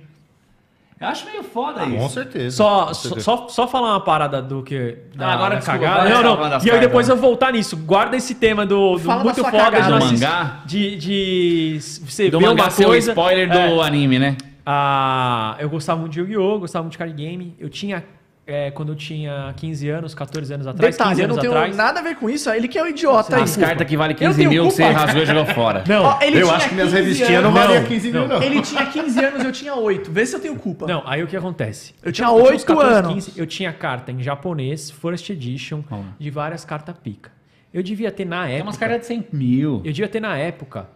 Eu 1.01 1.07
acho 1.09 1.25
meio 1.25 1.43
foda 1.43 1.81
Com 1.87 1.97
isso. 1.97 2.11
certeza. 2.11 2.57
Só, 2.57 2.87
Com 2.89 2.95
só, 2.95 2.95
certeza. 2.95 3.21
só, 3.25 3.49
só 3.49 3.67
falar 3.69 3.93
uma 3.93 4.01
parada 4.05 4.43
do 4.43 4.63
que. 4.63 4.99
Da, 5.17 5.29
Ah, 5.29 5.33
agora, 5.33 5.51
da 5.55 5.61
desculpa, 5.61 5.81
cagada. 5.81 6.09
Não, 6.11 6.37
tava 6.37 6.49
não. 6.59 6.67
E 6.67 6.71
aí 6.71 6.81
depois 6.81 7.09
eu 7.09 7.17
vou 7.17 7.31
voltar 7.31 7.53
nisso. 7.55 7.75
Guarda 7.75 8.17
esse 8.19 8.35
tema 8.35 8.67
do, 8.67 8.95
do 8.95 8.99
Fala 9.01 9.25
muito 9.25 9.43
foda 9.43 9.57
cagada. 9.57 9.85
de, 9.85 9.89
Do 9.89 9.95
assistir- 9.97 10.25
mangá? 10.27 10.61
de, 10.67 10.97
de 10.97 11.79
você 11.81 12.29
Do 12.31 12.39
ver 12.39 12.47
mangá 12.49 12.65
uma 12.65 12.71
ser 12.71 12.85
o 12.85 12.89
coisa. 12.89 13.13
spoiler 13.13 13.49
do 13.49 13.57
É, 13.57 13.87
anime, 13.87 14.19
né? 14.19 14.37
ah, 14.67 15.57
eu 15.59 15.71
gostava 15.71 15.99
muito 16.01 16.13
de 16.13 16.21
Yu-Gi-Oh!, 16.21 16.59
gostava 16.59 16.83
muito 16.83 16.93
de 16.93 16.99
card 16.99 17.15
game. 17.15 17.55
Eu 17.59 17.71
tinha 17.71 18.05
é, 18.49 18.71
quando 18.71 18.93
eu 18.93 18.97
tinha 18.97 19.53
15 19.55 19.91
anos, 19.91 20.15
14 20.15 20.55
anos 20.55 20.67
atrás, 20.67 20.95
Detalhe, 20.95 21.11
15 21.11 21.21
eu 21.21 21.25
anos 21.27 21.37
não 21.37 21.43
tenho 21.43 21.53
atrás. 21.53 21.77
nada 21.77 22.01
a 22.01 22.03
ver 22.03 22.17
com 22.17 22.31
isso. 22.31 22.49
Ele 22.49 22.67
que 22.67 22.79
é 22.79 22.83
o 22.83 22.87
idiota. 22.87 23.43
As 23.43 23.55
cartas 23.59 23.87
que 23.87 23.95
valem 23.95 24.15
Eu 24.15 24.19
15 24.19 24.39
tenho 24.39 24.49
mil 24.51 24.65
que 24.69 24.71
você 24.73 24.85
culpa? 24.85 24.99
rasgou 25.01 25.23
e 25.23 25.27
jogou 25.27 25.47
fora. 25.47 25.85
Não, 25.87 26.03
Ó, 26.05 26.19
ele 26.23 26.41
eu 26.43 26.51
acho 26.51 26.71
que 26.71 26.75
minhas 26.75 26.89
15 26.89 27.03
revistinhas 27.03 27.43
não 27.43 27.53
valiam 27.53 27.83
Não, 27.83 27.87
15 27.89 28.11
mil, 28.13 28.27
não. 28.27 28.43
Ele 28.43 28.63
tinha 28.63 28.87
15 28.87 29.25
anos, 29.25 29.45
eu 29.45 29.53
tinha 29.53 29.75
8. 29.75 30.11
Vê 30.11 30.25
se 30.25 30.35
eu 30.35 30.41
tenho 30.41 30.57
culpa. 30.57 30.87
não, 30.87 31.03
aí 31.07 31.23
o 31.23 31.27
que 31.27 31.37
acontece? 31.37 31.95
Eu 32.03 32.11
tinha 32.11 32.31
uns 32.31 32.41
8 32.43 32.81
anos. 32.81 33.13
15, 33.27 33.33
eu 33.39 33.47
tinha 33.47 33.71
carta 33.71 34.11
em 34.11 34.23
japonês, 34.23 34.91
First 34.91 35.29
Edition, 35.29 35.83
lá. 35.91 36.05
de 36.19 36.31
várias 36.31 36.65
cartas 36.65 36.97
pica. 37.05 37.31
Eu 37.73 37.83
devia 37.83 38.11
ter 38.11 38.25
na 38.25 38.45
Tem 38.45 38.55
época. 38.55 38.65
umas 38.65 38.77
cartas 38.79 39.01
de 39.01 39.07
100 39.09 39.27
mil. 39.31 39.75
Eu 39.85 39.93
devia 39.93 40.09
ter 40.09 40.21
na 40.21 40.39
época 40.39 40.89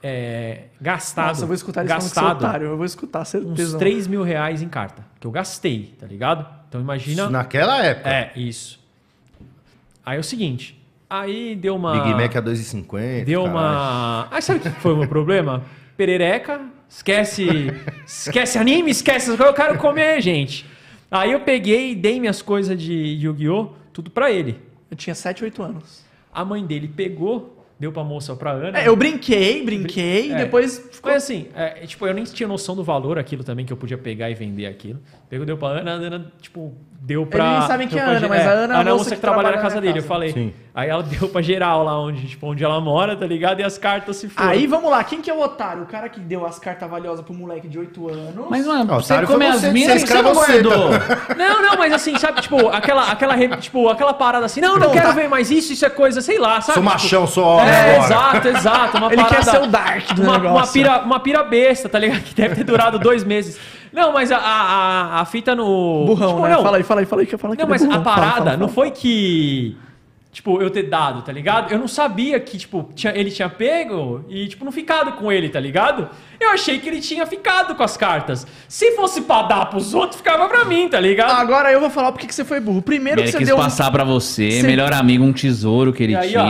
é, 0.00 0.64
gastado. 0.80 1.28
Nossa, 1.28 1.42
eu 1.42 1.46
vou 1.46 1.54
escutar 1.54 1.80
sou 1.80 1.88
gastado. 1.88 2.62
Eu 2.62 2.76
vou 2.76 2.86
escutar, 2.86 3.22
uns 3.22 3.28
certeza. 3.28 3.78
3 3.78 4.06
mil 4.06 4.22
reais 4.22 4.62
em 4.62 4.68
carta. 4.68 5.04
Que 5.18 5.26
eu 5.26 5.30
gastei, 5.30 5.94
tá 5.98 6.06
ligado? 6.06 6.46
Então 6.74 6.82
imagina. 6.82 7.22
Isso 7.22 7.30
naquela 7.30 7.84
época. 7.84 8.10
É, 8.10 8.32
isso. 8.34 8.80
Aí 10.04 10.16
é 10.16 10.20
o 10.20 10.24
seguinte. 10.24 10.76
Aí 11.08 11.54
deu 11.54 11.76
uma. 11.76 11.92
Big 11.92 12.12
Mac 12.14 12.34
a 12.34 12.42
2,50. 12.42 13.24
Deu 13.24 13.44
caralho. 13.44 13.56
uma. 13.56 14.28
Aí 14.28 14.42
sabe 14.42 14.58
o 14.58 14.62
que 14.62 14.70
foi 14.80 14.92
o 14.92 14.96
meu 14.96 15.08
problema? 15.08 15.62
Perereca, 15.96 16.62
esquece. 16.88 17.46
esquece 18.04 18.58
anime, 18.58 18.90
esquece 18.90 19.26
essas 19.26 19.36
coisas, 19.36 19.46
eu 19.46 19.54
quero 19.54 19.78
comer, 19.78 20.20
gente. 20.20 20.66
Aí 21.08 21.30
eu 21.30 21.38
peguei 21.42 21.92
e 21.92 21.94
dei 21.94 22.18
minhas 22.18 22.42
coisas 22.42 22.76
de 22.76 22.92
Yu-Gi-Oh! 22.92 23.68
tudo 23.92 24.10
pra 24.10 24.32
ele. 24.32 24.60
Eu 24.90 24.96
tinha 24.96 25.14
7, 25.14 25.44
8 25.44 25.62
anos. 25.62 26.04
A 26.32 26.44
mãe 26.44 26.66
dele 26.66 26.88
pegou, 26.88 27.63
deu 27.84 27.92
pra 27.92 28.02
moça 28.02 28.32
ou 28.32 28.38
pra 28.38 28.50
Ana. 28.52 28.78
É, 28.80 28.88
eu 28.88 28.96
brinquei, 28.96 29.62
brinquei, 29.64 30.32
É. 30.32 30.34
e 30.34 30.34
depois 30.36 30.78
ficou. 30.78 31.10
Foi 31.10 31.14
assim, 31.14 31.48
é, 31.54 31.86
tipo, 31.86 32.06
eu 32.06 32.14
nem 32.14 32.24
tinha 32.24 32.48
noção 32.48 32.74
do 32.74 32.82
valor 32.82 33.18
aquilo 33.18 33.44
também, 33.44 33.66
que 33.66 33.72
eu 33.72 33.76
podia 33.76 33.98
pegar 33.98 34.30
e 34.30 34.34
vender 34.34 34.66
aquilo. 34.66 35.00
Pegou, 35.28 35.44
deu 35.44 35.56
pra 35.58 35.68
Ana, 35.68 35.90
a 35.92 35.94
Ana, 35.94 36.32
tipo, 36.40 36.72
deu 37.00 37.26
pra... 37.26 37.44
Eles 37.44 37.58
nem 37.58 37.68
sabem 37.68 37.88
quem 37.88 37.98
é 37.98 38.02
a 38.02 38.06
Ana, 38.06 38.20
ge- 38.20 38.28
mas 38.28 38.46
a 38.46 38.50
Ana 38.50 38.74
é 38.74 38.76
a 38.76 38.80
Ana 38.80 38.90
moça 38.94 39.10
que, 39.10 39.16
que 39.16 39.20
trabalha 39.20 39.50
na 39.50 39.58
casa 39.58 39.74
na 39.74 39.80
dele, 39.82 39.94
casa. 39.94 40.04
eu 40.04 40.08
falei. 40.08 40.32
Sim. 40.32 40.54
Aí 40.74 40.88
ela 40.88 41.02
deu 41.02 41.28
pra 41.28 41.40
geral 41.42 41.84
lá 41.84 42.00
onde, 42.00 42.26
tipo, 42.26 42.46
onde 42.48 42.64
ela 42.64 42.80
mora, 42.80 43.14
tá 43.14 43.26
ligado? 43.26 43.60
E 43.60 43.62
as 43.62 43.76
cartas 43.78 44.16
se 44.16 44.28
foram. 44.28 44.48
Aí 44.48 44.66
vamos 44.66 44.90
lá, 44.90 45.04
quem 45.04 45.20
que 45.20 45.30
é 45.30 45.34
o 45.34 45.40
otário? 45.40 45.82
O 45.82 45.86
cara 45.86 46.08
que 46.08 46.18
deu 46.18 46.44
as 46.46 46.58
cartas 46.58 46.88
valiosas 46.90 47.24
pro 47.24 47.34
moleque 47.34 47.68
de 47.68 47.78
8 47.78 48.08
anos. 48.08 48.46
Mas, 48.48 48.66
mano, 48.66 48.84
Não, 48.84 48.94
você 49.00 49.12
otário 49.12 49.28
comer 49.28 49.46
foi 49.46 49.54
as 49.54 49.60
você, 49.60 49.70
minas, 49.72 50.00
você 50.00 50.06
você 50.06 50.22
não 50.22 50.32
guardou. 50.32 50.88
Não, 51.36 51.62
não, 51.62 51.76
mas 51.76 51.92
assim, 51.92 52.16
sabe, 52.18 52.40
tipo, 52.40 52.68
aquela, 52.68 53.10
aquela, 53.10 53.36
tipo, 53.58 53.88
aquela 53.88 54.14
parada 54.14 54.46
assim, 54.46 54.60
não, 54.60 54.74
não 54.78 54.86
Não, 54.86 54.90
quero 54.92 55.12
ver 55.12 55.28
mais 55.28 55.50
isso, 55.50 55.72
isso 55.72 55.84
é 55.84 55.90
coisa, 55.90 56.20
sei 56.20 56.38
lá, 56.38 56.60
sabe? 56.60 56.74
Sou 56.74 56.82
Tipo, 56.82 56.84
machão, 56.84 57.26
sou 57.26 57.44
homem 57.44 57.73
É, 57.74 57.90
agora. 57.96 58.04
exato, 58.06 58.48
exato. 58.48 58.96
Uma 58.98 59.06
Ele 59.12 59.16
parada, 59.16 59.34
quer 59.36 59.44
ser 59.44 59.62
o 59.62 59.66
Dark 59.66 60.12
do 60.14 60.22
uma, 60.22 60.32
negócio. 60.38 60.56
Uma 60.56 60.66
pira, 60.66 61.02
uma 61.04 61.20
pira 61.20 61.42
besta, 61.42 61.88
tá 61.88 61.98
ligado? 61.98 62.22
Que 62.24 62.34
deve 62.34 62.54
ter 62.56 62.64
durado 62.64 62.98
dois 62.98 63.24
meses. 63.24 63.58
Não, 63.92 64.12
mas 64.12 64.32
a, 64.32 64.38
a, 64.38 64.40
a- 65.18 65.20
a 65.20 65.24
fita 65.24 65.54
no. 65.54 66.04
Burrão, 66.06 66.28
tipo, 66.30 66.42
né? 66.42 66.50
Não, 66.54 66.62
Fala 66.62 66.76
aí, 66.78 66.82
fala 66.82 67.00
aí, 67.00 67.06
fala 67.06 67.22
aí, 67.22 67.26
que 67.26 67.34
eu 67.34 67.38
falo 67.38 67.54
não, 67.54 67.64
é 67.64 67.68
mas 67.68 67.82
a 67.82 67.86
burrão. 67.86 68.02
Fala, 68.02 68.16
parada 68.16 68.32
fala, 68.32 68.44
fala. 68.46 68.56
não 68.56 68.68
foi 68.68 68.90
que. 68.90 69.76
Tipo, 70.32 70.60
eu 70.60 70.68
ter 70.68 70.82
dado, 70.90 71.22
tá 71.22 71.30
ligado? 71.30 71.70
Eu 71.72 71.78
não 71.78 71.86
sabia 71.86 72.40
que, 72.40 72.58
tipo, 72.58 72.90
tinha- 72.92 73.12
ele 73.16 73.30
tinha 73.30 73.48
pego 73.48 74.24
e, 74.28 74.48
tipo, 74.48 74.64
não 74.64 74.72
ficado 74.72 75.12
com 75.12 75.30
ele, 75.30 75.48
tá 75.48 75.60
ligado? 75.60 76.10
Eu 76.40 76.50
achei 76.50 76.80
que 76.80 76.88
ele 76.88 77.00
tinha 77.00 77.24
ficado 77.24 77.76
com 77.76 77.84
as 77.84 77.96
cartas. 77.96 78.44
Se 78.66 78.96
fosse 78.96 79.20
pra 79.20 79.42
dar 79.42 79.66
pros 79.66 79.94
outros, 79.94 80.16
ficava 80.16 80.48
pra 80.48 80.64
mim, 80.64 80.88
tá 80.88 80.98
ligado? 80.98 81.30
Agora 81.40 81.70
eu 81.70 81.78
vou 81.78 81.88
falar 81.88 82.10
porque 82.10 82.26
que 82.26 82.34
você 82.34 82.44
foi 82.44 82.58
burro. 82.58 82.82
Primeiro 82.82 83.20
Ele 83.20 83.26
que 83.26 83.30
você 83.30 83.38
quis 83.38 83.46
deu. 83.46 83.56
um- 83.56 83.60
passar 83.60 83.92
pra 83.92 84.02
você, 84.02 84.50
Você- 84.60 84.66
melhor 84.66 84.92
amigo, 84.92 85.22
um 85.22 85.32
tesouro 85.32 85.92
que 85.92 86.02
ele 86.02 86.14
E 86.14 86.16
aí, 86.16 86.36
ó. 86.36 86.42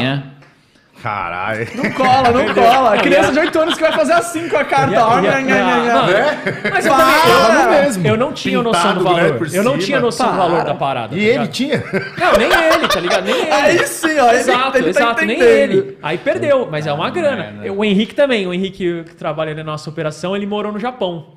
Caralho. 1.05 1.69
Não 1.75 1.91
cola, 1.91 2.31
não 2.33 2.55
cola. 2.55 2.97
Criança 2.97 3.31
de 3.31 3.39
8 3.39 3.59
anos 3.61 3.75
que 3.75 3.83
vai 3.83 3.93
fazer 3.93 4.15
assim 4.15 4.49
com 4.49 4.57
a 4.57 4.65
carta. 4.65 4.87
Não, 4.99 5.21
Né? 5.21 5.35
Mas 6.73 6.87
eu 6.87 6.95
Para! 6.95 7.05
também. 7.05 7.61
Eu, 7.77 7.83
mesmo. 7.83 8.07
eu 8.07 8.17
não 8.17 8.33
tinha 8.33 8.63
noção 8.63 8.95
do 8.95 8.99
Pintado, 9.01 9.17
né, 9.17 9.23
valor. 9.25 9.39
por 9.39 9.55
Eu 9.55 9.63
não 9.63 9.77
tinha 9.79 10.01
noção 10.01 10.31
do 10.33 10.39
valor 10.39 10.57
Para. 10.57 10.65
da 10.65 10.75
parada. 10.75 11.15
E 11.15 11.19
tá 11.19 11.23
ele 11.23 11.33
ligado? 11.33 11.51
tinha? 11.53 11.85
Não, 12.17 12.33
nem 12.39 12.49
ele, 12.51 12.89
tá 12.89 13.01
ligado? 13.01 13.25
Nem 13.27 13.35
ele. 13.39 13.51
Aí 13.53 13.87
sim, 13.87 14.19
ó. 14.19 14.29
ele- 14.31 14.39
Exato, 14.39 14.79
ele 14.79 14.95
tá 14.95 15.01
exato, 15.01 15.25
nem 15.27 15.37
entendendo. 15.37 15.73
ele. 15.73 15.99
Aí 16.03 16.17
perdeu, 16.17 16.69
mas 16.71 16.87
é 16.87 16.93
uma 16.95 17.11
grana. 17.11 17.51
merda. 17.53 17.71
O 17.75 17.85
Henrique 17.85 18.15
também, 18.15 18.47
o 18.47 18.55
Henrique 18.55 19.05
que 19.05 19.15
trabalha 19.15 19.55
na 19.55 19.63
nossa 19.63 19.91
operação, 19.91 20.35
ele 20.35 20.47
morou 20.47 20.73
no 20.73 20.79
Japão. 20.79 21.35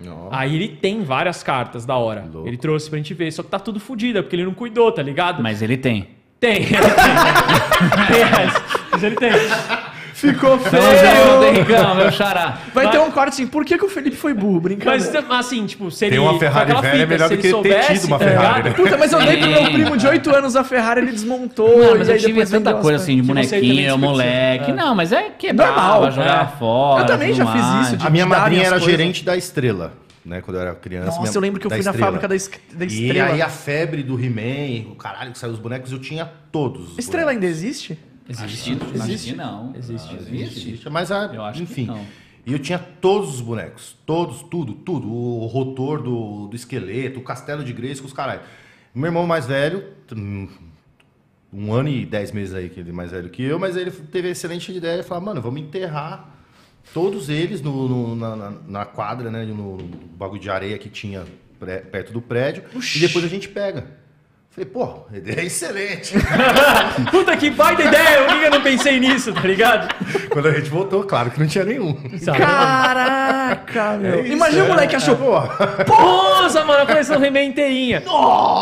Não. 0.00 0.28
Aí 0.32 0.54
ele 0.56 0.68
tem 0.68 1.04
várias 1.04 1.42
cartas 1.42 1.84
da 1.84 1.94
hora. 1.96 2.24
Louco. 2.32 2.48
Ele 2.48 2.56
trouxe 2.56 2.88
pra 2.88 2.96
gente 2.96 3.12
ver, 3.12 3.30
só 3.30 3.42
que 3.42 3.50
tá 3.50 3.58
tudo 3.58 3.78
fodido, 3.78 4.22
porque 4.22 4.34
ele 4.34 4.44
não 4.46 4.54
cuidou, 4.54 4.90
tá 4.90 5.02
ligado? 5.02 5.42
Mas 5.42 5.60
ele 5.60 5.76
tem. 5.76 6.08
Tem, 6.40 6.56
ele 6.56 6.68
tem. 6.70 6.80
tem 8.08 8.24
mas 8.90 9.02
ele 9.02 9.16
tem. 9.16 9.30
Ficou 10.12 10.58
feio. 10.58 10.82
meu 11.96 12.12
xará. 12.12 12.58
Vai 12.74 12.84
Vai- 12.84 12.92
ter 12.92 12.98
um 12.98 13.10
corte 13.10 13.30
assim. 13.30 13.46
Por 13.46 13.64
que, 13.64 13.78
que 13.78 13.84
o 13.84 13.88
Felipe 13.88 14.16
foi 14.16 14.34
burro? 14.34 14.54
Mas 14.54 14.62
Brincadeira. 14.64 15.24
assim, 15.30 15.64
tipo, 15.64 15.90
se 15.90 16.04
ele. 16.04 16.16
Ter 16.16 16.18
uma 16.18 16.38
Ferrari 16.38 16.64
aquela 16.72 16.82
velha 16.82 17.02
é 17.02 17.06
melhor 17.06 17.28
se 17.28 17.36
do 17.36 17.40
que 17.40 17.46
ele 17.46 17.54
ter 17.62 17.70
soubesse, 17.72 17.92
tido 17.94 18.06
uma 18.08 18.18
tá 18.18 18.24
Ferrari, 18.26 18.62
ligado? 18.64 18.64
né? 18.64 18.84
Puta, 18.84 18.98
mas 18.98 19.12
eu 19.12 19.18
dei 19.20 19.36
pro 19.38 19.48
meu 19.48 19.64
primo 19.72 19.96
de 19.96 20.06
8 20.06 20.36
anos 20.36 20.56
a 20.56 20.64
Ferrari, 20.64 21.00
ele 21.00 21.12
desmontou. 21.12 21.68
Não, 21.78 21.94
e 21.94 21.98
mas 22.00 22.08
eu 22.08 22.14
aí 22.14 22.20
tive 22.20 22.32
depois 22.34 22.50
tanta 22.50 22.74
coisa 22.74 22.96
as 22.96 23.02
assim 23.02 23.16
de 23.16 23.22
Que 23.22 23.26
você 23.28 23.32
também 23.32 23.44
bonequinho, 23.50 23.74
desperdiçou. 23.76 23.98
moleque. 23.98 24.70
É. 24.70 24.74
Não, 24.74 24.94
mas 24.94 25.12
é 25.12 25.22
quebrava, 25.30 25.72
Normal. 25.92 26.10
jogava 26.12 26.42
É. 26.54 26.58
fora. 26.58 27.02
Eu 27.02 27.06
também 27.06 27.32
já 27.32 27.46
fiz 27.46 27.64
mais. 27.64 27.86
isso 27.86 27.96
de- 27.96 28.06
A 28.06 28.10
minha 28.10 28.26
darem 28.26 28.40
madrinha 28.42 28.60
as 28.62 28.66
era 28.66 28.76
coisas. 28.80 28.90
gerente 28.98 29.24
da 29.24 29.36
Estrela, 29.38 29.92
né? 30.22 30.42
Quando 30.42 30.56
eu 30.58 30.60
era 30.62 30.74
criança. 30.74 31.06
Nossa, 31.06 31.20
minha- 31.22 31.32
eu 31.34 31.40
lembro 31.40 31.60
que 31.60 31.66
eu 31.66 31.70
fui 31.70 31.78
na 31.78 31.90
Estrela. 31.90 32.06
fábrica 32.06 32.28
da, 32.28 32.36
es- 32.36 32.50
da 32.74 32.84
E 32.84 32.88
Estrela. 32.88 33.28
aí 33.32 33.40
a 33.40 33.48
febre 33.48 34.02
do 34.02 34.22
He-Man, 34.22 34.90
o 34.92 34.96
caralho 34.96 35.32
que 35.32 35.38
saiu 35.38 35.52
os 35.54 35.58
bonecos, 35.58 35.90
eu 35.92 35.98
tinha 35.98 36.28
todos. 36.52 36.92
os 36.92 36.98
Estrela 36.98 37.32
bonecos. 37.32 37.44
ainda 37.44 37.46
existe? 37.46 37.98
Existe, 38.30 38.70
existe 38.94 39.34
não. 39.36 39.74
Existe. 39.76 40.12
Não, 40.14 40.20
existe. 40.20 40.68
Existe, 40.68 40.90
mas 40.90 41.10
a, 41.12 41.24
Eu 41.34 41.42
acho 41.44 41.58
que 41.58 41.62
enfim. 41.64 41.86
não. 41.86 42.04
E 42.46 42.52
eu 42.52 42.58
tinha 42.58 42.78
todos 42.78 43.34
os 43.34 43.40
bonecos, 43.40 43.96
todos, 44.06 44.42
tudo, 44.44 44.72
tudo. 44.72 45.12
O 45.12 45.46
rotor 45.46 46.02
do, 46.02 46.46
do 46.48 46.56
esqueleto, 46.56 47.20
o 47.20 47.22
castelo 47.22 47.62
de 47.62 47.72
Grace, 47.72 48.00
com 48.00 48.06
os 48.06 48.12
caralho. 48.12 48.40
Meu 48.94 49.06
irmão 49.06 49.26
mais 49.26 49.46
velho, 49.46 49.84
um 51.52 51.72
ano 51.72 51.88
e 51.88 52.06
dez 52.06 52.32
meses 52.32 52.54
aí 52.54 52.68
que 52.68 52.80
ele 52.80 52.90
é 52.90 52.92
mais 52.92 53.10
velho 53.10 53.28
que 53.28 53.42
eu, 53.42 53.58
mas 53.58 53.76
ele 53.76 53.90
teve 53.90 54.28
a 54.28 54.30
excelente 54.30 54.72
ideia 54.72 55.02
de 55.02 55.08
falar, 55.08 55.20
mano, 55.20 55.40
vamos 55.42 55.60
enterrar 55.60 56.36
todos 56.94 57.28
eles 57.28 57.60
no, 57.60 57.88
no- 57.88 58.16
na, 58.16 58.52
na- 58.66 58.84
quadra, 58.86 59.30
né? 59.30 59.44
No, 59.44 59.76
no 59.76 59.88
bagulho 60.16 60.40
de 60.40 60.48
areia 60.50 60.78
que 60.78 60.88
tinha 60.88 61.24
pré- 61.58 61.78
perto 61.80 62.12
do 62.12 62.22
prédio. 62.22 62.64
E 62.96 63.00
depois 63.00 63.24
a 63.24 63.28
gente 63.28 63.48
pega. 63.48 63.98
Falei, 64.52 64.68
pô, 64.68 65.06
ideia 65.12 65.46
excelente. 65.46 66.12
Puta 67.12 67.36
que 67.36 67.50
baita 67.50 67.82
ideia, 67.84 68.26
por 68.26 68.36
que 68.40 68.46
eu 68.46 68.50
não 68.50 68.60
pensei 68.60 68.98
nisso, 68.98 69.32
tá 69.32 69.42
ligado? 69.42 69.94
Quando 70.28 70.48
a 70.48 70.52
gente 70.52 70.68
voltou, 70.68 71.04
claro 71.04 71.30
que 71.30 71.38
não 71.38 71.46
tinha 71.46 71.64
nenhum. 71.64 71.94
Caraca, 72.36 73.96
meu. 73.96 74.14
É 74.14 74.20
isso, 74.22 74.32
Imagina 74.32 74.62
é. 74.62 74.64
o 74.64 74.68
moleque 74.68 74.96
achou. 74.96 75.16
Pô, 75.16 75.30
Nossa, 75.94 76.64
mano, 76.64 76.82
a 76.82 76.86
coleção 76.86 77.24
He-Man 77.24 77.44
inteirinha. 77.44 78.02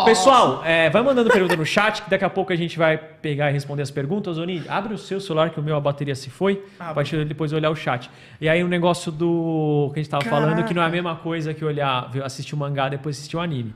Pessoal, 0.04 0.62
é, 0.62 0.90
vai 0.90 1.00
mandando 1.00 1.30
pergunta 1.30 1.56
no 1.56 1.64
chat, 1.64 2.02
que 2.02 2.10
daqui 2.10 2.24
a 2.24 2.28
pouco 2.28 2.52
a 2.52 2.56
gente 2.56 2.76
vai 2.76 2.98
pegar 2.98 3.48
e 3.48 3.54
responder 3.54 3.80
as 3.80 3.90
perguntas. 3.90 4.36
Oni, 4.36 4.62
abre 4.68 4.92
o 4.92 4.98
seu 4.98 5.18
celular, 5.18 5.48
que 5.48 5.58
o 5.58 5.62
meu 5.62 5.74
a 5.74 5.80
bateria 5.80 6.14
se 6.14 6.28
foi, 6.28 6.62
pra 6.76 7.02
gente 7.02 7.24
depois 7.24 7.50
olhar 7.54 7.70
o 7.70 7.74
chat. 7.74 8.10
E 8.38 8.46
aí 8.46 8.62
o 8.62 8.68
negócio 8.68 9.10
do 9.10 9.90
que 9.94 10.00
a 10.00 10.02
gente 10.02 10.10
tava 10.10 10.24
falando, 10.26 10.62
que 10.64 10.74
não 10.74 10.82
é 10.82 10.86
a 10.86 10.90
mesma 10.90 11.16
coisa 11.16 11.54
que 11.54 11.64
olhar, 11.64 12.10
assistir 12.22 12.54
o 12.54 12.58
mangá 12.58 12.90
depois 12.90 13.16
assistir 13.16 13.38
o 13.38 13.40
anime. 13.40 13.74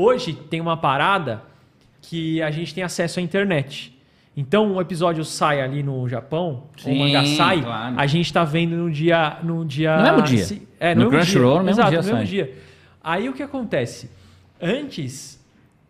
Hoje 0.00 0.32
tem 0.32 0.60
uma 0.60 0.76
parada 0.76 1.42
que 2.00 2.40
a 2.40 2.52
gente 2.52 2.72
tem 2.72 2.84
acesso 2.84 3.18
à 3.18 3.22
internet. 3.22 3.98
Então, 4.36 4.72
o 4.76 4.80
episódio 4.80 5.24
sai 5.24 5.60
ali 5.60 5.82
no 5.82 6.08
Japão, 6.08 6.62
o 6.78 6.80
Sim, 6.80 6.98
mangá 7.00 7.24
sai, 7.24 7.60
claro. 7.60 7.98
a 7.98 8.06
gente 8.06 8.32
tá 8.32 8.44
vendo 8.44 8.76
no 8.76 8.88
dia... 8.88 9.38
No, 9.42 9.64
dia, 9.64 9.96
No 9.96 10.02
mesmo 10.04 10.22
dia. 10.22 10.44
se- 10.44 10.68
É, 10.78 10.94
No 10.94 11.06
no, 11.06 11.10
mesmo 11.10 11.24
Crunchyroll, 11.24 11.58
no 11.58 11.64
mesmo 11.64 11.80
Exato, 11.82 11.90
no 11.96 12.02
mesmo 12.04 12.16
sai. 12.18 12.24
dia. 12.26 12.54
Aí 13.02 13.28
o 13.28 13.32
que 13.32 13.42
acontece? 13.42 14.08
Antes, 14.62 15.37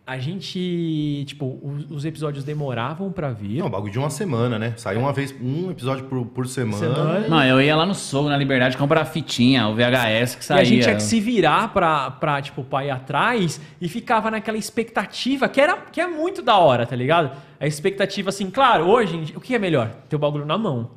a 0.09 0.17
gente. 0.17 1.23
Tipo, 1.27 1.59
os, 1.61 1.91
os 1.91 2.05
episódios 2.05 2.43
demoravam 2.43 3.11
pra 3.11 3.31
vir. 3.31 3.59
Não, 3.59 3.69
bagulho 3.69 3.91
de 3.91 3.99
uma 3.99 4.09
semana, 4.09 4.57
né? 4.57 4.73
Saiu 4.75 4.99
uma 4.99 5.13
vez, 5.13 5.33
um 5.39 5.69
episódio 5.69 6.05
por, 6.05 6.25
por 6.25 6.47
semana. 6.47 6.77
Semana. 6.95 7.27
Não, 7.27 7.43
eu 7.45 7.61
ia 7.61 7.75
lá 7.75 7.85
no 7.85 7.93
Sogo, 7.93 8.27
na 8.27 8.35
Liberdade, 8.35 8.75
comprar 8.75 9.01
a 9.01 9.05
fitinha, 9.05 9.67
o 9.67 9.75
VHS 9.75 10.35
que 10.35 10.41
E 10.41 10.45
saía. 10.45 10.61
a 10.61 10.63
gente 10.63 10.83
tinha 10.83 10.95
que 10.95 11.03
se 11.03 11.19
virar 11.19 11.71
pra, 11.71 12.09
pra 12.11 12.41
tipo, 12.41 12.63
pra 12.63 12.83
ir 12.83 12.89
atrás 12.89 13.61
e 13.79 13.87
ficava 13.87 14.31
naquela 14.31 14.57
expectativa 14.57 15.47
que, 15.47 15.61
era, 15.61 15.77
que 15.77 16.01
é 16.01 16.07
muito 16.07 16.41
da 16.41 16.57
hora, 16.57 16.85
tá 16.87 16.95
ligado? 16.95 17.31
A 17.59 17.67
expectativa, 17.67 18.29
assim, 18.29 18.49
claro, 18.49 18.85
hoje, 18.87 19.33
o 19.35 19.39
que 19.39 19.53
é 19.53 19.59
melhor? 19.59 19.89
Ter 20.09 20.15
o 20.15 20.19
bagulho 20.19 20.45
na 20.45 20.57
mão. 20.57 20.91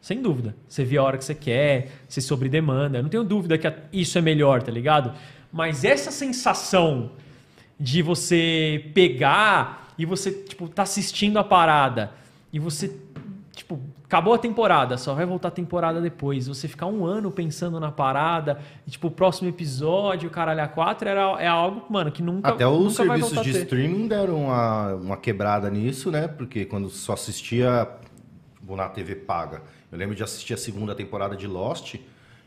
Sem 0.00 0.20
dúvida. 0.20 0.56
Você 0.66 0.82
vê 0.82 0.96
a 0.96 1.02
hora 1.02 1.18
que 1.18 1.24
você 1.24 1.34
quer, 1.34 1.88
você 2.08 2.20
sobre 2.20 2.48
demanda. 2.48 2.98
Eu 2.98 3.02
não 3.02 3.10
tenho 3.10 3.22
dúvida 3.22 3.56
que 3.58 3.72
isso 3.92 4.18
é 4.18 4.20
melhor, 4.20 4.62
tá 4.62 4.72
ligado? 4.72 5.12
Mas 5.52 5.84
essa 5.84 6.10
sensação 6.10 7.10
de 7.80 8.02
você 8.02 8.90
pegar 8.94 9.88
e 9.96 10.04
você, 10.04 10.30
tipo, 10.30 10.68
tá 10.68 10.82
assistindo 10.82 11.38
a 11.38 11.44
parada 11.44 12.12
e 12.52 12.58
você, 12.58 12.94
tipo, 13.54 13.80
acabou 14.04 14.34
a 14.34 14.38
temporada, 14.38 14.98
só 14.98 15.14
vai 15.14 15.24
voltar 15.24 15.48
a 15.48 15.52
temporada 15.52 16.00
depois. 16.00 16.46
Você 16.46 16.68
ficar 16.68 16.86
um 16.86 17.06
ano 17.06 17.30
pensando 17.30 17.80
na 17.80 17.90
parada 17.90 18.60
e, 18.86 18.90
tipo, 18.90 19.08
o 19.08 19.10
próximo 19.10 19.48
episódio, 19.48 20.28
caralho, 20.28 20.62
a 20.62 20.68
4 20.68 21.08
era, 21.08 21.20
é 21.40 21.46
algo, 21.46 21.86
mano, 21.88 22.12
que 22.12 22.22
nunca 22.22 22.50
Até 22.50 22.66
os 22.66 22.98
nunca 22.98 23.14
serviços 23.14 23.42
de 23.42 23.50
streaming 23.50 24.08
deram 24.08 24.44
uma, 24.44 24.94
uma 24.94 25.16
quebrada 25.16 25.70
nisso, 25.70 26.10
né? 26.10 26.28
Porque 26.28 26.64
quando 26.64 26.88
só 26.88 27.14
assistia 27.14 27.88
tipo, 28.70 28.76
na 28.76 28.88
TV 28.88 29.16
paga. 29.16 29.62
Eu 29.90 29.98
lembro 29.98 30.14
de 30.14 30.22
assistir 30.22 30.54
a 30.54 30.56
segunda 30.56 30.94
temporada 30.94 31.34
de 31.36 31.46
Lost 31.46 31.96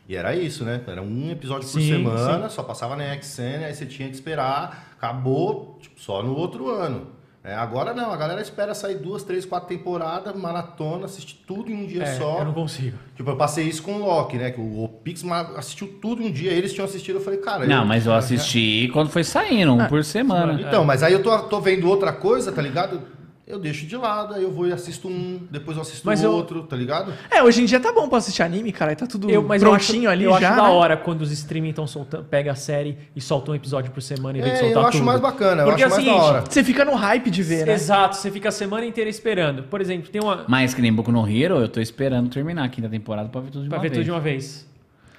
E 0.08 0.16
era 0.16 0.34
isso, 0.34 0.64
né? 0.64 0.82
Era 0.86 1.02
um 1.02 1.30
episódio 1.30 1.68
por 1.68 1.80
Sim, 1.80 1.88
semana, 1.88 2.48
só 2.48 2.62
passava 2.62 2.96
na 2.96 3.04
XN, 3.20 3.64
aí 3.64 3.74
você 3.74 3.86
tinha 3.86 4.08
que 4.08 4.14
esperar, 4.14 4.93
acabou 5.04 5.78
tipo, 5.80 6.00
só 6.00 6.22
no 6.22 6.34
outro 6.36 6.70
ano. 6.70 7.12
É, 7.46 7.52
agora 7.54 7.92
não, 7.92 8.10
a 8.10 8.16
galera 8.16 8.40
espera 8.40 8.74
sair 8.74 8.94
duas, 8.96 9.22
três, 9.22 9.44
quatro 9.44 9.68
temporadas, 9.68 10.34
maratona, 10.34 11.04
assiste 11.04 11.44
tudo 11.46 11.70
em 11.70 11.74
um 11.74 11.86
dia 11.86 12.02
É, 12.02 12.06
só. 12.06 12.38
eu 12.38 12.46
não 12.46 12.54
consigo. 12.54 12.96
Tipo, 13.14 13.32
eu 13.32 13.36
passei 13.36 13.66
isso 13.68 13.82
com 13.82 13.96
o 13.96 13.98
Loki, 14.06 14.38
né? 14.38 14.50
Que 14.50 14.58
o, 14.58 14.84
o 14.84 14.88
Pix 14.88 15.22
ma- 15.22 15.50
assistiu 15.54 15.98
tudo 16.00 16.22
em 16.22 16.28
um 16.28 16.32
dia, 16.32 16.50
eles 16.52 16.72
tinham 16.72 16.86
assistido, 16.86 17.16
eu 17.16 17.20
falei, 17.20 17.40
cara. 17.40 17.66
Não, 17.66 17.84
mas 17.84 18.06
eu 18.06 18.14
assisti 18.14 18.88
quando 18.94 19.10
foi 19.10 19.22
saindo, 19.22 19.74
um 19.74 19.86
por 19.88 20.02
semana. 20.02 20.58
Então, 20.58 20.86
mas 20.86 21.02
aí 21.02 21.12
eu 21.12 21.22
tô, 21.22 21.38
tô 21.40 21.60
vendo 21.60 21.86
outra 21.86 22.14
coisa, 22.14 22.50
tá 22.50 22.62
ligado? 22.62 23.02
Eu 23.46 23.58
deixo 23.58 23.84
de 23.84 23.94
lado, 23.94 24.32
aí 24.32 24.42
eu 24.42 24.50
vou 24.50 24.66
e 24.66 24.72
assisto 24.72 25.06
um, 25.06 25.38
depois 25.50 25.76
eu 25.76 25.82
assisto 25.82 26.00
Mas 26.06 26.22
eu- 26.22 26.32
outro, 26.32 26.62
tá 26.62 26.74
ligado? 26.74 27.12
É, 27.30 27.42
hoje 27.42 27.60
em 27.60 27.66
dia 27.66 27.78
tá 27.78 27.92
bom 27.92 28.08
pra 28.08 28.16
assistir 28.16 28.42
anime, 28.42 28.72
cara. 28.72 28.92
aí 28.92 28.96
Tá 28.96 29.06
tudo 29.06 29.28
Eu, 29.28 29.42
mas 29.42 29.62
eu 29.62 29.70
acho, 29.74 29.88
prontinho 29.88 30.08
ali 30.08 30.24
eu 30.24 30.30
já. 30.30 30.36
acho 30.48 30.56
da 30.56 30.62
né? 30.62 30.68
hora 30.70 30.96
quando 30.96 31.20
os 31.20 31.30
streaming 31.30 31.68
estão 31.68 31.86
soltando, 31.86 32.24
pega 32.24 32.52
a 32.52 32.54
série 32.54 32.96
e 33.14 33.20
solta 33.20 33.50
um 33.50 33.54
episódio 33.54 33.90
por 33.90 34.00
semana 34.00 34.38
em 34.38 34.40
vez 34.40 34.54
de 34.54 34.58
É, 34.60 34.62
soltar 34.64 34.82
eu 34.82 34.88
acho 34.88 34.96
tudo. 34.98 35.06
mais 35.06 35.20
bacana, 35.20 35.60
eu 35.62 35.66
Porque 35.66 35.82
acho 35.84 35.94
é 35.94 35.96
mais 35.96 36.04
da 36.06 36.10
seguinte, 36.12 36.30
hora. 36.30 36.44
Você 36.48 36.64
fica 36.64 36.84
no 36.86 36.94
hype 36.94 37.30
de 37.30 37.42
ver, 37.42 37.66
né? 37.66 37.74
Exato, 37.74 38.16
você 38.16 38.30
fica 38.30 38.48
a 38.48 38.52
semana 38.52 38.86
inteira 38.86 39.10
esperando. 39.10 39.64
Por 39.64 39.78
exemplo, 39.82 40.08
tem 40.08 40.22
uma. 40.22 40.46
Mas 40.48 40.72
que 40.72 40.80
nem 40.80 40.90
Boku 40.90 41.12
no 41.12 41.28
Hero, 41.28 41.56
eu 41.56 41.68
tô 41.68 41.80
esperando 41.82 42.30
terminar 42.30 42.64
a 42.64 42.68
quinta 42.70 42.88
temporada 42.88 43.28
pra 43.28 43.42
ver 43.42 43.50
tudo 43.50 43.64
de 43.64 43.68
Pra 43.68 43.76
uma 43.76 43.82
ver 43.82 43.88
vez. 43.90 43.98
tudo 43.98 44.04
de 44.06 44.10
uma 44.10 44.20
vez. 44.20 44.66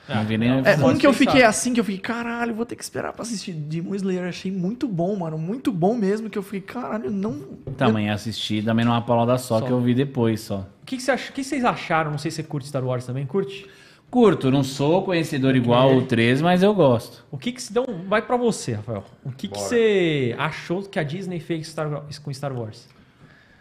Não 0.07 0.23
vi 0.25 0.37
nem 0.37 0.49
É, 0.49 0.73
É, 0.73 0.85
um 0.85 0.97
que 0.97 1.07
eu 1.07 1.13
fiquei 1.13 1.43
assim, 1.43 1.73
que 1.73 1.79
eu 1.79 1.83
fiquei, 1.83 1.99
caralho, 1.99 2.53
vou 2.53 2.65
ter 2.65 2.75
que 2.75 2.83
esperar 2.83 3.11
pra 3.13 3.23
assistir 3.23 3.53
Demon 3.53 3.95
Slayer. 3.95 4.25
Achei 4.27 4.51
muito 4.51 4.87
bom, 4.87 5.15
mano. 5.15 5.37
Muito 5.37 5.71
bom 5.71 5.95
mesmo, 5.95 6.29
que 6.29 6.37
eu 6.37 6.43
fiquei, 6.43 6.61
caralho, 6.61 7.09
não... 7.09 7.39
Também 7.77 8.09
assisti, 8.09 8.61
também 8.61 8.85
numa 8.85 9.01
paulada 9.01 9.37
só, 9.37 9.59
Só. 9.59 9.65
que 9.65 9.71
eu 9.71 9.79
vi 9.81 9.93
depois 9.95 10.41
só. 10.41 10.67
O 10.81 10.85
que, 10.85 10.97
que, 10.97 11.11
ach- 11.11 11.31
que 11.31 11.43
vocês 11.43 11.65
acharam? 11.65 12.11
Não 12.11 12.17
sei 12.17 12.29
se 12.29 12.35
você 12.37 12.43
curte 12.43 12.67
Star 12.67 12.83
Wars 12.85 13.05
também. 13.05 13.25
Curte? 13.25 13.67
Curto, 14.11 14.51
não 14.51 14.63
sou 14.63 15.03
conhecedor 15.03 15.55
igual 15.55 15.97
o 15.97 16.03
3, 16.05 16.41
mas 16.41 16.61
eu 16.63 16.73
gosto. 16.73 17.25
O 17.31 17.37
que 17.37 17.51
que 17.51 17.61
se 17.61 17.73
dão. 17.73 17.85
Vai 18.07 18.21
pra 18.21 18.37
você, 18.37 18.73
Rafael. 18.73 19.03
O 19.25 19.31
que, 19.31 19.47
que 19.47 19.59
você 19.59 20.35
achou 20.37 20.83
que 20.83 20.99
a 20.99 21.03
Disney 21.03 21.39
fez 21.39 21.75
com 22.23 22.31
Star 22.31 22.53
Wars? 22.53 22.87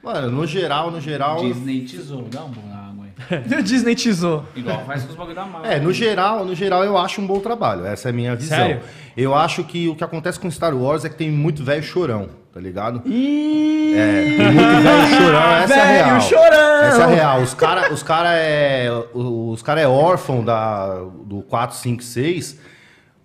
Mano, 0.04 0.30
no 0.30 0.46
geral, 0.46 0.90
no 0.90 1.00
geral. 1.00 1.40
Disney 1.40 1.80
tesouro, 1.82 2.26
dá 2.30 2.44
um 2.44 2.50
bom 2.50 2.62
na 2.68 2.76
água 2.88 3.04
aí. 3.04 3.58
O 3.58 3.62
Disney 3.62 3.94
tesouro. 3.94 4.44
Igual 4.54 4.84
faz 4.84 5.02
com 5.04 5.10
os 5.10 5.16
bagulho 5.16 5.34
da 5.34 5.44
Marvel. 5.46 5.70
É, 5.70 5.80
no 5.80 5.92
geral, 5.92 6.44
no 6.44 6.54
geral 6.54 6.84
eu 6.84 6.98
acho 6.98 7.20
um 7.20 7.26
bom 7.26 7.40
trabalho. 7.40 7.86
Essa 7.86 8.08
é 8.08 8.10
a 8.10 8.12
minha 8.12 8.36
visão. 8.36 8.58
Sério? 8.58 8.80
Eu 9.16 9.34
acho 9.34 9.64
que 9.64 9.88
o 9.88 9.94
que 9.94 10.04
acontece 10.04 10.38
com 10.38 10.50
Star 10.50 10.76
Wars 10.76 11.04
é 11.04 11.08
que 11.08 11.14
tem 11.16 11.30
muito 11.30 11.62
velho 11.64 11.82
chorão, 11.82 12.28
tá 12.52 12.60
ligado? 12.60 13.00
Ih, 13.06 13.94
É, 13.96 14.22
tem 14.36 14.52
muito 14.52 14.82
velho 14.82 15.22
chorão, 15.22 15.50
essa 15.54 15.74
é 15.74 15.80
a 15.80 15.84
real. 16.06 16.20
chorão! 16.20 16.82
Essa 16.82 17.00
é 17.00 17.04
a 17.04 17.06
real. 17.06 17.40
Os 17.42 17.54
cara, 17.54 17.92
os 17.92 18.02
cara 18.02 18.32
é, 18.34 18.88
os 19.14 19.62
cara 19.62 19.80
é 19.80 19.86
órfão 19.88 20.44
da, 20.44 20.98
do 21.24 21.42
4, 21.42 21.76
5, 21.76 22.02
6, 22.02 22.58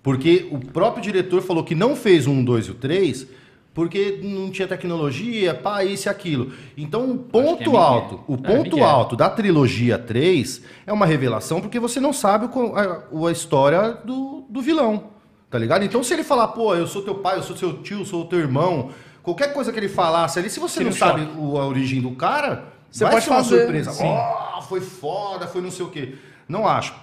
porque 0.04 0.48
o 0.52 0.60
próprio 0.60 1.02
diretor 1.04 1.42
falou 1.42 1.64
que 1.64 1.74
não 1.76 1.96
fez 1.96 2.26
o 2.28 2.32
1, 2.32 2.44
2 2.46 2.66
e 2.68 2.72
o 2.72 2.76
3, 2.76 3.28
porque 3.80 4.20
não 4.22 4.52
tinha 4.52 4.68
tecnologia, 4.68 5.54
pá, 5.54 5.86
isso 5.86 6.08
e 6.08 6.10
aquilo. 6.10 6.52
Então, 6.78 7.12
o 7.12 7.14
é 7.14 7.32
ponto 7.32 7.60
Miguel. 7.72 7.78
alto, 7.78 8.20
o 8.28 8.38
ponto 8.38 8.76
Miguel. 8.76 8.84
alto 8.86 9.16
da 9.16 9.30
trilogia 9.30 9.98
3 9.98 10.62
é 10.86 10.92
uma 10.92 11.06
revelação, 11.06 11.62
porque 11.62 11.80
você 11.80 11.98
não 11.98 12.12
sabe 12.12 12.50
o 12.54 12.76
a, 13.26 13.28
a 13.30 13.32
história 13.32 13.92
do, 14.04 14.44
do 14.50 14.62
vilão, 14.62 15.06
tá 15.50 15.58
ligado? 15.58 15.86
Então, 15.86 16.04
se 16.04 16.14
ele 16.14 16.26
falar, 16.26 16.50
pô, 16.50 16.76
eu 16.76 16.86
sou 16.88 17.02
teu 17.04 17.16
pai, 17.16 17.38
eu 17.38 17.44
sou 17.44 17.56
seu 17.56 17.82
tio, 17.82 18.00
eu 18.00 18.06
sou 18.06 18.26
teu 18.26 18.40
irmão, 18.40 18.90
qualquer 19.24 19.54
coisa 19.54 19.72
que 19.72 19.80
ele 19.80 19.88
falasse 19.88 20.38
ali, 20.40 20.50
se 20.50 20.60
você 20.60 20.84
não 20.84 20.92
sabe 20.92 21.26
o- 21.38 21.58
a 21.58 21.66
origem 21.66 22.02
do 22.02 22.12
cara, 22.12 22.66
Você 22.92 23.06
vai 23.06 23.14
pode 23.14 23.24
ser 23.24 23.30
uma 23.32 23.38
fazer, 23.38 23.60
surpresa. 23.62 23.92
sim. 23.94 24.04
Ó, 24.06 24.62
foi 24.64 24.82
foda, 24.82 25.48
foi 25.48 25.62
não 25.62 25.72
sei 25.72 25.86
o 25.86 25.90
quê. 25.90 26.16
Não 26.50 26.68
acho. 26.68 26.94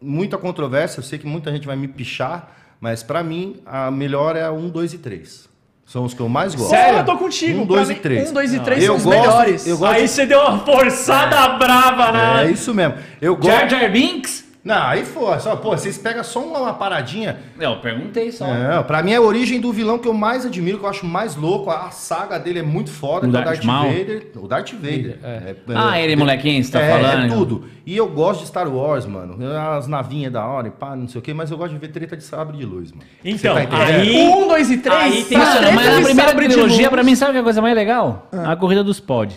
Muita 0.00 0.38
controvérsia, 0.38 1.00
eu 1.00 1.04
sei 1.04 1.18
que 1.18 1.26
muita 1.26 1.52
gente 1.52 1.66
vai 1.66 1.76
me 1.76 1.86
pichar, 1.86 2.56
mas 2.80 3.02
pra 3.02 3.22
mim 3.22 3.56
a 3.66 3.90
melhor 3.90 4.34
é 4.34 4.42
a 4.42 4.50
1, 4.50 4.70
2 4.70 4.94
e 4.94 4.98
3. 4.98 5.49
São 5.90 6.04
os 6.04 6.14
que 6.14 6.20
eu 6.20 6.28
mais 6.28 6.54
gosto. 6.54 6.70
Sério? 6.70 7.00
Eu 7.00 7.04
tô 7.04 7.18
contigo. 7.18 7.62
Um, 7.62 7.66
dois 7.66 7.88
mim, 7.88 7.94
e 7.96 7.98
três. 7.98 8.30
Um, 8.30 8.32
dois 8.32 8.54
e 8.54 8.60
três 8.60 8.80
Eu 8.84 8.86
são 8.86 8.96
os 8.98 9.02
gosto- 9.02 9.18
melhores. 9.20 9.66
eu 9.66 9.76
gosto- 9.76 9.92
Aí 9.92 10.06
você 10.06 10.24
deu 10.24 10.38
uma 10.38 10.58
forçada 10.60 11.48
brava, 11.58 12.12
né? 12.12 12.46
É 12.46 12.50
isso 12.52 12.72
mesmo. 12.72 12.94
Eu 13.20 13.36
Jar 13.42 13.62
gosto. 13.62 13.70
Jar 13.70 13.90
Binks? 13.90 14.44
Não, 14.62 14.82
aí 14.82 15.04
foi. 15.04 15.38
Só, 15.40 15.56
pô, 15.56 15.70
vocês 15.70 15.96
pegam 15.96 16.22
só 16.22 16.40
uma, 16.44 16.58
uma 16.58 16.74
paradinha. 16.74 17.38
Eu 17.58 17.76
perguntei 17.80 18.30
só. 18.30 18.46
Não, 18.46 18.82
pra 18.84 19.02
mim 19.02 19.12
é 19.12 19.16
a 19.16 19.20
origem 19.22 19.58
do 19.60 19.72
vilão 19.72 19.98
que 19.98 20.06
eu 20.06 20.12
mais 20.12 20.44
admiro, 20.44 20.78
que 20.78 20.84
eu 20.84 20.88
acho 20.90 21.06
mais 21.06 21.34
louco. 21.34 21.70
A 21.70 21.90
saga 21.90 22.38
dele 22.38 22.58
é 22.58 22.62
muito 22.62 22.90
foda, 22.90 23.26
O 23.26 23.30
que 23.30 23.36
é 23.36 23.40
o 23.40 23.44
Darth 23.44 23.64
Darth? 23.64 23.86
Vader. 23.86 24.26
O 24.36 24.46
Darth 24.48 24.72
Vader. 24.74 25.18
É, 25.22 25.54
Ah, 25.74 25.98
é, 25.98 26.04
ele, 26.04 26.16
molequinho, 26.16 26.62
você 26.62 26.72
tá 26.72 26.80
é, 26.80 26.90
falando? 26.90 27.24
É 27.24 27.28
tudo. 27.28 27.64
E 27.86 27.96
eu 27.96 28.06
gosto 28.06 28.40
de 28.42 28.48
Star 28.48 28.68
Wars, 28.68 29.06
mano. 29.06 29.38
As 29.76 29.86
navinhas 29.86 30.32
da 30.32 30.44
hora 30.44 30.68
e 30.68 30.70
pá, 30.70 30.94
não 30.94 31.08
sei 31.08 31.18
o 31.20 31.22
quê, 31.22 31.32
mas 31.32 31.50
eu 31.50 31.56
gosto 31.56 31.72
de 31.72 31.78
ver 31.78 31.88
treta 31.88 32.16
de 32.16 32.22
sabre 32.22 32.56
de 32.58 32.64
luz, 32.66 32.92
mano. 32.92 33.02
Então, 33.24 33.54
tá 33.66 33.84
aí- 33.86 34.14
Um, 34.28 34.46
dois 34.46 34.70
e 34.70 34.76
três. 34.76 35.00
Aí 35.02 35.24
tem- 35.24 35.38
Mano, 35.38 35.72
mas 35.74 35.88
a 35.88 36.02
primeira 36.02 36.28
sabre 36.30 36.46
de 36.48 36.52
trilogia, 36.54 36.76
luz. 36.78 36.88
pra 36.88 37.02
mim, 37.02 37.14
sabe 37.14 37.30
o 37.30 37.32
que 37.32 37.38
é 37.38 37.40
a 37.40 37.44
coisa 37.44 37.62
mais 37.62 37.74
legal? 37.74 38.28
A 38.30 38.54
corrida 38.56 38.84
dos 38.84 39.00
pod. 39.00 39.34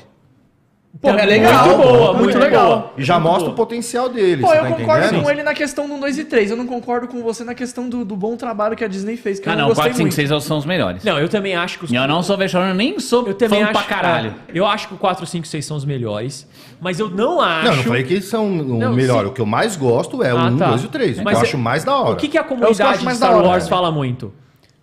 Pô, 1.04 1.10
é 1.10 1.26
legal. 1.26 1.68
Muito 1.68 1.78
boa, 1.84 2.14
muito 2.14 2.24
muito 2.24 2.40
legal. 2.40 2.66
boa. 2.66 2.94
E 2.98 3.04
já 3.04 3.16
Muito 3.16 3.24
mostra 3.26 3.44
boa. 3.44 3.52
o 3.52 3.56
potencial 3.58 4.08
dele, 4.08 4.42
Pô, 4.42 4.48
você 4.48 4.58
eu 4.58 4.62
tá 4.64 4.70
concordo 4.70 5.04
entendendo? 5.06 5.24
com 5.26 5.30
ele 5.30 5.44
na 5.44 5.54
questão 5.54 5.86
do 5.86 5.96
1, 5.96 6.00
2 6.00 6.18
e 6.18 6.24
3. 6.24 6.52
Eu 6.52 6.56
não 6.56 6.66
concordo 6.66 7.10
com 7.10 7.22
você 7.22 7.44
na 7.44 7.54
questão 7.54 7.90
do, 7.90 8.06
do 8.06 8.16
bom 8.16 8.38
trabalho 8.38 8.74
que 8.74 8.86
a 8.86 8.88
Disney 8.88 9.18
fez, 9.18 9.38
que 9.38 9.50
Ah, 9.50 9.52
eu 9.52 9.56
não, 9.56 9.62
não 9.64 9.68
gostei 9.70 9.84
4, 9.92 9.98
5, 9.98 10.04
muito. 10.04 10.16
6 10.16 10.44
são 10.46 10.58
os 10.58 10.66
melhores. 10.66 11.04
Não, 11.04 11.20
eu 11.20 11.28
também 11.28 11.56
acho 11.58 11.78
que 11.78 11.84
os. 11.86 11.92
Eu 11.92 12.08
não 12.08 12.24
sou 12.24 12.38
vexame, 12.38 12.74
nem 12.74 12.98
sou 13.02 13.28
Eu 13.28 13.34
também 13.34 13.60
fã 13.60 13.66
acho. 13.72 13.74
pra 13.74 13.84
caralho. 13.84 14.30
é, 14.48 14.52
eu 14.58 14.66
acho 14.66 14.88
que 14.88 14.94
o 14.94 14.98
4, 14.98 15.26
5, 15.26 15.46
6 15.46 15.66
são 15.66 15.76
os 15.76 15.84
melhores. 15.84 16.48
Mas 16.80 17.00
eu 17.02 17.10
não 17.10 17.42
acho. 17.42 17.68
Não, 17.70 17.76
não 17.76 17.84
falei 17.84 18.04
que 18.04 18.22
são 18.22 18.48
o 18.48 18.64
Não, 18.80 18.94
melhor. 18.94 19.24
sim. 19.26 19.30
O 19.30 19.34
que 19.34 19.42
eu 19.42 19.46
mais 19.46 19.76
gosto 19.76 20.24
é 20.24 20.34
o 20.34 20.38
Ah, 20.38 20.46
1, 20.46 20.58
tá. 20.58 20.70
2 20.70 20.84
e 20.84 20.86
o 20.86 20.90
3. 20.90 21.12
O 21.12 21.20
que 21.20 21.24
Mas 21.26 21.34
eu 21.34 21.40
é- 21.40 21.44
acho 21.44 21.58
mais 21.58 21.84
da 21.84 21.98
hora. 21.98 22.14
O 22.14 22.16
que, 22.16 22.30
que 22.30 22.38
a 22.38 22.42
É 22.42 22.44
comunidade 22.46 23.00
de 23.00 23.04
mais 23.06 23.18
Star 23.18 23.32
da 23.32 23.38
hora, 23.38 23.48
Wars 23.50 23.64
né? 23.66 23.70
fala 23.70 23.92
muito? 23.92 24.34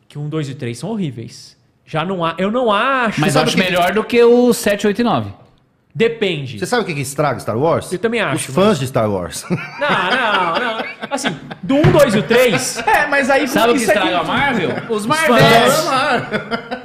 Que 0.07 0.19
o 0.19 0.21
1, 0.21 0.29
2 0.29 0.51
e 0.51 0.55
3 0.55 0.77
são 0.79 0.91
horríveis. 0.91 1.57
Já 1.87 2.05
não 2.05 2.23
há. 2.25 2.35
Eu 2.39 2.51
não 2.51 2.71
acho. 2.71 3.21
Mas 3.21 3.37
acho 3.37 3.57
melhor 3.59 3.93
do 3.93 4.05
que 4.05 4.23
o 4.23 4.53
7, 4.53 4.87
8 4.87 5.01
e 5.01 5.05
9. 5.05 5.31
Depende. 5.95 6.59
Você 6.59 6.67
sabe 6.67 6.83
o 6.83 6.87
que, 6.87 6.95
que 6.95 7.01
estraga 7.01 7.41
Star 7.41 7.59
Wars? 7.59 7.93
Eu 7.93 7.99
também 7.99 8.21
acho, 8.21 8.49
Os 8.49 8.55
fãs 8.55 8.79
de 8.79 8.87
Star 8.87 9.11
Wars. 9.11 9.45
Não, 9.51 9.89
não, 9.89 10.61
não. 10.61 10.85
Assim, 11.11 11.37
do 11.63 11.77
1, 11.77 11.93
2 11.93 12.15
e 12.15 12.19
o 12.19 12.23
3. 12.23 12.79
É, 12.87 13.07
mas 13.07 13.29
aí... 13.29 13.49
Sabe 13.49 13.73
o 13.73 13.75
que 13.75 13.81
é 13.81 13.87
estraga 13.87 14.19
a 14.19 14.25
Marvel? 14.25 14.71
Os 14.89 15.05
fãs. 15.07 15.29
Marvels. 15.29 15.85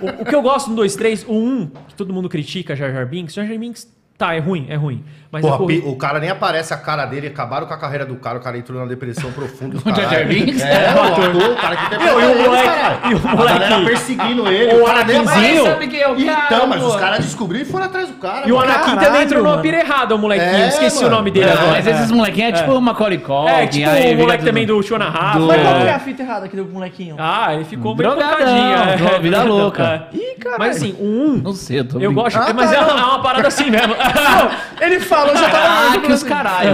O, 0.01 0.21
o 0.21 0.25
que 0.25 0.33
eu 0.33 0.41
gosto 0.41 0.69
no 0.69 0.75
2 0.77 0.93
e 0.93 0.97
3, 0.97 1.25
o 1.27 1.33
1, 1.33 1.71
que 1.87 1.95
todo 1.95 2.13
mundo 2.13 2.27
critica 2.27 2.75
Jar 2.75 2.91
Jar 2.91 3.05
Binks, 3.05 3.35
Jar 3.35 3.45
Jar 3.45 3.57
Binks, 3.57 3.87
tá, 4.17 4.33
é 4.33 4.39
ruim, 4.39 4.65
é 4.69 4.75
ruim. 4.75 5.03
Mas 5.35 5.41
Porra, 5.41 5.55
a 5.55 5.57
corrida- 5.57 5.81
pi- 5.83 5.89
o 5.89 5.95
cara 5.97 6.17
nem 6.21 6.29
aparece 6.29 6.73
a 6.73 6.77
cara 6.77 7.05
dele, 7.05 7.27
acabaram 7.27 7.67
com 7.67 7.73
a 7.73 7.77
carreira 7.77 8.05
do 8.05 8.15
cara, 8.15 8.37
o 8.37 8.41
cara 8.41 8.57
entrou 8.57 8.79
na 8.79 8.85
depressão 8.85 9.29
profunda. 9.33 9.75
O 9.83 9.93
Jar 9.93 10.09
Jar 10.09 10.25
Binks? 10.25 10.61
É, 10.61 10.93
o 10.95 11.01
ator, 11.03 11.35
o 11.51 11.55
cara 11.57 11.75
que 11.75 11.89
tem 11.89 11.99
e 11.99 12.09
o 12.09 12.15
moleque- 12.15 13.09
e 13.09 13.13
o 13.13 13.17
A 13.17 13.35
galera 13.35 13.69
moleque- 13.69 13.85
perseguindo 13.85 14.47
ele. 14.47 14.75
O 14.81 14.85
cara 14.85 15.01
Anakinzinho. 15.01 15.65
sabe 15.65 15.87
quem 15.89 15.99
é 15.99 16.07
o 16.07 16.15
cara, 16.15 16.45
Então, 16.45 16.67
mas 16.67 16.81
os 16.83 16.95
caras 16.95 17.25
descobriram 17.25 17.65
e 17.65 17.69
foram 17.69 17.85
atrás 17.87 18.07
do 18.07 18.13
cara. 18.15 18.47
E 18.47 18.51
o. 18.53 18.59
Anakin 18.59 18.95
também 18.97 19.23
entrou 19.23 19.43
numa 19.43 19.57
pira 19.57 19.77
errada, 19.81 20.15
o 20.15 20.17
molequinho. 20.17 20.55
É, 20.55 20.67
Esqueci 20.69 21.03
mano. 21.03 21.07
o 21.07 21.17
nome 21.17 21.31
dele 21.31 21.49
É, 21.49 21.51
agora. 21.51 21.71
Mas 21.71 21.87
esses 21.87 22.11
molequinhos 22.11 22.49
é 22.49 22.51
tipo 22.53 22.71
o 22.73 22.81
Macaulay. 22.81 23.21
É, 23.47 23.67
tipo 23.67 23.89
aí 23.89 24.15
o 24.15 24.19
moleque 24.19 24.45
também 24.45 24.65
do 24.65 24.81
Shona 24.81 25.09
Rafa. 25.09 25.39
Do- 25.39 25.47
Mas 25.47 25.61
qual 25.61 25.75
que 25.75 25.81
é 25.81 25.87
é. 25.87 25.93
a 25.93 25.99
fita 25.99 26.23
errada 26.23 26.47
que 26.47 26.55
deu 26.55 26.63
com 26.63 26.71
o 26.71 26.73
molequinho? 26.75 27.15
Ah, 27.19 27.53
ele 27.53 27.65
ficou 27.65 27.93
meio 27.95 28.09
é. 28.13 29.19
vida 29.19 29.43
louca. 29.43 30.07
Ih, 30.13 30.35
caralho. 30.39 30.59
Mas 30.59 30.77
assim, 30.77 30.95
o 30.99 31.03
1, 31.03 31.41
Não 31.43 31.53
sei, 31.53 31.79
eu 31.79 31.87
tô 31.87 31.99
eu 31.99 32.13
gosto, 32.13 32.37
Ah, 32.37 32.53
mas 32.53 32.71
tá, 32.71 32.77
é, 32.77 32.79
uma- 32.81 32.99
é 32.99 33.03
uma 33.03 33.21
parada 33.21 33.47
assim 33.47 33.69
mesmo. 33.69 33.95
Ele 34.81 34.99
falou, 35.25 35.35
já 35.37 35.49
tava... 35.49 35.95
Ah, 35.95 35.99
que 35.99 36.11
os 36.11 36.23
caralho. 36.23 36.69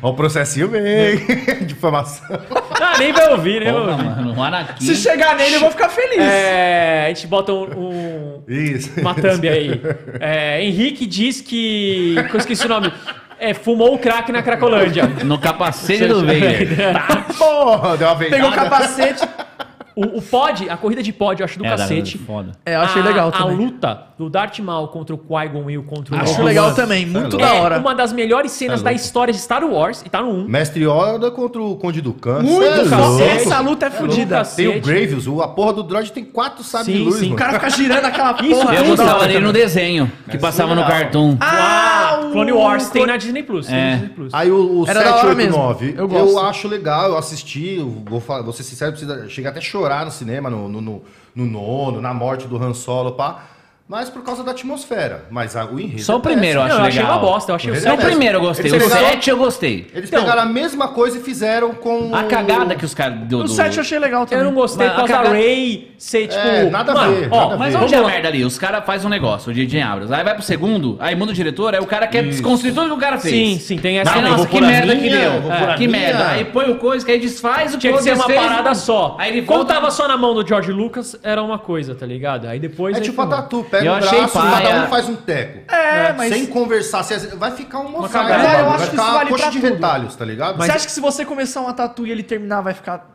Ó, 0.00 0.10
o 0.10 0.14
processinho 0.14 0.68
vem. 0.68 1.16
Difamação. 1.66 2.24
ah, 2.80 2.98
nem 2.98 3.12
vai 3.12 3.32
ouvir, 3.32 3.60
nem 3.64 3.72
vai 3.72 3.80
Porra, 3.82 3.92
ouvir. 3.92 4.04
mano, 4.04 4.34
o 4.36 4.42
Anakin. 4.42 4.84
Se 4.84 4.94
chegar 4.94 5.34
nele, 5.36 5.56
eu 5.56 5.60
vou 5.60 5.70
ficar 5.72 5.88
feliz. 5.88 6.20
É, 6.20 7.04
a 7.06 7.08
gente 7.08 7.26
bota 7.26 7.52
um, 7.52 7.64
um- 7.64 8.42
Isso. 8.46 8.92
uma 9.00 9.12
thumb 9.14 9.48
aí. 9.48 9.80
É, 10.20 10.62
Henrique 10.62 11.04
diz 11.06 11.40
que. 11.40 12.14
que 12.30 12.34
eu 12.34 12.38
esqueci 12.38 12.64
o 12.64 12.68
nome. 12.68 12.92
É, 13.40 13.54
fumou 13.54 13.94
o 13.94 13.98
crack 13.98 14.30
na 14.32 14.42
Cracolândia. 14.42 15.04
No 15.24 15.38
capacete 15.38 16.06
do 16.06 16.20
Vader. 16.20 16.68
Porra, 17.36 17.96
deu 17.96 18.06
uma. 18.08 18.16
Pegou 18.16 18.50
o 18.50 18.52
capacete. 18.52 19.26
O, 19.98 20.18
o 20.18 20.22
pod, 20.22 20.68
a 20.70 20.76
corrida 20.76 21.02
de 21.02 21.12
pod 21.12 21.40
eu 21.40 21.44
acho 21.44 21.58
do 21.58 21.64
É, 21.66 21.70
cacete. 21.70 22.18
Foda. 22.18 22.52
É, 22.64 22.76
eu 22.76 22.80
achei 22.80 23.02
a, 23.02 23.04
legal 23.04 23.28
A 23.28 23.32
também. 23.32 23.56
luta 23.56 24.02
do 24.16 24.28
Darth 24.30 24.58
Maul 24.60 24.88
contra 24.88 25.14
o 25.14 25.18
Qui-Gon 25.18 25.64
Will 25.64 25.82
contra 25.84 26.14
o 26.14 26.18
Acho 26.18 26.32
Obi-Wan 26.32 26.44
legal 26.46 26.74
também, 26.74 27.06
muito 27.06 27.36
é 27.36 27.40
da 27.40 27.54
É 27.54 27.60
hora. 27.60 27.78
uma 27.78 27.94
das 27.94 28.12
melhores 28.12 28.52
cenas 28.52 28.80
É 28.80 28.84
da 28.84 28.92
história 28.92 29.32
de 29.32 29.38
Star 29.40 29.64
Wars, 29.64 30.02
e 30.04 30.08
tá 30.08 30.20
no 30.22 30.30
1. 30.30 30.48
Mestre 30.48 30.84
Yoda 30.84 31.30
contra 31.30 31.60
o 31.62 31.76
Conde 31.76 32.00
Dukan. 32.00 32.42
Muito 32.42 32.62
Cê 32.64 32.66
é 32.86 32.88
cacete. 32.88 33.22
Essa 33.48 33.60
luta 33.60 33.86
é 33.86 33.90
fodida. 33.90 34.36
Lucas- 34.38 34.54
Tem 34.56 34.68
o. 34.68 34.80
Graves, 34.80 35.26
o, 35.26 35.42
a 35.42 35.48
porra 35.48 35.72
do 35.74 35.82
droid 35.82 36.12
tem 36.12 36.24
quatro 36.24 36.62
sabres 36.64 36.86
Sim, 36.94 36.98
de 36.98 37.04
luz, 37.04 37.16
sim. 37.16 37.22
mano. 37.24 37.34
O 37.34 37.38
cara 37.38 37.52
fica 37.54 37.70
girando 37.70 38.04
aquela 38.04 38.34
porra. 38.34 38.46
Isso, 38.48 38.60
Eu 38.62 38.84
Muito 38.84 38.96
gostava 39.02 39.26
dele 39.26 39.40
no 39.40 39.52
desenho, 39.52 40.10
que 40.30 40.38
passava 40.38 40.72
é 40.72 40.74
no. 40.74 40.84
Cartoon. 40.86 41.36
Ah, 41.40 42.20
o... 42.24 42.30
Clone 42.32 42.52
Wars 42.52 42.88
tem 42.90 43.06
na 43.06 43.16
Disney 43.16 43.42
Plus. 43.42 43.66
tem 43.66 43.74
na 43.76 43.80
É. 43.82 43.92
Disney 43.94 44.08
Plus. 44.10 44.34
Aí 44.34 44.50
o, 44.50 44.80
o 44.80 44.84
Era 44.88 45.02
da 45.02 45.10
hora 45.16 45.34
789, 45.34 45.84
mesmo. 45.92 46.16
Eu 46.16 46.38
acho 46.40 46.68
legal, 46.68 47.10
eu 47.10 47.18
assisti, 47.18 47.78
vou, 48.08 48.20
falar, 48.20 48.42
vou 48.42 48.52
ser 48.52 48.62
sincero, 48.62 48.92
precisa, 48.92 49.28
cheguei 49.28 49.48
até 49.50 49.58
a 49.58 49.62
chorar 49.88 50.04
no 50.04 50.10
cinema, 50.10 50.50
no, 50.50 50.68
no, 50.68 50.80
no, 50.82 51.02
no 51.34 51.46
nono, 51.46 52.00
na 52.00 52.12
morte 52.12 52.46
do 52.46 52.62
Han 52.62 52.74
Solo, 52.74 53.12
pá. 53.12 53.42
Mas 53.88 54.10
por 54.10 54.22
causa 54.22 54.44
da 54.44 54.50
atmosfera. 54.50 55.24
Mas 55.30 55.56
a, 55.56 55.64
o 55.64 55.80
enredo. 55.80 56.02
Só 56.02 56.16
o 56.16 56.18
é 56.18 56.22
primeiro 56.22 56.58
eu 56.58 56.62
acho 56.64 56.74
Não, 56.74 56.80
eu 56.82 56.88
achei 56.88 57.00
legal. 57.00 57.16
uma 57.18 57.26
bosta. 57.26 57.52
Eu 57.52 57.56
achei 57.56 57.70
o 57.70 57.80
Só 57.80 57.88
o 57.88 57.92
é 57.92 57.96
primeiro 57.96 58.36
eu 58.36 58.40
gostei. 58.42 58.70
Eles 58.70 58.82
O 58.82 58.88
pegaram- 58.88 59.08
7 59.08 59.30
eu 59.30 59.36
gostei. 59.38 59.86
Eles 59.94 60.08
Então- 60.10 60.20
pegaram 60.24 60.42
a 60.42 60.44
mesma 60.46 60.88
coisa 60.88 61.16
e 61.16 61.22
fizeram 61.22 61.72
com. 61.72 62.14
A 62.14 62.24
cagada 62.24 62.74
que 62.74 62.84
os 62.84 62.92
caras. 62.92 63.18
do- 63.20 63.38
O 63.38 63.42
do- 63.44 63.48
7 63.48 63.78
eu 63.78 63.80
achei 63.80 63.98
legal 63.98 64.26
também. 64.26 64.44
Eu 64.44 64.50
não 64.50 64.54
gostei 64.54 64.86
Mas 64.86 64.94
por 64.94 64.98
causa 65.06 65.14
a 65.14 65.16
da 65.16 65.22
cagada- 65.24 65.42
Ray 65.42 65.90
ser, 65.96 66.28
tipo... 66.28 66.38
É, 66.46 66.68
nada 66.70 66.92
a 66.92 66.94
mano, 66.94 67.14
ver, 67.16 67.28
Ó, 67.30 67.40
nada 67.40 67.54
a 67.54 67.58
Mas 67.58 67.72
ver. 67.74 67.80
onde 67.82 67.94
é 67.94 67.98
a 67.98 68.04
merda 68.04 68.28
ali? 68.28 68.44
Os 68.44 68.58
caras 68.58 68.84
fazem 68.84 69.06
um 69.06 69.10
negócio, 69.10 69.50
o 69.50 69.54
J.J. 69.54 69.80
Abrams. 69.80 70.12
Aí 70.14 70.22
vai 70.22 70.34
pro 70.34 70.42
segundo, 70.42 70.96
aí 71.00 71.14
muda 71.16 71.32
o 71.32 71.34
diretor, 71.34 71.74
aí 71.74 71.80
o 71.80 71.86
cara 71.86 72.06
quer 72.06 72.22
desconstruir 72.24 72.74
tudo 72.74 72.88
que 72.88 72.92
o 72.92 72.98
cara 72.98 73.18
fez. 73.18 73.32
Sim, 73.34 73.58
sim, 73.58 73.78
tem 73.78 73.98
essa... 74.00 74.14
Não, 74.20 74.30
nossa, 74.32 74.46
que 74.46 74.58
a 74.58 74.60
merda 74.60 74.94
que 74.94 75.00
minha, 75.02 75.18
deu. 75.18 75.32
eu 75.32 75.40
vou 75.42 75.50
É, 75.52 75.58
pôr 75.60 75.70
a 75.70 75.74
que 75.74 75.88
minha. 75.88 75.98
merda. 75.98 76.28
Aí 76.28 76.44
põe 76.44 76.70
o 76.70 76.76
coisa 76.76 77.04
que 77.06 77.10
aí 77.10 77.18
desfaz 77.18 77.70
o 77.72 77.78
que 77.78 77.80
Tinha 77.88 77.94
que 77.94 78.02
ser 78.02 78.12
uma 78.14 78.26
parada 78.28 78.74
só. 78.74 79.16
Aí 79.18 79.30
ele 79.32 79.42
Quando 79.46 79.60
volta... 79.60 79.74
tava 79.74 79.90
só 79.90 80.06
na 80.06 80.16
mão 80.16 80.34
do 80.34 80.46
George 80.46 80.70
Lucas, 80.70 81.18
era 81.22 81.42
uma 81.42 81.58
coisa, 81.58 81.94
tá 81.94 82.04
ligado? 82.04 82.46
Aí 82.46 82.60
depois... 82.60 82.96
É 82.96 83.00
tipo 83.00 83.20
a 83.22 83.26
tatu, 83.26 83.64
pega 83.78 83.86
Eu 83.86 83.92
o 83.92 83.96
achei 83.96 84.18
braço, 84.18 84.34
paia. 84.38 84.68
cada 84.68 84.84
um 84.84 84.88
faz 84.88 85.08
um 85.08 85.16
teco. 85.16 85.72
É, 85.74 86.12
mas. 86.12 86.32
Sem 86.32 86.46
conversar, 86.46 87.02
você- 87.02 87.36
vai 87.36 87.50
ficar 87.52 87.80
um 87.80 87.88
mosaico. 87.90 88.12
cagada. 88.28 88.42
bagulho, 88.42 88.64
Eu 88.64 88.70
acho 88.70 88.78
vai 88.78 88.88
que 88.88 88.94
isso 88.96 89.12
vale 89.12 89.30
coxa 89.30 89.42
pra 89.44 89.50
de 89.52 89.60
tudo. 89.60 89.72
retalhos, 89.74 90.16
tá 90.16 90.24
ligado? 90.24 90.56
Você 90.58 90.70
acha 90.72 90.86
que 90.86 90.92
se 90.92 91.00
você 91.00 91.24
começar 91.24 91.60
uma 91.60 91.72
tatu 91.72 92.06
e 92.06 92.10
ele 92.10 92.22
terminar, 92.22 92.60
vai 92.60 92.74
ficar 92.74 93.14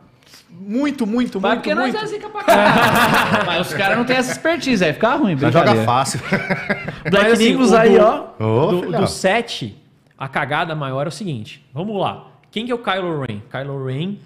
muito, 0.50 1.06
muito, 1.06 1.40
Vai 1.40 1.52
muito, 1.52 1.62
porque 1.62 1.74
nós 1.74 1.92
muito? 1.92 2.04
é 2.04 2.06
zica 2.06 2.28
pra 2.28 2.42
caralho. 2.44 3.44
Mas 3.46 3.66
os 3.68 3.74
caras 3.74 3.96
não 3.98 4.04
têm 4.04 4.16
essa 4.16 4.30
expertise, 4.32 4.84
aí 4.84 4.92
fica 4.92 5.14
ruim, 5.16 5.36
Já 5.36 5.50
joga 5.50 5.74
fácil. 5.84 6.20
Black 7.10 7.24
Mas, 7.30 7.32
assim, 7.32 7.56
o 7.56 7.76
aí, 7.76 7.98
do- 7.98 8.04
ó. 8.04 8.66
Do, 8.70 8.92
do 8.92 9.06
7, 9.06 9.76
a 10.16 10.28
cagada 10.28 10.74
maior 10.74 11.06
é 11.06 11.08
o 11.08 11.12
seguinte. 11.12 11.64
Vamos 11.74 12.00
lá. 12.00 12.26
Quem 12.52 12.64
que 12.66 12.70
é 12.70 12.74
o 12.74 12.78
Kylo 12.78 13.20
Ren? 13.22 13.40
Kylo 13.50 13.84
Ren, 13.86 14.16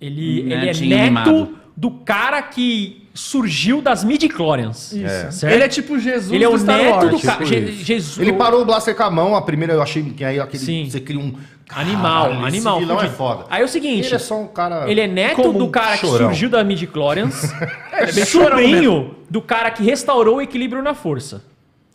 ele, 0.00 0.40
ele 0.40 0.54
é 0.54 0.60
Netinho 0.60 0.96
neto. 1.14 1.58
Do 1.76 1.90
cara 1.90 2.40
que 2.42 3.08
surgiu 3.12 3.80
das 3.80 4.02
midi-chlorians. 4.04 4.92
Isso. 4.92 5.32
Certo? 5.38 5.52
Ele 5.54 5.62
é 5.64 5.68
tipo 5.68 5.98
Jesus 5.98 6.32
Ele 6.32 6.44
é 6.44 6.48
o 6.48 6.58
Star 6.58 6.78
neto 6.78 7.06
Wars. 7.06 7.10
do 7.10 7.20
cara. 7.20 7.44
Tipo 7.44 7.46
Je- 7.46 7.70
isso. 7.70 7.84
Jesus. 7.84 8.18
Ele 8.18 8.32
parou 8.32 8.62
o 8.62 8.64
blaster 8.64 8.94
com 8.94 9.02
a 9.02 9.10
mão, 9.10 9.36
a 9.36 9.42
primeira 9.42 9.72
eu 9.72 9.82
achei 9.82 10.02
que 10.02 10.24
aí 10.24 10.38
aquele, 10.40 10.64
Sim. 10.64 10.88
você 10.90 11.00
cria 11.00 11.18
um... 11.20 11.34
Animal, 11.70 12.26
Caralho, 12.26 12.46
animal. 12.46 12.76
Esse 12.76 12.86
vilão 12.86 13.02
é 13.02 13.08
foda. 13.08 13.46
Aí 13.48 13.62
é 13.62 13.64
o 13.64 13.68
seguinte. 13.68 14.06
Ele 14.06 14.14
é 14.14 14.18
só 14.18 14.38
um 14.38 14.46
cara... 14.46 14.88
Ele 14.90 15.00
é 15.00 15.06
neto 15.06 15.36
comum, 15.36 15.58
do 15.58 15.68
cara 15.68 15.96
que 15.96 16.06
chorão. 16.06 16.26
surgiu 16.28 16.50
da 16.50 16.62
midi-chlorians. 16.62 17.42
é 17.90 18.12
bem 18.12 18.24
chorão 18.26 18.58
sobrinho 18.58 19.14
do 19.30 19.40
cara 19.40 19.70
que 19.70 19.82
restaurou 19.82 20.36
o 20.36 20.42
equilíbrio 20.42 20.82
na 20.82 20.94
força. 20.94 21.42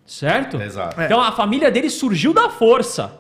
Certo? 0.06 0.60
Exato. 0.60 1.00
Então 1.02 1.22
a 1.22 1.32
família 1.32 1.70
dele 1.70 1.90
surgiu 1.90 2.34
da 2.34 2.50
força. 2.50 3.14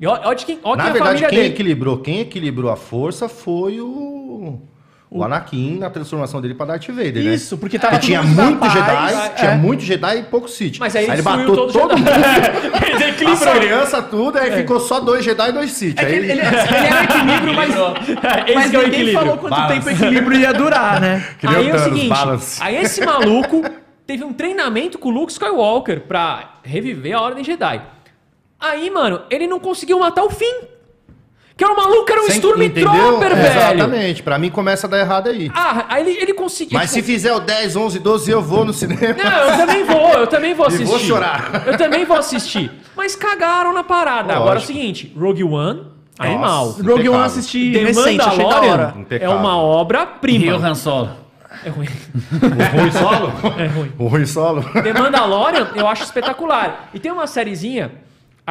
E 0.00 0.06
olha 0.06 0.36
quem, 0.36 0.60
olha 0.62 0.76
Na 0.76 0.82
quem 0.84 0.86
é 0.86 0.90
a 0.90 0.92
verdade, 0.92 1.08
família 1.08 1.28
quem 1.28 1.38
dele. 1.40 1.52
equilibrou, 1.54 1.98
quem 1.98 2.20
equilibrou 2.20 2.70
a 2.70 2.76
força 2.76 3.28
foi 3.28 3.80
o... 3.80 4.60
O 5.10 5.24
Anakin 5.24 5.78
na 5.78 5.88
transformação 5.88 6.38
dele 6.38 6.52
pra 6.54 6.66
Darth 6.66 6.86
Vader, 6.88 7.14
né? 7.14 7.34
Isso, 7.34 7.56
porque 7.56 7.78
tava 7.78 7.98
tinha 7.98 8.22
muito 8.22 8.68
Jedi, 8.68 8.86
paz, 8.86 9.32
tinha 9.38 9.50
é. 9.52 9.56
muito 9.56 9.82
Jedi 9.82 10.18
e 10.18 10.22
pouco 10.24 10.48
Sith. 10.48 10.76
Mas 10.78 10.94
aí 10.94 11.04
ele 11.04 11.12
ele 11.14 11.22
matou 11.22 11.56
todo 11.56 11.72
todo 11.72 11.96
Jedi. 11.96 12.00
mundo, 12.02 12.10
Ele 12.84 12.92
as 12.92 12.98
desequilibrou. 12.98 13.54
crianças, 13.54 14.04
tudo, 14.10 14.38
aí 14.38 14.52
ficou 14.52 14.78
só 14.80 15.00
dois 15.00 15.24
Jedi 15.24 15.48
e 15.48 15.52
dois 15.52 15.72
Sith. 15.72 15.98
É 15.98 16.04
aí 16.04 16.14
ele, 16.14 16.32
ele... 16.32 16.40
ele, 16.42 16.46
é 16.46 17.04
equilíbrio, 17.04 17.54
mas, 17.54 17.74
Esse 18.46 18.54
mas 18.54 18.64
é 18.74 18.76
ninguém 18.76 18.80
equilíbrio. 18.88 19.12
falou 19.14 19.38
quanto 19.38 19.50
Balance. 19.50 19.74
tempo 19.74 19.86
o 19.86 19.90
equilíbrio 19.90 20.40
ia 20.40 20.52
durar, 20.52 21.00
né? 21.00 21.26
Nem 21.42 21.54
aí 21.56 21.68
é 21.68 21.68
o 21.68 21.72
Thanos, 21.78 21.84
seguinte, 21.94 22.08
balance. 22.08 22.62
aí 22.62 22.76
esse 22.76 23.00
maluco 23.04 23.64
teve 24.06 24.24
um 24.24 24.32
treinamento 24.34 24.98
com 24.98 25.08
o 25.08 25.12
Luke 25.12 25.32
Skywalker 25.32 26.00
pra 26.02 26.56
reviver 26.62 27.14
a 27.16 27.22
Ordem 27.22 27.42
Jedi. 27.42 27.80
Aí, 28.60 28.90
mano, 28.90 29.22
ele 29.30 29.46
não 29.46 29.58
conseguiu 29.58 29.98
matar 30.00 30.22
o 30.24 30.30
Finn. 30.30 30.64
Que 31.58 31.64
era 31.64 31.72
um 31.72 31.76
maluco, 31.76 32.10
era 32.10 32.20
um 32.22 32.26
Sem- 32.26 32.36
Stormtrooper, 32.36 32.82
entendeu? 32.84 33.18
velho. 33.18 33.36
Exatamente, 33.36 34.22
pra 34.22 34.38
mim 34.38 34.48
começa 34.48 34.86
a 34.86 34.90
dar 34.90 35.00
errado 35.00 35.28
aí. 35.28 35.50
Ah, 35.52 35.86
aí 35.88 36.02
ele, 36.08 36.22
ele 36.22 36.32
conseguiu. 36.32 36.78
Mas 36.78 36.90
se 36.90 36.96
tipo, 37.02 37.06
fizer 37.08 37.32
o 37.34 37.40
10, 37.40 37.74
11, 37.74 37.98
12, 37.98 38.30
eu 38.30 38.40
vou 38.40 38.64
no 38.64 38.72
cinema. 38.72 39.00
Não, 39.00 39.38
eu 39.50 39.56
também 39.66 39.84
vou, 39.84 40.08
eu 40.12 40.26
também 40.28 40.54
vou 40.54 40.66
E 40.66 40.68
assistir. 40.68 40.86
vou 40.86 40.98
chorar. 41.00 41.64
Eu 41.66 41.76
também 41.76 42.04
vou 42.04 42.16
assistir. 42.16 42.70
Mas 42.96 43.16
cagaram 43.16 43.72
na 43.74 43.82
parada. 43.82 44.34
Agora 44.34 44.50
é 44.50 44.52
o 44.52 44.54
Lógico. 44.54 44.66
seguinte, 44.72 45.12
Rogue 45.18 45.42
One, 45.42 45.82
animal. 46.16 46.66
Nossa. 46.66 46.82
Rogue 46.84 47.08
One 47.08 47.24
assisti 47.24 47.72
The 47.72 47.78
recente, 47.80 48.20
achei 48.20 48.38
da 48.38 48.44
Mandalorian 48.44 48.72
hora. 48.72 48.94
é 49.10 49.28
uma 49.28 49.50
E 49.50 49.54
o 49.54 49.58
obra-prima. 49.58 50.56
Han 50.68 50.74
Solo. 50.76 51.10
É 51.64 51.70
ruim. 51.70 51.88
O 52.32 52.78
Rui 52.80 52.90
Solo? 52.92 53.32
É 53.58 53.66
ruim. 53.66 53.92
O 53.98 54.06
Rui 54.06 54.26
Solo? 54.26 54.62
The 54.62 54.92
Mandalorian 54.92 55.68
eu 55.74 55.88
acho 55.88 56.04
espetacular. 56.04 56.88
E 56.94 57.00
tem 57.00 57.10
uma 57.10 57.26
sériezinha... 57.26 57.90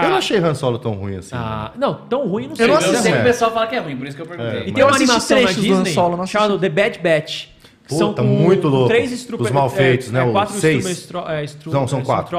Eu 0.03 0.10
não 0.10 0.15
ah, 0.15 0.19
achei 0.19 0.38
Han 0.38 0.53
Solo 0.53 0.78
tão 0.78 0.94
ruim 0.94 1.15
assim. 1.15 1.32
ah, 1.34 1.72
não, 1.76 1.95
tão 1.95 2.28
ruim 2.28 2.48
não 2.48 2.56
sei. 2.56 2.65
Eu 2.65 2.68
não 2.69 2.76
Eu 2.76 2.80
assisti. 2.80 3.02
sei 3.02 3.11
que 3.11 3.18
É. 3.18 3.22
o 3.22 3.24
pessoal 3.24 3.52
fala 3.52 3.68
que 3.68 3.76
é 3.76 3.80
ruim, 3.80 3.98
por 3.98 4.07
isso 4.07 4.15
que 4.15 4.22
eu 4.22 4.28
perguntei. 4.28 4.61
E 4.68 4.72
tem 4.72 4.82
Eu 4.82 4.88
uma 4.88 4.95
animação 4.95 5.41
na 5.41 5.52
Disney 5.52 5.94
Solo, 5.94 6.28
chamada 6.28 6.60
The 6.60 6.69
Bad 6.69 6.99
Batch. 6.99 7.45
que 7.88 7.95
Puta, 7.95 8.22
muito 8.22 8.68
louco. 8.68 8.90
Três 8.90 9.28
Os 9.28 9.52
mal 9.52 9.69
feitos, 9.69 10.11
né? 10.11 10.24
Os 10.24 10.32
quatro 10.32 10.60
seis. 10.60 11.10
É, 11.28 11.45
Não, 11.68 11.88
são 11.88 11.99
é, 11.99 12.03
quatro. 12.03 12.38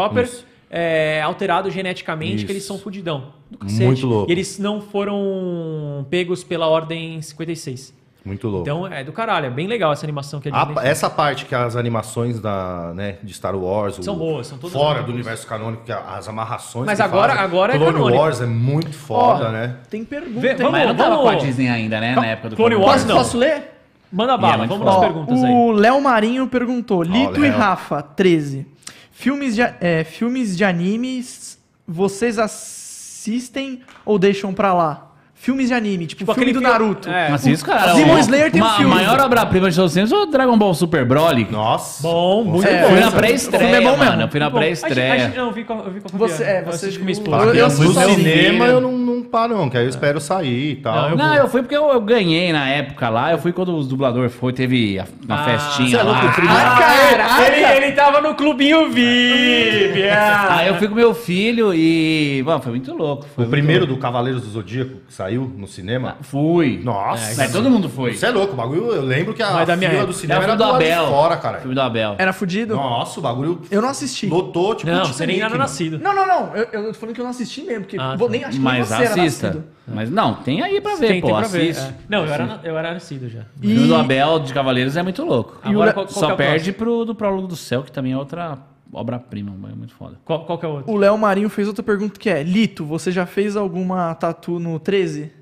É, 0.71 1.23
alterados 1.23 1.73
geneticamente, 1.73 2.37
Isso. 2.37 2.47
que 2.47 2.53
eles 2.53 2.65
são 2.65 2.79
fudidão. 2.79 3.33
do 3.51 3.57
cacete. 3.59 3.83
Muito 3.83 4.07
louco. 4.07 4.31
E 4.31 4.35
eles 4.35 4.59
não 4.59 4.81
foram 4.81 6.07
pegos 6.11 6.45
pela 6.45 6.67
Ordem 6.67 7.21
56. 7.23 7.95
Muito 8.25 8.47
louco. 8.49 8.69
Então 8.69 8.87
é 8.87 9.03
do 9.03 9.13
caralho, 9.13 9.47
é 9.47 9.51
bem 9.51 9.67
legal 9.67 9.93
essa 9.93 10.05
animação 10.05 10.41
que 10.41 10.49
a 10.51 10.53
A- 10.55 10.65
Disney 10.65 10.75
fez. 10.83 10.87
essa 10.91 11.09
parte 11.09 11.47
que 11.47 11.55
as 11.55 11.77
animações 11.77 12.39
da, 12.41 12.93
né, 12.95 13.17
de 13.23 13.33
Star 13.33 13.57
Wars 13.57 13.97
São 14.03 14.15
o- 14.15 14.19
boas, 14.19 14.47
são 14.47 14.59
todas 14.59 14.73
fora 14.75 15.03
do 15.03 15.13
universo 15.13 15.47
canônico, 15.47 15.85
que 15.85 15.93
a- 15.93 16.17
as 16.17 16.29
amarrações. 16.29 16.85
Mas 16.87 16.99
que 16.99 17.03
agora- 17.03 17.29
fazem. 17.33 17.45
agora 17.45 17.75
é 17.75 17.79
Clone 17.79 17.93
canônico. 17.95 18.21
Wars 18.21 18.41
é 18.43 18.47
muito 18.47 18.93
foda, 18.93 19.49
Ó, 19.49 19.53
né? 19.53 19.77
Tem 19.89 20.05
pergunta. 20.05 20.41
Vê- 20.41 20.55
vamos- 20.57 20.73
Mas 20.73 20.89
não 20.89 20.95
tava 20.95 21.11
vamos- 21.17 21.25
com 21.25 21.31
a 21.31 21.35
Disney 21.37 21.69
ainda, 21.69 22.01
né? 22.01 22.15
Na 22.15 22.27
época 22.27 22.51
do 22.51 22.57
Clone 22.57 22.75
Clone 22.75 22.87
Wars, 22.87 23.03
Posso, 23.03 23.09
não. 23.15 23.17
posso 23.17 23.39
ler? 23.39 23.75
Manda 24.13 24.33
E 24.33 24.35
é 24.35 24.39
bala, 24.39 24.57
muito 24.59 24.71
vamos 24.71 24.85
foda. 24.87 24.97
nas 24.97 25.07
perguntas 25.07 25.45
aí. 25.45 25.51
o 25.53 25.71
Léo 25.73 26.01
Marinho 26.03 26.47
perguntou: 26.49 27.03
Lito 27.03 27.39
e 27.45 27.49
Léo. 27.49 27.59
Rafa, 27.59 28.03
13. 28.03 28.67
Filmes 29.13 29.55
de, 29.55 29.63
é, 29.63 30.05
filmes 30.05 30.57
de 30.57 30.65
animes, 30.65 31.59
vocês 31.87 32.39
assistem 32.39 33.81
ou 34.05 34.19
deixam 34.19 34.53
pra 34.55 34.73
lá? 34.75 35.08
Filmes 35.41 35.69
de 35.69 35.75
anime, 35.75 36.07
tipo, 36.07 36.19
Tipo 36.21 36.35
filme 36.35 36.53
do 36.53 36.59
filme- 36.59 36.73
Naruto. 36.73 37.09
é. 37.09 37.29
Mas 37.31 37.47
isso, 37.47 37.65
cara. 37.65 37.95
Demon 37.95 38.15
o- 38.15 38.19
Slayer 38.19 38.51
tem 38.51 38.61
um 38.61 38.65
uma, 38.65 38.77
filme. 38.77 38.93
A 38.93 38.97
maior 38.97 39.21
obra-prima 39.21 39.71
de 39.71 39.77
todos 39.77 39.93
os 39.93 39.95
tempos 39.95 40.13
é 40.13 40.17
o 40.17 40.27
Dragon 40.27 40.59
Ball 40.59 40.75
Super 40.75 41.05
Broly. 41.05 41.47
Nossa. 41.51 42.03
Bom, 42.03 42.43
muito 42.45 42.67
É, 42.67 42.83
bom. 42.83 42.89
Fui 42.89 43.01
na 43.01 43.09
o 43.09 43.13
pré-estreia, 43.13 43.77
é 43.77 43.81
bom 43.81 43.97
mano. 43.97 44.05
mesmo. 44.11 44.23
Eu 44.23 44.29
fui 44.29 44.41
na 44.41 44.51
pré-estreia. 44.51 45.29
Não, 45.37 45.47
eu 45.47 45.53
vi 45.53 45.65
com, 45.65 45.75
eu 45.79 45.91
vi 45.93 46.01
com 46.01 46.09
a. 46.13 46.19
Você- 46.19 46.43
é, 46.43 46.61
Eu 46.61 46.65
você 46.65 46.87
assisti 46.87 46.99
com 46.99 47.05
minha 47.05 47.15
viu- 47.15 47.25
esposa. 47.25 47.45
eu- 47.47 47.55
eu 47.55 47.69
no 47.69 48.15
cinema 48.15 48.67
eu 48.67 48.81
não, 48.81 48.93
não 48.99 49.23
paro, 49.23 49.57
não, 49.57 49.71
que 49.71 49.79
aí 49.79 49.85
eu 49.85 49.89
espero 49.89 50.21
sair 50.21 50.73
e 50.73 50.77
tal. 50.77 50.95
Não, 51.03 51.09
eu 51.11 51.17
Não, 51.17 51.35
eu 51.37 51.49
fui 51.49 51.63
porque 51.63 51.77
eu, 51.77 51.89
eu 51.89 52.01
ganhei 52.01 52.53
na 52.53 52.69
época 52.69 53.09
lá. 53.09 53.31
Eu 53.31 53.39
fui 53.39 53.53
quando 53.53 53.77
os 53.77 53.87
dubladores 53.87 54.35
foi, 54.35 54.53
teve 54.53 54.99
a, 54.99 55.07
uma 55.25 55.41
Ah, 55.41 55.45
festinha 55.45 55.99
é 55.99 56.03
lá. 56.03 56.25
o 56.27 56.33
primeiro- 56.35 56.61
Ah, 56.61 56.79
caraca! 56.79 57.47
Ele, 57.57 57.85
ele 57.87 57.93
tava 57.93 58.21
no 58.21 58.35
clubinho 58.35 58.91
VIP. 58.91 60.09
ah. 60.11 60.47
Aí 60.59 60.69
eu 60.69 60.75
fui 60.75 60.89
com 60.89 60.95
meu 60.97 61.15
filho 61.15 61.73
e. 61.73 62.43
Mano, 62.45 62.61
foi 62.61 62.73
muito 62.73 62.93
louco. 62.93 63.25
Foi 63.37 63.45
O 63.45 63.49
primeiro 63.49 63.87
do 63.87 63.97
Cavaleiros 63.97 64.43
do 64.43 64.49
Zodíaco 64.51 64.93
que 65.07 65.15
saiu 65.15 65.28
no 65.37 65.67
cinema. 65.67 66.17
Fui. 66.23 66.81
Nossa. 66.83 67.35
Mas 67.37 67.53
todo 67.53 67.69
mundo 67.71 67.89
foi. 67.89 68.15
Você 68.15 68.27
é 68.27 68.31
louco, 68.31 68.53
o 68.55 68.57
bagulho. 68.57 68.93
Eu 68.93 69.03
lembro 69.03 69.35
que 69.35 69.43
a 69.43 69.61
é 69.63 69.67
da 69.67 69.77
minha 69.77 69.91
fila 69.91 70.05
do 70.07 70.11
É 70.11 70.15
cinema 70.15 70.43
era 70.45 70.55
do 70.57 70.65
do 70.65 70.71
lado 70.73 70.79
de 70.85 70.91
Abel. 70.91 71.07
fora, 71.09 71.37
cara. 71.37 71.59
Filme 71.59 71.75
do 71.75 71.81
Abel. 71.81 72.15
Era 72.19 72.33
fudido? 72.33 72.75
Nossa, 72.77 73.19
o 73.21 73.23
bagulho 73.23 73.61
Eu 73.71 73.83
não 73.83 73.89
assisti. 73.91 74.27
lotou, 74.27 74.75
tipo, 74.75 74.91
Não, 74.91 75.05
você 75.05 75.27
nem 75.27 75.41
era 75.41 75.57
nascido. 75.57 75.99
Não, 75.99 76.15
não, 76.15 76.27
não. 76.27 76.57
Eu, 76.57 76.65
eu 76.73 76.87
tô 76.89 76.95
falando 76.95 77.15
que 77.15 77.21
eu 77.21 77.25
não 77.25 77.31
assisti 77.31 77.63
mesmo, 77.63 77.81
porque 77.83 77.97
Ah, 77.99 78.17
vou 78.17 78.29
tá. 78.29 78.33
nem, 78.33 78.45
acho 78.45 78.53
que 78.59 78.65
nem 78.65 78.65
Mas 78.79 78.89
você 78.89 78.95
era 78.95 79.05
assista. 79.11 79.47
nascido. 79.49 79.65
Mas 79.87 80.11
não, 80.11 80.35
tem 80.35 80.63
aí 80.63 80.81
pra 80.81 80.97
ver, 80.97 81.07
Tem, 81.09 81.21
pô. 81.21 81.29
tem 81.29 81.37
pra 81.37 81.49
ver. 81.49 81.71
assiste. 81.71 81.89
é. 81.89 81.95
Não, 82.09 82.27
eu 82.27 82.33
era, 82.33 82.61
eu 82.63 82.79
era 82.79 82.93
nascido 82.95 83.29
já. 83.29 83.41
O 83.57 83.61
filme 83.67 83.87
do 83.89 83.95
Abel 83.97 84.39
de 84.41 84.53
Cavaleiros 84.53 84.97
é 84.97 85.03
muito 85.03 85.25
louco. 85.25 85.59
Agora, 85.63 85.93
qual, 85.93 86.07
qual 86.07 86.25
é 86.25 86.29
Só 86.29 86.35
o 86.35 86.37
perde 86.37 86.73
pro 86.73 87.05
do 87.05 87.15
Prólogo 87.15 87.47
do 87.49 87.57
Céu, 87.57 87.83
que 87.83 87.91
também 87.91 88.13
é 88.13 88.17
outra 88.17 88.59
obra-prima, 88.93 89.53
é 89.71 89.75
muito 89.75 89.95
foda. 89.95 90.19
Qual, 90.25 90.45
qual 90.45 90.59
que 90.59 90.67
é 90.67 90.69
o 90.69 90.73
outro? 90.73 90.93
O 90.93 90.97
Léo 90.97 91.17
Marinho 91.19 91.49
fez 91.49 91.67
outra 91.69 91.83
pergunta 91.83 92.19
que 92.19 92.29
é: 92.31 92.43
Lito, 92.43 92.85
você 92.85 93.11
já 93.13 93.27
fez 93.27 93.57
alguma 93.57 94.15
tatu 94.15 94.59
no 94.59 94.79
13? 94.79 95.33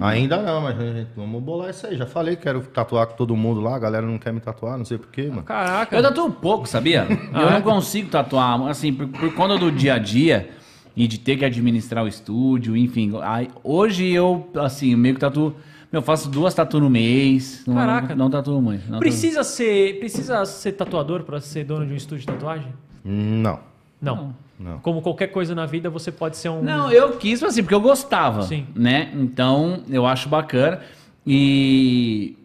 Ainda 0.00 0.40
não, 0.42 0.60
mas 0.60 0.76
gente, 0.78 1.08
vamos 1.16 1.42
bolar 1.42 1.70
isso 1.70 1.86
aí. 1.86 1.96
Já 1.96 2.06
falei 2.06 2.36
que 2.36 2.42
quero 2.42 2.60
tatuar 2.60 3.06
com 3.08 3.16
todo 3.16 3.34
mundo 3.34 3.60
lá, 3.60 3.74
a 3.74 3.78
galera 3.78 4.06
não 4.06 4.18
quer 4.18 4.32
me 4.32 4.38
tatuar, 4.38 4.78
não 4.78 4.84
sei 4.84 4.96
porquê, 4.98 5.28
mano. 5.28 5.42
Caraca. 5.42 5.96
Eu 5.96 6.02
tatuo 6.02 6.30
pouco, 6.30 6.66
sabia? 6.68 7.06
eu 7.34 7.50
não 7.50 7.62
consigo 7.62 8.08
tatuar, 8.08 8.60
assim, 8.68 8.92
por, 8.92 9.08
por 9.08 9.34
conta 9.34 9.58
do 9.58 9.72
dia 9.72 9.94
a 9.94 9.98
dia 9.98 10.50
e 10.94 11.08
de 11.08 11.18
ter 11.18 11.36
que 11.36 11.44
administrar 11.44 12.04
o 12.04 12.08
estúdio, 12.08 12.76
enfim. 12.76 13.12
Aí, 13.22 13.48
hoje 13.64 14.08
eu, 14.08 14.48
assim, 14.56 14.94
meio 14.94 15.14
que 15.14 15.20
tatuo. 15.20 15.54
Meu, 15.90 16.00
eu 16.00 16.02
faço 16.02 16.28
duas 16.28 16.52
tatu 16.54 16.78
no 16.78 16.90
mês. 16.90 17.64
Caraca. 17.64 18.14
Não, 18.14 18.24
não 18.26 18.30
tatuo 18.30 18.60
muito. 18.60 18.82
não 18.82 18.98
tatuo- 18.98 19.00
Precisa 19.00 19.42
ser, 19.42 19.98
precisa 19.98 20.44
ser 20.44 20.72
tatuador 20.72 21.22
pra 21.24 21.40
ser 21.40 21.64
dono 21.64 21.86
de 21.86 21.92
um 21.94 21.96
estúdio 21.96 22.20
de 22.20 22.26
tatuagem? 22.26 22.72
Não. 23.10 23.60
Não. 24.00 24.34
Não. 24.58 24.78
Como 24.80 25.00
qualquer 25.00 25.28
coisa 25.28 25.54
na 25.54 25.66
vida, 25.66 25.88
você 25.88 26.10
pode 26.10 26.36
ser 26.36 26.48
um. 26.48 26.62
Não, 26.62 26.90
eu 26.90 27.16
quis, 27.16 27.42
assim, 27.42 27.62
porque 27.62 27.74
eu 27.74 27.80
gostava. 27.80 28.42
Sim. 28.42 28.66
Né? 28.74 29.10
Então, 29.14 29.82
eu 29.88 30.04
acho 30.06 30.28
bacana. 30.28 30.80
E. 31.26 32.36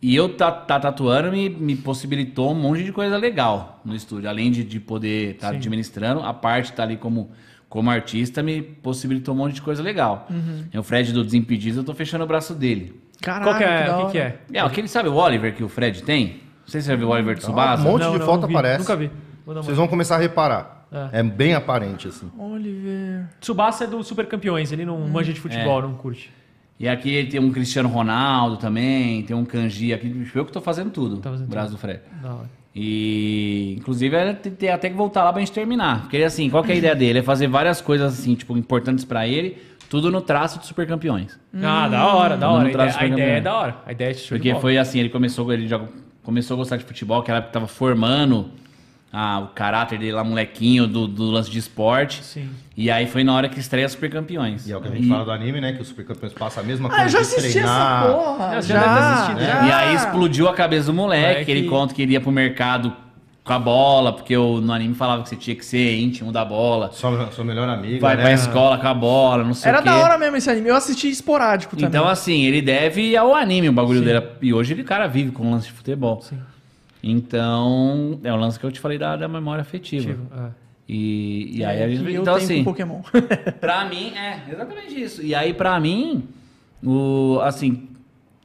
E 0.00 0.14
eu 0.14 0.28
tá, 0.28 0.52
tá 0.52 0.78
tatuando 0.78 1.32
me, 1.32 1.48
me 1.48 1.74
possibilitou 1.74 2.52
um 2.52 2.54
monte 2.54 2.84
de 2.84 2.92
coisa 2.92 3.16
legal 3.16 3.80
no 3.84 3.96
estúdio. 3.96 4.28
Além 4.30 4.48
de, 4.50 4.62
de 4.62 4.78
poder 4.78 5.34
estar 5.34 5.50
Sim. 5.50 5.56
administrando, 5.56 6.20
a 6.20 6.32
parte 6.32 6.72
tá 6.72 6.84
ali 6.84 6.96
como, 6.96 7.30
como 7.68 7.90
artista 7.90 8.40
me 8.40 8.62
possibilitou 8.62 9.34
um 9.34 9.38
monte 9.38 9.54
de 9.54 9.62
coisa 9.62 9.82
legal. 9.82 10.28
Uhum. 10.30 10.64
E 10.72 10.78
o 10.78 10.84
Fred 10.84 11.12
do 11.12 11.24
Desimpedidos, 11.24 11.76
eu 11.78 11.82
tô 11.84 11.92
fechando 11.94 12.22
o 12.22 12.26
braço 12.28 12.54
dele. 12.54 12.94
Caraca, 13.20 13.44
Qual 13.44 13.58
que 13.58 13.64
é? 13.64 13.96
O 13.96 14.06
que, 14.06 14.12
que 14.12 14.18
é? 14.18 14.38
É, 14.52 14.60
aquele, 14.60 14.86
sabe 14.86 15.08
o 15.08 15.14
Oliver 15.14 15.52
que 15.52 15.64
o 15.64 15.68
Fred 15.68 16.00
tem? 16.04 16.26
Não 16.60 16.68
sei 16.68 16.80
se 16.80 16.84
você 16.86 16.92
já 16.92 16.96
viu 16.96 17.08
o 17.08 17.10
Oliver 17.10 17.34
de 17.34 17.40
Um 17.40 17.44
Tsubasa. 17.48 17.82
monte 17.82 18.02
Não, 18.02 18.12
de 18.12 18.18
não, 18.20 18.26
foto 18.26 18.40
não 18.42 18.48
vi, 18.48 18.54
aparece. 18.54 18.78
Nunca 18.78 18.94
vi. 18.96 19.10
Vocês 19.54 19.76
vão 19.76 19.88
começar 19.88 20.16
a 20.16 20.18
reparar. 20.18 20.86
É. 20.90 21.20
É, 21.20 21.22
bem 21.22 21.54
aparente, 21.54 22.08
assim. 22.08 22.30
Oliver. 22.38 23.26
Tsubasa 23.40 23.84
é 23.84 23.86
do 23.86 24.02
Super 24.02 24.26
Campeões, 24.26 24.72
ele 24.72 24.84
não 24.84 24.98
manja 25.08 25.32
de 25.32 25.40
futebol, 25.40 25.82
não 25.82 25.94
curte. 25.94 26.32
E 26.80 26.88
aqui 26.88 27.10
ele 27.10 27.28
tem 27.28 27.40
um 27.40 27.50
Cristiano 27.50 27.88
Ronaldo 27.88 28.56
também, 28.56 29.22
tem 29.22 29.34
um 29.34 29.44
Kanji 29.44 29.92
aqui. 29.92 30.30
Eu 30.34 30.44
que 30.44 30.52
tô 30.52 30.60
fazendo 30.60 30.90
tudo. 30.90 31.16
Tá 31.16 31.30
fazendo 31.30 31.48
braço 31.48 31.72
do 31.72 31.78
Fred. 31.78 32.00
Da 32.22 32.34
hora. 32.34 32.58
E 32.74 33.74
inclusive 33.76 34.14
é 34.14 34.32
tem, 34.32 34.52
tem 34.52 34.70
até 34.70 34.88
que 34.88 34.94
voltar 34.94 35.24
lá 35.24 35.32
pra 35.32 35.40
gente 35.40 35.50
terminar. 35.50 36.02
Porque 36.02 36.18
assim, 36.18 36.48
qual 36.48 36.62
que 36.62 36.70
é 36.70 36.74
a 36.74 36.78
ideia 36.78 36.94
dele? 36.94 37.18
É 37.18 37.22
fazer 37.22 37.48
várias 37.48 37.80
coisas 37.80 38.20
assim, 38.20 38.36
tipo, 38.36 38.56
importantes 38.56 39.04
pra 39.04 39.26
ele, 39.26 39.58
tudo 39.90 40.12
no 40.12 40.20
traço 40.20 40.60
de 40.60 40.66
super 40.66 40.86
campeões. 40.86 41.38
Ah, 41.60 41.88
da 41.88 42.06
hora, 42.14 42.36
da 42.36 42.48
hora. 42.48 42.68
A 42.68 42.70
ideia, 42.70 42.94
a 42.96 43.06
ideia 43.06 43.32
é 43.38 43.40
da 43.40 43.56
hora. 43.56 43.76
A 43.84 43.92
ideia 43.92 44.10
é 44.10 44.12
de 44.12 44.28
Porque 44.28 44.54
foi 44.54 44.78
assim, 44.78 45.00
ele 45.00 45.08
começou, 45.08 45.52
ele 45.52 45.66
já 45.66 45.80
começou 46.22 46.54
a 46.54 46.58
gostar 46.58 46.76
de 46.76 46.84
futebol, 46.84 47.22
que 47.22 47.30
era 47.30 47.38
época 47.38 47.48
que 47.48 47.54
tava 47.54 47.66
formando 47.66 48.50
ah, 49.12 49.40
o 49.40 49.46
caráter 49.54 49.98
dele 49.98 50.12
lá, 50.12 50.22
molequinho, 50.22 50.86
do, 50.86 51.06
do 51.08 51.24
lance 51.30 51.50
de 51.50 51.58
esporte. 51.58 52.22
Sim. 52.22 52.48
E 52.76 52.90
aí 52.90 53.06
foi 53.06 53.24
na 53.24 53.34
hora 53.34 53.48
que 53.48 53.58
estreia 53.58 53.88
Super 53.88 54.10
Campeões. 54.10 54.68
E 54.68 54.72
é 54.72 54.76
o 54.76 54.80
que 54.80 54.88
a 54.88 54.90
gente 54.90 55.08
fala 55.08 55.24
do 55.24 55.32
anime, 55.32 55.60
né? 55.60 55.72
Que 55.72 55.80
os 55.82 55.88
Super 55.88 56.04
Campeões 56.04 56.32
passam 56.32 56.62
a 56.62 56.66
mesma 56.66 56.88
Ah, 56.88 56.90
coisa 56.90 57.04
eu 57.04 57.08
já 57.10 57.18
de 57.18 57.24
assisti 57.24 57.52
treinar. 57.52 58.02
essa 58.04 58.12
porra. 58.12 58.62
Você 58.62 58.68
já 58.72 59.14
assistido, 59.14 59.40
já. 59.40 59.62
né? 59.62 59.68
E 59.68 59.72
aí 59.72 59.94
explodiu 59.94 60.48
a 60.48 60.54
cabeça 60.54 60.86
do 60.86 60.94
moleque, 60.94 61.22
Moleque. 61.30 61.44
que 61.46 61.50
ele 61.50 61.68
conta 61.68 61.94
que 61.94 62.02
ele 62.02 62.12
ia 62.12 62.20
pro 62.20 62.30
mercado 62.30 62.92
com 63.42 63.52
a 63.54 63.58
bola, 63.58 64.12
porque 64.12 64.36
o, 64.36 64.60
no 64.60 64.70
anime 64.74 64.94
falava 64.94 65.22
que 65.22 65.30
você 65.30 65.36
tinha 65.36 65.56
que 65.56 65.64
ser 65.64 65.98
íntimo 65.98 66.30
da 66.30 66.44
bola. 66.44 66.90
Sua, 66.92 67.30
sua 67.32 67.44
melhor 67.46 67.66
amiga, 67.66 67.98
Vai 68.00 68.14
né? 68.14 68.22
pra 68.22 68.32
escola 68.34 68.76
com 68.76 68.86
a 68.86 68.92
bola, 68.92 69.42
não 69.42 69.54
sei 69.54 69.70
Era 69.70 69.80
o 69.80 69.82
quê. 69.82 69.88
da 69.88 69.96
hora 69.96 70.18
mesmo 70.18 70.36
esse 70.36 70.50
anime. 70.50 70.68
Eu 70.68 70.76
assisti 70.76 71.08
esporádico 71.08 71.74
também. 71.74 71.88
Então, 71.88 72.06
assim, 72.06 72.42
ele 72.44 72.60
deve 72.60 73.16
ao 73.16 73.34
anime 73.34 73.70
o 73.70 73.72
bagulho 73.72 74.02
dele. 74.02 74.22
E 74.42 74.52
hoje 74.52 74.74
ele, 74.74 74.84
cara, 74.84 75.06
vive 75.06 75.30
com 75.30 75.46
o 75.48 75.50
lance 75.50 75.66
de 75.66 75.72
futebol. 75.72 76.20
Sim. 76.20 76.38
Então, 77.10 78.18
é 78.22 78.32
o 78.32 78.36
lance 78.36 78.58
que 78.58 78.64
eu 78.66 78.72
te 78.72 78.80
falei 78.80 78.98
da, 78.98 79.16
da 79.16 79.28
memória 79.28 79.62
afetiva. 79.62 80.10
Tipo, 80.12 80.22
é. 80.34 80.50
E, 80.88 81.58
e 81.58 81.64
aí 81.64 81.82
a 81.82 81.88
gente. 81.88 82.02
E 82.08 82.14
eu 82.14 82.22
Então, 82.22 82.34
tenho 82.34 82.44
assim, 82.44 82.58
com 82.64 82.70
Pokémon. 82.70 83.00
pra 83.60 83.84
mim, 83.84 84.12
é 84.16 84.42
exatamente 84.50 85.00
isso. 85.00 85.22
E 85.22 85.34
aí, 85.34 85.52
pra 85.52 85.78
mim, 85.78 86.24
o, 86.82 87.38
assim, 87.42 87.88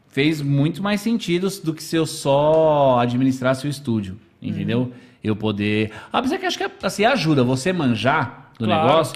fez 0.09 0.41
muito 0.41 0.81
mais 0.83 0.99
sentido 1.01 1.47
do 1.63 1.73
que 1.73 1.81
se 1.81 1.95
eu 1.95 2.05
só 2.05 2.99
administrasse 2.99 3.65
o 3.65 3.69
estúdio. 3.69 4.17
Entendeu? 4.41 4.79
Uhum. 4.79 4.91
Eu 5.23 5.35
poder. 5.37 5.91
Apesar 6.11 6.37
que 6.37 6.45
acho 6.45 6.57
que 6.57 6.69
assim, 6.83 7.05
ajuda 7.05 7.43
você 7.45 7.71
manjar 7.71 8.51
do 8.59 8.65
Claro. 8.65 8.87
negócio. 8.87 9.15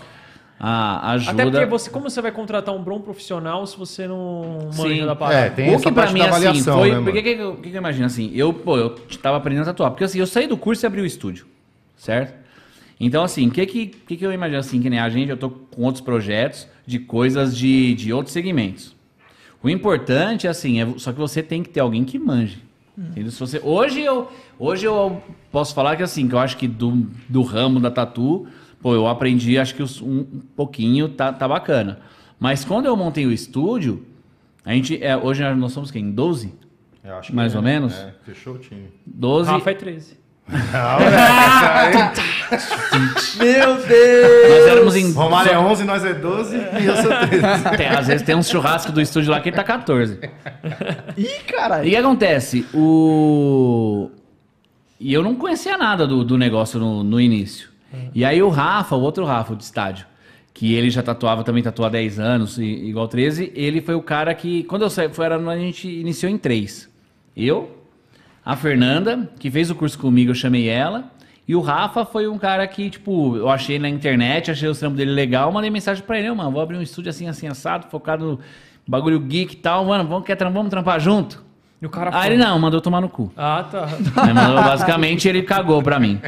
A, 0.60 1.12
ajuda. 1.12 1.32
Até 1.44 1.44
porque 1.52 1.66
você, 1.66 1.90
como 1.90 2.10
você 2.10 2.20
vai 2.22 2.32
contratar 2.32 2.74
um 2.74 2.82
bom 2.82 3.00
profissional 3.00 3.66
se 3.68 3.78
você 3.78 4.08
não 4.08 4.70
manja 4.76 4.96
Sim. 4.96 5.06
da 5.06 5.16
parada? 5.16 5.40
É, 5.40 5.50
tem 5.52 5.70
o 5.70 5.74
essa 5.76 5.84
que 5.86 5.92
pra 5.92 6.12
mim, 6.12 6.20
da 6.20 6.30
assim, 6.30 6.64
foi. 6.64 6.90
né, 6.90 6.96
Por 6.96 7.02
mano? 7.04 7.14
que, 7.14 7.22
que, 7.22 7.30
eu- 7.42 7.56
que 7.58 7.70
que 7.70 7.76
eu 7.76 7.80
imagino 7.80 8.06
assim? 8.08 8.32
Eu, 8.34 8.52
pô, 8.52 8.76
eu 8.78 8.90
tava 9.22 9.38
aprendendo 9.38 9.64
a 9.64 9.66
tatuar. 9.68 9.92
Porque 9.92 10.04
assim, 10.04 10.20
eu 10.20 10.26
saí 10.26 10.48
do 10.48 10.58
curso 10.58 10.84
e 10.84 10.88
abri 10.88 11.02
o 11.02 11.06
estúdio. 11.06 11.46
Certo? 11.96 12.34
Então, 13.00 13.24
assim, 13.24 13.48
o 13.48 13.52
que, 13.52 13.66
que, 13.68 13.86
que, 13.88 14.18
que 14.18 14.26
eu 14.26 14.32
imagino 14.32 14.60
assim, 14.60 14.82
que 14.82 14.90
nem 14.90 15.00
a 15.00 15.08
gente, 15.10 15.30
eu 15.30 15.38
tô 15.38 15.52
com 15.52 15.84
outros 15.84 16.02
projetos 16.04 16.68
de 16.88 16.98
coisas 16.98 17.56
de, 17.56 17.94
de 17.94 18.12
outros 18.12 18.34
segmentos. 18.34 18.96
O 19.62 19.70
importante, 19.70 20.48
assim, 20.48 20.82
é 20.82 20.88
só 20.98 21.12
que 21.12 21.20
você 21.20 21.44
tem 21.44 21.62
que 21.62 21.70
ter 21.70 21.80
alguém 21.82 22.04
que 22.04 22.18
manje. 22.18 22.64
Entendeu? 22.98 23.32
Se 23.32 23.40
você, 23.40 23.62
hoje, 23.64 24.02
eu, 24.02 24.32
hoje 24.58 24.86
eu 24.88 25.22
posso 25.52 25.76
falar 25.76 25.96
que 25.96 26.02
assim, 26.02 26.28
que 26.28 26.34
eu 26.34 26.40
acho 26.40 26.58
que 26.58 26.68
do, 26.68 27.06
do 27.30 27.44
ramo 27.44 27.80
da 27.80 27.92
tatu, 27.92 28.48
pô, 28.82 28.94
eu 28.94 29.08
aprendi, 29.08 29.58
acho 29.58 29.76
que 29.76 29.84
um, 29.84 29.88
um 30.04 30.42
pouquinho 30.56 31.10
tá, 31.10 31.32
tá 31.34 31.48
bacana. 31.48 32.00
Mas 32.40 32.64
quando 32.64 32.86
eu 32.86 32.96
montei 32.96 33.26
o 33.26 33.32
estúdio, 33.32 34.06
a 34.66 34.74
gente, 34.74 35.02
é, 35.04 35.16
hoje 35.18 35.44
nós 35.56 35.72
somos 35.72 35.90
quem? 35.92 36.12
12? 36.12 36.54
Eu 37.04 37.16
acho 37.18 37.30
que 37.30 37.36
Mais 37.36 37.54
é, 37.54 37.58
ou 37.58 37.64
menos? 37.64 37.94
É, 37.94 38.14
fechou 38.26 38.56
o 38.56 38.58
time. 38.58 38.88
12. 39.06 39.50
Rafa 39.50 39.72
é 39.72 39.74
13. 39.74 40.28
Ah, 40.74 40.98
moleque, 41.92 42.22
Meu 43.38 43.76
Deus! 43.86 44.50
Nós 44.50 44.68
éramos 44.70 44.96
em. 44.96 45.12
Romário 45.12 45.52
é 45.52 45.60
11, 45.60 45.84
nós 45.84 46.06
é 46.06 46.14
12 46.14 46.56
e 46.56 46.86
eu 46.86 46.96
sou 46.96 47.12
13. 47.28 47.76
Tem- 47.78 47.88
às 47.88 48.08
vezes 48.08 48.26
tem 48.26 48.34
uns 48.34 48.48
churrascos 48.50 48.94
do 48.94 49.02
estúdio 49.02 49.30
lá 49.32 49.42
que 49.42 49.50
ele 49.50 49.58
tá 49.58 49.64
14. 49.66 50.18
Ih, 51.18 51.22
E 51.26 51.44
caralho. 51.52 51.86
o 51.86 51.90
que 51.90 51.96
acontece? 51.98 52.66
O... 52.74 54.10
E 55.00 55.14
eu 55.14 55.22
não 55.22 55.36
conhecia 55.36 55.78
nada 55.78 56.08
do, 56.08 56.24
do 56.24 56.38
negócio 56.38 56.80
no, 56.80 57.04
no 57.04 57.20
início. 57.20 57.70
E 58.14 58.26
aí 58.26 58.42
o 58.42 58.50
Rafa, 58.50 58.96
o 58.96 59.02
outro 59.02 59.26
Rafa, 59.26 59.54
o 59.54 59.56
de 59.56 59.64
estádio, 59.64 60.06
que 60.54 60.74
ele 60.74 60.90
já 60.90 61.04
tatuava, 61.04 61.44
também 61.44 61.64
tatuou 61.64 61.86
há 61.86 61.90
10 61.90 62.20
anos, 62.20 62.58
igual 62.58 63.08
13, 63.08 63.52
ele 63.56 63.82
foi 63.82 63.96
o 63.96 64.02
cara 64.02 64.34
que, 64.34 64.64
quando 64.64 64.82
eu 64.82 64.90
saí, 64.90 65.10
foi, 65.10 65.26
era, 65.26 65.38
a 65.38 65.58
gente 65.58 65.88
iniciou 65.88 66.32
em 66.32 66.38
três. 66.38 66.90
Eu, 67.36 67.86
a 68.44 68.56
Fernanda, 68.56 69.30
que 69.40 69.52
fez 69.52 69.70
o 69.70 69.76
curso 69.76 69.98
comigo, 70.00 70.32
eu 70.32 70.36
chamei 70.36 70.68
ela, 70.68 71.12
e 71.48 71.56
o 71.56 71.62
Rafa 71.62 72.04
foi 72.04 72.28
um 72.28 72.38
cara 72.38 72.68
que, 72.68 72.90
tipo, 72.90 73.38
eu 73.38 73.50
achei 73.50 73.80
na 73.80 73.88
internet, 73.88 74.52
achei 74.52 74.68
o 74.68 74.76
trampo 74.76 74.98
dele 74.98 75.12
legal, 75.12 75.52
mandei 75.52 75.70
mensagem 75.70 76.04
pra 76.04 76.20
ele, 76.20 76.30
"Ô, 76.30 76.36
mano, 76.36 76.52
vou 76.52 76.62
abrir 76.62 76.76
um 76.76 76.82
estúdio 76.82 77.10
assim, 77.10 77.28
assim, 77.28 77.48
assado, 77.48 77.88
focado 77.90 78.26
no 78.26 78.40
bagulho 78.86 79.20
geek 79.20 79.54
e 79.54 79.58
tal, 79.58 79.86
mano, 79.86 80.10
vamos, 80.10 80.26
quer, 80.26 80.38
vamos 80.38 80.70
trampar 80.70 81.00
junto? 81.00 81.47
E 81.80 81.86
o 81.86 81.90
cara 81.90 82.10
Aí 82.12 82.24
foi. 82.24 82.34
ele 82.34 82.38
não, 82.44 82.58
mandou 82.58 82.82
tomar 82.82 83.00
no 83.02 83.08
cu. 83.08 83.32
Ah, 83.38 83.64
tá. 83.70 83.88
Aí 84.16 84.34
mandou- 84.34 84.64
basicamente 84.64 85.28
ele 85.30 85.44
cagou 85.44 85.82
pra 85.84 86.00
mim. 86.00 86.20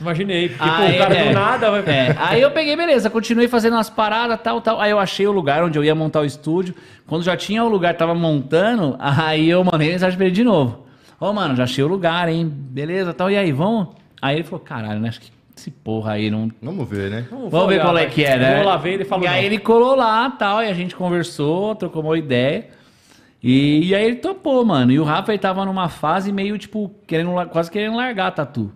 Imaginei. 0.00 0.50
Porque 0.50 0.64
pô, 0.64 0.70
Aí, 0.82 0.94
o 0.94 0.98
cara 0.98 1.14
é, 1.16 1.28
do 1.28 1.34
nada 1.34 1.70
vai. 1.70 1.80
é. 1.80 2.16
Aí 2.16 2.40
eu 2.40 2.50
peguei, 2.52 2.76
beleza, 2.76 3.10
continuei 3.10 3.48
fazendo 3.48 3.72
umas 3.72 3.90
paradas, 3.90 4.38
tal, 4.40 4.60
tal. 4.60 4.80
Aí 4.80 4.92
eu 4.92 4.98
achei 5.00 5.26
o 5.26 5.32
lugar 5.32 5.64
onde 5.64 5.76
eu 5.76 5.82
ia 5.84 5.94
montar 5.96 6.20
o 6.20 6.24
estúdio. 6.24 6.74
Quando 7.08 7.24
já 7.24 7.36
tinha 7.36 7.64
o 7.64 7.68
lugar, 7.68 7.94
tava 7.96 8.14
montando, 8.14 8.96
aí 9.00 9.50
eu 9.50 9.64
mandei 9.64 9.90
mensagem 9.90 10.16
pra 10.16 10.26
ele 10.26 10.34
de 10.34 10.44
novo. 10.44 10.86
Ô, 11.18 11.32
mano, 11.32 11.56
já 11.56 11.64
achei 11.64 11.82
o 11.82 11.88
lugar, 11.88 12.28
hein? 12.28 12.46
Beleza, 12.48 13.12
tal. 13.12 13.30
E 13.30 13.36
aí, 13.36 13.50
vamos? 13.50 13.88
Aí 14.22 14.36
ele 14.36 14.44
falou, 14.44 14.60
caralho, 14.60 15.00
né? 15.00 15.08
Acho 15.08 15.20
que 15.20 15.32
esse 15.56 15.70
porra 15.70 16.12
aí 16.12 16.30
não, 16.30 16.50
Vamos 16.62 16.88
ver, 16.88 17.10
né? 17.10 17.26
Vamos, 17.30 17.50
Vamos 17.50 17.68
ver 17.68 17.74
olhar, 17.74 17.84
qual 17.84 17.98
é 17.98 18.06
que 18.06 18.24
é, 18.24 18.36
né? 18.36 18.56
Vou 18.56 18.66
lá 18.66 18.76
ver 18.76 18.94
ele 18.94 19.04
falou. 19.04 19.24
E 19.24 19.28
aí 19.28 19.40
não. 19.40 19.46
ele 19.46 19.58
colou 19.58 19.96
lá 19.96 20.30
tal, 20.30 20.62
e 20.62 20.68
a 20.68 20.74
gente 20.74 20.94
conversou, 20.94 21.74
trocou 21.74 22.02
uma 22.02 22.16
ideia. 22.18 22.68
E, 23.46 23.88
e 23.88 23.94
aí 23.94 24.06
ele 24.06 24.16
topou, 24.16 24.64
mano. 24.64 24.90
E 24.90 24.98
o 24.98 25.04
Rafa 25.04 25.30
ele 25.32 25.38
tava 25.38 25.66
numa 25.66 25.90
fase 25.90 26.32
meio, 26.32 26.56
tipo, 26.56 26.90
querendo, 27.06 27.34
la- 27.34 27.44
quase 27.44 27.70
querendo 27.70 27.94
largar 27.94 28.28
a 28.28 28.30
tatu. 28.30 28.72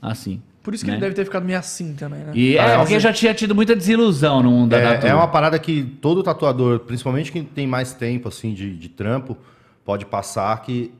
Assim. 0.00 0.40
Por 0.62 0.72
isso 0.72 0.84
que 0.84 0.90
né? 0.92 0.96
ele 0.96 1.00
deve 1.00 1.16
ter 1.16 1.24
ficado 1.24 1.44
meio 1.44 1.58
assim 1.58 1.94
também, 1.94 2.20
né? 2.20 2.30
E 2.32 2.56
é, 2.56 2.78
porque 2.78 3.00
já 3.00 3.12
tinha 3.12 3.34
tido 3.34 3.52
muita 3.52 3.74
desilusão 3.74 4.40
no 4.40 4.50
mundo 4.52 4.70
da 4.70 4.80
tatu. 4.80 5.06
É, 5.06 5.10
é 5.10 5.14
uma 5.14 5.26
parada 5.26 5.58
que 5.58 5.82
todo 6.00 6.22
tatuador, 6.22 6.78
principalmente 6.78 7.32
quem 7.32 7.42
tem 7.42 7.66
mais 7.66 7.92
tempo 7.92 8.28
assim 8.28 8.54
de, 8.54 8.76
de 8.76 8.88
trampo, 8.88 9.36
pode 9.84 10.06
passar 10.06 10.62
que, 10.62 10.92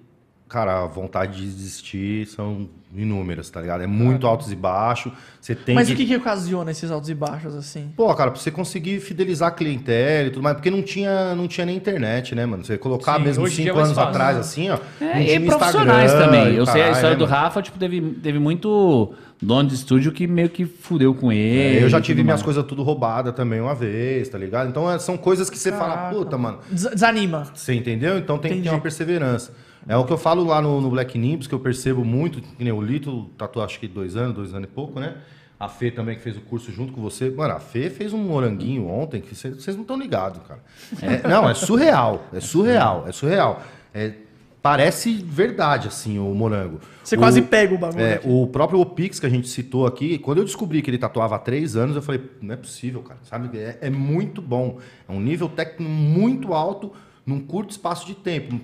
cara, 0.52 0.82
a 0.82 0.86
vontade 0.86 1.38
de 1.38 1.46
desistir 1.50 2.26
são 2.26 2.68
inúmeras, 2.94 3.48
tá 3.48 3.58
ligado? 3.58 3.82
É 3.82 3.86
muito 3.86 4.26
altos 4.26 4.52
e 4.52 4.54
baixos. 4.54 5.10
Você 5.40 5.54
tem 5.54 5.74
Mas 5.74 5.88
que... 5.88 5.94
o 5.94 5.96
que 5.96 6.04
que 6.04 6.14
ocasiona 6.14 6.70
esses 6.70 6.90
altos 6.90 7.08
e 7.08 7.14
baixos, 7.14 7.54
assim? 7.54 7.90
Pô, 7.96 8.14
cara, 8.14 8.30
pra 8.30 8.38
você 8.38 8.50
conseguir 8.50 9.00
fidelizar 9.00 9.48
a 9.48 9.50
clientela 9.50 10.28
e 10.28 10.30
tudo 10.30 10.42
mais, 10.42 10.54
porque 10.54 10.70
não 10.70 10.82
tinha, 10.82 11.34
não 11.34 11.48
tinha 11.48 11.64
nem 11.64 11.74
internet, 11.74 12.34
né, 12.34 12.44
mano? 12.44 12.62
Você 12.62 12.76
colocar 12.76 13.16
Sim, 13.16 13.22
mesmo 13.22 13.48
cinco 13.48 13.78
anos 13.78 13.92
fácil. 13.92 14.10
atrás, 14.10 14.36
assim, 14.36 14.68
ó. 14.68 14.78
É, 15.00 15.14
não 15.14 15.20
e 15.22 15.40
profissionais 15.46 16.12
Instagram 16.12 16.26
também. 16.42 16.54
Eu 16.54 16.66
sei 16.66 16.82
a 16.82 16.90
história 16.90 17.10
né, 17.10 17.16
do 17.16 17.24
mano? 17.24 17.32
Rafa, 17.34 17.62
tipo, 17.62 17.78
teve, 17.78 18.00
teve 18.22 18.38
muito 18.38 19.14
dono 19.40 19.66
de 19.70 19.74
estúdio 19.74 20.12
que 20.12 20.26
meio 20.26 20.50
que 20.50 20.66
fudeu 20.66 21.14
com 21.14 21.32
ele. 21.32 21.78
É, 21.78 21.82
eu 21.84 21.88
já 21.88 21.98
tive 21.98 22.22
minhas 22.22 22.42
coisas 22.42 22.62
tudo 22.66 22.82
roubada 22.82 23.32
também 23.32 23.58
uma 23.58 23.74
vez, 23.74 24.28
tá 24.28 24.36
ligado? 24.36 24.68
Então 24.68 24.90
é, 24.90 24.98
são 24.98 25.16
coisas 25.16 25.48
que 25.48 25.58
você 25.58 25.72
fala, 25.72 25.94
Caraca. 25.94 26.14
puta, 26.14 26.36
mano, 26.36 26.58
Des- 26.70 26.90
Desanima. 26.90 27.44
Você 27.54 27.72
entendeu? 27.72 28.18
Então 28.18 28.36
tem 28.36 28.50
que 28.50 28.56
Entendi. 28.58 28.68
ter 28.68 28.74
uma 28.74 28.82
perseverança. 28.82 29.52
É 29.88 29.96
o 29.96 30.04
que 30.04 30.12
eu 30.12 30.18
falo 30.18 30.44
lá 30.44 30.60
no, 30.62 30.80
no 30.80 30.90
Black 30.90 31.18
Nimbus, 31.18 31.46
que 31.46 31.54
eu 31.54 31.60
percebo 31.60 32.04
muito, 32.04 32.40
que 32.40 32.62
nem 32.62 32.72
o 32.72 32.80
Lito 32.80 33.30
tatuou 33.36 33.64
acho 33.64 33.78
que 33.80 33.88
dois 33.88 34.16
anos, 34.16 34.34
dois 34.34 34.54
anos 34.54 34.68
e 34.68 34.72
pouco, 34.72 35.00
né? 35.00 35.16
A 35.58 35.68
Fê 35.68 35.90
também 35.90 36.16
que 36.16 36.22
fez 36.22 36.36
o 36.36 36.40
curso 36.40 36.72
junto 36.72 36.92
com 36.92 37.00
você. 37.00 37.30
Mano, 37.30 37.54
a 37.54 37.60
Fê 37.60 37.88
fez 37.90 38.12
um 38.12 38.18
moranguinho 38.18 38.88
ontem 38.88 39.20
que 39.20 39.34
vocês 39.34 39.74
não 39.76 39.82
estão 39.82 39.96
ligados, 39.98 40.40
cara. 40.46 40.60
É, 41.00 41.28
não, 41.28 41.48
é 41.48 41.54
surreal. 41.54 42.24
É 42.32 42.40
surreal. 42.40 43.04
É 43.06 43.12
surreal. 43.12 43.62
É, 43.94 44.12
parece 44.60 45.12
verdade, 45.14 45.86
assim, 45.88 46.18
o 46.18 46.34
morango. 46.34 46.80
Você 47.04 47.14
O- 47.16 47.18
quase 47.18 47.42
pega 47.42 47.74
o 47.74 47.78
bagulho. 47.78 48.02
é, 48.02 48.20
o 48.24 48.46
próprio 48.48 48.80
Opix 48.80 49.20
que 49.20 49.26
a 49.26 49.28
gente 49.28 49.48
citou 49.48 49.86
aqui, 49.86 50.18
quando 50.18 50.38
eu 50.38 50.44
descobri 50.44 50.82
que 50.82 50.90
ele 50.90 50.98
tatuava 50.98 51.36
há 51.36 51.38
três 51.38 51.76
anos, 51.76 51.94
eu 51.96 52.02
falei, 52.02 52.22
não 52.40 52.54
é 52.54 52.56
possível, 52.56 53.00
cara. 53.02 53.20
Sabe? 53.24 53.56
É, 53.58 53.78
é 53.82 53.90
muito 53.90 54.42
bom. 54.42 54.78
É 55.08 55.12
um 55.12 55.20
nível 55.20 55.48
técnico 55.48 55.82
muito 55.84 56.54
alto 56.54 56.92
num 57.24 57.40
curto 57.40 57.70
espaço 57.70 58.04
de 58.06 58.14
tempo. 58.14 58.60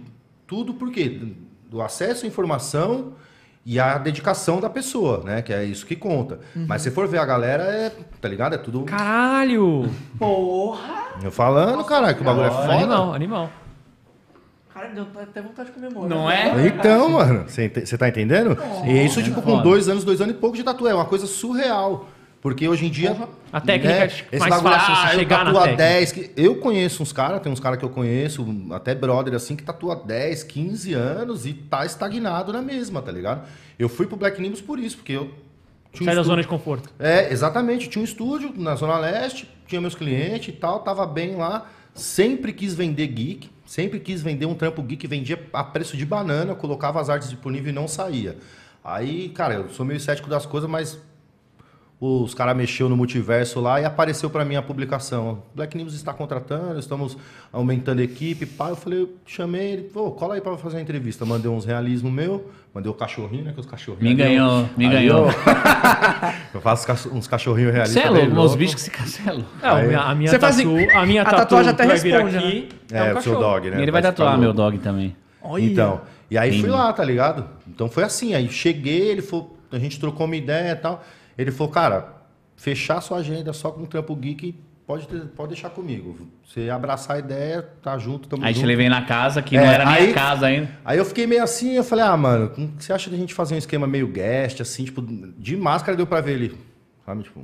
Tudo 0.49 0.73
por 0.73 0.91
quê? 0.91 1.21
Do 1.71 1.83
acesso 1.83 2.25
à 2.25 2.29
informação 2.29 3.13
e 3.67 3.79
a 3.79 3.99
dedicação 3.99 4.61
da 4.61 4.71
pessoa, 4.71 5.23
né? 5.23 5.43
Que 5.43 5.53
é 5.53 5.63
isso 5.63 5.85
que 5.85 5.95
conta. 5.95 6.41
Mas 6.57 6.81
se 6.81 6.91
for 6.91 7.07
ver 7.07 7.19
a 7.19 7.27
galera, 7.27 7.65
é, 7.65 7.93
tá 8.19 8.27
ligado? 8.27 8.55
É 8.55 8.59
tudo. 8.59 8.85
Caralho! 8.85 9.91
Porra! 10.19 11.19
Eu 11.23 11.31
falando, 11.31 11.85
caralho, 11.85 12.17
que 12.17 12.23
o 12.23 12.25
bagulho 12.25 12.47
é 12.47 12.51
foda. 12.51 12.73
Animal, 12.73 13.13
animal. 13.13 13.51
Cara, 14.73 14.89
deu 14.89 15.07
até 15.21 15.43
vontade 15.43 15.69
de 15.69 15.75
comer 15.75 15.91
molho. 15.91 16.09
Não 16.09 16.31
é? 16.31 16.67
Então, 16.67 17.11
mano, 17.11 17.45
você 17.47 17.99
tá 17.99 18.09
entendendo? 18.09 18.57
e 18.87 19.05
isso, 19.05 19.23
tipo, 19.23 19.43
com 19.43 19.61
dois 19.61 19.87
anos, 19.87 20.03
dois 20.03 20.19
anos 20.23 20.35
e 20.35 20.39
pouco 20.39 20.57
de 20.57 20.63
tatu. 20.65 20.89
É 20.89 20.95
uma 20.95 21.05
coisa 21.05 21.27
surreal. 21.27 22.09
Porque 22.41 22.69
hoje 22.69 22.87
em 22.87 22.91
dia. 22.91 23.17
A 23.53 23.61
técnica 23.61 23.95
é 23.95 24.07
esse 24.07 24.39
mais 24.39 24.55
bagulho, 24.55 24.75
fácil 24.75 24.95
ah, 24.95 25.13
eu 25.15 25.19
chegar 25.19 25.39
na 25.39 25.45
tatuo 25.47 25.59
a 25.59 25.63
técnica. 25.65 25.83
10. 25.85 26.13
Que... 26.13 26.31
Eu 26.37 26.57
conheço 26.57 27.03
uns 27.03 27.13
caras, 27.13 27.41
tem 27.41 27.51
uns 27.51 27.59
caras 27.61 27.79
que 27.79 27.85
eu 27.85 27.91
conheço, 27.91 28.47
até 28.71 28.95
brother 28.95 29.35
assim, 29.35 29.57
que 29.57 29.63
tatua 29.65 29.97
10, 29.97 30.45
15 30.45 30.93
anos 30.95 31.47
e 31.47 31.53
tá 31.53 31.85
estagnado 31.85 32.53
na 32.53 32.63
mesma, 32.63 33.03
tá 33.03 33.11
ligado? 33.11 33.49
Eu 33.79 33.89
fui 33.89 34.07
pro 34.07 34.17
Black 34.17 34.41
Nimbus 34.41 34.61
por 34.61 34.79
isso, 34.79 34.97
porque 34.99 35.13
eu 35.13 35.31
Tinha 35.93 36.03
um 36.03 36.05
Sai 36.05 36.15
da 36.15 36.21
estúdio- 36.21 36.25
zona 36.25 36.43
de 36.43 36.49
conforto. 36.49 36.91
É, 36.99 37.33
exatamente. 37.33 37.89
Tinha 37.89 38.03
um 38.03 38.05
estúdio 38.05 38.53
na 38.57 38.77
Zona 38.77 38.99
Leste, 38.99 39.49
tinha 39.67 39.81
meus 39.81 39.95
clientes 39.95 40.49
e 40.49 40.53
tal, 40.53 40.81
tava 40.81 41.05
bem 41.07 41.35
lá. 41.35 41.67
Sempre 41.95 42.53
quis 42.53 42.75
vender 42.75 43.09
geek, 43.09 43.51
sempre 43.67 43.99
quis 43.99 44.23
vender 44.23 44.47
um 44.47 44.55
trampo 44.55 44.81
geek, 44.83 45.05
vendia 45.09 45.43
a 45.53 45.65
preço 45.65 45.97
de 45.97 46.07
banana, 46.07 46.55
colocava 46.55 47.01
as 47.01 47.09
artes 47.11 47.29
disponíveis 47.29 47.71
e 47.71 47.75
não 47.75 47.89
saía. 47.89 48.37
Aí, 48.85 49.31
cara, 49.31 49.55
eu 49.55 49.69
sou 49.71 49.85
meio 49.85 49.99
cético 49.99 50.29
das 50.31 50.47
coisas, 50.47 50.71
mas 50.71 50.99
os 52.01 52.33
caras 52.33 52.57
mexeu 52.57 52.89
no 52.89 52.97
multiverso 52.97 53.61
lá 53.61 53.81
e 53.81 53.85
apareceu 53.85 54.31
para 54.31 54.45
mim 54.45 54.55
a 54.55 54.63
publicação. 54.63 55.43
Black 55.53 55.77
News 55.77 55.95
está 55.95 56.13
contratando, 56.13 56.79
estamos 56.79 57.19
aumentando 57.53 58.01
a 58.01 58.05
equipe. 58.05 58.47
Pá, 58.47 58.69
eu 58.69 58.77
falei, 58.77 59.03
eu 59.03 59.11
chamei 59.27 59.73
ele, 59.73 59.83
pô, 59.83 60.13
cola 60.13 60.37
aí 60.37 60.41
para 60.41 60.57
fazer 60.57 60.77
uma 60.77 60.83
entrevista. 60.83 61.25
Mandei 61.25 61.51
uns 61.51 61.65
realismo 61.65 62.09
meu, 62.09 62.53
mandei 62.73 62.89
o 62.89 62.95
cachorrinho, 62.95 63.47
né? 63.47 63.53
Que 63.53 63.59
os 63.59 63.67
cachorrinhos. 63.67 64.11
Me 64.11 64.15
ganhou, 64.15 64.69
me 64.77 64.87
Aí 64.87 64.93
ganhou. 64.93 65.27
Eu, 65.27 65.35
eu 66.55 66.61
faço 66.61 67.09
uns 67.13 67.27
cachorrinhos 67.27 67.73
realistas. 67.73 68.01
Você 68.01 68.09
é 68.09 68.11
louco, 68.11 68.33
louco. 68.33 68.57
bichos 68.57 68.77
que 68.77 68.81
se 68.83 68.91
cancelam. 68.93 69.45
É, 69.61 69.69
a 69.69 70.15
minha, 70.15 70.31
a 70.31 70.31
Você 70.31 70.39
tatu, 70.39 70.63
a 70.95 71.05
minha 71.07 71.23
a 71.23 71.25
tatu 71.25 71.37
tatuagem 71.37 71.71
até 71.73 71.85
vai 71.85 71.99
vir 71.99 72.13
responde, 72.13 72.37
aqui 72.37 72.69
É, 72.93 73.09
é, 73.09 73.15
um 73.15 73.19
o 73.19 73.23
seu 73.23 73.41
dog, 73.41 73.71
né? 73.71 73.83
ele 73.83 73.91
vai 73.91 74.03
tatuar 74.03 74.39
meu 74.39 74.53
dog 74.53 74.79
também. 74.79 75.17
Olha. 75.43 75.65
Então, 75.65 76.01
e 76.31 76.39
aí 76.39 76.61
fui 76.61 76.71
lá, 76.71 76.93
tá 76.93 77.03
ligado? 77.03 77.45
Então 77.67 77.89
foi 77.89 78.05
assim, 78.05 78.35
aí 78.35 78.49
cheguei, 78.49 79.09
ele 79.09 79.23
falou, 79.23 79.59
a 79.73 79.79
gente 79.81 79.99
trocou 79.99 80.27
uma 80.27 80.37
ideia 80.37 80.73
e 80.73 80.77
tal. 80.77 81.03
Ele 81.39 81.51
falou, 81.53 81.73
cara, 81.73 82.15
fechar 82.57 83.01
sua 83.01 83.19
agenda 83.19 83.53
só 83.53 83.71
com 83.71 83.83
o 83.83 83.87
Trampo 83.87 84.15
Geek, 84.17 84.59
pode, 84.87 85.07
ter- 85.07 85.27
pode 85.29 85.51
deixar 85.53 85.71
comigo. 85.71 86.17
Você 86.45 86.69
abraçar 86.69 87.17
a 87.17 87.19
ideia, 87.21 87.63
tá 87.83 87.97
junto, 87.97 88.29
tamo 88.29 88.45
Aí 88.45 88.53
te 88.53 88.57
junto. 88.57 88.67
levei 88.67 88.89
na 88.89 89.03
casa, 89.03 89.41
que 89.41 89.57
É, 89.57 89.61
não 89.61 89.67
era 89.71 89.87
minha 89.87 89.99
aí- 89.99 90.13
casa 90.13 90.47
ainda. 90.47 90.69
Aí 90.85 90.99
eu 90.99 91.05
fiquei 91.05 91.27
meio 91.27 91.43
assim, 91.45 91.75
eu 91.75 91.85
falei, 91.85 92.05
ah, 92.05 92.17
mano, 92.17 92.49
como 92.51 92.69
que 92.73 92.83
você 92.85 92.93
acha 92.93 93.09
da 93.09 93.17
gente 93.17 93.33
fazer 93.35 93.55
um 93.55 93.59
esquema 93.59 93.87
meio 93.87 94.09
guest, 94.09 94.61
assim, 94.61 94.85
tipo, 94.85 95.01
de 95.01 95.57
máscara 95.57 95.97
deu 95.97 96.07
pra 96.07 96.21
ver 96.21 96.33
ele. 96.33 96.59
Sabe, 97.07 97.23
tipo, 97.23 97.41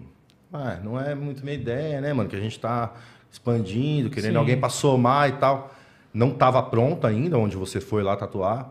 ah, 0.53 0.79
não 0.83 1.01
é 1.01 1.15
muito 1.15 1.45
minha 1.45 1.55
ideia, 1.57 2.01
né, 2.01 2.12
mano, 2.12 2.29
que 2.29 2.37
a 2.37 2.41
gente 2.41 2.59
tá 2.59 2.93
expandindo, 3.31 4.11
querendo 4.11 4.33
Sim. 4.33 4.39
alguém 4.39 4.59
pra 4.59 4.69
somar 4.69 5.29
e 5.29 5.33
tal. 5.33 5.73
Não 6.12 6.31
tava 6.31 6.62
pronto 6.62 7.07
ainda, 7.07 7.37
onde 7.39 7.57
você 7.57 7.81
foi 7.81 8.03
lá 8.03 8.15
tatuar. 8.16 8.71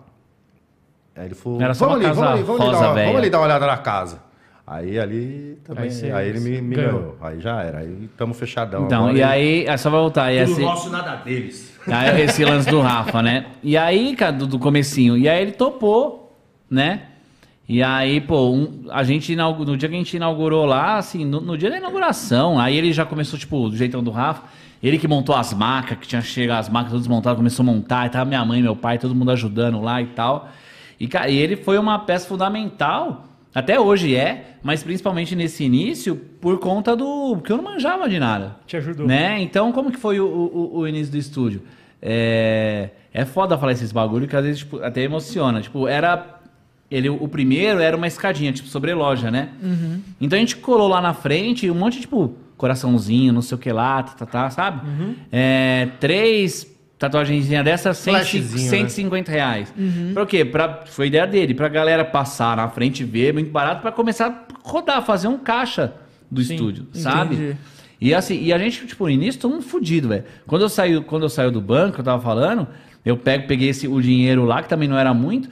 Aí 1.15 1.25
ele 1.25 1.35
falou, 1.35 1.61
Era 1.61 1.73
só 1.73 1.87
vamos 1.87 2.05
ali, 2.05 2.13
vamos 2.13 2.31
ali, 2.31 2.43
vamos 2.43 2.61
ali, 2.61 2.69
rosa 2.71 2.87
uma, 2.89 2.95
vamos 3.03 3.15
ali 3.17 3.29
dar 3.29 3.37
uma 3.39 3.45
olhada 3.45 3.67
na 3.67 3.77
casa. 3.77 4.19
Aí 4.65 4.97
ali 4.97 5.57
também, 5.65 5.83
Aí 5.85 5.91
você- 5.91 6.11
aí 6.11 6.29
ele 6.29 6.39
me, 6.39 6.61
me 6.61 6.75
ganhou. 6.75 7.17
Aí 7.21 7.39
já 7.41 7.61
era, 7.61 7.79
aí 7.79 8.09
tamo 8.17 8.33
fechadão. 8.33 8.85
Então, 8.85 9.03
agora 9.07 9.17
e 9.17 9.21
aí, 9.23 9.65
é 9.65 9.75
só 9.75 9.89
vai 9.89 9.99
voltar. 9.99 10.31
E 10.31 10.37
esse, 10.37 10.61
nosso, 10.61 10.89
nada 10.89 11.15
deles. 11.17 11.77
aí 11.85 12.21
esse 12.21 12.45
lance 12.45 12.69
do 12.69 12.79
Rafa, 12.79 13.21
né? 13.21 13.47
E 13.61 13.75
aí, 13.75 14.15
cara, 14.15 14.31
do, 14.31 14.47
do 14.47 14.57
comecinho. 14.57 15.17
E 15.17 15.27
aí 15.27 15.41
ele 15.41 15.51
topou, 15.51 16.33
né? 16.69 17.01
E 17.67 17.83
aí, 17.83 18.21
pô, 18.21 18.51
um- 18.51 18.85
a 18.89 19.03
gente 19.03 19.33
inaugu- 19.33 19.65
no 19.65 19.75
dia 19.75 19.89
que 19.89 19.95
a 19.95 19.97
gente 19.97 20.15
inaugurou 20.15 20.65
lá, 20.65 20.97
assim, 20.97 21.25
no, 21.25 21.41
no 21.41 21.57
dia 21.57 21.69
da 21.69 21.77
inauguração, 21.77 22.57
aí 22.57 22.77
ele 22.77 22.93
já 22.93 23.05
começou, 23.05 23.37
tipo, 23.37 23.69
do 23.69 23.75
jeitão 23.75 24.01
do 24.01 24.11
Rafa. 24.11 24.43
Ele 24.81 24.97
que 24.97 25.07
montou 25.09 25.35
as 25.35 25.53
macas, 25.53 25.97
que 25.97 26.07
tinha 26.07 26.21
chegado 26.21 26.59
as 26.59 26.69
macas 26.69 26.91
todas 26.91 27.07
montadas, 27.07 27.37
começou 27.37 27.63
a 27.63 27.65
montar, 27.65 28.05
e 28.05 28.09
tava 28.09 28.25
minha 28.25 28.43
mãe, 28.45 28.61
meu 28.61 28.75
pai, 28.77 28.97
todo 28.97 29.13
mundo 29.15 29.31
ajudando 29.31 29.81
lá 29.81 30.01
e 30.01 30.07
tal. 30.07 30.49
E, 30.99 31.07
cara, 31.07 31.29
e 31.29 31.37
ele 31.37 31.55
foi 31.57 31.77
uma 31.77 31.99
peça 31.99 32.27
fundamental, 32.27 33.25
até 33.53 33.79
hoje 33.79 34.15
é, 34.15 34.55
mas 34.63 34.83
principalmente 34.83 35.35
nesse 35.35 35.63
início, 35.63 36.15
por 36.15 36.57
conta 36.59 36.95
do. 36.95 37.35
Porque 37.35 37.51
eu 37.51 37.57
não 37.57 37.63
manjava 37.63 38.09
de 38.09 38.17
nada. 38.17 38.55
Te 38.65 38.77
ajudou. 38.77 39.05
Né? 39.05 39.41
Então, 39.41 39.71
como 39.71 39.91
que 39.91 39.97
foi 39.97 40.19
o, 40.19 40.25
o, 40.25 40.79
o 40.79 40.87
início 40.87 41.11
do 41.11 41.17
estúdio? 41.17 41.61
É, 42.01 42.89
é 43.13 43.25
foda 43.25 43.57
falar 43.57 43.73
esses 43.73 43.91
bagulho 43.91 44.27
que 44.27 44.35
às 44.35 44.43
vezes 44.43 44.59
tipo, 44.59 44.81
até 44.81 45.01
emociona. 45.01 45.61
Tipo, 45.61 45.87
era. 45.87 46.39
Ele, 46.89 47.09
o 47.09 47.27
primeiro 47.27 47.79
era 47.79 47.97
uma 47.97 48.05
escadinha, 48.07 48.51
tipo, 48.51 48.67
sobre 48.67 48.93
loja, 48.93 49.31
né? 49.31 49.49
Então 50.21 50.37
a 50.37 50.39
gente 50.39 50.57
colou 50.57 50.87
lá 50.87 51.01
na 51.01 51.13
frente 51.13 51.69
um 51.69 51.73
monte 51.73 51.95
de, 51.95 52.01
tipo, 52.01 52.35
coraçãozinho, 52.55 53.33
não 53.33 53.41
sei 53.41 53.55
o 53.55 53.57
que 53.57 53.71
lá, 53.71 54.03
tá, 54.03 54.13
tá, 54.13 54.25
tá, 54.25 54.49
sabe? 54.51 54.81
É, 55.31 55.89
três 55.99 56.72
tatuagenzinhas 57.07 57.65
dessas, 57.65 57.97
100, 57.97 58.13
Flashzinho, 58.13 58.43
né? 58.63 58.69
150 58.69 59.31
reais. 59.31 59.73
Pra 60.13 60.25
quê? 60.25 60.45
Pra, 60.45 60.83
foi 60.85 61.07
ideia 61.07 61.27
dele, 61.27 61.53
pra 61.53 61.67
galera 61.67 62.05
passar 62.05 62.55
na 62.57 62.67
frente 62.69 63.01
e 63.03 63.05
ver, 63.05 63.33
muito 63.33 63.51
barato, 63.51 63.81
pra 63.81 63.91
começar 63.91 64.27
a 64.27 64.67
rodar, 64.69 65.03
fazer 65.03 65.27
um 65.27 65.37
caixa 65.37 65.93
do 66.31 66.41
Sim, 66.41 66.53
estúdio, 66.55 66.87
sabe? 66.93 67.35
entendi. 67.35 67.57
E 67.99 68.13
assim, 68.13 68.41
e 68.41 68.51
a 68.51 68.57
gente, 68.57 68.85
tipo, 68.85 69.03
no 69.05 69.09
início, 69.09 69.39
todo 69.39 69.51
mundo 69.51 69.63
fudido, 69.63 70.09
velho. 70.09 70.23
Quando 70.47 70.61
eu 70.63 70.69
saí, 70.69 70.99
quando 71.01 71.23
eu 71.23 71.29
saí 71.29 71.49
do 71.51 71.61
banco, 71.61 71.99
eu 71.99 72.03
tava 72.03 72.21
falando, 72.21 72.67
eu 73.05 73.15
pego, 73.17 73.47
peguei 73.47 73.69
esse, 73.69 73.87
o 73.87 74.01
dinheiro 74.01 74.43
lá, 74.45 74.61
que 74.61 74.67
também 74.69 74.87
não 74.89 74.97
era 74.97 75.13
muito, 75.13 75.49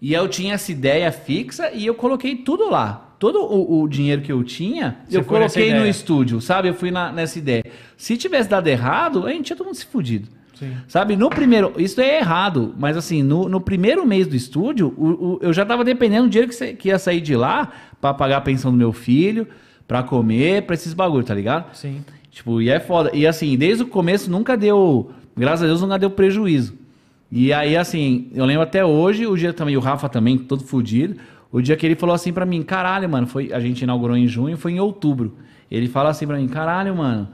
e 0.00 0.12
eu 0.12 0.28
tinha 0.28 0.54
essa 0.54 0.70
ideia 0.72 1.10
fixa 1.12 1.70
e 1.72 1.86
eu 1.86 1.94
coloquei 1.94 2.36
tudo 2.36 2.68
lá. 2.70 3.08
Todo 3.18 3.38
o, 3.42 3.82
o 3.82 3.88
dinheiro 3.88 4.22
que 4.22 4.32
eu 4.32 4.42
tinha, 4.42 4.96
Você 5.06 5.18
eu 5.18 5.24
coloquei 5.24 5.74
no 5.74 5.86
estúdio, 5.86 6.40
sabe? 6.40 6.68
Eu 6.68 6.74
fui 6.74 6.90
na- 6.90 7.12
nessa 7.12 7.38
ideia. 7.38 7.62
Se 7.96 8.16
tivesse 8.16 8.48
dado 8.48 8.66
errado, 8.68 9.26
a 9.26 9.30
gente 9.30 9.46
tinha 9.46 9.56
todo 9.56 9.66
mundo 9.66 9.76
se 9.76 9.84
fudido. 9.84 10.26
Sim. 10.60 10.76
Sabe, 10.86 11.16
no 11.16 11.28
primeiro. 11.28 11.72
Isso 11.76 12.00
é 12.00 12.18
errado, 12.18 12.72
mas 12.78 12.96
assim, 12.96 13.22
no, 13.22 13.48
no 13.48 13.60
primeiro 13.60 14.06
mês 14.06 14.26
do 14.28 14.36
estúdio, 14.36 14.94
o- 14.96 15.08
o- 15.08 15.38
eu 15.42 15.52
já 15.52 15.64
tava 15.66 15.82
dependendo 15.82 16.28
do 16.28 16.30
dinheiro 16.30 16.52
que, 16.52 16.74
que 16.74 16.88
ia 16.88 16.98
sair 16.98 17.20
de 17.20 17.34
lá 17.34 17.72
pra 18.00 18.14
pagar 18.14 18.36
a 18.36 18.40
pensão 18.40 18.70
do 18.70 18.76
meu 18.76 18.92
filho, 18.92 19.46
pra 19.88 20.02
comer, 20.04 20.62
pra 20.62 20.74
esses 20.74 20.94
bagulho, 20.94 21.24
tá 21.24 21.34
ligado? 21.34 21.74
Sim. 21.74 22.04
Tipo, 22.30 22.62
e 22.62 22.68
é 22.70 22.78
foda. 22.78 23.10
E 23.12 23.26
assim, 23.26 23.56
desde 23.56 23.82
o 23.82 23.86
começo 23.88 24.30
nunca 24.30 24.56
deu. 24.56 25.10
Graças 25.36 25.64
a 25.64 25.66
Deus 25.66 25.80
nunca 25.82 25.98
deu 25.98 26.10
prejuízo. 26.10 26.74
E 27.32 27.52
aí, 27.52 27.76
assim, 27.76 28.28
eu 28.34 28.44
lembro 28.44 28.62
até 28.62 28.84
hoje, 28.84 29.26
o 29.26 29.36
dia 29.36 29.52
também, 29.52 29.76
o 29.76 29.80
Rafa 29.80 30.08
também, 30.08 30.36
todo 30.38 30.62
fudido. 30.62 31.16
O 31.50 31.60
dia 31.60 31.76
que 31.76 31.84
ele 31.86 31.94
falou 31.96 32.14
assim 32.14 32.32
pra 32.32 32.44
mim, 32.46 32.62
caralho, 32.62 33.08
mano, 33.08 33.26
foi, 33.26 33.52
a 33.52 33.58
gente 33.58 33.82
inaugurou 33.82 34.16
em 34.16 34.26
junho, 34.28 34.56
foi 34.56 34.72
em 34.72 34.80
outubro. 34.80 35.36
Ele 35.70 35.88
fala 35.88 36.10
assim 36.10 36.26
pra 36.26 36.36
mim, 36.36 36.46
caralho, 36.48 36.94
mano, 36.96 37.28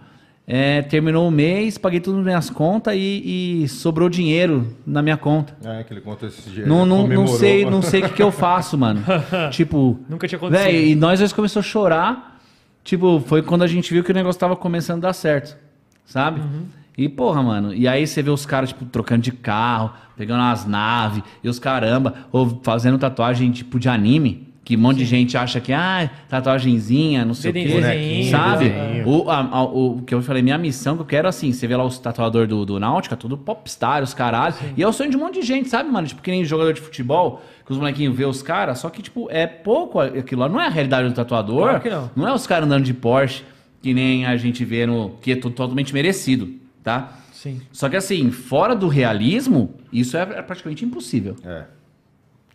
é, 0.46 0.80
terminou 0.82 1.26
o 1.26 1.30
mês, 1.30 1.76
paguei 1.76 1.98
tudo 1.98 2.18
nas 2.18 2.24
minhas 2.24 2.50
contas 2.50 2.94
e, 2.94 3.62
e 3.64 3.68
sobrou 3.68 4.08
dinheiro 4.08 4.76
na 4.86 5.02
minha 5.02 5.16
conta. 5.16 5.56
É, 5.64 5.82
que 5.82 5.92
ele 5.92 6.00
contou 6.00 6.28
esse 6.28 6.48
dia. 6.48 6.64
Não, 6.64 6.86
não, 6.86 7.08
não 7.08 7.26
sei, 7.26 7.64
não 7.64 7.82
sei 7.82 8.00
o 8.00 8.08
que, 8.08 8.14
que 8.14 8.22
eu 8.22 8.30
faço, 8.30 8.78
mano. 8.78 9.02
tipo, 9.50 9.98
Nunca 10.08 10.28
tinha 10.28 10.36
acontecido. 10.36 10.64
Véi, 10.64 10.90
e 10.90 10.94
nós 10.94 11.18
dois 11.18 11.32
começou 11.32 11.60
a 11.60 11.62
chorar. 11.64 12.40
Tipo, 12.84 13.20
foi 13.26 13.42
quando 13.42 13.62
a 13.62 13.66
gente 13.66 13.92
viu 13.92 14.04
que 14.04 14.12
o 14.12 14.14
negócio 14.14 14.38
tava 14.38 14.54
começando 14.54 15.04
a 15.04 15.08
dar 15.08 15.12
certo. 15.12 15.56
Sabe? 16.04 16.40
Uhum. 16.40 16.66
E, 16.96 17.08
porra, 17.08 17.42
mano, 17.42 17.74
e 17.74 17.88
aí 17.88 18.06
você 18.06 18.22
vê 18.22 18.30
os 18.30 18.46
caras, 18.46 18.68
tipo, 18.68 18.84
trocando 18.86 19.22
de 19.22 19.32
carro, 19.32 19.92
pegando 20.16 20.42
as 20.42 20.64
naves, 20.64 21.24
e 21.42 21.48
os 21.48 21.58
caramba, 21.58 22.14
ou 22.30 22.60
fazendo 22.62 22.96
tatuagem, 22.96 23.50
tipo, 23.50 23.80
de 23.80 23.88
anime, 23.88 24.46
que 24.66 24.76
um 24.76 24.80
monte 24.80 24.96
de 24.98 25.04
gente 25.04 25.36
acha 25.38 25.60
que, 25.60 25.72
ah, 25.72 26.10
tatuagenzinha, 26.28 27.24
não 27.24 27.34
sei 27.34 27.52
o 27.52 27.54
quê, 27.54 28.26
sabe? 28.30 28.68
desenho. 28.68 29.08
O, 29.08 29.30
a- 29.30 29.38
a- 29.40 29.62
o 29.62 30.02
que 30.04 30.12
eu 30.12 30.20
falei, 30.22 30.42
minha 30.42 30.58
missão 30.58 30.96
que 30.96 31.02
eu 31.02 31.06
quero, 31.06 31.28
assim, 31.28 31.52
você 31.52 31.68
vê 31.68 31.76
lá 31.76 31.84
os 31.84 32.00
tatuadores 32.00 32.48
do, 32.48 32.66
do 32.66 32.80
Náutica, 32.80 33.16
tudo 33.16 33.38
popstar, 33.38 34.02
os 34.02 34.12
caralho, 34.12 34.56
e 34.76 34.82
é 34.82 34.88
o 34.88 34.92
sonho 34.92 35.08
de 35.08 35.16
um 35.16 35.20
monte 35.20 35.40
de 35.40 35.46
gente, 35.46 35.68
sabe, 35.68 35.88
mano? 35.88 36.08
Tipo, 36.08 36.20
que 36.20 36.32
nem 36.32 36.44
jogador 36.44 36.72
de 36.72 36.80
futebol, 36.80 37.40
que 37.64 37.70
os 37.70 37.78
molequinhos 37.78 38.16
vê 38.16 38.24
os 38.24 38.42
caras, 38.42 38.80
só 38.80 38.90
que, 38.90 39.00
tipo, 39.02 39.28
é 39.30 39.46
pouco 39.46 40.00
aquilo 40.00 40.40
lá, 40.40 40.48
não 40.48 40.60
é 40.60 40.66
a 40.66 40.70
realidade 40.70 41.08
do 41.08 41.14
tatuador, 41.14 41.80
Claro 41.80 41.80
que 41.80 41.90
não. 42.20 42.28
é 42.28 42.32
os 42.34 42.44
caras 42.44 42.66
andando 42.66 42.82
de 42.84 42.92
Porsche, 42.92 43.44
que 43.80 43.94
nem 43.94 44.26
a 44.26 44.36
gente 44.36 44.64
vê 44.64 44.84
no. 44.84 45.10
que 45.22 45.30
é 45.30 45.36
to- 45.36 45.48
totalmente 45.50 45.94
merecido, 45.94 46.52
tá? 46.82 47.12
Sim. 47.32 47.60
Só 47.70 47.88
que 47.88 47.94
assim, 47.94 48.32
fora 48.32 48.74
do 48.74 48.88
realismo, 48.88 49.74
isso 49.92 50.16
é 50.16 50.22
é 50.22 50.42
praticamente 50.42 50.84
impossível. 50.84 51.36
É. 51.44 51.64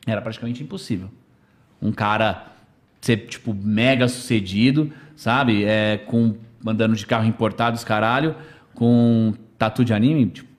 Era 0.06 0.22
praticamente 0.22 0.62
impossível. 0.62 1.08
Um 1.82 1.92
cara 1.92 2.48
ser, 3.02 3.18
tipo, 3.28 3.54
mega 3.54 4.08
sucedido, 4.08 4.92
sabe? 5.16 5.64
É, 5.64 5.98
com 5.98 6.36
andando 6.66 6.96
de 6.96 7.06
carro 7.06 7.26
importado, 7.26 7.76
os 7.76 7.84
caralho, 7.84 8.36
com 8.76 9.34
tatu 9.58 9.84
de 9.84 9.94
anime, 9.94 10.28
tipo, 10.28 10.50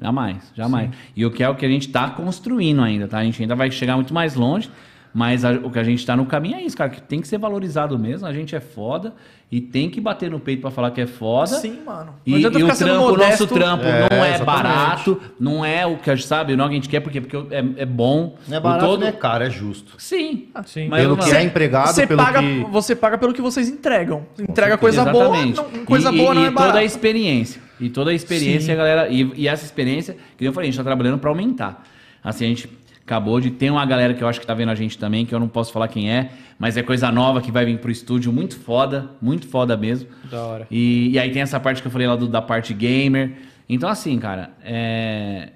jamais, 0.00 0.52
jamais. 0.54 0.90
E 1.14 1.24
o 1.26 1.30
que 1.30 1.42
é 1.42 1.48
o 1.48 1.54
que 1.54 1.66
a 1.66 1.68
gente 1.68 1.88
tá 1.88 2.10
construindo 2.10 2.82
ainda, 2.82 3.06
tá? 3.06 3.18
A 3.18 3.24
gente 3.24 3.40
ainda 3.40 3.54
vai 3.54 3.70
chegar 3.70 3.96
muito 3.96 4.14
mais 4.14 4.34
longe, 4.34 4.70
mas 5.14 5.44
a- 5.44 5.52
o 5.52 5.70
que 5.70 5.78
a 5.78 5.84
gente 5.84 6.04
tá 6.06 6.16
no 6.16 6.24
caminho 6.26 6.56
é 6.56 6.62
isso, 6.62 6.76
cara, 6.76 6.90
que 6.90 7.00
tem 7.02 7.20
que 7.20 7.28
ser 7.28 7.38
valorizado 7.38 7.98
mesmo, 7.98 8.26
a 8.26 8.32
gente 8.32 8.54
é 8.56 8.60
foda 8.60 9.14
e 9.50 9.60
tem 9.60 9.90
que 9.90 10.00
bater 10.00 10.30
no 10.30 10.40
peito 10.40 10.62
pra 10.62 10.70
falar 10.70 10.90
que 10.92 11.00
é 11.02 11.06
foda. 11.06 11.48
Sim, 11.58 11.80
mano. 11.84 12.14
E, 12.24 12.36
e 12.40 12.46
o 12.46 12.50
trampo, 12.50 13.12
o 13.12 13.16
nosso 13.18 13.46
trampo 13.46 13.84
É, 13.84 14.08
não 14.08 14.24
é 14.24 14.34
exatamente. 14.34 14.44
barato, 14.44 15.20
não 15.38 15.62
é 15.64 15.84
o 15.84 15.98
que 15.98 16.10
a 16.10 16.14
gente 16.14 16.26
sabe, 16.26 16.56
não 16.56 16.64
é 16.64 16.66
o 16.66 16.70
que 16.70 16.74
a 16.74 16.78
gente 16.78 16.88
quer, 16.88 17.00
porque, 17.00 17.20
porque 17.20 17.36
é, 17.54 17.82
é 17.82 17.84
bom. 17.84 18.36
Não 18.48 18.56
é 18.56 18.60
barato, 18.60 18.86
todo- 18.86 19.00
não 19.00 19.06
é 19.08 19.12
caro, 19.12 19.44
é 19.44 19.50
justo. 19.50 19.94
Sim. 19.98 20.48
Sim. 20.64 20.88
Mas 20.88 21.02
pelo 21.02 21.16
que 21.18 21.30
é 21.30 21.42
empregado, 21.42 21.88
Você 21.88 22.06
pelo 22.06 22.22
paga, 22.24 22.40
que... 22.40 22.64
você 22.70 22.96
paga 22.96 23.18
pelo 23.18 23.34
que 23.34 23.42
vocês 23.42 23.68
entregam. 23.68 24.24
Entrega 24.38 24.78
coisa 24.78 25.04
boa, 25.04 25.24
Exatamente. 25.36 25.56
não- 25.76 25.84
coisa 25.84 26.10
e, 26.10 26.16
boa 26.16 26.32
e, 26.32 26.34
não 26.36 26.42
e 26.44 26.46
é 26.46 26.50
toda 26.50 26.78
a 26.78 26.84
experiência. 26.84 27.60
E 27.78 27.90
toda 27.90 28.10
a 28.12 28.14
experiência, 28.14 28.72
Sim. 28.72 28.76
galera. 28.78 29.08
E, 29.10 29.32
e 29.36 29.48
essa 29.48 29.64
experiência, 29.64 30.16
que 30.38 30.44
eu 30.46 30.52
falei, 30.54 30.68
a 30.68 30.70
gente 30.70 30.78
tá 30.78 30.84
trabalhando 30.84 31.18
para 31.18 31.28
aumentar. 31.28 31.84
Assim, 32.24 32.44
a 32.44 32.48
gente 32.48 32.68
acabou 33.04 33.40
de. 33.40 33.50
Tem 33.50 33.70
uma 33.70 33.84
galera 33.84 34.14
que 34.14 34.22
eu 34.22 34.28
acho 34.28 34.40
que 34.40 34.46
tá 34.46 34.54
vendo 34.54 34.70
a 34.70 34.74
gente 34.74 34.96
também, 34.98 35.24
que 35.26 35.34
eu 35.34 35.40
não 35.40 35.48
posso 35.48 35.72
falar 35.72 35.88
quem 35.88 36.10
é, 36.10 36.30
mas 36.58 36.76
é 36.76 36.82
coisa 36.82 37.10
nova 37.12 37.40
que 37.40 37.50
vai 37.52 37.64
vir 37.64 37.78
pro 37.78 37.90
estúdio, 37.90 38.32
muito 38.32 38.56
foda, 38.58 39.10
muito 39.20 39.46
foda 39.48 39.76
mesmo. 39.76 40.08
Da 40.30 40.42
hora. 40.44 40.66
E, 40.70 41.10
e 41.10 41.18
aí 41.18 41.30
tem 41.30 41.42
essa 41.42 41.58
parte 41.60 41.80
que 41.82 41.88
eu 41.88 41.92
falei 41.92 42.06
lá 42.06 42.16
do- 42.16 42.28
da 42.28 42.40
parte 42.42 42.72
gamer. 42.74 43.32
Então, 43.68 43.88
assim, 43.88 44.18
cara, 44.18 44.50
é. 44.64 45.50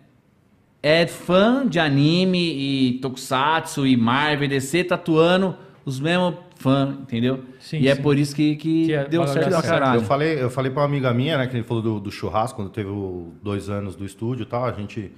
É 0.83 1.05
fã 1.07 1.67
de 1.67 1.81
anime 1.81 2.39
e 2.39 2.93
tokusatsu 3.01 3.85
e 3.87 3.97
Marvel 3.97 4.45
e 4.45 4.49
DC 4.49 4.85
tatuando 4.85 5.57
os 5.85 5.99
mesmos 5.99 6.35
fãs, 6.57 6.91
entendeu? 7.01 7.43
Sim, 7.59 7.79
e 7.81 7.89
é 7.89 7.95
sim. 7.97 8.03
por 8.03 8.17
isso 8.17 8.37
que, 8.37 8.55
que, 8.55 8.87
Que 8.87 8.93
é- 8.93 9.05
deu 9.09 9.27
certo 9.27 9.49
pra 9.49 9.63
caralho. 9.63 10.01
Eu 10.01 10.05
falei, 10.05 10.41
eu 10.41 10.49
falei 10.49 10.71
pra 10.71 10.83
uma 10.83 10.87
amiga 10.87 11.13
minha, 11.13 11.39
né, 11.39 11.47
que 11.49 11.57
ele 11.57 11.65
falou 11.65 11.83
do, 11.83 11.99
do 11.99 12.11
churrasco, 12.13 12.57
quando 12.57 12.71
teve 12.71 12.89
o 12.89 13.33
dois 13.43 13.69
anos 13.69 13.97
do 13.97 14.05
estúdio 14.05 14.45
e 14.45 14.47
tal, 14.47 14.65
a 14.65 14.71
gente 14.73 15.11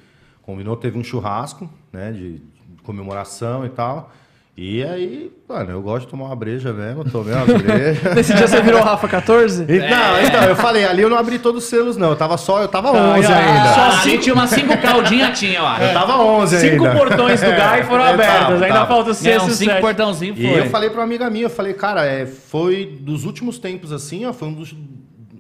combinou, 0.49 0.75
teve 0.77 0.99
um 0.99 1.05
churrasco, 1.05 1.69
né, 1.93 2.11
de 2.11 2.41
comemoração 2.83 3.67
e 3.67 3.69
tal. 3.69 4.11
E 4.57 4.83
aí, 4.83 5.31
mano, 5.47 5.71
eu 5.71 5.83
gosto 5.83 6.07
de 6.07 6.11
tomar 6.11 6.25
uma 6.25 6.35
breja 6.35 6.73
mesmo, 6.73 7.05
tomei 7.05 7.35
uma 7.35 7.45
breja. 7.59 8.15
Nesse 8.15 8.33
dia 8.35 8.49
você 8.49 8.61
virou 8.63 8.81
Rafa 8.83 9.07
14? 9.07 9.63
E- 9.69 9.79
Não, 9.79 10.23
então, 10.27 10.43
eu 10.45 10.57
falei, 10.57 10.85
ali 10.87 11.03
eu 11.03 11.11
não 11.11 11.19
abri 11.19 11.39
todos 11.39 11.63
os 11.65 11.69
selos, 11.71 11.99
não. 11.99 12.09
Eu 12.11 12.17
tava 12.17 12.39
só, 12.39 12.63
eu 12.63 12.67
tava 12.67 12.91
Tá, 12.91 12.99
11 13.19 13.29
já- 13.29 13.37
ainda. 13.39 13.75
Só 13.75 13.81
assim 13.99 14.19
tinha 14.19 14.35
umas 14.35 14.49
cinco 14.51 14.77
caldinhas, 14.79 15.39
tinha, 15.39 15.61
acho. 15.63 15.83
Eu 15.85 15.93
tava 15.93 16.17
11 16.17 16.59
Cinco 16.59 16.87
ainda. 16.87 16.99
portões 16.99 17.41
do 17.43 17.47
Guy 17.47 17.83
foram 17.87 18.05
É, 18.09 18.15
abertos, 18.15 18.39
tava, 18.39 18.53
ainda 18.55 18.69
tava. 18.69 18.87
falta 18.87 19.09
o 19.11 19.13
É, 19.13 19.15
sexto 19.15 19.45
uns 19.45 19.49
e 19.49 19.53
o 19.53 19.55
cinco 19.55 19.71
sétimo. 19.71 19.87
portãozinhos 19.87 20.39
E 20.41 20.45
eu 20.47 20.67
falei 20.71 20.89
pra 20.91 21.01
uma 21.01 21.05
amiga 21.05 21.29
minha, 21.31 21.45
eu 21.45 21.51
falei, 21.51 21.75
cara, 21.75 22.05
é, 22.07 22.25
foi 22.27 22.99
dos 23.01 23.25
últimos 23.27 23.59
tempos 23.61 23.93
assim, 23.93 24.25
ó, 24.25 24.33
foi 24.33 24.49
um 24.49 24.55
dos. 24.55 24.75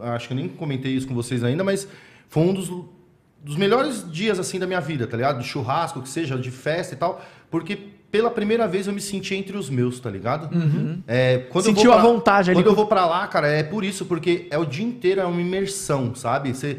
Acho 0.01 0.28
que 0.28 0.32
eu 0.35 0.36
nem 0.36 0.48
comentei 0.48 0.93
isso 0.93 1.09
com 1.09 1.14
vocês 1.14 1.43
ainda, 1.43 1.64
mas 1.64 1.89
foi 2.28 2.43
um 2.44 2.52
dos, 2.55 2.70
dos 3.43 3.56
melhores 3.56 4.05
dias 4.10 4.39
assim 4.39 4.59
da 4.59 4.66
minha 4.66 4.81
vida, 4.81 5.06
tá 5.06 5.16
ligado? 5.16 5.39
De 5.40 5.47
churrasco, 5.47 6.02
que 6.02 6.09
seja, 6.09 6.36
de 6.36 6.51
festa 6.51 6.94
e 6.94 6.98
tal, 6.98 7.23
porque 7.51 7.77
pela 8.10 8.31
primeira 8.31 8.66
vez 8.66 8.86
eu 8.86 8.93
me 8.93 9.01
senti 9.01 9.35
entre 9.35 9.56
os 9.56 9.69
meus, 9.69 10.01
tá 10.01 10.10
ligado? 10.10 10.48
É, 11.06 11.39
quando 11.51 11.66
eu 11.66 11.70
Uhum. 11.70 11.77
Sentiu 11.77 11.90
vou 11.90 11.98
a 11.98 12.02
pra- 12.02 12.10
vontade 12.10 12.51
ali 12.51 12.59
Quando 12.59 12.66
eu 12.69 12.74
vou 12.74 12.86
pra 12.86 13.06
lá, 13.06 13.27
cara, 13.27 13.47
é 13.48 13.62
por 13.62 13.85
isso, 13.85 14.06
porque 14.06 14.47
é 14.51 14.56
o 14.59 14.65
dia 14.65 14.85
inteiro, 14.85 15.20
é 15.20 15.24
uma 15.24 15.40
imersão, 15.40 16.15
sabe? 16.15 16.55
Você 16.55 16.78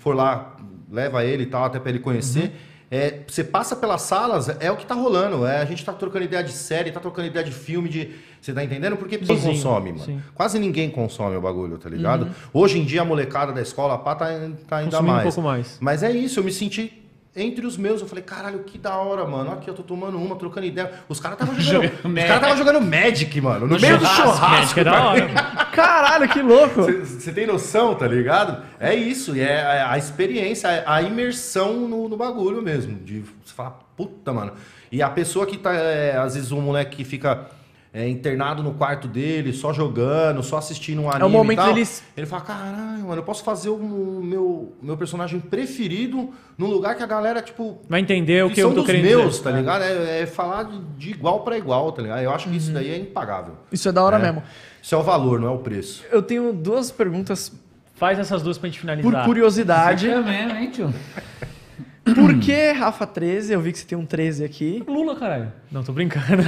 for 0.00 0.14
lá, 0.14 0.56
leva 0.90 1.24
ele 1.24 1.44
e 1.44 1.46
tal, 1.46 1.64
até 1.64 1.78
pra 1.78 1.90
ele 1.90 2.00
conhecer. 2.00 2.44
Uhum. 2.44 2.50
É, 2.90 3.20
você 3.26 3.44
passa 3.44 3.76
pelas 3.76 4.02
salas, 4.02 4.48
é 4.60 4.70
o 4.70 4.76
que 4.76 4.84
tá 4.84 4.94
rolando. 4.96 5.46
É, 5.46 5.60
a 5.60 5.64
gente 5.64 5.84
tá 5.84 5.92
trocando 5.92 6.24
ideia 6.24 6.42
de 6.42 6.50
série, 6.50 6.90
tá 6.90 6.98
trocando 6.98 7.28
ideia 7.28 7.44
de 7.44 7.52
filme, 7.52 7.88
de. 7.88 8.10
Você 8.40 8.52
tá 8.52 8.64
entendendo? 8.64 8.96
Porque 8.96 9.16
Sim, 9.24 9.36
consome, 9.38 9.92
mano? 9.92 10.04
sim. 10.04 10.20
Quase 10.34 10.58
ninguém 10.58 10.90
consome 10.90 11.36
o 11.36 11.40
bagulho, 11.40 11.78
tá 11.78 11.88
ligado? 11.88 12.30
Hoje 12.52 12.80
em 12.80 12.84
dia 12.84 13.02
a 13.02 13.04
molecada 13.04 13.52
da 13.52 13.60
escola 13.62 13.96
pá, 13.98 14.16
tá, 14.16 14.26
tá 14.66 14.78
ainda 14.78 14.90
Consumindo 14.90 14.98
um 14.98 15.02
mais. 15.02 15.22
pouco 15.22 15.42
mais. 15.42 15.78
Mas 15.80 16.02
é 16.02 16.10
isso, 16.10 16.40
eu 16.40 16.44
me 16.44 16.50
senti 16.50 16.99
entre 17.34 17.66
os 17.66 17.76
meus. 17.76 18.00
Eu 18.00 18.08
falei, 18.08 18.24
caralho, 18.24 18.60
que 18.60 18.78
da 18.78 18.96
hora, 18.96 19.24
mano. 19.26 19.52
Aqui 19.52 19.68
eu 19.68 19.74
tô 19.74 19.82
tomando 19.82 20.18
uma, 20.18 20.36
trocando 20.36 20.66
ideia. 20.66 20.92
Os 21.08 21.20
caras 21.20 21.38
estavam 21.38 21.60
jogando. 21.60 21.92
Os 21.92 22.24
caras 22.24 22.40
tava 22.40 22.56
jogando 22.56 22.80
Magic, 22.80 23.40
mano. 23.40 23.66
No 23.66 23.78
meio 23.78 23.98
do 23.98 24.06
Churrasco, 24.06 24.36
churrasco. 24.36 24.74
que 24.74 24.80
é 24.80 24.84
da 24.84 25.04
hora. 25.04 25.28
Caralho, 25.72 26.28
que 26.28 26.42
louco! 26.42 26.82
Você 26.82 27.32
tem 27.32 27.46
noção, 27.46 27.94
tá 27.94 28.06
ligado? 28.06 28.62
É 28.78 28.94
isso, 28.94 29.36
e 29.36 29.40
é 29.40 29.62
a, 29.62 29.92
a 29.92 29.98
experiência, 29.98 30.82
a 30.84 31.00
imersão 31.00 31.88
no, 31.88 32.08
no 32.08 32.16
bagulho 32.16 32.60
mesmo. 32.60 32.98
De 32.98 33.20
você 33.20 33.54
falar, 33.54 33.78
puta, 33.96 34.32
mano. 34.32 34.52
E 34.90 35.00
a 35.00 35.08
pessoa 35.08 35.46
que 35.46 35.56
tá, 35.56 35.72
é, 35.72 36.16
às 36.16 36.34
vezes, 36.34 36.50
um 36.50 36.60
moleque 36.60 36.96
que 36.96 37.04
fica 37.04 37.48
é, 37.92 38.08
internado 38.08 38.62
no 38.62 38.74
quarto 38.74 39.08
dele, 39.08 39.52
só 39.52 39.72
jogando, 39.72 40.42
só 40.44 40.58
assistindo 40.58 41.02
um 41.02 41.08
anime. 41.10 41.22
É 41.22 41.26
o 41.26 41.28
momento 41.30 41.58
e 41.58 41.62
tal, 41.64 41.74
deles- 41.74 42.02
Ele 42.16 42.26
fala, 42.26 42.42
caralho, 42.42 43.02
mano, 43.02 43.16
eu 43.16 43.22
posso 43.24 43.42
fazer 43.42 43.68
o 43.68 43.78
meu, 44.22 44.72
meu 44.80 44.96
personagem 44.96 45.40
preferido 45.40 46.30
num 46.56 46.66
lugar 46.68 46.94
que 46.94 47.02
a 47.02 47.06
galera, 47.06 47.42
tipo, 47.42 47.80
Vai 47.88 48.00
entender 48.00 48.44
o 48.44 48.50
que 48.50 48.60
eu 48.60 48.68
tô 48.70 48.76
dos 48.76 48.86
querendo 48.86 49.04
meus, 49.04 49.30
dizer. 49.32 49.42
tá 49.42 49.50
ligado? 49.50 49.82
É, 49.82 50.20
é 50.22 50.26
falar 50.26 50.62
de, 50.64 50.78
de 50.98 51.10
igual 51.10 51.40
pra 51.40 51.58
igual, 51.58 51.90
tá 51.90 52.00
ligado? 52.02 52.20
Eu 52.20 52.30
acho 52.32 52.48
que 52.48 52.56
isso 52.56 52.70
daí 52.70 52.90
é 52.90 52.96
impagável. 52.98 53.54
Isso 53.72 53.88
é 53.88 53.92
da 53.92 54.04
hora 54.04 54.18
É. 54.18 54.22
mesmo. 54.22 54.42
Isso 54.82 54.94
é 54.94 54.98
o 54.98 55.02
valor, 55.02 55.40
não 55.40 55.48
é 55.48 55.50
o 55.50 55.58
preço. 55.58 56.04
Eu 56.12 56.22
tenho 56.22 56.52
duas 56.52 56.90
perguntas 56.90 57.52
Faz 57.96 58.18
essas 58.18 58.40
duas 58.42 58.56
pra 58.56 58.66
gente 58.66 58.76
por 58.78 58.80
finalizar. 58.80 59.24
curiosidade. 59.26 60.08
É 60.08 60.18
mesmo, 60.22 60.56
hein, 60.58 60.70
tio? 60.70 60.94
Por 62.02 62.38
que 62.38 62.72
Rafa 62.72 63.06
13? 63.06 63.52
Eu 63.52 63.60
vi 63.60 63.72
que 63.72 63.78
você 63.78 63.84
tem 63.86 63.96
um 63.96 64.06
13 64.06 64.42
aqui. 64.44 64.82
Lula, 64.88 65.14
caralho. 65.16 65.52
Não, 65.70 65.82
tô 65.82 65.92
brincando. 65.92 66.42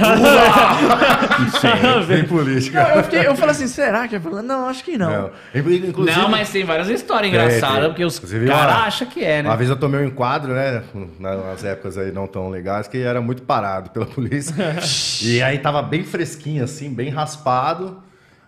Sem 2.07 2.25
política. 2.25 2.83
Não, 2.83 2.95
eu, 2.95 3.03
fiquei, 3.03 3.27
eu 3.27 3.35
falei 3.35 3.51
assim, 3.51 3.67
será 3.67 4.07
que 4.07 4.15
é 4.15 4.19
Lula? 4.19 4.41
Não, 4.41 4.67
acho 4.67 4.83
que 4.83 4.97
não. 4.97 5.09
Não. 5.11 5.31
Inclusive, 5.55 6.17
Não, 6.17 6.29
mas 6.29 6.49
tem 6.49 6.63
várias 6.65 6.89
histórias 6.89 7.31
Tem, 7.31 7.39
engraçadas, 7.39 7.79
tem. 7.81 7.89
porque 7.89 8.05
os 8.05 8.17
Inclusive, 8.17 8.47
caras 8.47 8.75
uma- 8.75 8.83
acham 8.85 9.07
que 9.07 9.23
é, 9.23 9.43
né? 9.43 9.49
Uma 9.49 9.57
vez 9.57 9.69
eu 9.69 9.75
tomei 9.75 10.01
um 10.01 10.05
enquadro, 10.07 10.53
né? 10.53 10.83
Nas 11.19 11.63
épocas 11.63 11.97
aí 11.97 12.11
não 12.11 12.27
tão 12.27 12.49
legais, 12.49 12.87
que 12.87 12.97
era 12.97 13.21
muito 13.21 13.43
parado 13.43 13.89
pela 13.91 14.05
polícia. 14.05 14.53
e 15.21 15.41
aí 15.41 15.59
tava 15.59 15.81
bem 15.81 16.03
fresquinho, 16.03 16.63
assim, 16.63 16.93
bem 16.93 17.09
raspado. 17.09 18.01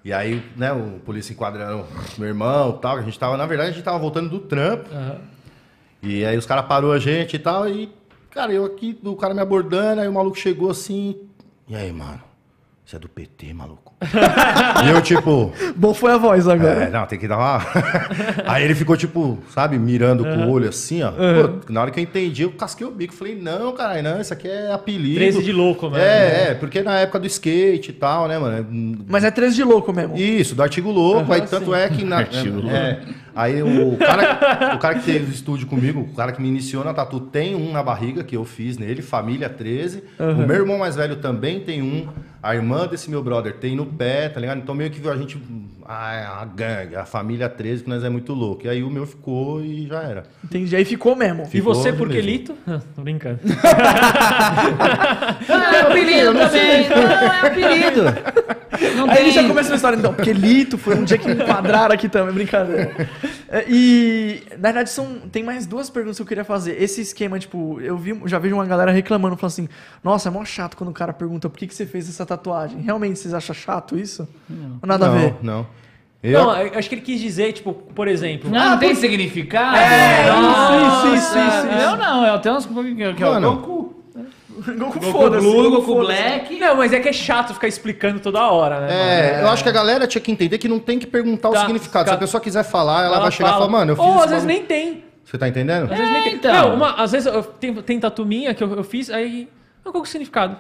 E 0.04 0.14
aí, 0.14 0.44
né, 0.56 0.72
o 0.72 1.00
polícia 1.04 1.34
enquadrando 1.34 1.84
meu 2.18 2.28
irmão 2.28 2.76
e 2.78 2.82
tal. 2.82 2.96
que 2.96 3.02
A 3.02 3.06
gente 3.06 3.18
tava, 3.18 3.38
na 3.38 3.46
verdade, 3.46 3.70
a 3.72 3.74
gente 3.74 3.84
tava 3.84 3.98
voltando 3.98 4.30
do 4.30 4.40
trampo. 4.40 4.86
Aham. 4.94 5.18
E 6.06 6.24
aí 6.24 6.38
os 6.38 6.46
caras 6.46 6.66
parou 6.66 6.92
a 6.92 7.00
gente 7.00 7.36
e 7.36 7.40
tal. 7.40 7.68
E, 7.68 7.92
cara, 8.30 8.54
eu 8.54 8.64
aqui, 8.64 8.98
o 9.04 9.16
cara 9.16 9.34
me 9.34 9.42
abordando, 9.42 10.02
aí 10.02 10.08
o 10.08 10.14
maluco 10.14 10.38
chegou 10.38 10.70
assim. 10.70 11.20
E 11.68 11.76
aí, 11.76 11.92
mano? 11.92 12.22
Você 12.86 12.96
é 12.96 13.00
do 13.00 13.10
PT, 13.10 13.52
maluco? 13.54 13.85
E 14.84 14.90
eu, 14.90 15.02
tipo. 15.02 15.54
Bom 15.76 15.94
foi 15.94 16.12
a 16.12 16.18
voz 16.18 16.48
agora. 16.48 16.84
É, 16.84 16.90
não, 16.90 17.06
tem 17.06 17.18
que 17.18 17.28
dar 17.28 17.38
uma. 17.38 17.62
Aí 18.46 18.64
ele 18.64 18.76
ficou, 18.76 18.98
tipo, 18.98 19.40
sabe, 19.50 19.80
mirando 19.80 20.24
com 20.24 20.46
o 20.46 20.52
olho 20.52 20.68
assim, 20.68 21.02
ó. 21.02 21.12
Pô, 21.12 21.72
na 21.72 21.82
hora 21.82 21.92
que 21.92 22.00
eu 22.00 22.04
entendi, 22.04 22.44
eu 22.44 22.52
casquei 22.52 22.86
o 22.86 22.92
bico. 22.92 23.14
Falei, 23.14 23.36
não, 23.36 23.72
caralho, 23.72 24.04
não, 24.04 24.20
isso 24.20 24.34
aqui 24.34 24.48
é 24.48 24.72
apelido. 24.72 25.16
13 25.16 25.44
de 25.44 25.52
louco, 25.52 25.90
mano. 25.90 26.04
É, 26.04 26.50
é, 26.50 26.54
porque 26.56 26.82
na 26.82 27.00
época 27.00 27.20
do 27.20 27.28
skate 27.28 27.92
e 27.92 27.94
tal, 27.94 28.28
né, 28.28 28.38
mano? 28.38 29.06
Mas 29.08 29.24
é 29.24 29.32
13 29.32 29.56
de 29.56 29.64
louco 29.64 29.94
mesmo. 29.94 30.18
Isso, 30.18 30.56
do 30.56 30.62
artigo 30.62 30.92
louco, 30.92 31.32
aí 31.32 31.40
Aham, 31.40 31.50
tanto 31.50 31.72
sim. 31.72 31.78
é 31.78 31.90
que 31.90 32.04
na, 32.04 32.18
Artigo 32.26 32.70
é, 32.70 33.02
aí 33.36 33.62
o 33.62 33.98
cara, 33.98 34.76
o 34.76 34.80
cara 34.80 34.96
que 34.96 35.06
teve 35.06 35.32
o 35.32 35.34
estúdio 35.34 35.68
comigo, 35.68 36.02
o 36.02 36.16
cara 36.16 36.32
que 36.32 36.42
me 36.42 36.48
iniciou 36.48 36.84
na 36.84 36.94
tatu 36.94 37.20
tem 37.20 37.56
um 37.56 37.72
na 37.72 37.84
barriga 37.84 38.24
que 38.24 38.36
eu 38.36 38.44
fiz 38.44 38.78
nele, 38.78 39.02
família 39.02 39.48
13. 39.48 40.04
O 40.20 40.48
meu 40.48 40.56
irmão 40.56 40.78
mais 40.78 40.96
velho 40.96 41.18
também 41.18 41.60
tem 41.60 41.82
um, 41.82 42.08
a 42.42 42.56
irmã 42.56 42.88
desse 42.88 43.10
meu 43.10 43.24
brother 43.24 43.56
tem 43.56 43.76
no 43.76 43.85
pé, 43.86 44.30
tá 44.30 44.40
ligado? 44.40 44.58
Então 44.58 44.74
meio 44.76 44.90
que 44.90 45.08
a 45.08 45.16
gente 45.16 45.38
ah, 45.86 46.42
a 46.42 46.46
gangue, 46.46 46.96
a 46.96 47.06
família 47.06 47.48
13, 47.48 47.84
que 47.84 47.90
nós 47.90 48.04
é 48.04 48.10
muito 48.10 48.34
louco. 48.34 48.66
E 48.66 48.70
aí 48.70 48.84
o 48.84 48.90
meu 48.90 49.06
ficou 49.06 49.64
e 49.64 49.88
já 49.88 50.02
era. 50.02 50.24
Entendi. 50.44 50.76
Aí 50.76 50.84
ficou 50.84 51.16
mesmo. 51.16 51.44
E 51.44 51.48
Ficou 51.48 51.74
você, 51.76 51.92
mesmo. 51.92 52.06
por 52.06 52.14
que 52.14 52.22
Lito? 52.22 52.56
tô 52.96 53.02
brincando. 53.02 53.40
Ah, 55.48 55.76
é 55.76 55.82
apelido 55.82 56.34
também. 56.34 56.90
Não, 56.90 56.98
é 57.32 57.48
apelido. 57.48 58.04
Não 58.96 59.10
Aí 59.10 59.20
ele 59.20 59.32
já 59.32 59.42
tem. 59.42 59.50
começa 59.50 59.72
a 59.74 59.76
história, 59.76 59.98
então, 59.98 60.14
porque 60.14 60.34
Lito 60.34 60.78
foi 60.78 60.96
um 60.96 61.04
dia 61.04 61.18
que 61.18 61.28
me 61.28 61.34
enquadraram 61.36 61.94
aqui 61.94 62.10
também, 62.10 62.34
brincadeira. 62.34 62.92
É, 63.50 63.66
E, 63.68 64.42
na 64.58 64.70
verdade, 64.70 64.90
são, 64.90 65.20
tem 65.32 65.44
mais 65.44 65.66
duas 65.66 65.90
perguntas 65.90 66.18
que 66.18 66.22
eu 66.22 66.28
queria 66.28 66.44
fazer. 66.44 66.82
Esse 66.82 67.02
esquema, 67.02 67.38
tipo, 67.40 67.80
eu 67.82 67.98
vi, 67.98 68.20
já 68.26 68.40
vejo 68.40 68.56
uma 68.56 68.66
galera 68.66 68.92
reclamando, 68.92 69.36
falando 69.38 69.52
assim, 69.52 69.70
nossa, 70.04 70.30
é 70.30 70.32
mó 70.32 70.44
chato 70.46 70.76
quando 70.78 70.90
o 70.90 70.94
cara 70.94 71.14
pergunta 71.14 71.50
por 71.50 71.58
que, 71.58 71.68
que 71.68 71.76
você 71.76 71.86
fez 71.86 72.10
essa 72.10 72.26
tatuagem. 72.26 72.82
Realmente, 72.82 73.20
vocês 73.20 73.34
acham 73.34 73.56
chato 73.56 73.98
isso? 73.98 74.28
Ou 74.82 74.88
nada 74.88 75.08
não, 75.08 75.14
a 75.14 75.18
ver? 75.18 75.36
Não. 75.42 75.68
Eu, 76.24 76.44
Não, 76.44 76.58
eu 76.60 76.80
acho 76.80 76.90
que 76.90 76.96
ele 76.96 77.02
quis 77.04 77.22
dizer, 77.22 77.54
tipo, 77.54 77.72
por 77.72 78.08
exemplo. 78.08 78.50
Não, 78.50 78.72
não 78.72 78.80
tem 78.80 78.96
significado? 78.96 79.78
É, 79.78 80.28
isso, 80.30 81.16
isso, 81.16 81.38
isso. 81.38 81.82
Eu 81.84 81.96
não, 81.98 82.26
eu 82.26 82.40
tenho 82.40 82.56
uns 82.56 82.66
que 82.66 82.74
que 82.74 83.24
é 83.24 83.28
o 83.28 83.34
Mano, 83.34 83.58
Goku. 84.56 84.72
Goku, 84.80 85.00
Goku 85.00 85.12
foda-se, 85.12 85.46
Blue, 85.46 85.72
Goku 85.72 85.86
foda-se. 85.86 86.22
Black. 86.22 86.60
Não, 86.60 86.76
mas 86.76 86.94
é 86.94 87.00
que 87.00 87.10
é 87.10 87.14
chato 87.14 87.54
ficar 87.54 87.68
explicando 87.68 88.20
toda 88.20 88.42
hora, 88.50 88.82
né? 88.82 89.38
É, 89.40 89.42
eu 89.42 89.50
acho 89.50 89.64
que 89.64 89.70
a 89.70 89.72
galera 89.72 90.08
tinha 90.08 90.22
que 90.22 90.32
entender 90.32 90.58
que 90.58 90.68
não 90.68 90.80
tem 90.80 90.98
que 91.00 91.08
perguntar 91.08 91.50
o 91.50 91.54
Tá, 91.54 91.62
significado. 91.62 92.06
Se 92.06 92.12
tá. 92.12 92.16
a 92.16 92.20
pessoa 92.20 92.42
quiser 92.42 92.64
falar, 92.64 93.00
ela, 93.06 93.16
Ela 93.16 93.20
vai 93.24 93.32
chegar 93.32 93.50
e 93.50 93.52
fala, 93.52 93.66
falar, 93.66 93.72
mano, 93.80 93.92
eu 93.92 93.96
fiz 93.96 94.06
Ou 94.06 94.14
às 94.14 94.30
vezes 94.30 94.46
bagulho." 94.46 94.48
nem 94.48 94.66
tem. 94.66 95.04
Você 95.24 95.38
tá 95.38 95.48
entendendo? 95.48 95.92
Às 95.92 95.98
vezes 95.98 96.14
nem 96.14 96.24
tem. 96.24 96.34
então. 96.36 96.54
Não, 96.54 96.76
uma, 96.76 96.92
às 97.02 97.12
vezes 97.12 97.26
eu 97.34 97.42
tenho, 97.44 97.82
tem 97.82 98.00
tatu 98.00 98.26
minha 98.26 98.54
que 98.54 98.64
eu, 98.64 98.72
eu 98.76 98.84
fiz, 98.84 99.10
aí. 99.10 99.48
Qual 99.84 99.92
que 99.94 100.00
é 100.00 100.02
o 100.02 100.06
significado? 100.06 100.58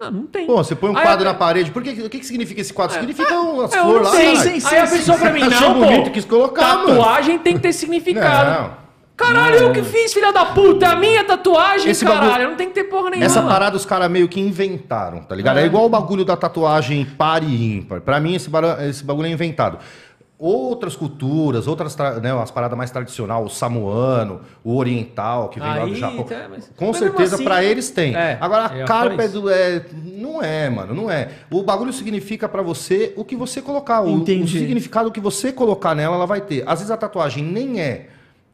Ah, 0.00 0.10
não 0.10 0.26
tem. 0.26 0.46
Pô, 0.46 0.56
você 0.56 0.74
põe 0.74 0.90
um 0.90 0.96
Aí 0.96 1.02
quadro 1.02 1.28
a- 1.28 1.32
na 1.32 1.38
parede. 1.38 1.70
Por 1.70 1.80
que, 1.82 1.90
o 1.90 2.10
que, 2.10 2.18
que 2.18 2.26
significa 2.26 2.60
esse 2.60 2.72
quadro? 2.72 2.94
Significa 2.96 3.38
umas 3.40 3.72
É, 3.72 3.78
eu 3.78 3.84
flores 3.84 4.02
não 4.02 4.10
lá. 4.10 4.16
sei. 4.16 4.32
caralho. 4.34 4.60
sim, 4.60 4.66
Aí 4.68 4.78
a 4.80 4.86
pessoa 4.86 5.18
pra 5.18 5.30
mim, 5.32 5.40
não, 5.48 5.74
bonito, 5.74 6.04
pô. 6.06 6.10
quis 6.10 6.24
colocar, 6.24 6.76
mano. 6.78 6.88
Tatuagem 6.88 7.38
tem 7.38 7.54
que 7.54 7.60
ter 7.60 7.72
significado. 7.72 8.50
Não. 8.62 8.81
Caralho, 9.16 9.56
eu 9.56 9.72
que 9.72 9.82
fiz, 9.82 10.12
filha 10.12 10.32
da 10.32 10.46
puta. 10.46 10.88
A 10.88 10.96
minha 10.96 11.22
tatuagem, 11.22 11.90
Esse 11.90 12.04
caralho. 12.04 12.30
bagulho- 12.30 12.48
Não 12.50 12.56
tem 12.56 12.68
que 12.68 12.74
ter 12.74 12.84
porra 12.84 13.10
nenhuma. 13.10 13.26
Essa 13.26 13.42
parada 13.42 13.76
os 13.76 13.84
caras 13.84 14.10
meio 14.10 14.28
que 14.28 14.40
inventaram, 14.40 15.22
tá 15.22 15.34
ligado? 15.34 15.58
É. 15.58 15.62
É. 15.62 15.66
igual 15.66 15.84
o 15.84 15.88
bagulho 15.88 16.24
da 16.24 16.36
tatuagem 16.36 17.04
par 17.04 17.42
e 17.44 17.76
ímpar. 17.76 18.00
Pra 18.00 18.18
mim, 18.18 18.34
esse, 18.34 18.48
bara- 18.50 18.78
esse 18.88 19.04
bagulho 19.04 19.26
é 19.26 19.30
inventado. 19.30 19.78
Outras 20.38 20.96
culturas, 20.96 21.68
outras, 21.68 21.94
tra- 21.94 22.14
né, 22.18 22.32
as 22.36 22.50
paradas 22.50 22.76
mais 22.76 22.90
tradicionais, 22.90 23.44
o 23.46 23.48
samuano, 23.48 24.40
o 24.64 24.76
oriental, 24.76 25.48
que 25.50 25.60
vem 25.60 25.68
lá 25.68 25.78
do 25.78 25.84
Aí, 25.84 25.94
Japão. 25.94 26.24
tá, 26.24 26.46
mas- 26.50 26.68
Com 26.76 26.86
mas 26.88 27.00
mesmo 27.00 27.16
certeza, 27.16 27.34
assim- 27.36 27.44
pra 27.44 27.62
eles 27.62 27.90
tem. 27.90 28.16
É, 28.16 28.38
Agora, 28.40 28.62
eu 28.76 28.82
a 28.84 28.86
falo 28.88 29.08
carpa 29.10 29.22
é 29.22 29.26
isso. 29.26 29.40
do. 29.40 29.48
É, 29.50 29.82
não 30.04 30.42
é, 30.42 30.68
mano, 30.68 30.94
não 30.94 31.08
é. 31.08 31.28
O 31.48 31.62
bagulho 31.62 31.92
significa 31.92 32.48
pra 32.48 32.60
você 32.60 33.12
o 33.16 33.24
que 33.24 33.36
você 33.36 33.62
colocar. 33.62 34.00
O, 34.00 34.06
o 34.06 34.18
Entendi. 34.18 34.58
significado 34.58 35.12
que 35.12 35.20
você 35.20 35.52
colocar 35.52 35.94
nela, 35.94 36.16
ela 36.16 36.26
vai 36.26 36.40
ter. 36.40 36.64
Às 36.66 36.80
vezes 36.80 36.90
a 36.90 36.96
tatuagem 36.96 37.44
nem 37.44 37.80
é 37.80 38.08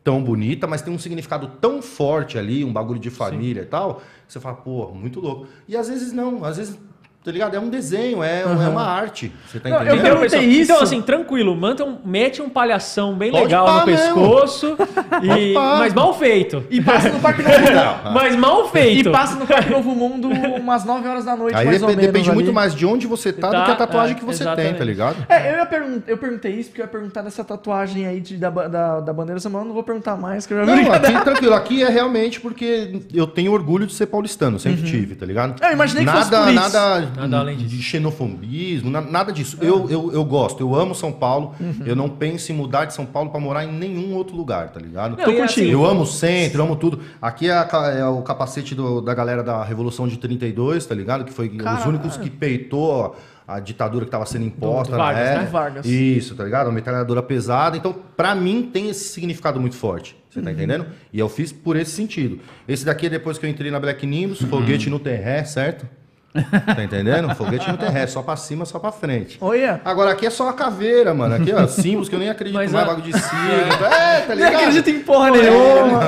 tão 0.08 0.24
bonita, 0.24 0.66
mas 0.66 0.80
tem 0.80 0.90
um 0.90 0.98
significado 0.98 1.46
tão 1.60 1.82
forte 1.82 2.38
ali, 2.38 2.64
um 2.64 2.72
bagulho 2.72 2.98
de 2.98 3.10
família 3.10 3.60
e 3.60 3.66
tal, 3.66 3.96
que 4.26 4.32
você 4.32 4.40
fala, 4.40 4.56
pô, 4.56 4.90
muito 4.90 5.20
louco. 5.20 5.46
E 5.68 5.76
às 5.76 5.86
vezes 5.86 6.14
não, 6.14 6.46
às 6.46 6.56
vezes 6.56 6.78
Tá 7.24 7.32
ligado? 7.32 7.54
É 7.54 7.60
um 7.60 7.68
desenho, 7.68 8.22
é, 8.22 8.40
é 8.42 8.46
uma 8.46 8.84
arte. 8.86 9.30
Você 9.46 9.60
tá 9.60 9.68
Não, 9.68 9.76
eu 9.82 9.96
entendendo? 9.96 10.02
perguntei 10.20 10.44
isso. 10.48 10.72
Então, 10.72 10.82
assim, 10.82 11.02
tranquilo, 11.02 11.54
manda 11.54 11.84
um- 11.84 11.98
mete 12.02 12.40
um 12.40 12.48
palhação 12.48 13.14
bem 13.14 13.30
Pode 13.30 13.44
legal 13.44 13.80
no 13.80 13.86
mesmo. 13.86 14.14
pescoço, 14.14 14.76
e, 15.22 15.52
mas 15.52 15.92
mal 15.92 16.14
feito. 16.14 16.64
E 16.70 16.80
passa 16.80 17.10
no 17.10 17.18
Parque 17.20 17.42
Novo 17.42 17.58
Mundo. 17.60 18.12
Mas 18.14 18.36
mal 18.36 18.64
E 18.64 18.68
feito. 18.68 19.10
passa 19.10 19.34
no 19.34 19.46
Parque 19.46 19.68
Novo 19.70 19.90
Mundo 19.94 20.28
umas 20.58 20.84
9 20.86 21.06
horas 21.06 21.24
da 21.26 21.36
noite, 21.36 21.54
Aí 21.56 21.66
mais 21.66 21.82
ou 21.82 21.88
depende, 21.88 22.06
menos. 22.06 22.12
depende 22.22 22.34
muito 22.34 22.52
mais 22.52 22.74
de 22.74 22.86
onde 22.86 23.06
você 23.06 23.30
tá, 23.32 23.50
Tá, 23.50 23.58
do 23.60 23.64
que 23.66 23.70
a 23.72 23.76
tatuagem 23.76 24.16
é, 24.16 24.18
que 24.18 24.24
você 24.24 24.44
tem, 24.44 24.52
exatamente. 24.52 24.78
tá 24.78 24.84
ligado? 24.84 25.16
É, 25.28 25.60
eu, 25.60 25.66
pergun- 25.66 26.02
eu 26.06 26.16
perguntei 26.16 26.52
isso 26.52 26.70
porque 26.70 26.80
eu 26.80 26.84
ia 26.86 26.90
perguntar 26.90 27.20
dessa 27.22 27.44
tatuagem 27.44 28.06
aí 28.06 28.20
de, 28.20 28.38
da, 28.38 28.48
da, 28.48 29.00
da 29.00 29.12
bandeira 29.12 29.38
Samuel. 29.40 29.66
Não 29.66 29.74
vou 29.74 29.82
perguntar 29.82 30.16
mais, 30.16 30.46
que 30.46 30.54
eu 30.54 30.64
já 30.64 30.74
vi. 30.74 30.82
Não, 30.82 30.92
aqui 30.92 31.20
tranquilo. 31.24 31.54
Aqui 31.54 31.82
é 31.82 31.88
realmente 31.90 32.40
porque 32.40 33.02
eu 33.12 33.26
tenho 33.26 33.52
orgulho 33.52 33.86
de 33.86 33.92
ser 33.92 34.06
paulistano, 34.06 34.58
sempre 34.58 34.82
tive, 34.84 35.14
tá 35.14 35.26
ligado? 35.26 35.62
Eu 35.62 35.72
imaginei 35.72 36.04
que 36.04 36.06
nada, 36.06 36.18
fosse 36.24 36.30
por 36.42 36.52
isso. 36.52 36.54
Nada, 36.78 37.07
Nada 37.16 37.38
além 37.38 37.56
disso. 37.56 37.68
de 37.76 37.82
xenofobismo, 37.82 38.90
na- 38.90 39.00
nada 39.00 39.32
disso. 39.32 39.58
Eu, 39.60 39.88
eu, 39.90 40.12
eu 40.12 40.24
gosto, 40.24 40.60
eu 40.60 40.74
amo 40.74 40.94
São 40.94 41.12
Paulo. 41.12 41.54
Eu 41.84 41.94
não 41.96 42.08
penso 42.08 42.52
em 42.52 42.54
mudar 42.54 42.84
de 42.84 42.94
São 42.94 43.06
Paulo 43.06 43.30
pra 43.30 43.40
morar 43.40 43.64
em 43.64 43.72
nenhum 43.72 44.14
outro 44.14 44.36
lugar, 44.36 44.70
tá 44.70 44.80
ligado? 44.80 45.16
Não, 45.16 45.32
e 45.32 45.40
assim, 45.40 45.66
Eu 45.70 45.84
amo 45.84 46.02
o 46.02 46.06
centro, 46.06 46.60
eu 46.60 46.64
amo 46.64 46.76
tudo. 46.76 47.00
Aqui 47.20 47.48
é, 47.48 47.52
a 47.52 47.68
é 47.98 48.04
o 48.06 48.22
capacete 48.22 48.74
do- 48.74 49.00
da 49.00 49.14
galera 49.14 49.42
da 49.42 49.62
Revolução 49.64 50.06
de 50.08 50.16
32, 50.18 50.86
tá 50.86 50.94
ligado? 50.94 51.24
Que 51.24 51.32
foi 51.32 51.48
os 51.48 51.56
Caralho. 51.56 51.88
únicos 51.88 52.16
que 52.16 52.30
peitou 52.30 53.16
a, 53.46 53.60
ditadura 53.60 54.04
que 54.04 54.10
tava 54.10 54.26
sendo 54.26 54.44
imposta 54.44 54.92
do 54.92 54.98
na 54.98 55.04
Vargas, 55.04 55.24
né? 55.38 55.44
Do 55.46 55.50
Vargas. 55.50 55.86
Isso, 55.86 56.34
tá 56.34 56.44
ligado? 56.44 56.66
Uma 56.66 56.74
metralhadora 56.74 57.22
pesada. 57.22 57.76
Então, 57.76 57.94
pra 58.16 58.34
mim, 58.34 58.68
tem 58.72 58.90
esse 58.90 59.08
significado 59.08 59.58
muito 59.58 59.74
forte. 59.74 60.14
Você 60.28 60.38
Uhum. 60.40 60.44
tá 60.44 60.52
entendendo? 60.52 60.84
E 61.10 61.18
eu 61.18 61.28
fiz 61.30 61.50
por 61.50 61.74
esse 61.76 61.92
sentido. 61.92 62.40
Esse 62.68 62.84
daqui 62.84 63.06
é 63.06 63.08
depois 63.08 63.38
que 63.38 63.46
eu 63.46 63.50
entrei 63.50 63.70
na 63.70 63.80
Black 63.80 64.06
Nimbus, 64.06 64.42
Uhum. 64.42 64.48
foguete 64.48 64.90
no 64.90 64.98
terré, 64.98 65.44
certo? 65.44 65.86
Tá 66.32 66.84
entendendo? 66.84 67.34
Foguete 67.34 67.70
no 67.70 67.76
terré, 67.78 68.06
só 68.06 68.22
pra 68.22 68.36
cima, 68.36 68.64
só 68.66 68.78
pra 68.78 68.92
frente. 68.92 69.38
Olha. 69.40 69.80
Agora 69.84 70.10
aqui 70.10 70.26
é 70.26 70.30
só 70.30 70.48
a 70.48 70.52
caveira, 70.52 71.14
mano. 71.14 71.34
Aqui, 71.34 71.52
ó, 71.54 71.66
símbolos 71.66 72.08
que 72.08 72.14
eu 72.14 72.18
nem 72.18 72.28
acredito 72.28 72.54
Mas 72.54 72.70
mais, 72.70 72.84
a- 72.86 72.88
bagulho 72.94 73.12
de 73.12 73.18
signo. 73.18 73.86
É, 73.86 74.20
tá 74.20 74.34
Nem 74.34 74.44
ligado? 74.44 74.54
acredito 74.56 74.90
em 74.90 75.00
porra 75.00 75.30
nenhuma. 75.30 76.00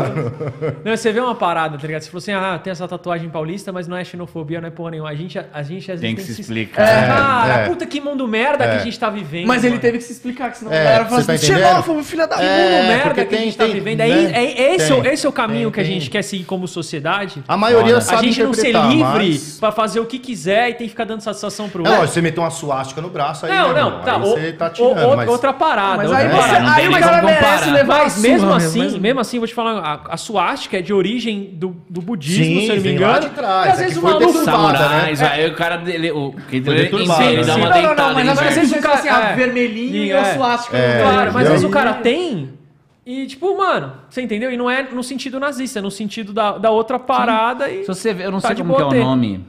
Não, 0.85 0.97
você 0.97 1.11
vê 1.13 1.21
uma 1.21 1.35
parada, 1.35 1.79
tá 1.79 1.87
ligado? 1.87 2.03
Você 2.03 2.11
falou 2.11 2.19
assim, 2.19 2.33
ah, 2.33 2.59
tem 2.63 2.71
essa 2.71 2.87
tatuagem 2.87 3.29
paulista, 3.31 3.73
mas 3.73 3.89
não 3.89 3.97
é 3.97 4.05
xenofobia, 4.05 4.61
não 4.61 4.69
é 4.69 4.71
porra 4.71 4.91
nenhuma. 4.93 5.09
A 5.11 5.15
gente, 5.15 5.39
a 5.39 5.63
gente 5.63 5.91
às 5.91 6.01
vezes 6.01 6.01
Tem 6.01 6.15
que 6.15 6.23
se 6.23 6.41
explicar. 6.43 6.83
É, 6.83 7.07
cara, 7.07 7.61
É, 7.61 7.65
é. 7.65 7.69
puta 7.69 7.87
que 7.87 8.01
mundo 8.01 8.29
merda 8.29 8.65
que 8.69 8.77
a 8.77 8.79
gente 8.79 8.99
tá 8.99 9.09
vivendo. 9.09 9.47
Mas 9.47 9.63
ele 9.65 9.71
mano. 9.71 9.81
teve 9.83 9.99
que 9.99 10.05
se 10.05 10.13
explicar, 10.13 10.51
que 10.51 10.59
senão 10.59 10.73
É, 10.73 10.81
a 10.81 10.85
galera 10.85 11.05
fala 11.07 11.25
tá 11.25 11.33
assim, 11.33 11.47
xenófobo, 11.47 12.05
filha 12.05 12.27
da. 12.27 12.41
É, 12.43 12.83
mundo 12.83 12.89
merda 12.89 13.15
que 13.15 13.21
a 13.21 13.27
tem- 13.27 13.39
gente 13.45 13.57
tá 13.57 13.65
tem, 13.65 13.73
vivendo. 13.75 13.99
né? 13.99 14.09
É, 14.11 14.45
é- 14.45 14.75
esse, 14.77 14.93
é 14.93 14.95
o- 14.95 15.03
Tem, 15.03 15.13
esse 15.13 15.27
é 15.27 15.29
o 15.29 15.33
caminho 15.33 15.71
tem, 15.71 15.73
que 15.73 15.81
a 15.81 15.85
tem. 15.85 15.93
gente 15.95 16.11
quer 16.11 16.23
seguir 16.23 16.45
como 16.45 16.69
sociedade. 16.69 17.43
A 17.49 17.57
maioria 17.57 18.01
sabe 18.03 18.19
a 18.19 18.23
gente 18.25 18.43
não 18.43 18.53
ser 18.53 18.73
livre 18.73 19.03
mas- 19.03 19.57
pra 19.59 19.73
fazer 19.73 19.99
o 20.01 20.10
que 20.11 20.19
quiser 20.19 20.71
e 20.71 20.75
tem 20.75 20.87
que 20.87 20.91
ficar 20.91 21.05
dando 21.05 21.21
satisfação 21.21 21.69
pro 21.69 21.81
É, 21.83 21.85
outro. 21.85 21.97
lógico, 22.01 22.15
você 22.15 22.21
meteu 22.23 22.43
uma 22.43 22.51
suástica 22.51 23.01
no 23.01 23.09
braço 23.09 23.47
aí, 23.47 23.53
Não, 23.53 23.73
né, 23.73 23.81
não, 23.81 24.01
tá. 24.03 24.17
Aí 24.17 24.21
o- 24.21 24.25
você 24.27 24.53
tá 24.53 24.67
o- 24.67 24.71
tirando, 24.71 25.13
o- 25.13 25.17
mas... 25.17 25.29
Outra 25.31 25.53
parada. 25.53 25.97
Mas 25.97 26.07
outra 26.11 26.25
aí, 26.25 26.31
parada. 26.31 26.49
você, 26.55 26.61
não 26.61 26.69
aí 26.69 26.75
tem 26.77 26.89
o 26.89 26.91
nem 26.93 27.01
cara 27.01 27.21
como 27.21 27.33
comparar. 27.33 27.51
merece 27.53 27.71
levar 27.71 27.99
Mas 28.03 28.19
a 28.19 28.21
mesmo 28.21 28.41
surra 28.41 28.57
assim, 28.57 28.79
mesmo. 28.81 29.01
mesmo 29.01 29.21
assim, 29.21 29.39
vou 29.39 29.49
te 29.49 29.55
falar, 29.55 29.79
a, 29.79 30.15
a 30.15 30.17
suástica 30.17 30.79
é 30.79 30.83
de 30.83 30.93
origem 30.93 31.51
do, 31.55 31.77
do 31.89 32.03
budismo, 32.03 32.45
Sim, 32.45 32.61
se 32.61 32.63
eu 32.65 32.69
não 32.69 32.75
me 32.75 32.81
vem 32.81 32.99
lá 32.99 33.09
engano. 33.11 33.29
de 33.29 33.35
trás, 33.35 33.67
E 33.67 33.69
às 33.71 33.75
é 33.75 33.83
vezes 33.83 33.93
que 33.93 33.99
o 33.99 34.03
foi 34.03 34.13
maluco. 34.13 34.33
deturpado. 34.33 34.57
Samurais, 34.79 35.21
né? 35.21 35.29
aí 35.33 35.47
o 35.51 35.55
cara 35.55 35.77
dele, 35.77 36.11
o 36.11 36.33
que 36.33 36.61
Foi 36.63 36.75
ele, 36.75 36.83
deturbado, 36.85 37.23
ele 37.23 37.37
né? 37.37 37.43
dá 37.45 37.57
uma 37.57 37.69
não, 37.71 37.83
não, 37.83 37.95
não, 37.95 38.15
mas 38.15 38.27
em 38.27 38.31
às 38.31 38.41
vezes 38.55 38.71
você 38.71 38.83
fala 38.83 38.95
assim, 38.95 39.09
É. 39.09 39.11
ah, 39.13 39.33
vermelhinho 39.35 39.97
e 40.05 40.11
É. 40.11 40.19
a 40.19 40.35
suástica. 40.35 40.77
É. 40.77 40.99
no 41.05 41.11
Claro, 41.11 41.33
mas 41.33 41.45
às 41.47 41.51
vezes 41.53 41.65
o 41.67 41.71
cara 41.71 41.95
tem. 41.95 42.59
E, 43.07 43.27
tipo, 43.27 43.57
mano, 43.57 43.95
você 44.09 44.21
entendeu? 44.23 44.53
E 44.53 44.57
não 44.57 44.71
é 44.71 44.83
no 44.83 45.03
sentido 45.03 45.41
nazista, 45.41 45.79
é 45.79 45.83
no 45.83 45.91
sentido 45.91 46.33
da, 46.33 46.59
da 46.59 46.71
outra 46.71 46.99
parada. 46.99 47.69
E... 47.69 47.81
Se 47.81 47.89
você 47.89 48.13
ver, 48.13 48.27
eu 48.27 48.31
não 48.31 48.41
Tá 48.41 48.49
sei 48.49 48.57
de 48.57 48.63
como 48.63 48.75
que 48.77 48.81
é 48.83 48.85
boa 48.85 48.91
o 48.95 48.99
ter. 48.99 49.03
nome. 49.05 49.45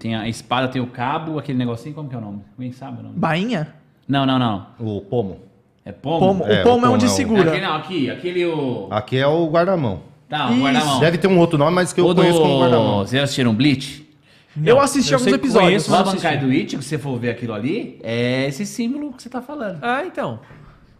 Tem 0.00 0.16
a 0.16 0.26
espada, 0.28 0.66
tem 0.66 0.80
o 0.82 0.86
cabo, 0.86 1.38
aquele 1.38 1.58
negocinho, 1.58 1.94
como 1.94 2.08
que 2.08 2.14
é 2.14 2.18
o 2.18 2.20
nome? 2.22 2.40
Alguém 2.56 2.72
sabe 2.72 2.98
o 3.00 3.02
nome? 3.04 3.14
Bainha? 3.16 3.74
Não, 4.08 4.24
não, 4.26 4.38
não. 4.38 4.66
O 4.80 5.00
pomo. 5.02 5.38
É 5.84 5.92
pomo? 5.92 6.18
Pomo. 6.18 6.44
É, 6.46 6.60
o 6.60 6.64
pomo 6.64 6.86
o 6.86 6.86
é 6.86 6.90
onde 6.90 7.04
pomo 7.06 7.10
é 7.10 7.12
o- 7.12 7.16
segura. 7.16 7.50
Aqui 7.52 7.60
não, 7.60 7.74
aqui, 7.76 8.10
aquele 8.10 8.44
o... 8.46 8.88
Aqui 8.90 9.16
é 9.18 9.26
o 9.26 9.46
guarda-mão. 9.48 10.00
Tá, 10.28 10.48
o 10.48 10.52
Isso. 10.54 10.62
guarda-mão. 10.62 11.00
Deve 11.00 11.18
ter 11.18 11.28
um 11.28 11.38
outro 11.38 11.58
nome, 11.58 11.74
mas 11.74 11.92
que 11.92 12.00
eu 12.00 12.08
O 12.08 12.14
conheço 12.14 12.40
como 12.40 12.54
do... 12.54 12.60
guarda-mão. 12.60 12.98
Vocês 13.00 13.22
assistiram 13.22 13.54
Bleach? 13.54 14.08
eu 14.64 14.74
Não, 14.76 14.80
assisti 14.82 15.12
eu 15.12 15.18
alguns 15.18 15.32
episódios. 15.34 15.86
conheço, 15.86 15.90
não 15.90 16.02
Bankai 16.02 16.38
do 16.38 16.50
It, 16.50 16.76
que 16.78 16.84
você 16.84 16.98
for 16.98 17.18
ver 17.18 17.30
aquilo 17.30 17.52
ali, 17.52 18.00
é 18.02 18.46
esse 18.48 18.64
símbolo 18.66 19.12
que 19.12 19.22
você 19.22 19.28
tá 19.28 19.40
falando. 19.42 19.78
Ah, 19.82 20.02
então. 20.04 20.40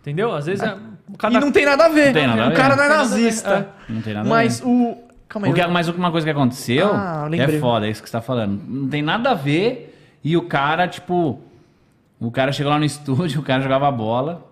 Entendeu? 0.03 0.33
Às 0.35 0.47
vezes 0.47 0.63
é. 0.63 0.77
E 1.13 1.17
Cada... 1.17 1.41
não 1.41 1.51
tem 1.51 1.65
nada 1.65 1.87
a 1.87 1.89
ver. 1.89 2.07
Não 2.07 2.13
tem 2.13 2.27
nada 2.27 2.43
a 2.43 2.47
o 2.47 2.51
ver. 2.51 2.57
cara 2.57 2.77
não 2.77 2.85
é 2.85 2.89
Não 2.89 2.95
tem 2.95 2.99
nada 2.99 3.13
a 3.13 3.17
ver, 3.17 3.23
nazista. 3.25 3.69
Não 3.89 4.03
tem 4.03 4.15
nada 4.15 4.27
a 4.27 4.31
Mas 4.31 4.61
ver. 4.61 4.67
o... 4.67 4.99
Calma 5.31 5.47
aí. 5.47 5.53
O 5.53 5.55
que, 5.55 5.67
mas 5.69 5.89
uma 5.89 6.11
coisa 6.11 6.27
que 6.27 6.31
aconteceu 6.31 6.91
Ah, 6.93 7.27
é 7.33 7.59
foda, 7.59 7.87
é 7.87 7.91
isso 7.91 8.03
que 8.03 8.09
você 8.11 8.13
tá 8.13 8.21
falando. 8.21 8.61
Não 8.69 8.89
tem 8.89 9.01
nada 9.01 9.31
a 9.31 9.35
ver. 9.35 9.97
E 10.23 10.37
o 10.37 10.43
cara, 10.43 10.87
tipo. 10.87 11.41
O 12.21 12.31
cara 12.31 12.53
chegou 12.53 12.71
lá 12.71 12.79
no 12.79 12.85
estúdio, 12.85 13.41
o 13.41 13.43
cara 13.43 13.63
jogava 13.63 13.91
bola 13.91 14.47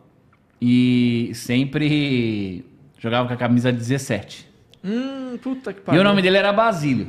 e 0.63 1.31
sempre 1.35 2.65
jogava 2.99 3.29
com 3.29 3.35
a 3.35 3.37
camisa 3.37 3.71
17. 3.71 4.49
Hum, 4.85 5.37
puta 5.43 5.73
que 5.73 5.81
E 5.81 5.83
pariu. 5.83 6.01
o 6.01 6.05
nome 6.05 6.23
dele 6.23 6.37
era 6.39 6.53
Basílio. 6.53 7.09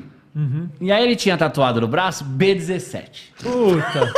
E 0.82 0.92
aí 0.92 1.04
ele 1.04 1.16
tinha 1.16 1.38
tatuado 1.38 1.82
no 1.82 1.88
braço 1.88 2.24
B17. 2.26 3.32
Puta. 3.42 4.14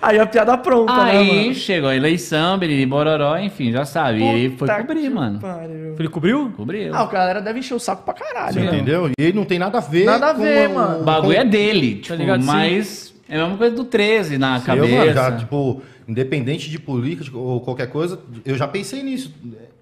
Aí 0.00 0.18
a 0.18 0.26
piada 0.26 0.56
pronta, 0.58 1.04
né, 1.04 1.10
Aí 1.18 1.42
mano? 1.42 1.54
chegou 1.54 1.88
a 1.90 1.96
eleição, 1.96 2.56
Biriri 2.58 2.86
Bororó, 2.86 3.36
enfim, 3.38 3.72
já 3.72 3.84
sabe. 3.84 4.20
E 4.20 4.22
ele 4.24 4.56
foi 4.56 4.68
Puta 4.68 4.80
cobrir, 4.84 5.10
mano. 5.10 5.40
pariu. 5.40 5.96
Ele 5.98 6.08
cobriu? 6.08 6.52
Cobriu. 6.56 6.94
Ah, 6.94 7.04
o 7.04 7.08
cara 7.08 7.40
deve 7.40 7.58
encher 7.58 7.74
o 7.74 7.78
saco 7.80 8.02
pra 8.04 8.14
caralho. 8.14 8.52
Você 8.54 8.60
né? 8.60 8.66
entendeu? 8.66 9.08
E 9.08 9.12
ele 9.22 9.32
não 9.36 9.44
tem 9.44 9.58
nada 9.58 9.78
a 9.78 9.80
ver 9.80 10.04
Nada 10.04 10.30
a 10.30 10.32
ver, 10.32 10.68
o- 10.70 10.74
mano. 10.74 11.00
O 11.00 11.04
bagulho 11.04 11.36
é 11.36 11.44
dele, 11.44 11.96
tipo, 11.96 12.14
ligado? 12.16 12.40
Sim. 12.42 12.46
mas 12.46 13.14
é 13.28 13.36
a 13.36 13.42
mesma 13.42 13.58
coisa 13.58 13.74
do 13.76 13.84
13 13.84 14.38
na 14.38 14.56
Eu, 14.58 14.62
cabeça. 14.62 14.96
mano, 14.96 15.12
já, 15.12 15.32
tipo, 15.36 15.82
independente 16.06 16.70
de 16.70 16.78
política 16.78 17.36
ou 17.36 17.60
qualquer 17.60 17.88
coisa, 17.88 18.18
eu 18.44 18.56
já 18.56 18.66
pensei 18.68 19.02
nisso. 19.02 19.34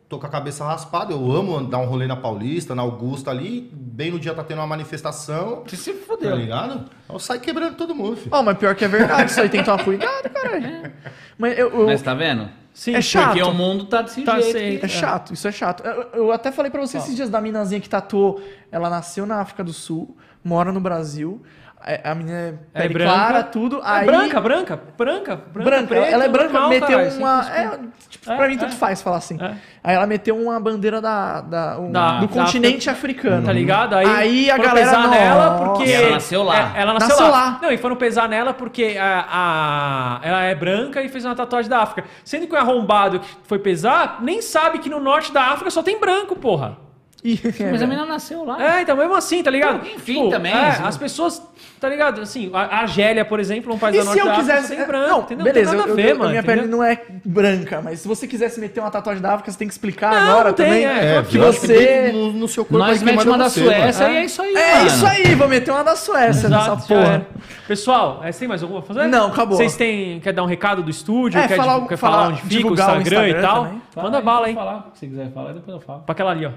Tô 0.09 0.21
com 0.21 0.27
a 0.27 0.31
cabeça 0.31 0.65
raspada, 0.65 1.13
eu 1.13 1.33
amo 1.33 1.61
dar 1.67 1.79
um 1.79 1.85
rolê 1.87 2.07
na 2.07 2.15
Paulista, 2.15 2.77
na 2.77 2.83
Augusta 2.83 3.29
ali, 3.33 3.69
bem 3.73 4.13
no 4.13 4.21
dia 4.21 4.33
tá 4.33 4.45
tendo 4.45 4.59
uma 4.59 4.67
manifestação, 4.67 5.65
Você 5.67 5.75
se 5.77 5.93
tá 5.93 6.07
fudeu. 6.07 6.37
ligado? 6.37 6.85
Eu 7.09 7.19
saio 7.19 7.41
quebrando 7.41 7.75
todo 7.75 7.93
mundo, 7.93 8.17
filho. 8.17 8.31
Ó, 8.33 8.41
mas 8.41 8.57
pior 8.57 8.77
que 8.77 8.85
é 8.85 8.89
verdade, 8.89 9.33
isso 9.33 9.41
aí 9.41 9.49
tem 9.49 9.61
que 9.61 9.67
tomar 9.67 9.83
cuidado, 9.83 10.31
caralho. 10.31 10.93
Mas 11.37 11.59
eu, 11.59 11.71
eu- 11.71 11.87
Mas 11.87 12.03
tá 12.03 12.15
vendo? 12.15 12.49
Sim. 12.73 12.95
É 12.95 13.01
chato. 13.03 13.27
Porque 13.29 13.43
o 13.43 13.53
mundo 13.53 13.87
tá 13.87 14.03
desse 14.03 14.23
Tá 14.23 14.39
jeito. 14.39 14.53
sem- 14.53 14.79
É 14.81 14.87
chato, 14.89 15.33
isso 15.35 15.49
é 15.49 15.51
chato. 15.53 15.83
Eu, 15.85 16.03
eu 16.27 16.33
até 16.33 16.53
falei 16.53 16.71
pra 16.71 16.81
você 16.81 16.99
esses 16.99 17.17
dias 17.17 17.29
da 17.29 17.41
minazinha 17.41 17.81
que 17.81 17.89
tatuou. 17.89 18.41
Ela 18.71 18.89
nasceu 18.89 19.27
na 19.27 19.41
África 19.41 19.65
do 19.65 19.73
Sul, 19.73 20.17
mora 20.45 20.71
no 20.71 20.79
Brasil. 20.79 21.43
A, 21.79 22.15
menina 22.17 22.37
é 22.39 22.55
É 22.75 22.83
pele 22.83 22.95
branca. 22.95 23.13
clara, 23.13 23.43
tudo. 23.45 23.77
É 23.79 23.83
Aí, 23.85 24.07
branca, 24.07 24.41
branca, 24.41 24.81
branca, 24.99 25.37
branca. 25.37 25.37
branca. 25.53 25.87
preta, 25.87 26.07
ela 26.07 26.25
é 26.25 26.29
branca, 26.29 26.53
normal, 26.53 26.69
meteu 26.71 27.11
sem 27.11 27.19
uma. 27.21 27.47
É, 27.55 27.79
tipo, 28.09 28.33
É, 28.33 28.37
pra 28.37 28.49
mim, 28.49 28.55
é. 28.55 28.59
tanto 28.59 28.75
faz 28.75 29.01
falar 29.03 29.19
assim. 29.19 29.39
É. 29.41 29.55
Aí 29.85 29.95
ela 29.95 30.07
meteu 30.07 30.37
uma 30.37 30.59
bandeira 30.59 31.01
da, 31.01 31.41
da- 31.43 31.79
um- 31.79 31.93
Da- 31.93 32.19
do 32.19 32.27
da 32.27 32.33
continente 32.33 32.91
africano. 32.91 33.47
Tá 33.47 33.53
ligado? 33.53 33.95
Aí, 33.95 34.07
Aí 34.07 34.51
a 34.51 34.57
foram 34.57 34.69
galera, 34.69 34.87
pesar 34.91 35.09
nela 35.09 35.51
nossa. 35.51 35.65
porque. 35.65 35.85
E 35.85 35.93
ela 35.93 36.11
nasceu 36.11 36.43
lá. 36.43 36.57
É, 36.77 36.81
ela 36.83 36.93
nasceu, 36.95 37.09
Nasceu 37.11 37.27
lá. 37.29 37.45
lá. 37.45 37.59
Não, 37.63 37.71
e 37.71 37.79
foram 37.79 37.95
pesar 37.97 38.29
nela 38.29 38.53
porque 38.53 38.97
a, 39.01 39.25
a- 39.29 40.21
ela 40.27 40.43
é 40.43 40.55
branca 40.57 41.03
e 41.03 41.09
fez 41.09 41.25
uma 41.25 41.37
tatuagem 41.37 41.71
da 41.71 41.79
África. 41.83 42.09
Sendo 42.25 42.49
que 42.49 42.55
o 42.55 42.59
arrombado 42.59 43.21
que 43.21 43.29
foi 43.45 43.61
pesar 43.61 44.19
nem 44.23 44.43
sabe 44.43 44.79
que 44.81 44.89
no 44.91 44.99
norte 44.99 45.33
da 45.33 45.43
África 45.53 45.71
só 45.71 45.83
tem 45.85 46.01
branco, 46.01 46.35
porra. 46.35 46.79
E- 47.25 47.41
Mas 47.73 47.83
a 47.83 47.87
menina 47.87 48.07
nasceu 48.07 48.45
lá. 48.45 48.63
É, 48.79 48.83
então 48.83 48.97
mesmo 48.97 49.15
assim, 49.15 49.43
tá 49.43 49.51
ligado? 49.51 49.85
Enfim, 49.87 50.31
também, 50.31 50.53
é, 50.53 50.69
assim. 50.69 50.83
as 50.85 50.97
pessoas, 50.97 51.43
tá 51.81 51.89
ligado? 51.89 52.21
Assim, 52.21 52.51
a, 52.53 52.83
a 52.83 52.87
Gélia, 52.87 53.25
por 53.25 53.41
exemplo, 53.41 53.75
um 53.75 53.79
país 53.79 53.97
E 53.97 53.99
da 53.99 54.05
se 54.05 54.09
norte 54.09 54.21
eu 54.21 54.27
da 54.27 54.33
África, 54.35 54.55
quisesse. 54.57 54.77
tem 54.77 54.87
branco, 54.87 55.11
não, 55.11 55.21
entendeu? 55.23 55.45
beleza, 55.45 55.73
não 55.75 55.83
tem 55.85 55.87
nada 55.87 55.91
eu, 55.91 55.93
a 55.93 55.97
ver, 55.97 56.11
eu- 56.13 56.19
mano. 56.19 56.25
a 56.25 56.29
minha 56.31 56.41
entendeu? 56.43 56.63
pele 56.63 56.71
não 56.71 56.85
é 56.85 57.03
branca, 57.25 57.81
mas 57.83 58.01
se 58.01 58.07
você 58.07 58.27
quisesse 58.29 58.61
meter 58.61 58.81
uma 58.81 58.91
tatuagem 58.91 59.21
da 59.23 59.33
África, 59.33 59.51
você 59.51 59.59
tem 59.59 59.67
que 59.67 59.75
explicar 59.75 60.13
Não, 60.13 60.31
agora 60.31 60.49
não 60.51 60.55
tem, 60.55 60.67
também. 60.67 60.85
é. 60.87 61.17
É, 61.17 61.23
que 61.23 61.37
eu 61.39 61.51
que 61.53 61.59
você. 61.59 62.11
no, 62.13 62.33
no 62.33 62.47
seu 62.49 62.65
corpo 62.65 62.79
Nós 62.79 63.03
mete 63.03 63.27
uma 63.27 63.39
da 63.39 63.49
você, 63.49 63.65
Suécia 63.65 64.03
mano. 64.07 64.15
e 64.15 64.19
é 64.19 64.25
isso 64.25 64.43
aí, 64.43 64.55
É 64.55 64.75
mano. 64.75 64.87
isso 64.87 65.07
aí, 65.07 65.35
vou 65.35 65.49
meter 65.49 65.71
uma 65.73 65.83
da 65.83 65.97
Suécia 65.97 66.49
nessa 66.49 66.65
Exato, 66.75 66.87
já 66.89 66.95
porra. 66.95 67.27
Pessoal, 67.67 68.21
é, 68.23 68.31
você 68.31 68.39
tem 68.41 68.49
mais 68.49 68.63
alguma 68.63 68.83
pra 68.83 68.95
fazer? 68.95 69.09
Não, 69.09 69.29
acabou. 69.29 69.57
Vocês 69.57 69.75
têm. 69.77 70.21
Quer 70.21 70.33
dar 70.33 70.45
um 70.45 70.47
recado 70.47 70.83
do 70.83 70.91
estúdio? 70.91 71.41
É, 71.41 71.49
quer, 71.49 71.57
falar- 71.57 71.81
quer 71.89 71.99
onde 72.05 72.37
fica 72.43 72.47
o 72.47 72.49
divulgar 72.49 72.97
o 72.97 73.01
Instagram, 73.01 73.29
e 73.29 73.35
tal? 73.41 73.73
Manda 73.97 74.19
aí, 74.19 74.25
bala 74.25 74.47
aí. 74.47 74.55
falar. 74.55 74.91
Se 74.95 75.07
quiser 75.09 75.33
falar, 75.33 75.53
depois 75.53 75.75
eu 75.75 75.81
falo. 75.81 76.01
Pra 76.03 76.13
aquela 76.13 76.31
ali, 76.31 76.47
ó. 76.47 76.51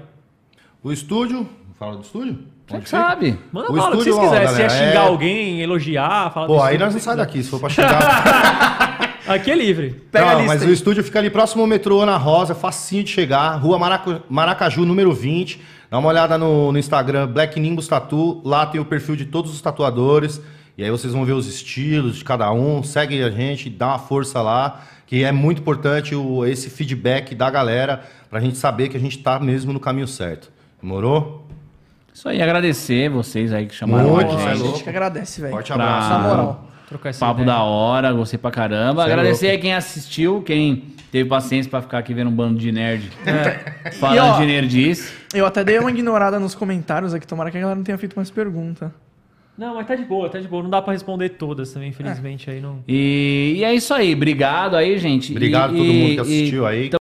O 0.82 0.92
estúdio, 0.92 1.48
fala 1.78 1.96
do 1.96 2.02
estúdio? 2.02 2.38
Você 2.68 2.86
sabe. 2.86 3.36
Manda 3.52 3.70
O 3.70 3.74
bala, 3.76 3.88
o 3.96 3.98
que 3.98 4.04
vocês 4.04 4.14
estúdio, 4.14 4.30
quiserem. 4.30 4.54
Se 4.54 4.62
é 4.62 4.68
xingar 4.68 5.04
é- 5.04 5.08
alguém, 5.08 5.60
elogiar, 5.60 6.32
falar 6.32 6.46
Pô, 6.46 6.54
aí 6.62 6.74
estúdio, 6.76 6.84
nós 6.86 6.94
não 6.94 7.00
sai 7.00 7.16
daqui, 7.16 7.42
se 7.42 7.50
for 7.50 7.58
pra 7.60 7.68
chegar. 7.68 8.22
quiserem. 8.22 9.10
Aqui 9.28 9.50
é 9.50 9.54
livre. 9.54 9.90
Pega 10.10 10.24
a 10.26 10.32
não, 10.32 10.38
lista 10.40 10.54
mas 10.54 10.62
aí. 10.62 10.68
o 10.70 10.72
estúdio 10.72 11.04
fica 11.04 11.18
ali 11.18 11.30
próximo 11.30 11.62
ao 11.62 11.68
metrô 11.68 12.00
Ana 12.00 12.16
Rosa, 12.16 12.54
facinho 12.54 13.04
de 13.04 13.10
chegar, 13.10 13.54
Rua 13.56 13.78
Maraca- 13.78 14.22
Maracaju, 14.28 14.84
número 14.84 15.12
20. 15.12 15.60
Dá 15.90 15.98
uma 15.98 16.08
olhada 16.08 16.38
no, 16.38 16.72
no 16.72 16.78
Instagram, 16.78 17.26
Black 17.28 17.58
Nimbus 17.60 17.86
Tatu. 17.86 18.40
Lá 18.44 18.64
tem 18.66 18.80
o 18.80 18.84
perfil 18.84 19.16
de 19.16 19.26
todos 19.26 19.52
os 19.52 19.60
tatuadores. 19.60 20.40
E 20.78 20.82
aí 20.84 20.90
vocês 20.90 21.12
vão 21.12 21.24
ver 21.24 21.32
os 21.32 21.46
estilos 21.46 22.16
de 22.16 22.24
cada 22.24 22.50
um. 22.52 22.82
Segue 22.82 23.22
a 23.22 23.30
gente, 23.30 23.68
dá 23.68 23.88
uma 23.88 23.98
força 23.98 24.40
lá. 24.40 24.82
Que 25.06 25.24
é 25.24 25.32
muito 25.32 25.60
importante 25.60 26.14
o, 26.14 26.44
esse 26.46 26.70
feedback 26.70 27.34
da 27.34 27.50
galera 27.50 28.04
pra 28.30 28.40
gente 28.40 28.56
saber 28.56 28.88
que 28.88 28.96
a 28.96 29.00
gente 29.00 29.18
tá 29.18 29.38
mesmo 29.40 29.72
no 29.72 29.80
caminho 29.80 30.06
certo. 30.08 30.50
Demorou? 30.82 31.46
Isso 32.12 32.28
aí, 32.28 32.42
agradecer 32.42 33.08
vocês 33.08 33.52
aí 33.52 33.66
que 33.66 33.74
chamaram 33.74 34.10
Muito, 34.10 34.36
a 34.36 34.40
é 34.40 34.46
a 34.50 34.54
gente. 34.54 34.66
gente 34.68 34.82
que 34.82 34.88
agradece, 34.88 35.40
velho. 35.40 35.52
Forte 35.52 35.72
abraço. 35.72 36.08
Na 36.10 36.18
moral. 36.18 36.66
Trocar 36.88 37.10
essa 37.10 37.20
Papo 37.24 37.42
ideia. 37.42 37.56
da 37.56 37.62
hora, 37.62 38.12
gostei 38.12 38.38
pra 38.38 38.50
caramba. 38.50 39.04
Cê 39.04 39.08
é 39.08 39.12
Agradecer 39.12 39.46
louco. 39.46 39.56
aí 39.56 39.62
quem 39.62 39.74
assistiu, 39.74 40.42
quem 40.42 40.84
teve 41.12 41.28
paciência 41.28 41.70
pra 41.70 41.80
ficar 41.80 41.98
aqui 41.98 42.12
vendo 42.12 42.28
um 42.28 42.32
bando 42.34 42.58
de 42.58 42.72
nerd 42.72 43.10
E, 43.86 43.90
falando 43.92 44.34
ó, 44.34 44.38
de 44.40 44.46
nerdice. 44.46 45.12
Eu 45.32 45.46
até 45.46 45.62
dei 45.62 45.78
uma 45.78 45.90
ignorada 45.90 46.40
nos 46.40 46.54
comentários 46.54 47.14
aqui, 47.14 47.26
tomara 47.26 47.50
que 47.50 47.56
a 47.58 47.60
galera 47.60 47.76
não 47.76 47.84
tenha 47.84 47.96
feito 47.96 48.14
mais 48.16 48.28
pergunta. 48.30 48.92
Não, 49.56 49.74
mas 49.74 49.86
tá 49.86 49.94
de 49.94 50.04
boa, 50.04 50.28
tá 50.28 50.40
de 50.40 50.48
boa. 50.48 50.62
Não 50.62 50.70
dá 50.70 50.80
pra 50.80 50.92
responder 50.94 51.28
todas 51.30 51.70
também, 51.70 51.90
infelizmente. 51.90 52.50
Aí 52.50 52.60
não. 52.60 52.78
E, 52.88 53.56
e 53.58 53.64
é 53.64 53.74
isso 53.74 53.92
aí. 53.92 54.14
Obrigado 54.14 54.74
aí, 54.74 54.98
gente. 54.98 55.32
Obrigado 55.32 55.72
a 55.72 55.74
E- 55.74 55.76
todo 55.76 55.86
mundo 55.86 56.08
que 56.08 56.14
e- 56.16 56.20
assistiu 56.20 56.66
aí. 56.66 56.88